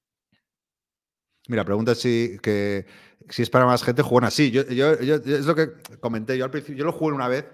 Mira, 1.48 1.64
pregunta 1.64 1.95
si, 1.95 2.38
que, 2.41 2.86
si 3.30 3.44
es 3.44 3.49
para 3.49 3.65
más 3.65 3.84
gente 3.84 4.02
jugona. 4.02 4.32
Sí, 4.32 4.52
yo, 4.52 4.64
yo, 4.68 4.99
yo- 5.02 5.15
es 5.15 5.45
lo 5.45 5.56
que 5.56 5.72
comenté. 6.02 6.38
Yo 6.38 6.44
al 6.44 6.52
principio, 6.52 6.80
yo 6.80 6.86
lo 6.86 6.91
jugué 6.91 7.14
una 7.14 7.27
vez 7.30 7.45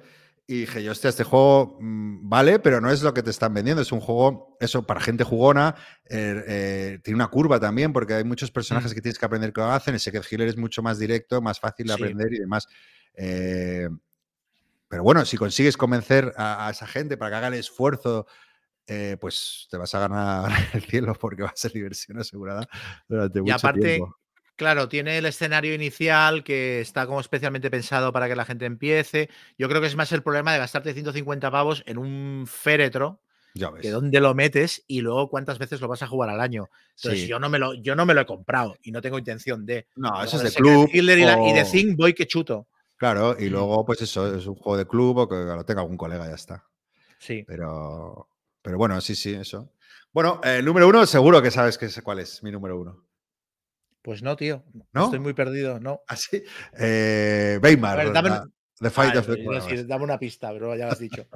y 0.53 0.59
dije, 0.61 0.83
yo, 0.83 0.91
hostia, 0.91 1.09
este 1.09 1.23
juego 1.23 1.77
mm, 1.79 2.27
vale, 2.29 2.59
pero 2.59 2.81
no 2.81 2.91
es 2.91 3.01
lo 3.03 3.13
que 3.13 3.23
te 3.23 3.29
están 3.29 3.53
vendiendo. 3.53 3.81
Es 3.81 3.91
un 3.91 3.99
juego, 4.01 4.57
eso, 4.59 4.83
para 4.85 4.99
gente 5.01 5.23
jugona. 5.23 5.75
eh, 6.09 6.43
eh, 6.47 6.99
tiene 7.03 7.15
una 7.15 7.27
curva 7.29 7.59
también, 7.59 7.93
porque 7.93 8.13
hay 8.15 8.23
muchos 8.23 8.51
personajes 8.51 8.91
Mm. 8.91 8.95
que 8.95 9.01
tienes 9.01 9.17
que 9.19 9.25
aprender 9.25 9.53
que 9.53 9.61
lo 9.61 9.67
hacen. 9.71 9.93
El 9.93 9.99
Secret 9.99 10.25
Healer 10.29 10.47
es 10.49 10.57
mucho 10.57 10.81
más 10.83 10.99
directo, 10.99 11.41
más 11.41 11.59
fácil 11.59 11.87
de 11.87 11.93
Sí. 11.93 12.01
aprender 12.01 12.33
y 12.33 12.39
demás. 12.39 12.67
Eh, 13.15 13.87
pero 14.87 15.03
bueno, 15.03 15.23
si 15.25 15.37
consigues 15.37 15.77
convencer 15.77 16.33
a, 16.35 16.67
a 16.67 16.71
esa 16.71 16.85
gente 16.85 17.15
para 17.17 17.31
que 17.31 17.35
haga 17.37 17.47
el 17.47 17.53
esfuerzo, 17.53 18.27
eh, 18.87 19.15
pues 19.21 19.67
te 19.71 19.77
vas 19.77 19.93
a 19.95 19.99
ganar 19.99 20.51
el 20.73 20.81
cielo 20.83 21.13
porque 21.13 21.43
va 21.43 21.49
a 21.49 21.55
ser 21.55 21.71
diversión 21.71 22.19
asegurada 22.19 22.67
durante 23.07 23.39
Y 23.39 23.41
mucho 23.43 23.55
aparte, 23.55 23.79
tiempo. 23.79 24.17
Claro, 24.55 24.87
tiene 24.89 25.17
el 25.17 25.25
escenario 25.25 25.73
inicial 25.73 26.43
que 26.43 26.81
está 26.81 27.05
como 27.07 27.19
especialmente 27.19 27.69
pensado 27.71 28.11
para 28.13 28.27
que 28.27 28.35
la 28.35 28.45
gente 28.45 28.65
empiece. 28.65 29.29
Yo 29.57 29.67
creo 29.69 29.81
que 29.81 29.87
es 29.87 29.95
más 29.95 30.11
el 30.11 30.23
problema 30.23 30.53
de 30.53 30.59
gastarte 30.59 30.93
150 30.93 31.49
pavos 31.51 31.83
en 31.85 31.97
un 31.97 32.45
féretro, 32.47 33.21
Ya 33.53 33.69
ves. 33.71 33.81
que 33.81 33.89
dónde 33.89 34.19
lo 34.19 34.33
metes 34.35 34.83
y 34.87 35.01
luego 35.01 35.29
cuántas 35.29 35.57
veces 35.59 35.81
lo 35.81 35.87
vas 35.87 36.03
a 36.03 36.07
jugar 36.07 36.29
al 36.29 36.39
año. 36.41 36.69
Entonces 36.95 37.21
Sí. 37.21 37.27
yo, 37.27 37.39
no 37.39 37.49
me 37.49 37.59
lo, 37.59 37.73
yo 37.73 37.95
no 37.95 38.05
me 38.05 38.13
lo 38.13 38.21
he 38.21 38.25
comprado 38.25 38.77
y 38.83 38.91
no 38.91 39.01
tengo 39.01 39.17
intención 39.17 39.65
de. 39.65 39.87
No, 39.95 40.23
eso 40.23 40.37
es 40.37 40.43
de 40.43 40.51
club. 40.53 40.89
Y, 40.93 41.01
la- 41.01 41.41
y 41.41 41.53
de 41.53 41.63
Thing 41.63 41.95
voy 41.95 42.13
que 42.13 42.27
chuto. 42.27 42.67
Claro, 42.97 43.35
y 43.39 43.49
Mm. 43.49 43.51
luego, 43.53 43.83
pues 43.85 44.01
eso, 44.03 44.35
es 44.35 44.45
un 44.45 44.55
juego 44.55 44.77
de 44.77 44.85
club 44.85 45.17
o 45.17 45.27
que 45.27 45.35
lo 45.35 45.65
tenga 45.65 45.81
algún 45.81 45.97
colega, 45.97 46.27
ya 46.27 46.35
está. 46.35 46.63
Sí. 47.17 47.43
Pero, 47.47 48.27
pero 48.61 48.77
bueno, 48.77 49.01
sí, 49.01 49.15
sí, 49.15 49.33
eso. 49.33 49.71
Bueno, 50.13 50.39
el 50.43 50.63
número 50.63 50.87
uno, 50.87 51.05
seguro 51.07 51.41
que 51.41 51.49
sabes 51.51 51.77
que 51.79 51.85
es, 51.87 51.99
cuál 52.03 52.19
es 52.19 52.43
mi 52.43 52.51
número 52.51 52.79
uno. 52.79 53.03
Pues 54.01 54.23
no, 54.23 54.35
tío. 54.35 54.63
¿No? 54.93 55.05
Estoy 55.05 55.19
muy 55.19 55.33
perdido, 55.33 55.79
no. 55.79 56.01
Así. 56.07 56.43
Eh, 56.79 57.59
Weimar. 57.61 57.97
Ver, 57.97 58.13
dame- 58.13 58.29
la- 58.29 58.47
The 58.79 58.89
Fight 58.89 59.15
Ah, 59.15 59.19
of 59.19 59.27
the 59.27 59.35
decir, 59.35 59.85
dame 59.85 60.03
una 60.05 60.17
pista, 60.17 60.51
pero 60.51 60.75
ya 60.75 60.87
lo 60.87 60.91
has 60.93 60.99
dicho. 60.99 61.27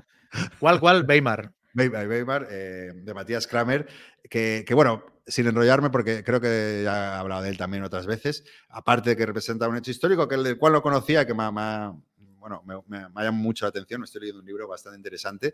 ¿Cuál, 0.59 0.79
cuál? 0.79 1.05
Weimar. 1.07 1.51
Weimar, 1.75 2.07
Weimar, 2.07 2.47
eh, 2.49 2.91
de 2.95 3.13
Matías 3.13 3.45
Kramer, 3.47 3.85
que, 4.29 4.63
que, 4.65 4.73
bueno, 4.73 5.05
sin 5.27 5.45
enrollarme, 5.45 5.89
porque 5.91 6.23
creo 6.23 6.39
que 6.41 6.81
ya 6.83 7.15
he 7.15 7.19
hablado 7.19 7.43
de 7.43 7.49
él 7.49 7.57
también 7.57 7.83
otras 7.83 8.07
veces, 8.07 8.43
aparte 8.69 9.11
de 9.11 9.17
que 9.17 9.25
representa 9.25 9.67
un 9.67 9.77
hecho 9.77 9.91
histórico, 9.91 10.27
que 10.27 10.35
el 10.35 10.43
del 10.43 10.57
cual 10.57 10.73
no 10.73 10.81
conocía, 10.81 11.27
que 11.27 11.33
me, 11.33 11.43
ha- 11.43 11.51
me 11.51 11.99
bueno, 12.39 12.63
me, 12.65 12.75
me- 12.87 12.99
me 13.09 13.21
ha 13.21 13.23
llamado 13.25 13.33
mucho 13.33 13.65
la 13.65 13.69
atención, 13.69 14.03
estoy 14.03 14.21
leyendo 14.21 14.39
un 14.41 14.45
libro 14.47 14.67
bastante 14.67 14.97
interesante, 14.97 15.53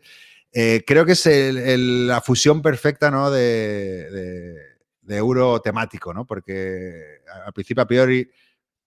eh, 0.54 0.84
creo 0.86 1.06
que 1.06 1.14
es 1.14 1.26
el- 1.26 1.58
el- 1.58 2.08
la 2.08 2.22
fusión 2.22 2.62
perfecta 2.62 3.10
¿no? 3.10 3.32
de, 3.32 4.10
de- 4.12 4.70
de 5.12 5.18
euro 5.18 5.60
temático, 5.62 6.14
¿no? 6.14 6.26
porque 6.26 7.20
al 7.46 7.52
principio 7.52 7.84
a 7.84 7.88
priori 7.88 8.30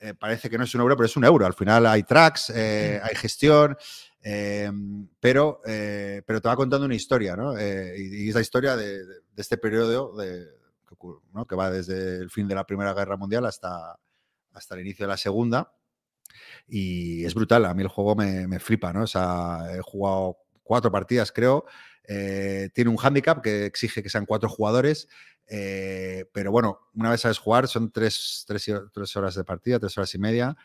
eh, 0.00 0.14
parece 0.14 0.48
que 0.48 0.56
no 0.56 0.64
es 0.64 0.74
un 0.74 0.80
euro, 0.80 0.96
pero 0.96 1.06
es 1.06 1.16
un 1.16 1.24
euro. 1.24 1.44
Al 1.46 1.52
final 1.54 1.86
hay 1.86 2.02
tracks, 2.02 2.50
eh, 2.50 2.98
hay 3.02 3.14
gestión, 3.14 3.76
eh, 4.22 4.70
pero, 5.20 5.60
pero 5.62 6.40
te 6.40 6.48
va 6.48 6.56
contando 6.56 6.86
una 6.86 6.94
historia, 6.94 7.36
¿no? 7.36 7.56
Eh, 7.58 7.94
y, 7.98 8.24
y 8.24 8.28
es 8.30 8.34
la 8.34 8.40
historia 8.40 8.74
de, 8.76 9.04
de- 9.04 9.14
este 9.36 9.58
periodo 9.58 10.16
de, 10.16 10.46
que, 10.88 10.96
¿no? 11.34 11.46
que 11.46 11.54
va 11.56 11.70
desde 11.70 12.16
el 12.16 12.30
fin 12.30 12.48
de 12.48 12.54
la 12.54 12.64
Primera 12.64 12.94
Guerra 12.94 13.16
Mundial 13.16 13.44
hasta, 13.46 13.98
hasta 14.52 14.74
el 14.74 14.80
inicio 14.80 15.04
de 15.06 15.10
la 15.10 15.16
Segunda. 15.18 15.72
Y 16.66 17.24
es 17.24 17.34
brutal, 17.34 17.64
a 17.66 17.74
mí 17.74 17.82
el 17.82 17.88
juego 17.88 18.14
me, 18.16 18.46
me 18.48 18.58
flipa, 18.58 18.92
¿no? 18.92 19.02
O 19.02 19.06
sea, 19.06 19.58
he 19.72 19.80
jugado 19.82 20.38
cuatro 20.62 20.90
partidas, 20.90 21.30
creo. 21.32 21.64
Eh, 22.06 22.70
tiene 22.74 22.90
un 22.90 22.98
handicap 23.00 23.42
que 23.42 23.66
exige 23.66 24.02
que 24.02 24.08
sean 24.08 24.26
cuatro 24.26 24.48
jugadores. 24.48 25.08
eh, 25.46 26.24
pero 26.32 26.50
bueno, 26.50 26.88
una 26.94 27.10
vez 27.10 27.20
sabes 27.20 27.38
jugar, 27.38 27.68
son 27.68 27.90
tres, 27.90 28.44
tres, 28.46 29.16
horas 29.16 29.34
de 29.34 29.44
partida, 29.44 29.78
tres 29.78 29.96
horas 29.98 30.14
y 30.14 30.18
media. 30.18 30.56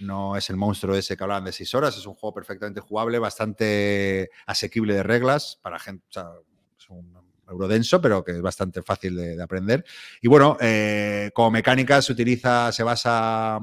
No 0.00 0.36
es 0.36 0.48
el 0.50 0.56
monstruo 0.56 0.96
ese 0.96 1.16
que 1.16 1.22
hablaban 1.22 1.44
de 1.44 1.52
seis 1.52 1.74
horas, 1.74 1.96
es 1.96 2.06
un 2.06 2.14
juego 2.14 2.34
perfectamente 2.34 2.80
jugable, 2.80 3.18
bastante 3.18 4.30
asequible 4.46 4.94
de 4.94 5.02
reglas 5.02 5.58
para 5.62 5.78
gente. 5.78 6.04
O 6.08 6.12
sea, 6.12 6.30
es 6.78 6.88
un 6.88 7.14
euro 7.48 7.68
denso, 7.68 8.00
pero 8.00 8.24
que 8.24 8.32
es 8.32 8.40
bastante 8.40 8.82
fácil 8.82 9.16
de, 9.16 9.36
de 9.36 9.42
aprender. 9.42 9.84
Y 10.22 10.28
bueno, 10.28 10.56
eh, 10.60 11.30
como 11.34 11.50
mecánica 11.50 12.00
se 12.00 12.12
utiliza, 12.12 12.72
se 12.72 12.82
basa 12.82 13.60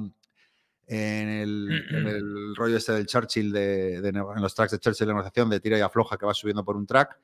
en 0.89 1.29
el, 1.29 1.85
en 1.91 2.07
el 2.07 2.55
rollo 2.55 2.77
este 2.77 2.93
del 2.93 3.05
Churchill, 3.05 3.51
de, 3.51 3.95
en 3.97 4.41
los 4.41 4.55
tracks 4.55 4.71
de 4.71 4.79
Churchill 4.79 5.05
de 5.07 5.13
negociación, 5.13 5.49
de 5.49 5.59
tira 5.59 5.77
y 5.77 5.81
afloja 5.81 6.17
que 6.17 6.25
va 6.25 6.33
subiendo 6.33 6.65
por 6.65 6.75
un 6.75 6.87
track. 6.87 7.17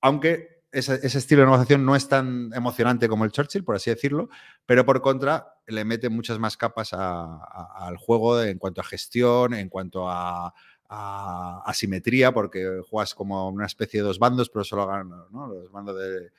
Aunque 0.00 0.62
ese, 0.72 0.94
ese 1.02 1.18
estilo 1.18 1.40
de 1.42 1.46
negociación 1.46 1.84
no 1.84 1.94
es 1.94 2.08
tan 2.08 2.50
emocionante 2.54 3.08
como 3.08 3.24
el 3.24 3.32
Churchill, 3.32 3.64
por 3.64 3.76
así 3.76 3.90
decirlo, 3.90 4.28
pero 4.64 4.84
por 4.84 5.00
contra 5.02 5.54
le 5.66 5.84
mete 5.84 6.08
muchas 6.08 6.38
más 6.38 6.56
capas 6.56 6.92
a- 6.92 7.36
a- 7.36 7.86
al 7.86 7.96
juego 7.98 8.42
en 8.42 8.58
cuanto 8.58 8.80
a 8.80 8.84
gestión, 8.84 9.54
en 9.54 9.68
cuanto 9.68 10.08
a, 10.08 10.52
a 10.88 11.62
asimetría, 11.66 12.32
porque 12.32 12.80
juegas 12.88 13.14
como 13.14 13.48
una 13.50 13.66
especie 13.66 14.00
de 14.00 14.06
dos 14.06 14.18
bandos, 14.18 14.48
pero 14.50 14.64
solo 14.64 14.86
ganan 14.86 15.10
¿no? 15.30 15.48
los 15.48 15.70
bandos 15.70 15.98
de, 15.98 16.30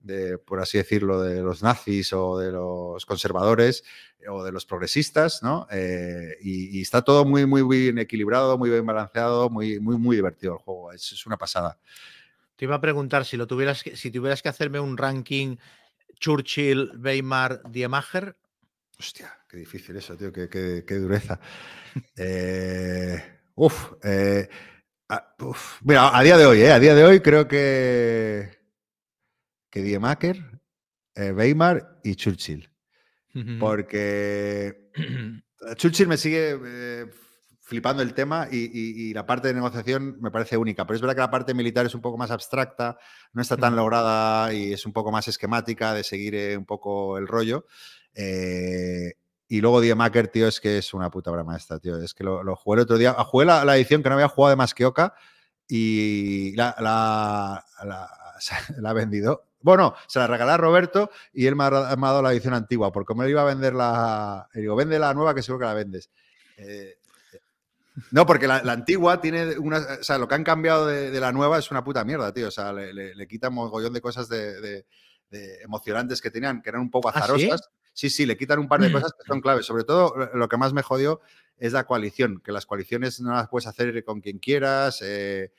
de, 0.00 0.38
por 0.38 0.60
así 0.60 0.78
decirlo, 0.78 1.20
de 1.22 1.42
los 1.42 1.62
nazis 1.62 2.12
o 2.12 2.38
de 2.38 2.52
los 2.52 3.04
conservadores 3.06 3.82
eh, 4.20 4.28
o 4.28 4.44
de 4.44 4.52
los 4.52 4.66
progresistas, 4.66 5.42
¿no? 5.42 5.66
Eh, 5.70 6.36
y, 6.40 6.78
y 6.78 6.82
está 6.82 7.02
todo 7.02 7.24
muy, 7.24 7.46
muy 7.46 7.62
bien 7.62 7.98
equilibrado, 7.98 8.56
muy 8.58 8.70
bien 8.70 8.86
balanceado, 8.86 9.50
muy, 9.50 9.80
muy, 9.80 9.96
muy 9.98 10.16
divertido 10.16 10.52
el 10.54 10.58
juego. 10.60 10.92
Es, 10.92 11.12
es 11.12 11.26
una 11.26 11.36
pasada. 11.36 11.78
Te 12.56 12.64
iba 12.64 12.76
a 12.76 12.80
preguntar 12.80 13.24
si 13.24 13.36
lo 13.36 13.46
tuvieras 13.46 13.82
que, 13.82 13.96
si 13.96 14.10
tuvieras 14.10 14.42
que 14.42 14.48
hacerme 14.48 14.80
un 14.80 14.96
ranking 14.96 15.56
Churchill, 16.18 16.92
Weimar, 17.02 17.60
Diemacher. 17.70 18.36
Hostia, 18.98 19.30
qué 19.48 19.58
difícil 19.58 19.94
eso, 19.96 20.16
tío, 20.16 20.32
qué, 20.32 20.48
qué- 20.48 20.84
qué 20.86 20.94
dureza. 20.94 21.38
Eh, 22.16 23.22
uf, 23.54 23.92
eh, 24.02 24.48
a- 25.08 25.34
uf. 25.40 25.80
Mira, 25.82 26.16
a 26.16 26.22
día 26.22 26.38
de 26.38 26.46
hoy, 26.46 26.62
eh, 26.62 26.72
a 26.72 26.78
día 26.78 26.94
de 26.94 27.04
hoy 27.04 27.20
creo 27.20 27.46
que 27.46 28.55
Diemaker, 29.82 30.60
eh, 31.14 31.32
Weimar 31.32 32.00
y 32.04 32.14
Churchill. 32.14 32.70
Porque 33.58 34.90
Churchill 35.76 36.08
me 36.08 36.16
sigue 36.16 36.58
eh, 36.64 37.06
flipando 37.60 38.02
el 38.02 38.14
tema 38.14 38.48
y, 38.50 38.56
y- 38.58 39.10
y 39.10 39.12
la 39.14 39.26
parte 39.26 39.48
de 39.48 39.54
negociación 39.54 40.18
me 40.20 40.30
parece 40.30 40.56
única, 40.56 40.86
pero 40.86 40.94
es 40.96 41.00
verdad 41.00 41.14
que 41.14 41.20
la 41.20 41.30
parte 41.30 41.52
militar 41.54 41.84
es 41.86 41.94
un 41.94 42.00
poco 42.00 42.16
más 42.16 42.30
abstracta, 42.30 42.96
no 43.32 43.42
está 43.42 43.56
tan 43.56 43.74
lograda 43.76 44.52
y 44.54 44.72
es 44.72 44.86
un 44.86 44.92
poco 44.92 45.10
más 45.12 45.28
esquemática 45.28 45.92
de 45.92 46.04
seguir 46.04 46.34
eh, 46.34 46.56
un 46.56 46.64
poco 46.64 47.18
el 47.18 47.26
rollo. 47.26 47.66
Eh, 48.14 49.14
y 49.48 49.60
luego 49.60 49.80
Diemaker, 49.80 50.28
tío, 50.28 50.48
es 50.48 50.58
que 50.60 50.78
es 50.78 50.94
una 50.94 51.10
puta 51.10 51.30
obra 51.30 51.44
maestra, 51.44 51.78
tío. 51.78 51.98
Es 52.00 52.14
que 52.14 52.24
lo, 52.24 52.42
lo 52.42 52.56
jugué 52.56 52.76
el 52.76 52.82
otro 52.82 52.98
día. 52.98 53.12
Jugué 53.12 53.44
la, 53.46 53.64
la 53.64 53.76
edición 53.76 54.02
que 54.02 54.08
no 54.08 54.14
había 54.16 54.28
jugado 54.28 54.50
de 54.50 54.56
Masqueoka 54.56 55.14
y 55.68 56.54
la, 56.56 56.74
la, 56.80 57.64
la, 57.84 58.08
la 58.80 58.90
ha 58.90 58.92
vendido. 58.92 59.44
Bueno, 59.66 59.94
se 60.06 60.20
la 60.20 60.28
regalé 60.28 60.52
a 60.52 60.56
Roberto 60.56 61.10
y 61.32 61.46
él 61.46 61.56
me 61.56 61.64
ha, 61.64 61.70
me 61.96 62.06
dado 62.06 62.22
la 62.22 62.32
edición 62.32 62.54
antigua, 62.54 62.92
porque 62.92 63.12
él 63.20 63.30
iba 63.30 63.42
a 63.42 63.46
vender 63.46 63.74
la. 63.74 64.48
le 64.54 64.60
digo, 64.60 64.76
vende 64.76 64.96
la 65.00 65.12
nueva 65.12 65.34
que 65.34 65.42
seguro 65.42 65.58
que 65.58 65.66
la 65.66 65.74
vendes. 65.74 66.08
Eh, 66.56 66.98
no, 68.12 68.26
porque 68.26 68.46
la, 68.46 68.62
la 68.62 68.72
antigua 68.72 69.20
tiene 69.20 69.58
una. 69.58 69.78
O 70.00 70.04
sea, 70.04 70.18
lo 70.18 70.28
que 70.28 70.36
han 70.36 70.44
cambiado 70.44 70.86
de, 70.86 71.10
de 71.10 71.20
la 71.20 71.32
nueva 71.32 71.58
es 71.58 71.68
una 71.72 71.82
puta 71.82 72.04
mierda, 72.04 72.32
tío. 72.32 72.46
O 72.46 72.50
sea, 72.52 72.72
le, 72.72 72.92
le, 72.92 73.14
le 73.16 73.26
quitan 73.26 73.52
mogollón 73.54 73.92
de 73.92 74.00
cosas 74.00 74.28
de, 74.28 74.60
de- 74.60 74.86
de 75.30 75.60
emocionantes 75.62 76.20
que 76.20 76.30
tenían, 76.30 76.62
que 76.62 76.68
eran 76.68 76.82
un 76.82 76.90
poco 76.90 77.08
¿Ah, 77.08 77.12
sí? 77.14 77.18
azarosas. 77.18 77.68
sí? 77.92 78.08
sí, 78.08 78.24
le 78.26 78.36
quitan 78.36 78.60
un 78.60 78.68
par 78.68 78.80
de 78.80 78.92
cosas 78.92 79.12
que 79.14 79.26
son 79.26 79.40
claves. 79.40 79.66
Sobre 79.66 79.82
todo, 79.82 80.14
lo- 80.16 80.32
lo 80.36 80.48
que 80.48 80.56
más 80.56 80.72
me 80.72 80.82
jodió 80.82 81.20
es 81.58 81.72
la 81.72 81.82
coalición, 81.84 82.40
que 82.44 82.52
las 82.52 82.66
coaliciones 82.66 83.18
no 83.20 83.32
las 83.32 83.48
puedes 83.48 83.66
hacer 83.66 84.04
con 84.04 84.20
quien 84.20 84.38
quieras. 84.38 85.00
eh, 85.02 85.50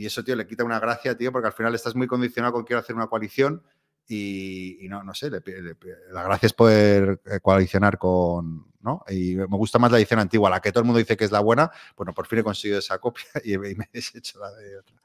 y 0.00 0.06
eso, 0.06 0.24
tío, 0.24 0.34
le 0.36 0.46
quita 0.46 0.64
una 0.64 0.80
gracia, 0.80 1.16
tío, 1.16 1.32
porque 1.32 1.48
al 1.48 1.52
final 1.52 1.74
estás 1.74 1.94
muy 1.94 2.06
condicionado 2.06 2.52
con 2.54 2.64
quiero 2.64 2.80
hacer 2.80 2.96
una 2.96 3.06
coalición 3.08 3.62
y, 4.08 4.84
y 4.84 4.88
no, 4.88 5.04
no 5.04 5.14
sé, 5.14 5.30
le 5.30 5.40
le 5.40 5.76
la 6.10 6.22
gracia 6.24 6.46
es 6.46 6.52
poder 6.52 7.20
eh, 7.26 7.38
coalicionar 7.40 7.98
con, 7.98 8.72
¿no? 8.80 9.04
Y 9.08 9.36
me 9.36 9.44
gusta 9.46 9.78
más 9.78 9.92
la 9.92 9.98
edición 9.98 10.20
antigua, 10.20 10.50
la 10.50 10.60
que 10.60 10.72
todo 10.72 10.80
el 10.80 10.86
mundo 10.86 10.98
dice 10.98 11.16
que 11.16 11.24
es 11.24 11.30
la 11.30 11.40
buena, 11.40 11.70
bueno, 11.96 12.12
por 12.12 12.26
fin 12.26 12.40
he 12.40 12.42
conseguido 12.42 12.78
esa 12.78 12.98
copia 12.98 13.24
y, 13.44 13.54
y 13.54 13.58
me 13.58 13.84
he 13.84 13.90
deshecho 13.92 14.38
la 14.40 14.50
de 14.52 14.78
otra. 14.78 14.96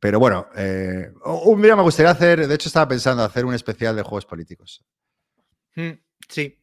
Pero 0.00 0.18
bueno, 0.18 0.48
eh, 0.56 1.12
un 1.24 1.62
día 1.62 1.76
me 1.76 1.82
gustaría 1.82 2.10
hacer, 2.10 2.46
de 2.48 2.54
hecho 2.54 2.68
estaba 2.68 2.88
pensando 2.88 3.22
hacer 3.22 3.44
un 3.44 3.54
especial 3.54 3.94
de 3.94 4.02
juegos 4.02 4.26
políticos. 4.26 4.84
Mm, 5.76 5.92
Sí, 6.28 6.58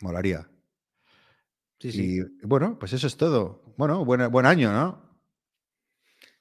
Molaría. 0.00 0.48
sí, 1.78 1.92
sí. 1.92 2.18
Y 2.20 2.46
bueno, 2.46 2.78
pues 2.78 2.92
eso 2.92 3.06
es 3.06 3.16
todo. 3.16 3.62
Bueno, 3.76 4.04
buen, 4.04 4.30
buen 4.30 4.44
año, 4.46 4.72
¿no? 4.72 5.05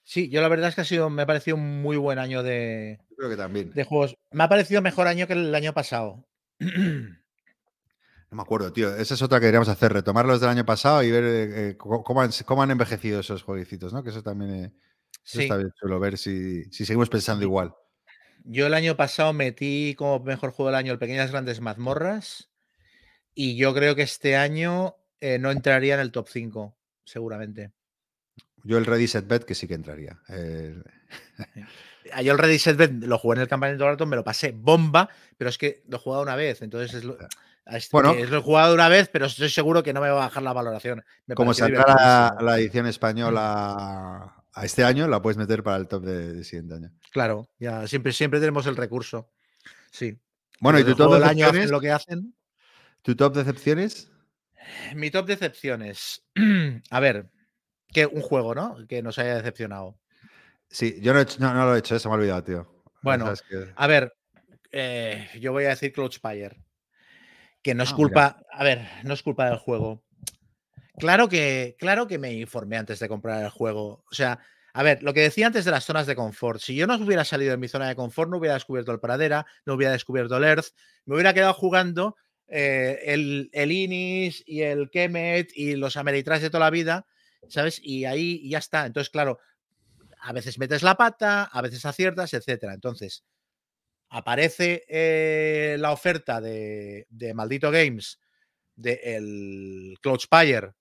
Sí, 0.05 0.29
yo 0.29 0.39
la 0.41 0.47
verdad 0.47 0.69
es 0.69 0.75
que 0.75 0.81
ha 0.81 0.85
sido, 0.85 1.09
me 1.09 1.23
ha 1.23 1.25
parecido 1.25 1.57
un 1.57 1.81
muy 1.81 1.97
buen 1.97 2.19
año 2.19 2.43
de, 2.43 2.99
Yo 3.09 3.15
creo 3.17 3.29
que 3.31 3.37
también. 3.37 3.73
de 3.73 3.83
juegos. 3.83 4.15
Me 4.31 4.43
ha 4.43 4.49
parecido 4.49 4.81
mejor 4.81 5.07
año 5.07 5.27
que 5.27 5.33
el 5.33 5.53
año 5.53 5.73
pasado. 5.73 6.25
No 8.31 8.37
me 8.37 8.41
acuerdo, 8.41 8.73
tío. 8.73 8.93
Esa 8.95 9.13
es 9.13 9.21
otra 9.21 9.39
que 9.39 9.45
queríamos 9.45 9.69
hacer, 9.69 9.93
retomarlos 9.93 10.41
del 10.41 10.49
año 10.49 10.65
pasado 10.65 11.03
y 11.03 11.11
ver 11.11 11.23
eh, 11.23 11.69
eh, 11.69 11.77
cómo, 11.77 12.21
han, 12.21 12.31
cómo 12.45 12.63
han 12.63 12.71
envejecido 12.71 13.19
esos 13.19 13.43
jueguecitos, 13.43 13.93
¿no? 13.93 14.03
Que 14.03 14.09
eso 14.09 14.23
también 14.23 14.51
eh, 14.55 14.73
eso 15.23 15.37
Sí, 15.37 15.43
está 15.43 15.57
bien 15.57 15.71
chulo, 15.79 15.99
ver 15.99 16.17
si, 16.17 16.65
si 16.65 16.85
seguimos 16.85 17.09
pensando 17.09 17.43
igual. 17.43 17.73
yo 18.43 18.67
el 18.67 18.73
año 18.73 18.97
pasado 18.97 19.31
metí 19.33 19.95
como 19.97 20.19
mejor 20.19 20.51
juego 20.51 20.67
del 20.69 20.75
año 20.75 20.91
el 20.91 20.99
Pequeñas 20.99 21.31
Grandes 21.31 21.61
Mazmorras 21.61 22.49
y 23.33 23.55
yo 23.57 23.73
creo 23.73 23.95
que 23.95 24.03
este 24.03 24.35
año 24.37 24.95
eh, 25.21 25.39
no 25.39 25.51
entraría 25.51 25.95
en 25.95 25.99
el 25.99 26.11
top 26.11 26.27
5, 26.29 26.75
seguramente. 27.05 27.71
Yo 28.65 28.79
el 28.79 28.85
Ready 28.85 29.07
Set 29.07 29.27
Bet 29.27 29.45
que 29.45 29.53
sí 29.53 29.67
que 29.67 29.75
entraría. 29.75 30.19
Eh, 30.27 30.75
Yo 32.23 32.31
el 32.33 32.37
Ready 32.37 32.57
Set 32.57 32.75
Bet 32.75 32.91
lo 33.03 33.19
jugué 33.19 33.35
en 33.35 33.41
el 33.43 33.47
campamento 33.47 33.85
Barato, 33.85 34.07
me 34.07 34.15
lo 34.15 34.23
pasé 34.23 34.51
bomba, 34.51 35.07
pero 35.37 35.49
es 35.49 35.57
que 35.57 35.83
lo 35.87 35.97
he 35.97 35.99
jugado 35.99 36.23
una 36.23 36.35
vez, 36.35 36.63
entonces 36.63 36.95
es 36.95 37.03
lo, 37.03 37.15
es- 37.67 37.89
Bueno. 37.91 38.13
es 38.13 38.29
lo 38.29 38.39
he 38.39 38.41
jugado 38.41 38.73
una 38.73 38.89
vez, 38.89 39.07
pero 39.09 39.27
estoy 39.27 39.49
seguro 39.49 39.83
que 39.83 39.93
no 39.93 40.01
me 40.01 40.09
va 40.09 40.23
a 40.23 40.25
bajar 40.27 40.41
la 40.41 40.53
valoración. 40.53 41.03
Me 41.27 41.35
como 41.35 41.53
saldrá 41.53 42.35
la, 42.41 42.59
edición 42.59 42.87
española 42.87 44.43
a 44.51 44.65
este 44.65 44.83
año, 44.83 45.07
la 45.07 45.21
puedes 45.21 45.37
meter 45.37 45.61
para 45.61 45.77
el 45.77 45.87
top 45.87 46.03
de, 46.03 46.33
de 46.33 46.43
siguiente 46.43 46.73
año. 46.73 46.91
Claro, 47.11 47.47
ya 47.59 47.87
siempre, 47.87 48.13
siempre 48.13 48.39
tenemos 48.39 48.65
el 48.65 48.75
recurso. 48.75 49.31
Sí. 49.91 50.19
Bueno, 50.59 50.79
¿y 50.79 50.83
tu 50.83 50.95
top 50.95 51.13
del 51.13 51.23
año 51.23 51.45
hacen 51.45 51.61
decepciones? 51.61 51.71
lo 51.71 51.81
que 51.81 51.91
hacen. 51.91 52.35
¿Tu 53.03 53.15
top 53.15 53.35
decepciones? 53.35 54.11
Mi 54.95 55.11
top 55.11 55.27
decepciones. 55.27 56.25
A 56.89 56.99
ver, 56.99 57.29
que 57.95 58.05
un 58.05 58.21
juego, 58.21 58.53
¿no? 58.53 58.77
Que 58.87 59.01
nos 59.01 59.17
haya 59.17 59.35
decepcionado. 59.35 59.97
Sí, 60.69 60.99
yo 61.01 61.13
no, 61.13 61.19
he 61.19 61.23
hecho- 61.23 61.37
no, 61.39 61.53
no 61.53 61.65
lo 61.65 61.75
he 61.75 61.79
hecho, 61.79 61.97
se 61.97 62.07
me 62.07 62.13
ha 62.13 62.17
olvidado, 62.17 62.43
tío. 62.43 62.83
Bueno, 63.01 63.33
que- 63.49 63.71
A 63.75 63.87
ver, 63.87 64.13
eh, 64.71 65.29
yo 65.39 65.51
voy 65.53 65.65
a 65.65 65.69
decir 65.69 65.93
Cloudspire. 65.93 66.61
Que 67.61 67.73
no 67.73 67.83
es 67.83 67.89
Ah, 67.91 67.95
mira. 67.95 68.03
culpa. 68.07 68.39
A 68.51 68.63
ver, 68.63 68.87
no 69.03 69.13
es 69.13 69.23
culpa 69.23 69.49
del 69.49 69.57
juego. 69.57 70.03
Claro 70.97 71.27
que, 71.27 71.75
claro 71.79 72.05
que 72.07 72.17
me 72.17 72.33
informé 72.33 72.77
antes 72.77 72.99
de 72.99 73.07
comprar 73.07 73.41
el 73.43 73.49
juego. 73.49 74.03
O 74.11 74.13
sea, 74.13 74.39
A 74.77 74.83
ver, 74.83 75.01
lo 75.03 75.13
que 75.13 75.21
decía 75.21 75.47
antes 75.47 75.63
de 75.63 75.71
las 75.71 75.85
zonas 75.85 76.05
de 76.05 76.17
confort. 76.17 76.59
Si 76.59 76.75
yo 76.75 76.85
no 76.85 76.95
hubiera 76.95 77.23
salido 77.23 77.51
de 77.51 77.57
mi 77.57 77.69
zona 77.69 77.87
de 77.87 77.95
confort, 77.95 78.29
no 78.29 78.35
hubiera 78.39 78.55
descubierto 78.55 78.91
el 78.91 78.99
Pradera, 78.99 79.45
no 79.65 79.75
hubiera 79.75 79.93
descubierto 79.93 80.35
el 80.35 80.43
Earth, 80.43 80.65
me 81.05 81.15
hubiera 81.15 81.33
quedado 81.33 81.53
jugando 81.53 82.17
eh, 82.49 82.99
el, 83.05 83.49
el, 83.53 83.71
Inis 83.71 84.43
y 84.45 84.63
el 84.63 84.89
Kemet 84.89 85.49
y 85.55 85.77
los 85.77 85.95
Ameritrash 85.95 86.41
de 86.41 86.49
toda 86.49 86.65
la 86.65 86.71
vida, 86.71 87.05
¿sabes? 87.49 87.79
Y 87.83 88.05
ahí 88.05 88.47
ya 88.49 88.59
está. 88.59 88.85
Entonces, 88.85 89.09
claro, 89.09 89.39
a 90.19 90.33
veces 90.33 90.57
metes 90.57 90.83
la 90.83 90.95
pata, 90.95 91.43
a 91.43 91.61
veces 91.61 91.85
aciertas, 91.85 92.33
etcétera. 92.33 92.73
Entonces, 92.73 93.23
aparece 94.09 94.85
eh, 94.87 95.77
la 95.79 95.91
oferta 95.91 96.41
de, 96.41 97.05
Maldito 97.33 97.71
Games 97.71 98.19
del 98.75 99.91
de 99.91 99.97
Cloud 100.01 100.19
Spire 100.19 100.73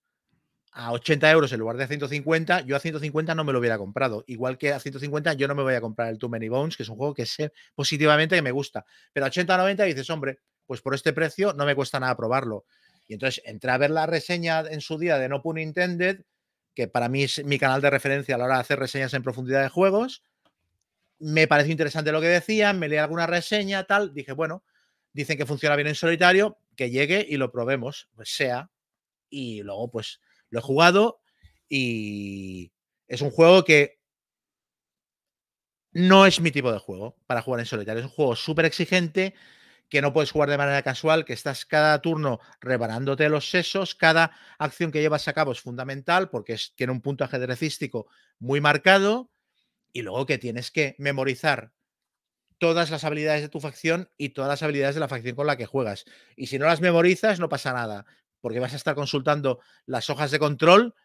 a 0.73 0.93
80 0.93 1.31
euros 1.31 1.52
en 1.52 1.60
lugar 1.60 1.76
de 1.76 1.84
a 1.84 1.86
150, 1.86 2.62
yo 2.62 2.75
a 2.75 2.81
150 2.81 3.34
no 3.36 3.44
me 3.44 3.52
lo 3.52 3.60
hubiera 3.60 3.78
comprado. 3.78 4.25
Igual 4.26 4.59
que 4.59 4.73
a 4.73 4.81
150 4.81 5.34
yo 5.34 5.47
no 5.47 5.55
me 5.55 5.62
voy 5.62 5.75
a 5.75 5.81
comprar 5.81 6.09
el 6.09 6.18
Too 6.18 6.28
Many 6.28 6.49
Bones, 6.49 6.76
que 6.76 6.83
es 6.83 6.89
un 6.89 6.97
juego 6.97 7.15
que 7.15 7.26
sé 7.26 7.52
positivamente 7.76 8.34
que 8.34 8.43
me 8.43 8.51
gusta. 8.51 8.84
Pero 9.12 9.26
a 9.26 9.28
80 9.28 9.55
o 9.55 9.59
90 9.59 9.84
dices, 9.84 10.10
hombre, 10.10 10.41
pues 10.67 10.81
por 10.81 10.94
este 10.94 11.12
precio 11.12 11.52
no 11.52 11.65
me 11.65 11.76
cuesta 11.76 12.01
nada 12.01 12.17
probarlo. 12.17 12.65
Y 13.07 13.15
entonces 13.15 13.41
entré 13.44 13.70
a 13.70 13.78
ver 13.78 13.91
la 13.91 14.07
reseña 14.07 14.60
en 14.68 14.81
su 14.81 14.99
día 14.99 15.18
de 15.18 15.28
No 15.28 15.43
Pun 15.43 15.59
Intended, 15.59 16.23
que 16.75 16.89
para 16.89 17.09
mí 17.09 17.25
es 17.25 17.44
mi 17.44 17.59
canal 17.59 17.81
de 17.81 17.91
referencia 17.91 18.35
a 18.35 18.39
la 18.39 18.44
hora 18.44 18.55
de 18.57 18.61
hacer 18.61 18.78
reseñas 18.78 19.15
en 19.15 19.23
profundidad 19.23 19.62
de 19.62 19.69
juegos. 19.69 20.23
Me 21.19 21.47
pareció 21.47 21.73
interesante 21.73 22.12
lo 22.12 22.20
que 22.20 22.27
decían, 22.27 22.78
me 22.78 22.89
leí 22.89 22.99
alguna 22.99 23.27
reseña, 23.27 23.85
tal. 23.85 24.12
Dije, 24.12 24.33
bueno, 24.33 24.65
dicen 25.12 25.39
que 25.39 25.47
funciona 25.47 25.77
bien 25.77 25.89
en 25.89 25.94
solitario, 25.94 26.59
que 26.77 26.91
llegue 26.91 27.25
y 27.28 27.36
lo 27.36 27.53
probemos, 27.53 28.09
pues 28.15 28.35
sea. 28.35 28.70
Y 29.31 29.62
luego, 29.62 29.91
pues 29.91 30.20
lo 30.51 30.59
he 30.59 30.62
jugado 30.62 31.20
y 31.69 32.73
es 33.09 33.20
un 33.23 33.31
juego 33.31 33.65
que 33.65 33.99
no 35.93 36.27
es 36.27 36.41
mi 36.41 36.51
tipo 36.51 36.73
de 36.73 36.78
juego 36.78 37.17
para 37.27 37.43
jugar 37.43 37.61
en 37.61 37.67
solitario. 37.67 38.01
Es 38.01 38.07
un 38.07 38.12
juego 38.12 38.36
súper 38.36 38.65
exigente 38.65 39.35
que 39.94 40.02
no 40.02 40.12
puedes 40.12 40.32
jugar 40.32 40.50
de 40.50 40.58
manera 40.58 40.82
casual, 40.82 41.24
que 41.24 41.34
estás 41.34 41.64
cada 41.64 42.02
turno 42.02 42.40
reparándote 42.60 43.28
los 43.28 43.48
sesos, 43.48 43.94
cada 43.94 44.32
acción 44.58 44.90
que 44.90 45.00
llevas 45.00 45.28
a 45.28 45.32
cabo 45.32 45.52
es 45.52 45.60
fundamental 45.60 46.31
porque 46.31 46.58
tiene 46.74 46.92
un 46.92 47.00
punto 47.00 47.23
ajedrecístico 47.23 48.08
muy 48.40 48.60
marcado 48.60 49.31
y 49.92 50.02
luego 50.02 50.26
que 50.26 50.36
tienes 50.36 50.73
que 50.73 50.97
memorizar 50.98 51.70
todas 52.58 52.90
las 52.90 53.05
habilidades 53.05 53.42
de 53.42 53.48
tu 53.48 53.60
facción 53.60 54.10
y 54.16 54.31
todas 54.31 54.48
las 54.48 54.64
habilidades 54.64 54.97
de 54.97 55.00
la 55.00 55.06
facción 55.06 55.36
con 55.36 55.47
la 55.47 55.56
que 55.56 55.66
juegas. 55.66 56.06
Y 56.34 56.48
si 56.48 56.58
no 56.58 56.66
las 56.66 56.81
memorizas, 56.81 57.39
no 57.39 57.48
pasa 57.48 57.73
nada 57.73 58.05
porque 58.40 58.58
vas 58.58 58.73
a 58.73 58.76
estar 58.76 58.97
consultando 58.97 59.60
las 59.86 60.10
hojas 60.10 60.32
de 60.32 60.40
control 60.40 60.97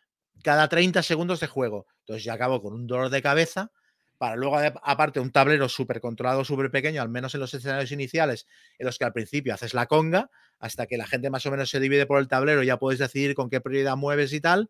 cada 0.44 0.68
30 0.68 1.04
segundos 1.04 1.40
de 1.40 1.46
juego. 1.46 1.86
Entonces 2.00 2.24
ya 2.24 2.34
acabo 2.34 2.60
con 2.60 2.74
un 2.74 2.88
dolor 2.88 3.12
de 3.12 3.22
cabeza 3.22 3.72
para 4.20 4.36
luego, 4.36 4.60
aparte, 4.84 5.22
un 5.22 5.32
tablero 5.32 5.70
súper 5.70 6.02
controlado, 6.02 6.44
súper 6.44 6.70
pequeño, 6.70 7.02
al 7.02 7.08
menos 7.08 7.34
en 7.34 7.40
los 7.40 7.54
escenarios 7.54 7.92
iniciales, 7.94 8.46
en 8.78 8.86
los 8.86 9.00
que 9.00 9.06
al 9.06 9.14
principio 9.14 9.54
haces 9.54 9.74
la 9.74 9.88
conga, 9.88 10.30
hasta 10.60 10.88
que 10.88 10.98
la 10.98 11.08
gente 11.08 11.30
más 11.30 11.46
o 11.46 11.52
menos 11.52 11.70
se 11.70 11.80
divide 11.80 12.06
por 12.06 12.20
el 12.20 12.28
tablero, 12.28 12.62
ya 12.62 12.78
puedes 12.78 13.00
decidir 13.00 13.34
con 13.34 13.50
qué 13.50 13.62
prioridad 13.62 13.96
mueves 13.96 14.34
y 14.34 14.42
tal. 14.42 14.70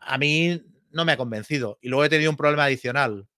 A 0.00 0.18
mí 0.18 0.62
no 0.90 1.04
me 1.04 1.12
ha 1.12 1.16
convencido. 1.16 1.78
Y 1.80 1.90
luego 1.90 2.04
he 2.04 2.08
tenido 2.08 2.28
un 2.28 2.36
problema 2.36 2.64
adicional. 2.64 3.28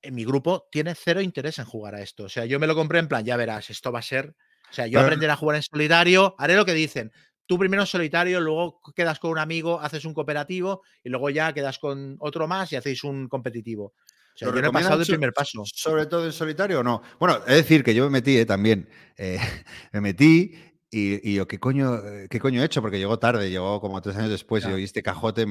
En 0.00 0.14
mi 0.14 0.24
grupo 0.24 0.66
tiene 0.72 0.94
cero 0.94 1.20
interés 1.20 1.58
en 1.58 1.66
jugar 1.66 1.94
a 1.94 2.00
esto. 2.00 2.24
O 2.24 2.28
sea, 2.30 2.46
yo 2.46 2.58
me 2.58 2.66
lo 2.66 2.74
compré 2.74 2.98
en 2.98 3.08
plan, 3.08 3.26
ya 3.26 3.36
verás, 3.36 3.68
esto 3.68 3.92
va 3.92 3.98
a 3.98 4.02
ser 4.02 4.34
o 4.70 4.72
sea, 4.72 4.86
yo 4.86 5.00
aprenderé 5.00 5.32
a 5.32 5.36
jugar 5.36 5.56
en 5.56 5.62
solitario, 5.62 6.36
haré 6.38 6.54
lo 6.54 6.64
que 6.64 6.74
dicen. 6.74 7.12
Tú 7.50 7.58
primero 7.58 7.82
en 7.82 7.86
solitario, 7.88 8.40
luego 8.40 8.80
quedas 8.94 9.18
con 9.18 9.32
un 9.32 9.38
amigo, 9.38 9.80
haces 9.80 10.04
un 10.04 10.14
cooperativo 10.14 10.82
y 11.02 11.08
luego 11.08 11.30
ya 11.30 11.52
quedas 11.52 11.80
con 11.80 12.16
otro 12.20 12.46
más 12.46 12.70
y 12.70 12.76
hacéis 12.76 13.02
un 13.02 13.28
competitivo. 13.28 13.86
O 13.86 13.94
sea, 14.36 14.54
yo 14.54 14.62
no 14.62 14.68
he 14.68 14.70
pasado 14.70 15.00
el 15.00 15.06
primer 15.08 15.32
paso. 15.32 15.64
¿Sobre 15.64 16.06
todo 16.06 16.26
en 16.26 16.32
solitario 16.32 16.78
o 16.78 16.84
no? 16.84 17.02
Bueno, 17.18 17.38
es 17.48 17.56
decir, 17.56 17.82
que 17.82 17.92
yo 17.92 18.04
me 18.04 18.10
metí 18.10 18.36
eh, 18.36 18.46
también. 18.46 18.88
Eh, 19.16 19.40
me 19.92 20.00
metí 20.00 20.54
y, 20.92 21.34
yo, 21.34 21.48
¿qué 21.48 21.58
coño, 21.58 21.96
eh, 21.96 22.28
¿qué 22.30 22.38
coño 22.38 22.62
he 22.62 22.66
hecho? 22.66 22.82
Porque 22.82 23.00
llegó 23.00 23.18
tarde, 23.18 23.50
llegó 23.50 23.80
como 23.80 24.00
tres 24.00 24.14
años 24.14 24.30
después 24.30 24.64
y 24.64 24.68
oí 24.70 24.84
este 24.84 25.02
cajote 25.02 25.44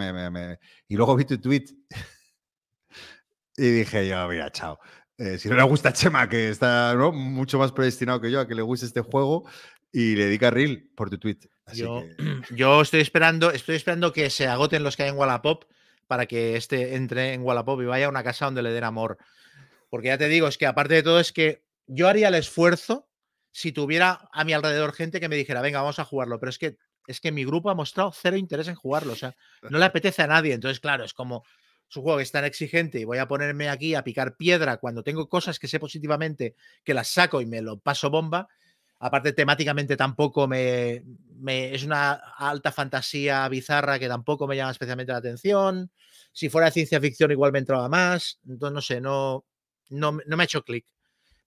y 0.87 0.95
luego 0.95 1.17
vi 1.17 1.25
tu 1.25 1.37
tweet 1.37 1.65
y 3.57 3.69
dije 3.71 4.07
yo, 4.07 4.25
mira, 4.29 4.49
chao. 4.53 4.79
Eh, 5.19 5.37
si 5.37 5.49
no 5.49 5.57
le 5.57 5.63
gusta 5.63 5.89
a 5.89 5.93
Chema, 5.93 6.29
que 6.29 6.47
está 6.47 6.95
mucho 7.11 7.59
más 7.59 7.73
predestinado 7.73 8.21
que 8.21 8.31
yo 8.31 8.39
a 8.39 8.47
que 8.47 8.55
le 8.55 8.61
guste 8.61 8.85
este 8.85 9.01
juego, 9.01 9.43
y 9.91 10.15
le 10.15 10.25
dedica 10.25 10.51
Reel 10.51 10.89
por 10.95 11.09
tu 11.09 11.17
tweet. 11.17 11.39
yo, 11.73 12.03
yo, 12.55 12.81
estoy 12.81 13.01
esperando, 13.01 13.51
estoy 13.51 13.75
esperando 13.75 14.13
que 14.13 14.29
se 14.29 14.47
agoten 14.47 14.83
los 14.83 14.95
que 14.95 15.03
hay 15.03 15.09
en 15.09 15.17
Wallapop 15.17 15.65
para 16.07 16.25
que 16.25 16.55
este 16.55 16.95
entre 16.95 17.33
en 17.33 17.43
Wallapop 17.43 17.81
y 17.81 17.85
vaya 17.85 18.07
a 18.07 18.09
una 18.09 18.23
casa 18.23 18.45
donde 18.45 18.63
le 18.63 18.71
den 18.71 18.83
amor. 18.83 19.17
Porque 19.89 20.07
ya 20.07 20.17
te 20.17 20.27
digo, 20.27 20.47
es 20.47 20.57
que 20.57 20.65
aparte 20.65 20.95
de 20.95 21.03
todo, 21.03 21.19
es 21.19 21.31
que 21.31 21.63
yo 21.87 22.07
haría 22.07 22.27
el 22.27 22.35
esfuerzo 22.35 23.07
si 23.51 23.71
tuviera 23.71 24.29
a 24.31 24.43
mi 24.43 24.53
alrededor 24.53 24.93
gente 24.93 25.19
que 25.19 25.29
me 25.29 25.35
dijera, 25.35 25.61
venga, 25.61 25.81
vamos 25.81 25.99
a 25.99 26.05
jugarlo. 26.05 26.39
Pero 26.39 26.49
es 26.49 26.57
que 26.59 26.77
es 27.07 27.19
que 27.19 27.31
mi 27.31 27.43
grupo 27.43 27.71
ha 27.71 27.75
mostrado 27.75 28.11
cero 28.11 28.37
interés 28.37 28.67
en 28.67 28.75
jugarlo. 28.75 29.13
O 29.13 29.15
sea, 29.15 29.35
no 29.67 29.79
le 29.79 29.85
apetece 29.85 30.21
a 30.21 30.27
nadie. 30.27 30.53
Entonces, 30.53 30.79
claro, 30.79 31.03
es 31.03 31.13
como 31.13 31.43
es 31.89 31.97
un 31.97 32.03
juego 32.03 32.17
que 32.17 32.23
es 32.23 32.31
tan 32.31 32.45
exigente 32.45 32.99
y 32.99 33.03
voy 33.03 33.17
a 33.17 33.27
ponerme 33.27 33.67
aquí 33.67 33.95
a 33.95 34.03
picar 34.03 34.37
piedra 34.37 34.77
cuando 34.77 35.01
tengo 35.01 35.27
cosas 35.27 35.57
que 35.57 35.67
sé 35.67 35.79
positivamente 35.79 36.55
que 36.83 36.93
las 36.93 37.07
saco 37.07 37.41
y 37.41 37.47
me 37.47 37.61
lo 37.63 37.79
paso 37.79 38.11
bomba. 38.11 38.47
Aparte, 38.99 39.33
temáticamente 39.33 39.95
tampoco 39.95 40.47
me, 40.47 41.03
es 41.73 41.83
una 41.83 42.13
alta 42.13 42.71
fantasía 42.71 43.47
bizarra 43.47 43.97
que 43.97 44.07
tampoco 44.07 44.47
me 44.47 44.55
llama 44.55 44.71
especialmente 44.71 45.11
la 45.11 45.19
atención. 45.19 45.91
Si 46.31 46.49
fuera 46.49 46.71
ciencia 46.71 46.99
ficción, 46.99 47.31
igual 47.31 47.51
me 47.51 47.59
entraba 47.59 47.87
más. 47.89 48.39
Entonces, 48.47 48.73
no 48.73 48.81
sé, 48.81 49.01
no, 49.01 49.45
no, 49.89 50.19
no 50.25 50.37
me 50.37 50.43
ha 50.43 50.45
hecho 50.45 50.63
clic. 50.63 50.85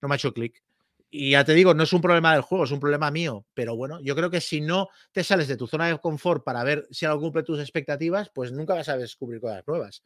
No 0.01 0.09
me 0.09 0.15
ha 0.15 0.17
hecho 0.17 0.33
clic. 0.33 0.63
Y 1.11 1.33
ya 1.33 1.45
te 1.45 1.53
digo, 1.53 1.75
no 1.75 1.83
es 1.83 1.93
un 1.93 2.01
problema 2.01 2.33
del 2.33 2.41
juego, 2.41 2.65
es 2.65 2.71
un 2.71 2.81
problema 2.81 3.11
mío. 3.11 3.45
Pero 3.53 3.77
bueno, 3.77 4.01
yo 4.01 4.17
creo 4.17 4.31
que 4.31 4.41
si 4.41 4.63
no 4.63 4.89
te 5.13 5.23
sales 5.23 5.47
de 5.47 5.59
tu 5.59 5.67
zona 5.67 5.89
de 5.89 5.99
confort 5.99 6.43
para 6.43 6.65
ver 6.65 6.89
si 6.91 7.05
algo 7.05 7.21
cumple 7.21 7.43
tus 7.43 7.61
expectativas, 7.61 8.31
pues 8.35 8.51
nunca 8.51 8.75
vas 8.75 8.89
a 8.89 8.97
descubrir 8.97 9.41
cosas 9.43 9.63
nuevas 9.67 10.03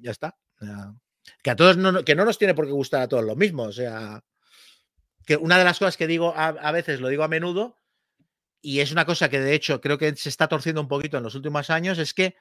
ya 0.00 0.10
está. 0.10 0.36
que 1.42 1.50
a 1.50 1.56
todos 1.56 1.76
no, 1.76 2.04
que 2.04 2.14
no 2.14 2.24
nos 2.24 2.38
tiene 2.38 2.54
por 2.54 2.66
qué 2.66 2.72
gustar 2.72 3.02
a 3.02 3.08
todos 3.08 3.24
lo 3.24 3.36
mismo. 3.36 3.64
O 3.64 3.72
sea, 3.72 4.22
que 5.26 5.36
una 5.36 5.58
de 5.58 5.64
las 5.64 5.78
cosas 5.78 5.96
que 5.96 6.06
digo 6.06 6.34
a, 6.36 6.72
veces, 6.72 7.00
lo 7.00 7.08
digo 7.08 7.24
a 7.24 7.28
menudo, 7.28 7.76
y 8.60 8.80
es 8.80 8.92
una 8.92 9.04
cosa 9.04 9.28
que 9.28 9.40
de 9.40 9.54
hecho 9.54 9.80
creo 9.80 9.98
que 9.98 10.14
se 10.16 10.28
está 10.28 10.48
torciendo 10.48 10.80
un 10.80 10.88
poquito 10.88 11.16
en 11.16 11.24
los 11.24 11.34
últimos 11.34 11.70
años, 11.70 11.98
es 11.98 12.14
que 12.14 12.36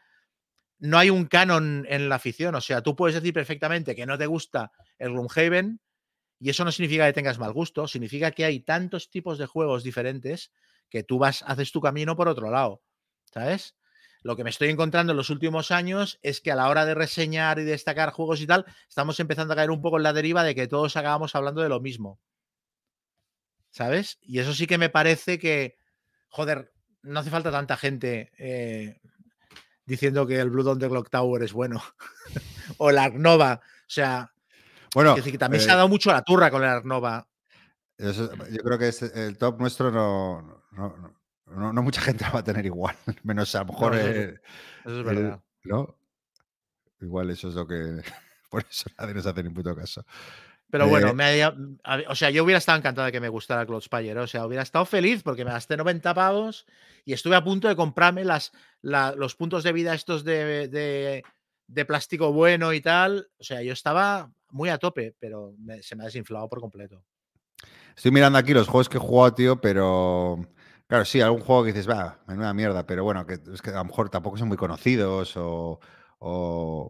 no 0.79 0.97
hay 0.97 1.09
un 1.09 1.25
canon 1.25 1.85
en 1.89 2.09
la 2.09 2.15
afición. 2.15 2.55
O 2.55 2.61
sea, 2.61 2.81
tú 2.81 2.95
puedes 2.95 3.15
decir 3.15 3.33
perfectamente 3.33 3.95
que 3.95 4.05
no 4.05 4.17
te 4.17 4.25
gusta 4.25 4.71
el 4.97 5.11
Gloomhaven 5.11 5.79
y 6.39 6.49
eso 6.49 6.65
no 6.65 6.71
significa 6.71 7.05
que 7.05 7.13
tengas 7.13 7.37
mal 7.37 7.53
gusto, 7.53 7.87
significa 7.87 8.31
que 8.31 8.45
hay 8.45 8.61
tantos 8.61 9.09
tipos 9.09 9.37
de 9.37 9.45
juegos 9.45 9.83
diferentes 9.83 10.51
que 10.89 11.03
tú 11.03 11.19
vas, 11.19 11.43
haces 11.47 11.71
tu 11.71 11.81
camino 11.81 12.15
por 12.15 12.27
otro 12.27 12.49
lado. 12.49 12.81
¿Sabes? 13.31 13.75
Lo 14.23 14.35
que 14.35 14.43
me 14.43 14.49
estoy 14.51 14.69
encontrando 14.69 15.11
en 15.11 15.17
los 15.17 15.29
últimos 15.29 15.71
años 15.71 16.19
es 16.21 16.41
que 16.41 16.51
a 16.51 16.55
la 16.55 16.69
hora 16.69 16.85
de 16.85 16.93
reseñar 16.93 17.57
y 17.59 17.63
destacar 17.63 18.11
juegos 18.11 18.41
y 18.41 18.47
tal, 18.47 18.65
estamos 18.87 19.19
empezando 19.19 19.53
a 19.53 19.55
caer 19.55 19.71
un 19.71 19.81
poco 19.81 19.97
en 19.97 20.03
la 20.03 20.13
deriva 20.13 20.43
de 20.43 20.53
que 20.53 20.67
todos 20.67 20.95
acabamos 20.95 21.35
hablando 21.35 21.61
de 21.61 21.69
lo 21.69 21.79
mismo. 21.79 22.19
¿Sabes? 23.71 24.19
Y 24.21 24.39
eso 24.39 24.53
sí 24.53 24.67
que 24.67 24.77
me 24.77 24.89
parece 24.89 25.39
que, 25.39 25.77
joder, 26.29 26.71
no 27.03 27.19
hace 27.19 27.29
falta 27.29 27.51
tanta 27.51 27.77
gente 27.77 28.31
eh, 28.37 29.01
diciendo 29.85 30.27
que 30.27 30.39
el 30.39 30.49
Blue 30.49 30.63
Dawn 30.63 30.79
de 30.79 30.89
Clock 30.89 31.09
Tower 31.09 31.41
es 31.43 31.53
bueno. 31.53 31.81
o 32.77 32.91
la 32.91 33.05
Arnova. 33.05 33.61
O 33.63 33.93
sea, 33.93 34.31
bueno, 34.93 35.15
que 35.15 35.37
también 35.37 35.61
se 35.61 35.69
ha 35.69 35.73
eh 35.73 35.77
dado 35.77 35.89
mucho 35.89 36.11
la 36.11 36.23
turra 36.23 36.51
con 36.51 36.61
la 36.61 36.73
Arnova. 36.73 37.27
yo 37.97 38.63
creo 38.63 38.77
que 38.77 38.91
el 39.15 39.37
top 39.37 39.59
nuestro 39.59 39.91
no, 39.91 40.61
no, 41.55 41.83
mucha 41.83 42.01
gente 42.01 42.23
la 42.25 42.31
va 42.31 42.39
a 42.39 42.43
tener 42.43 42.65
igual, 42.65 42.95
menos 43.23 43.53
a 43.55 43.59
lo 43.59 43.65
mejor. 43.65 43.95
eso, 43.95 44.39
es 44.85 45.03
verdad. 45.03 45.41
¿No? 45.63 45.97
Igual 46.99 47.29
eso 47.29 47.49
es 47.49 47.55
lo 47.55 47.67
que. 47.67 48.01
Por 48.49 48.65
eso 48.69 48.89
nadie 48.97 49.13
nos 49.13 49.25
hace 49.25 49.43
ni 49.43 49.49
puto 49.49 49.73
caso. 49.75 50.05
Pero 50.71 50.87
bueno, 50.87 51.09
eh 51.09 51.13
me 51.13 52.05
o 52.07 52.15
sea, 52.15 52.29
yo 52.29 52.43
hubiera 52.43 52.57
estado 52.57 52.77
encantado 52.77 53.05
de 53.05 53.11
que 53.11 53.19
me 53.19 53.29
gustara 53.29 53.65
Cloud 53.65 53.81
Spire. 53.81 54.19
O 54.19 54.27
sea, 54.27 54.45
hubiera 54.45 54.63
estado 54.63 54.85
feliz 54.85 55.21
porque 55.21 55.45
me 55.45 55.51
gasté 55.51 55.77
90 55.77 56.13
pavos 56.13 56.65
y 57.05 57.13
estuve 57.13 57.35
a 57.35 57.43
punto 57.43 57.67
de 57.67 57.75
comprarme 57.75 58.23
las, 58.23 58.51
los 58.81 59.35
puntos 59.35 59.63
de 59.63 59.73
vida 59.73 59.93
estos 59.93 60.23
de, 60.23 60.67
de, 60.67 61.23
de, 61.67 61.85
plástico 61.85 62.31
bueno 62.31 62.73
y 62.73 62.81
tal. 62.81 63.29
O 63.37 63.43
sea, 63.43 63.61
yo 63.61 63.73
estaba 63.73 64.31
muy 64.49 64.69
a 64.69 64.77
tope, 64.77 65.15
pero 65.19 65.53
se 65.81 65.95
me 65.95 66.03
ha 66.03 66.05
desinflado 66.05 66.49
por 66.49 66.61
completo. 66.61 67.03
Estoy 67.95 68.11
mirando 68.11 68.39
aquí 68.39 68.53
los 68.53 68.67
juegos 68.67 68.89
que 68.89 68.97
he 68.97 69.01
jugado, 69.01 69.35
tío, 69.35 69.61
pero 69.61 70.39
Claro, 70.91 71.05
sí, 71.05 71.21
algún 71.21 71.39
juego 71.39 71.63
que 71.63 71.71
dices, 71.71 71.89
va, 71.89 72.19
menuda 72.27 72.53
mierda, 72.53 72.85
pero 72.85 73.05
bueno, 73.05 73.25
que 73.25 73.35
es 73.35 73.61
que 73.61 73.69
a 73.69 73.75
lo 73.75 73.85
mejor 73.85 74.09
tampoco 74.09 74.35
son 74.35 74.49
muy 74.49 74.57
conocidos 74.57 75.37
o, 75.37 75.79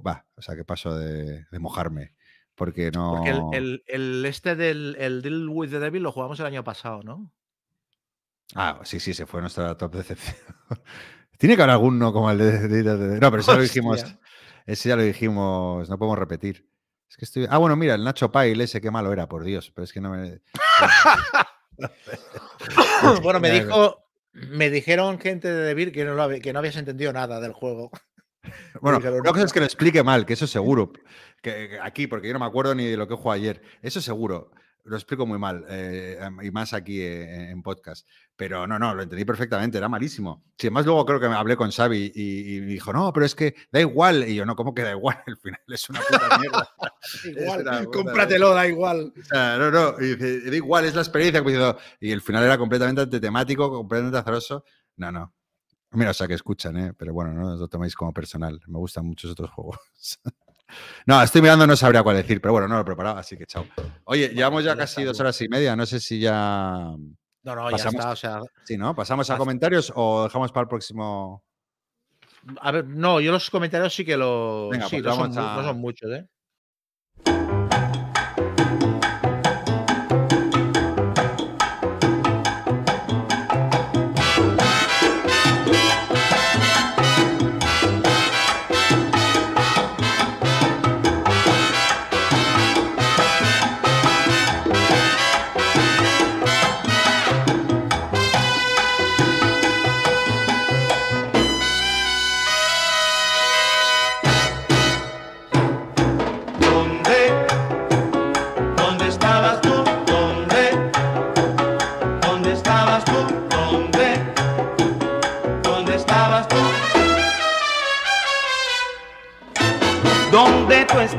va, 0.04 0.26
o 0.36 0.42
sea, 0.42 0.56
que 0.56 0.66
paso 0.66 0.98
de, 0.98 1.46
mojarme. 1.60 2.16
Porque 2.56 2.92
no. 2.92 3.16
Porque 3.16 3.82
el, 3.88 4.26
este 4.26 4.56
del 4.56 4.96
el 5.00 5.22
Deal 5.22 5.50
with 5.50 5.70
the 5.70 5.80
Devil 5.80 6.04
lo 6.04 6.12
jugamos 6.12 6.40
el 6.40 6.46
año 6.46 6.64
pasado, 6.64 7.02
¿no? 7.04 7.32
Ah, 8.56 8.80
sí, 8.84 9.00
sí, 9.00 9.14
se 9.14 9.26
fue 9.26 9.42
nuestra 9.42 9.78
top 9.78 9.96
decepción. 9.96 10.36
Tiene 11.38 11.56
que 11.56 11.64
haber 11.64 11.72
alguno 11.74 12.14
como 12.14 12.30
el 12.30 12.38
de, 12.38 12.84
No, 13.20 13.32
pero 13.32 13.40
eso 13.42 13.56
lo 13.56 13.62
dijimos. 13.62 14.06
Ese 14.66 14.90
ya 14.90 14.96
lo 14.96 15.02
dijimos, 15.02 15.90
no 15.90 15.98
podemos 15.98 16.20
repetir. 16.20 16.68
Es 17.10 17.18
que 17.18 17.26
estoy. 17.26 17.48
Ah, 17.50 17.58
bueno, 17.58 17.76
mira, 17.76 17.96
el 17.96 18.04
Nacho 18.04 18.32
Pail, 18.32 18.62
ese 18.62 18.80
qué 18.80 18.92
malo 18.92 19.12
era, 19.12 19.28
por 19.28 19.44
Dios. 19.44 19.72
Pero 19.74 19.84
es 19.86 19.92
que 19.92 20.02
no 20.02 20.12
me. 20.12 20.42
bueno, 23.24 23.40
me 23.40 23.50
dijo, 23.52 24.06
me 24.34 24.70
dijeron 24.70 25.20
gente 25.20 25.52
de 25.52 25.64
Debir 25.64 25.92
que 25.92 26.06
no, 26.06 26.14
lo 26.14 26.24
hab- 26.24 26.42
que 26.42 26.54
no 26.54 26.60
habías 26.60 26.76
entendido 26.76 27.12
nada 27.12 27.40
del 27.42 27.54
juego. 27.54 27.92
Bueno, 28.82 28.98
una 28.98 29.32
cosa 29.32 29.46
es 29.46 29.54
que 29.54 29.60
lo 29.60 29.66
explique 29.66 30.04
mal, 30.04 30.26
que 30.26 30.34
eso 30.34 30.48
seguro. 30.48 30.92
Que, 31.42 31.70
que 31.70 31.80
aquí, 31.82 32.08
porque 32.08 32.28
yo 32.28 32.34
no 32.34 32.40
me 32.40 32.46
acuerdo 32.46 32.76
ni 32.76 32.86
de 32.86 32.98
lo 32.98 33.08
que 33.08 33.16
jugué 33.16 33.36
ayer. 33.36 33.62
Eso 33.82 34.02
seguro. 34.02 34.52
Lo 34.84 34.96
explico 34.96 35.28
muy 35.28 35.38
mal. 35.38 35.64
eh, 35.70 36.20
y 36.42 36.50
más 36.50 36.74
aquí 36.74 37.02
eh, 37.02 37.52
en 37.52 37.62
podcast. 37.62 38.08
Pero 38.36 38.66
no, 38.66 38.80
no, 38.80 38.96
lo 38.96 39.04
entendí 39.04 39.26
perfectamente. 39.26 39.78
Era 39.78 39.88
malísimo. 39.88 40.44
Si 40.58 40.68
además 40.68 40.86
luego 40.86 41.06
creo 41.06 41.20
que 41.20 41.30
me 41.30 41.36
hablé 41.36 41.56
con 41.56 41.70
Xavi 41.72 42.12
y, 42.16 42.56
y 42.56 42.60
dijo, 42.62 42.92
no, 42.92 43.14
pero 43.14 43.26
es 43.26 43.36
que 43.36 43.54
da 43.72 43.80
igual. 43.80 44.28
Y 44.28 44.36
yo, 44.36 44.46
no, 44.46 44.56
¿cómo 44.56 44.74
que 44.74 44.82
da 44.82 44.92
igual? 44.92 45.22
Al 45.28 45.38
final 45.38 45.60
es 45.68 45.90
una 45.90 46.02
puta 46.02 46.38
mierda. 46.40 46.70
Igual, 47.26 47.60
puta 47.60 47.86
cómpratelo, 47.86 48.54
da 48.54 48.68
igual. 48.68 49.14
O 49.20 49.24
sea, 49.24 49.58
no, 49.58 49.70
no, 49.72 49.96
y 50.00 50.16
dice, 50.16 50.50
da 50.50 50.56
igual, 50.56 50.86
es 50.86 50.96
la 50.96 51.02
experiencia. 51.02 51.44
Y 52.00 52.12
el 52.12 52.22
final 52.22 52.44
era 52.44 52.58
completamente 52.58 53.02
antitemático, 53.02 53.70
completamente 53.70 54.18
azaroso. 54.18 54.64
No, 54.98 55.12
no. 55.12 55.34
Mira, 55.92 56.12
o 56.12 56.14
sea, 56.14 56.28
que 56.28 56.36
escuchan, 56.36 56.78
¿eh? 56.78 56.94
Pero 56.98 57.14
bueno, 57.14 57.34
no 57.34 57.54
os 57.54 57.60
lo 57.60 57.68
toméis 57.68 57.96
como 57.96 58.14
personal. 58.14 58.60
Me 58.68 58.78
gustan 58.80 59.06
muchos 59.06 59.32
otros 59.32 59.50
juegos. 59.52 59.78
no, 61.06 61.22
estoy 61.22 61.42
mirando, 61.42 61.68
no 61.68 61.76
sabría 61.76 62.02
cuál 62.04 62.16
decir, 62.18 62.40
pero 62.42 62.54
bueno, 62.54 62.68
no 62.68 62.76
lo 62.76 62.82
he 62.82 62.86
preparado, 62.86 63.18
así 63.18 63.38
que 63.38 63.46
chao. 63.46 63.66
Oye, 64.06 64.30
llevamos 64.30 64.64
ya 64.64 64.72
ya 64.72 64.78
casi 64.78 65.04
dos 65.04 65.20
horas 65.20 65.40
y 65.42 65.50
media. 65.50 65.76
No 65.76 65.86
sé 65.86 66.00
si 66.00 66.20
ya. 66.20 66.86
No, 67.44 67.56
no, 67.56 67.70
Pasamos- 67.70 67.82
ya 67.82 67.90
está. 68.00 68.12
O 68.12 68.16
sea, 68.16 68.42
Sí, 68.64 68.78
¿no? 68.78 68.96
¿Pasamos 68.96 69.30
a 69.30 69.38
comentarios 69.38 69.92
o 69.96 70.24
dejamos 70.26 70.52
para 70.52 70.64
el 70.64 70.68
próximo? 70.70 71.44
a 72.60 72.72
ver, 72.72 72.88
no, 72.88 73.20
yo 73.20 73.32
los 73.32 73.50
comentarios 73.50 73.94
sí 73.94 74.04
que 74.06 74.16
los. 74.18 74.70
Venga, 74.72 74.88
sí, 74.88 74.96
pues 75.02 75.06
no, 75.06 75.12
son, 75.12 75.20
vamos 75.22 75.36
mu- 75.38 75.42
a- 75.44 75.56
no 75.58 75.64
son 75.68 75.78
muchos, 75.80 76.10
¿eh? 76.12 76.28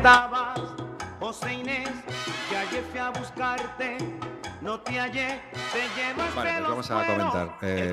Estabas, 0.02 0.58
José 1.20 1.54
Inés? 1.54 1.88
Que 2.50 2.56
ayer 2.56 2.82
fui 2.90 2.98
a 2.98 3.10
buscarte, 3.10 3.98
no 4.60 4.80
te 4.80 4.98
hallé, 4.98 5.40
te 5.72 6.00
llevaste 6.00 6.34
Vale, 6.36 6.50
pues 6.58 6.68
vamos 6.68 6.90
a 6.90 6.94
cueros, 7.06 7.30
comentar. 7.32 7.58
Eh, 7.62 7.92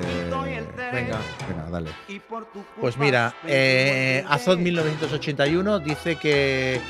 venga. 0.92 1.18
Venga, 1.48 1.70
dale. 1.70 1.90
y 2.08 2.18
por 2.18 2.46
tu 2.50 2.64
Pues 2.80 2.96
mira, 2.96 3.32
eh, 3.46 4.24
Azot 4.28 4.56
té. 4.56 4.62
1981 4.64 5.78
dice 5.78 6.16
que 6.16 6.80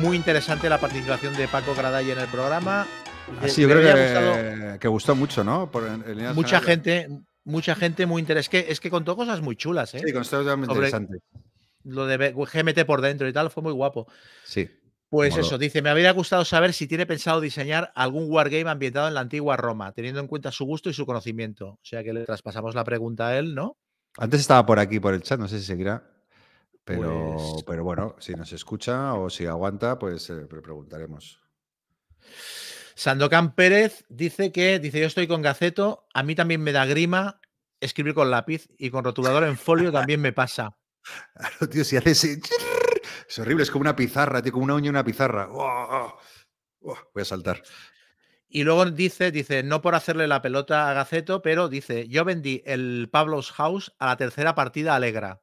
muy 0.00 0.16
interesante 0.16 0.68
la 0.68 0.78
participación 0.78 1.34
de 1.34 1.48
Paco 1.48 1.74
Graday 1.74 2.12
en 2.12 2.18
el 2.20 2.28
programa. 2.28 2.86
Así, 3.42 3.62
yo 3.62 3.68
"Me 3.68 3.74
creo 3.74 3.96
gustado 3.96 4.34
que, 4.34 4.78
que 4.78 4.88
gustó 4.88 5.14
mucho, 5.16 5.42
¿no? 5.42 5.68
Por, 5.70 5.84
en- 5.86 5.94
en 6.06 6.14
líneas 6.16 6.34
mucha 6.36 6.60
generales. 6.60 6.84
gente, 7.08 7.24
mucha 7.44 7.74
gente 7.74 8.06
muy 8.06 8.20
interesante. 8.20 8.58
Es 8.58 8.64
que, 8.66 8.72
es 8.72 8.80
que 8.80 8.90
contó 8.90 9.16
cosas 9.16 9.40
muy 9.40 9.56
chulas, 9.56 9.94
¿eh? 9.94 10.02
Sí, 10.04 10.12
con 10.12 10.22
esto 10.22 10.40
es 10.42 10.46
muy 10.56 10.66
Sobre- 10.66 10.88
interesante. 10.88 11.18
Lo 11.84 12.06
de 12.06 12.32
GMT 12.32 12.84
por 12.86 13.00
dentro 13.00 13.28
y 13.28 13.32
tal 13.32 13.50
fue 13.50 13.62
muy 13.62 13.72
guapo. 13.72 14.06
Sí. 14.44 14.68
Pues 15.10 15.36
eso, 15.36 15.58
dice, 15.58 15.80
me 15.80 15.90
habría 15.90 16.10
gustado 16.12 16.44
saber 16.44 16.72
si 16.72 16.88
tiene 16.88 17.06
pensado 17.06 17.40
diseñar 17.40 17.92
algún 17.94 18.28
wargame 18.28 18.68
ambientado 18.68 19.06
en 19.06 19.14
la 19.14 19.20
antigua 19.20 19.56
Roma, 19.56 19.92
teniendo 19.92 20.18
en 20.20 20.26
cuenta 20.26 20.50
su 20.50 20.64
gusto 20.64 20.90
y 20.90 20.94
su 20.94 21.06
conocimiento. 21.06 21.68
O 21.68 21.78
sea 21.82 22.02
que 22.02 22.12
le 22.12 22.24
traspasamos 22.24 22.74
la 22.74 22.82
pregunta 22.82 23.28
a 23.28 23.38
él, 23.38 23.54
¿no? 23.54 23.76
Antes 24.16 24.40
estaba 24.40 24.66
por 24.66 24.78
aquí, 24.80 24.98
por 24.98 25.14
el 25.14 25.22
chat, 25.22 25.38
no 25.38 25.46
sé 25.46 25.60
si 25.60 25.66
seguirá. 25.66 26.10
Pero, 26.84 27.36
Pues- 27.36 27.64
pero 27.64 27.84
bueno, 27.84 28.16
si 28.18 28.32
nos 28.34 28.52
escucha 28.52 29.14
o 29.14 29.30
si 29.30 29.46
aguanta, 29.46 29.98
pues 29.98 30.28
eh, 30.30 30.34
le 30.34 30.60
preguntaremos. 30.60 31.40
Sandokan 32.94 33.54
Pérez 33.54 34.04
dice 34.08 34.52
que, 34.52 34.78
dice, 34.78 35.00
yo 35.00 35.06
estoy 35.06 35.26
con 35.26 35.42
Gaceto, 35.42 36.06
a 36.14 36.22
mí 36.22 36.34
también 36.34 36.60
me 36.62 36.72
da 36.72 36.86
grima 36.86 37.40
escribir 37.80 38.14
con 38.14 38.30
lápiz 38.30 38.68
y 38.78 38.90
con 38.90 39.04
rotulador 39.04 39.44
en 39.44 39.56
folio 39.56 39.92
también 39.92 40.20
me 40.20 40.32
pasa. 40.32 40.76
Claro, 41.34 41.68
tío, 41.68 41.84
si 41.84 41.96
hace 41.96 42.10
ese... 42.12 42.40
Es 43.28 43.38
horrible, 43.38 43.62
es 43.62 43.70
como 43.70 43.82
una 43.82 43.96
pizarra, 43.96 44.42
tío, 44.42 44.52
como 44.52 44.64
una 44.64 44.74
uña 44.74 44.86
y 44.86 44.90
una 44.90 45.04
pizarra. 45.04 45.48
¡Oh! 45.50 46.18
¡Oh! 46.80 46.98
Voy 47.14 47.22
a 47.22 47.24
saltar. 47.24 47.62
Y 48.48 48.62
luego 48.62 48.84
dice, 48.86 49.30
dice, 49.32 49.62
no 49.62 49.82
por 49.82 49.94
hacerle 49.94 50.28
la 50.28 50.40
pelota 50.42 50.88
a 50.88 50.94
Gaceto, 50.94 51.42
pero 51.42 51.68
dice, 51.68 52.06
yo 52.08 52.24
vendí 52.24 52.62
el 52.66 53.08
Pablo's 53.10 53.50
House 53.52 53.92
a 53.98 54.06
la 54.06 54.16
tercera 54.16 54.54
partida 54.54 54.94
alegra. 54.94 55.40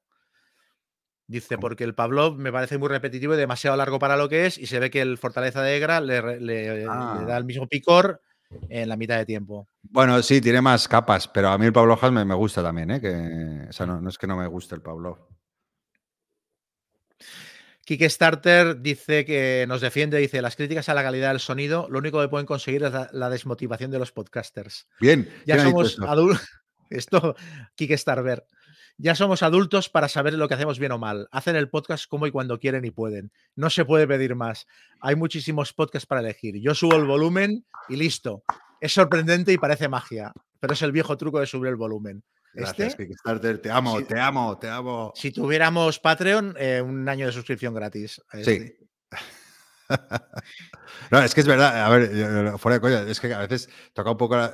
Dice, 1.28 1.58
porque 1.58 1.84
el 1.84 1.96
Pablo 1.96 2.34
me 2.34 2.52
parece 2.52 2.78
muy 2.78 2.90
repetitivo 2.90 3.34
y 3.34 3.38
demasiado 3.38 3.76
largo 3.78 4.00
para 4.00 4.18
lo 4.18 4.30
que 4.30 4.46
es, 4.46 4.58
y 4.58 4.68
se 4.68 4.80
ve 4.80 4.90
que 4.90 5.02
el 5.02 5.18
Fortaleza 5.18 5.62
de 5.62 5.78
Egra 5.78 6.00
le, 6.02 6.86
Ah. 6.90 7.24
da 7.28 7.38
el 7.38 7.46
mismo 7.46 7.68
picor 7.68 8.22
en 8.70 8.90
la 8.90 8.98
mitad 8.98 9.18
de 9.18 9.26
tiempo. 9.26 9.68
Bueno, 9.82 10.22
sí, 10.22 10.42
tiene 10.42 10.62
más 10.62 10.88
capas, 10.88 11.28
pero 11.28 11.50
a 11.50 11.58
mí 11.58 11.66
el 11.66 11.74
Pablo 11.74 11.98
Haas 12.02 12.12
me, 12.12 12.26
me 12.26 12.36
gusta 12.36 12.62
también, 12.62 12.92
¿eh? 12.92 13.02
Que, 13.02 13.68
o 13.70 13.74
sea, 13.74 13.86
no, 13.86 14.02
no 14.02 14.10
es 14.10 14.18
que 14.18 14.28
no 14.28 14.38
me 14.38 14.48
guste 14.48 14.76
el 14.76 14.82
Pablo. 14.82 15.30
Kickstarter 17.86 18.80
dice 18.80 19.26
que 19.26 19.66
nos 19.68 19.82
defiende, 19.82 20.18
dice, 20.20 20.42
las 20.42 20.56
críticas 20.56 20.88
a 20.90 20.94
la 20.94 21.04
calidad 21.04 21.30
del 21.30 21.40
sonido, 21.40 21.88
lo 21.90 22.00
único 22.00 22.22
que 22.22 22.28
pueden 22.28 22.46
conseguir 22.46 22.84
es 22.84 22.92
la, 22.92 23.10
la 23.12 23.30
desmotivación 23.30 23.92
de 23.92 24.00
los 24.00 24.12
podcasters. 24.12 24.88
Bien, 25.00 25.28
Ya 25.46 25.56
¿quién 25.56 25.60
ha 25.60 25.70
dicho 25.70 25.86
somos 25.86 26.10
adultos. 26.10 26.50
Esto, 26.90 27.36
Kickstarter. 27.76 28.46
Ya 28.98 29.16
somos 29.16 29.42
adultos 29.42 29.90
para 29.90 30.08
saber 30.08 30.34
lo 30.34 30.48
que 30.48 30.54
hacemos 30.54 30.78
bien 30.78 30.92
o 30.92 31.00
mal. 31.00 31.28
Hacen 31.32 31.56
el 31.56 31.70
podcast 31.70 32.08
como 32.08 32.28
y 32.28 32.32
cuando 32.32 32.60
quieren 32.60 32.86
y 32.86 32.92
pueden. 32.92 33.32
No 33.56 33.72
se 33.72 33.84
puede 33.84 34.08
pedir 34.08 34.36
más. 34.36 34.68
Hay 35.00 35.16
muchísimos 35.16 35.74
podcasts 35.74 36.06
para 36.06 36.22
elegir. 36.22 36.62
Yo 36.62 36.76
subo 36.76 36.98
el 36.98 37.06
volumen 37.06 37.66
y 37.90 37.96
listo. 37.96 38.44
Es 38.80 38.94
sorprendente 38.94 39.54
y 39.54 39.58
parece 39.58 39.90
magia, 39.90 40.34
pero 40.60 40.74
es 40.74 40.82
el 40.84 40.92
viejo 40.92 41.18
truco 41.18 41.40
de 41.40 41.48
subir 41.48 41.70
el 41.70 41.78
volumen. 41.78 42.24
Gracias, 42.54 42.90
Este, 42.90 43.08
Kickstarter. 43.08 43.60
Te 43.62 43.72
amo, 43.72 44.04
te 44.04 44.20
amo, 44.20 44.58
te 44.58 44.70
amo. 44.70 45.12
si 45.16 45.32
tuviéramos 45.32 46.00
Patreon, 46.00 46.56
eh, 46.60 46.82
un 46.82 47.08
año 47.08 47.26
de 47.26 47.32
suscripción 47.32 47.74
gratis. 47.74 48.22
a 48.30 48.38
Sí. 48.44 48.76
No, 51.12 51.20
es 51.22 51.34
que 51.36 51.42
es 51.42 51.48
verdad, 51.48 51.86
a 51.86 51.90
ver, 51.90 52.58
fuera 52.58 52.76
de 52.76 52.82
coña, 52.82 53.02
es 53.02 53.20
que 53.20 53.34
a 53.34 53.40
veces 53.40 53.70
toca 53.94 54.12
un 54.12 54.18
poco, 54.18 54.38
eh, 54.42 54.50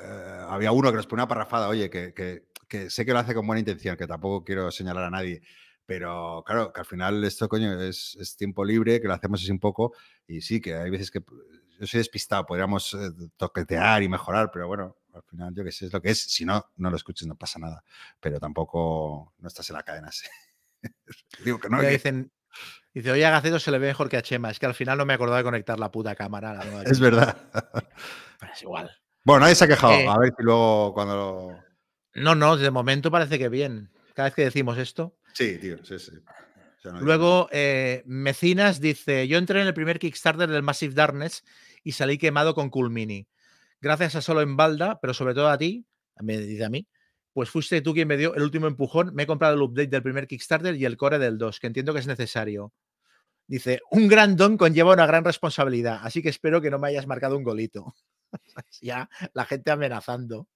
había 0.50 0.72
uno 0.72 0.90
que 0.90 0.98
nos 0.98 1.06
pone 1.06 1.22
una 1.22 1.28
parrafada, 1.28 1.68
oye, 1.68 1.90
que, 1.90 2.14
que- 2.14 2.48
que 2.68 2.90
sé 2.90 3.06
que 3.06 3.14
lo 3.14 3.20
hace 3.20 3.34
con 3.34 3.46
buena 3.48 3.60
intención, 3.60 3.96
que 3.96 4.08
tampoco 4.08 4.44
quiero 4.44 4.72
señalar 4.72 5.04
a 5.06 5.10
nadie, 5.10 5.42
pero 5.86 6.44
claro, 6.46 6.74
que 6.74 6.82
al 6.82 6.86
final 6.86 7.24
esto, 7.24 7.48
coño, 7.48 7.80
es, 7.82 8.18
es 8.20 8.36
tiempo 8.36 8.66
libre, 8.66 9.00
que 9.00 9.08
lo 9.08 9.14
hacemos 9.14 9.42
así 9.42 9.52
un 9.52 9.60
poco, 9.60 9.94
y 10.28 10.42
sí, 10.42 10.60
que 10.60 10.74
hay 10.76 10.90
veces 10.90 11.10
que 11.12 11.20
yo 11.80 11.88
soy 11.88 12.00
despistado, 12.00 12.46
podríamos 12.46 12.94
eh, 12.96 13.10
toquetear 13.38 14.04
y 14.04 14.10
mejorar, 14.10 14.50
pero 14.52 14.68
bueno, 14.68 14.97
al 15.18 15.24
final 15.24 15.54
yo 15.54 15.64
que 15.64 15.72
sé, 15.72 15.86
es 15.88 15.94
lo 15.94 16.02
que 16.02 16.10
es, 16.12 16.22
si 16.22 16.46
no, 16.46 16.66
no 16.78 16.90
lo 16.90 16.96
escuches, 16.96 17.28
no 17.28 17.36
pasa 17.36 17.60
nada, 17.60 17.84
pero 18.20 18.40
tampoco 18.40 19.34
no 19.40 19.48
estás 19.48 19.70
en 19.70 19.76
la 19.76 19.84
cadena, 19.84 20.12
sí. 20.12 20.28
Digo 21.44 21.60
que 21.60 21.70
no, 21.70 21.80
que- 21.80 21.88
dicen, 21.90 22.32
dice, 22.94 23.12
oye, 23.12 23.26
a 23.26 23.32
Gaceto 23.32 23.60
se 23.60 23.72
le 23.72 23.80
ve 23.80 23.88
mejor 23.88 24.10
que 24.10 24.18
a 24.18 24.22
Chema. 24.22 24.50
Es 24.52 24.60
que 24.60 24.66
al 24.66 24.74
final 24.76 24.98
no 24.98 25.06
me 25.06 25.14
acordaba 25.14 25.38
de 25.40 25.44
conectar 25.44 25.80
la 25.80 25.92
puta 25.92 26.16
cámara. 26.16 26.54
la 26.54 26.82
es 26.84 27.00
verdad. 27.00 27.38
Pero 28.40 28.54
es 28.54 28.62
igual. 28.62 28.92
Bueno, 29.24 29.42
nadie 29.42 29.56
se 29.56 29.66
ha 29.66 29.68
quejado, 29.68 29.94
Eh, 29.94 30.08
a 30.08 30.18
ver 30.20 30.34
si 30.38 30.44
luego 30.44 30.94
cuando 30.94 31.16
lo... 31.16 31.64
No, 32.22 32.34
no, 32.36 32.58
de 32.58 32.72
momento 32.72 33.12
parece 33.12 33.38
que 33.38 33.50
bien. 33.50 33.92
Cada 34.16 34.30
vez 34.30 34.36
que 34.36 34.44
decimos 34.44 34.78
esto. 34.78 35.18
Sí, 35.34 35.58
tío, 35.60 35.84
sí, 35.84 36.00
sí. 36.00 36.12
O 36.18 36.82
sea, 36.82 36.92
no 36.94 37.00
hay- 37.00 37.04
Luego, 37.04 37.48
eh, 37.52 38.02
Mecinas 38.06 38.80
dice: 38.80 39.28
Yo 39.28 39.38
entré 39.38 39.62
en 39.62 39.68
el 39.68 39.74
primer 39.74 40.00
Kickstarter 40.00 40.50
del 40.50 40.64
Massive 40.64 40.94
Darkness 40.96 41.44
y 41.84 41.92
salí 41.92 42.18
quemado 42.18 42.56
con 42.56 42.70
Cool 42.70 42.90
Mini. 42.90 43.28
Gracias 43.88 44.18
a 44.18 44.22
Solo 44.22 44.42
en 44.42 44.58
Balda, 44.58 45.00
pero 45.00 45.14
sobre 45.14 45.34
todo 45.34 45.48
a 45.48 45.58
ti, 45.58 45.88
me 46.20 46.38
dice 46.38 46.66
a 46.66 46.70
mí, 46.70 46.86
pues 47.32 47.50
fuiste 47.50 47.82
tú 47.82 47.94
quien 47.94 48.10
me 48.10 48.18
dio 48.18 48.36
el 48.36 48.44
último 48.44 48.68
empujón. 48.68 49.16
Me 49.16 49.24
he 49.24 49.28
comprado 49.28 49.56
el 49.56 49.62
update 49.62 49.88
del 49.88 50.04
primer 50.04 50.28
Kickstarter 50.28 50.76
y 50.76 50.84
el 50.84 50.98
core 50.98 51.20
del 51.20 51.38
2, 51.38 51.58
que 51.60 51.68
entiendo 51.68 51.94
que 51.94 52.00
es 52.00 52.08
necesario. 52.08 52.74
Dice: 53.48 53.80
Un 53.90 54.10
gran 54.10 54.36
don 54.36 54.58
conlleva 54.58 54.92
una 54.92 55.06
gran 55.06 55.24
responsabilidad, 55.24 56.02
así 56.04 56.22
que 56.22 56.28
espero 56.28 56.62
que 56.62 56.70
no 56.70 56.80
me 56.80 56.90
hayas 56.90 57.08
marcado 57.08 57.38
un 57.38 57.44
golito. 57.44 57.96
ya 58.82 59.10
la 59.34 59.46
gente 59.46 59.72
amenazando. 59.72 60.50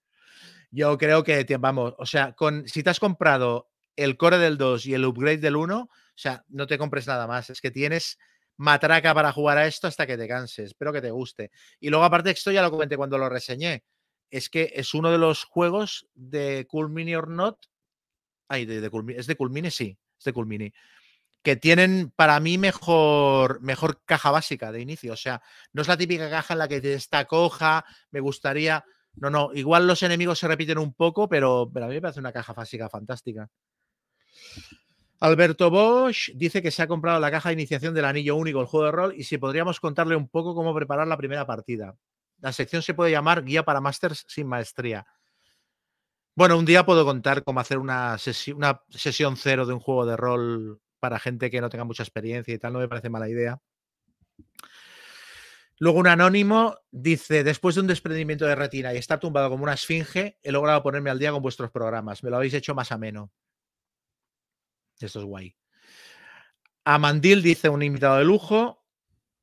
Yo 0.70 0.98
creo 0.98 1.24
que, 1.24 1.46
vamos, 1.58 1.94
o 1.98 2.06
sea, 2.06 2.34
con, 2.34 2.68
si 2.68 2.84
te 2.84 2.90
has 2.90 3.00
comprado 3.00 3.70
el 3.96 4.18
core 4.18 4.40
del 4.40 4.58
2 4.58 4.88
y 4.88 4.94
el 4.94 5.06
upgrade 5.06 5.38
del 5.38 5.56
1, 5.56 5.90
sea, 6.22 6.46
no 6.50 6.68
te 6.68 6.78
compres 6.78 7.08
nada 7.08 7.28
más. 7.28 7.50
Es 7.50 7.62
que 7.62 7.72
tienes 7.72 8.18
matraca 8.62 9.14
para 9.16 9.34
jugar 9.34 9.58
a 9.58 9.66
esto 9.66 9.88
hasta 9.88 10.06
que 10.06 10.18
te 10.18 10.28
canses. 10.28 10.68
Espero 10.68 10.94
que 10.94 11.02
te 11.02 11.10
guste. 11.10 11.52
Y 11.80 11.90
luego, 11.90 12.06
aparte, 12.06 12.30
esto 12.30 12.52
ya 12.52 12.62
lo 12.62 12.70
comenté 12.70 12.96
cuando 12.96 13.18
lo 13.18 13.28
reseñé. 13.28 13.84
Es 14.30 14.50
que 14.50 14.72
es 14.76 14.94
uno 14.94 15.12
de 15.12 15.18
los 15.18 15.44
juegos 15.44 16.08
de 16.14 16.68
Cool 16.70 17.16
or 17.16 17.28
Not. 17.28 17.58
Ay, 18.48 18.66
de, 18.66 18.76
¿es 18.76 18.82
de 18.82 19.36
Cool? 19.36 19.72
Sí, 19.72 19.98
es 20.18 20.24
de 20.24 20.34
Cool. 20.34 20.72
Que 21.42 21.56
tienen 21.56 22.12
para 22.16 22.40
mí 22.40 22.60
mejor, 22.60 23.62
mejor 23.62 24.04
caja 24.06 24.30
básica 24.30 24.72
de 24.72 24.82
inicio. 24.82 25.14
O 25.14 25.18
sea, 25.18 25.42
no 25.74 25.82
es 25.82 25.88
la 25.88 25.98
típica 25.98 26.30
caja 26.30 26.54
en 26.54 26.60
la 26.60 26.68
que 26.68 26.82
te 26.82 26.94
está 26.94 27.26
coja. 27.26 27.84
Me 28.12 28.20
gustaría. 28.20 28.86
No, 29.16 29.32
no, 29.32 29.50
igual 29.56 29.88
los 29.88 30.04
enemigos 30.04 30.38
se 30.38 30.48
repiten 30.48 30.78
un 30.78 30.94
poco, 30.94 31.28
pero, 31.28 31.70
pero 31.74 31.88
a 31.88 31.90
mí 31.90 31.96
me 31.96 32.02
parece 32.02 32.20
una 32.20 32.32
caja 32.32 32.54
básica 32.54 32.88
fantástica. 32.90 33.50
Alberto 35.22 35.70
Bosch 35.70 36.32
dice 36.34 36.64
que 36.64 36.72
se 36.72 36.82
ha 36.82 36.88
comprado 36.88 37.20
la 37.20 37.30
caja 37.30 37.50
de 37.50 37.54
iniciación 37.54 37.94
del 37.94 38.06
anillo 38.06 38.36
único, 38.36 38.60
el 38.60 38.66
juego 38.66 38.88
de 38.88 38.92
rol, 38.92 39.14
y 39.16 39.24
si 39.24 39.38
podríamos 39.38 39.80
contarle 39.80 40.16
un 40.16 40.28
poco 40.28 40.56
cómo 40.56 40.74
preparar 40.74 41.08
la 41.08 41.16
primera 41.16 41.46
partida. 41.46 41.96
La 42.40 42.52
sección 42.52 42.82
se 42.82 42.96
puede 42.96 43.12
llamar 43.12 43.44
Guía 43.46 43.64
para 43.64 43.80
Masters 43.80 44.26
sin 44.28 44.48
Maestría. 44.48 45.06
Bueno, 46.34 46.58
un 46.58 46.66
día 46.66 46.84
puedo 46.88 47.06
contar 47.06 47.44
cómo 47.44 47.60
hacer 47.60 47.78
una, 47.78 48.18
una 48.56 48.82
sesión 48.90 49.38
cero 49.38 49.68
de 49.68 49.74
un 49.74 49.80
juego 49.80 50.08
de 50.08 50.18
rol 50.18 50.82
para 51.00 51.20
gente 51.20 51.52
que 51.52 51.62
no 51.62 51.70
tenga 51.70 51.84
mucha 51.84 52.02
experiencia 52.02 52.52
y 52.52 52.58
tal, 52.58 52.74
no 52.74 52.80
me 52.80 52.88
parece 52.88 53.10
mala 53.10 53.30
idea. 53.30 53.62
Luego 55.78 56.00
un 56.00 56.08
anónimo 56.08 56.78
dice, 56.90 57.44
después 57.44 57.76
de 57.76 57.82
un 57.82 57.88
desprendimiento 57.88 58.46
de 58.46 58.56
retina 58.56 58.92
y 58.92 58.98
estar 58.98 59.20
tumbado 59.20 59.52
como 59.52 59.64
una 59.64 59.74
esfinge, 59.74 60.40
he 60.42 60.52
logrado 60.52 60.82
ponerme 60.82 61.12
al 61.12 61.20
día 61.20 61.32
con 61.32 61.44
vuestros 61.44 61.70
programas. 61.70 62.24
Me 62.24 62.32
lo 62.32 62.38
habéis 62.38 62.56
hecho 62.56 62.74
más 62.74 62.92
ameno. 62.92 63.32
Esto 65.06 65.20
es 65.20 65.26
guay. 65.26 65.56
Amandil 66.86 67.42
dice 67.42 67.70
un 67.70 67.84
invitado 67.84 68.18
de 68.18 68.26
lujo. 68.26 68.86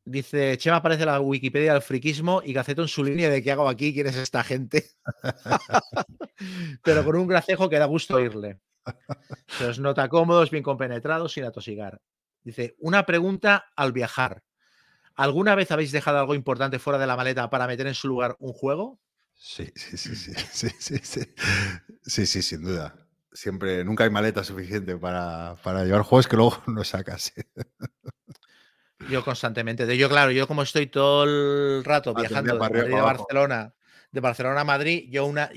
Dice, 0.04 0.56
Chema 0.56 0.76
aparece 0.76 1.04
la 1.04 1.20
Wikipedia 1.20 1.74
del 1.74 1.82
friquismo 1.82 2.40
y 2.42 2.54
Gaceto 2.54 2.80
en 2.82 2.88
su 2.88 3.04
línea 3.04 3.28
de 3.28 3.42
qué 3.42 3.52
hago 3.52 3.68
aquí, 3.68 3.92
quién 3.92 4.06
es 4.06 4.16
esta 4.16 4.42
gente. 4.42 4.90
Pero 6.82 7.04
con 7.04 7.16
un 7.16 7.26
gracejo 7.26 7.68
que 7.68 7.78
da 7.78 7.84
gusto 7.84 8.14
oírle. 8.14 8.58
Se 9.58 9.66
os 9.66 9.78
nota 9.78 10.08
cómodos, 10.08 10.50
bien 10.50 10.62
compenetrados, 10.62 11.32
sin 11.32 11.44
atosigar. 11.44 12.00
Dice, 12.42 12.74
una 12.78 13.04
pregunta 13.04 13.66
al 13.76 13.92
viajar. 13.92 14.42
¿Alguna 15.14 15.54
vez 15.54 15.70
habéis 15.72 15.92
dejado 15.92 16.18
algo 16.18 16.34
importante 16.34 16.78
fuera 16.78 16.98
de 16.98 17.06
la 17.06 17.16
maleta 17.16 17.50
para 17.50 17.66
meter 17.66 17.86
en 17.86 17.94
su 17.94 18.08
lugar 18.08 18.36
un 18.38 18.52
juego? 18.52 18.98
Sí, 19.34 19.70
sí, 19.74 19.96
sí, 19.96 20.16
sí, 20.16 20.32
sí, 20.52 20.70
sí, 20.78 20.98
sí, 21.02 21.20
sí, 22.02 22.26
sí 22.26 22.42
sin 22.42 22.62
duda. 22.62 23.07
Siempre, 23.38 23.84
nunca 23.84 24.02
hay 24.02 24.10
maleta 24.10 24.42
suficiente 24.42 24.96
para, 24.96 25.54
llevar 25.84 26.02
juegos 26.02 26.26
que 26.26 26.34
luego 26.34 26.60
no 26.66 26.82
sacas. 26.82 27.32
Yo 29.08 29.24
constantemente. 29.24 29.86
De 29.86 29.96
yo, 29.96 30.08
claro, 30.08 30.32
yo 30.32 30.48
como 30.48 30.62
estoy 30.62 30.88
todo 30.88 31.22
el 31.22 31.84
rato 31.84 32.12
ah, 32.16 32.20
viajando 32.20 32.54
de 32.54 32.58
Madrid 32.58 32.92
a 32.94 33.02
Barcelona, 33.02 33.74
de 34.10 34.20
Barcelona 34.20 34.62
a 34.62 34.64
Madrid, 34.64 35.06
yo 35.08 35.24
una. 35.24 35.50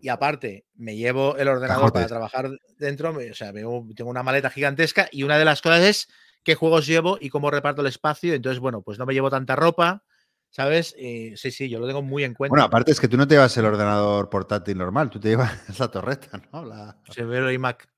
Y 0.00 0.08
aparte, 0.08 0.66
me 0.76 0.94
llevo 0.94 1.36
el 1.36 1.48
ordenador 1.48 1.92
para 1.92 2.06
trabajar 2.06 2.48
dentro. 2.78 3.10
O 3.10 3.34
sea, 3.34 3.52
tengo 3.52 3.90
una 3.98 4.22
maleta 4.22 4.48
gigantesca 4.48 5.08
y 5.10 5.24
una 5.24 5.36
de 5.36 5.44
las 5.44 5.62
cosas 5.62 5.80
es 5.80 6.08
qué 6.44 6.54
juegos 6.54 6.86
llevo 6.86 7.18
y 7.20 7.28
cómo 7.28 7.50
reparto 7.50 7.80
el 7.80 7.88
espacio. 7.88 8.34
Entonces, 8.34 8.60
bueno, 8.60 8.82
pues 8.82 9.00
no 9.00 9.06
me 9.06 9.14
llevo 9.14 9.30
tanta 9.30 9.56
ropa, 9.56 10.04
¿sabes? 10.50 10.94
sí, 10.98 11.50
sí, 11.50 11.68
yo 11.68 11.78
lo 11.78 11.86
tengo 11.86 12.02
muy 12.02 12.24
en 12.24 12.34
cuenta. 12.34 12.52
Bueno, 12.52 12.64
aparte 12.64 12.92
es 12.92 13.00
que 13.00 13.08
tú 13.08 13.16
no 13.16 13.26
te 13.26 13.34
llevas 13.34 13.56
el 13.56 13.64
ordenador 13.64 14.28
portátil 14.28 14.76
normal, 14.76 15.10
tú 15.10 15.18
te 15.18 15.28
llevas 15.28 15.50
la 15.78 15.88
torreta, 15.88 16.42
¿no? 16.52 16.64
La... 16.64 16.98
Sí, 17.10 17.22
veo 17.22 17.48
el 17.48 17.54
iMac. 17.54 17.88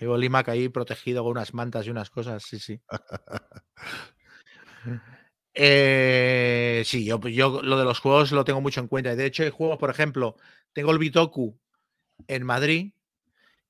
Llevo 0.00 0.16
el 0.16 0.24
iMac 0.24 0.48
ahí 0.48 0.68
protegido 0.68 1.22
con 1.22 1.32
unas 1.32 1.54
mantas 1.54 1.86
y 1.86 1.90
unas 1.90 2.10
cosas, 2.10 2.42
sí, 2.42 2.58
sí. 2.58 2.80
Eh, 5.52 6.82
sí, 6.86 7.04
yo, 7.04 7.20
yo 7.20 7.60
lo 7.62 7.76
de 7.76 7.84
los 7.84 7.98
juegos 7.98 8.30
lo 8.32 8.44
tengo 8.44 8.60
mucho 8.60 8.80
en 8.80 8.88
cuenta. 8.88 9.16
De 9.16 9.26
hecho, 9.26 9.42
hay 9.42 9.50
juegos, 9.50 9.78
por 9.78 9.90
ejemplo, 9.90 10.36
tengo 10.72 10.92
el 10.92 10.98
Bitoku 10.98 11.58
en 12.28 12.44
Madrid, 12.44 12.92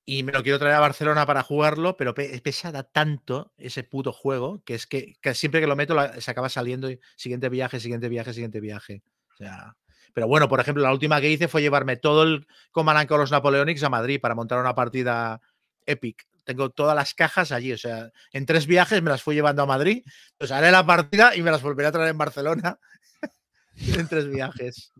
y 0.04 0.22
me 0.22 0.32
lo 0.32 0.42
quiero 0.42 0.58
traer 0.58 0.74
a 0.74 0.80
Barcelona 0.80 1.26
para 1.26 1.42
jugarlo, 1.42 1.96
pero 1.96 2.14
pesada 2.14 2.82
tanto 2.82 3.52
ese 3.58 3.84
puto 3.84 4.12
juego 4.12 4.62
que 4.64 4.74
es 4.74 4.86
que, 4.86 5.16
siempre 5.34 5.60
que 5.60 5.66
lo 5.66 5.76
meto 5.76 5.96
se 6.20 6.30
acaba 6.30 6.48
saliendo 6.48 6.88
siguiente 7.16 7.48
viaje, 7.48 7.80
siguiente 7.80 8.08
viaje, 8.08 8.32
siguiente 8.32 8.60
viaje. 8.60 9.02
O 9.32 9.36
sea, 9.36 9.76
pero 10.12 10.26
bueno, 10.26 10.48
por 10.48 10.60
ejemplo, 10.60 10.82
la 10.82 10.92
última 10.92 11.20
que 11.20 11.30
hice 11.30 11.48
fue 11.48 11.62
llevarme 11.62 11.96
todo 11.96 12.22
el 12.22 12.46
Command 12.72 13.06
con 13.06 13.20
los 13.20 13.30
Napoleonics 13.30 13.82
a 13.82 13.88
Madrid 13.88 14.20
para 14.20 14.34
montar 14.34 14.58
una 14.58 14.74
partida 14.74 15.40
epic. 15.86 16.26
Tengo 16.44 16.70
todas 16.70 16.96
las 16.96 17.14
cajas 17.14 17.52
allí, 17.52 17.72
o 17.72 17.78
sea, 17.78 18.10
en 18.32 18.46
tres 18.46 18.66
viajes 18.66 19.02
me 19.02 19.10
las 19.10 19.22
fui 19.22 19.34
llevando 19.34 19.62
a 19.62 19.66
Madrid, 19.66 20.02
pues 20.36 20.50
haré 20.50 20.70
la 20.70 20.84
partida 20.84 21.36
y 21.36 21.42
me 21.42 21.50
las 21.50 21.62
volveré 21.62 21.88
a 21.88 21.92
traer 21.92 22.08
en 22.08 22.18
Barcelona 22.18 22.78
en 23.76 24.08
tres 24.08 24.28
viajes. 24.28 24.92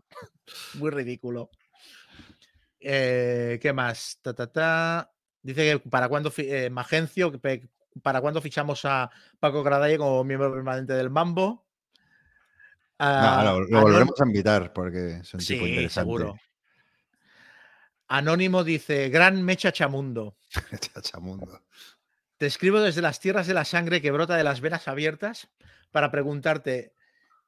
Muy 0.75 0.91
ridículo. 0.91 1.49
Eh, 2.81 3.59
¿Qué 3.61 3.73
más? 3.73 4.19
Dice 5.43 5.79
que 5.83 5.89
para 5.89 6.09
cuando 6.09 6.33
eh, 6.37 6.69
Magencio, 6.71 7.31
para 8.01 8.21
cuando 8.21 8.41
fichamos 8.41 8.83
a 8.85 9.11
Paco 9.39 9.63
Gradalle 9.63 9.99
como 9.99 10.23
miembro 10.23 10.51
permanente 10.51 10.93
del 10.93 11.11
Mambo. 11.11 11.67
lo, 12.99 13.67
volveremos 13.69 14.19
a 14.19 14.25
invitar 14.25 14.73
porque 14.73 15.17
es 15.17 15.33
un 15.33 15.39
tipo 15.39 15.65
interesante. 15.65 16.01
Seguro. 16.01 16.35
Anónimo 18.07 18.63
dice: 18.63 19.09
Gran 19.09 19.43
Mecha 19.43 19.71
Chamundo. 19.71 20.37
Chamundo. 21.01 21.61
Te 22.37 22.47
escribo 22.47 22.79
desde 22.79 23.03
las 23.03 23.19
tierras 23.19 23.45
de 23.45 23.53
la 23.53 23.65
sangre 23.65 24.01
que 24.01 24.09
brota 24.09 24.35
de 24.35 24.43
las 24.43 24.59
venas 24.61 24.87
abiertas 24.87 25.49
para 25.91 26.09
preguntarte, 26.09 26.95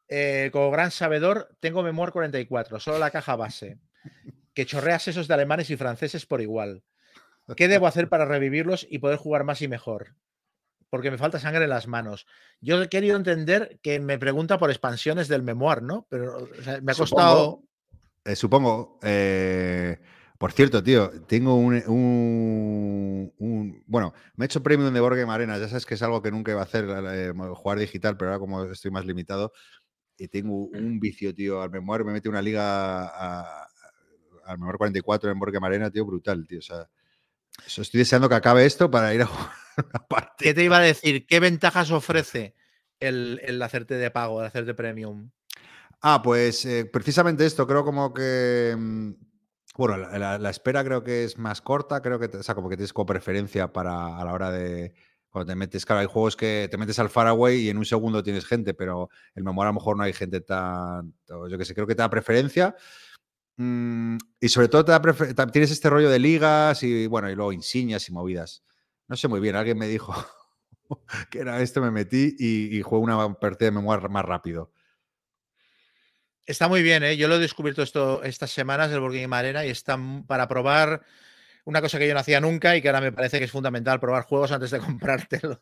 eh, 0.07 0.51
como 0.53 0.69
gran 0.69 0.91
sabedor, 0.91 1.57
tengo 1.59 1.81
Memoir 1.81 2.11
44, 2.11 2.79
solo 2.79 2.99
la 2.99 3.09
caja 3.09 3.35
base 3.35 3.79
que 4.53 4.65
chorreas 4.65 5.07
esos 5.07 5.27
de 5.27 5.33
alemanes 5.33 5.69
y 5.69 5.77
franceses 5.77 6.25
por 6.25 6.41
igual. 6.41 6.83
¿Qué 7.57 7.67
debo 7.67 7.87
hacer 7.87 8.09
para 8.09 8.25
revivirlos 8.25 8.87
y 8.89 8.99
poder 8.99 9.17
jugar 9.17 9.43
más 9.43 9.61
y 9.61 9.67
mejor? 9.67 10.15
Porque 10.89 11.11
me 11.11 11.17
falta 11.17 11.39
sangre 11.39 11.63
en 11.63 11.71
las 11.71 11.87
manos. 11.87 12.27
Yo 12.61 12.81
he 12.81 12.89
querido 12.89 13.17
entender 13.17 13.79
que 13.81 13.99
me 13.99 14.19
pregunta 14.19 14.59
por 14.59 14.69
expansiones 14.69 15.27
del 15.27 15.41
memoir, 15.41 15.81
¿no? 15.81 16.05
Pero 16.09 16.47
me 16.81 16.91
ha 16.91 16.95
costado. 16.95 17.63
Supongo. 18.35 18.99
Eh, 19.01 19.97
eh, 19.99 20.05
por 20.37 20.51
cierto, 20.51 20.83
tío, 20.83 21.09
tengo 21.25 21.55
un, 21.55 21.81
Bueno, 23.87 24.13
me 24.35 24.43
he 24.43 24.47
hecho 24.47 24.61
premium 24.61 24.93
de 24.93 24.99
Borgue 24.99 25.23
Arena. 25.23 25.57
Ya 25.57 25.67
sabes 25.67 25.85
que 25.85 25.95
es 25.95 26.01
algo 26.03 26.21
que 26.21 26.31
nunca 26.31 26.51
iba 26.51 26.59
a 26.59 26.65
hacer, 26.65 26.85
eh, 26.89 27.33
jugar 27.55 27.79
digital, 27.79 28.17
pero 28.17 28.31
ahora 28.31 28.39
como 28.39 28.63
estoy 28.65 28.91
más 28.91 29.05
limitado 29.05 29.51
y 30.17 30.27
tengo 30.27 30.65
un 30.65 30.99
vicio, 30.99 31.33
tío, 31.33 31.61
al 31.61 31.69
memoir, 31.71 32.03
me 32.03 32.13
mete 32.13 32.29
una 32.29 32.41
liga 32.41 33.05
a, 33.05 33.67
al 34.45 34.59
mejor 34.59 34.77
44 34.77 35.31
en 35.31 35.39
Borgue 35.39 35.59
Marena, 35.59 35.89
tío, 35.89 36.05
brutal, 36.05 36.45
tío. 36.47 36.59
O 36.59 36.61
sea, 36.61 36.89
estoy 37.65 37.99
deseando 37.99 38.29
que 38.29 38.35
acabe 38.35 38.65
esto 38.65 38.89
para 38.89 39.13
ir 39.13 39.21
a 39.21 39.25
jugar 39.25 39.51
una 39.77 40.07
parte. 40.07 40.45
¿Qué 40.45 40.53
te 40.53 40.63
iba 40.63 40.77
a 40.77 40.81
decir? 40.81 41.25
¿Qué 41.27 41.39
ventajas 41.39 41.91
ofrece 41.91 42.55
el, 42.99 43.61
hacerte 43.61 43.95
de 43.95 44.11
pago, 44.11 44.41
el 44.41 44.47
hacerte 44.47 44.73
premium? 44.73 45.31
Ah, 46.01 46.21
pues 46.21 46.65
eh, 46.65 46.85
precisamente 46.85 47.45
esto, 47.45 47.65
creo 47.67 47.83
como 47.83 48.13
que. 48.13 48.75
Mm, 48.77 49.11
bueno, 49.75 49.97
la, 49.97 50.49
espera 50.49 50.83
creo 50.83 51.03
que 51.03 51.23
es 51.23 51.39
más 51.39 51.61
corta, 51.61 52.01
creo 52.01 52.19
que, 52.19 52.25
o 52.37 52.43
sea, 52.43 52.53
como 52.53 52.69
que 52.69 52.77
tienes 52.77 52.93
como 52.93 53.07
preferencia 53.07 53.73
para 53.73 54.19
a 54.19 54.23
la 54.23 54.33
hora 54.33 54.51
de, 54.51 54.93
cuando 55.33 55.51
te 55.51 55.55
metes, 55.55 55.83
claro, 55.83 56.01
hay 56.01 56.05
juegos 56.05 56.35
que 56.35 56.67
te 56.69 56.77
metes 56.77 56.99
al 56.99 57.09
Faraway 57.09 57.61
y 57.61 57.69
en 57.69 57.77
un 57.79 57.85
segundo 57.85 58.21
tienes 58.21 58.45
gente, 58.45 58.75
pero 58.75 59.09
el 59.33 59.43
memoria 59.43 59.69
a 59.69 59.71
lo 59.71 59.79
mejor 59.79 59.97
no 59.97 60.03
hay 60.03 60.13
gente 60.13 60.41
tan, 60.41 61.15
yo 61.27 61.57
que 61.57 61.65
sé, 61.65 61.73
creo 61.73 61.87
que 61.87 61.95
te 61.95 62.03
da 62.03 62.09
preferencia. 62.11 62.75
Mm, 63.57 64.17
y 64.39 64.49
sobre 64.49 64.67
todo 64.67 64.83
tienes 65.51 65.71
este 65.71 65.89
rollo 65.89 66.09
de 66.09 66.19
ligas 66.19 66.81
y 66.83 67.07
bueno, 67.07 67.29
y 67.29 67.35
luego 67.35 67.53
insignias 67.53 68.07
y 68.09 68.11
movidas. 68.11 68.63
No 69.07 69.15
sé 69.15 69.27
muy 69.27 69.39
bien, 69.39 69.55
alguien 69.55 69.77
me 69.77 69.87
dijo 69.87 70.13
que 71.29 71.39
era 71.39 71.61
esto, 71.61 71.81
me 71.81 71.91
metí 71.91 72.35
y, 72.39 72.77
y 72.77 72.81
jugué 72.81 73.03
una 73.03 73.33
partida 73.35 73.69
de 73.69 73.75
memoria 73.75 74.07
más 74.07 74.25
rápido. 74.25 74.71
Está 76.45 76.67
muy 76.67 76.83
bien, 76.83 77.03
¿eh? 77.03 77.15
yo 77.15 77.29
lo 77.29 77.35
he 77.35 77.39
descubierto 77.39 77.81
esto 77.83 78.21
estas 78.23 78.51
semanas 78.51 78.91
del 78.91 78.99
Board 78.99 79.13
Game 79.13 79.33
Arena 79.33 79.65
y 79.65 79.69
está 79.69 79.97
para 80.27 80.47
probar 80.47 81.05
una 81.63 81.79
cosa 81.79 81.97
que 81.97 82.07
yo 82.07 82.13
no 82.13 82.19
hacía 82.19 82.41
nunca 82.41 82.75
y 82.75 82.81
que 82.81 82.89
ahora 82.89 82.99
me 82.99 83.13
parece 83.13 83.39
que 83.39 83.45
es 83.45 83.51
fundamental 83.51 83.99
probar 83.99 84.23
juegos 84.23 84.51
antes 84.51 84.71
de 84.71 84.79
comprártelos. 84.79 85.59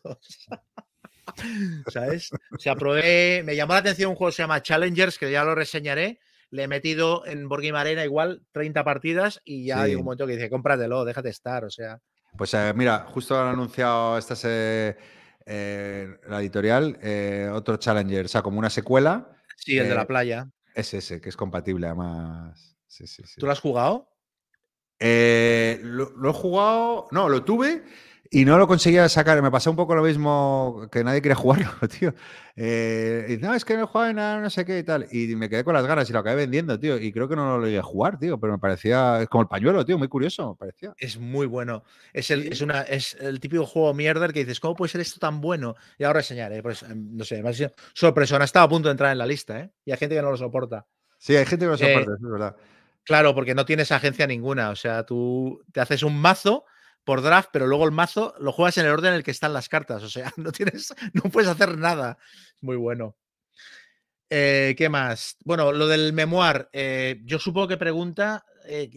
¿Sabes? 1.86 2.30
O 2.50 2.58
sea, 2.58 2.74
probé, 2.74 3.42
me 3.44 3.54
llamó 3.54 3.74
la 3.74 3.78
atención 3.78 4.10
un 4.10 4.16
juego 4.16 4.30
que 4.30 4.36
se 4.36 4.42
llama 4.42 4.60
Challengers, 4.60 5.18
que 5.18 5.30
ya 5.30 5.44
lo 5.44 5.54
reseñaré, 5.54 6.18
le 6.52 6.64
he 6.64 6.68
metido 6.68 7.26
en 7.26 7.48
Borgame 7.48 7.78
Arena 7.78 8.04
igual 8.04 8.42
30 8.52 8.84
partidas 8.84 9.40
y 9.42 9.64
ya 9.64 9.80
hay 9.80 9.94
un 9.94 10.04
momento 10.04 10.26
que 10.26 10.34
dice, 10.34 10.50
cómpratelo, 10.50 11.04
déjate 11.04 11.30
estar, 11.30 11.64
o 11.64 11.70
sea. 11.70 11.98
Pues 12.36 12.52
eh, 12.52 12.72
mira, 12.76 13.06
justo 13.08 13.40
han 13.40 13.48
anunciado 13.48 14.18
esta 14.18 14.34
eh, 14.44 16.18
la 16.28 16.40
editorial, 16.40 16.98
eh, 17.02 17.50
otro 17.50 17.78
Challenger, 17.78 18.26
o 18.26 18.28
sea, 18.28 18.42
como 18.42 18.58
una 18.58 18.68
secuela. 18.68 19.34
Sí, 19.56 19.78
el 19.78 19.88
de 19.88 19.94
la 19.94 20.06
playa. 20.06 20.50
Es 20.74 20.92
ese, 20.92 21.22
que 21.22 21.30
es 21.30 21.36
compatible 21.36 21.86
además. 21.86 22.76
Sí, 22.86 23.06
sí, 23.06 23.22
¿Tú 23.38 23.46
lo 23.46 23.52
has 23.52 23.60
jugado? 23.60 24.10
lo, 25.00 26.30
he 26.30 26.32
jugado, 26.32 27.08
no, 27.10 27.30
lo 27.30 27.42
tuve 27.44 27.82
y 28.34 28.46
no 28.46 28.56
lo 28.56 28.66
conseguía 28.66 29.06
sacar. 29.10 29.42
Me 29.42 29.50
pasó 29.50 29.68
un 29.68 29.76
poco 29.76 29.94
lo 29.94 30.02
mismo 30.02 30.88
que 30.90 31.04
nadie 31.04 31.20
quería 31.20 31.36
jugarlo, 31.36 31.68
tío. 31.86 32.14
Eh, 32.56 33.26
y, 33.28 33.36
no, 33.36 33.54
es 33.54 33.62
que 33.66 33.76
no 33.76 33.86
juega 33.86 34.10
nada, 34.14 34.40
no 34.40 34.48
sé 34.48 34.64
qué 34.64 34.78
y 34.78 34.82
tal. 34.82 35.06
Y 35.12 35.36
me 35.36 35.50
quedé 35.50 35.64
con 35.64 35.74
las 35.74 35.84
ganas 35.86 36.08
y 36.08 36.14
lo 36.14 36.20
acabé 36.20 36.36
vendiendo, 36.36 36.80
tío. 36.80 36.96
Y 36.96 37.12
creo 37.12 37.28
que 37.28 37.36
no 37.36 37.58
lo 37.58 37.66
llegué 37.66 37.80
a 37.80 37.82
jugar, 37.82 38.18
tío. 38.18 38.40
Pero 38.40 38.54
me 38.54 38.58
parecía 38.58 39.20
es 39.20 39.28
como 39.28 39.42
el 39.42 39.48
pañuelo, 39.48 39.84
tío. 39.84 39.98
Muy 39.98 40.08
curioso, 40.08 40.52
me 40.52 40.56
parecía. 40.56 40.94
Es 40.96 41.18
muy 41.18 41.46
bueno. 41.46 41.84
Es 42.14 42.30
el, 42.30 42.50
es 42.50 42.62
una, 42.62 42.80
es 42.80 43.14
el 43.20 43.38
típico 43.38 43.66
juego 43.66 43.92
mierder 43.92 44.32
que 44.32 44.40
dices, 44.40 44.60
¿cómo 44.60 44.76
puede 44.76 44.88
ser 44.88 45.02
esto 45.02 45.20
tan 45.20 45.42
bueno? 45.42 45.74
Y 45.98 46.04
ahora 46.04 46.20
reseñaré. 46.20 46.62
Pues, 46.62 46.84
em, 46.84 47.14
no 47.14 47.24
sé, 47.24 47.42
me 47.42 47.50
ha 47.50 47.52
sido 47.52 47.72
sorpresón. 47.92 48.40
Ha 48.40 48.46
estado 48.46 48.64
a 48.64 48.68
punto 48.70 48.88
de 48.88 48.92
entrar 48.92 49.12
en 49.12 49.18
la 49.18 49.26
lista, 49.26 49.60
¿eh? 49.60 49.70
Y 49.84 49.92
hay 49.92 49.98
gente 49.98 50.14
que 50.14 50.22
no 50.22 50.30
lo 50.30 50.38
soporta. 50.38 50.86
Sí, 51.18 51.36
hay 51.36 51.44
gente 51.44 51.66
que 51.66 51.70
no 51.70 51.76
lo 51.76 51.84
Eh, 51.84 51.92
soporta, 51.92 52.14
es 52.14 52.30
verdad. 52.30 52.56
Claro, 53.04 53.34
porque 53.34 53.54
no 53.54 53.66
tienes 53.66 53.92
agencia 53.92 54.26
ninguna. 54.26 54.70
O 54.70 54.76
sea, 54.76 55.04
tú 55.04 55.62
te 55.70 55.80
haces 55.82 56.02
un 56.02 56.18
mazo 56.18 56.64
por 57.04 57.22
draft, 57.22 57.50
pero 57.52 57.66
luego 57.66 57.84
el 57.84 57.92
mazo 57.92 58.34
lo 58.38 58.52
juegas 58.52 58.78
en 58.78 58.86
el 58.86 58.92
orden 58.92 59.10
en 59.10 59.16
el 59.16 59.24
que 59.24 59.30
están 59.30 59.52
las 59.52 59.68
cartas. 59.68 60.02
O 60.02 60.10
sea, 60.10 60.32
no 60.36 60.52
tienes, 60.52 60.94
no 61.12 61.22
puedes 61.30 61.50
hacer 61.50 61.76
nada. 61.78 62.18
Muy 62.60 62.76
bueno. 62.76 63.16
Eh, 64.30 64.74
¿Qué 64.78 64.88
más? 64.88 65.36
Bueno, 65.44 65.72
lo 65.72 65.86
del 65.86 66.12
memoir. 66.12 66.68
eh, 66.72 67.20
yo 67.24 67.38
supongo 67.38 67.68
que 67.68 67.76
pregunta 67.76 68.44
eh, 68.66 68.88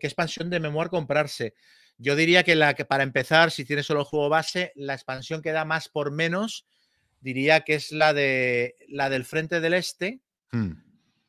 qué 0.00 0.06
expansión 0.06 0.50
de 0.50 0.60
memoir 0.60 0.88
comprarse. 0.88 1.54
Yo 1.98 2.16
diría 2.16 2.42
que 2.42 2.56
la 2.56 2.74
que 2.74 2.84
para 2.84 3.04
empezar, 3.04 3.50
si 3.50 3.64
tienes 3.64 3.86
solo 3.86 4.00
el 4.00 4.06
juego 4.06 4.28
base, 4.28 4.72
la 4.74 4.94
expansión 4.94 5.40
que 5.40 5.52
da 5.52 5.64
más 5.64 5.88
por 5.88 6.10
menos, 6.10 6.66
diría 7.20 7.60
que 7.60 7.74
es 7.74 7.92
la 7.92 8.12
de 8.12 8.76
la 8.88 9.08
del 9.08 9.24
Frente 9.24 9.60
del 9.60 9.74
Este 9.74 10.20
Hmm. 10.52 10.72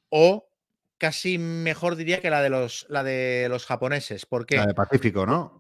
o 0.10 0.50
casi 0.98 1.38
mejor 1.38 1.96
diría 1.96 2.22
que 2.22 2.30
la 2.30 2.42
de 2.42 2.50
los, 2.50 2.86
la 2.90 3.04
de 3.04 3.48
los 3.50 3.66
japoneses. 3.66 4.26
¿Por 4.26 4.46
qué? 4.46 4.58
La 4.58 4.66
de 4.66 4.74
Pacífico, 4.74 5.26
¿no? 5.26 5.57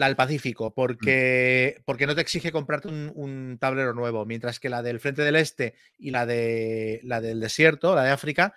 La 0.00 0.06
del 0.06 0.16
Pacífico, 0.16 0.70
Mm. 0.70 0.72
porque, 0.74 1.82
porque 1.84 2.06
no 2.06 2.14
te 2.14 2.22
exige 2.22 2.50
comprarte 2.50 2.88
un, 2.88 3.12
un 3.14 3.58
tablero 3.60 3.92
nuevo, 3.92 4.24
mientras 4.24 4.58
que 4.58 4.70
la 4.70 4.82
del 4.82 4.98
Frente 4.98 5.20
del 5.20 5.36
Este 5.36 5.74
y 5.98 6.10
la, 6.10 6.24
de, 6.24 7.00
la 7.04 7.20
del 7.20 7.38
desierto, 7.38 7.94
la 7.94 8.04
de 8.04 8.10
África, 8.10 8.54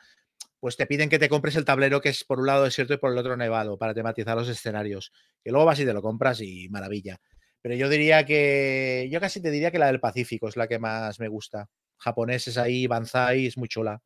pues 0.62 0.78
te 0.78 0.86
piden 0.86 1.10
que 1.10 1.20
te 1.20 1.28
compres 1.28 1.58
el 1.58 1.66
tablero 1.66 2.00
que 2.00 2.08
es 2.08 2.24
por 2.24 2.40
un 2.40 2.46
lado 2.48 2.64
desierto 2.64 2.94
y 2.94 2.98
por 2.98 3.12
el 3.12 3.18
otro 3.18 3.36
nevado, 3.36 3.78
para 3.78 3.94
tematizar 3.94 4.38
los 4.38 4.48
escenarios. 4.48 5.12
Que 5.44 5.52
luego 5.52 5.66
vas 5.66 5.82
y 5.82 5.86
te 5.86 5.92
lo 5.92 6.02
compras 6.02 6.40
y 6.40 6.70
maravilla. 6.70 7.20
Pero 7.62 7.76
yo 7.76 7.90
diría 7.90 8.26
que, 8.26 9.10
yo 9.12 9.20
casi 9.20 9.42
te 9.42 9.52
diría 9.52 9.70
que 9.70 9.80
la 9.80 9.88
del 9.88 10.00
Pacífico 10.00 10.48
es 10.48 10.56
la 10.56 10.70
que 10.70 10.80
más 10.80 11.20
me 11.20 11.28
gusta. 11.28 11.68
Japoneses 11.98 12.58
ahí, 12.58 12.88
Banzai, 12.88 13.48
es 13.48 13.58
muy 13.58 13.68
chula. 13.68 14.02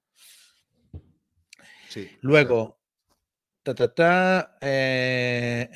Sí. 1.88 2.10
Luego, 2.22 2.80
ta, 3.62 3.76
ta, 3.76 3.94
ta, 3.94 4.58
eh, 4.60 5.70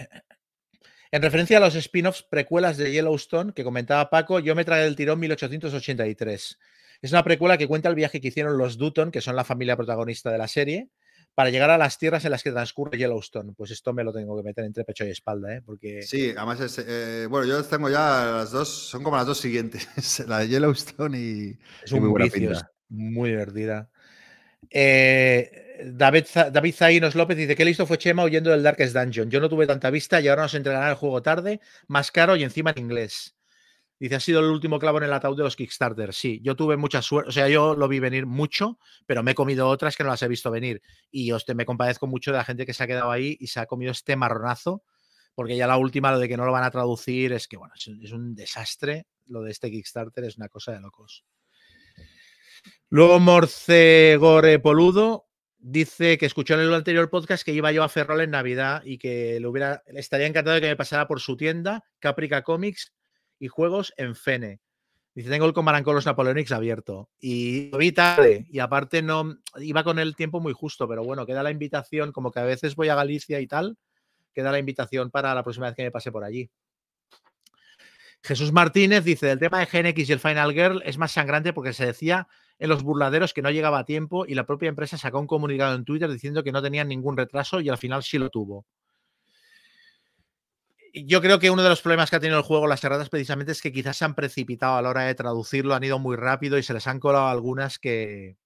en 1.11 1.21
referencia 1.21 1.57
a 1.57 1.59
los 1.59 1.75
spin-offs 1.75 2.23
precuelas 2.23 2.77
de 2.77 2.91
Yellowstone 2.91 3.53
que 3.53 3.63
comentaba 3.63 4.09
Paco, 4.09 4.39
yo 4.39 4.55
me 4.55 4.65
tragué 4.65 4.83
del 4.83 4.95
tirón 4.95 5.19
1883. 5.19 6.59
Es 7.01 7.11
una 7.11 7.23
precuela 7.23 7.57
que 7.57 7.67
cuenta 7.67 7.89
el 7.89 7.95
viaje 7.95 8.21
que 8.21 8.29
hicieron 8.29 8.57
los 8.57 8.77
Dutton, 8.77 9.11
que 9.11 9.21
son 9.21 9.35
la 9.35 9.43
familia 9.43 9.75
protagonista 9.75 10.31
de 10.31 10.37
la 10.37 10.47
serie, 10.47 10.89
para 11.33 11.49
llegar 11.49 11.69
a 11.69 11.77
las 11.77 11.97
tierras 11.97 12.23
en 12.25 12.31
las 12.31 12.43
que 12.43 12.51
transcurre 12.51 12.97
Yellowstone. 12.97 13.53
Pues 13.55 13.71
esto 13.71 13.93
me 13.93 14.03
lo 14.03 14.13
tengo 14.13 14.37
que 14.37 14.43
meter 14.43 14.65
entre 14.65 14.83
pecho 14.83 15.05
y 15.05 15.09
espalda, 15.09 15.55
¿eh? 15.55 15.61
porque 15.65 16.01
Sí, 16.03 16.33
además 16.35 16.59
es, 16.59 16.83
eh, 16.85 17.25
bueno, 17.29 17.47
yo 17.47 17.63
tengo 17.63 17.89
ya 17.89 18.31
las 18.37 18.51
dos, 18.51 18.69
son 18.69 19.01
como 19.03 19.15
las 19.17 19.25
dos 19.25 19.39
siguientes, 19.39 19.87
la 20.27 20.39
de 20.39 20.49
Yellowstone 20.49 21.17
y, 21.17 21.57
es 21.83 21.91
y 21.91 21.95
un 21.95 22.01
muy 22.01 22.09
buena 22.09 22.27
pinta. 22.27 22.71
muy 22.89 23.29
divertida. 23.31 23.89
Eh, 24.69 25.70
David, 25.83 26.25
David 26.51 26.75
Zainos 26.75 27.15
López 27.15 27.37
dice 27.37 27.55
que 27.55 27.65
listo 27.65 27.85
fue 27.85 27.97
Chema 27.97 28.23
huyendo 28.23 28.51
del 28.51 28.63
Darkest 28.63 28.95
Dungeon. 28.95 29.29
Yo 29.29 29.39
no 29.39 29.49
tuve 29.49 29.67
tanta 29.67 29.89
vista 29.89 30.21
y 30.21 30.27
ahora 30.27 30.43
nos 30.43 30.53
entregarán 30.53 30.89
el 30.89 30.95
juego 30.95 31.21
tarde, 31.21 31.59
más 31.87 32.11
caro 32.11 32.35
y 32.35 32.43
encima 32.43 32.71
en 32.71 32.79
inglés. 32.83 33.35
Dice, 33.99 34.15
ha 34.15 34.19
sido 34.19 34.39
el 34.39 34.47
último 34.47 34.79
clavo 34.79 34.97
en 34.97 35.03
el 35.03 35.13
ataúd 35.13 35.37
de 35.37 35.43
los 35.43 35.55
Kickstarter. 35.55 36.11
Sí, 36.13 36.41
yo 36.43 36.55
tuve 36.55 36.75
mucha 36.75 37.03
suerte, 37.03 37.29
o 37.29 37.31
sea, 37.31 37.47
yo 37.47 37.75
lo 37.75 37.87
vi 37.87 37.99
venir 37.99 38.25
mucho, 38.25 38.79
pero 39.05 39.21
me 39.21 39.31
he 39.31 39.35
comido 39.35 39.67
otras 39.67 39.95
que 39.95 40.03
no 40.03 40.09
las 40.09 40.23
he 40.23 40.27
visto 40.27 40.49
venir. 40.49 40.81
Y 41.11 41.31
os 41.31 41.45
me 41.53 41.65
compadezco 41.65 42.07
mucho 42.07 42.31
de 42.31 42.37
la 42.37 42.43
gente 42.43 42.65
que 42.65 42.73
se 42.73 42.83
ha 42.83 42.87
quedado 42.87 43.11
ahí 43.11 43.37
y 43.39 43.47
se 43.47 43.59
ha 43.59 43.67
comido 43.67 43.91
este 43.91 44.15
marronazo, 44.15 44.83
porque 45.35 45.55
ya 45.55 45.67
la 45.67 45.77
última, 45.77 46.11
lo 46.11 46.17
de 46.17 46.27
que 46.27 46.35
no 46.35 46.45
lo 46.45 46.51
van 46.51 46.63
a 46.63 46.71
traducir, 46.71 47.31
es 47.33 47.47
que, 47.47 47.57
bueno, 47.57 47.75
es 47.75 48.11
un 48.11 48.33
desastre. 48.33 49.05
Lo 49.27 49.43
de 49.43 49.51
este 49.51 49.69
Kickstarter 49.69 50.23
es 50.23 50.35
una 50.35 50.49
cosa 50.49 50.71
de 50.71 50.81
locos. 50.81 51.23
Luego 52.89 53.19
Morcegore 53.19 54.59
Poludo 54.59 55.27
dice 55.61 56.17
que 56.17 56.25
escuchó 56.25 56.55
en 56.55 56.61
el 56.61 56.73
anterior 56.73 57.09
podcast 57.09 57.43
que 57.43 57.53
iba 57.53 57.71
yo 57.71 57.83
a 57.83 57.89
Ferrol 57.89 58.21
en 58.21 58.31
Navidad 58.31 58.81
y 58.83 58.97
que 58.97 59.39
le 59.39 59.47
hubiera 59.47 59.83
estaría 59.85 60.27
encantado 60.27 60.55
de 60.55 60.61
que 60.61 60.67
me 60.67 60.75
pasara 60.75 61.07
por 61.07 61.19
su 61.19 61.37
tienda, 61.37 61.83
Caprica 61.99 62.41
Comics 62.41 62.93
y 63.39 63.47
juegos 63.47 63.93
en 63.97 64.15
Fene. 64.15 64.59
Dice, 65.13 65.29
tengo 65.29 65.45
el 65.45 65.53
Command 65.53 65.83
con 65.83 65.93
los 65.93 66.05
Napoleonics 66.05 66.53
abierto. 66.53 67.09
Y 67.19 67.69
lo 67.69 67.77
vi 67.77 67.91
tarde. 67.91 68.45
Y 68.49 68.59
aparte 68.59 69.01
no 69.01 69.35
iba 69.57 69.83
con 69.83 69.99
el 69.99 70.15
tiempo 70.15 70.39
muy 70.39 70.53
justo, 70.53 70.87
pero 70.87 71.03
bueno, 71.03 71.25
queda 71.25 71.43
la 71.43 71.51
invitación, 71.51 72.13
como 72.13 72.31
que 72.31 72.39
a 72.39 72.45
veces 72.45 72.75
voy 72.75 72.87
a 72.87 72.95
Galicia 72.95 73.41
y 73.41 73.47
tal, 73.47 73.77
queda 74.33 74.51
la 74.51 74.59
invitación 74.59 75.11
para 75.11 75.35
la 75.35 75.43
próxima 75.43 75.67
vez 75.67 75.75
que 75.75 75.83
me 75.83 75.91
pase 75.91 76.11
por 76.11 76.23
allí. 76.23 76.49
Jesús 78.23 78.51
Martínez 78.53 79.03
dice, 79.03 79.31
el 79.31 79.39
tema 79.39 79.59
de 79.59 79.65
GNX 79.65 80.09
y 80.09 80.13
el 80.13 80.19
Final 80.19 80.53
Girl 80.53 80.81
es 80.85 80.97
más 80.97 81.11
sangrante 81.11 81.53
porque 81.53 81.73
se 81.73 81.87
decía 81.87 82.27
en 82.61 82.69
los 82.69 82.83
burladeros 82.83 83.33
que 83.33 83.41
no 83.41 83.49
llegaba 83.49 83.79
a 83.79 83.85
tiempo 83.85 84.23
y 84.27 84.35
la 84.35 84.45
propia 84.45 84.69
empresa 84.69 84.95
sacó 84.95 85.19
un 85.19 85.25
comunicado 85.25 85.73
en 85.73 85.83
Twitter 85.83 86.07
diciendo 86.11 86.43
que 86.43 86.51
no 86.51 86.61
tenían 86.61 86.87
ningún 86.87 87.17
retraso 87.17 87.59
y 87.59 87.69
al 87.69 87.79
final 87.79 88.03
sí 88.03 88.19
lo 88.19 88.29
tuvo. 88.29 88.67
Yo 90.93 91.21
creo 91.21 91.39
que 91.39 91.49
uno 91.49 91.63
de 91.63 91.69
los 91.69 91.81
problemas 91.81 92.11
que 92.11 92.17
ha 92.17 92.19
tenido 92.19 92.37
el 92.37 92.43
juego 92.43 92.67
las 92.67 92.83
erratas 92.83 93.09
precisamente 93.09 93.53
es 93.53 93.63
que 93.63 93.71
quizás 93.71 93.97
se 93.97 94.05
han 94.05 94.13
precipitado 94.13 94.75
a 94.75 94.81
la 94.83 94.89
hora 94.89 95.01
de 95.01 95.15
traducirlo, 95.15 95.73
han 95.73 95.83
ido 95.83 95.97
muy 95.97 96.15
rápido 96.15 96.59
y 96.59 96.63
se 96.63 96.75
les 96.75 96.85
han 96.85 96.99
colado 96.99 97.29
algunas 97.29 97.79
que, 97.79 98.37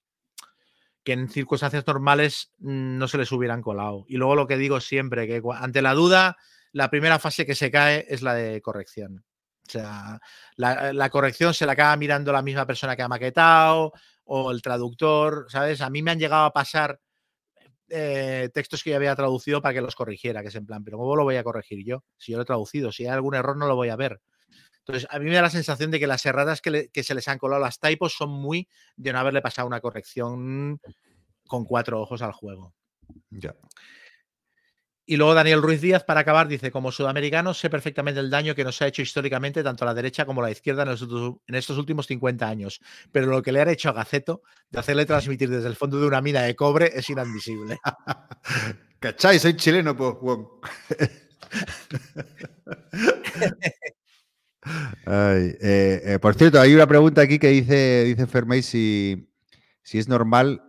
que 1.04 1.12
en 1.12 1.28
circunstancias 1.28 1.86
normales 1.86 2.54
mm, 2.60 2.98
no 2.98 3.10
se 3.10 3.18
les 3.18 3.34
hubieran 3.34 3.62
colado. 3.62 4.06
Y 4.08 4.16
luego 4.16 4.36
lo 4.36 4.48
que 4.48 4.56
digo 4.56 4.80
siempre, 4.80 5.28
que 5.28 5.42
ante 5.60 5.82
la 5.82 5.94
duda, 5.94 6.38
la 6.72 6.90
primera 6.90 7.20
fase 7.20 7.46
que 7.46 7.56
se 7.56 7.70
cae 7.70 8.06
es 8.08 8.22
la 8.22 8.34
de 8.34 8.62
corrección. 8.62 9.26
O 9.68 9.72
sea, 9.72 10.20
la, 10.58 10.94
la 10.94 11.10
corrección 11.10 11.54
se 11.54 11.66
la 11.66 11.74
acaba 11.74 11.96
mirando 11.98 12.32
la 12.32 12.42
misma 12.44 12.66
persona 12.68 12.96
que 12.96 13.02
ha 13.02 13.08
maquetado 13.08 13.94
o 14.26 14.52
el 14.52 14.62
traductor, 14.62 15.48
¿sabes? 15.50 15.82
A 15.82 15.90
mí 15.90 16.02
me 16.04 16.12
han 16.12 16.20
llegado 16.20 16.46
a 16.46 16.54
pasar 16.54 17.00
eh, 17.90 18.50
textos 18.54 18.84
que 18.84 18.92
yo 18.92 18.96
había 18.96 19.16
traducido 19.16 19.62
para 19.62 19.74
que 19.74 19.82
los 19.82 19.96
corrigiera, 19.96 20.42
que 20.42 20.50
es 20.50 20.56
en 20.56 20.66
plan, 20.66 20.84
pero 20.84 20.98
¿cómo 20.98 21.16
lo 21.16 21.24
voy 21.24 21.36
a 21.38 21.44
corregir 21.44 21.86
yo? 21.86 22.04
Si 22.18 22.32
yo 22.32 22.38
lo 22.38 22.44
he 22.44 22.46
traducido, 22.46 22.92
si 22.92 23.04
hay 23.06 23.10
algún 23.12 23.36
error 23.36 23.58
no 23.58 23.68
lo 23.68 23.76
voy 23.76 23.90
a 23.90 23.96
ver. 23.96 24.22
Entonces, 24.80 25.08
a 25.12 25.20
mí 25.20 25.26
me 25.26 25.36
da 25.36 25.44
la 25.44 25.50
sensación 25.52 25.92
de 25.92 26.00
que 26.00 26.08
las 26.08 26.26
erradas 26.26 26.62
que, 26.62 26.72
le- 26.72 26.90
que 26.90 27.04
se 27.04 27.16
les 27.16 27.28
han 27.28 27.40
colado 27.40 27.62
las 27.62 27.80
typos 27.80 28.14
son 28.14 28.30
muy 28.32 28.68
de 28.98 29.14
no 29.14 29.20
haberle 29.20 29.42
pasado 29.42 29.68
una 29.68 29.82
corrección 29.82 30.80
con 31.48 31.66
cuatro 31.66 32.02
ojos 32.02 32.22
al 32.22 32.34
juego. 32.34 32.74
Ya. 33.32 33.56
Y 35.08 35.18
luego 35.18 35.36
Daniel 35.36 35.62
Ruiz 35.62 35.82
Díaz, 35.82 36.04
para 36.04 36.22
acabar, 36.22 36.48
dice, 36.48 36.72
como 36.72 36.92
sudamericano 36.92 37.54
sé 37.54 37.70
perfectamente 37.70 38.20
el 38.20 38.32
daño 38.32 38.56
que 38.56 38.64
nos 38.64 38.82
ha 38.82 38.88
hecho 38.88 39.04
históricamente 39.04 39.62
tanto 39.62 39.86
la 39.86 39.94
derecha 39.94 40.26
como 40.26 40.42
la 40.42 40.50
izquierda 40.50 40.82
en, 40.82 40.90
los 40.90 41.02
en 41.46 41.56
estos 41.56 41.78
últimos 41.78 42.08
50 42.08 42.48
años, 42.48 42.82
pero 43.12 43.28
lo 43.28 43.44
que 43.44 43.52
le 43.52 43.62
han 43.62 43.70
hecho 43.70 43.90
a 43.90 43.94
Gaceto 43.94 44.42
de 44.72 44.80
hacerle 44.80 45.06
transmitir 45.06 45.50
desde 45.50 45.68
el 45.68 45.76
fondo 45.76 46.00
de 46.00 46.08
una 46.08 46.22
mina 46.22 46.42
de 46.42 46.56
cobre 46.56 46.92
es 46.96 47.08
inadmisible. 47.10 47.78
¿Cachai? 49.00 49.38
Soy 49.38 49.56
chileno, 49.56 49.96
pues. 49.96 50.40
Ay, 55.06 55.56
eh, 55.62 56.02
eh, 56.04 56.20
por 56.20 56.34
cierto, 56.34 56.60
hay 56.60 56.74
una 56.74 56.88
pregunta 56.88 57.22
aquí 57.22 57.38
que 57.38 57.50
dice, 57.50 58.06
dice 58.06 58.26
Fermey 58.26 58.64
si, 58.64 59.30
si 59.84 60.00
es 60.00 60.08
normal 60.08 60.65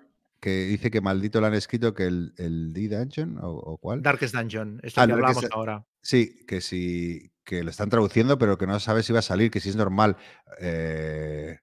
que 0.47 0.65
dice 0.67 0.93
que 0.93 1.01
maldito 1.01 1.41
le 1.41 1.49
han 1.49 1.55
escrito 1.55 1.93
que 1.93 2.05
el, 2.05 2.33
el 2.37 2.73
D-Dungeon 2.73 3.39
o, 3.39 3.49
o 3.51 3.79
cuál. 3.79 4.01
Darkest 4.01 4.33
Dungeon, 4.33 4.79
esto 4.85 5.01
Ah, 5.01 5.07
que 5.09 5.13
Darkest 5.15 5.43
Dun- 5.43 5.49
ahora. 5.53 5.85
Sí, 6.01 6.45
que 6.47 6.61
si 6.61 7.33
que 7.43 7.65
lo 7.65 7.71
están 7.71 7.91
traduciendo, 7.91 8.39
pero 8.39 8.57
que 8.57 8.65
no 8.69 8.79
sabe 8.79 9.03
si 9.03 9.13
va 9.13 9.19
a 9.19 9.23
salir, 9.23 9.51
que 9.51 9.59
si 9.59 9.71
es 9.71 9.75
normal. 9.77 10.17
Eh, 10.61 11.59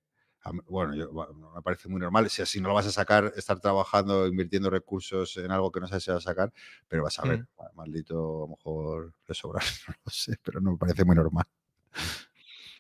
bueno, 0.66 0.94
yo- 0.96 1.14
bueno, 1.14 1.54
me 1.56 1.62
parece 1.62 1.88
muy 1.88 2.02
normal. 2.02 2.30
Si 2.30 2.42
así 2.42 2.60
no 2.60 2.68
lo 2.68 2.74
vas 2.74 2.86
a 2.88 2.92
sacar, 2.92 3.32
estar 3.38 3.62
trabajando, 3.62 4.28
invirtiendo 4.28 4.70
recursos 4.70 5.38
en 5.38 5.50
algo 5.52 5.72
que 5.72 5.80
no 5.80 5.88
sabes 5.88 6.04
si 6.04 6.12
va 6.12 6.18
a 6.18 6.22
sacar, 6.22 6.52
pero 6.90 7.04
vas 7.04 7.18
a 7.20 7.26
ver, 7.26 7.40
Mm. 7.40 7.76
maldito, 7.78 8.16
a 8.18 8.40
lo 8.42 8.48
mejor 8.50 9.14
le 9.30 9.34
sobra, 9.34 9.60
no 9.88 9.96
lo 10.06 10.12
sé, 10.12 10.36
pero 10.44 10.60
no 10.60 10.72
me 10.74 10.78
parece 10.78 11.06
muy 11.06 11.16
normal. 11.16 11.46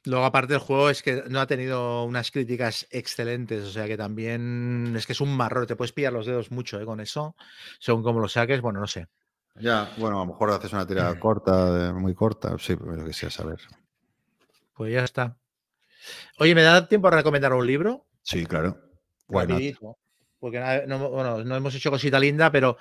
Luego, 0.06 0.26
aparte, 0.26 0.54
el 0.54 0.60
juego 0.60 0.90
es 0.90 1.02
que 1.02 1.24
no 1.30 1.40
ha 1.40 1.48
tenido 1.48 2.04
unas 2.04 2.30
críticas 2.32 2.86
excelentes, 2.92 3.64
o 3.64 3.72
sea 3.72 3.88
que 3.88 3.96
también 3.98 4.94
es 4.98 5.06
que 5.06 5.14
es 5.14 5.22
un 5.22 5.36
marrón, 5.36 5.66
te 5.66 5.76
puedes 5.78 5.94
pillar 5.94 6.12
los 6.12 6.26
dedos 6.26 6.52
mucho 6.52 6.80
¿eh? 6.82 6.86
con 6.86 7.00
eso, 7.00 7.36
según 7.80 8.04
cómo 8.04 8.20
lo 8.20 8.28
saques, 8.28 8.60
bueno, 8.62 8.82
no 8.82 8.88
sé. 8.88 9.08
Ya, 9.60 9.94
bueno, 9.98 10.18
a 10.22 10.26
lo 10.26 10.34
mejor 10.34 10.52
haces 10.52 10.74
una 10.74 10.86
tirada 10.86 11.16
corta, 11.20 11.94
muy 11.94 12.14
corta, 12.14 12.56
sí, 12.60 12.76
pero 12.76 12.98
yo 12.98 13.06
que 13.06 13.14
sé, 13.14 13.28
a 13.28 13.30
saber. 13.30 13.60
Pues 14.76 14.92
ya 14.94 15.04
está. 15.04 15.38
Oye, 16.40 16.56
¿me 16.56 16.64
da 16.64 16.88
tiempo 16.88 17.08
a 17.08 17.12
recomendar 17.12 17.54
un 17.54 17.66
libro? 17.66 18.06
Sí, 18.24 18.46
claro. 18.46 18.78
Rapidito, 19.30 19.98
porque 20.40 20.84
no, 20.88 21.10
bueno, 21.10 21.44
no 21.44 21.56
hemos 21.56 21.74
hecho 21.76 21.92
cosita 21.92 22.20
linda, 22.20 22.52
pero 22.52 22.78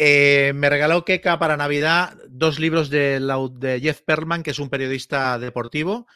Eh, 0.00 0.52
me 0.54 0.70
regaló 0.70 1.04
Keka 1.04 1.40
para 1.40 1.56
Navidad 1.56 2.16
dos 2.28 2.60
libros 2.60 2.88
de, 2.88 3.18
la- 3.18 3.38
de 3.50 3.80
Jeff 3.80 4.02
Perlman, 4.02 4.44
que 4.44 4.52
es 4.52 4.60
un 4.60 4.68
periodista 4.70 5.38
deportivo. 5.40 6.06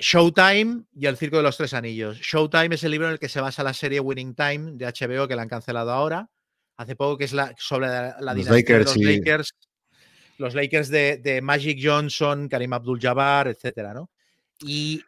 Showtime 0.00 0.84
y 0.94 1.06
El 1.06 1.16
Circo 1.16 1.36
de 1.36 1.42
los 1.42 1.56
Tres 1.56 1.74
Anillos. 1.74 2.18
Showtime 2.18 2.74
es 2.74 2.82
el 2.84 2.90
libro 2.90 3.06
en 3.06 3.12
el 3.12 3.18
que 3.18 3.28
se 3.28 3.40
basa 3.40 3.62
la 3.62 3.74
serie 3.74 4.00
Winning 4.00 4.34
Time 4.34 4.72
de 4.74 4.86
HBO, 4.86 5.28
que 5.28 5.36
la 5.36 5.42
han 5.42 5.48
cancelado 5.48 5.92
ahora, 5.92 6.28
hace 6.76 6.96
poco, 6.96 7.18
que 7.18 7.24
es 7.24 7.32
la, 7.32 7.54
sobre 7.58 7.86
la, 7.88 8.16
la 8.20 8.34
Los 8.34 8.46
dinastía 8.46 8.78
de 8.78 8.84
los 8.84 8.96
Lakers. 8.96 9.54
Los 10.38 10.54
Lakers 10.54 10.88
de, 10.88 11.18
de 11.18 11.42
Magic 11.42 11.78
Johnson, 11.82 12.48
Karim 12.48 12.72
Abdul-Jabbar, 12.72 13.48
etcétera, 13.48 13.92
¿no? 13.92 14.10
Y 14.62 15.02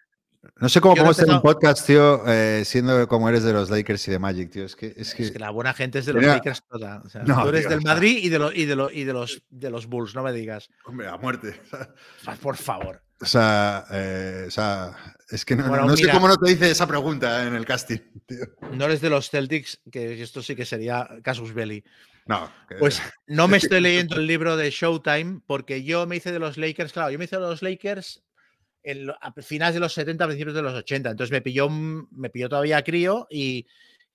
No 0.61 0.69
sé 0.69 0.79
cómo 0.83 0.95
podemos 0.95 1.17
tener 1.17 1.35
un 1.37 1.41
podcast, 1.41 1.87
tío, 1.87 2.23
eh, 2.27 2.63
siendo 2.67 3.09
como 3.09 3.31
eres 3.31 3.43
de 3.43 3.55
los 3.55 3.71
Lakers 3.71 4.09
y 4.09 4.11
de 4.11 4.19
Magic, 4.19 4.51
tío. 4.51 4.65
Es 4.67 4.77
que, 4.77 4.93
es 4.95 5.15
que, 5.15 5.23
es 5.23 5.31
que 5.31 5.39
la 5.39 5.49
buena 5.51 5.73
gente 5.73 6.01
es 6.01 6.05
de 6.07 6.13
los 6.13 6.21
Mira, 6.21 6.35
Lakers 6.35 6.63
toda. 6.69 7.01
o 7.03 7.09
sea, 7.09 7.23
no, 7.23 7.43
tú 7.45 7.49
eres 7.49 7.63
tío, 7.63 7.71
del. 7.71 7.81
Madrid 7.83 8.19
y 8.23 8.29
de, 8.29 8.39
lo- 8.39 8.53
y, 8.53 8.67
de 8.67 8.77
lo- 8.77 8.91
y 8.91 9.05
de 9.05 9.13
los, 9.15 9.43
de 9.49 9.71
los 9.71 9.87
Bulls, 9.87 10.15
no 10.15 10.23
me 10.23 10.33
digas. 10.35 10.69
hombre, 10.85 11.09
a 11.09 11.17
muerte. 11.17 11.59
Por 12.43 12.57
favor. 12.59 13.03
O 13.23 13.27
sea, 13.27 13.85
eh, 13.93 14.45
o 14.49 14.51
sea, 14.51 14.97
es 15.31 15.45
que 15.45 15.55
no, 15.55 15.69
Bueno, 15.69 15.87
no 15.87 15.97
sé 15.97 16.11
cómo 16.11 16.27
no 16.27 16.37
te 16.37 16.51
dice 16.51 16.71
esa 16.73 16.89
pregunta 16.89 17.47
en 17.47 17.55
el 17.55 17.65
casting, 17.65 17.99
tío. 18.27 18.47
No 18.73 18.85
eres 18.87 19.01
de 19.01 19.11
los 19.11 19.31
Celtics, 19.31 19.81
que 19.93 20.21
esto 20.21 20.43
sí 20.43 20.57
que 20.57 20.65
sería 20.65 21.09
Casus 21.23 21.55
Belli. 21.55 21.85
No. 22.27 22.53
que- 22.69 22.75
Pues 22.77 23.01
no 23.29 23.47
me 23.47 23.57
estoy 23.59 23.81
leyendo 23.81 24.17
el 24.17 24.27
libro 24.27 24.57
de 24.57 24.71
Showtime 24.71 25.41
porque 25.47 25.85
yo 25.85 26.07
me 26.07 26.17
hice 26.17 26.33
de 26.33 26.41
los 26.41 26.57
Lakers, 26.59 26.93
claro, 26.93 27.11
yo 27.11 27.19
me 27.19 27.27
hice 27.27 27.37
de 27.37 27.43
los 27.43 27.63
Lakers 27.63 28.23
en 28.83 29.09
a 29.11 29.33
finales 29.41 29.75
de 29.75 29.81
los 29.81 29.95
70, 29.95 30.27
principios 30.27 30.57
de 30.57 30.63
los 30.63 30.75
80, 30.75 31.11
entonces 31.11 31.31
me 31.31 31.41
pilló, 31.41 31.69
me 31.71 32.29
pilló 32.31 32.49
todavía 32.49 32.83
crío 32.83 33.29
y, 33.31 33.69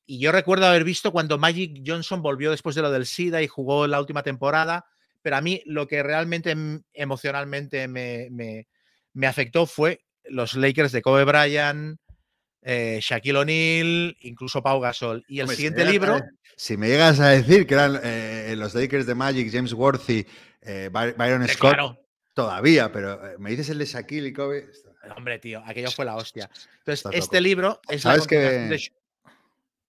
y 0.05 0.19
yo 0.19 0.33
recuerdo 0.33 0.65
haber 0.65 0.83
visto 0.83 1.13
cuando 1.13 1.37
Magic 1.37 1.81
Johnson 1.87 2.21
volvió 2.21 2.51
después 2.51 2.75
de 2.75 2.81
lo 2.81 2.91
del 2.91 3.05
SIDA 3.05 3.41
y 3.41 3.47
jugó 3.47 3.87
la 3.87 4.01
última 4.01 4.23
temporada, 4.23 4.85
pero 5.21 5.37
a 5.37 5.41
mí 5.41 5.61
lo 5.65 5.87
que 5.87 6.03
realmente 6.03 6.51
em- 6.51 6.81
emocionalmente 6.93 7.87
me, 7.87 8.27
me- 8.29 8.67
me 9.17 9.27
afectó 9.27 9.65
fue 9.65 10.01
los 10.25 10.53
Lakers 10.55 10.91
de 10.91 11.01
Kobe 11.01 11.23
Bryant, 11.25 11.99
eh, 12.61 12.99
Shaquille 13.01 13.37
O'Neal, 13.37 14.15
incluso 14.21 14.61
Pau 14.61 14.79
Gasol. 14.79 15.23
Y 15.27 15.39
el 15.39 15.43
Hombre, 15.43 15.55
siguiente 15.55 15.85
libro... 15.85 16.15
a 16.15 16.21
si 16.55 16.75
me 16.77 16.87
llegas 16.87 17.19
a 17.19 17.29
decir 17.29 17.65
que 17.67 17.73
eran 17.75 17.99
eh, 18.03 18.53
los 18.57 18.73
Lakers 18.75 19.05
de 19.05 19.15
Magic, 19.15 19.49
James 19.51 19.73
Worthy, 19.73 20.25
eh, 20.61 20.89
By- 20.91 21.13
Byron 21.17 21.47
Scott, 21.47 21.73
claro, 21.73 21.99
todavía, 22.33 22.91
pero 22.91 23.19
me 23.39 23.51
dices 23.51 23.69
el 23.69 23.77
de 23.79 23.85
Shaquille 23.85 24.27
y 24.29 24.33
Kobe. 24.33 24.69
Hombre, 25.15 25.39
tío, 25.39 25.61
aquello 25.65 25.89
fue 25.91 26.03
la 26.05 26.15
hostia. 26.15 26.49
Entonces, 26.79 27.05
Estás 27.05 27.13
este 27.15 27.37
loco. 27.37 27.43
libro 27.47 27.81
es 27.89 28.03
la 28.05 28.11
¿Sabes 28.11 28.27
que- 28.27 28.35
de 28.37 28.75
Sh- 28.75 28.91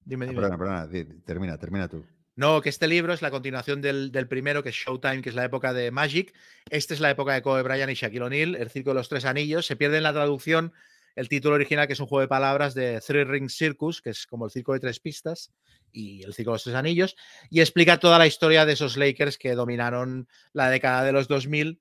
Dime, 0.05 0.25
Ah, 0.25 0.29
dime. 0.29 0.41
perdona, 0.41 0.59
perdona, 0.59 1.23
termina, 1.27 1.59
termina 1.59 1.89
tú. 1.89 2.07
No, 2.39 2.61
que 2.61 2.69
este 2.69 2.87
libro 2.87 3.13
es 3.13 3.21
la 3.21 3.33
continuación 3.33 3.83
del, 3.83 4.13
del 4.13 4.29
primero, 4.29 4.63
que 4.63 4.69
es 4.69 4.77
Showtime, 4.77 5.23
que 5.23 5.31
es 5.31 5.35
la 5.35 5.45
época 5.45 5.73
de 5.73 5.91
Magic. 5.91 6.33
Esta 6.71 6.95
es 6.95 7.01
la 7.01 7.11
época 7.11 7.35
de 7.35 7.43
Kobe 7.43 7.65
Bryant 7.65 7.91
y 7.91 7.95
Shaquille 7.95 8.23
O'Neal, 8.23 8.55
El 8.55 8.71
Circo 8.71 8.91
de 8.91 8.95
los 8.95 9.09
Tres 9.09 9.25
Anillos. 9.25 9.67
Se 9.67 9.75
pierde 9.75 9.97
en 9.97 10.05
la 10.05 10.13
traducción 10.13 10.73
el 11.17 11.29
título 11.29 11.57
original, 11.57 11.89
que 11.89 11.95
es 11.95 12.01
un 12.01 12.07
juego 12.07 12.21
de 12.21 12.29
palabras 12.29 12.75
de 12.75 13.01
Three 13.05 13.25
Ring 13.25 13.51
Circus, 13.51 14.01
que 14.01 14.11
es 14.11 14.25
como 14.25 14.45
el 14.45 14.53
circo 14.53 14.73
de 14.73 14.79
tres 14.79 15.01
pistas, 15.01 15.51
y 15.91 16.23
el 16.23 16.33
Circo 16.33 16.53
de 16.53 16.55
los 16.55 16.63
Tres 16.63 16.77
Anillos, 16.77 17.17
y 17.51 17.59
explica 17.59 17.99
toda 17.99 18.21
la 18.21 18.29
historia 18.29 18.65
de 18.65 18.75
esos 18.75 18.97
Lakers 18.97 19.37
que 19.37 19.57
dominaron 19.57 20.29
la 20.53 20.71
década 20.71 21.03
de 21.03 21.11
los 21.11 21.27
2000 21.27 21.81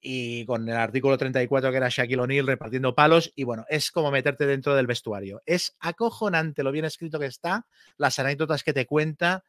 y 0.00 0.46
con 0.46 0.66
el 0.66 0.76
artículo 0.76 1.18
34 1.18 1.70
que 1.70 1.76
era 1.76 1.90
Shaquille 1.90 2.22
O'Neal 2.22 2.46
repartiendo 2.46 2.94
palos 2.94 3.30
y 3.34 3.44
bueno, 3.44 3.66
es 3.68 3.90
como 3.90 4.10
meterte 4.10 4.46
dentro 4.46 4.74
del 4.74 4.86
vestuario. 4.86 5.42
Es 5.44 5.76
acojonante 5.80 6.62
lo 6.62 6.72
bien 6.72 6.86
escrito 6.86 7.18
que 7.18 7.26
está, 7.26 7.66
las 7.98 8.18
anécdotas 8.18 8.62
que 8.62 8.72
te 8.72 8.86
cuenta. 8.86 9.44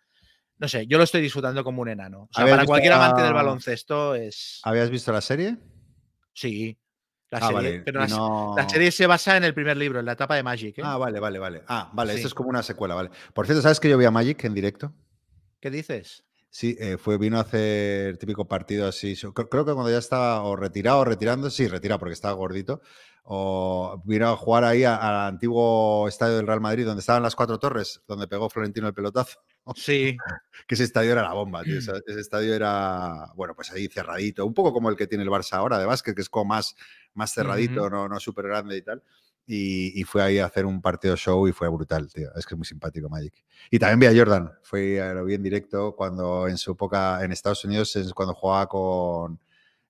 No 0.60 0.68
sé, 0.68 0.86
yo 0.88 0.98
lo 0.98 1.06
estoy 1.06 1.22
disfrutando 1.22 1.64
como 1.64 1.82
un 1.82 1.90
enano. 1.90 2.24
O 2.24 2.30
sea, 2.34 2.44
¿Habías 2.44 2.58
para 2.58 2.68
cualquier 2.68 2.94
amante 2.94 3.22
del 3.22 3.34
baloncesto 3.34 4.14
es... 4.14 4.60
¿Habías 4.64 4.90
visto 4.90 5.12
la 5.14 5.22
serie? 5.22 5.58
Sí. 6.34 6.78
La 7.32 7.38
ah, 7.38 7.48
serie, 7.48 7.56
vale. 7.56 7.82
pero 7.86 8.02
la, 8.02 8.08
se- 8.10 8.16
no- 8.16 8.54
la 8.58 8.68
serie 8.68 8.92
se 8.92 9.08
basa 9.08 9.38
en 9.38 9.46
el 9.46 9.54
primer 9.54 9.78
libro, 9.78 10.00
en 10.00 10.06
la 10.06 10.14
etapa 10.14 10.36
de 10.36 10.44
Magic. 10.44 10.80
¿eh? 10.80 10.82
Ah, 10.84 10.98
vale, 10.98 11.20
vale, 11.20 11.40
vale. 11.40 11.64
Ah, 11.68 11.90
vale, 11.94 12.14
esto 12.14 12.28
es 12.28 12.34
como 12.34 12.50
una 12.50 12.62
secuela, 12.62 12.94
vale. 12.94 13.10
Por 13.34 13.46
cierto, 13.46 13.62
¿sabes 13.62 13.80
que 13.80 13.90
yo 13.90 13.98
vi 13.98 14.06
a 14.06 14.12
Magic 14.12 14.44
en 14.44 14.54
directo? 14.54 14.94
¿Qué 15.62 15.70
dices? 15.72 16.26
Sí, 16.50 16.76
eh, 16.80 16.98
fue, 16.98 17.18
vino 17.18 17.38
a 17.38 17.42
hacer 17.42 18.18
típico 18.18 18.48
partido 18.48 18.88
así. 18.88 19.16
Creo, 19.16 19.48
creo 19.48 19.66
que 19.66 19.74
cuando 19.74 19.92
ya 19.92 20.00
estaba 20.00 20.42
o 20.44 20.56
retirado 20.56 21.00
o 21.00 21.06
retirando, 21.06 21.50
sí, 21.50 21.68
retirado 21.68 22.00
porque 22.00 22.14
estaba 22.14 22.34
gordito. 22.34 22.82
O 23.24 24.02
vino 24.06 24.28
a 24.28 24.36
jugar 24.36 24.64
ahí 24.64 24.84
al 24.84 25.28
antiguo 25.28 26.08
estadio 26.08 26.38
del 26.38 26.48
Real 26.48 26.62
Madrid, 26.62 26.86
donde 26.86 27.02
estaban 27.02 27.22
las 27.22 27.36
cuatro 27.36 27.60
torres, 27.60 28.02
donde 28.08 28.28
pegó 28.28 28.50
Florentino 28.50 28.88
el 28.88 28.94
pelotazo. 28.96 29.40
Sí, 29.76 30.18
Que 30.68 30.76
ese 30.76 30.84
estadio 30.84 31.12
era 31.12 31.22
la 31.24 31.34
bomba, 31.34 31.64
tío. 31.64 31.78
Ese, 31.80 31.92
ese 32.08 32.20
estadio 32.20 32.54
era, 32.54 33.32
bueno, 33.36 33.56
pues 33.56 33.72
ahí 33.72 33.88
cerradito. 33.88 34.46
Un 34.46 34.54
poco 34.54 34.74
como 34.74 34.90
el 34.90 34.96
que 34.96 35.08
tiene 35.08 35.24
el 35.24 35.30
Barça 35.30 35.54
ahora 35.54 35.78
de 35.80 35.86
básquet, 35.86 36.16
que 36.16 36.22
es 36.22 36.30
como 36.30 36.46
más, 36.46 36.76
más 37.14 37.34
cerradito, 37.34 37.90
no, 37.90 38.08
no 38.10 38.20
súper 38.20 38.48
grande 38.48 38.78
y 38.78 38.82
tal. 38.82 39.02
Y, 39.48 40.00
y 40.00 40.04
fue 40.04 40.22
ahí 40.22 40.38
a 40.38 40.46
hacer 40.46 40.66
un 40.68 40.80
partido 40.80 41.16
show 41.16 41.48
y 41.48 41.52
fue 41.54 41.68
brutal, 41.70 42.12
tío. 42.14 42.30
Es 42.36 42.46
que 42.46 42.54
es 42.54 42.58
muy 42.58 42.66
simpático 42.68 43.10
Magic. 43.10 43.34
Y 43.72 43.80
también 43.80 44.00
vi 44.00 44.06
a 44.06 44.20
Jordan. 44.20 44.52
Fui, 44.62 44.98
a- 45.00 45.14
lo 45.14 45.26
vi 45.26 45.34
en 45.34 45.42
directo 45.44 45.96
cuando 45.96 46.48
en 46.48 46.58
su 46.58 46.72
época 46.74 47.24
en 47.24 47.32
Estados 47.32 47.64
Unidos, 47.66 47.96
es 47.96 48.14
cuando 48.14 48.36
jugaba 48.36 48.68
con 48.68 49.40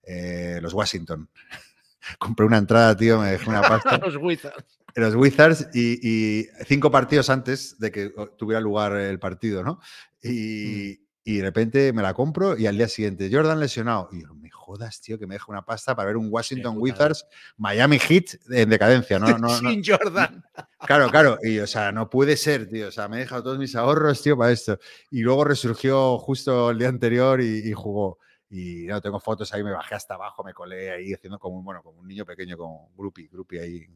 eh, 0.03 0.59
los 0.61 0.73
Washington. 0.73 1.29
Compré 2.19 2.45
una 2.45 2.57
entrada, 2.57 2.95
tío, 2.95 3.19
me 3.19 3.31
dejé 3.31 3.49
una 3.49 3.61
pasta. 3.67 3.97
los 3.97 4.15
Wizards. 4.15 4.78
Los 4.95 5.15
Wizards 5.15 5.67
y, 5.73 5.99
y 6.01 6.47
cinco 6.65 6.91
partidos 6.91 7.29
antes 7.29 7.77
de 7.79 7.91
que 7.91 8.13
tuviera 8.37 8.59
lugar 8.59 8.95
el 8.95 9.19
partido, 9.19 9.63
¿no? 9.63 9.79
Y, 10.21 10.99
y 11.23 11.37
de 11.37 11.43
repente 11.43 11.93
me 11.93 12.01
la 12.01 12.13
compro 12.13 12.57
y 12.57 12.65
al 12.65 12.77
día 12.77 12.87
siguiente, 12.87 13.29
Jordan 13.31 13.59
lesionado. 13.59 14.09
Y 14.11 14.23
yo, 14.23 14.33
me 14.33 14.49
jodas, 14.49 14.99
tío, 15.01 15.19
que 15.19 15.27
me 15.27 15.35
deja 15.35 15.45
una 15.49 15.63
pasta 15.63 15.95
para 15.95 16.07
ver 16.07 16.17
un 16.17 16.27
Washington. 16.31 16.75
Wizards 16.77 17.25
Miami 17.57 17.99
Heat 17.99 18.35
en 18.49 18.69
decadencia, 18.69 19.19
¿no? 19.19 19.27
no, 19.29 19.37
no. 19.37 19.57
Sin 19.57 19.83
Jordan. 19.83 20.43
Claro, 20.87 21.09
claro. 21.09 21.37
Y, 21.43 21.59
o 21.59 21.67
sea, 21.67 21.91
no 21.91 22.09
puede 22.09 22.37
ser, 22.37 22.69
tío. 22.69 22.87
O 22.87 22.91
sea, 22.91 23.09
me 23.09 23.17
he 23.17 23.19
dejado 23.19 23.43
todos 23.43 23.59
mis 23.59 23.75
ahorros, 23.75 24.23
tío, 24.23 24.37
para 24.37 24.53
esto. 24.53 24.79
Y 25.11 25.19
luego 25.19 25.43
resurgió 25.43 26.17
justo 26.19 26.69
el 26.71 26.79
día 26.79 26.87
anterior 26.87 27.41
y, 27.41 27.67
y 27.69 27.73
jugó. 27.73 28.17
Y 28.49 28.85
no, 28.87 29.01
tengo 29.01 29.19
fotos 29.19 29.53
ahí, 29.53 29.61
me 29.61 29.71
bajé 29.71 29.95
hasta 29.95 30.15
abajo, 30.15 30.41
me 30.41 30.53
colé 30.53 30.89
ahí 30.89 31.13
haciendo 31.13 31.37
como 31.37 31.57
un, 31.57 31.65
bueno, 31.65 31.83
como 31.83 31.99
un 31.99 32.07
niño 32.07 32.25
pequeño, 32.25 32.57
como 32.57 32.91
groupie, 32.97 33.27
groupie 33.27 33.61
ahí. 33.61 33.87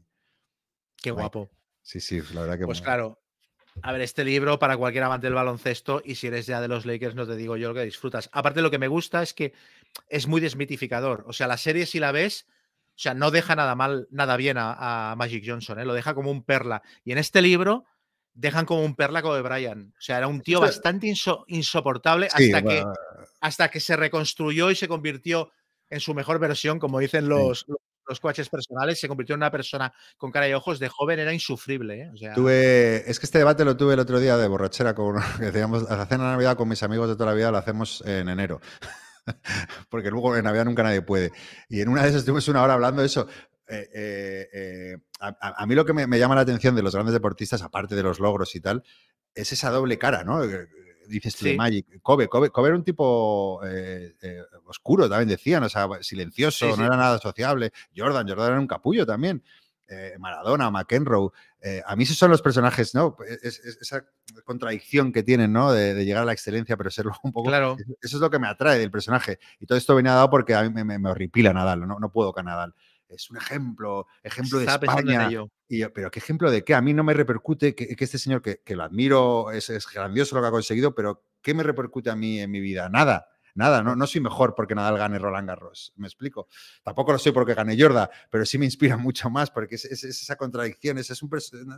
Qué 1.04 1.12
guapo. 1.12 1.52
Sí, 1.82 2.00
sí, 2.00 2.22
la 2.34 2.42
verdad 2.42 2.58
que 2.58 2.66
Pues 2.66 2.82
claro. 2.82 3.20
A 3.82 3.92
ver, 3.92 4.02
este 4.02 4.24
libro 4.24 4.58
para 4.58 4.78
cualquier 4.78 5.04
amante 5.04 5.28
del 5.28 5.34
baloncesto 5.34 6.02
y 6.06 6.16
si 6.16 6.28
eres 6.28 6.46
ya 6.46 6.62
de 6.62 6.68
los 6.68 6.86
Lakers 6.86 7.16
no 7.16 7.28
te 7.28 7.36
digo 7.36 7.58
yo 7.58 7.70
lo 7.70 7.74
que 7.76 7.84
disfrutas. 7.84 8.30
Aparte 8.32 8.62
lo 8.62 8.72
que 8.72 8.78
me 8.78 8.88
gusta 8.88 9.22
es 9.22 9.34
que 9.34 9.54
es 10.08 10.28
muy 10.28 10.40
desmitificador. 10.40 11.26
O 11.28 11.34
sea, 11.34 11.48
la 11.48 11.58
serie 11.58 11.86
si 11.86 12.00
la 12.00 12.12
ves, 12.12 12.46
o 12.90 12.96
sea, 12.96 13.14
no 13.16 13.32
deja 13.32 13.56
nada 13.56 13.76
mal, 13.76 14.08
nada 14.12 14.38
bien 14.38 14.58
a, 14.58 15.12
a 15.12 15.16
Magic 15.16 15.44
Johnson, 15.46 15.80
¿eh? 15.80 15.86
lo 15.86 15.94
deja 15.94 16.14
como 16.14 16.32
un 16.32 16.44
perla. 16.44 16.84
Y 17.04 17.12
en 17.12 17.18
este 17.18 17.42
libro 17.42 17.86
dejan 18.34 18.66
como 18.66 18.86
un 18.86 18.96
perla 18.96 19.22
como 19.22 19.36
de 19.36 19.42
Brian. 19.42 19.94
O 19.98 20.02
sea, 20.02 20.20
era 20.20 20.28
un 20.28 20.42
tío 20.42 20.62
bastante 20.62 21.08
inso- 21.08 21.44
insoportable 21.48 22.30
Sí, 22.30 22.46
hasta, 22.54 22.62
que, 22.62 22.76
bueno, 22.82 22.94
hasta 23.42 23.70
que 23.70 23.80
se 23.80 23.98
reconstruyó 23.98 24.72
y 24.72 24.76
se 24.76 24.88
convirtió 24.88 25.52
en 25.90 26.00
su 26.00 26.14
mejor 26.14 26.40
versión, 26.40 26.80
como 26.80 27.00
dicen 27.00 27.28
los, 27.28 27.66
los 27.68 27.80
coaches 28.20 28.50
personales, 28.50 29.00
se 29.00 29.08
convirtió 29.08 29.36
en 29.36 29.40
una 29.40 29.52
persona 29.52 29.94
con 30.18 30.32
cara 30.32 30.48
y 30.48 30.54
ojos 30.54 30.80
de 30.80 30.90
joven, 30.90 31.20
era 31.20 31.34
insufrible. 31.34 32.02
¿eh? 32.02 32.12
O 32.14 32.18
sea, 32.18 32.34
Tuve, 32.34 33.10
es 33.10 33.20
que 33.20 33.26
este 33.26 33.40
debate 33.40 33.66
lo 33.66 33.78
tuve 33.78 33.94
el 33.94 34.00
otro 34.00 34.20
día 34.20 34.38
de 34.38 34.48
borrachera, 34.48 34.94
con, 34.94 35.16
que 35.38 35.46
decíamos, 35.46 35.84
la 35.84 36.06
cena 36.06 36.32
Navidad 36.32 36.58
con 36.58 36.68
mis 36.68 36.84
amigos 36.84 37.10
de 37.10 37.16
toda 37.16 37.28
la 37.28 37.36
vida 37.36 37.52
la 37.52 37.60
hacemos 37.60 38.04
en 38.06 38.30
enero. 38.30 38.62
Porque 39.90 40.10
luego 40.10 40.36
en 40.36 40.44
Navidad 40.44 40.66
nunca 40.66 40.84
nadie 40.84 41.02
puede. 41.02 41.32
Y 41.70 41.82
en 41.82 41.90
una 41.90 42.04
de 42.04 42.10
esas 42.10 42.20
estuvimos 42.20 42.48
una 42.48 42.62
hora 42.62 42.74
hablando 42.74 43.02
de 43.02 43.08
eso. 43.08 43.28
Eh, 43.68 43.90
eh, 43.94 44.48
eh, 44.54 44.98
a 45.20 45.66
mí 45.66 45.74
lo 45.74 45.86
que 45.86 45.94
me, 45.94 46.06
me 46.06 46.20
llama 46.20 46.36
la 46.36 46.42
atención 46.42 46.76
de 46.76 46.84
los 46.84 46.94
grandes 46.94 47.14
deportistas, 47.14 47.62
aparte 47.62 47.96
de 47.96 48.04
los 48.04 48.20
logros 48.20 48.54
y 48.56 48.60
tal, 48.60 48.84
es 49.34 49.52
esa 49.52 49.72
doble 49.72 49.98
cara, 49.98 50.24
¿no? 50.24 50.42
Dices 51.08 51.36
tú 51.36 51.46
de 51.46 51.52
Sí. 51.52 51.58
Magic. 51.58 52.02
Kobe, 52.02 52.28
Kobe, 52.28 52.50
Kobe 52.50 52.68
era 52.70 52.78
un 52.78 52.84
tipo 52.84 53.62
eh, 53.66 54.16
eh, 54.22 54.42
oscuro, 54.66 55.10
también 55.10 55.30
decían, 55.30 55.64
o 55.64 55.70
sea, 55.70 55.88
silencioso, 56.02 56.66
Sí, 56.66 56.72
no 56.72 56.76
sí. 56.78 56.82
era 56.84 56.96
nada 56.98 57.18
sociable. 57.20 57.72
Jordan, 57.96 58.28
Jordan 58.28 58.52
era 58.52 58.60
un 58.60 58.68
capullo 58.68 59.06
también. 59.06 59.44
Eh, 59.90 60.16
Maradona, 60.18 60.72
McEnroe. 60.72 61.30
A 61.86 61.96
mí 61.96 62.04
esos 62.04 62.18
son 62.18 62.32
los 62.32 62.42
personajes, 62.42 62.94
¿no? 62.96 63.16
Es- 63.42 63.60
es- 63.60 63.78
esa 63.82 64.06
contradicción 64.44 65.12
que 65.12 65.24
tienen, 65.24 65.54
¿no? 65.54 65.72
De, 65.72 65.94
de 65.94 66.06
llegar 66.06 66.24
a 66.24 66.26
la 66.26 66.34
excelencia, 66.34 66.76
pero 66.78 66.90
serlo 66.92 67.14
un 67.24 67.32
poco. 67.32 67.50
Claro. 67.50 67.76
Eso- 67.80 67.94
Eso 68.02 68.18
es 68.18 68.22
lo 68.22 68.30
que 68.30 68.40
me 68.40 68.48
atrae 68.48 68.80
del 68.80 68.92
personaje. 68.92 69.40
Y 69.60 69.66
todo 69.66 69.78
esto 69.78 69.96
venía 69.96 70.14
dado 70.14 70.30
porque 70.30 70.56
a 70.56 70.64
mí 70.64 70.70
me, 70.70 70.84
me- 70.84 71.00
me 71.00 71.10
horripila 71.10 71.54
Nadal, 71.54 71.88
no, 71.88 72.00
no 72.00 72.12
puedo 72.12 72.34
con 72.34 72.46
Nadal. 72.46 72.74
Es 73.14 73.30
un 73.30 73.38
ejemplo, 73.38 74.08
ejemplo 74.24 74.60
de 74.60 74.66
España. 74.66 75.30
Y 75.68 75.80
yo, 75.80 75.94
pero 75.94 76.12
¿qué 76.12 76.20
ejemplo 76.20 76.52
de 76.52 76.64
qué? 76.64 76.76
A 76.76 76.82
mí 76.82 76.94
no 76.94 77.04
me 77.04 77.14
repercute 77.14 77.74
que, 77.76 77.96
que 77.96 78.04
este 78.04 78.18
señor, 78.18 78.42
que, 78.42 78.62
que 78.64 78.76
lo 78.76 78.84
admiro, 78.84 79.52
es, 79.52 79.70
es 79.70 79.88
grandioso 79.92 80.36
lo 80.36 80.42
que 80.42 80.48
ha 80.48 80.52
conseguido, 80.52 80.94
pero 80.94 81.24
¿qué 81.42 81.54
me 81.54 81.64
repercute 81.64 82.10
a 82.10 82.16
mí 82.16 82.40
en 82.40 82.52
mi 82.52 82.60
vida? 82.60 82.90
Nada, 82.90 83.28
nada. 83.56 83.82
No, 83.82 83.96
no 83.96 84.06
soy 84.08 84.22
mejor 84.22 84.54
porque 84.56 84.76
Nadal 84.76 84.98
gane 84.98 85.18
Roland 85.20 85.48
Garros. 85.48 85.94
¿Me 85.96 86.08
explico? 86.08 86.48
Tampoco 86.84 87.12
lo 87.12 87.18
soy 87.20 87.32
porque 87.32 87.54
gane 87.54 87.76
Jordan, 87.80 88.08
pero 88.30 88.46
sí 88.46 88.58
me 88.58 88.66
inspira 88.66 88.98
mucho 88.98 89.30
más 89.30 89.50
porque 89.52 89.76
es, 89.76 89.86
es- 89.86 90.04
es 90.04 90.22
esa 90.22 90.36
contradicción. 90.36 90.98
Es, 90.98 91.10
es 91.10 91.22
un 91.24 91.30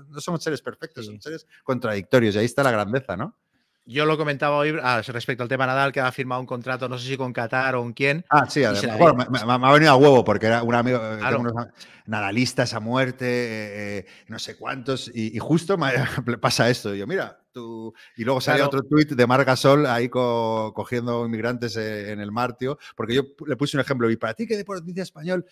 no 0.09 0.19
somos 0.21 0.43
seres 0.43 0.61
perfectos, 0.61 1.05
Sí. 1.05 1.07
somos 1.11 1.23
seres 1.23 1.47
contradictorios 1.63 2.35
y 2.35 2.39
ahí 2.39 2.45
está 2.45 2.63
la 2.63 2.71
grandeza, 2.71 3.15
¿no? 3.15 3.37
Yo 3.85 4.05
lo 4.05 4.17
comentaba 4.17 4.57
hoy 4.57 4.75
ah, 4.81 5.01
respecto 5.05 5.43
al 5.43 5.49
tema 5.49 5.65
Nadal, 5.65 5.91
que 5.91 5.99
ha 5.99 6.11
firmado 6.11 6.41
un 6.41 6.47
contrato, 6.47 6.89
no 6.89 6.97
sé 6.97 7.07
si 7.07 7.17
con 7.17 7.31
Qatar 7.33 7.75
o 7.75 7.81
con 7.81 7.93
quién. 7.93 8.25
Ah, 8.29 8.45
sí, 8.49 8.63
además, 8.63 8.97
bueno, 8.97 9.15
me, 9.15 9.39
me- 9.45 9.57
me 9.59 9.67
ha 9.67 9.71
venido 9.71 9.91
a 9.91 9.95
huevo 9.95 10.23
porque 10.23 10.47
era 10.47 10.63
un 10.63 10.73
amigo, 10.73 10.97
eh, 10.97 11.17
Claro. 11.19 11.37
tengo 11.37 11.51
unos 11.51 11.67
nadalistas 12.07 12.73
a 12.73 12.79
muerte, 12.79 13.25
eh, 13.25 13.97
eh, 13.99 14.05
no 14.27 14.39
sé 14.39 14.57
cuántos, 14.57 15.09
y, 15.13 15.35
y 15.35 15.39
justo 15.39 15.77
me 15.77 15.91
pasa 16.41 16.69
esto. 16.69 16.95
Y 16.95 16.99
yo, 16.99 17.07
mira, 17.07 17.39
tú. 17.51 17.93
Y 18.17 18.23
luego 18.23 18.41
sale 18.41 18.57
Claro. 18.57 18.67
otro 18.67 18.83
tuit 18.83 19.09
de 19.11 19.27
Marc 19.27 19.45
Gasol 19.47 19.85
ahí 19.85 20.09
co- 20.09 20.73
cogiendo 20.75 21.25
inmigrantes 21.25 21.77
en 21.77 22.19
el 22.19 22.31
mar, 22.31 22.57
tío, 22.57 22.77
porque 22.95 23.13
yo 23.15 23.23
le 23.45 23.55
puse 23.55 23.77
un 23.77 23.81
ejemplo, 23.81 24.09
y 24.09 24.17
para 24.17 24.33
ti 24.33 24.47
que 24.47 24.57
deportista 24.57 25.01
español 25.03 25.45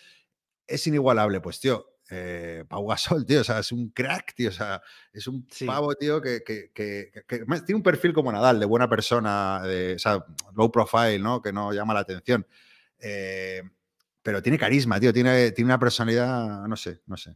es 0.67 0.87
inigualable, 0.87 1.39
pues 1.41 1.59
tío. 1.59 1.92
Eh, 2.09 2.65
Pau 2.67 2.85
Gasol, 2.87 3.25
tío, 3.25 3.41
o 3.41 3.43
sea, 3.43 3.59
es 3.59 3.71
un 3.71 3.89
crack, 3.89 4.33
tío, 4.35 4.49
o 4.49 4.51
sea, 4.51 4.81
es 5.13 5.25
un 5.27 5.47
Sí. 5.49 5.65
pavo, 5.65 5.95
tío, 5.95 6.21
que, 6.21 6.43
que- 6.43 6.69
que- 6.73 7.09
que- 7.13 7.23
que 7.25 7.35
además 7.35 7.65
tiene 7.65 7.77
un 7.77 7.83
perfil 7.83 8.13
como 8.13 8.31
Nadal, 8.31 8.59
de 8.59 8.65
buena 8.65 8.89
persona, 8.89 9.61
de, 9.63 9.93
o 9.95 9.99
sea, 9.99 10.23
low 10.55 10.71
profile, 10.71 11.19
¿no? 11.19 11.41
Que 11.41 11.53
no 11.53 11.71
llama 11.71 11.93
la 11.93 12.01
atención. 12.01 12.45
Eh, 12.99 13.63
pero 14.21 14.41
tiene 14.41 14.57
carisma, 14.57 14.99
tío, 14.99 15.11
tiene, 15.13 15.51
tiene 15.51 15.67
una 15.69 15.79
personalidad, 15.79 16.67
no 16.67 16.75
sé, 16.75 17.01
no 17.07 17.17
sé. 17.17 17.35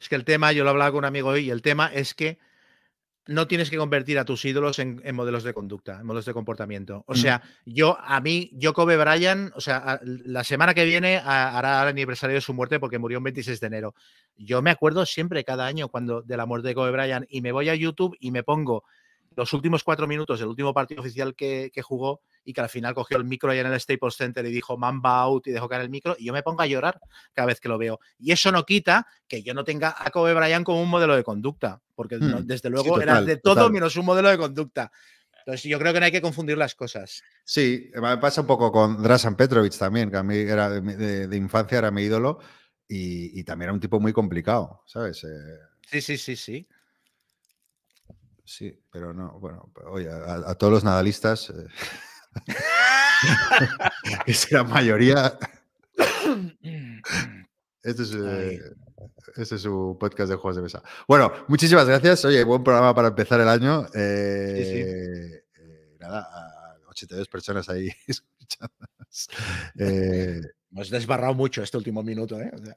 Es 0.00 0.08
que 0.08 0.14
el 0.16 0.24
tema, 0.24 0.52
yo 0.52 0.64
lo 0.64 0.70
hablaba 0.70 0.90
con 0.90 0.98
un 0.98 1.04
amigo 1.06 1.30
hoy, 1.30 1.46
y 1.46 1.50
el 1.50 1.62
tema 1.62 1.86
es 1.92 2.12
que 2.14 2.38
no 3.28 3.46
tienes 3.48 3.70
que 3.70 3.76
convertir 3.76 4.18
a 4.18 4.24
tus 4.24 4.44
ídolos 4.44 4.78
en, 4.78 5.00
en 5.04 5.14
modelos 5.16 5.42
de 5.44 5.52
conducta, 5.52 6.00
en 6.00 6.06
modelos 6.06 6.24
de 6.26 6.32
comportamiento. 6.32 7.04
O 7.06 7.12
Mm. 7.14 7.16
sea, 7.16 7.42
yo, 7.64 7.98
a 8.00 8.20
mí, 8.20 8.50
yo 8.52 8.72
Kobe 8.72 8.96
Bryant, 8.96 9.52
o 9.56 9.60
sea, 9.60 9.78
a- 9.78 10.00
la 10.02 10.44
semana 10.44 10.74
que 10.74 10.84
viene 10.84 11.16
a- 11.16 11.58
hará 11.58 11.82
el 11.82 11.88
aniversario 11.88 12.34
de 12.34 12.40
su 12.40 12.54
muerte 12.54 12.78
porque 12.78 12.98
murió 12.98 13.18
el 13.18 13.24
26 13.24 13.58
de 13.60 13.66
enero. 13.66 13.94
Yo 14.36 14.62
me 14.62 14.70
acuerdo 14.70 15.04
siempre, 15.06 15.42
cada 15.44 15.66
año, 15.66 15.88
cuando 15.88 16.22
de 16.22 16.36
la 16.36 16.46
muerte 16.46 16.68
de 16.68 16.74
Kobe 16.74 16.90
Bryant, 16.92 17.26
y 17.28 17.40
me 17.40 17.52
voy 17.52 17.68
a 17.68 17.74
YouTube 17.74 18.16
y 18.20 18.30
me 18.30 18.42
pongo 18.42 18.84
los 19.34 19.52
últimos 19.52 19.82
cuatro 19.84 20.06
minutos 20.06 20.38
del 20.38 20.48
último 20.48 20.72
partido 20.72 21.00
oficial 21.02 21.34
que, 21.34 21.70
que 21.74 21.82
jugó 21.82 22.20
y 22.46 22.52
que 22.54 22.60
al 22.62 22.68
final 22.70 22.94
cogió 22.94 23.18
el 23.18 23.24
micro 23.24 23.50
allá 23.50 23.60
en 23.62 23.66
el 23.72 23.78
Staples 23.80 24.16
Center 24.16 24.46
y 24.46 24.50
dijo 24.50 24.78
Mamba 24.78 25.20
out 25.20 25.46
y 25.48 25.50
dejó 25.50 25.68
caer 25.68 25.82
el 25.82 25.90
micro 25.90 26.16
y 26.18 26.24
yo 26.26 26.32
me 26.32 26.42
pongo 26.42 26.62
a 26.62 26.66
llorar 26.66 26.98
cada 27.34 27.46
vez 27.46 27.60
que 27.60 27.68
lo 27.68 27.76
veo. 27.76 28.00
Y 28.18 28.32
eso 28.32 28.50
no 28.52 28.64
quita 28.64 29.06
que 29.28 29.42
yo 29.42 29.52
no 29.52 29.64
tenga 29.64 29.94
a 29.98 30.10
Kobe 30.10 30.32
Bryant 30.32 30.64
como 30.64 30.80
un 30.80 30.88
modelo 30.88 31.14
de 31.16 31.24
conducta, 31.24 31.82
porque 31.94 32.16
no- 32.18 32.40
Hmm, 32.40 32.46
desde 32.46 32.68
sí, 32.68 32.72
luego 32.72 33.00
era 33.00 33.14
total, 33.14 33.26
de 33.26 33.36
todo 33.36 33.54
total. 33.56 33.72
menos 33.72 33.96
un 33.96 34.06
modelo 34.06 34.30
de 34.30 34.38
conducta. 34.38 34.90
Entonces 35.40 35.64
yo 35.64 35.78
creo 35.78 35.92
que 35.92 36.00
no 36.00 36.06
hay 36.06 36.12
que 36.12 36.22
confundir 36.22 36.56
las 36.56 36.74
cosas. 36.74 37.22
Sí, 37.44 37.90
me 38.00 38.16
pasa 38.18 38.40
un 38.40 38.46
poco 38.46 38.72
con 38.72 39.02
Drasan 39.02 39.36
Petrovic 39.36 39.76
también, 39.78 40.10
que 40.10 40.16
a 40.16 40.22
mí 40.22 40.36
era 40.36 40.70
de, 40.70 40.80
mi- 40.80 40.94
de- 40.94 41.28
de 41.28 41.36
infancia 41.36 41.78
era 41.78 41.90
mi 41.90 42.02
ídolo 42.02 42.38
y, 42.88 43.38
y 43.38 43.44
también 43.44 43.66
era 43.68 43.72
un 43.74 43.80
tipo 43.80 44.00
muy 44.00 44.12
complicado, 44.12 44.82
¿sabes? 44.86 45.22
Eh, 45.24 45.28
Sí, 45.88 46.00
sí, 46.00 46.16
sí, 46.18 46.34
sí. 46.36 46.68
sí, 48.44 48.76
pero 48.92 49.12
no, 49.12 49.38
bueno, 49.40 49.72
oye, 49.90 50.08
a, 50.10 50.50
a 50.50 50.54
todos 50.54 50.72
los 50.72 50.84
nadalistas, 50.84 51.50
eh, 51.50 51.66
es 54.26 54.52
la 54.52 54.64
mayoría, 54.64 55.38
este 57.82 58.02
es, 58.02 58.12
eh, 58.14 58.60
este 59.36 59.54
es 59.56 59.62
su 59.62 59.96
podcast 59.98 60.30
de 60.30 60.36
juegos 60.36 60.56
de 60.56 60.62
mesa. 60.62 60.82
Bueno, 61.06 61.32
muchísimas 61.48 61.86
gracias. 61.86 62.24
Oye, 62.24 62.42
buen 62.44 62.64
programa 62.64 62.94
para 62.94 63.08
empezar 63.08 63.40
el 63.40 63.48
año. 63.48 63.86
Eh, 63.94 65.42
eh, 65.56 65.96
nada, 66.00 66.20
a 66.30 66.88
82 66.90 67.28
personas 67.28 67.68
ahí 67.68 67.90
escuchándonos. 68.06 69.28
Eh, 69.78 70.40
Hemos 70.72 70.90
desbarrado 70.90 71.32
mucho 71.32 71.62
este 71.62 71.76
último 71.78 72.02
minuto, 72.02 72.38
¿eh? 72.38 72.50
O 72.52 72.58
sea, 72.58 72.74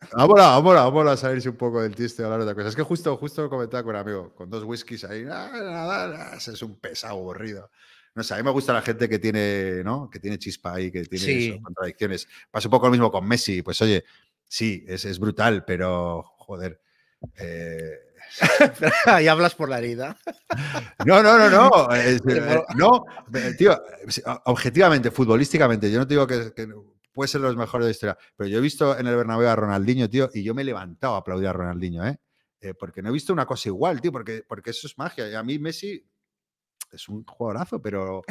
molado 0.92 1.18
salirse 1.18 1.50
un 1.50 1.58
poco 1.58 1.82
del 1.82 1.96
chiste 1.96 2.22
y 2.22 2.26
hablar 2.26 2.40
de 2.40 2.46
otra 2.46 2.56
cosa. 2.56 2.70
Es 2.70 2.76
que 2.76 2.84
justo, 2.84 3.18
justo 3.18 3.50
comentaba 3.50 3.84
con 3.84 3.96
un 3.96 4.02
amigo, 4.02 4.34
con 4.36 4.50
dos 4.50 4.64
whiskies 4.64 5.04
ahí, 5.04 5.24
"Ah, 5.30 5.50
nada, 5.54 6.08
nada, 6.08 6.36
ese 6.38 6.52
es 6.54 6.62
un 6.62 6.80
pesado 6.80 7.16
aburrido. 7.16 7.72
No 8.16 8.24
sé, 8.24 8.34
a 8.34 8.38
mí 8.38 8.44
me 8.44 8.52
gusta 8.52 8.74
la 8.74 8.82
gente 8.82 9.08
que 9.08 9.20
tiene, 9.20 9.84
¿no? 9.84 10.10
Que 10.10 10.20
tiene 10.20 10.38
chispa 10.40 10.74
ahí, 10.74 10.92
que 10.92 11.04
tiene 11.06 11.26
Sí. 11.26 11.50
eso, 11.50 11.62
contradicciones. 11.62 12.28
Pasa 12.52 12.68
un 12.68 12.72
poco 12.72 12.88
lo 12.88 12.92
mismo 12.92 13.12
con 13.12 13.28
Messi. 13.28 13.62
Pues 13.62 13.82
oye, 13.82 14.04
sí, 14.48 14.84
es, 14.88 15.06
es 15.06 15.20
brutal, 15.20 15.64
pero 15.66 16.24
joder. 16.38 16.82
eh, 17.38 18.00
Ahí 19.06 19.28
hablas 19.28 19.56
por 19.56 19.70
la 19.70 19.80
herida. 19.80 20.18
no, 21.06 21.22
no, 21.24 21.38
no, 21.38 21.50
no. 21.50 21.94
es- 21.96 22.22
eh, 22.28 22.62
no, 22.76 23.06
eh, 23.34 23.54
tío, 23.58 23.80
objetivamente, 24.46 25.12
futbolísticamente, 25.12 25.92
yo 25.92 26.00
no 26.00 26.08
te 26.08 26.14
digo 26.14 26.28
que, 26.28 26.54
que 26.54 26.68
puede 27.12 27.28
ser 27.28 27.42
los 27.42 27.56
mejores 27.56 27.86
de 27.86 27.90
la 27.90 27.92
historia, 27.92 28.18
pero 28.36 28.48
yo 28.50 28.60
he 28.60 28.62
visto 28.62 28.98
en 28.98 29.08
el 29.08 29.16
Bernabéu 29.16 29.48
a 29.50 29.56
Ronaldinho, 29.56 30.10
tío, 30.10 30.30
y 30.34 30.44
yo 30.44 30.54
me 30.54 30.62
he 30.62 30.66
levantado 30.66 31.16
a 31.16 31.20
aplaudir 31.20 31.48
a 31.48 31.54
Ronaldinho, 31.54 32.06
¿eh? 32.06 32.18
Eh, 32.62 32.74
porque 32.74 33.02
no 33.02 33.10
he 33.10 33.14
visto 33.14 33.32
una 33.34 33.46
cosa 33.46 33.70
igual, 33.70 34.02
tío, 34.02 34.12
porque, 34.12 34.44
porque 34.48 34.72
eso 34.72 34.86
es 34.88 34.98
magia. 34.98 35.30
Y 35.30 35.34
a 35.34 35.42
mí 35.44 35.58
Messi 35.60 36.04
es 36.96 37.10
un 37.10 37.24
jugadorazo, 37.24 37.82
pero 37.82 38.24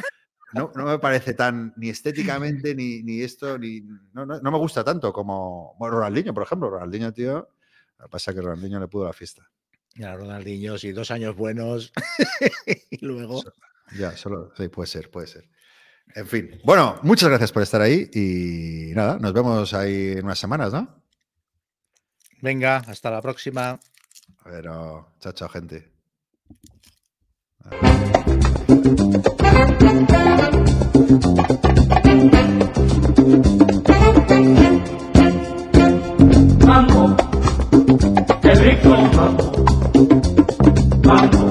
no, 0.53 0.71
no 0.75 0.85
me 0.85 0.99
parece 0.99 1.33
tan 1.33 1.73
ni 1.77 1.89
estéticamente, 1.89 2.73
ni, 2.75 3.03
ni 3.03 3.21
esto, 3.21 3.57
ni. 3.57 3.81
No, 4.13 4.25
no, 4.25 4.39
no 4.39 4.51
me 4.51 4.57
gusta 4.57 4.83
tanto 4.83 5.13
como 5.13 5.75
bueno, 5.77 5.97
Ronaldinho, 5.97 6.33
por 6.33 6.43
ejemplo. 6.43 6.69
Ronaldinho, 6.69 7.13
tío. 7.13 7.49
Lo 7.97 8.05
que 8.05 8.09
pasa 8.09 8.31
es 8.31 8.35
que 8.35 8.41
Ronaldinho 8.41 8.79
le 8.79 8.87
pudo 8.87 9.05
la 9.05 9.13
fiesta. 9.13 9.49
Ya, 9.95 10.15
Ronaldinho, 10.15 10.77
sí, 10.77 10.91
dos 10.91 11.11
años 11.11 11.35
buenos. 11.35 11.91
y 12.89 13.05
luego. 13.05 13.43
Ya, 13.97 14.15
solo. 14.15 14.53
Sí, 14.55 14.69
puede 14.69 14.87
ser, 14.87 15.11
puede 15.11 15.27
ser. 15.27 15.49
En 16.15 16.25
fin. 16.25 16.59
Bueno, 16.63 16.99
muchas 17.03 17.29
gracias 17.29 17.51
por 17.51 17.61
estar 17.61 17.81
ahí 17.81 18.09
y 18.13 18.93
nada, 18.95 19.19
nos 19.19 19.33
vemos 19.33 19.73
ahí 19.73 20.13
en 20.13 20.25
unas 20.25 20.39
semanas, 20.39 20.73
¿no? 20.73 21.03
Venga, 22.41 22.77
hasta 22.77 23.11
la 23.11 23.21
próxima. 23.21 23.79
Pero, 24.43 25.13
chao, 25.19 25.33
chao, 25.33 25.49
gente. 25.49 25.98
Mambo, 36.65 37.15
qué 38.41 38.53
rico 38.55 38.89
mambo. 39.15 39.51
Mambo, 41.03 41.48